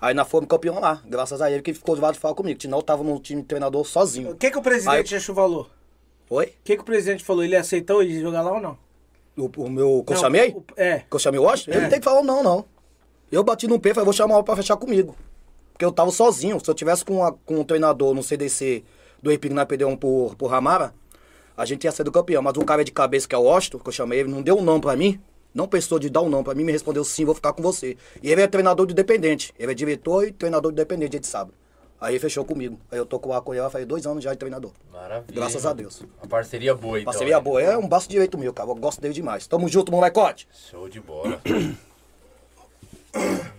Aí 0.00 0.14
nós 0.14 0.28
fomos 0.28 0.48
campeão 0.48 0.78
lá, 0.78 1.02
graças 1.04 1.42
a 1.42 1.50
ele 1.50 1.62
que 1.62 1.74
ficou 1.74 1.96
do 1.96 2.00
lado 2.02 2.14
de 2.14 2.20
falar 2.20 2.34
comigo. 2.36 2.62
Senão 2.62 2.78
eu 2.78 2.82
tava 2.82 3.02
no 3.02 3.18
time 3.18 3.42
de 3.42 3.48
treinador 3.48 3.80
O 3.80 3.84
sozinho. 3.84 4.36
que, 4.36 4.52
que 4.52 4.56
o 4.58 4.62
presidente 4.62 5.14
Aí- 5.14 5.18
achou 5.18 5.34
valor? 5.34 5.68
Oi? 6.30 6.46
O 6.46 6.50
que, 6.62 6.76
que 6.76 6.82
o 6.82 6.84
presidente 6.84 7.24
falou? 7.24 7.42
Ele 7.42 7.56
aceitou 7.56 8.02
ir 8.04 8.20
jogar 8.20 8.42
lá 8.42 8.52
ou 8.52 8.60
não? 8.60 8.78
O, 9.36 9.50
o 9.64 9.68
meu 9.68 10.04
que 10.06 10.12
eu 10.12 10.14
Não, 10.14 10.20
chamei? 10.22 10.50
o- 10.50 10.64
é. 10.76 11.00
Que 11.00 11.16
eu 11.16 11.18
chamei 11.18 11.40
o 11.40 11.42
Washington? 11.42 11.70
Ele 11.72 11.78
É. 11.78 11.82
não 11.82 11.90
tem 11.90 11.98
que 11.98 12.04
falar 12.04 12.22
não, 12.22 12.40
não. 12.42 12.64
Eu 13.32 13.42
bati 13.42 13.66
no 13.66 13.80
pé 13.80 13.90
e 13.90 13.94
falei, 13.94 14.04
vou 14.04 14.12
chamar 14.12 14.38
o 14.38 14.44
pra 14.44 14.54
fechar 14.54 14.76
comigo. 14.76 15.16
Porque 15.72 15.84
eu 15.84 15.90
tava 15.90 16.10
sozinho. 16.12 16.60
Se 16.62 16.70
eu 16.70 16.74
tivesse 16.74 17.04
com, 17.04 17.24
a- 17.24 17.32
com 17.32 17.58
um 17.60 17.64
treinador 17.64 18.14
no 18.14 18.22
CDC 18.22 18.84
do 19.20 19.30
Epic 19.32 19.50
na 19.52 19.66
PD1 19.66 19.96
por, 19.96 20.36
por 20.36 20.46
Ramara, 20.48 20.94
a 21.62 21.64
gente 21.64 21.84
ia 21.84 21.92
ser 21.92 22.02
do 22.02 22.10
campeão. 22.10 22.42
Mas 22.42 22.56
o 22.56 22.64
cara 22.64 22.84
de 22.84 22.90
cabeça, 22.90 23.28
que 23.28 23.34
é 23.34 23.38
o 23.38 23.42
Washington, 23.42 23.78
que 23.78 23.88
eu 23.88 23.92
chamei 23.92 24.20
ele, 24.20 24.28
não 24.28 24.42
deu 24.42 24.58
um 24.58 24.62
não 24.62 24.80
pra 24.80 24.96
mim. 24.96 25.20
Não 25.54 25.68
pensou 25.68 25.98
de 25.98 26.10
dar 26.10 26.22
um 26.22 26.28
não 26.28 26.42
pra 26.42 26.54
mim, 26.54 26.64
me 26.64 26.72
respondeu 26.72 27.04
sim, 27.04 27.24
vou 27.24 27.34
ficar 27.34 27.52
com 27.52 27.62
você. 27.62 27.96
E 28.22 28.32
ele 28.32 28.40
é 28.40 28.46
treinador 28.46 28.86
do 28.86 28.92
Independente. 28.92 29.52
Ele 29.58 29.70
é 29.70 29.74
diretor 29.74 30.26
e 30.26 30.32
treinador 30.32 30.72
do 30.72 30.74
Independente, 30.74 31.10
dia 31.10 31.20
de 31.20 31.26
sábado. 31.26 31.54
Aí 32.00 32.14
ele 32.14 32.18
fechou 32.18 32.44
comigo. 32.44 32.80
Aí 32.90 32.98
eu 32.98 33.06
tô 33.06 33.20
com 33.20 33.28
o 33.28 33.54
ele, 33.54 33.70
faz 33.70 33.86
dois 33.86 34.04
anos 34.06 34.24
já 34.24 34.32
de 34.32 34.38
treinador. 34.38 34.72
Maravilha. 34.90 35.36
Graças 35.36 35.64
a 35.64 35.72
Deus. 35.72 36.04
Uma 36.20 36.28
parceria 36.28 36.74
boa, 36.74 36.98
então. 36.98 37.12
Parceria 37.12 37.36
né? 37.36 37.40
boa. 37.40 37.62
É 37.62 37.78
um 37.78 37.86
braço 37.86 38.08
direito 38.08 38.36
meu, 38.36 38.52
cara. 38.52 38.68
Eu 38.68 38.74
gosto 38.74 39.00
dele 39.00 39.14
demais. 39.14 39.46
Tamo 39.46 39.68
junto, 39.68 39.92
molecote. 39.92 40.48
Show 40.68 40.88
de 40.88 41.00
bola. 41.00 41.40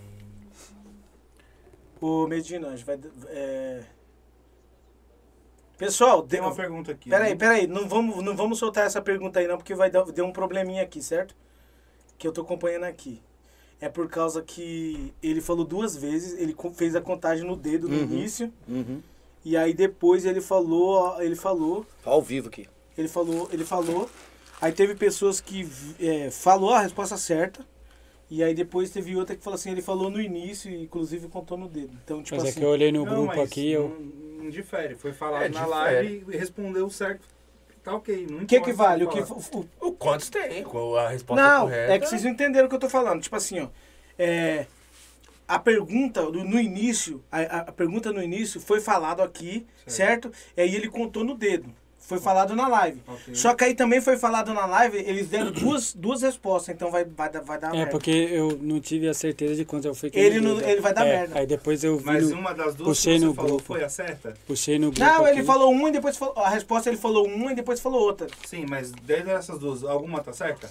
Ô, 2.01 2.27
Medina, 2.27 2.67
a 2.67 2.71
gente 2.71 2.83
vai. 2.83 2.99
É... 3.27 3.83
Pessoal, 5.85 6.21
Tem 6.21 6.39
deu 6.39 6.47
uma 6.49 6.55
pergunta 6.55 6.91
aqui. 6.91 7.09
Peraí, 7.09 7.31
né? 7.31 7.35
peraí, 7.35 7.67
não 7.67 7.87
vamos, 7.87 8.23
não 8.23 8.35
vamos 8.35 8.57
soltar 8.59 8.85
essa 8.85 9.01
pergunta 9.01 9.39
aí 9.39 9.47
não, 9.47 9.57
porque 9.57 9.75
vai 9.75 9.89
dar 9.91 10.03
deu 10.05 10.25
um 10.25 10.31
probleminha 10.31 10.81
aqui, 10.83 11.01
certo? 11.01 11.35
Que 12.17 12.27
eu 12.27 12.31
tô 12.31 12.41
acompanhando 12.41 12.83
aqui. 12.85 13.21
É 13.81 13.89
por 13.89 14.07
causa 14.07 14.41
que 14.41 15.13
ele 15.21 15.41
falou 15.41 15.65
duas 15.65 15.95
vezes, 15.97 16.39
ele 16.39 16.55
fez 16.75 16.95
a 16.95 17.01
contagem 17.01 17.45
no 17.45 17.55
dedo 17.57 17.89
no 17.89 17.95
início, 17.95 18.51
Uhum. 18.65 19.01
e 19.43 19.57
aí 19.57 19.73
depois 19.73 20.23
ele 20.25 20.39
falou, 20.39 21.21
ele 21.21 21.35
falou, 21.35 21.85
Ao 22.05 22.21
vivo 22.21 22.47
aqui. 22.47 22.65
ele 22.97 23.09
falou, 23.09 23.49
ele 23.51 23.65
falou. 23.65 24.09
Aí 24.61 24.71
teve 24.71 24.95
pessoas 24.95 25.41
que 25.41 25.67
é, 25.99 26.31
falou 26.31 26.69
a 26.69 26.79
resposta 26.79 27.17
certa. 27.17 27.65
E 28.35 28.43
aí 28.43 28.55
depois 28.55 28.89
teve 28.89 29.15
outra 29.15 29.35
que 29.35 29.43
falou 29.43 29.53
assim, 29.55 29.69
ele 29.69 29.81
falou 29.83 30.09
no 30.09 30.19
início 30.19 30.71
e 30.71 30.81
inclusive 30.81 31.27
contou 31.27 31.55
no 31.55 31.67
dedo. 31.67 31.95
Então, 32.03 32.23
tipo 32.23 32.35
Mas 32.35 32.45
é 32.45 32.49
assim, 32.49 32.59
que 32.61 32.65
eu 32.65 32.69
olhei 32.69 32.91
no 32.91 33.05
Não, 33.05 33.13
grupo 33.13 33.27
mas 33.27 33.39
aqui, 33.47 33.69
eu. 33.71 33.89
Não, 33.89 34.43
não 34.45 34.49
difere. 34.49 34.95
Foi 34.95 35.13
falado 35.13 35.43
É, 35.43 35.49
na 35.49 35.59
difere. 35.65 35.69
live 35.69 36.25
e 36.33 36.37
respondeu 36.37 36.89
certo. 36.89 37.27
Tá 37.83 37.93
ok. 37.93 38.25
Não 38.27 38.39
o 38.39 38.45
que 38.47 38.59
que 38.59 38.73
vale? 38.73 39.03
O 39.03 39.07
que 39.09 39.19
o- 39.19 39.69
o 39.81 39.91
quantos 39.91 40.29
tem? 40.31 40.63
Com 40.63 40.95
a 40.95 41.09
resposta 41.09 41.43
Não, 41.47 41.61
correta. 41.65 41.93
é 41.93 41.99
que 41.99 42.07
vocês 42.07 42.23
não 42.23 42.31
entenderam 42.31 42.65
o 42.65 42.69
que 42.69 42.75
eu 42.75 42.79
tô 42.79 42.89
falando. 42.89 43.21
Tipo 43.21 43.35
assim, 43.35 43.59
ó. 43.59 43.67
É, 44.17 44.65
a 45.47 45.59
pergunta 45.59 46.23
do- 46.31 46.43
no 46.43 46.59
início, 46.59 47.23
a, 47.31 47.37
a- 47.39 47.59
a 47.67 47.71
pergunta 47.71 48.11
no 48.11 48.23
início 48.23 48.59
foi 48.59 48.79
falado 48.81 49.21
aqui, 49.21 49.67
certo? 49.85 50.31
E 50.57 50.61
aí 50.61 50.73
ele 50.75 50.89
contou 50.89 51.23
no 51.23 51.35
dedo. 51.35 51.71
Foi 52.05 52.19
falado 52.19 52.53
na 52.55 52.67
live. 52.67 53.01
Ok. 53.07 53.33
Só 53.33 53.53
que 53.55 53.63
aí 53.63 53.73
também 53.73 54.01
foi 54.01 54.17
falado 54.17 54.53
na 54.53 54.65
live, 54.65 54.97
eles 54.97 55.27
deram 55.29 55.49
duas, 55.53 55.93
duas 55.93 56.21
respostas, 56.21 56.75
então 56.75 56.91
vai, 56.91 57.05
vai, 57.05 57.29
dar- 57.29 57.39
vai 57.41 57.57
dar 57.57 57.69
É, 57.69 57.77
merda. 57.77 57.91
porque 57.91 58.11
eu 58.11 58.57
não 58.61 58.79
tive 58.81 59.07
a 59.07 59.13
certeza 59.13 59.55
de 59.55 59.63
quanto 59.63 59.85
eu 59.87 59.95
fui 59.95 60.09
que 60.09 60.19
Ele 60.19 60.41
não- 60.41 60.59
ele 60.59 60.81
vai 60.81 60.93
dar 60.93 61.07
É, 61.07 61.17
merda. 61.19 61.39
Aí 61.39 61.47
depois 61.47 61.81
eu 61.83 61.97
vi 61.97 62.05
Mas 62.05 62.29
no- 62.29 62.37
uma 62.37 62.53
das 62.53 62.75
duas 62.75 62.89
puxei 62.89 63.13
que 63.13 63.19
você 63.21 63.25
no 63.25 63.33
falou 63.33 63.49
grupo. 63.51 63.63
foi 63.63 63.83
a 63.83 63.89
certa? 63.89 64.33
puxei 64.45 64.77
no 64.77 64.91
grupo 64.91 64.99
Não, 64.99 65.21
ele 65.27 65.37
aqui. 65.37 65.43
falou 65.47 65.71
um 65.73 65.87
e 65.87 65.91
depois 65.91 66.17
falou. 66.17 66.33
A 66.37 66.49
resposta 66.49 66.89
ele 66.89 66.97
falou 66.97 67.27
um 67.27 67.49
e 67.49 67.55
depois 67.55 67.79
falou 67.79 68.01
outra. 68.01 68.27
Sim, 68.45 68.65
mas 68.69 68.91
desde 68.91 69.29
essas 69.31 69.57
duas, 69.57 69.83
alguma 69.83 70.19
tá 70.21 70.33
certa? 70.33 70.69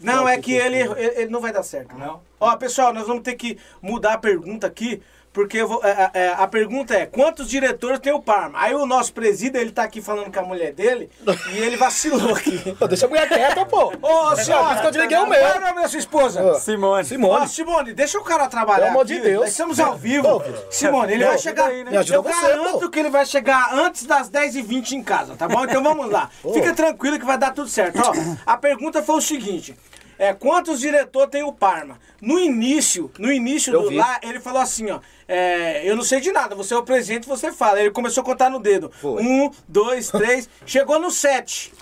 Não, 0.00 0.28
é 0.28 0.38
que 0.38 0.52
ele, 0.52 0.76
ele, 0.78 0.92
ele 1.22 1.30
não 1.30 1.40
vai 1.40 1.52
dar 1.52 1.62
certo. 1.62 1.96
Não? 1.96 2.20
Ó, 2.38 2.54
pessoal, 2.56 2.92
nós 2.92 3.06
vamos 3.06 3.22
ter 3.22 3.34
que 3.34 3.58
mudar 3.80 4.12
a 4.14 4.18
pergunta 4.18 4.66
aqui, 4.66 5.00
porque 5.36 5.58
eu 5.58 5.68
vou- 5.68 5.82
é, 5.84 6.10
é, 6.14 6.28
a 6.34 6.46
pergunta 6.46 6.94
é, 6.94 7.04
quantos 7.04 7.46
diretores 7.46 7.98
tem 8.00 8.10
o 8.10 8.22
Parma? 8.22 8.58
Aí 8.58 8.74
o 8.74 8.86
nosso 8.86 9.12
presídio, 9.12 9.60
ele 9.60 9.70
tá 9.70 9.82
aqui 9.82 10.00
falando 10.00 10.32
com 10.32 10.40
a 10.40 10.42
mulher 10.42 10.72
dele, 10.72 11.10
e 11.52 11.58
ele 11.58 11.76
vacilou 11.76 12.34
aqui. 12.34 12.74
Pô, 12.78 12.88
deixa 12.88 13.04
a 13.04 13.08
mulher 13.10 13.28
quieta, 13.28 13.66
pô. 13.66 13.92
Ô, 14.00 14.34
senhora, 14.36 14.80
que 14.80 14.86
eu 14.86 14.90
desliguei 14.92 15.18
o 15.18 15.26
meu. 15.26 15.38
qual 15.38 15.52
é 15.52 15.58
o 15.58 15.60
nome 15.60 15.82
da 15.82 15.88
sua 15.88 15.98
esposa? 15.98 16.54
Simone. 16.58 17.02
Ó, 17.02 17.04
Simone, 17.04 17.48
Simone, 17.48 17.92
deixa 17.92 18.18
o 18.18 18.24
cara 18.24 18.48
trabalhar. 18.48 18.86
Pelo 18.86 18.90
amor 18.92 19.04
de. 19.04 19.20
Deus. 19.20 19.40
Nós 19.40 19.50
estamos 19.50 19.78
ao 19.78 19.94
vivo. 19.94 20.42
Simone, 20.70 21.12
ele 21.12 21.24
vai 21.26 21.36
chegar. 21.36 21.66
aí, 21.66 21.84
né? 21.84 21.90
Me 21.90 21.96
ajuda 21.98 22.16
eu 22.16 22.22
você, 22.22 22.40
garanto 22.48 22.80
pô. 22.80 22.88
que 22.88 22.98
ele 22.98 23.10
vai 23.10 23.26
chegar 23.26 23.74
antes 23.74 24.06
das 24.06 24.30
10h20 24.30 24.92
em 24.92 25.02
casa, 25.02 25.36
tá 25.36 25.46
bom? 25.46 25.64
Então 25.64 25.82
vamos 25.82 26.10
lá. 26.10 26.30
Fica 26.54 26.72
tranquilo 26.72 27.18
que 27.18 27.26
vai 27.26 27.36
dar 27.36 27.52
tudo 27.52 27.68
certo. 27.68 28.00
Ó, 28.02 28.12
a 28.46 28.56
pergunta 28.56 29.02
foi 29.02 29.16
o 29.16 29.20
seguinte. 29.20 29.76
É, 30.18 30.32
quantos 30.32 30.80
diretores 30.80 31.30
tem 31.30 31.42
o 31.42 31.52
Parma? 31.52 31.98
No 32.20 32.38
início, 32.38 33.10
no 33.18 33.30
início 33.32 33.72
Eu 33.72 33.82
do 33.82 33.88
vi. 33.90 33.96
lá, 33.96 34.18
ele 34.22 34.40
falou 34.40 34.60
assim, 34.62 34.90
ó. 34.90 35.00
é, 35.28 35.88
eu 35.88 35.94
não 35.96 36.02
sei 36.02 36.20
de 36.20 36.32
nada, 36.32 36.54
você 36.54 36.72
é 36.74 36.76
o 36.76 36.82
presidente, 36.82 37.28
você 37.28 37.52
fala. 37.52 37.80
Ele 37.80 37.90
começou 37.90 38.22
a 38.22 38.24
contar 38.24 38.48
no 38.50 38.58
dedo. 38.58 38.90
Foi. 39.00 39.22
Um, 39.22 39.50
dois, 39.68 40.08
três, 40.10 40.48
chegou 40.64 40.98
no 40.98 41.10
sete. 41.10 41.72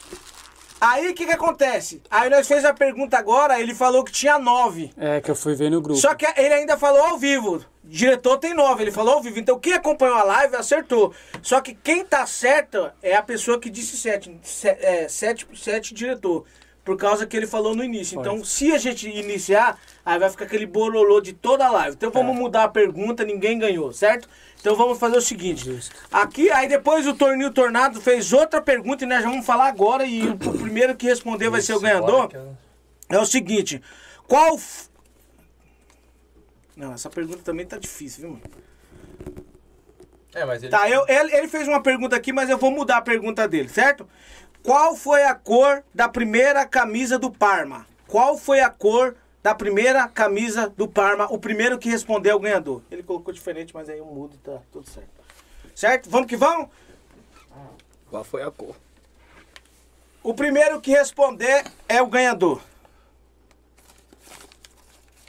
Aí 0.81 1.09
o 1.09 1.15
que 1.15 1.25
que 1.25 1.33
acontece? 1.33 2.03
Aí 2.11 2.29
nós 2.29 2.47
fez 2.47 2.63
a 2.65 2.75
pergunta 2.75 3.17
agora, 3.17 3.59
ele 3.59 3.75
falou 3.75 4.05
que 4.05 4.13
tinha 4.13 4.39
nove. 4.39 4.93
É, 4.99 5.21
que 5.21 5.31
eu 5.31 5.37
fui 5.37 5.55
ver 5.55 5.71
no 5.71 5.81
grupo. 5.81 5.99
Só 5.99 6.15
que 6.15 6.27
ele 6.39 6.53
ainda 6.53 6.77
falou 6.77 7.03
ao 7.03 7.17
vivo. 7.17 7.65
Diretor 7.83 8.37
tem 8.39 8.53
nove, 8.53 8.83
ele 8.83 8.91
falou 8.93 9.15
ao 9.15 9.23
vivo. 9.23 9.39
Então 9.39 9.59
quem 9.59 9.73
acompanhou 9.73 10.17
a 10.17 10.25
live 10.25 10.57
acertou. 10.57 11.15
Só 11.41 11.61
que 11.63 11.73
quem 11.75 12.05
tá 12.05 12.27
certo 12.27 12.91
é 13.03 13.15
a 13.15 13.23
pessoa 13.23 13.59
que 13.59 13.71
disse 13.71 13.97
sete. 13.97 14.37
Se- 14.43 14.69
é, 14.69 15.07
sete, 15.09 15.47
sete 15.55 15.95
diretor. 15.95 16.45
Por 16.85 16.99
causa 16.99 17.27
que 17.27 17.35
ele 17.35 17.47
falou 17.47 17.75
no 17.75 17.83
início. 17.83 18.21
Então, 18.21 18.45
se 18.45 18.71
a 18.73 18.77
gente 18.79 19.09
iniciar, 19.09 19.79
aí 20.05 20.19
vai 20.19 20.29
ficar 20.29 20.45
aquele 20.45 20.67
bololô 20.67 21.19
de 21.21 21.33
toda 21.33 21.65
a 21.67 21.71
live. 21.71 21.97
Então 21.97 22.11
vamos 22.11 22.37
mudar 22.37 22.65
a 22.65 22.69
pergunta, 22.69 23.25
ninguém 23.25 23.59
ganhou, 23.59 23.91
certo? 23.93 24.29
Então 24.61 24.77
vamos 24.77 24.99
fazer 24.99 25.17
o 25.17 25.21
seguinte. 25.23 25.65
Aqui, 26.13 26.51
aí 26.51 26.69
depois 26.69 27.07
o 27.07 27.15
Tornil 27.15 27.51
Tornado 27.53 28.01
fez 28.03 28.33
outra 28.35 28.61
pergunta 28.61 29.05
e 29.05 29.07
nós 29.07 29.23
já 29.23 29.31
vamos 29.31 29.47
falar 29.47 29.69
agora. 29.69 30.05
E 30.07 30.29
o 30.29 30.37
primeiro 30.37 30.95
que 30.95 31.07
responder 31.07 31.49
vai 31.49 31.63
ser 31.63 31.73
o 31.75 31.81
ganhador. 31.81 32.29
É 33.09 33.19
o 33.19 33.25
seguinte, 33.27 33.81
qual. 34.29 34.57
f- 34.59 34.89
Não, 36.77 36.93
essa 36.93 37.09
pergunta 37.09 37.41
também 37.43 37.65
tá 37.65 37.79
difícil, 37.79 38.21
viu, 38.23 38.31
mano? 38.31 38.43
É, 40.35 40.45
mas 40.45 40.63
ele... 40.63 40.71
Tá, 40.71 40.91
eu, 40.91 41.05
ele, 41.07 41.33
ele 41.37 41.49
fez 41.49 41.69
uma 41.69 41.81
pergunta 41.81 42.17
aqui, 42.17 42.33
mas 42.33 42.51
eu 42.51 42.59
vou 42.59 42.71
mudar 42.71 42.97
a 42.97 43.03
pergunta 43.03 43.47
dele, 43.47 43.69
certo? 43.69 44.09
Qual 44.65 44.97
foi 44.97 45.23
a 45.25 45.35
cor 45.35 45.85
da 45.95 46.09
primeira 46.09 46.65
camisa 46.65 47.19
do 47.19 47.31
Parma? 47.31 47.87
Qual 48.09 48.39
foi 48.39 48.61
a 48.61 48.71
cor 48.71 49.15
da 49.43 49.55
primeira 49.55 50.09
camisa 50.09 50.71
do 50.71 50.89
Parma? 50.89 51.27
O 51.31 51.39
primeiro 51.39 51.79
que 51.79 51.91
respondeu 51.91 52.33
é 52.33 52.35
o 52.35 52.41
ganhador. 52.41 52.81
Ele 52.91 53.03
colocou 53.03 53.33
diferente, 53.33 53.75
mas 53.75 53.91
aí 53.91 53.99
eu 53.99 54.07
mudo 54.07 54.37
e 54.37 54.39
tá 54.39 54.59
tudo 54.73 54.89
certo. 54.89 55.11
Certo? 55.75 56.09
Vamos 56.09 56.27
que 56.27 56.37
vamos? 56.37 56.71
qual 58.09 58.25
foi 58.25 58.43
a 58.43 58.51
cor? 58.51 58.75
O 60.23 60.33
primeiro 60.33 60.81
que 60.81 60.93
responder 60.93 61.65
é 61.87 62.01
o 62.01 62.07
ganhador. 62.07 62.63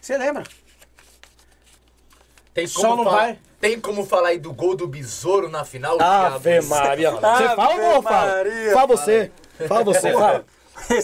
Você 0.02 0.18
lembra? 0.18 0.44
Tem 2.54 2.66
Só 2.68 2.96
não 2.96 3.04
vai. 3.04 3.38
Tem 3.60 3.80
como 3.80 4.06
falar 4.06 4.30
aí 4.30 4.40
do 4.40 4.54
gol 4.54 4.76
do 4.76 4.88
Besouro 4.88 5.50
na 5.50 5.64
final? 5.64 5.98
Ave 6.02 6.60
Thiago? 6.60 6.68
Maria. 6.68 7.12
Você 7.12 7.26
Ave 7.26 7.56
fala 7.56 7.74
ou 7.76 7.94
não 7.96 8.02
fala? 8.02 8.32
Fala 8.74 8.88
você. 8.88 9.32
Fala 9.68 9.84
você, 9.84 10.12
fala. 10.12 10.46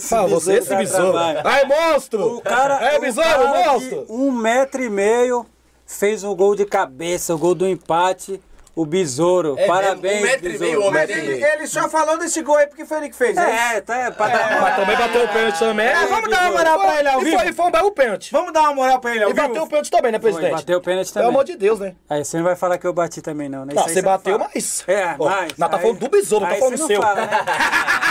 Fala 0.00 0.28
você, 0.28 0.52
esse 0.58 0.76
besouro. 0.76 1.16
Ai, 1.18 1.64
monstro! 1.64 2.36
O 2.36 2.40
cara, 2.42 2.74
É, 2.84 2.98
o 2.98 3.00
besouro, 3.00 3.48
monstro! 3.48 4.06
um 4.08 4.30
metro 4.30 4.82
e 4.82 4.90
meio 4.90 5.46
fez 5.86 6.22
o 6.24 6.34
gol 6.34 6.54
de 6.54 6.64
cabeça, 6.66 7.34
o 7.34 7.38
gol 7.38 7.54
do 7.54 7.66
empate, 7.66 8.40
o 8.74 8.86
besouro. 8.86 9.54
É 9.58 9.66
Parabéns? 9.66 10.20
Um 10.20 10.22
metro 10.22 10.50
e 10.50 10.58
meio. 10.58 10.90
Mas 10.90 11.10
ele, 11.10 11.44
ele 11.44 11.66
só 11.66 11.88
falou 11.88 12.18
desse 12.18 12.40
gol 12.42 12.56
aí 12.56 12.66
porque 12.66 12.84
foi 12.86 12.96
ele 12.98 13.08
que 13.10 13.16
fez, 13.16 13.36
né? 13.36 13.74
É, 13.76 13.80
tá, 13.82 13.96
é, 13.96 14.10
pra 14.10 14.28
dar 14.28 14.60
Mas 14.62 14.76
também 14.76 14.96
bateu 14.96 15.24
o 15.24 15.28
pênalti 15.28 15.58
também. 15.58 15.86
É, 15.86 16.06
vamos 16.06 16.30
dar 16.30 16.40
uma 16.42 16.50
moral 16.58 16.78
pra 16.80 16.98
ele 16.98 17.08
ao 17.08 17.20
E 17.20 17.24
vivo. 17.24 17.38
foi, 17.38 17.48
e 17.48 17.52
foi 17.52 17.66
um 17.66 17.70
belo 17.70 17.90
pênalti. 17.92 18.32
Vamos 18.32 18.52
dar 18.52 18.62
uma 18.62 18.74
moral 18.74 18.98
pra 18.98 19.14
ele 19.14 19.24
ao 19.24 19.30
E 19.30 19.34
bateu 19.34 19.50
o 19.50 19.54
vivo? 19.54 19.66
pênalti 19.68 19.90
também, 19.90 20.12
né, 20.12 20.18
Foi, 20.18 20.30
presidente? 20.32 20.52
bateu 20.58 20.78
o 20.78 20.80
pênalti 20.80 21.12
Pelo 21.12 21.24
também. 21.24 21.28
amor 21.28 21.44
de 21.44 21.56
Deus, 21.56 21.80
né? 21.80 21.94
Aí 22.08 22.24
você 22.24 22.36
não 22.38 22.44
vai 22.44 22.56
falar 22.56 22.78
que 22.78 22.86
eu 22.86 22.92
bati 22.94 23.20
também, 23.20 23.48
não, 23.48 23.64
né? 23.66 23.74
Não, 23.74 23.80
Isso 23.82 23.88
aí 23.90 23.94
você 23.94 24.02
não 24.02 24.10
bateu, 24.10 24.38
fala. 24.38 24.50
mas... 24.54 24.84
É, 24.88 25.16
mas. 25.18 25.52
Nós 25.58 25.70
tá 25.70 25.78
falando 25.78 25.98
do 25.98 26.08
besouro, 26.08 26.44
não 26.46 26.52
tá 26.52 26.58
falando 26.58 26.76
do 26.78 26.86
seu. 26.86 27.02
fala, 27.02 27.26
né? 27.26 27.28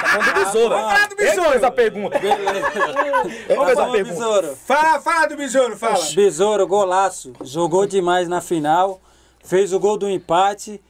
Tá 0.02 0.18
falando 0.18 0.34
do 0.34 0.46
besouro. 0.46 0.70
Vamos 0.76 0.92
falar 0.94 1.08
do 1.08 1.16
besouro. 1.16 1.42
Ele 1.44 1.52
fez 1.52 1.64
a 1.64 1.72
pergunta. 1.72 2.18
Ele 2.18 2.36
fez 2.36 3.50
a 3.50 3.56
Vamos, 3.56 3.92
pergunta. 3.92 4.04
besouro. 4.04 4.58
Fala, 4.66 5.00
fala 5.00 5.26
do 5.28 5.38
besouro, 5.38 5.78
fala. 5.78 6.00
Besouro, 6.14 6.68
golaço. 6.68 7.34
Jogou 7.44 7.86
demais 7.86 8.28
na 8.28 8.42
final. 8.42 9.00
Fez 9.44 9.74
o 9.74 9.80
gol 9.80 9.98
do 9.98 10.10
empate 10.10 10.82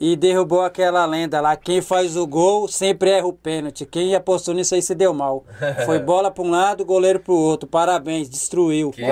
e 0.00 0.16
derrubou 0.16 0.62
aquela 0.62 1.04
lenda 1.04 1.40
lá. 1.42 1.54
Quem 1.54 1.82
faz 1.82 2.16
o 2.16 2.26
gol 2.26 2.66
sempre 2.66 3.10
erra 3.10 3.26
o 3.26 3.34
pênalti. 3.34 3.84
Quem 3.84 4.14
apostou 4.14 4.54
nisso 4.54 4.74
aí 4.74 4.80
se 4.80 4.94
deu 4.94 5.12
mal. 5.12 5.44
Foi 5.84 5.98
bola 5.98 6.30
pra 6.30 6.42
um 6.42 6.50
lado, 6.50 6.84
goleiro 6.86 7.20
pro 7.20 7.34
outro. 7.34 7.68
Parabéns, 7.68 8.28
destruiu. 8.28 8.90
Que 8.92 9.02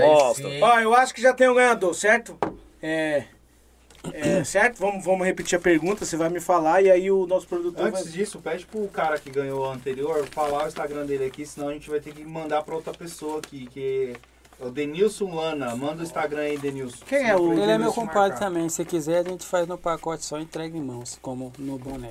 Mostra, 0.00 0.48
hein? 0.48 0.62
Ó, 0.62 0.80
eu 0.80 0.94
acho 0.94 1.14
que 1.14 1.20
já 1.20 1.34
tem 1.34 1.50
um 1.50 1.54
ganhador, 1.54 1.94
certo? 1.94 2.38
É. 2.82 3.24
é, 4.10 4.42
certo? 4.44 4.78
Vamos, 4.78 5.04
vamos 5.04 5.26
repetir 5.26 5.58
a 5.58 5.60
pergunta, 5.60 6.06
você 6.06 6.16
vai 6.16 6.30
me 6.30 6.40
falar 6.40 6.80
e 6.80 6.90
aí 6.90 7.10
o 7.10 7.26
nosso 7.26 7.46
produtor 7.46 7.90
vai... 7.90 8.00
Antes 8.00 8.10
disso, 8.10 8.40
pede 8.40 8.64
pro 8.64 8.88
cara 8.88 9.18
que 9.18 9.30
ganhou 9.30 9.60
o 9.60 9.70
anterior 9.70 10.26
falar 10.30 10.64
o 10.64 10.68
Instagram 10.68 11.04
dele 11.04 11.26
aqui, 11.26 11.44
senão 11.44 11.68
a 11.68 11.74
gente 11.74 11.90
vai 11.90 12.00
ter 12.00 12.14
que 12.14 12.24
mandar 12.24 12.62
pra 12.62 12.74
outra 12.74 12.94
pessoa 12.94 13.38
aqui, 13.38 13.66
que 13.66 14.14
o 14.66 14.70
Denilson 14.70 15.34
Lana. 15.34 15.74
Manda 15.76 16.00
o 16.00 16.02
Instagram 16.04 16.40
aí, 16.42 16.58
Denilson. 16.58 17.04
Quem 17.06 17.28
é 17.28 17.36
o- 17.36 17.52
Ele 17.52 17.70
é 17.70 17.78
meu 17.78 17.92
compadre 17.92 18.38
também. 18.38 18.68
Se 18.68 18.84
quiser, 18.84 19.18
a 19.18 19.28
gente 19.28 19.44
faz 19.46 19.66
no 19.66 19.76
pacote 19.78 20.24
só 20.24 20.38
entrega 20.38 20.76
em 20.76 20.80
mãos, 20.82 21.18
como 21.20 21.52
no 21.58 21.78
boné. 21.78 22.10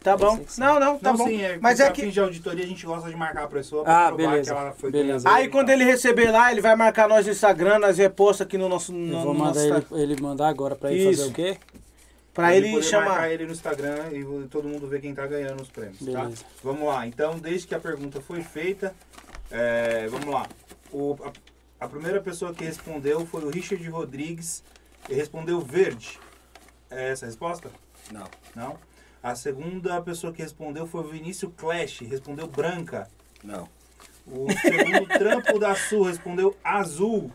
Tá 0.00 0.16
bom. 0.16 0.38
Não, 0.56 0.78
não, 0.78 0.96
tá 0.98 1.10
Não, 1.10 1.18
bom. 1.18 1.26
sim, 1.26 1.42
é, 1.42 1.58
Mas 1.60 1.80
é 1.80 1.90
que... 1.90 2.08
de 2.08 2.20
auditoria 2.20 2.64
a 2.64 2.66
gente 2.68 2.86
gosta 2.86 3.10
de 3.10 3.16
marcar 3.16 3.44
a 3.44 3.48
pessoa 3.48 3.82
pra 3.82 4.06
Ah, 4.06 4.08
provar 4.12 4.30
beleza, 4.30 4.52
que 4.54 4.58
ela 4.60 4.72
foi 4.72 4.90
beleza. 4.92 5.28
Aí 5.28 5.48
quando 5.48 5.70
ele 5.70 5.84
receber 5.84 6.30
lá, 6.30 6.52
ele 6.52 6.60
vai 6.60 6.76
marcar 6.76 7.08
nós 7.08 7.26
no 7.26 7.32
Instagram, 7.32 7.80
nós 7.80 7.98
reposta 7.98 8.44
aqui 8.44 8.56
no 8.56 8.68
nosso... 8.68 8.92
Eu 8.92 8.96
No, 8.96 9.22
vou 9.24 9.34
no 9.34 9.40
mandar 9.40 9.60
nosso 9.66 9.94
ele, 9.94 10.12
ele 10.12 10.22
mandar 10.22 10.48
agora 10.48 10.76
pra 10.76 10.92
ele 10.92 11.10
Isso. 11.10 11.18
fazer 11.22 11.30
o 11.30 11.34
quê? 11.34 11.58
Pra 12.32 12.54
ele 12.54 12.70
poder 12.70 12.84
chamar... 12.84 13.06
marcar 13.06 13.30
ele 13.32 13.46
no 13.46 13.52
Instagram 13.52 13.96
e 14.12 14.24
todo 14.48 14.68
mundo 14.68 14.86
ver 14.86 15.00
quem 15.00 15.12
tá 15.12 15.26
ganhando 15.26 15.60
os 15.60 15.68
prêmios, 15.68 15.98
tá? 15.98 16.04
Beleza. 16.22 16.44
Vamos 16.62 16.86
lá. 16.86 17.04
Então, 17.04 17.36
desde 17.36 17.66
que 17.66 17.74
a 17.74 17.80
pergunta 17.80 18.20
foi 18.20 18.40
feita, 18.42 18.94
é, 19.50 20.06
vamos 20.08 20.26
lá. 20.32 20.46
O- 20.92 21.16
a, 21.80 21.88
primeira 21.88 22.20
pessoa 22.20 22.52
que 22.52 22.64
respondeu 22.64 23.26
foi 23.26 23.44
o 23.44 23.50
Richard 23.50 23.86
Rodrigues. 23.88 24.62
Ele 25.08 25.18
respondeu 25.18 25.60
verde. 25.60 26.18
É 26.90 27.10
essa 27.10 27.24
a 27.24 27.28
resposta? 27.28 27.70
Não. 28.10 28.26
Não. 28.54 28.78
A 29.22 29.34
segunda 29.34 30.00
pessoa 30.02 30.32
que 30.32 30.42
respondeu 30.42 30.86
foi 30.86 31.00
o 31.02 31.08
Vinícius 31.08 31.52
Clash. 31.56 32.00
Respondeu 32.00 32.46
branca. 32.46 33.08
Não. 33.42 33.68
O 34.26 34.46
segundo 34.52 35.06
Trampo 35.18 35.58
da 35.58 35.74
Sul 35.74 36.04
respondeu 36.04 36.56
azul. 36.62 37.32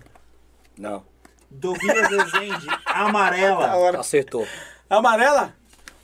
Não. 0.77 1.03
Dovias 1.49 2.09
Rezende, 2.09 2.67
amarela. 2.85 3.99
Acertou. 3.99 4.47
Amarela? 4.89 5.53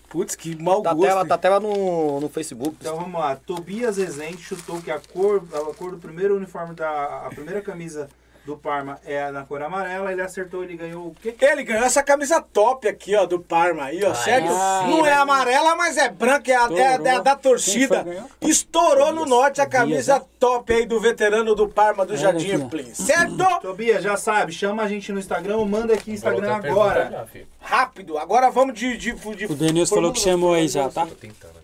Putz, 0.09 0.35
que 0.35 0.55
mau 0.55 0.81
Tá 0.81 0.93
gosto. 0.93 1.07
tela, 1.07 1.25
tá 1.25 1.37
tela 1.37 1.59
no, 1.59 2.19
no 2.19 2.29
Facebook. 2.29 2.75
Então 2.79 2.97
vamos 2.97 3.19
lá. 3.19 3.35
Tobias 3.35 3.97
Rezende 3.97 4.41
chutou 4.41 4.81
que 4.81 4.89
a 4.89 4.99
cor, 4.99 5.43
a 5.53 5.73
cor 5.75 5.91
do 5.91 5.97
primeiro 5.97 6.35
uniforme 6.35 6.73
da 6.73 7.25
a 7.25 7.29
primeira 7.29 7.61
camisa 7.61 8.09
do 8.49 8.57
Parma 8.57 8.99
é 9.05 9.29
na 9.31 9.45
cor 9.45 9.61
amarela. 9.61 10.11
Ele 10.11 10.21
acertou, 10.21 10.63
ele 10.63 10.75
ganhou 10.75 11.07
o 11.07 11.15
quê? 11.21 11.35
Ele 11.39 11.63
ganhou 11.63 11.83
essa 11.85 12.01
camisa 12.01 12.41
top 12.41 12.87
aqui, 12.87 13.15
ó, 13.15 13.25
do 13.25 13.39
Parma 13.39 13.85
aí, 13.85 14.03
ó, 14.03 14.13
certo? 14.13 14.47
sim, 14.47 14.89
Não 14.89 15.05
é 15.05 15.11
né? 15.11 15.13
amarela, 15.13 15.75
mas 15.75 15.97
é 15.97 16.09
branca, 16.09 16.51
é, 16.51 16.55
a, 16.55 16.67
é 16.71 16.87
a- 16.87 17.01
é 17.03 17.15
a 17.15 17.19
da 17.19 17.35
torcida. 17.35 18.05
Estourou 18.41 19.11
no 19.13 19.25
norte 19.25 19.61
a 19.61 19.67
camisa 19.67 20.19
né? 20.19 20.25
top 20.39 20.73
aí 20.73 20.85
do 20.85 20.99
veterano 20.99 21.53
do 21.53 21.69
Parma 21.69 22.05
do 22.05 22.17
Jardim. 22.17 22.67
Plin, 22.67 22.93
certo? 22.93 23.37
Tobias, 23.61 24.03
já 24.03 24.17
sabe, 24.17 24.51
chama 24.51 24.81
a 24.83 24.87
gente 24.87 25.11
no 25.11 25.19
Instagram 25.19 25.57
ou 25.57 25.65
manda 25.65 25.93
aqui 25.93 26.11
Instagram 26.11 26.55
agora. 26.55 27.27
Rápido, 27.61 28.17
agora 28.17 28.49
vamos 28.49 28.73
de... 28.73 28.97
de, 28.97 29.11
de 29.13 29.45
O 29.45 29.55
Denilson 29.55 29.95
falou 29.95 30.11
que 30.11 30.19
chamou 30.19 30.53
aí 30.53 30.67
já, 30.67 30.89
tá? 30.89 31.05
Tô 31.05 31.13
tentando 31.13 31.51
aqui. 31.51 31.58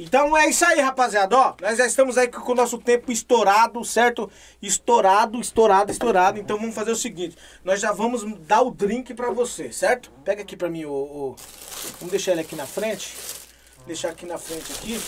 Então 0.00 0.36
é 0.36 0.48
isso 0.48 0.64
aí, 0.64 0.80
rapaziada. 0.80 1.36
Ó, 1.36 1.54
nós 1.60 1.76
já 1.76 1.84
estamos 1.86 2.16
aí 2.16 2.28
com 2.28 2.52
o 2.52 2.54
nosso 2.54 2.78
tempo 2.78 3.10
estourado, 3.10 3.84
certo? 3.84 4.30
Estourado, 4.62 5.40
estourado, 5.40 5.90
estourado. 5.90 6.38
Então 6.38 6.56
vamos 6.56 6.74
fazer 6.74 6.92
o 6.92 6.96
seguinte: 6.96 7.36
nós 7.64 7.80
já 7.80 7.90
vamos 7.92 8.22
dar 8.46 8.62
o 8.62 8.70
drink 8.70 9.12
pra 9.14 9.30
você, 9.30 9.72
certo? 9.72 10.10
Pega 10.24 10.42
aqui 10.42 10.56
pra 10.56 10.70
mim 10.70 10.84
o. 10.84 10.92
o- 10.92 11.36
Vamos 12.00 12.10
deixar 12.12 12.32
ele 12.32 12.42
aqui 12.42 12.54
na 12.54 12.66
frente. 12.66 13.16
Deixar 13.86 14.10
aqui 14.10 14.24
na 14.26 14.38
frente 14.38 14.70
aqui. 14.72 15.00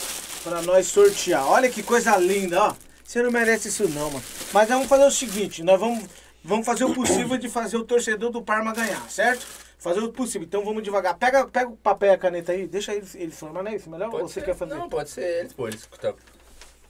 Pra 0.43 0.63
nós 0.63 0.87
sortear. 0.87 1.47
Olha 1.47 1.69
que 1.69 1.83
coisa 1.83 2.17
linda, 2.17 2.63
ó. 2.63 2.75
Você 3.05 3.23
não 3.23 3.31
merece 3.31 3.69
isso 3.69 3.89
não, 3.89 4.11
mano. 4.11 4.25
Mas 4.53 4.69
nós 4.69 4.77
vamos 4.79 4.89
fazer 4.89 5.05
o 5.05 5.11
seguinte: 5.11 5.63
nós 5.63 5.79
vamos, 5.79 6.05
vamos 6.45 6.67
fazer 6.67 6.85
o 6.85 6.93
possível 6.95 7.37
de 7.37 7.49
fazer 7.49 7.77
o 7.77 7.85
torcedor 7.85 8.31
do 8.31 8.43
Parma 8.43 8.73
ganhar, 8.73 9.09
certo? 9.11 9.47
Fazer 9.81 10.01
o 10.01 10.13
possível. 10.13 10.47
Então 10.47 10.65
vamos 10.65 10.83
devagar. 10.83 11.17
Pega, 11.19 11.47
pega 11.49 11.69
o 11.71 11.77
papel 11.77 12.11
e 12.11 12.15
a 12.15 12.19
caneta 12.19 12.53
aí. 12.53 12.67
Deixa 12.69 12.95
ele, 12.95 13.07
ele 13.15 13.33
formar, 13.33 13.63
não 13.63 13.71
é 13.71 13.77
isso? 13.77 13.89
Melhor 13.91 14.07
ou 14.07 14.11
Pode 14.13 14.25
você 14.31 14.41
ser. 14.41 14.47
quer 14.47 14.55
fazer? 14.55 14.75
Não, 14.75 14.89
pode 14.89 15.09
ser 15.11 15.41
eles, 15.41 15.53
pô. 15.55 15.67
Eles... 15.67 15.87
tá- 15.87 16.15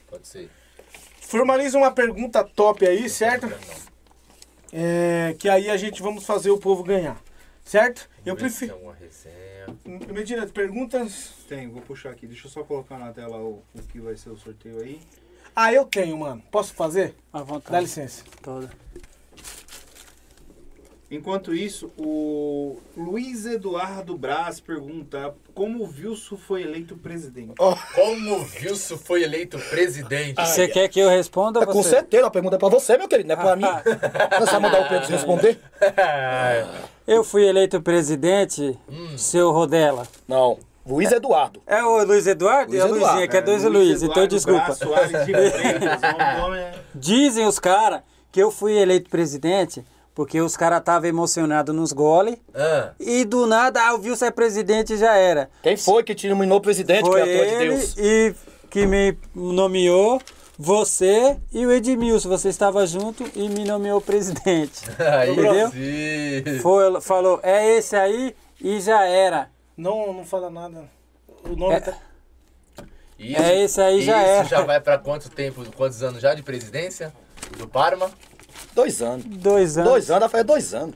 Pode 0.09 0.27
ser. 0.27 0.49
formaliza 1.21 1.77
uma 1.77 1.89
pergunta 1.91 2.43
top 2.43 2.85
aí, 2.85 3.09
certo? 3.09 3.47
É, 4.73 5.35
que 5.39 5.49
aí 5.49 5.69
a 5.69 5.77
gente 5.77 6.01
vamos 6.01 6.25
fazer 6.25 6.51
o 6.51 6.57
povo 6.57 6.83
ganhar. 6.83 7.17
Certo? 7.63 8.09
Eu 8.25 8.35
prefiro. 8.35 8.75
Uma 8.77 8.93
resenha. 8.93 9.67
Medina, 10.13 10.45
perguntas? 10.47 11.31
Tem, 11.47 11.69
vou 11.69 11.81
puxar 11.81 12.09
aqui. 12.09 12.27
Deixa 12.27 12.47
eu 12.47 12.51
só 12.51 12.63
colocar 12.63 12.97
na 12.97 13.13
tela 13.13 13.37
o, 13.37 13.63
o 13.73 13.81
que 13.83 13.99
vai 14.01 14.17
ser 14.17 14.29
o 14.29 14.37
sorteio 14.37 14.81
aí. 14.81 14.99
Ah, 15.55 15.71
eu 15.71 15.85
tenho, 15.85 16.17
mano. 16.17 16.41
Posso 16.51 16.73
fazer? 16.73 17.15
À 17.31 17.41
vontade. 17.41 17.71
Dá 17.71 17.79
licença. 17.79 18.23
Toda. 18.41 18.69
Enquanto 21.11 21.53
isso, 21.53 21.91
o 21.97 22.77
Luiz 22.95 23.45
Eduardo 23.45 24.17
Braz 24.17 24.61
pergunta 24.61 25.35
como 25.53 25.83
o 25.83 25.89
Wilson 25.89 26.37
foi 26.37 26.63
eleito 26.63 26.95
presidente. 26.95 27.51
Como 27.57 28.35
o 28.37 28.47
Wilson 28.55 28.97
foi 28.97 29.23
eleito 29.23 29.59
presidente? 29.59 30.35
Você 30.41 30.69
quer 30.69 30.87
que 30.87 31.01
eu 31.01 31.09
responda 31.09 31.61
É, 31.61 31.65
com 31.65 31.83
certeza, 31.83 32.27
a 32.27 32.31
pergunta 32.31 32.55
é 32.55 32.59
pra 32.59 32.69
você, 32.69 32.97
meu 32.97 33.09
querido, 33.09 33.27
não 33.27 33.35
é 33.35 33.37
pra 33.37 33.55
mim. 33.57 33.65
Você 34.39 34.51
vai 34.51 34.59
mandar 34.61 34.85
o 34.85 34.87
Pedro 34.87 35.09
responder? 35.11 35.59
Eu 37.05 37.25
fui 37.25 37.45
eleito 37.45 37.81
presidente, 37.81 38.79
Hum. 38.89 39.17
seu 39.17 39.51
Rodela. 39.51 40.07
Não. 40.25 40.59
Luiz 40.87 41.11
Eduardo. 41.11 41.61
É 41.67 41.83
o 41.83 42.05
Luiz 42.05 42.25
Eduardo? 42.25 42.71
Luiz 42.71 42.81
é 42.81 42.85
a 42.85 42.89
Luizinha, 42.89 43.27
que 43.27 43.35
é 43.35 43.41
dois 43.41 43.65
Luiz, 43.65 44.01
então 44.01 44.23
Eduardo 44.23 44.33
desculpa. 44.35 44.71
Soares 44.73 45.25
de 45.25 45.33
é... 45.35 46.73
Dizem 46.95 47.45
os 47.45 47.59
caras 47.59 48.01
que 48.31 48.41
eu 48.41 48.49
fui 48.49 48.77
eleito 48.77 49.09
presidente 49.09 49.83
porque 50.21 50.39
os 50.39 50.55
caras 50.55 50.79
estavam 50.79 51.09
emocionados 51.09 51.73
nos 51.73 51.91
goles 51.91 52.37
Ah, 52.53 52.91
e 52.99 53.25
do 53.25 53.47
nada, 53.47 53.81
ah, 53.81 53.95
o 53.95 54.01
Wilson 54.01 54.25
é 54.25 54.31
presidente 54.31 54.93
e 54.93 54.97
já 54.97 55.15
era. 55.15 55.49
Quem 55.63 55.75
foi 55.75 56.03
que 56.03 56.13
te 56.13 56.29
nominou 56.29 56.61
presidente, 56.61 57.01
Foi 57.01 57.21
criatura 57.21 57.45
de 57.49 57.53
ele 57.55 57.75
Deus? 57.75 57.95
e 57.97 58.35
que 58.69 58.85
me 58.85 59.17
nomeou, 59.33 60.21
você 60.57 61.37
e 61.51 61.65
o 61.65 61.71
Edmilson. 61.71 62.29
Você 62.29 62.49
estava 62.49 62.85
junto 62.85 63.25
e 63.35 63.49
me 63.49 63.65
nomeou 63.65 63.99
presidente. 63.99 64.81
aí 64.99 65.31
Entendeu? 65.31 65.71
sim. 65.71 66.59
Foi, 66.59 67.01
falou, 67.01 67.39
é 67.41 67.77
esse 67.77 67.95
aí 67.95 68.35
e 68.61 68.79
já 68.79 69.03
era. 69.05 69.49
Não, 69.75 70.13
não 70.13 70.23
fala 70.23 70.49
nada. 70.51 70.83
O 71.43 71.55
nome 71.55 71.73
É. 71.75 71.79
tá. 71.79 71.93
Isso, 73.17 73.41
É, 73.41 73.61
esse 73.63 73.81
aí 73.81 74.01
já 74.03 74.17
isso 74.21 74.29
era. 74.31 74.43
já 74.45 74.61
vai 74.61 74.79
pra 74.79 74.97
quanto 74.99 75.29
tempo, 75.29 75.65
quantos 75.75 76.01
anos 76.03 76.21
já 76.21 76.33
de 76.35 76.43
presidência? 76.43 77.11
Do 77.57 77.67
Parma? 77.67 78.09
Dois 78.73 79.01
anos. 79.01 79.25
Dois 79.25 79.77
anos. 79.77 79.89
Dois 79.91 80.11
anos, 80.11 80.31
faz 80.31 80.43
dois 80.45 80.73
anos. 80.73 80.95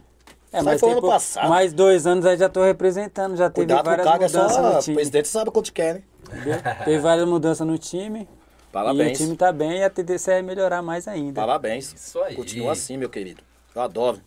É, 0.51 0.59
aí 0.59 0.79
foi 0.79 0.91
ano 0.91 1.01
pou- 1.01 1.09
passado. 1.09 1.49
Mais 1.49 1.73
dois 1.73 2.07
anos 2.07 2.25
aí 2.25 2.37
já 2.37 2.47
tô 2.47 2.63
representando, 2.63 3.35
já 3.35 3.49
teve 3.49 3.67
Cuidado 3.67 3.85
o 4.01 4.03
várias 4.05 4.33
é 4.33 4.37
mudanças 4.37 4.55
só 4.55 4.61
no 4.61 4.77
o 4.77 4.81
time. 4.81 4.95
presidente 4.95 5.27
sabe 5.27 5.51
quanto 5.51 5.73
quer, 5.73 5.95
né? 5.95 6.01
entendeu? 6.27 6.59
Teve 6.85 6.99
várias 6.99 7.27
mudanças 7.27 7.67
no 7.67 7.77
time. 7.77 8.21
E 8.21 8.71
Parabéns. 8.71 9.19
o 9.19 9.23
time 9.23 9.35
tá 9.37 9.51
bem 9.51 9.79
e 9.79 9.83
a 9.83 9.89
tendência 9.89 10.31
é 10.33 10.41
melhorar 10.41 10.81
mais 10.81 11.07
ainda. 11.07 11.41
Parabéns. 11.41 11.93
Isso 11.93 12.21
aí. 12.21 12.35
Continua 12.35 12.71
assim, 12.71 12.97
meu 12.97 13.09
querido. 13.09 13.41
Eu 13.73 13.81
adoro. 13.81 14.19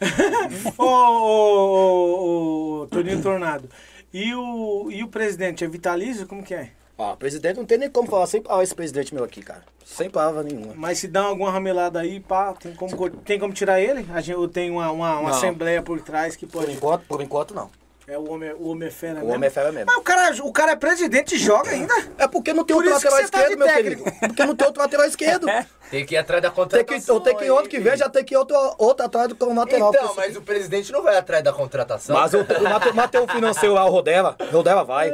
Ô, 0.76 0.84
ô, 0.84 0.88
ô, 0.88 2.82
ô, 2.82 2.86
Toninho 2.88 3.22
Tornado. 3.22 3.68
E 4.12 4.34
o, 4.34 4.88
e 4.90 5.02
o 5.04 5.08
presidente 5.08 5.64
é 5.64 5.68
vitalício? 5.68 6.26
Como 6.26 6.42
que 6.42 6.54
é? 6.54 6.70
Ó, 7.02 7.16
presidente 7.16 7.56
não 7.56 7.64
tem 7.64 7.78
nem 7.78 7.90
como 7.90 8.08
falar 8.08 8.26
sem 8.28 8.40
palavra 8.40 8.62
esse 8.62 8.74
presidente 8.74 9.12
meu 9.12 9.24
aqui, 9.24 9.42
cara. 9.42 9.62
Sem 9.84 10.08
palavra 10.08 10.44
nenhuma. 10.44 10.72
Mas 10.76 10.98
se 10.98 11.08
dá 11.08 11.22
alguma 11.22 11.50
ramelada 11.50 11.98
aí, 12.00 12.20
pá, 12.20 12.52
tem 12.54 12.72
como, 12.74 12.96
co- 12.96 13.10
tem 13.10 13.40
como 13.40 13.52
tirar 13.52 13.80
ele? 13.80 14.06
A 14.14 14.20
gente, 14.20 14.36
ou 14.36 14.46
tem 14.46 14.70
uma, 14.70 14.88
uma, 14.92 15.18
uma 15.18 15.30
assembleia 15.30 15.82
por 15.82 16.00
trás 16.00 16.36
que 16.36 16.46
Por 16.46 16.60
pode. 16.60 16.72
enquanto, 16.76 17.02
por 17.06 17.20
enquanto 17.20 17.54
não. 17.54 17.68
É 18.08 18.18
o 18.18 18.28
homem, 18.30 18.52
o 18.52 18.68
homem 18.68 18.88
é 18.88 18.90
fera 18.90 19.12
O 19.14 19.16
mesmo? 19.18 19.32
homem 19.34 19.46
é 19.46 19.50
fera 19.50 19.70
mesmo. 19.70 19.86
Mas 19.86 19.96
o 19.96 20.00
cara, 20.02 20.34
o 20.44 20.52
cara 20.52 20.72
é 20.72 20.76
presidente 20.76 21.36
e 21.36 21.38
joga 21.38 21.70
ainda? 21.70 21.94
É 22.18 22.26
porque 22.26 22.52
não 22.52 22.64
tem 22.64 22.74
Por 22.76 22.84
outro 22.84 22.94
lateral 22.94 23.18
tá 23.18 23.24
esquerdo, 23.24 23.50
de 23.50 23.56
meu 23.56 23.66
técnico. 23.68 24.04
querido. 24.04 24.18
Porque 24.26 24.44
não 24.44 24.56
tem 24.56 24.66
outro 24.66 24.82
lateral 24.82 25.06
esquerdo. 25.06 25.46
Tem 25.90 26.04
que 26.06 26.14
ir 26.14 26.18
atrás 26.18 26.42
da 26.42 26.48
Tem 26.48 26.56
contratação. 26.56 27.18
que, 27.20 27.24
tem 27.24 27.36
que 27.36 27.50
outro 27.50 27.68
que 27.68 27.78
vem, 27.78 27.96
já 27.96 28.08
tem 28.08 28.24
que 28.24 28.34
ir 28.34 28.36
outro, 28.38 28.56
outro 28.78 29.06
atrás 29.06 29.28
do 29.28 29.54
lateral. 29.54 29.90
Então, 29.94 30.14
mas 30.16 30.36
o 30.36 30.42
presidente 30.42 30.90
não 30.90 31.02
vai 31.02 31.16
atrás 31.16 31.44
da 31.44 31.52
contratação. 31.52 32.16
Mas 32.16 32.32
o, 32.34 32.38
o 32.40 33.28
financeiro 33.28 33.74
lá, 33.74 33.84
o 33.84 33.90
Rodela. 33.90 34.36
Rodela 34.50 34.82
vai. 34.84 35.10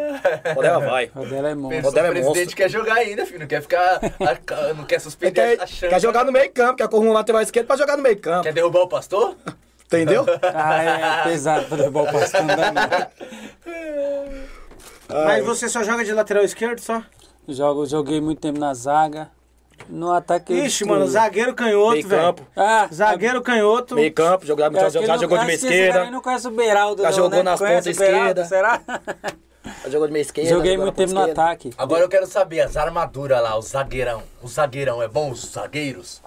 Rodela 0.55 0.79
vai. 0.81 1.11
O 1.15 1.27
dela 1.27 1.51
é 1.51 1.55
monstro. 1.55 1.81
o 1.81 1.83
Rodela 1.83 2.07
é 2.07 2.11
presidente 2.11 2.37
monstro. 2.39 2.57
quer 2.57 2.71
jogar 2.71 2.95
ainda, 2.95 3.27
filho. 3.27 3.41
Não 3.41 3.47
quer 3.47 3.61
ficar. 3.61 4.01
a- 4.03 4.73
não 4.75 4.85
quer 4.85 4.99
suspender 5.01 5.33
quer, 5.57 5.63
a 5.63 5.67
chance. 5.67 5.89
quer 5.89 6.01
jogar 6.01 6.25
no 6.25 6.33
meio 6.33 6.51
campo, 6.53 6.77
quer 6.77 6.89
correr 6.89 7.07
um 7.09 7.13
lateral 7.13 7.43
esquerdo 7.43 7.67
pra 7.67 7.77
jogar 7.77 7.97
no 7.97 8.03
meio 8.03 8.19
campo. 8.19 8.45
Quer 8.45 8.53
derrubar 8.55 8.81
o 8.83 8.89
pastor? 8.89 9.37
Entendeu? 9.89 10.25
Ah, 10.55 10.83
é 10.83 11.23
pesado 11.25 11.65
pra 11.67 11.77
derrubar 11.79 12.03
o 12.03 12.13
pastor. 12.13 12.43
não 12.43 12.57
dá 12.57 12.73
não. 12.73 12.85
Mas 15.25 15.45
você 15.45 15.69
só 15.69 15.83
joga 15.83 16.05
de 16.05 16.13
lateral 16.13 16.45
esquerdo 16.45 16.81
só? 16.81 17.03
Jogo, 17.49 17.87
joguei 17.87 18.21
muito 18.21 18.41
tempo 18.41 18.59
na 18.61 18.75
zaga. 18.75 19.31
No 19.89 20.13
ataque. 20.13 20.53
Ixi, 20.53 20.85
mano, 20.85 21.07
zagueiro 21.07 21.55
canhoto, 21.55 21.93
Meio 21.93 22.09
velho. 22.09 22.23
campo. 22.23 22.47
Ah, 22.55 22.89
Zagueiro 22.93 23.41
canhoto. 23.41 23.95
Meio 23.95 24.13
campo, 24.13 24.45
já, 24.45 24.53
acho 24.55 24.99
que 24.99 25.07
já 25.07 25.15
ele 25.15 25.23
jogou 25.23 25.39
de 25.39 25.47
meia 25.47 25.59
que 25.59 25.65
esse 25.65 25.75
esquerda. 25.75 26.11
não 26.11 26.21
conhece 26.21 26.49
o 26.49 26.51
Beraldo, 26.51 27.03
Já 27.03 27.09
não, 27.11 27.17
jogou 27.17 27.31
né? 27.39 27.43
nas 27.43 27.59
pontas 27.61 27.87
esquerda. 27.87 28.45
Será? 28.45 28.81
Já 29.85 29.91
jogou 29.91 30.07
de 30.09 30.13
meia 30.13 30.23
esquerda. 30.23 30.51
Joguei 30.51 30.77
muito 30.77 30.95
tempo 30.95 31.15
no 31.15 31.21
esquerda. 31.21 31.43
ataque. 31.43 31.73
Agora 31.79 32.03
eu 32.03 32.09
quero 32.09 32.27
saber, 32.27 32.61
as 32.61 32.77
armaduras 32.77 33.41
lá, 33.43 33.57
o 33.57 33.63
zagueirão. 33.63 34.23
O 34.43 34.49
zagueirão, 34.49 35.03
é 35.03 35.09
bom 35.09 35.31
os 35.31 35.41
zagueiros? 35.53 36.21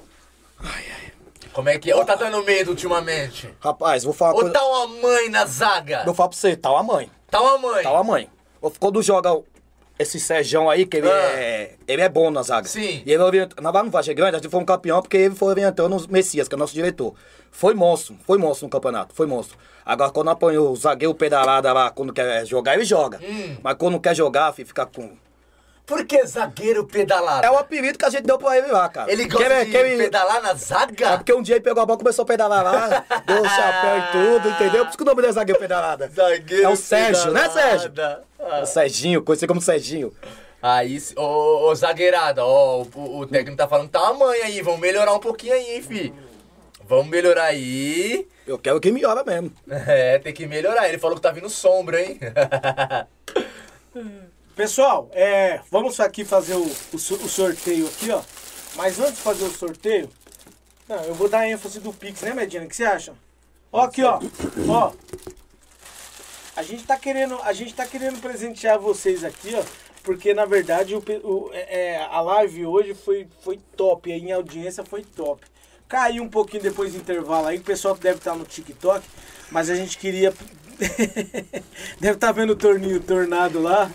Como 1.53 1.69
é 1.69 1.77
que 1.77 1.91
é? 1.91 1.95
Ou 1.95 2.05
tá 2.05 2.15
dando 2.15 2.43
medo 2.43 2.71
ultimamente? 2.71 3.53
Rapaz, 3.59 4.03
vou 4.03 4.13
falar 4.13 4.31
Ou 4.33 4.39
coisa. 4.41 4.53
tá 4.53 4.65
uma 4.65 4.87
mãe 4.87 5.29
na 5.29 5.45
zaga? 5.45 6.03
Vou 6.05 6.13
falar 6.13 6.29
pra 6.29 6.37
você, 6.37 6.55
tá 6.55 6.71
uma 6.71 6.83
mãe. 6.83 7.11
Tá 7.29 7.41
uma 7.41 7.57
mãe? 7.57 7.83
Tá 7.83 7.91
uma 7.91 8.03
mãe. 8.03 8.29
Quando 8.79 9.01
joga 9.01 9.37
esse 9.99 10.19
Sérgio 10.19 10.69
aí, 10.69 10.85
que 10.85 10.97
ele, 10.97 11.09
Ah. 11.09 11.31
é, 11.33 11.75
ele 11.87 12.01
é 12.01 12.09
bom 12.09 12.31
na 12.31 12.41
zaga. 12.41 12.67
Sim. 12.67 13.03
E 13.05 13.11
ele 13.11 13.21
orientou, 13.21 13.61
na 13.61 13.71
Vargem 13.71 14.15
Grande, 14.15 14.35
a 14.35 14.39
gente 14.39 14.49
foi 14.49 14.59
um 14.59 14.65
campeão 14.65 15.01
porque 15.01 15.17
ele 15.17 15.35
foi 15.35 15.49
orientando 15.49 15.93
o 15.95 16.11
Messias, 16.11 16.47
que 16.47 16.55
é 16.55 16.57
o 16.57 16.59
nosso 16.59 16.73
diretor. 16.73 17.13
Foi 17.51 17.73
monstro, 17.73 18.15
foi 18.25 18.37
monstro 18.37 18.65
no 18.67 18.71
campeonato, 18.71 19.13
foi 19.13 19.27
monstro. 19.27 19.57
Agora, 19.85 20.09
quando 20.11 20.29
apanhou 20.29 20.71
o 20.71 20.75
zagueiro 20.75 21.13
pedalada 21.13 21.71
lá, 21.73 21.89
quando 21.91 22.13
quer 22.13 22.45
jogar, 22.45 22.75
ele 22.75 22.85
joga. 22.85 23.19
Hum. 23.21 23.57
Mas 23.61 23.75
quando 23.77 23.93
não 23.93 23.99
quer 23.99 24.15
jogar, 24.15 24.53
fica 24.53 24.85
com. 24.85 25.11
Por 25.91 26.05
que 26.05 26.25
zagueiro 26.25 26.85
pedalado? 26.85 27.45
É 27.45 27.51
o 27.51 27.57
apelido 27.57 27.99
que 27.99 28.05
a 28.05 28.09
gente 28.09 28.23
deu 28.23 28.37
pra 28.37 28.57
ele 28.57 28.67
lá, 28.67 28.87
cara. 28.87 29.11
Ele 29.11 29.25
gosta 29.27 29.45
Que 29.45 29.51
ele- 29.53 29.65
de 29.65 29.71
que 29.71 29.77
ele- 29.77 30.03
pedalar 30.05 30.41
na 30.41 30.51
É 30.51 30.55
zaga? 30.55 31.17
porque 31.17 31.33
um 31.33 31.41
dia 31.41 31.55
ele 31.55 31.63
pegou 31.63 31.83
a 31.83 31.85
bola, 31.85 31.99
começou 31.99 32.23
a 32.23 32.25
pedalar 32.25 32.63
lá, 32.63 33.05
deu 33.27 33.41
o 33.41 33.49
chapéu 33.49 33.97
e 33.97 34.11
tudo, 34.39 34.49
entendeu? 34.51 34.83
Por 34.85 34.89
isso 34.89 34.97
que 34.97 35.03
o 35.03 35.05
nome 35.05 35.17
dele 35.17 35.31
é 35.31 35.33
zagueiro 35.33 35.59
pedalada. 35.59 36.07
Zagueiro 36.07 36.63
É 36.63 36.69
o 36.69 36.75
Sérgio, 36.77 37.31
né, 37.31 37.41
pedalada. 37.49 37.79
Sérgio? 37.79 37.91
Ah. 38.39 38.61
O 38.61 38.65
Serginho, 38.65 39.21
conhecido 39.21 39.49
como 39.49 39.61
Serginho. 39.61 40.13
Aí, 40.61 40.97
ô, 41.17 41.67
ô 41.69 41.75
zagueirada, 41.75 42.45
ó, 42.45 42.83
o, 42.95 43.19
o 43.19 43.27
técnico 43.27 43.57
tá 43.57 43.67
falando 43.67 43.91
mãe 44.17 44.41
aí, 44.43 44.61
vamos 44.61 44.79
melhorar 44.79 45.13
um 45.13 45.19
pouquinho 45.19 45.53
aí, 45.53 45.75
hein, 45.75 45.81
fi. 45.81 46.13
Vamos 46.85 47.07
melhorar 47.07 47.45
aí. 47.45 48.27
Eu 48.47 48.57
quero 48.57 48.79
que 48.79 48.91
melhora 48.91 49.23
mesmo. 49.25 49.51
É, 49.69 50.19
tem 50.19 50.31
que 50.33 50.47
melhorar. 50.47 50.87
Ele 50.87 50.97
falou 50.99 51.17
que 51.17 51.21
tá 51.21 51.31
vindo 51.31 51.49
sombra, 51.49 52.01
hein? 52.01 52.17
Pessoal, 54.55 55.09
é, 55.13 55.61
vamos 55.71 55.99
aqui 55.99 56.25
fazer 56.25 56.55
o, 56.55 56.63
o, 56.65 56.95
o 56.95 56.99
sorteio 57.29 57.87
aqui, 57.87 58.11
ó. 58.11 58.21
Mas 58.75 58.99
antes 58.99 59.15
de 59.15 59.21
fazer 59.21 59.45
o 59.45 59.51
sorteio, 59.51 60.09
não, 60.87 60.97
eu 61.03 61.13
vou 61.15 61.29
dar 61.29 61.47
ênfase 61.47 61.79
do 61.79 61.93
Pix, 61.93 62.21
né, 62.21 62.33
Medina? 62.33 62.65
O 62.65 62.67
que 62.67 62.75
você 62.75 62.83
acha? 62.83 63.13
Ó, 63.71 63.81
aqui, 63.81 64.03
ó. 64.03 64.19
Ó. 64.67 64.91
A 66.55 66.63
gente 66.63 66.83
tá 66.83 66.97
querendo, 66.97 67.39
a 67.43 67.53
gente 67.53 67.73
tá 67.73 67.85
querendo 67.85 68.19
presentear 68.21 68.77
vocês 68.77 69.23
aqui, 69.23 69.55
ó. 69.55 69.63
Porque 70.03 70.33
na 70.33 70.45
verdade 70.45 70.95
o, 70.95 70.99
o- 71.23 71.49
é, 71.53 71.93
é, 71.93 71.97
a 72.09 72.19
live 72.21 72.65
hoje 72.65 72.93
foi, 72.93 73.27
foi 73.43 73.59
top, 73.77 74.11
aí 74.11 74.19
em 74.19 74.31
audiência 74.31 74.83
foi 74.83 75.03
top. 75.03 75.45
Caiu 75.87 76.23
um 76.23 76.29
pouquinho 76.29 76.63
depois 76.63 76.91
do 76.93 76.97
intervalo 76.97 77.47
aí, 77.47 77.57
o 77.57 77.61
pessoal 77.63 77.95
deve 77.95 78.17
estar 78.17 78.35
no 78.35 78.43
TikTok, 78.45 79.05
mas 79.51 79.69
a 79.69 79.75
gente 79.75 79.97
queria. 79.97 80.33
deve 81.99 82.15
estar 82.15 82.31
vendo 82.31 82.51
o 82.51 82.55
torninho 82.55 82.99
tornado 82.99 83.61
lá. 83.61 83.89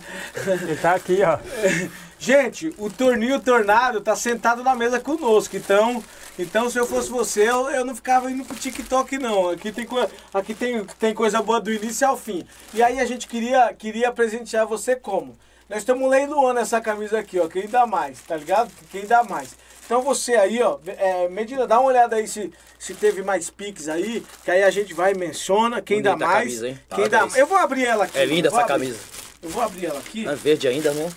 Ele 0.45 0.75
tá 0.77 0.95
aqui, 0.95 1.19
ó. 1.23 1.37
Gente, 2.19 2.73
o 2.79 2.89
Torninho 2.89 3.39
Tornado 3.39 4.01
tá 4.01 4.15
sentado 4.15 4.63
na 4.63 4.73
mesa 4.73 4.99
conosco, 4.99 5.55
então, 5.55 6.03
então 6.37 6.67
se 6.67 6.75
eu 6.79 6.87
fosse 6.87 7.09
você, 7.09 7.47
eu, 7.47 7.69
eu 7.69 7.85
não 7.85 7.95
ficava 7.95 8.31
indo 8.31 8.43
pro 8.43 8.57
TikTok 8.57 9.19
não. 9.19 9.49
Aqui 9.49 9.71
tem 9.71 9.87
aqui 10.33 10.55
tem, 10.55 10.83
tem 10.99 11.13
coisa 11.13 11.43
boa 11.43 11.61
do 11.61 11.71
início 11.71 12.07
ao 12.07 12.17
fim. 12.17 12.43
E 12.73 12.81
aí 12.81 12.99
a 12.99 13.05
gente 13.05 13.27
queria 13.27 13.71
queria 13.71 14.11
presentear 14.11 14.65
você 14.65 14.95
como? 14.95 15.37
Nós 15.69 15.79
estamos 15.79 16.09
leiloando 16.09 16.59
essa 16.59 16.81
camisa 16.81 17.19
aqui, 17.19 17.39
ó, 17.39 17.47
quem 17.47 17.67
dá 17.67 17.85
mais, 17.85 18.19
tá 18.21 18.35
ligado? 18.35 18.71
Quem 18.89 19.05
dá 19.05 19.23
mais. 19.23 19.55
Então 19.87 20.01
você 20.01 20.35
aí, 20.35 20.61
ó, 20.61 20.77
é, 20.85 21.29
Medina, 21.29 21.65
dá 21.65 21.79
uma 21.79 21.87
olhada 21.87 22.17
aí 22.17 22.27
se, 22.27 22.51
se 22.77 22.93
teve 22.93 23.23
mais 23.23 23.49
piques 23.49 23.87
aí, 23.87 24.21
que 24.43 24.51
aí 24.51 24.61
a 24.61 24.69
gente 24.69 24.93
vai 24.93 25.13
e 25.13 25.17
menciona 25.17 25.81
quem 25.81 26.01
dá 26.01 26.09
Bonita 26.11 26.27
mais. 26.27 26.43
camisa, 26.43 26.67
hein? 26.67 26.79
Quem 26.93 27.07
dá. 27.09 27.25
Eu 27.37 27.47
vou 27.47 27.57
abrir 27.57 27.85
ela 27.85 28.03
aqui. 28.03 28.17
É 28.17 28.25
linda 28.25 28.49
eu 28.49 28.51
essa 28.51 28.61
abrir. 28.61 28.73
camisa. 28.73 28.99
Eu 29.41 29.49
vou 29.49 29.63
abrir 29.63 29.85
ela 29.85 29.99
aqui. 29.99 30.27
É 30.27 30.35
verde 30.35 30.67
ainda, 30.67 30.91
né? 30.91 31.09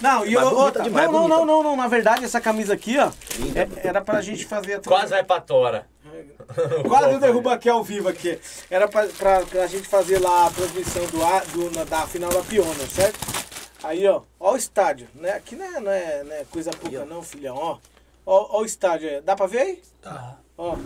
Não, 0.00 0.24
e 0.24 0.34
bonita 0.34 0.54
outra. 0.54 0.82
demais, 0.84 1.06
não, 1.06 1.12
não, 1.12 1.20
bonita. 1.22 1.36
não, 1.38 1.46
não, 1.46 1.62
não. 1.70 1.76
Na 1.76 1.88
verdade, 1.88 2.24
essa 2.24 2.40
camisa 2.40 2.74
aqui, 2.74 2.96
ó, 2.96 3.10
é- 3.56 3.88
era 3.88 4.00
pra 4.00 4.20
gente 4.22 4.44
fazer 4.46 4.74
a 4.74 4.78
Quase 4.86 5.10
vai 5.10 5.24
pra 5.24 5.40
tora. 5.40 5.86
Quase 6.86 7.12
eu 7.12 7.18
derrubo 7.18 7.48
aqui 7.48 7.68
ao 7.68 7.82
vivo 7.82 8.08
aqui. 8.08 8.38
Era 8.70 8.86
pra, 8.86 9.06
pra, 9.08 9.40
pra 9.40 9.66
gente 9.66 9.88
fazer 9.88 10.18
lá 10.20 10.46
a 10.46 10.50
transmissão 10.50 11.02
do, 11.06 11.52
do, 11.70 11.76
na- 11.76 11.84
da 11.84 12.06
final 12.06 12.30
da 12.30 12.40
Piona, 12.42 12.86
certo? 12.88 13.18
Aí, 13.84 14.06
ó. 14.08 14.22
Ó 14.40 14.52
o 14.52 14.56
estádio. 14.56 15.08
Né? 15.14 15.32
Aqui 15.32 15.54
não 15.54 15.64
é, 15.64 15.80
não 15.80 15.90
é, 15.90 16.24
não 16.24 16.32
é 16.32 16.44
coisa 16.44 16.70
pouca, 16.70 17.04
não, 17.04 17.22
filhão. 17.22 17.56
Ó. 17.56 17.78
Ó, 18.26 18.58
ó 18.58 18.62
o 18.62 18.64
estádio 18.64 19.08
aí. 19.08 19.20
Dá 19.20 19.36
pra 19.36 19.46
ver 19.46 19.58
aí? 19.58 19.82
Tá. 20.00 20.38
Ó. 20.56 20.76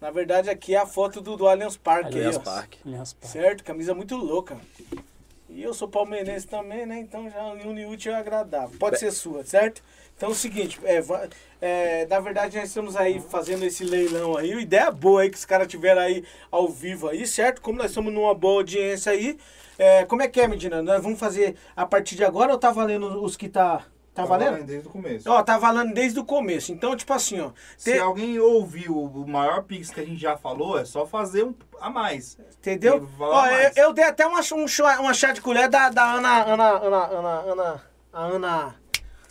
Na 0.00 0.10
verdade, 0.10 0.48
aqui 0.48 0.74
é 0.74 0.78
a 0.78 0.86
foto 0.86 1.20
do, 1.20 1.36
do 1.36 1.46
Allianz 1.46 1.76
Parque. 1.76 2.16
aí, 2.18 2.24
Allianz 2.24 2.36
ó. 2.36 2.40
Parque. 2.40 2.78
Allianz 2.84 3.12
Parque. 3.12 3.32
Certo? 3.32 3.64
Camisa 3.64 3.94
muito 3.94 4.16
louca. 4.16 4.56
E 5.50 5.62
eu 5.62 5.74
sou 5.74 5.88
palmeirense 5.88 6.46
também, 6.46 6.86
né? 6.86 6.98
Então 6.98 7.28
já 7.30 7.42
une 7.42 7.84
útil 7.86 8.12
é 8.12 8.16
agradável. 8.16 8.78
Pode 8.78 8.98
ser 8.98 9.10
sua, 9.10 9.44
certo? 9.44 9.82
Então 10.16 10.30
é 10.30 10.32
o 10.32 10.34
seguinte, 10.34 10.80
é, 10.82 11.00
é, 11.60 12.06
na 12.06 12.20
verdade 12.20 12.56
nós 12.56 12.68
estamos 12.68 12.96
aí 12.96 13.20
fazendo 13.20 13.64
esse 13.64 13.84
leilão 13.84 14.36
aí. 14.36 14.52
Uma 14.52 14.60
ideia 14.60 14.90
boa 14.90 15.22
aí 15.22 15.30
que 15.30 15.38
os 15.38 15.44
caras 15.44 15.68
tiveram 15.68 16.02
aí 16.02 16.24
ao 16.50 16.68
vivo 16.68 17.08
aí, 17.08 17.26
certo? 17.26 17.62
Como 17.62 17.78
nós 17.78 17.90
estamos 17.90 18.12
numa 18.12 18.34
boa 18.34 18.58
audiência 18.58 19.12
aí. 19.12 19.38
É, 19.78 20.04
como 20.04 20.22
é 20.22 20.28
que 20.28 20.40
é, 20.40 20.48
Medina? 20.48 20.82
Nós 20.82 21.02
vamos 21.02 21.18
fazer 21.18 21.56
a 21.76 21.86
partir 21.86 22.16
de 22.16 22.24
agora 22.24 22.52
ou 22.52 22.58
tá 22.58 22.70
valendo 22.70 23.22
os 23.22 23.36
que 23.36 23.48
tá. 23.48 23.84
Tá 24.12 24.24
valendo? 24.24 24.64
Desde 24.64 24.88
o 24.88 24.90
começo. 24.90 25.30
Ó, 25.30 25.40
tá 25.44 25.56
valendo 25.58 25.94
desde 25.94 26.18
o 26.18 26.24
começo. 26.24 26.72
Então, 26.72 26.96
tipo 26.96 27.12
assim, 27.12 27.38
ó. 27.38 27.52
Se 27.76 27.96
alguém 28.00 28.36
ouviu 28.40 29.00
o 29.00 29.28
maior 29.28 29.62
Pix 29.62 29.90
que 29.90 30.00
a 30.00 30.04
gente 30.04 30.20
já 30.20 30.36
falou, 30.36 30.76
é 30.76 30.84
só 30.84 31.06
fazer 31.06 31.44
um 31.44 31.54
a 31.80 31.88
mais. 31.88 32.36
Entendeu? 32.58 33.08
Ó, 33.16 33.46
eu, 33.46 33.52
mais. 33.52 33.76
eu 33.76 33.92
dei 33.92 34.04
até 34.04 34.26
uma, 34.26 34.40
um 34.40 34.66
chá, 34.66 34.98
uma 34.98 35.14
chá 35.14 35.30
de 35.30 35.40
colher 35.40 35.68
da, 35.68 35.88
da 35.88 36.14
Ana, 36.14 36.42
Ana, 36.42 36.68
Ana, 36.70 37.04
Ana, 37.06 37.40
Ana, 37.52 37.84
a 38.12 38.24
Ana, 38.24 38.74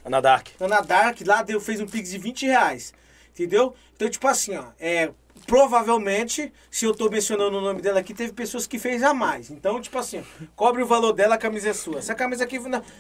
Ana 0.06 0.22
Dark. 0.22 0.48
Ana 0.58 0.80
Dark, 0.80 1.20
lá 1.26 1.44
deu, 1.44 1.60
fez 1.60 1.82
um 1.82 1.86
pix 1.86 2.12
de 2.12 2.18
20 2.18 2.46
reais. 2.46 2.94
Entendeu? 3.32 3.76
Então, 3.94 4.10
tipo 4.10 4.26
assim, 4.26 4.56
ó, 4.56 4.68
é, 4.80 5.12
provavelmente, 5.48 6.52
se 6.70 6.86
eu 6.86 6.94
tô 6.94 7.10
mencionando 7.10 7.58
o 7.58 7.62
nome 7.62 7.82
dela 7.82 8.02
aqui, 8.02 8.14
teve 8.14 8.34
pessoas 8.34 8.68
que 8.68 8.78
fez 8.78 9.02
a 9.02 9.14
mais. 9.14 9.50
Então, 9.50 9.82
tipo 9.82 9.98
assim, 9.98 10.24
cobre 10.56 10.84
o 10.84 10.86
valor 10.86 11.14
dela, 11.14 11.36
a 11.36 11.38
camisa 11.38 11.70
é 11.70 11.74
sua. 11.74 12.00
Essa 12.00 12.14
camisa 12.14 12.44
aqui, 12.44 12.60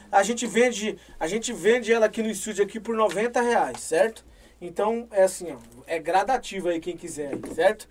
a 0.09 0.24
gente 0.24 0.48
vende, 0.48 0.98
a 1.19 1.27
gente 1.27 1.51
vende 1.51 1.92
ela 1.92 2.06
aqui 2.06 2.24
no 2.24 2.30
estúdio 2.30 2.64
aqui 2.64 2.80
por 2.80 2.95
90 2.95 3.42
reais, 3.42 3.82
certo? 3.82 4.26
Então, 4.61 5.08
é 5.11 5.24
assim, 5.24 5.51
ó, 5.51 5.58
é 5.85 6.00
gradativo 6.00 6.69
aí 6.69 6.80
quem 6.80 6.95
quiser, 6.95 7.38
certo? 7.53 7.88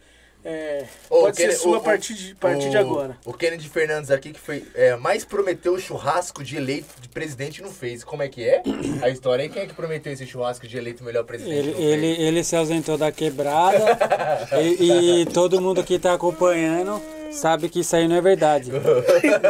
É, 0.48 0.84
pode 1.08 1.36
ser 1.36 1.42
Kennedy- 1.42 1.58
sua 1.60 1.72
o- 1.72 1.74
a 1.74 1.80
partir 1.80 2.14
de, 2.14 2.34
partir 2.36 2.68
o- 2.68 2.70
de 2.70 2.76
agora. 2.76 3.16
O 3.24 3.32
Kennedy 3.32 3.68
Fernandes 3.68 4.12
aqui, 4.12 4.32
que 4.32 4.38
foi 4.38 4.64
é, 4.76 4.94
mais 4.94 5.24
prometeu 5.24 5.74
o 5.74 5.80
churrasco 5.80 6.44
de 6.44 6.56
eleito 6.56 6.86
de 7.00 7.08
presidente 7.08 7.60
não 7.62 7.70
fez. 7.72 8.04
Como 8.04 8.22
é 8.22 8.28
que 8.28 8.44
é? 8.48 8.62
A 9.02 9.08
história 9.10 9.42
aí, 9.42 9.48
quem 9.48 9.62
é 9.62 9.66
que 9.66 9.74
prometeu 9.74 10.12
esse 10.12 10.24
churrasco 10.24 10.66
de 10.68 10.76
eleito 10.78 11.02
melhor 11.02 11.24
presidente? 11.24 11.56
Ele, 11.56 11.82
ele, 11.82 12.22
ele 12.22 12.44
se 12.44 12.54
ausentou 12.54 12.96
da 12.96 13.10
quebrada 13.10 13.98
e, 14.62 15.22
e 15.22 15.26
todo 15.26 15.60
mundo 15.60 15.82
que 15.82 15.98
tá 15.98 16.12
acompanhando 16.14 17.02
sabe 17.32 17.68
que 17.68 17.80
isso 17.80 17.96
aí 17.96 18.06
não 18.06 18.14
é 18.16 18.20
verdade. 18.20 18.70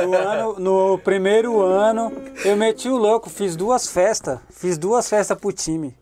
No, 0.02 0.16
ano- 0.16 0.58
no 0.58 0.99
primeiro 0.99 1.60
ano, 1.60 2.10
eu 2.44 2.57
meti 2.57 2.89
o 2.89 2.97
louco, 2.97 3.28
fiz 3.28 3.55
duas 3.55 3.86
festas. 3.86 4.39
Fiz 4.50 4.78
duas 4.78 5.08
festas 5.08 5.36
pro 5.39 5.52
time. 5.52 5.94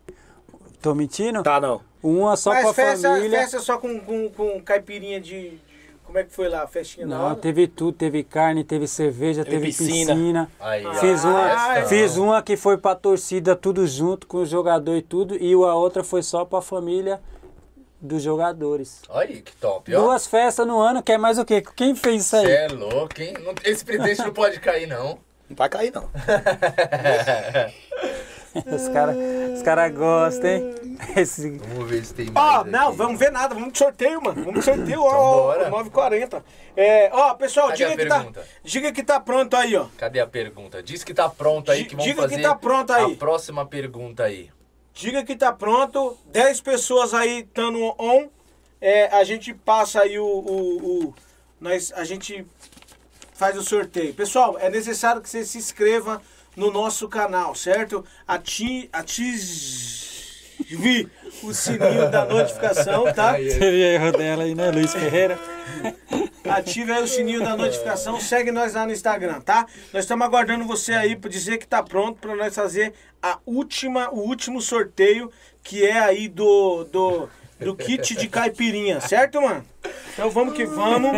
Tô 0.85 0.93
mentindo? 0.93 1.41
Tá, 1.41 1.59
não. 1.59 1.81
Uma 2.03 2.37
só 2.37 2.51
Mas 2.51 2.63
pra 2.63 2.73
festa, 2.75 3.09
família. 3.09 3.39
festa 3.39 3.59
só 3.59 3.79
com, 3.79 3.99
com, 3.99 4.29
com 4.29 4.61
caipirinha 4.61 5.19
de, 5.19 5.57
Como 6.03 6.19
é 6.19 6.23
que 6.23 6.31
foi 6.31 6.47
lá? 6.47 6.61
A 6.61 6.67
festinha 6.67 7.07
Não, 7.07 7.25
hora? 7.25 7.35
teve 7.35 7.67
tudo, 7.67 7.97
teve 7.97 8.23
carne, 8.23 8.63
teve 8.63 8.87
cerveja, 8.87 9.43
Teve 9.43 9.55
teve, 9.55 9.65
piscina. 9.69 10.13
piscina. 10.13 10.51
Aí, 10.59 10.85
ó. 10.85 10.93
Fiz 10.93 11.23
uma, 11.23 11.41
Ah, 11.69 11.79
é. 11.79 11.85
fiz 11.87 12.17
uma 12.17 12.43
que 12.43 12.55
foi 12.55 12.77
pra 12.77 12.93
torcida, 12.93 13.55
tudo 13.55 13.87
junto 13.87 14.27
com 14.27 14.37
o 14.37 14.45
jogador 14.45 14.95
e 14.95 15.01
tudo, 15.01 15.35
e 15.35 15.53
a 15.53 15.73
outra 15.73 16.03
foi 16.03 16.21
só 16.21 16.45
pra 16.45 16.61
família 16.61 17.19
dos 17.99 18.21
jogadores. 18.21 19.01
Olha 19.09 19.27
aí, 19.29 19.41
que 19.41 19.55
top, 19.55 19.91
ó. 19.95 19.99
Duas 20.01 20.27
festas 20.27 20.67
no 20.67 20.79
ano, 20.79 21.01
quer 21.01 21.17
mais 21.17 21.39
o 21.39 21.45
quê? 21.45 21.63
Quem 21.75 21.95
fez 21.95 22.25
isso 22.25 22.35
aí? 22.35 22.45
Cê 22.45 22.51
é 22.51 22.67
louco, 22.67 23.19
hein? 23.19 23.33
Esse 23.63 23.83
presidente 23.83 24.19
não 24.21 24.31
pode 24.31 24.59
cair, 24.59 24.85
não. 24.85 25.17
Não 25.49 25.55
vai 25.55 25.67
cair, 25.67 25.91
não. 25.91 26.07
Os 28.75 28.87
caras 28.89 29.15
os 29.55 29.61
cara 29.61 29.89
gostam, 29.89 30.49
hein? 30.49 30.75
Esse, 31.15 31.57
Vamos 31.57 31.89
ver 31.89 32.05
se 32.05 32.13
tem 32.13 32.29
Ó, 32.33 32.63
mais. 32.63 32.71
não, 32.71 32.87
aqui. 32.89 32.97
vamos 32.97 33.19
ver 33.19 33.31
nada, 33.31 33.53
vamos 33.53 33.73
de 33.73 33.79
sorteio, 33.79 34.21
mano. 34.21 34.43
Vamos 34.45 34.59
de 34.59 34.65
sorteio, 34.65 35.01
ó, 35.01 35.33
bora. 35.43 35.69
9h40. 35.69 36.43
É, 36.77 37.09
ó, 37.13 37.33
pessoal, 37.33 37.67
Cadê 37.69 37.77
diga 37.85 37.95
que, 37.97 38.05
tá, 38.07 38.15
pergunta? 38.17 38.47
diga 38.63 38.91
que 38.91 39.03
tá 39.03 39.19
pronto 39.19 39.55
aí, 39.55 39.75
ó. 39.75 39.87
Cadê 39.97 40.19
a 40.19 40.27
pergunta? 40.27 40.81
Diz 40.81 41.03
que 41.03 41.13
tá 41.13 41.27
pronto 41.29 41.69
aí, 41.71 41.83
que 41.85 41.95
vamos 41.95 42.05
Diga 42.05 42.23
que 42.23 42.29
fazer 42.29 42.41
tá 42.41 42.55
pronto 42.55 42.93
aí. 42.93 43.13
a 43.13 43.15
próxima 43.17 43.65
pergunta 43.65 44.23
aí. 44.23 44.49
Diga 44.93 45.23
que 45.25 45.35
tá 45.35 45.51
pronto. 45.51 46.17
10 46.31 46.61
pessoas 46.61 47.13
aí 47.13 47.39
estando 47.41 47.81
on. 47.99 48.29
É, 48.79 49.07
a 49.07 49.23
gente 49.25 49.53
passa 49.53 50.01
aí 50.01 50.17
o, 50.19 50.25
o, 50.25 51.05
o- 51.07 51.13
nós, 51.59 51.91
a 51.95 52.03
gente 52.03 52.45
faz 53.33 53.57
o 53.57 53.63
sorteio. 53.63 54.13
Pessoal, 54.13 54.57
é 54.59 54.69
necessário 54.69 55.21
que 55.21 55.29
você 55.29 55.43
se 55.43 55.57
inscreva 55.57 56.21
no 56.55 56.71
nosso 56.71 57.07
canal, 57.07 57.55
certo? 57.55 58.03
Ati, 58.27 58.89
ative 58.91 60.05
o 61.43 61.53
sininho 61.53 62.09
da 62.09 62.25
notificação, 62.25 63.05
tá? 63.13 63.33
teve 63.33 63.81
erro 63.81 64.11
dela 64.11 64.43
aí, 64.43 64.55
né, 64.55 64.71
Luiz 64.71 64.93
Ferreira? 64.93 65.39
Ative 66.43 66.91
aí 66.91 67.03
o 67.03 67.07
sininho 67.07 67.43
da 67.43 67.57
notificação, 67.57 68.19
segue 68.19 68.51
nós 68.51 68.73
lá 68.73 68.85
no 68.85 68.91
Instagram, 68.91 69.41
tá? 69.41 69.65
Nós 69.91 70.03
estamos 70.03 70.25
aguardando 70.25 70.65
você 70.65 70.93
aí 70.93 71.15
para 71.15 71.29
dizer 71.29 71.57
que 71.57 71.67
tá 71.67 71.81
pronto 71.81 72.19
para 72.19 72.35
nós 72.35 72.53
fazer 72.53 72.93
a 73.21 73.39
última, 73.45 74.09
o 74.11 74.19
último 74.19 74.61
sorteio 74.61 75.31
que 75.63 75.83
é 75.83 75.99
aí 75.99 76.27
do 76.27 76.83
do, 76.85 77.27
do 77.59 77.75
kit 77.75 78.15
de 78.15 78.27
caipirinha, 78.27 78.99
certo, 78.99 79.41
mano? 79.41 79.63
Então 80.13 80.29
vamos 80.29 80.53
que 80.55 80.65
vamos, 80.65 81.11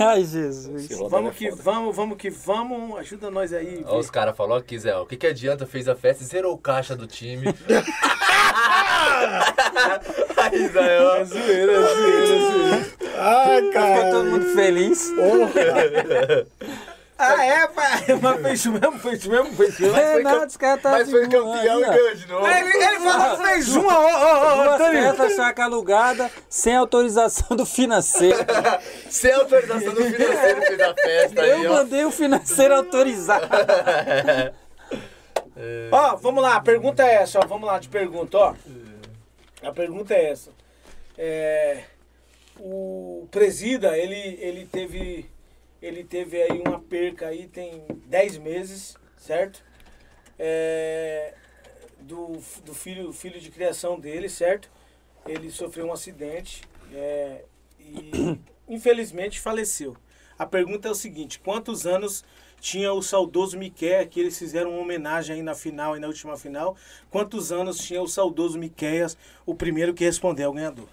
Ai, 0.00 0.24
Jesus. 0.24 0.88
vamos 1.08 1.34
que 1.36 1.50
vamos, 1.50 1.94
vamos 1.94 2.16
que 2.16 2.30
vamos, 2.30 2.98
ajuda 2.98 3.30
nós 3.30 3.52
aí. 3.52 3.82
Ó, 3.86 3.98
os 3.98 4.10
caras 4.10 4.36
falaram 4.36 4.60
aqui, 4.60 4.78
Zé, 4.78 4.94
ó, 4.94 5.02
o 5.02 5.06
que, 5.06 5.16
que 5.16 5.26
adianta 5.26 5.66
fez 5.66 5.88
a 5.88 5.94
festa 5.94 6.22
e 6.22 6.26
zerou 6.26 6.54
o 6.54 6.58
caixa 6.58 6.96
do 6.96 7.06
time. 7.06 7.46
aí, 10.36 10.68
Zé, 10.68 11.00
ó. 11.00 11.24
Zoeira, 11.24 11.82
zoeira, 11.82 12.26
zoeira. 12.26 12.86
Ai, 13.18 13.62
Ficou 13.62 14.10
todo 14.10 14.24
mundo 14.24 14.44
feliz. 14.54 15.10
Ah, 17.18 17.44
é, 17.44 17.66
pai? 17.68 18.04
Mas 18.20 18.40
foi 18.42 18.52
isso 18.52 18.72
mesmo, 18.72 18.98
foi 18.98 19.12
isso 19.14 19.30
mesmo, 19.30 19.52
foi 19.54 19.68
isso 19.68 19.80
mesmo. 19.82 19.96
É, 19.96 20.12
foi 20.12 20.22
nada, 20.22 20.38
cam- 20.40 20.46
os 20.46 20.56
caras 20.58 20.82
tá 20.82 20.90
Mas 20.90 21.10
foi 21.10 21.22
campeão 21.22 21.52
aí, 21.54 21.66
e 21.66 21.86
ganhou 21.86 22.14
de 22.14 22.26
novo. 22.28 22.46
Ele, 22.46 22.70
ele 22.84 23.00
falou 23.00 23.36
que 23.38 23.42
fez 23.46 23.76
uma, 23.76 23.98
ó, 23.98 24.04
ó, 24.04 24.74
ó, 24.74 24.78
festas, 24.78 25.32
saca 25.32 25.64
alugada, 25.64 26.30
sem 26.48 26.76
autorização 26.76 27.56
do 27.56 27.64
financeiro. 27.64 28.36
Sem 29.08 29.32
autorização 29.32 29.94
do 29.94 30.04
financeiro 30.04 30.62
fez 30.62 30.80
a 30.80 30.94
festa 30.94 31.40
aí, 31.42 31.64
Eu 31.64 31.70
ó. 31.72 31.74
mandei 31.76 32.04
o 32.04 32.10
financeiro 32.10 32.74
autorizar. 32.74 33.40
Ó, 35.90 36.16
vamos 36.16 36.42
lá, 36.42 36.56
a 36.56 36.60
pergunta 36.60 37.02
é 37.02 37.14
essa, 37.14 37.38
ó. 37.38 37.46
Vamos 37.46 37.66
lá, 37.66 37.78
te 37.80 37.88
pergunto, 37.88 38.36
ó. 38.36 38.54
A 39.62 39.72
pergunta 39.72 40.12
é 40.14 40.30
essa. 40.30 40.50
É, 41.16 41.84
o 42.60 43.26
Presida, 43.30 43.96
ele, 43.96 44.38
ele 44.40 44.66
teve. 44.66 45.30
Ele 45.80 46.04
teve 46.04 46.42
aí 46.42 46.62
uma 46.66 46.80
perca 46.80 47.28
aí, 47.28 47.46
tem 47.46 47.84
10 48.06 48.38
meses, 48.38 48.96
certo? 49.16 49.62
É, 50.38 51.34
do, 52.00 52.38
do 52.64 52.74
filho, 52.74 53.12
filho 53.12 53.40
de 53.40 53.50
criação 53.50 53.98
dele, 53.98 54.28
certo? 54.28 54.70
Ele 55.26 55.50
sofreu 55.50 55.86
um 55.86 55.92
acidente 55.92 56.62
é, 56.92 57.44
e 57.78 58.38
infelizmente 58.68 59.40
faleceu. 59.40 59.96
A 60.38 60.46
pergunta 60.46 60.88
é 60.88 60.90
o 60.90 60.94
seguinte: 60.94 61.38
quantos 61.38 61.86
anos 61.86 62.24
tinha 62.60 62.92
o 62.92 63.02
saudoso 63.02 63.58
Miquel, 63.58 64.06
que 64.08 64.20
eles 64.20 64.38
fizeram 64.38 64.70
uma 64.70 64.80
homenagem 64.80 65.36
aí 65.36 65.42
na 65.42 65.54
final 65.54 65.96
e 65.96 66.00
na 66.00 66.06
última 66.06 66.36
final? 66.36 66.76
Quantos 67.10 67.52
anos 67.52 67.78
tinha 67.78 68.02
o 68.02 68.08
saudoso 68.08 68.58
Miqueias, 68.58 69.16
o 69.44 69.54
primeiro 69.54 69.94
que 69.94 70.04
respondeu 70.04 70.48
ao 70.48 70.54
ganhador? 70.54 70.88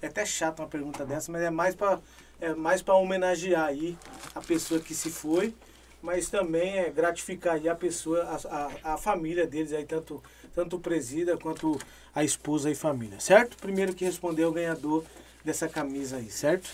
É 0.00 0.06
até 0.06 0.26
chato 0.26 0.60
uma 0.60 0.68
pergunta 0.68 1.04
dessa, 1.06 1.32
mas 1.32 1.42
é 1.42 1.50
mais 1.50 1.74
para 1.74 2.00
é 2.40 2.54
mais 2.54 2.82
para 2.82 2.94
homenagear 2.94 3.66
aí 3.66 3.96
a 4.34 4.40
pessoa 4.40 4.80
que 4.80 4.94
se 4.94 5.10
foi, 5.10 5.54
mas 6.02 6.28
também 6.28 6.78
é 6.78 6.90
gratificar 6.90 7.54
aí 7.54 7.68
a 7.68 7.74
pessoa, 7.74 8.22
a, 8.22 8.90
a, 8.90 8.94
a 8.94 8.96
família 8.98 9.46
deles 9.46 9.72
aí, 9.72 9.84
tanto, 9.84 10.22
tanto 10.54 10.76
o 10.76 10.80
presida 10.80 11.36
quanto 11.36 11.78
a 12.14 12.22
esposa 12.22 12.70
e 12.70 12.74
família, 12.74 13.18
certo? 13.20 13.56
Primeiro 13.56 13.94
que 13.94 14.04
respondeu 14.04 14.50
o 14.50 14.52
ganhador 14.52 15.04
dessa 15.44 15.68
camisa 15.68 16.16
aí, 16.16 16.30
certo? 16.30 16.68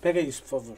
Pega 0.00 0.20
isso, 0.20 0.42
por 0.42 0.48
favor. 0.48 0.76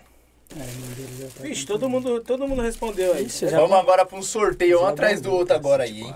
Vixe, 1.41 1.67
todo 1.67 1.89
mundo, 1.89 2.21
todo 2.21 2.47
mundo 2.47 2.63
respondeu 2.63 3.13
aí. 3.13 3.29
Já 3.29 3.59
Vamos 3.59 3.77
agora 3.77 4.07
pra 4.07 4.19
um 4.19 4.23
sorteio, 4.23 4.83
um 4.83 4.87
atrás 4.87 5.21
do 5.21 5.33
outro 5.33 5.55
agora 5.55 5.85
aí, 5.85 6.03
hein? 6.03 6.15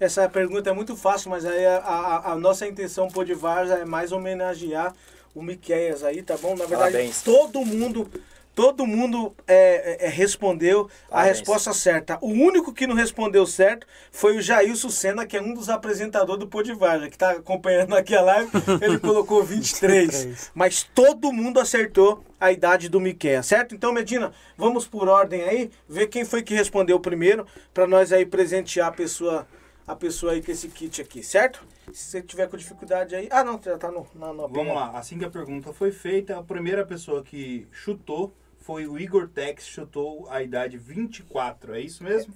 Essa 0.00 0.28
pergunta 0.28 0.70
é 0.70 0.72
muito 0.72 0.96
fácil, 0.96 1.30
mas 1.30 1.44
aí 1.44 1.66
a, 1.66 1.76
a, 1.76 2.32
a 2.32 2.36
nossa 2.36 2.66
intenção 2.66 3.08
Varsa 3.36 3.74
é 3.74 3.84
mais 3.84 4.10
homenagear 4.10 4.94
o 5.34 5.42
Miqueias 5.42 6.02
aí, 6.02 6.22
tá 6.22 6.36
bom? 6.36 6.56
Na 6.56 6.64
verdade, 6.64 6.92
Parabéns. 6.92 7.22
todo 7.22 7.64
mundo, 7.64 8.10
Todo 8.54 8.84
mundo 8.84 9.34
é, 9.46 10.06
é, 10.06 10.08
respondeu 10.08 10.90
a 11.08 11.12
Parabéns. 11.12 11.38
resposta 11.38 11.72
certa. 11.72 12.18
O 12.20 12.28
único 12.28 12.72
que 12.72 12.86
não 12.86 12.94
respondeu 12.94 13.46
certo 13.46 13.86
foi 14.10 14.36
o 14.36 14.42
Jailson 14.42 14.90
Senna, 14.90 15.24
que 15.24 15.36
é 15.36 15.40
um 15.40 15.54
dos 15.54 15.70
apresentadores 15.70 16.40
do 16.40 16.48
Podivarja, 16.48 17.08
que 17.08 17.14
está 17.14 17.30
acompanhando 17.30 17.94
aqui 17.96 18.14
a 18.14 18.20
live. 18.20 18.50
Ele 18.82 18.98
colocou 19.00 19.42
23. 19.44 20.24
23. 20.24 20.50
Mas 20.52 20.82
todo 20.82 21.32
mundo 21.32 21.60
acertou 21.60 22.24
a 22.40 22.50
idade 22.50 22.88
do 22.88 23.00
Miquel, 23.00 23.42
certo? 23.42 23.74
Então, 23.74 23.92
Medina, 23.92 24.32
vamos 24.58 24.86
por 24.86 25.08
ordem 25.08 25.42
aí, 25.42 25.70
ver 25.88 26.08
quem 26.08 26.24
foi 26.24 26.42
que 26.42 26.52
respondeu 26.54 26.98
primeiro, 26.98 27.46
para 27.72 27.86
nós 27.86 28.12
aí 28.12 28.26
presentear 28.26 28.88
a 28.88 28.92
pessoa, 28.92 29.46
a 29.90 29.96
pessoa 29.96 30.32
aí 30.32 30.42
com 30.42 30.50
esse 30.52 30.68
kit 30.68 31.00
aqui, 31.02 31.22
certo? 31.22 31.62
Se 31.92 32.04
você 32.10 32.22
tiver 32.22 32.48
com 32.48 32.56
dificuldade 32.56 33.14
aí. 33.14 33.28
Ah, 33.30 33.42
não, 33.44 33.60
já 33.62 33.76
tá 33.76 33.90
no, 33.90 34.06
na, 34.14 34.32
na 34.32 34.46
Vamos 34.46 34.74
lá, 34.74 34.90
assim 34.98 35.18
que 35.18 35.24
a 35.24 35.30
pergunta 35.30 35.72
foi 35.72 35.90
feita, 35.90 36.38
a 36.38 36.42
primeira 36.42 36.86
pessoa 36.86 37.22
que 37.22 37.66
chutou 37.72 38.32
foi 38.60 38.86
o 38.86 38.98
Igor 38.98 39.28
Tex, 39.28 39.66
chutou 39.66 40.28
a 40.30 40.42
idade 40.42 40.76
24, 40.78 41.74
é 41.74 41.80
isso 41.80 42.04
mesmo? 42.04 42.32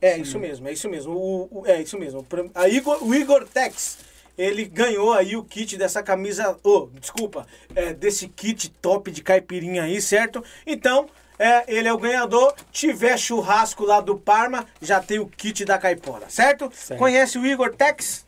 É, 0.00 0.18
isso 0.18 0.38
mesmo, 0.38 0.68
é 0.68 0.72
isso 0.72 0.88
mesmo. 0.90 1.14
O, 1.14 1.60
o- 1.60 1.66
é 1.66 1.80
isso 1.80 1.98
mesmo. 1.98 2.26
A 2.54 2.68
Igor, 2.68 3.02
o 3.02 3.14
Igor 3.14 3.46
Tex, 3.48 3.98
ele 4.36 4.64
ganhou 4.66 5.12
aí 5.14 5.34
o 5.36 5.44
kit 5.44 5.78
dessa 5.78 6.02
camisa. 6.02 6.58
Oh, 6.62 6.88
desculpa, 7.00 7.46
é, 7.74 7.94
desse 7.94 8.28
kit 8.28 8.68
top 8.82 9.10
de 9.10 9.22
caipirinha 9.22 9.84
aí, 9.84 10.02
certo? 10.02 10.44
Então, 10.66 11.08
é, 11.44 11.64
ele 11.66 11.86
é 11.88 11.92
o 11.92 11.98
ganhador. 11.98 12.54
Tiver 12.72 13.16
churrasco 13.18 13.84
lá 13.84 14.00
do 14.00 14.16
Parma, 14.16 14.66
já 14.80 15.00
tem 15.00 15.18
o 15.18 15.26
kit 15.26 15.64
da 15.64 15.76
caipora, 15.78 16.26
certo? 16.28 16.70
Certo. 16.74 16.98
Conhece 16.98 17.38
o 17.38 17.46
Igor 17.46 17.74
Tex? 17.74 18.24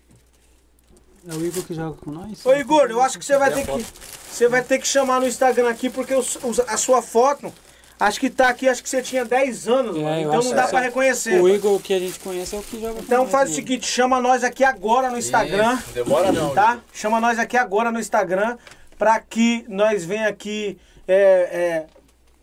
É 1.29 1.35
o 1.35 1.45
Igor 1.45 1.65
que 1.65 1.75
joga 1.75 1.97
com 1.97 2.11
nós? 2.11 2.45
Ô 2.45 2.55
Igor, 2.55 2.87
eu 2.91 3.01
acho 3.01 3.19
que 3.19 3.25
você 3.25 3.37
vai 3.37 3.51
ter 3.53 3.67
que. 3.67 3.87
Você 4.31 4.49
vai 4.49 4.63
ter 4.63 4.79
que 4.79 4.87
chamar 4.87 5.19
no 5.21 5.27
Instagram 5.27 5.71
aqui, 5.71 5.89
porque 5.89 6.15
os- 6.15 6.39
os- 6.43 6.61
a 6.61 6.77
sua 6.77 7.01
foto. 7.03 7.53
Acho 7.99 8.21
que 8.21 8.29
tá 8.29 8.49
aqui, 8.51 8.69
acho 8.69 8.83
que 8.83 8.91
você 8.91 9.01
tinha 9.01 9.25
10 9.25 9.67
anos, 9.67 9.97
É, 9.97 10.01
mano, 10.03 10.21
então 10.21 10.43
não 10.43 10.55
dá 10.55 10.65
que 10.65 10.71
pra 10.71 10.81
reconhecer. 10.81 11.41
O 11.41 11.49
Igor 11.49 11.81
que 11.81 11.95
a 11.95 11.99
gente 11.99 12.19
conhece 12.21 12.55
é 12.55 12.59
o 12.59 12.63
que 12.63 12.79
joga 12.79 12.93
com 12.93 13.01
Então 13.01 13.27
faz 13.27 13.51
o 13.51 13.55
seguinte, 13.55 13.87
chama 13.87 14.21
nós 14.21 14.45
aqui 14.45 14.63
agora 14.63 15.11
no 15.11 15.17
Instagram, 15.17 15.79
Isso, 15.79 15.93
demora 15.95 16.31
não. 16.31 16.53
tá? 16.55 16.79
Chama 16.93 17.19
nós 17.23 17.39
aqui 17.39 17.57
agora 17.57 17.91
no 17.91 17.99
Instagram 17.99 18.59
pra 18.99 19.19
que 19.19 19.65
nós 19.67 20.05
venha 20.05 20.29
aqui. 20.29 20.79
é, 21.09 21.15
é, 21.15 21.87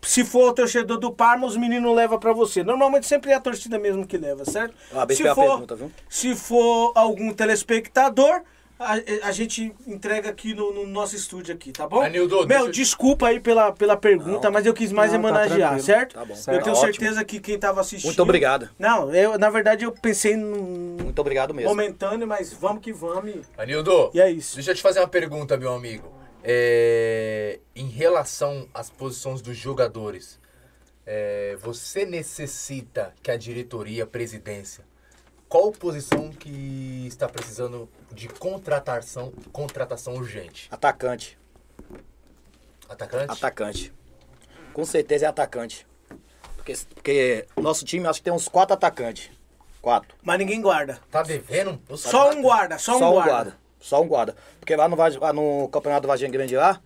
se 0.04 0.24
for 0.24 0.50
o 0.50 0.52
torcedor 0.52 0.98
do 0.98 1.10
Parma, 1.12 1.46
os 1.46 1.56
meninos 1.56 1.94
levam 1.94 2.18
pra 2.18 2.32
você. 2.32 2.62
Normalmente 2.62 3.06
sempre 3.06 3.30
é 3.32 3.34
a 3.34 3.40
torcida 3.40 3.78
mesmo 3.78 4.06
que 4.06 4.16
leva, 4.16 4.44
certo? 4.44 4.74
Parabéns 4.92 5.18
se 5.18 5.24
for, 5.34 5.34
pergunta, 5.50 5.74
viu? 5.76 5.90
se 6.08 6.34
for 6.34 6.92
algum 6.94 7.32
telespectador, 7.32 8.42
a, 8.78 8.94
a 9.28 9.30
gente 9.32 9.72
entrega 9.86 10.28
aqui 10.30 10.52
no, 10.52 10.74
no 10.74 10.86
nosso 10.86 11.14
estúdio 11.14 11.54
aqui, 11.54 11.70
tá 11.70 11.86
bom? 11.86 12.00
Anildo, 12.02 12.38
Meu, 12.38 12.46
deixa 12.48 12.64
eu- 12.64 12.70
desculpa 12.72 13.28
aí 13.28 13.38
pela, 13.38 13.70
pela 13.72 13.96
pergunta, 13.96 14.50
mas 14.50 14.66
eu 14.66 14.74
quis 14.74 14.90
mais 14.90 15.12
Não, 15.12 15.22
tá 15.22 15.28
homenagear, 15.28 15.58
tranquilo. 15.70 15.82
certo? 15.86 16.14
Tá 16.14 16.24
bom. 16.24 16.32
Eu 16.32 16.36
Certo. 16.36 16.64
tenho 16.64 16.76
Ótimo. 16.76 16.92
certeza 16.92 17.24
que 17.24 17.38
quem 17.40 17.56
tava 17.58 17.80
assistindo... 17.80 18.08
Muito 18.08 18.22
obrigado. 18.22 18.68
Não, 18.78 19.14
eu, 19.14 19.38
na 19.38 19.48
verdade 19.48 19.84
eu 19.84 19.92
pensei 19.92 20.36
num 20.36 20.96
Muito 21.02 21.18
obrigado 21.20 21.54
mesmo. 21.54 21.70
momentâneo, 21.70 22.26
mas 22.26 22.52
vamos 22.52 22.82
que 22.82 22.92
vamos. 22.92 23.46
Anildo, 23.56 24.10
E 24.12 24.20
é 24.20 24.28
isso. 24.30 24.56
deixa 24.56 24.72
eu 24.72 24.74
te 24.74 24.82
fazer 24.82 24.98
uma 24.98 25.08
pergunta, 25.08 25.56
meu 25.56 25.72
amigo. 25.72 26.12
É, 26.46 27.58
em 27.74 27.88
relação 27.88 28.68
às 28.74 28.90
posições 28.90 29.40
dos 29.40 29.56
jogadores, 29.56 30.38
é, 31.06 31.56
você 31.60 32.04
necessita 32.04 33.14
que 33.22 33.30
a 33.30 33.36
diretoria, 33.36 34.04
a 34.04 34.06
presidência, 34.06 34.84
qual 35.48 35.72
posição 35.72 36.30
que 36.30 37.06
está 37.06 37.28
precisando 37.28 37.88
de 38.12 38.28
contratação, 38.28 39.32
contratação 39.52 40.14
urgente? 40.16 40.68
Atacante. 40.70 41.38
Atacante? 42.88 43.32
Atacante. 43.32 43.92
Com 44.74 44.84
certeza 44.84 45.26
é 45.26 45.28
atacante. 45.28 45.86
Porque, 46.56 46.74
porque 46.94 47.46
nosso 47.56 47.84
time 47.84 48.06
acho 48.06 48.18
que 48.20 48.24
tem 48.24 48.32
uns 48.32 48.48
quatro 48.48 48.74
atacantes. 48.74 49.30
Quatro. 49.80 50.16
Mas 50.22 50.38
ninguém 50.38 50.60
guarda. 50.60 50.98
Tá 51.10 51.22
devendo? 51.22 51.80
Só 51.96 52.30
um 52.32 52.42
guarda, 52.42 52.78
só 52.78 52.96
um 52.96 53.12
guarda. 53.12 53.56
Só 53.84 54.00
um 54.02 54.08
guarda. 54.08 54.34
Porque 54.58 54.74
lá 54.74 54.88
no, 54.88 54.96
Vaz- 54.96 55.16
lá 55.16 55.30
no 55.30 55.68
campeonato 55.68 56.02
do 56.02 56.08
Varginha 56.08 56.30
Grande 56.30 56.56
lá, 56.56 56.80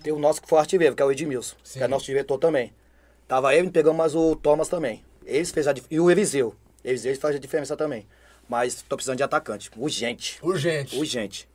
tem 0.00 0.12
o 0.12 0.18
nosso 0.18 0.40
que 0.40 0.48
foi 0.48 0.60
artilheiro, 0.60 0.94
que 0.94 1.02
é 1.02 1.04
o 1.04 1.10
Edmilson. 1.10 1.56
Sim. 1.64 1.80
Que 1.80 1.84
é 1.84 1.88
nosso 1.88 2.04
diretor 2.06 2.38
também. 2.38 2.72
Tava 3.26 3.52
ele, 3.52 3.68
pegamos 3.68 3.98
mais 3.98 4.14
o 4.14 4.36
Thomas 4.36 4.68
também. 4.68 5.02
Eles 5.24 5.50
fez 5.50 5.66
a 5.66 5.74
E 5.90 5.98
o 5.98 6.08
Eliseu. 6.08 6.54
Eliseu 6.84 7.16
faz 7.16 7.34
a 7.34 7.38
diferença 7.40 7.76
também. 7.76 8.06
Mas 8.48 8.80
tô 8.88 8.94
precisando 8.94 9.16
de 9.16 9.24
atacante. 9.24 9.72
Urgente. 9.76 10.38
Urgente. 10.40 10.96
Urgente. 10.96 11.48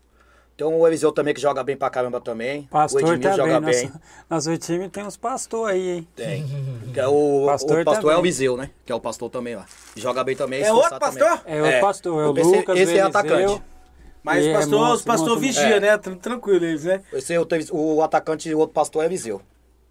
Tem 0.57 0.67
o 0.67 0.85
Eliseu 0.85 1.13
também 1.13 1.33
que 1.33 1.39
joga 1.39 1.63
bem 1.63 1.77
pra 1.77 1.89
caramba 1.89 2.19
também. 2.19 2.63
Pastor 2.63 3.01
o 3.01 3.13
Edmilson 3.13 3.29
tá 3.29 3.35
joga 3.37 3.61
bem. 3.61 3.71
bem. 3.71 3.87
Nosso, 4.29 4.49
nosso 4.49 4.57
time 4.57 4.89
tem 4.89 5.05
uns 5.05 5.15
pastor 5.15 5.69
aí, 5.69 5.89
hein? 5.89 6.07
Tem. 6.13 6.45
Que 6.93 6.99
é 6.99 7.07
o 7.07 7.45
Pastor 7.47 7.79
o 7.79 7.85
pastor 7.85 8.11
é 8.11 8.15
o 8.15 8.17
também. 8.17 8.19
Eliseu, 8.19 8.57
né? 8.57 8.69
Que 8.85 8.91
é 8.91 8.95
o 8.95 8.99
pastor 8.99 9.29
também 9.29 9.55
lá. 9.55 9.65
Joga 9.95 10.21
bem 10.25 10.35
também. 10.35 10.61
É 10.61 10.73
outro 10.73 10.99
também. 10.99 10.99
pastor? 11.19 11.41
É 11.45 11.77
o 11.77 11.81
pastor, 11.81 12.21
é 12.21 12.27
o 12.27 12.31
Lucas, 12.31 12.77
esse 12.77 12.93
o 12.93 12.97
é 12.97 12.99
atacante. 12.99 13.61
Mas 14.23 14.43
os 14.43 14.49
é 14.49 14.53
pastor, 14.53 14.93
os 14.93 15.01
pastor 15.03 15.29
monstro. 15.29 15.39
vigia, 15.39 15.75
É. 15.77 15.79
né? 15.79 15.97
Tran- 15.97 16.15
Tranquilo 16.15 16.63
eles, 16.65 16.83
né? 16.83 17.01
Esse 17.11 17.33
é 17.33 17.39
o, 17.39 17.47
o 17.71 18.01
atacante 18.03 18.47
e 18.49 18.53
o 18.55 18.59
outro 18.59 18.73
pastor 18.73 19.03
é 19.03 19.07
Eliseu. 19.07 19.41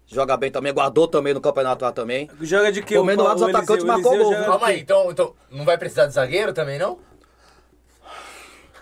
Joga 0.07 0.35
bem 0.37 0.51
também, 0.51 0.73
guardou 0.73 1.07
também 1.07 1.33
no 1.33 1.39
campeonato 1.41 1.83
lá 1.85 1.91
também. 1.91 2.29
Joga 2.41 2.71
de 2.71 2.81
quê? 2.81 3.01
Menos 3.01 3.23
lá 3.25 3.33
dos 3.33 3.43
atacantes 3.43 3.85
marcou 3.85 4.17
gol, 4.17 4.33
de 4.35 4.45
Calma 4.45 4.67
aí, 4.67 4.79
então, 4.81 5.09
então 5.11 5.33
não 5.49 5.63
vai 5.65 5.77
precisar 5.77 6.05
de 6.07 6.13
zagueiro 6.13 6.53
também, 6.53 6.77
não? 6.77 6.97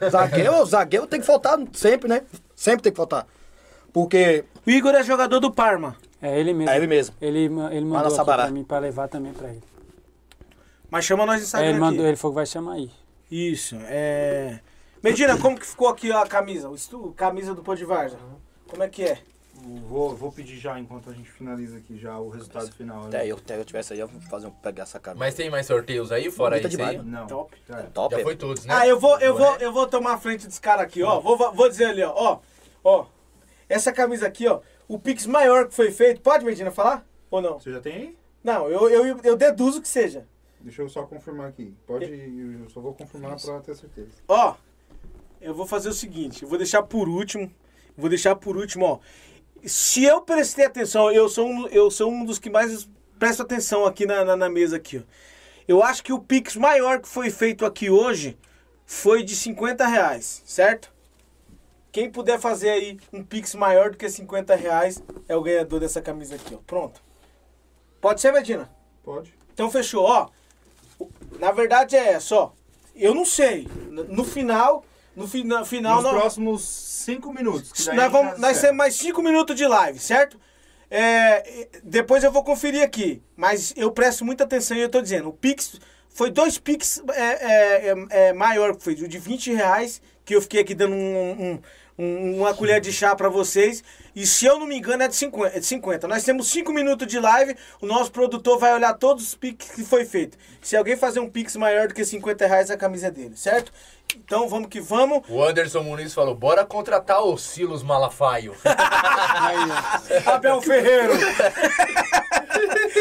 Zagueiro, 0.09 0.63
zagueiro 0.65 1.07
tem 1.07 1.19
que 1.19 1.25
faltar 1.25 1.57
sempre, 1.73 2.07
né? 2.09 2.21
Sempre 2.55 2.83
tem 2.83 2.91
que 2.91 2.97
faltar. 2.97 3.27
Porque 3.93 4.43
O 4.65 4.69
Igor 4.69 4.93
é 4.95 5.03
jogador 5.03 5.39
do 5.39 5.51
Parma. 5.51 5.95
É 6.21 6.39
ele 6.39 6.53
mesmo. 6.53 6.69
é 6.71 6.77
ele 6.77 6.87
mesmo. 6.87 7.15
Ele, 7.21 7.39
ele 7.45 7.85
mandou 7.85 8.07
aqui 8.07 8.15
Sabará. 8.15 8.43
pra 8.43 8.51
mim 8.51 8.63
pra 8.63 8.79
levar 8.79 9.07
também 9.07 9.33
pra 9.33 9.49
ele. 9.49 9.63
Mas 10.91 11.05
chama 11.05 11.25
nós 11.25 11.41
É, 11.41 11.43
Instagram 11.43 11.67
ele 11.67 11.73
aqui. 11.77 11.81
mandou, 11.85 12.05
ele 12.07 12.17
falou 12.17 12.33
que 12.33 12.35
vai 12.35 12.45
chamar 12.45 12.73
aí. 12.73 12.91
Isso, 13.31 13.75
é... 13.83 14.59
Medina, 15.01 15.37
como 15.37 15.57
que 15.57 15.65
ficou 15.65 15.87
aqui 15.87 16.11
a 16.11 16.25
camisa? 16.25 16.69
O 16.69 16.75
estu... 16.75 17.13
camisa 17.15 17.53
do 17.53 17.63
Pô 17.63 17.75
de 17.75 17.85
Varza. 17.85 18.17
Como 18.67 18.83
é 18.83 18.89
que 18.89 19.03
é? 19.03 19.19
Vou, 19.61 20.15
vou 20.15 20.31
pedir 20.31 20.57
já, 20.57 20.79
enquanto 20.79 21.09
a 21.09 21.13
gente 21.13 21.29
finaliza 21.29 21.77
aqui 21.77 21.97
já 21.97 22.17
o 22.17 22.29
resultado 22.29 22.71
final. 22.71 23.01
né? 23.03 23.07
Até 23.07 23.27
eu, 23.27 23.35
até 23.35 23.57
eu 23.57 23.65
tivesse 23.65 23.93
aí, 23.93 23.99
eu 23.99 24.07
vou 24.07 24.21
fazer 24.21 24.47
um, 24.47 24.51
pegar 24.51 24.83
essa 24.83 24.99
camisa. 24.99 25.19
Mas 25.19 25.35
tem 25.35 25.49
mais 25.49 25.65
sorteios 25.65 26.11
aí, 26.11 26.31
fora 26.31 26.51
Bonita 26.51 26.67
isso 26.67 26.77
demais, 26.77 26.99
aí? 26.99 27.05
Não. 27.05 27.27
Top. 27.27 27.57
Já 27.67 27.79
é. 27.79 27.83
Top. 27.83 28.15
Já 28.15 28.21
é. 28.21 28.23
foi 28.23 28.35
todos, 28.35 28.65
né? 28.65 28.73
Ah, 28.73 28.87
eu 28.87 28.99
vou, 28.99 29.19
eu 29.19 29.35
vou, 29.35 29.51
Ré? 29.57 29.65
eu 29.65 29.73
vou 29.73 29.85
tomar 29.87 30.13
a 30.13 30.17
frente 30.17 30.47
desse 30.47 30.61
cara 30.61 30.81
aqui, 30.81 31.03
ó. 31.03 31.19
Vou, 31.19 31.37
vou 31.37 31.69
dizer 31.69 31.85
ali, 31.85 32.03
ó. 32.03 32.13
Ó, 32.15 32.39
ó. 32.83 33.05
Essa 33.67 33.91
camisa 33.91 34.27
aqui, 34.27 34.47
ó. 34.47 34.61
O 34.87 34.97
Pix 34.97 35.25
maior 35.25 35.67
que 35.67 35.73
foi 35.75 35.91
feito. 35.91 36.21
Pode, 36.21 36.45
Medina, 36.45 36.71
falar? 36.71 37.05
Ou 37.29 37.41
não? 37.41 37.59
Você 37.59 37.71
já 37.71 37.81
tem 37.81 37.93
aí? 37.93 38.17
Não, 38.43 38.69
eu, 38.69 38.89
eu, 38.89 39.19
eu 39.23 39.35
deduzo 39.35 39.81
que 39.81 39.87
seja. 39.87 40.25
Deixa 40.61 40.81
eu 40.81 40.89
só 40.89 41.03
confirmar 41.03 41.47
aqui. 41.49 41.73
Pode, 41.85 42.05
eu 42.05 42.69
só 42.69 42.79
vou 42.79 42.93
confirmar 42.93 43.39
pra 43.39 43.59
ter 43.59 43.75
certeza. 43.75 44.09
Ó, 44.27 44.55
eu 45.41 45.53
vou 45.53 45.65
fazer 45.65 45.89
o 45.89 45.93
seguinte, 45.93 46.43
eu 46.43 46.49
vou 46.49 46.57
deixar 46.57 46.83
por 46.83 47.07
último, 47.07 47.51
vou 47.97 48.09
deixar 48.09 48.35
por 48.35 48.57
último, 48.57 48.85
ó. 48.85 48.99
Se 49.65 50.03
eu 50.03 50.21
prestei 50.21 50.65
atenção, 50.65 51.11
eu 51.11 51.27
sou 51.27 51.47
um, 51.47 51.67
eu 51.67 51.91
sou 51.91 52.11
um 52.11 52.25
dos 52.25 52.39
que 52.39 52.49
mais 52.49 52.89
presto 53.17 53.41
atenção 53.41 53.85
aqui 53.85 54.05
na, 54.05 54.23
na, 54.23 54.35
na 54.35 54.49
mesa 54.49 54.77
aqui, 54.77 54.97
ó. 54.97 55.01
Eu 55.67 55.83
acho 55.83 56.03
que 56.03 56.11
o 56.11 56.19
Pix 56.19 56.55
maior 56.55 56.99
que 56.99 57.07
foi 57.07 57.29
feito 57.29 57.63
aqui 57.63 57.91
hoje 57.91 58.37
foi 58.85 59.21
de 59.21 59.35
50 59.35 59.85
reais, 59.85 60.41
certo? 60.43 60.91
Quem 61.91 62.09
puder 62.09 62.39
fazer 62.39 62.69
aí 62.69 62.99
um 63.13 63.23
Pix 63.23 63.53
maior 63.53 63.91
do 63.91 63.97
que 63.97 64.09
50 64.09 64.55
reais 64.55 65.01
é 65.27 65.35
o 65.35 65.41
ganhador 65.41 65.79
dessa 65.79 66.01
camisa 66.01 66.35
aqui, 66.35 66.55
ó. 66.55 66.57
Pronto. 66.65 67.01
Pode 68.01 68.21
ser, 68.21 68.31
Medina? 68.31 68.69
Pode. 69.03 69.33
Então 69.53 69.69
fechou, 69.69 70.05
ó. 70.05 70.29
Na 71.39 71.51
verdade 71.51 71.95
é 71.95 72.13
essa, 72.13 72.35
ó. 72.35 72.51
Eu 72.95 73.13
não 73.13 73.25
sei. 73.25 73.67
No 73.89 74.23
final, 74.23 74.83
no 75.19 75.27
fina, 75.27 75.65
final, 75.65 75.95
Nos 75.95 76.03
nós, 76.05 76.13
próximos 76.21 76.61
cinco 76.63 77.33
minutos. 77.33 77.71
que 77.71 77.91
nós, 77.93 78.11
vamos, 78.11 78.39
nós 78.39 78.59
temos 78.61 78.77
mais 78.77 78.95
5 78.95 79.21
minutos 79.21 79.55
de 79.55 79.67
live, 79.67 79.99
certo? 79.99 80.39
É, 80.89 81.67
depois 81.83 82.23
eu 82.23 82.31
vou 82.31 82.43
conferir 82.43 82.81
aqui. 82.83 83.21
Mas 83.35 83.73
eu 83.77 83.91
presto 83.91 84.25
muita 84.25 84.43
atenção 84.43 84.75
e 84.75 84.81
eu 84.81 84.89
tô 84.89 85.01
dizendo, 85.01 85.29
o 85.29 85.33
Pix 85.33 85.79
foi 86.09 86.31
dois 86.31 86.57
Pix 86.57 87.01
é, 87.13 87.21
é, 87.21 87.89
é, 87.89 88.27
é, 88.29 88.33
maior, 88.33 88.75
foi 88.79 88.93
o 88.93 89.07
de 89.07 89.17
20 89.19 89.53
reais, 89.53 90.01
que 90.25 90.35
eu 90.35 90.41
fiquei 90.41 90.61
aqui 90.61 90.73
dando 90.73 90.93
um- 90.95 91.31
um- 91.31 91.61
um- 91.97 92.37
uma 92.39 92.53
colher 92.53 92.79
de 92.81 92.91
chá 92.91 93.15
pra 93.15 93.29
vocês. 93.29 93.83
E 94.15 94.25
se 94.25 94.45
eu 94.45 94.57
não 94.59 94.65
me 94.65 94.77
engano, 94.77 95.03
é 95.03 95.07
de 95.07 95.15
50. 95.15 95.55
É 95.57 95.59
de 95.59 95.65
50. 95.65 96.07
Nós 96.07 96.23
temos 96.23 96.49
5 96.49 96.73
minutos 96.73 97.05
de 97.07 97.19
live, 97.19 97.55
o 97.81 97.85
nosso 97.85 98.11
produtor 98.11 98.57
vai 98.57 98.73
olhar 98.73 98.93
todos 98.95 99.27
os 99.27 99.35
Pix 99.35 99.69
que 99.71 99.83
foi 99.83 100.05
feito. 100.05 100.37
Se 100.61 100.75
alguém 100.75 100.95
fazer 100.97 101.19
um 101.19 101.29
Pix 101.29 101.55
maior 101.55 101.87
do 101.87 101.93
que 101.93 102.03
50 102.03 102.47
reais, 102.47 102.71
a 102.71 102.77
camisa 102.77 103.07
é 103.07 103.11
dele, 103.11 103.35
certo? 103.37 103.71
Então 104.15 104.47
vamos 104.47 104.69
que 104.69 104.79
vamos. 104.79 105.23
O 105.29 105.43
Anderson 105.43 105.83
Muniz 105.83 106.13
falou, 106.13 106.35
bora 106.35 106.65
contratar 106.65 107.23
o 107.23 107.37
Silos 107.37 107.83
Malafaio. 107.83 108.55
Abel 110.25 110.61
Ferreiro. 110.61 111.13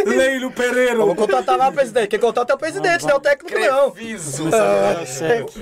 Leilo 0.06 0.50
Pereiro. 0.52 0.98
Vamos 0.98 1.16
contratar 1.16 1.56
lá 1.56 1.68
o 1.68 1.72
presidente. 1.72 2.08
Quem 2.08 2.18
contrata 2.18 2.52
é 2.52 2.56
o 2.56 2.58
presidente, 2.58 3.04
não 3.04 3.12
é 3.12 3.16
o 3.16 3.20
técnico, 3.20 3.58
não. 3.58 3.90
Creviso. 3.90 4.44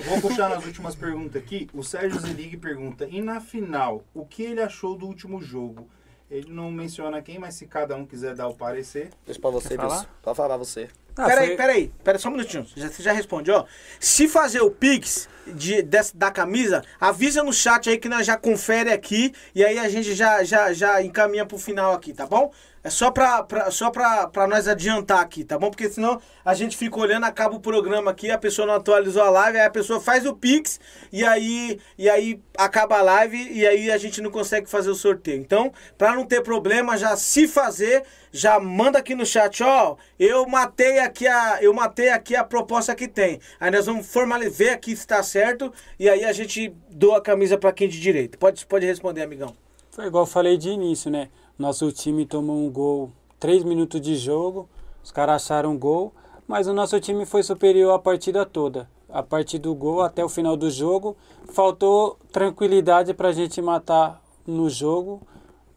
Vou 0.04 0.20
puxar 0.20 0.48
nas 0.48 0.64
últimas 0.64 0.94
perguntas 0.94 1.40
aqui. 1.42 1.68
O 1.72 1.82
Sérgio 1.82 2.20
Zelig 2.20 2.56
pergunta: 2.56 3.06
e 3.10 3.20
na 3.20 3.40
final, 3.40 4.02
o 4.14 4.24
que 4.24 4.42
ele 4.42 4.60
achou 4.60 4.96
do 4.96 5.06
último 5.06 5.40
jogo? 5.40 5.88
Ele 6.28 6.50
não 6.50 6.72
menciona 6.72 7.22
quem, 7.22 7.38
mas 7.38 7.54
se 7.54 7.66
cada 7.66 7.94
um 7.94 8.04
quiser 8.04 8.34
dar 8.34 8.48
o 8.48 8.54
parecer. 8.54 9.10
Deixa 9.24 9.40
pra 9.40 9.50
você? 9.50 9.76
Wilson. 9.76 10.06
Pode 10.22 10.36
falar 10.36 10.56
você. 10.56 10.88
Ah, 11.18 11.24
peraí, 11.26 11.46
foi- 11.48 11.56
peraí, 11.56 11.92
peraí, 12.04 12.20
só 12.20 12.28
um 12.28 12.32
minutinho. 12.32 12.66
Já, 12.76 12.88
você 12.88 13.02
já 13.02 13.12
responde, 13.12 13.50
ó. 13.50 13.64
Se 13.98 14.28
fazer 14.28 14.60
o 14.60 14.70
Pix 14.70 15.28
de, 15.46 15.80
dessa- 15.82 16.16
da 16.16 16.30
camisa, 16.30 16.82
avisa 17.00 17.42
no 17.42 17.52
chat 17.52 17.88
aí 17.88 17.98
que 17.98 18.08
nós 18.08 18.26
já 18.26 18.36
confere 18.36 18.92
aqui 18.92 19.32
e 19.54 19.64
aí 19.64 19.78
a 19.78 19.88
gente 19.88 20.14
já, 20.14 20.44
já, 20.44 20.72
já 20.72 21.02
encaminha 21.02 21.46
pro 21.46 21.56
final 21.58 21.92
aqui, 21.94 22.12
tá 22.12 22.26
bom? 22.26 22.52
É 22.86 22.90
só 22.90 23.10
pra, 23.10 23.42
pra, 23.42 23.68
só 23.68 23.90
pra, 23.90 24.28
pra 24.28 24.46
nós 24.46 24.68
adiantar 24.68 25.18
aqui, 25.18 25.42
tá 25.42 25.58
bom? 25.58 25.70
Porque 25.70 25.90
senão 25.90 26.20
a 26.44 26.54
gente 26.54 26.76
fica 26.76 26.96
olhando, 27.00 27.24
acaba 27.24 27.56
o 27.56 27.60
programa 27.60 28.12
aqui, 28.12 28.30
a 28.30 28.38
pessoa 28.38 28.64
não 28.64 28.74
atualizou 28.74 29.24
a 29.24 29.28
live, 29.28 29.58
aí 29.58 29.66
a 29.66 29.70
pessoa 29.70 30.00
faz 30.00 30.24
o 30.24 30.32
Pix 30.32 30.78
e 31.12 31.24
aí, 31.24 31.80
e 31.98 32.08
aí 32.08 32.40
acaba 32.56 32.98
a 32.98 33.02
live 33.02 33.36
e 33.52 33.66
aí 33.66 33.90
a 33.90 33.98
gente 33.98 34.22
não 34.22 34.30
consegue 34.30 34.70
fazer 34.70 34.88
o 34.88 34.94
sorteio. 34.94 35.40
Então, 35.40 35.72
pra 35.98 36.14
não 36.14 36.24
ter 36.24 36.44
problema, 36.44 36.96
já 36.96 37.16
se 37.16 37.48
fazer, 37.48 38.04
já 38.30 38.60
manda 38.60 39.00
aqui 39.00 39.16
no 39.16 39.26
chat, 39.26 39.64
ó, 39.64 39.96
eu 40.16 40.46
matei 40.46 41.00
aqui 41.00 41.26
a, 41.26 41.58
eu 41.60 41.74
matei 41.74 42.10
aqui 42.10 42.36
a 42.36 42.44
proposta 42.44 42.94
que 42.94 43.08
tem. 43.08 43.40
Aí 43.58 43.72
nós 43.72 43.86
vamos 43.86 44.06
formalizar, 44.06 44.56
ver 44.58 44.68
aqui 44.70 44.94
se 44.94 45.04
tá 45.04 45.20
certo 45.24 45.72
e 45.98 46.08
aí 46.08 46.24
a 46.24 46.32
gente 46.32 46.72
doa 46.88 47.18
a 47.18 47.20
camisa 47.20 47.58
pra 47.58 47.72
quem 47.72 47.88
de 47.88 48.00
direito. 48.00 48.38
Pode, 48.38 48.64
pode 48.64 48.86
responder, 48.86 49.22
amigão. 49.22 49.56
Foi 49.90 50.06
igual 50.06 50.22
eu 50.22 50.28
falei 50.28 50.56
de 50.56 50.68
início, 50.68 51.10
né? 51.10 51.30
Nosso 51.58 51.90
time 51.90 52.26
tomou 52.26 52.56
um 52.56 52.70
gol, 52.70 53.10
três 53.40 53.64
minutos 53.64 54.00
de 54.00 54.14
jogo, 54.14 54.68
os 55.02 55.10
caras 55.10 55.42
acharam 55.42 55.72
um 55.72 55.78
gol, 55.78 56.12
mas 56.46 56.66
o 56.66 56.74
nosso 56.74 57.00
time 57.00 57.24
foi 57.24 57.42
superior 57.42 57.94
a 57.94 57.98
partida 57.98 58.44
toda. 58.44 58.88
A 59.08 59.22
partir 59.22 59.58
do 59.58 59.74
gol 59.74 60.02
até 60.02 60.24
o 60.24 60.28
final 60.28 60.56
do 60.56 60.68
jogo, 60.68 61.16
faltou 61.48 62.18
tranquilidade 62.30 63.14
pra 63.14 63.32
gente 63.32 63.62
matar 63.62 64.22
no 64.46 64.68
jogo, 64.68 65.22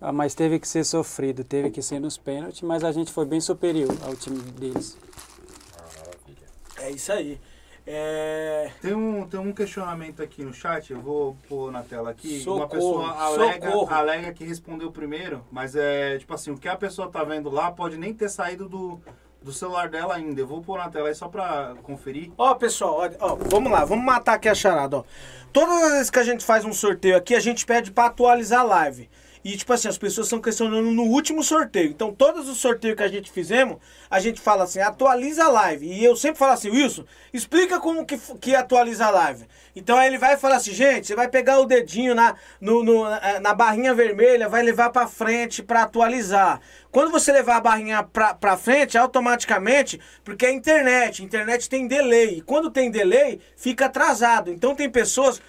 ah, 0.01 0.11
mas 0.11 0.35
teve 0.35 0.59
que 0.59 0.67
ser 0.67 0.83
sofrido, 0.83 1.43
teve 1.43 1.71
que 1.71 1.81
ser 1.81 1.99
nos 1.99 2.17
pênaltis, 2.17 2.61
mas 2.61 2.83
a 2.83 2.91
gente 2.91 3.11
foi 3.11 3.25
bem 3.25 3.39
superior 3.39 3.95
ao 4.05 4.15
time 4.15 4.39
deles. 4.51 4.97
É 6.77 6.91
isso 6.91 7.11
aí. 7.11 7.39
É... 7.85 8.71
Tem 8.81 8.93
um, 8.93 9.25
tem 9.27 9.39
um 9.39 9.51
questionamento 9.51 10.21
aqui 10.21 10.43
no 10.43 10.53
chat, 10.53 10.91
eu 10.91 10.99
vou 10.99 11.35
pôr 11.47 11.71
na 11.71 11.81
tela 11.81 12.11
aqui. 12.11 12.39
Socorro, 12.39 12.59
Uma 12.59 12.67
pessoa 12.67 13.11
alega, 13.13 13.71
socorro. 13.71 13.93
alega 13.93 14.33
que 14.33 14.43
respondeu 14.43 14.91
primeiro, 14.91 15.43
mas 15.51 15.75
é 15.75 16.17
tipo 16.17 16.33
assim, 16.33 16.51
o 16.51 16.57
que 16.57 16.67
a 16.67 16.75
pessoa 16.75 17.09
tá 17.09 17.23
vendo 17.23 17.49
lá 17.49 17.71
pode 17.71 17.97
nem 17.97 18.13
ter 18.13 18.29
saído 18.29 18.69
do, 18.69 18.99
do 19.41 19.51
celular 19.51 19.89
dela 19.89 20.15
ainda. 20.15 20.39
Eu 20.39 20.47
vou 20.47 20.61
pôr 20.61 20.77
na 20.77 20.89
tela 20.89 21.07
aí 21.09 21.15
só 21.15 21.27
pra 21.27 21.75
conferir. 21.83 22.31
Ó, 22.37 22.53
pessoal, 22.55 23.09
ó, 23.19 23.31
ó, 23.31 23.35
vamos 23.35 23.71
lá, 23.71 23.85
vamos 23.85 24.05
matar 24.05 24.33
aqui 24.33 24.49
a 24.49 24.55
charada, 24.55 24.97
ó. 24.97 25.03
Todas 25.51 25.81
as 25.83 25.91
vezes 25.93 26.09
que 26.11 26.19
a 26.19 26.23
gente 26.23 26.45
faz 26.45 26.63
um 26.63 26.73
sorteio 26.73 27.17
aqui, 27.17 27.33
a 27.33 27.39
gente 27.39 27.65
pede 27.65 27.91
pra 27.91 28.05
atualizar 28.05 28.61
a 28.61 28.63
live. 28.63 29.09
E, 29.43 29.55
tipo 29.55 29.71
assim, 29.71 29.87
as 29.87 29.97
pessoas 29.97 30.27
estão 30.27 30.41
questionando 30.41 30.91
no 30.91 31.03
último 31.03 31.41
sorteio. 31.43 31.89
Então, 31.89 32.13
todos 32.13 32.49
os 32.49 32.57
sorteios 32.57 32.97
que 32.97 33.03
a 33.03 33.07
gente 33.07 33.31
fizemos, 33.31 33.77
a 34.09 34.19
gente 34.19 34.41
fala 34.41 34.63
assim, 34.65 34.79
atualiza 34.79 35.45
a 35.45 35.49
live. 35.49 35.85
E 35.87 36.03
eu 36.03 36.15
sempre 36.15 36.37
falo 36.39 36.51
assim, 36.53 36.69
Wilson, 36.69 37.05
explica 37.33 37.79
como 37.79 38.05
que, 38.05 38.17
que 38.41 38.53
atualiza 38.55 39.05
a 39.05 39.09
live. 39.09 39.45
Então, 39.75 39.97
aí 39.97 40.07
ele 40.07 40.17
vai 40.17 40.35
falar 40.35 40.57
assim, 40.57 40.73
gente, 40.73 41.07
você 41.07 41.15
vai 41.15 41.29
pegar 41.29 41.59
o 41.59 41.65
dedinho 41.65 42.13
na, 42.13 42.35
no, 42.59 42.83
no- 42.83 43.03
na- 43.09 43.39
na 43.39 43.53
barrinha 43.53 43.93
vermelha, 43.93 44.49
vai 44.49 44.61
levar 44.61 44.89
pra 44.89 45.07
frente 45.07 45.63
pra 45.63 45.83
atualizar. 45.83 46.59
Quando 46.91 47.11
você 47.11 47.31
levar 47.31 47.57
a 47.57 47.61
barrinha 47.61 48.03
pra 48.03 48.57
frente, 48.57 48.97
automaticamente, 48.97 49.99
porque 50.23 50.45
é 50.45 50.51
internet, 50.51 51.23
internet 51.23 51.69
tem 51.69 51.87
delay. 51.87 52.39
E 52.39 52.41
quando 52.41 52.71
tem 52.71 52.89
delay, 52.91 53.39
fica 53.55 53.85
atrasado. 53.85 54.51
Então 54.51 54.75
tem 54.75 54.89
pessoas, 54.89 55.39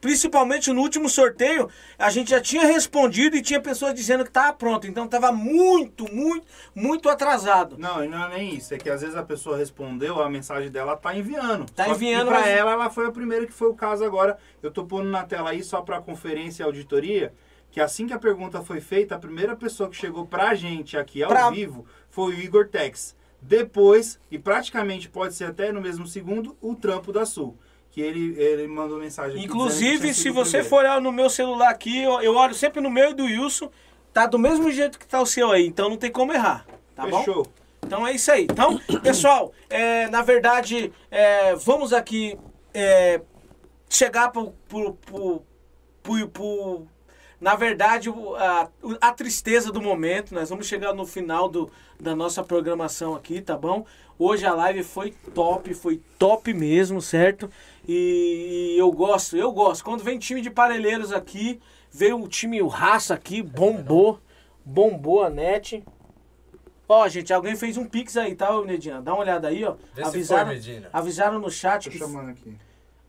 principalmente 0.00 0.72
no 0.72 0.80
último 0.80 1.08
sorteio, 1.08 1.68
a 1.98 2.10
gente 2.10 2.30
já 2.30 2.40
tinha 2.40 2.66
respondido 2.66 3.36
e 3.36 3.42
tinha 3.42 3.60
pessoas 3.60 3.94
dizendo 3.94 4.24
que 4.24 4.30
estava 4.30 4.52
pronto. 4.52 4.86
Então 4.86 5.06
tava 5.08 5.30
muito, 5.32 6.12
muito, 6.12 6.46
muito 6.74 7.08
atrasado. 7.08 7.76
Não, 7.78 8.04
e 8.04 8.08
não 8.08 8.24
é 8.24 8.36
nem 8.36 8.54
isso. 8.56 8.74
É 8.74 8.78
que 8.78 8.90
às 8.90 9.00
vezes 9.00 9.16
a 9.16 9.22
pessoa 9.22 9.56
respondeu, 9.56 10.22
a 10.22 10.28
mensagem 10.28 10.70
dela 10.70 10.96
tá 10.96 11.16
enviando. 11.16 11.66
Tá 11.72 11.84
Só 11.86 11.92
enviando, 11.92 12.28
pra 12.28 12.40
mas- 12.40 12.48
ela, 12.48 12.72
ela 12.72 12.90
foi 12.90 13.06
a 13.06 13.10
primeira 13.12 13.46
que 13.46 13.52
foi 13.52 13.68
o 13.68 13.74
caso 13.74 14.04
agora. 14.04 14.36
Eu 14.62 14.70
tô 14.70 14.84
pondo 14.84 15.08
na 15.08 15.24
tela 15.24 15.50
aí 15.50 15.62
só 15.62 15.80
pra 15.80 16.00
conferência 16.00 16.62
e 16.62 16.66
auditoria. 16.66 17.32
Que 17.70 17.80
assim 17.80 18.06
que 18.06 18.12
a 18.12 18.18
pergunta 18.18 18.60
foi 18.60 18.80
feita, 18.80 19.14
a 19.14 19.18
primeira 19.18 19.56
pessoa 19.56 19.88
que 19.88 19.96
chegou 19.96 20.26
pra 20.26 20.54
gente 20.54 20.98
aqui 20.98 21.22
ao 21.22 21.30
Pra- 21.30 21.48
vivo 21.50 21.86
foi 22.10 22.34
o 22.34 22.38
Igor 22.38 22.68
Tex. 22.68 23.16
Depois, 23.40 24.20
e 24.30 24.38
praticamente 24.38 25.08
pode 25.08 25.34
ser 25.34 25.46
até 25.46 25.72
no 25.72 25.80
mesmo 25.80 26.06
segundo, 26.06 26.56
o 26.60 26.76
Trampo 26.76 27.12
da 27.12 27.24
Sul. 27.26 27.58
Que 27.92 28.00
ele, 28.00 28.34
ele 28.40 28.66
mandou 28.66 28.98
mensagem 28.98 29.36
aqui. 29.36 29.44
Inclusive, 29.44 30.14
se 30.14 30.30
você 30.30 30.50
primeiro. 30.58 30.68
for 30.68 30.76
olhar 30.80 31.00
no 31.00 31.12
meu 31.12 31.28
celular 31.28 31.68
aqui, 31.68 32.02
eu, 32.02 32.20
eu 32.22 32.34
olho 32.34 32.54
sempre 32.54 32.80
no 32.80 32.88
meu 32.90 33.10
e 33.10 33.14
do 33.14 33.24
Wilson, 33.24 33.70
tá 34.14 34.26
do 34.26 34.38
mesmo 34.38 34.70
jeito 34.72 34.98
que 34.98 35.06
tá 35.06 35.20
o 35.20 35.26
seu 35.26 35.50
aí. 35.50 35.66
Então 35.66 35.90
não 35.90 35.98
tem 35.98 36.10
como 36.10 36.32
errar. 36.32 36.66
Tá 36.96 37.06
bom? 37.06 37.18
Fechou. 37.22 37.46
Então 37.84 38.06
é 38.06 38.12
isso 38.12 38.32
aí. 38.32 38.44
Então, 38.44 38.80
pessoal, 39.04 39.52
é, 39.68 40.08
na 40.08 40.22
verdade, 40.22 40.90
é, 41.10 41.54
vamos 41.56 41.92
aqui 41.92 42.38
é, 42.72 43.20
chegar 43.90 44.30
pro, 44.32 44.54
pro, 44.68 44.94
pro, 44.94 45.42
pro- 46.02 46.28
pro- 46.28 46.86
na 47.38 47.54
verdade, 47.56 48.08
a, 48.38 48.68
a 49.02 49.12
tristeza 49.12 49.70
do 49.70 49.82
momento. 49.82 50.32
Nós 50.34 50.48
vamos 50.48 50.66
chegar 50.66 50.94
no 50.94 51.04
final 51.04 51.46
do, 51.48 51.70
da 52.00 52.16
nossa 52.16 52.42
programação 52.42 53.14
aqui, 53.14 53.42
tá 53.42 53.54
bom? 53.56 53.84
Hoje 54.18 54.46
a 54.46 54.54
live 54.54 54.82
foi 54.84 55.10
top, 55.34 55.74
foi 55.74 56.00
top 56.18 56.54
mesmo, 56.54 57.02
certo? 57.02 57.50
E, 57.88 58.76
eu 58.78 58.90
gosto, 58.92 59.36
eu 59.36 59.50
gosto. 59.52 59.84
Quando 59.84 60.04
vem 60.04 60.18
time 60.18 60.40
de 60.40 60.50
parelheiros 60.50 61.12
aqui, 61.12 61.60
veio 61.90 62.20
o 62.22 62.28
time, 62.28 62.62
o 62.62 62.68
Raça 62.68 63.14
aqui, 63.14 63.42
bombou, 63.42 64.20
bombou 64.64 65.22
a 65.22 65.30
net. 65.30 65.82
Ó, 66.88 67.08
gente, 67.08 67.32
alguém 67.32 67.56
fez 67.56 67.76
um 67.76 67.84
pix 67.86 68.16
aí, 68.16 68.34
tá, 68.34 68.52
Medina? 68.62 69.00
Dá 69.00 69.12
uma 69.14 69.20
olhada 69.20 69.48
aí, 69.48 69.64
ó. 69.64 69.74
Vê 69.94 70.02
se 70.02 70.08
avisaram, 70.08 70.46
foi, 70.46 70.54
Medina. 70.56 70.90
avisaram 70.92 71.38
no 71.38 71.50
chat 71.50 71.84
Tô 71.84 71.90
que 71.90 71.98
chamando 71.98 72.30
aqui. 72.30 72.54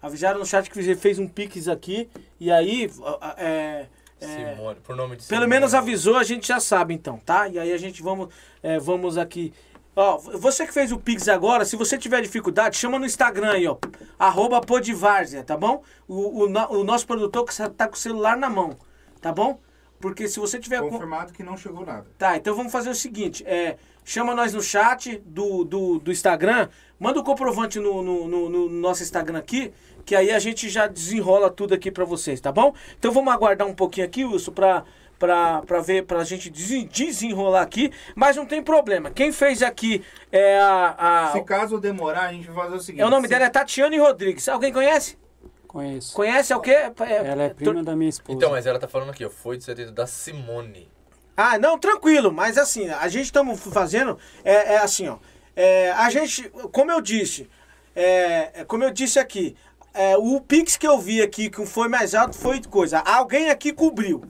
avisaram 0.02 0.40
no 0.40 0.46
chat 0.46 0.70
que 0.70 0.82
você 0.82 0.96
fez 0.96 1.20
um 1.20 1.28
pix 1.28 1.68
aqui 1.68 2.10
e 2.40 2.50
aí 2.50 2.90
é, 3.38 3.88
é, 4.22 4.56
Simone, 4.56 4.80
por 4.82 4.96
nome 4.96 5.18
de 5.18 5.24
pelo 5.26 5.42
Simone. 5.42 5.48
menos 5.50 5.74
avisou, 5.74 6.16
a 6.16 6.24
gente 6.24 6.48
já 6.48 6.62
sabe 6.62 6.94
então, 6.94 7.18
tá? 7.26 7.50
E 7.50 7.60
aí 7.60 7.74
a 7.74 7.78
gente 7.78 8.02
vamos 8.02 8.30
é, 8.62 8.80
vamos 8.80 9.18
aqui. 9.18 9.54
Ó, 9.96 10.18
você 10.18 10.66
que 10.66 10.74
fez 10.74 10.92
o 10.92 10.98
Pix 10.98 11.28
agora, 11.28 11.66
se 11.66 11.76
você 11.76 11.98
tiver 11.98 12.22
dificuldade, 12.22 12.78
chama 12.78 12.98
no 12.98 13.06
Instagram 13.06 13.52
aí, 13.52 13.68
ó. 13.68 13.78
Arroba 14.18 14.60
Podivárzea, 14.60 15.44
tá 15.44 15.56
bom? 15.56 15.84
O, 16.08 16.44
o, 16.46 16.80
o 16.80 16.84
nosso 16.84 17.06
produtor 17.06 17.46
que 17.46 17.56
tá 17.70 17.88
com 17.88 17.94
o 17.96 17.98
celular 17.98 18.36
na 18.36 18.50
mão, 18.50 18.76
tá 19.22 19.32
bom? 19.32 19.60
Porque 20.00 20.28
se 20.28 20.40
você 20.40 20.60
tiver 20.60 20.82
com- 20.82 20.90
Confirmado 20.90 21.32
que 21.32 21.44
não 21.44 21.56
chegou 21.56 21.86
nada. 21.86 22.06
Tá, 22.18 22.36
então 22.36 22.56
vamos 22.56 22.72
fazer 22.72 22.90
o 22.90 22.96
seguinte: 22.96 23.44
é, 23.46 23.78
chama 24.04 24.34
nós 24.36 24.52
no 24.54 24.62
chat 24.62 25.22
do, 25.26 25.64
do, 25.64 26.00
do 26.00 26.12
Instagram, 26.12 26.68
manda 27.00 27.20
o 27.20 27.24
comprovante 27.24 27.80
no, 27.80 28.02
no, 28.02 28.28
no- 28.28 28.50
no 28.50 28.70
nosso 28.70 29.02
Instagram 29.04 29.38
aqui, 29.38 29.72
que 30.04 30.14
aí 30.16 30.32
a 30.32 30.40
gente 30.40 30.68
já 30.70 30.88
desenrola 30.88 31.50
tudo 31.50 31.74
aqui 31.74 31.90
pra 31.90 32.04
vocês, 32.04 32.42
tá 32.42 32.52
bom? 32.52 32.74
Então 33.00 33.12
vamos 33.14 33.32
aguardar 33.32 33.66
um 33.68 33.74
pouquinho 33.74 34.06
aqui, 34.06 34.26
Wilson, 34.26 34.52
pra, 34.52 34.84
pra, 35.24 35.62
pra 35.62 35.80
ver, 35.80 36.04
pra 36.06 36.22
gente 36.26 36.50
desen- 36.50 36.86
desenrolar 36.86 37.62
aqui, 37.62 37.90
mas 38.14 38.36
não 38.36 38.46
tem 38.46 38.62
problema. 38.62 39.10
Quem 39.10 39.32
fez 39.32 39.62
aqui 39.64 40.04
é 40.30 40.60
a. 40.60 40.96
a- 40.98 41.32
Se 41.32 41.42
caso 41.44 41.80
demorar, 41.80 42.24
a 42.24 42.34
gente 42.34 42.50
vai 42.52 42.66
fazer 42.66 42.76
o 42.76 42.80
seguinte. 42.82 43.02
é 43.02 43.06
o 43.06 43.10
nome 43.10 43.28
se- 43.28 43.34
dela 43.34 43.46
é 43.46 43.50
Tatiane 43.50 43.98
Rodrigues. 43.98 44.50
Alguém 44.50 44.74
conhece? 44.74 45.18
Conheço. 45.66 46.14
Conhece? 46.14 46.52
É 46.52 46.58
o 46.58 46.60
quê? 46.60 46.72
É- 46.72 46.92
Ela 47.26 47.44
é 47.44 47.50
prima 47.50 47.82
da 47.82 47.96
minha 47.96 48.10
esposa. 48.10 48.36
Então, 48.36 48.52
mas 48.52 48.66
ela 48.66 48.78
tá 48.78 48.88
falando 48.88 49.12
aqui, 49.12 49.24
ó. 49.24 49.30
Foi 49.30 49.56
de 49.58 49.64
certeza 49.64 49.94
da 49.94 50.06
Simone. 50.06 50.92
Ah, 51.38 51.58
não, 51.58 51.80
tranquilo, 51.80 52.32
mas 52.34 52.58
assim, 52.58 52.90
a 52.90 53.08
gente 53.08 53.26
estamos 53.26 53.60
fazendo, 53.62 54.20
é, 54.44 54.74
é 54.74 54.78
assim, 54.80 55.08
ó, 55.08 55.18
é, 55.56 55.90
a 55.92 56.08
gente, 56.10 56.48
como 56.72 56.92
eu 56.92 57.00
disse, 57.02 57.50
é, 57.96 58.52
é, 58.62 58.66
como 58.66 58.84
eu 58.84 58.92
disse 58.92 59.18
aqui, 59.18 59.56
é, 59.96 60.16
o 60.18 60.40
Pix 60.42 60.78
que 60.78 60.86
eu 60.88 61.00
vi 61.00 61.22
aqui, 61.24 61.50
que 61.50 61.66
foi 61.66 61.88
mais 61.88 62.14
alto, 62.14 62.38
foi 62.38 62.62
coisa, 62.64 63.00
alguém 63.00 63.50
aqui 63.50 63.72
cobriu. 63.74 64.24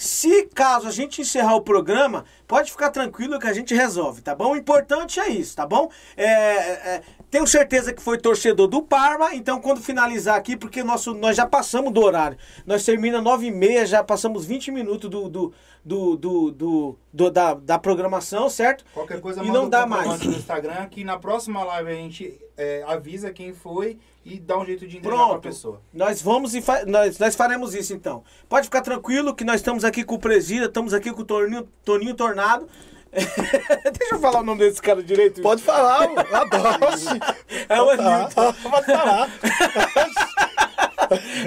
Se 0.00 0.46
caso 0.54 0.88
a 0.88 0.90
gente 0.90 1.20
encerrar 1.20 1.54
o 1.56 1.60
programa, 1.60 2.24
pode 2.48 2.70
ficar 2.70 2.88
tranquilo 2.88 3.38
que 3.38 3.46
a 3.46 3.52
gente 3.52 3.74
resolve, 3.74 4.22
tá 4.22 4.34
bom? 4.34 4.52
O 4.52 4.56
importante 4.56 5.20
é 5.20 5.28
isso, 5.28 5.54
tá 5.54 5.66
bom? 5.66 5.90
É, 6.16 6.24
é, 6.26 7.02
tenho 7.30 7.46
certeza 7.46 7.92
que 7.92 8.00
foi 8.00 8.16
torcedor 8.16 8.66
do 8.66 8.80
Parma, 8.82 9.34
então 9.34 9.60
quando 9.60 9.82
finalizar 9.82 10.36
aqui, 10.36 10.56
porque 10.56 10.82
nosso, 10.82 11.12
nós 11.12 11.36
já 11.36 11.46
passamos 11.46 11.92
do 11.92 12.00
horário, 12.02 12.38
nós 12.64 12.82
termina 12.82 13.20
9 13.20 13.48
e 13.48 13.50
meia, 13.50 13.84
já 13.84 14.02
passamos 14.02 14.46
20 14.46 14.70
minutos 14.70 15.10
do, 15.10 15.28
do, 15.28 15.52
do, 15.84 16.16
do, 16.16 16.50
do- 16.50 16.96
do- 17.12 17.30
da, 17.30 17.52
da 17.52 17.78
programação, 17.78 18.48
certo? 18.48 18.86
Qualquer 18.94 19.20
coisa 19.20 19.42
e 19.44 19.50
não 19.50 19.68
dá 19.68 19.86
mais. 19.86 20.22
no 20.22 20.32
Instagram 20.32 20.86
que 20.88 21.04
na 21.04 21.18
próxima 21.18 21.62
live 21.62 21.90
a 21.90 21.94
gente 21.94 22.40
é, 22.56 22.82
avisa 22.86 23.30
quem 23.34 23.52
foi 23.52 23.98
e 24.34 24.40
dá 24.40 24.58
um 24.58 24.64
jeito 24.64 24.86
de 24.86 24.98
entregar 24.98 25.16
Pronto. 25.16 25.40
pessoa. 25.42 25.80
Nós 25.92 26.20
vamos 26.22 26.54
e 26.54 26.60
fa- 26.62 26.84
nós, 26.86 27.18
nós 27.18 27.34
faremos 27.34 27.74
isso 27.74 27.92
então. 27.92 28.22
Pode 28.48 28.64
ficar 28.66 28.80
tranquilo 28.82 29.34
que 29.34 29.44
nós 29.44 29.56
estamos 29.56 29.84
aqui 29.84 30.04
com 30.04 30.14
o 30.14 30.18
Presida, 30.18 30.66
estamos 30.66 30.94
aqui 30.94 31.12
com 31.12 31.22
o 31.22 31.24
Toninho, 31.24 31.68
Toninho 31.84 32.14
Tornado. 32.14 32.66
Deixa 33.12 34.14
eu 34.14 34.20
falar 34.20 34.40
o 34.40 34.44
nome 34.44 34.60
desse 34.60 34.80
cara 34.80 35.02
direito. 35.02 35.42
Pode 35.42 35.62
falar, 35.62 36.02
adoro. 36.32 36.80
É 37.68 37.82
o 37.82 37.90
Anilton. 37.90 38.52
Pode 38.62 38.86
falar. 38.86 39.28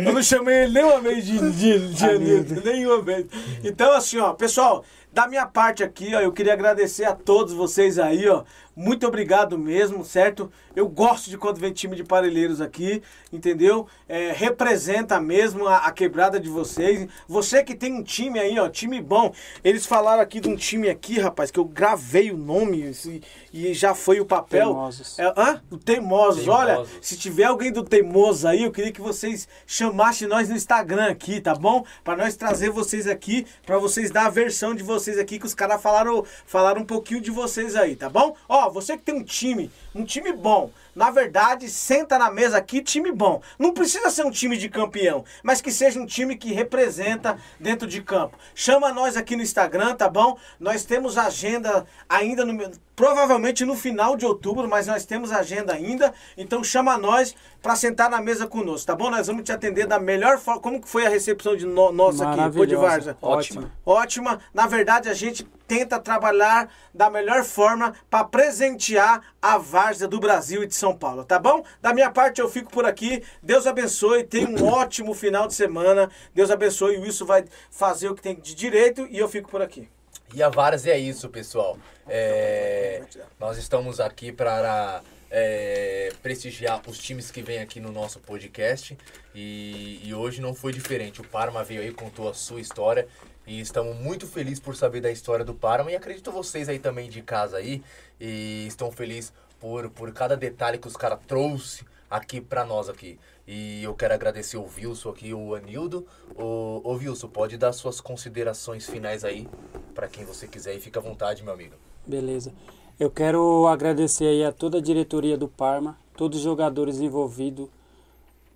Eu 0.06 0.14
não 0.14 0.22
chamei 0.24 0.64
ele 0.64 0.74
nenhuma 0.74 1.00
vez 1.00 1.26
de, 1.26 1.52
de, 1.52 1.94
de 1.94 2.06
Anildo, 2.06 2.62
nenhuma 2.66 3.02
vez. 3.02 3.26
Então, 3.64 3.94
assim, 3.94 4.18
ó, 4.18 4.34
pessoal, 4.34 4.84
da 5.14 5.28
minha 5.28 5.46
parte 5.46 5.84
aqui, 5.84 6.14
ó, 6.16 6.20
eu 6.20 6.32
queria 6.32 6.54
agradecer 6.54 7.06
a 7.06 7.14
todos 7.14 7.54
vocês 7.54 8.00
aí, 8.00 8.28
ó. 8.28 8.44
Muito 8.76 9.06
obrigado 9.06 9.56
mesmo, 9.56 10.04
certo? 10.04 10.52
Eu 10.76 10.90
gosto 10.90 11.30
de 11.30 11.38
quando 11.38 11.60
vem 11.60 11.72
time 11.72 11.96
de 11.96 12.04
parelheiros 12.04 12.60
aqui, 12.60 13.04
entendeu? 13.32 13.86
É, 14.10 14.32
representa 14.32 15.20
mesmo 15.22 15.68
a, 15.68 15.78
a 15.86 15.92
quebrada 15.92 16.40
de 16.40 16.50
vocês. 16.50 17.08
Você 17.28 17.64
que 17.64 17.76
tem 17.76 17.94
um 17.94 18.02
time 18.02 18.40
aí, 18.40 18.58
ó, 18.58 18.68
time 18.68 19.00
bom. 19.00 19.32
Eles 19.64 19.86
falaram 19.86 20.24
aqui 20.24 20.40
de 20.40 20.50
um 20.50 20.56
time 20.56 20.90
aqui, 20.90 21.20
rapaz, 21.20 21.52
que 21.52 21.60
eu 21.60 21.66
gravei 21.66 22.32
o 22.32 22.38
nome 22.38 22.82
esse- 22.82 23.22
e 23.54 23.72
já 23.76 23.94
foi 23.94 24.20
o 24.20 24.26
papel. 24.26 24.70
Teimosos. 24.70 25.20
É, 25.20 25.26
hã? 25.38 25.62
O 25.70 25.78
Teimosos. 25.78 26.48
Olha, 26.48 26.74
Teimosos. 26.78 26.98
se 27.00 27.16
tiver 27.16 27.44
alguém 27.44 27.72
do 27.72 27.84
Teimoso 27.84 28.48
aí, 28.48 28.64
eu 28.64 28.72
queria 28.72 28.92
que 28.92 29.02
vocês 29.02 29.48
chamassem 29.68 30.28
nós 30.28 30.50
no 30.50 30.56
Instagram 30.56 31.12
aqui, 31.12 31.40
tá 31.40 31.54
bom? 31.54 31.86
Pra 32.04 32.18
nós 32.18 32.36
trazer 32.36 32.72
vocês 32.72 33.06
aqui, 33.06 33.46
pra 33.68 33.78
vocês 33.78 34.10
dar 34.10 34.26
a 34.26 34.30
versão 34.32 34.74
de 34.74 34.82
vocês 34.82 35.03
aqui, 35.18 35.40
que 35.40 35.46
os 35.46 35.54
caras 35.54 35.82
falaram, 35.82 36.24
falaram 36.46 36.82
um 36.82 36.86
pouquinho 36.86 37.22
de 37.22 37.32
vocês 37.32 37.76
aí, 37.76 37.96
tá 37.96 38.10
bom? 38.10 38.36
Ó, 38.48 38.70
você 38.70 38.98
que 38.98 39.04
tem 39.04 39.16
um 39.16 39.24
time, 39.24 39.72
um 39.96 40.04
time 40.04 40.34
bom, 40.34 40.72
na 40.96 41.10
verdade, 41.10 41.70
senta 41.70 42.18
na 42.18 42.30
mesa 42.32 42.58
aqui, 42.58 42.82
time 42.82 43.12
bom. 43.12 43.42
Não 43.58 43.74
precisa 43.74 44.10
ser 44.10 44.26
um 44.26 44.32
time 44.32 44.58
de 44.58 44.70
campeão, 44.70 45.26
mas 45.42 45.62
que 45.62 45.72
seja 45.72 46.00
um 46.00 46.06
time 46.06 46.36
que 46.36 46.54
representa 46.54 47.38
dentro 47.60 47.88
de 47.88 48.02
campo. 48.02 48.38
Chama 48.54 48.94
nós 48.94 49.18
aqui 49.18 49.36
no 49.36 49.42
Instagram, 49.42 49.96
tá 49.96 50.08
bom? 50.08 50.38
Nós 50.60 50.84
temos 50.86 51.18
agenda 51.18 51.86
ainda 52.08 52.46
no 52.46 52.54
provavelmente 52.96 53.66
no 53.66 53.76
final 53.76 54.16
de 54.16 54.26
outubro, 54.26 54.68
mas 54.68 54.86
nós 54.88 55.06
temos 55.06 55.32
agenda 55.32 55.74
ainda. 55.74 56.14
Então 56.38 56.64
chama 56.64 56.98
nós 56.98 57.36
para 57.62 57.76
sentar 57.76 58.10
na 58.10 58.22
mesa 58.22 58.46
conosco, 58.46 58.88
tá 58.88 58.96
bom? 58.96 59.10
Nós 59.10 59.28
vamos 59.28 59.44
te 59.44 59.52
atender 59.52 59.88
da 59.88 60.00
melhor 60.00 60.38
forma. 60.38 60.62
Como 60.62 60.82
que 60.82 60.88
foi 60.88 61.06
a 61.06 61.10
recepção 61.10 61.56
de 61.56 61.66
no, 61.66 61.92
nossa 61.92 62.30
aqui, 62.30 62.56
Pô 62.56 62.66
de. 62.66 62.76
Varza? 62.76 63.18
Ótima. 63.22 63.72
Ótima. 63.86 64.40
Na 64.54 64.68
verdade, 64.68 65.10
a 65.10 65.14
gente 65.14 65.48
tenta 65.68 66.00
trabalhar 66.00 66.70
da 66.94 67.10
melhor 67.10 67.44
forma 67.44 67.94
para 68.10 68.24
presentear 68.24 69.22
a 69.42 69.58
várzea 69.58 70.08
do 70.08 70.20
Brasil 70.20 70.64
e 70.64 70.68
de 70.68 70.76
São 70.76 70.96
Paulo, 70.96 71.24
tá 71.24 71.40
bom? 71.40 71.64
Da 71.82 71.94
minha 71.94 72.12
parte, 72.12 72.42
eu 72.42 72.50
fico 72.50 72.72
por 72.72 72.86
aqui. 72.86 73.24
Deus 73.42 73.66
abençoe. 73.68 74.24
Tenha 74.24 74.48
um 74.48 74.66
ótimo 74.66 75.14
final 75.14 75.48
de 75.48 75.54
semana. 75.54 76.10
Deus 76.34 76.52
abençoe. 76.52 76.98
O 76.98 77.02
Wilson 77.02 77.26
vai 77.26 77.46
fazer 77.72 78.10
o 78.10 78.16
que 78.16 78.22
tem 78.22 78.36
de 78.36 78.56
direito 78.56 79.08
e 79.10 79.18
eu 79.18 79.28
fico 79.28 79.50
por 79.50 79.62
aqui. 79.62 79.90
E 80.34 80.42
a 80.42 80.50
Várzea 80.50 80.94
é 80.94 80.98
isso, 80.98 81.30
pessoal. 81.30 81.78
É, 82.08 83.04
nós 83.40 83.58
estamos 83.58 84.00
aqui 84.00 84.32
para 84.32 85.02
é, 85.30 86.12
prestigiar 86.22 86.82
os 86.88 86.98
times 86.98 87.32
que 87.32 87.42
vêm 87.42 87.60
aqui 87.60 87.80
no 87.80 87.92
nosso 87.92 88.20
podcast. 88.20 88.98
E, 89.34 90.00
e 90.04 90.14
hoje 90.14 90.42
não 90.42 90.54
foi 90.54 90.72
diferente. 90.72 91.22
O 91.22 91.28
Parma 91.28 91.64
veio 91.64 91.82
aí, 91.82 91.92
contou 91.92 92.30
a 92.30 92.34
sua 92.34 92.62
história. 92.62 93.08
E 93.46 93.60
estamos 93.60 93.96
muito 93.98 94.26
felizes 94.26 94.60
por 94.60 94.76
saber 94.76 95.02
da 95.02 95.12
história 95.12 95.44
do 95.44 95.54
Parma. 95.54 95.92
E 95.92 95.96
acredito 95.96 96.32
vocês 96.32 96.70
aí 96.70 96.80
também 96.80 97.10
de 97.10 97.22
casa 97.22 97.58
aí. 97.58 97.84
E 98.20 98.66
estão 98.68 98.92
felizes 98.92 99.34
por, 99.60 99.90
por 99.90 100.12
cada 100.14 100.38
detalhe 100.38 100.78
que 100.78 100.88
os 100.88 100.96
caras 100.96 101.20
trouxe 101.28 101.86
aqui 102.10 102.40
para 102.40 102.64
nós 102.64 102.88
aqui. 102.88 103.20
E 103.48 103.84
eu 103.84 103.94
quero 103.94 104.14
agradecer 104.14 104.56
o 104.56 104.66
Wilson 104.66 105.10
aqui, 105.10 105.34
o 105.34 105.56
Anildo. 105.56 106.06
O, 106.38 106.82
ô 106.84 106.94
Wilson, 106.94 107.28
pode 107.28 107.58
dar 107.58 107.74
suas 107.74 108.00
considerações 108.00 108.86
finais 108.86 109.26
aí 109.26 109.48
para 109.94 110.08
quem 110.08 110.24
você 110.24 110.48
quiser 110.48 110.76
e 110.76 110.80
fica 110.80 111.00
à 111.00 111.04
vontade, 111.04 111.44
meu 111.44 111.54
amigo. 111.54 111.76
Beleza. 112.06 112.54
Eu 113.00 113.10
quero 113.10 113.68
agradecer 113.68 114.26
aí 114.26 114.46
a 114.46 114.52
toda 114.52 114.78
a 114.78 114.82
diretoria 114.82 115.38
do 115.38 115.48
Parma, 115.48 115.98
todos 116.16 116.38
os 116.38 116.44
jogadores 116.44 117.00
envolvidos, 117.00 117.68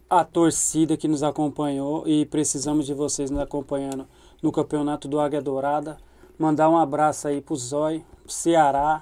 a 0.10 0.24
torcida 0.24 0.96
que 0.96 1.08
nos 1.08 1.24
acompanhou 1.24 2.08
e 2.08 2.26
precisamos 2.26 2.86
de 2.86 2.94
vocês 2.94 3.30
nos 3.30 3.42
acompanhando 3.42 4.08
no 4.42 4.52
campeonato 4.52 5.08
do 5.08 5.20
Águia 5.20 5.42
Dourada. 5.42 5.98
Mandar 6.38 6.70
um 6.70 6.78
abraço 6.78 7.28
aí 7.28 7.42
pro 7.42 7.56
Zói, 7.56 8.04
pro 8.24 8.32
Ceará, 8.32 9.02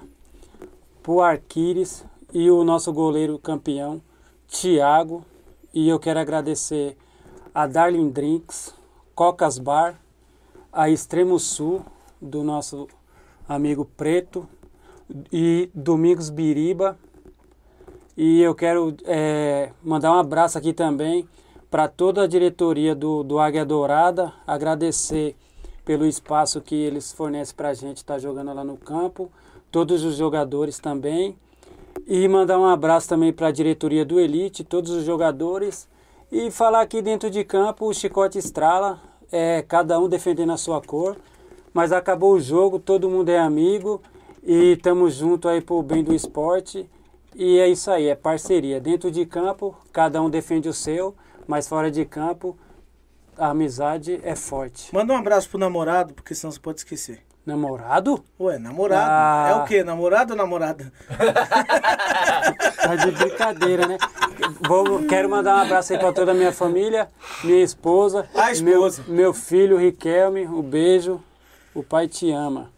pro 1.02 1.20
Arquires 1.20 2.04
e 2.32 2.50
o 2.50 2.64
nosso 2.64 2.92
goleiro 2.92 3.38
campeão, 3.38 4.00
Thiago. 4.48 5.24
E 5.72 5.88
eu 5.88 5.98
quero 5.98 6.18
agradecer 6.18 6.96
a 7.54 7.66
Darling 7.66 8.10
Drinks, 8.10 8.74
Cocas 9.14 9.58
Bar, 9.58 10.00
a 10.72 10.88
Extremo 10.90 11.38
Sul, 11.38 11.84
do 12.20 12.42
nosso 12.42 12.88
amigo 13.48 13.84
Preto, 13.84 14.48
e 15.32 15.70
Domingos 15.74 16.30
Biriba. 16.30 16.98
E 18.16 18.40
eu 18.40 18.54
quero 18.54 18.96
é, 19.04 19.72
mandar 19.82 20.12
um 20.12 20.18
abraço 20.18 20.56
aqui 20.56 20.72
também 20.72 21.28
para 21.76 21.88
toda 21.88 22.22
a 22.22 22.26
diretoria 22.26 22.94
do, 22.94 23.22
do 23.22 23.38
Águia 23.38 23.62
Dourada, 23.62 24.32
agradecer 24.46 25.36
pelo 25.84 26.06
espaço 26.06 26.58
que 26.62 26.74
eles 26.74 27.12
fornecem 27.12 27.54
para 27.54 27.68
a 27.68 27.74
gente 27.74 27.98
estar 27.98 28.18
jogando 28.18 28.54
lá 28.54 28.64
no 28.64 28.78
campo, 28.78 29.30
todos 29.70 30.02
os 30.02 30.16
jogadores 30.16 30.78
também. 30.78 31.36
E 32.06 32.26
mandar 32.28 32.58
um 32.58 32.64
abraço 32.64 33.10
também 33.10 33.30
para 33.30 33.48
a 33.48 33.52
diretoria 33.52 34.06
do 34.06 34.18
Elite, 34.18 34.64
todos 34.64 34.90
os 34.90 35.04
jogadores. 35.04 35.86
E 36.32 36.50
falar 36.50 36.80
aqui 36.80 37.02
dentro 37.02 37.28
de 37.28 37.44
campo, 37.44 37.84
o 37.84 37.92
chicote 37.92 38.38
estrala, 38.38 38.98
é, 39.30 39.60
cada 39.60 40.00
um 40.00 40.08
defendendo 40.08 40.52
a 40.52 40.56
sua 40.56 40.80
cor. 40.80 41.14
Mas 41.74 41.92
acabou 41.92 42.32
o 42.32 42.40
jogo, 42.40 42.78
todo 42.78 43.10
mundo 43.10 43.28
é 43.28 43.38
amigo 43.38 44.00
e 44.42 44.72
estamos 44.72 45.12
junto 45.12 45.46
aí 45.46 45.60
pro 45.60 45.82
bem 45.82 46.02
do 46.02 46.14
esporte. 46.14 46.88
E 47.34 47.58
é 47.58 47.68
isso 47.68 47.90
aí, 47.90 48.06
é 48.06 48.14
parceria. 48.14 48.80
Dentro 48.80 49.10
de 49.10 49.26
campo, 49.26 49.76
cada 49.92 50.22
um 50.22 50.30
defende 50.30 50.70
o 50.70 50.72
seu, 50.72 51.14
mas 51.46 51.68
fora 51.68 51.90
de 51.90 52.04
campo, 52.04 52.56
a 53.38 53.48
amizade 53.48 54.20
é 54.22 54.34
forte. 54.34 54.92
Manda 54.94 55.12
um 55.12 55.16
abraço 55.16 55.48
pro 55.48 55.58
namorado, 55.58 56.14
porque 56.14 56.34
senão 56.34 56.50
você 56.50 56.60
pode 56.60 56.78
esquecer. 56.80 57.22
Namorado? 57.44 58.24
Ué, 58.40 58.58
namorado. 58.58 59.08
Ah. 59.08 59.48
É 59.50 59.54
o 59.62 59.64
quê? 59.66 59.84
Namorado 59.84 60.32
ou 60.32 60.36
namorada? 60.36 60.92
Tá 62.82 62.96
de 62.96 63.10
brincadeira, 63.12 63.86
né? 63.86 63.98
Vou, 64.66 65.04
quero 65.06 65.28
mandar 65.30 65.56
um 65.56 65.60
abraço 65.60 65.92
aí 65.92 65.98
pra 65.98 66.12
toda 66.12 66.32
a 66.32 66.34
minha 66.34 66.52
família, 66.52 67.08
minha 67.44 67.62
esposa, 67.62 68.28
A 68.34 68.50
esposa. 68.50 69.04
Meu, 69.06 69.14
meu 69.14 69.34
filho 69.34 69.76
Riquelme, 69.78 70.46
um 70.46 70.62
beijo. 70.62 71.22
O 71.74 71.82
pai 71.82 72.08
te 72.08 72.30
ama. 72.32 72.70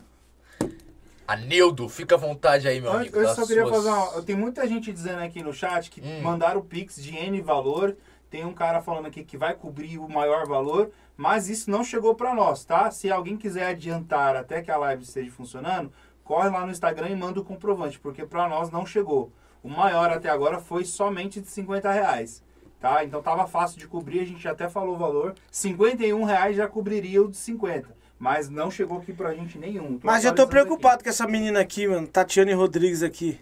Anildo, 1.27 1.89
fica 1.89 2.15
à 2.15 2.19
vontade 2.19 2.67
aí, 2.67 2.81
meu 2.81 2.91
Eu, 2.91 2.97
amigo. 2.99 3.17
eu 3.19 3.35
só 3.35 3.47
queria 3.47 3.63
suas- 3.67 3.77
fazer 3.77 3.91
uma. 3.91 4.23
Tem 4.23 4.35
muita 4.37 4.67
gente 4.67 4.93
dizendo 4.93 5.21
aqui 5.23 5.43
no 5.43 5.53
chat 5.53 5.91
que 5.91 6.01
Hum. 6.01 6.21
mandaram 6.23 6.61
o 6.61 6.65
Pix 6.65 6.97
de 6.97 7.15
N 7.17 7.41
valor. 7.43 7.97
Tem 8.31 8.45
um 8.45 8.53
cara 8.53 8.83
falando 8.83 9.07
aqui 9.07 9.25
que 9.25 9.37
vai 9.37 9.55
cobrir 9.55 9.99
o 9.99 10.09
maior 10.09 10.47
valor, 10.47 10.91
mas 11.17 11.49
isso 11.49 11.71
não 11.71 11.83
chegou 11.83 12.15
para 12.15 12.35
nós, 12.35 12.65
tá? 12.65 12.91
Se 12.91 13.11
alguém 13.11 13.37
quiser 13.37 13.69
adiantar 13.69 14.37
até 14.37 14.61
que 14.61 14.71
a 14.71 14.77
live 14.77 15.03
esteja 15.03 15.31
funcionando, 15.31 15.91
corre 16.23 16.51
lá 16.51 16.65
no 16.65 16.73
Instagram 16.73 17.09
e 17.09 17.17
manda 17.17 17.41
o 17.41 17.45
comprovante, 17.45 17.99
porque 17.99 18.27
para 18.27 18.49
nós 18.49 18.71
não 18.71 18.85
chegou. 18.85 19.33
O 19.63 19.69
maior 19.69 20.11
até 20.11 20.29
agora 20.29 20.61
foi 20.61 20.85
somente 20.85 21.41
de 21.41 21.49
50 21.49 21.91
reais. 21.91 22.43
Tá? 22.79 23.03
Então 23.03 23.21
tava 23.21 23.47
fácil 23.47 23.79
de 23.79 23.89
cobrir, 23.89 24.21
a 24.21 24.25
gente 24.25 24.47
até 24.47 24.69
falou 24.69 24.95
o 24.95 24.99
valor. 24.99 25.35
51 25.51 26.23
reais 26.23 26.57
já 26.57 26.69
cobriria 26.69 27.23
o 27.23 27.29
de 27.29 27.37
50. 27.37 27.97
Mas 28.19 28.49
não 28.49 28.71
chegou 28.71 28.99
aqui 28.99 29.13
pra 29.13 29.35
gente 29.35 29.59
nenhum. 29.59 29.99
Mas 30.03 30.25
eu 30.25 30.35
tô 30.35 30.47
preocupado 30.47 31.03
com 31.03 31.09
essa 31.09 31.27
menina 31.27 31.61
aqui, 31.61 31.87
mano. 31.87 32.07
Tatiane 32.07 32.53
Rodrigues 32.53 33.03
aqui. 33.03 33.41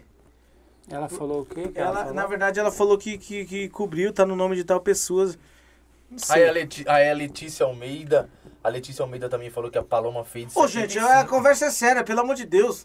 Ela 0.89 1.09
falou 1.09 1.41
o 1.41 1.45
quê? 1.45 1.67
que 1.67 1.79
Ela, 1.79 1.97
falou? 1.99 2.13
na 2.13 2.25
verdade, 2.25 2.59
ela 2.59 2.71
falou 2.71 2.97
que, 2.97 3.17
que, 3.17 3.45
que 3.45 3.69
cobriu, 3.69 4.13
tá 4.13 4.25
no 4.25 4.35
nome 4.35 4.55
de 4.55 4.63
tal 4.63 4.79
pessoa. 4.79 5.25
Não 6.09 6.17
Aí 6.29 6.47
a. 6.47 6.51
Leti- 6.51 6.85
aí 6.87 7.09
a 7.09 7.13
Letícia 7.13 7.65
Almeida. 7.65 8.29
A 8.63 8.69
Letícia 8.69 9.03
Almeida 9.03 9.29
também 9.29 9.49
falou 9.49 9.69
que 9.69 9.77
a 9.77 9.83
Paloma 9.83 10.23
fez. 10.25 10.53
Ô, 10.55 10.67
gente, 10.67 10.97
a 10.99 11.23
conversa 11.25 11.65
é 11.65 11.71
séria, 11.71 12.03
pelo 12.03 12.19
amor 12.21 12.35
de 12.35 12.45
Deus. 12.45 12.83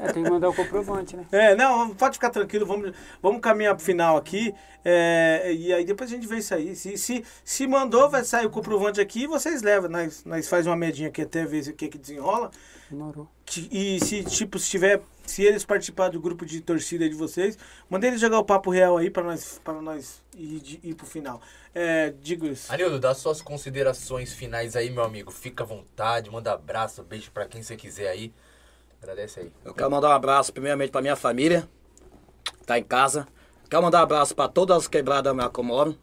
É, 0.00 0.12
tem 0.12 0.22
que 0.22 0.30
mandar 0.30 0.48
o 0.48 0.54
comprovante, 0.54 1.16
né? 1.16 1.26
É, 1.32 1.54
não, 1.54 1.90
pode 1.94 2.14
ficar 2.14 2.30
tranquilo, 2.30 2.64
vamos, 2.64 2.92
vamos 3.20 3.40
caminhar 3.40 3.74
pro 3.74 3.84
final 3.84 4.16
aqui. 4.16 4.54
é, 4.84 5.52
e 5.52 5.72
aí 5.72 5.84
depois 5.84 6.10
a 6.10 6.14
gente 6.14 6.26
vê 6.26 6.38
isso 6.38 6.54
aí. 6.54 6.74
Se, 6.76 6.96
se, 6.96 7.24
se 7.44 7.66
mandou, 7.66 8.08
vai 8.08 8.24
sair 8.24 8.46
o 8.46 8.50
comprovante 8.50 9.00
aqui 9.00 9.26
vocês 9.26 9.60
levam. 9.62 9.90
Nós, 9.90 10.24
nós 10.24 10.48
faz 10.48 10.66
uma 10.66 10.76
medinha 10.76 11.08
aqui 11.08 11.22
até 11.22 11.44
ver 11.44 11.68
o 11.68 11.72
que, 11.74 11.88
que 11.88 11.98
desenrola. 11.98 12.50
Demorou. 12.90 13.28
E 13.70 13.98
se, 14.00 14.22
tipo, 14.24 14.58
se 14.58 14.70
tiver. 14.70 15.02
Se 15.28 15.42
eles 15.42 15.64
participarem 15.64 16.12
do 16.12 16.20
grupo 16.20 16.44
de 16.46 16.60
torcida 16.60 17.08
de 17.08 17.14
vocês, 17.14 17.58
manda 17.88 18.06
eles 18.06 18.20
jogar 18.20 18.38
o 18.38 18.44
papo 18.44 18.70
real 18.70 18.96
aí 18.96 19.10
pra 19.10 19.22
nós, 19.22 19.60
pra 19.62 19.74
nós 19.74 20.22
ir, 20.36 20.60
de- 20.60 20.80
ir 20.82 20.94
pro 20.94 21.06
final. 21.06 21.40
É, 21.74 22.12
digo 22.22 22.46
isso. 22.46 22.72
Anildo, 22.72 22.98
dá 22.98 23.14
suas 23.14 23.42
considerações 23.42 24.32
finais 24.32 24.74
aí, 24.74 24.90
meu 24.90 25.04
amigo. 25.04 25.30
Fica 25.30 25.62
à 25.64 25.66
vontade, 25.66 26.30
manda 26.30 26.52
abraço, 26.52 27.02
beijo 27.02 27.30
pra 27.30 27.44
quem 27.46 27.62
você 27.62 27.76
quiser 27.76 28.08
aí. 28.08 28.32
Agradece 29.00 29.40
aí. 29.40 29.52
Eu 29.64 29.74
quero 29.74 29.90
mandar 29.90 30.08
um 30.08 30.12
abraço 30.12 30.52
primeiramente 30.52 30.90
pra 30.90 31.00
minha 31.02 31.14
família, 31.14 31.68
que 32.58 32.66
tá 32.66 32.78
em 32.78 32.82
casa. 32.82 33.28
Quero 33.70 33.82
mandar 33.82 34.00
um 34.00 34.02
abraço 34.04 34.34
pra 34.34 34.48
todas 34.48 34.76
as 34.78 34.88
quebradas 34.88 35.32
que 35.52 35.60
eu 35.60 35.64
moro. 35.64 35.96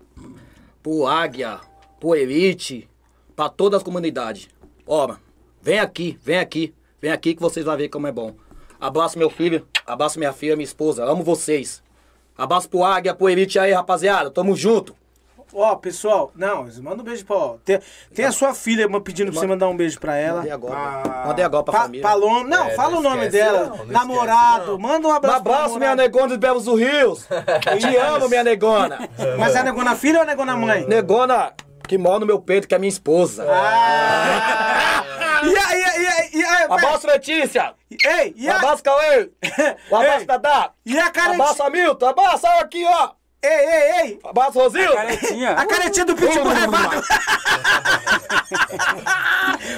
Pro 0.83 1.07
Águia, 1.07 1.59
pro 1.99 2.15
Elite, 2.15 2.87
pra 3.35 3.49
todas 3.49 3.77
as 3.79 3.83
comunidades. 3.83 4.47
Ora, 4.85 5.19
vem 5.61 5.79
aqui, 5.79 6.17
vem 6.21 6.37
aqui, 6.37 6.73
vem 7.01 7.11
aqui 7.11 7.33
que 7.33 7.41
vocês 7.41 7.65
vão 7.65 7.75
ver 7.75 7.89
como 7.89 8.05
é 8.07 8.11
bom. 8.11 8.35
Abraço 8.85 9.17
meu 9.17 9.29
filho, 9.29 9.67
abraço 9.85 10.19
minha 10.19 10.31
filha, 10.31 10.55
minha 10.55 10.63
esposa, 10.65 11.03
amo 11.03 11.23
vocês. 11.23 11.81
Abraço 12.37 12.69
pro 12.69 12.83
Águia, 12.83 13.15
pro 13.15 13.29
Elite 13.29 13.57
aí, 13.57 13.71
rapaziada, 13.71 14.29
tamo 14.29 14.55
junto. 14.55 14.95
Ó, 15.53 15.73
pessoal, 15.77 16.31
não, 16.35 16.67
manda 16.81 17.01
um 17.01 17.05
beijo 17.05 17.25
pra. 17.25 17.35
Ó, 17.35 17.55
tem, 17.63 17.79
tem 18.13 18.25
a 18.25 18.31
sua 18.31 18.53
filha 18.53 18.87
pedindo 18.99 19.31
pra 19.31 19.39
você 19.39 19.47
mandar 19.47 19.69
um 19.69 19.77
beijo 19.77 19.97
pra 19.99 20.17
ela. 20.17 20.37
Mandei 20.39 20.51
agora. 20.51 20.75
Ah. 20.75 21.23
Mandei 21.27 21.45
agora 21.45 21.63
pra 21.63 21.73
Pa 21.73 21.81
família. 21.83 22.01
Paloma, 22.03 22.43
não, 22.43 22.65
É, 22.65 22.75
fala 22.75 22.91
não 22.91 22.99
o 22.99 23.03
nome 23.03 23.25
esquece 23.27 23.37
dela. 23.37 23.65
não, 23.69 23.77
não 23.77 23.85
namorado, 23.85 24.61
esquece 24.73 24.81
manda 24.81 25.07
um 25.07 25.11
Um 25.11 25.13
abraço. 25.15 25.43
pro 25.43 25.53
abraço, 25.53 25.79
minha 25.79 25.95
negona 25.95 26.27
dos 26.27 26.37
Bebos 26.37 26.65
do 26.65 26.75
Rios. 26.75 27.25
Te 27.79 27.95
amo, 27.95 28.27
minha 28.27 28.43
negona. 28.43 29.07
Mas 29.39 29.55
é 29.55 29.59
a 29.59 29.63
negona 29.63 29.95
filha 29.95 30.17
ou 30.17 30.23
a 30.23 30.25
negona 30.25 30.57
mãe? 30.57 30.85
Negona 30.87 31.53
que 31.87 31.97
mora 31.97 32.19
no 32.19 32.25
meu 32.25 32.39
peito, 32.39 32.67
que 32.67 32.75
é 32.75 32.79
minha 32.79 32.89
esposa. 32.89 33.45
Ah! 33.49 35.03
E 35.45 35.47
aí, 35.57 35.79
e 35.79 36.07
aí, 36.07 36.29
e 36.33 36.43
aí, 36.43 36.63
Abraço, 36.63 37.05
Letícia. 37.05 37.75
Ei, 37.91 38.33
e 38.35 38.47
Um 38.47 38.51
a, 38.51 38.55
abraço, 38.55 38.81
Cauê. 38.81 39.29
Um 39.91 39.95
abraço. 39.95 40.25
Dadá. 40.25 40.71
e 40.83 40.97
a 40.97 41.11
caretinha? 41.11 41.43
Abraço, 41.43 41.61
Hamilton. 41.61 42.07
Abraço 42.07 42.47
aqui, 42.47 42.83
ó. 42.83 43.11
Ei, 43.43 43.51
ei, 43.51 43.91
ei! 44.01 44.19
Abraço, 44.23 44.57
Rosildo. 44.57 44.95
Caretinha. 44.95 45.51
A 45.51 45.67
caretinha 45.67 46.05
do 46.05 46.15
Pitbull 46.15 46.51
Revado! 46.51 47.03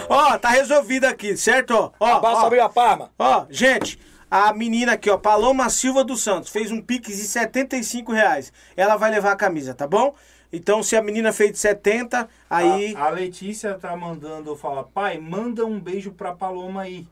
Ó, 0.09 0.37
tá 0.37 0.49
resolvido 0.49 1.05
aqui, 1.05 1.35
certo? 1.35 1.73
Ó, 1.75 1.91
ó, 1.99 2.15
Abraço, 2.15 2.41
ó. 2.43 2.45
Abril 2.45 2.69
Parma. 2.69 3.11
Ó, 3.19 3.45
gente, 3.49 3.99
a 4.31 4.53
menina 4.53 4.93
aqui, 4.93 5.09
ó, 5.09 5.17
Paloma 5.17 5.69
Silva 5.69 6.03
dos 6.03 6.23
Santos, 6.23 6.49
fez 6.49 6.71
um 6.71 6.81
pix 6.81 7.07
de 7.09 7.23
75 7.23 8.11
reais. 8.13 8.53
Ela 8.75 8.95
vai 8.95 9.11
levar 9.11 9.31
a 9.33 9.35
camisa, 9.35 9.73
tá 9.73 9.85
bom? 9.85 10.15
Então, 10.51 10.81
se 10.81 10.95
a 10.95 11.01
menina 11.01 11.33
fez 11.33 11.51
de 11.51 11.57
70, 11.57 12.27
aí... 12.49 12.95
A, 12.95 13.05
a 13.05 13.09
Letícia 13.09 13.73
tá 13.73 13.95
mandando 13.95 14.55
falar, 14.55 14.83
pai, 14.83 15.17
manda 15.17 15.65
um 15.65 15.79
beijo 15.79 16.11
pra 16.11 16.33
Paloma 16.33 16.83
aí. 16.83 17.05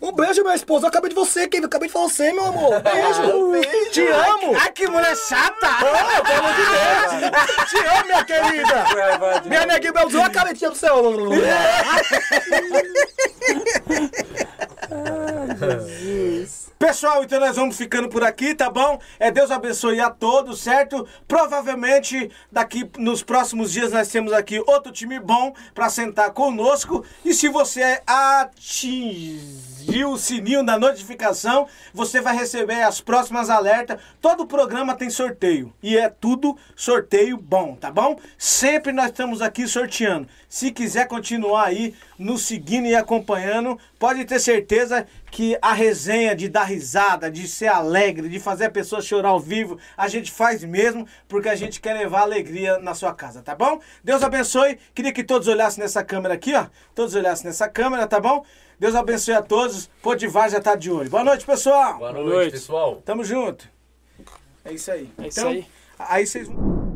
Um 0.00 0.12
beijo, 0.12 0.42
minha 0.42 0.54
esposa. 0.54 0.84
Eu 0.84 0.88
acabei 0.88 1.08
de 1.08 1.14
você, 1.14 1.48
Kevin. 1.48 1.66
Acabei 1.66 1.88
de 1.88 1.92
falar 1.92 2.08
você, 2.08 2.32
meu 2.32 2.44
amor. 2.44 2.80
Beijo. 3.50 3.90
Te 3.92 4.06
amo. 4.06 4.54
Ai, 4.60 4.70
que 4.72 4.86
mulher 4.86 5.16
chata! 5.16 5.66
Ah, 5.66 6.22
pelo 6.22 6.38
amor 6.38 6.52
de 6.54 6.62
Deus. 6.66 7.70
Te 7.70 7.78
amo, 7.78 8.04
minha 8.04 8.24
querida. 8.24 8.84
Minha 9.46 9.66
neguinha 9.66 9.92
Belzinho, 9.92 10.20
eu 10.20 10.26
acabei 10.26 10.52
de 10.52 10.58
te 10.60 10.66
Pessoal, 16.78 17.24
então 17.24 17.40
nós 17.40 17.56
vamos 17.56 17.76
ficando 17.76 18.06
por 18.06 18.22
aqui, 18.22 18.54
tá 18.54 18.68
bom? 18.68 19.00
É 19.18 19.30
Deus 19.30 19.50
abençoe 19.50 19.98
a 19.98 20.10
todos, 20.10 20.60
certo? 20.60 21.08
Provavelmente 21.26 22.30
daqui 22.52 22.88
nos 22.98 23.22
próximos 23.22 23.72
dias 23.72 23.92
nós 23.92 24.08
temos 24.08 24.30
aqui 24.30 24.62
outro 24.66 24.92
time 24.92 25.18
bom 25.18 25.54
pra 25.74 25.88
sentar 25.88 26.32
conosco. 26.32 27.02
E 27.24 27.32
se 27.32 27.48
você 27.48 28.02
atingiu 28.06 30.10
o 30.10 30.18
sininho 30.18 30.62
da 30.62 30.78
notificação, 30.78 31.66
você 31.94 32.20
vai 32.20 32.36
receber 32.36 32.82
as 32.82 33.00
próximas 33.00 33.48
alertas. 33.48 33.98
Todo 34.20 34.46
programa 34.46 34.94
tem 34.94 35.08
sorteio 35.08 35.72
e 35.82 35.96
é 35.96 36.10
tudo 36.10 36.58
sorteio 36.74 37.38
bom, 37.38 37.74
tá 37.74 37.90
bom? 37.90 38.18
Sempre 38.36 38.92
nós 38.92 39.06
estamos 39.06 39.40
aqui 39.40 39.66
sorteando. 39.66 40.28
Se 40.56 40.70
quiser 40.70 41.06
continuar 41.06 41.66
aí 41.66 41.94
nos 42.18 42.46
seguindo 42.46 42.86
e 42.86 42.94
acompanhando, 42.94 43.78
pode 43.98 44.24
ter 44.24 44.40
certeza 44.40 45.06
que 45.30 45.54
a 45.60 45.74
resenha 45.74 46.34
de 46.34 46.48
dar 46.48 46.64
risada, 46.64 47.30
de 47.30 47.46
ser 47.46 47.66
alegre, 47.66 48.26
de 48.26 48.40
fazer 48.40 48.64
a 48.64 48.70
pessoa 48.70 49.02
chorar 49.02 49.28
ao 49.28 49.38
vivo, 49.38 49.78
a 49.94 50.08
gente 50.08 50.32
faz 50.32 50.64
mesmo 50.64 51.06
porque 51.28 51.50
a 51.50 51.54
gente 51.54 51.78
quer 51.78 51.92
levar 51.92 52.22
alegria 52.22 52.78
na 52.78 52.94
sua 52.94 53.12
casa, 53.12 53.42
tá 53.42 53.54
bom? 53.54 53.78
Deus 54.02 54.22
abençoe. 54.22 54.78
Queria 54.94 55.12
que 55.12 55.22
todos 55.22 55.46
olhassem 55.46 55.82
nessa 55.82 56.02
câmera 56.02 56.32
aqui, 56.32 56.54
ó. 56.54 56.68
Todos 56.94 57.14
olhassem 57.14 57.48
nessa 57.48 57.68
câmera, 57.68 58.06
tá 58.06 58.18
bom? 58.18 58.42
Deus 58.80 58.94
abençoe 58.94 59.34
a 59.34 59.42
todos. 59.42 59.90
Podivar 60.00 60.48
já 60.48 60.58
tá 60.58 60.74
de 60.74 60.90
olho. 60.90 61.10
Boa 61.10 61.22
noite, 61.22 61.44
pessoal. 61.44 61.98
Boa 61.98 62.14
Boa 62.14 62.24
noite, 62.24 62.52
pessoal. 62.52 63.02
Tamo 63.04 63.22
junto. 63.22 63.68
É 64.64 64.72
isso 64.72 64.90
aí. 64.90 65.10
É 65.18 65.28
isso 65.28 65.38
Então, 65.38 65.50
aí. 65.50 65.66
Aí 65.98 66.26
vocês 66.26 66.48
vão. 66.48 66.95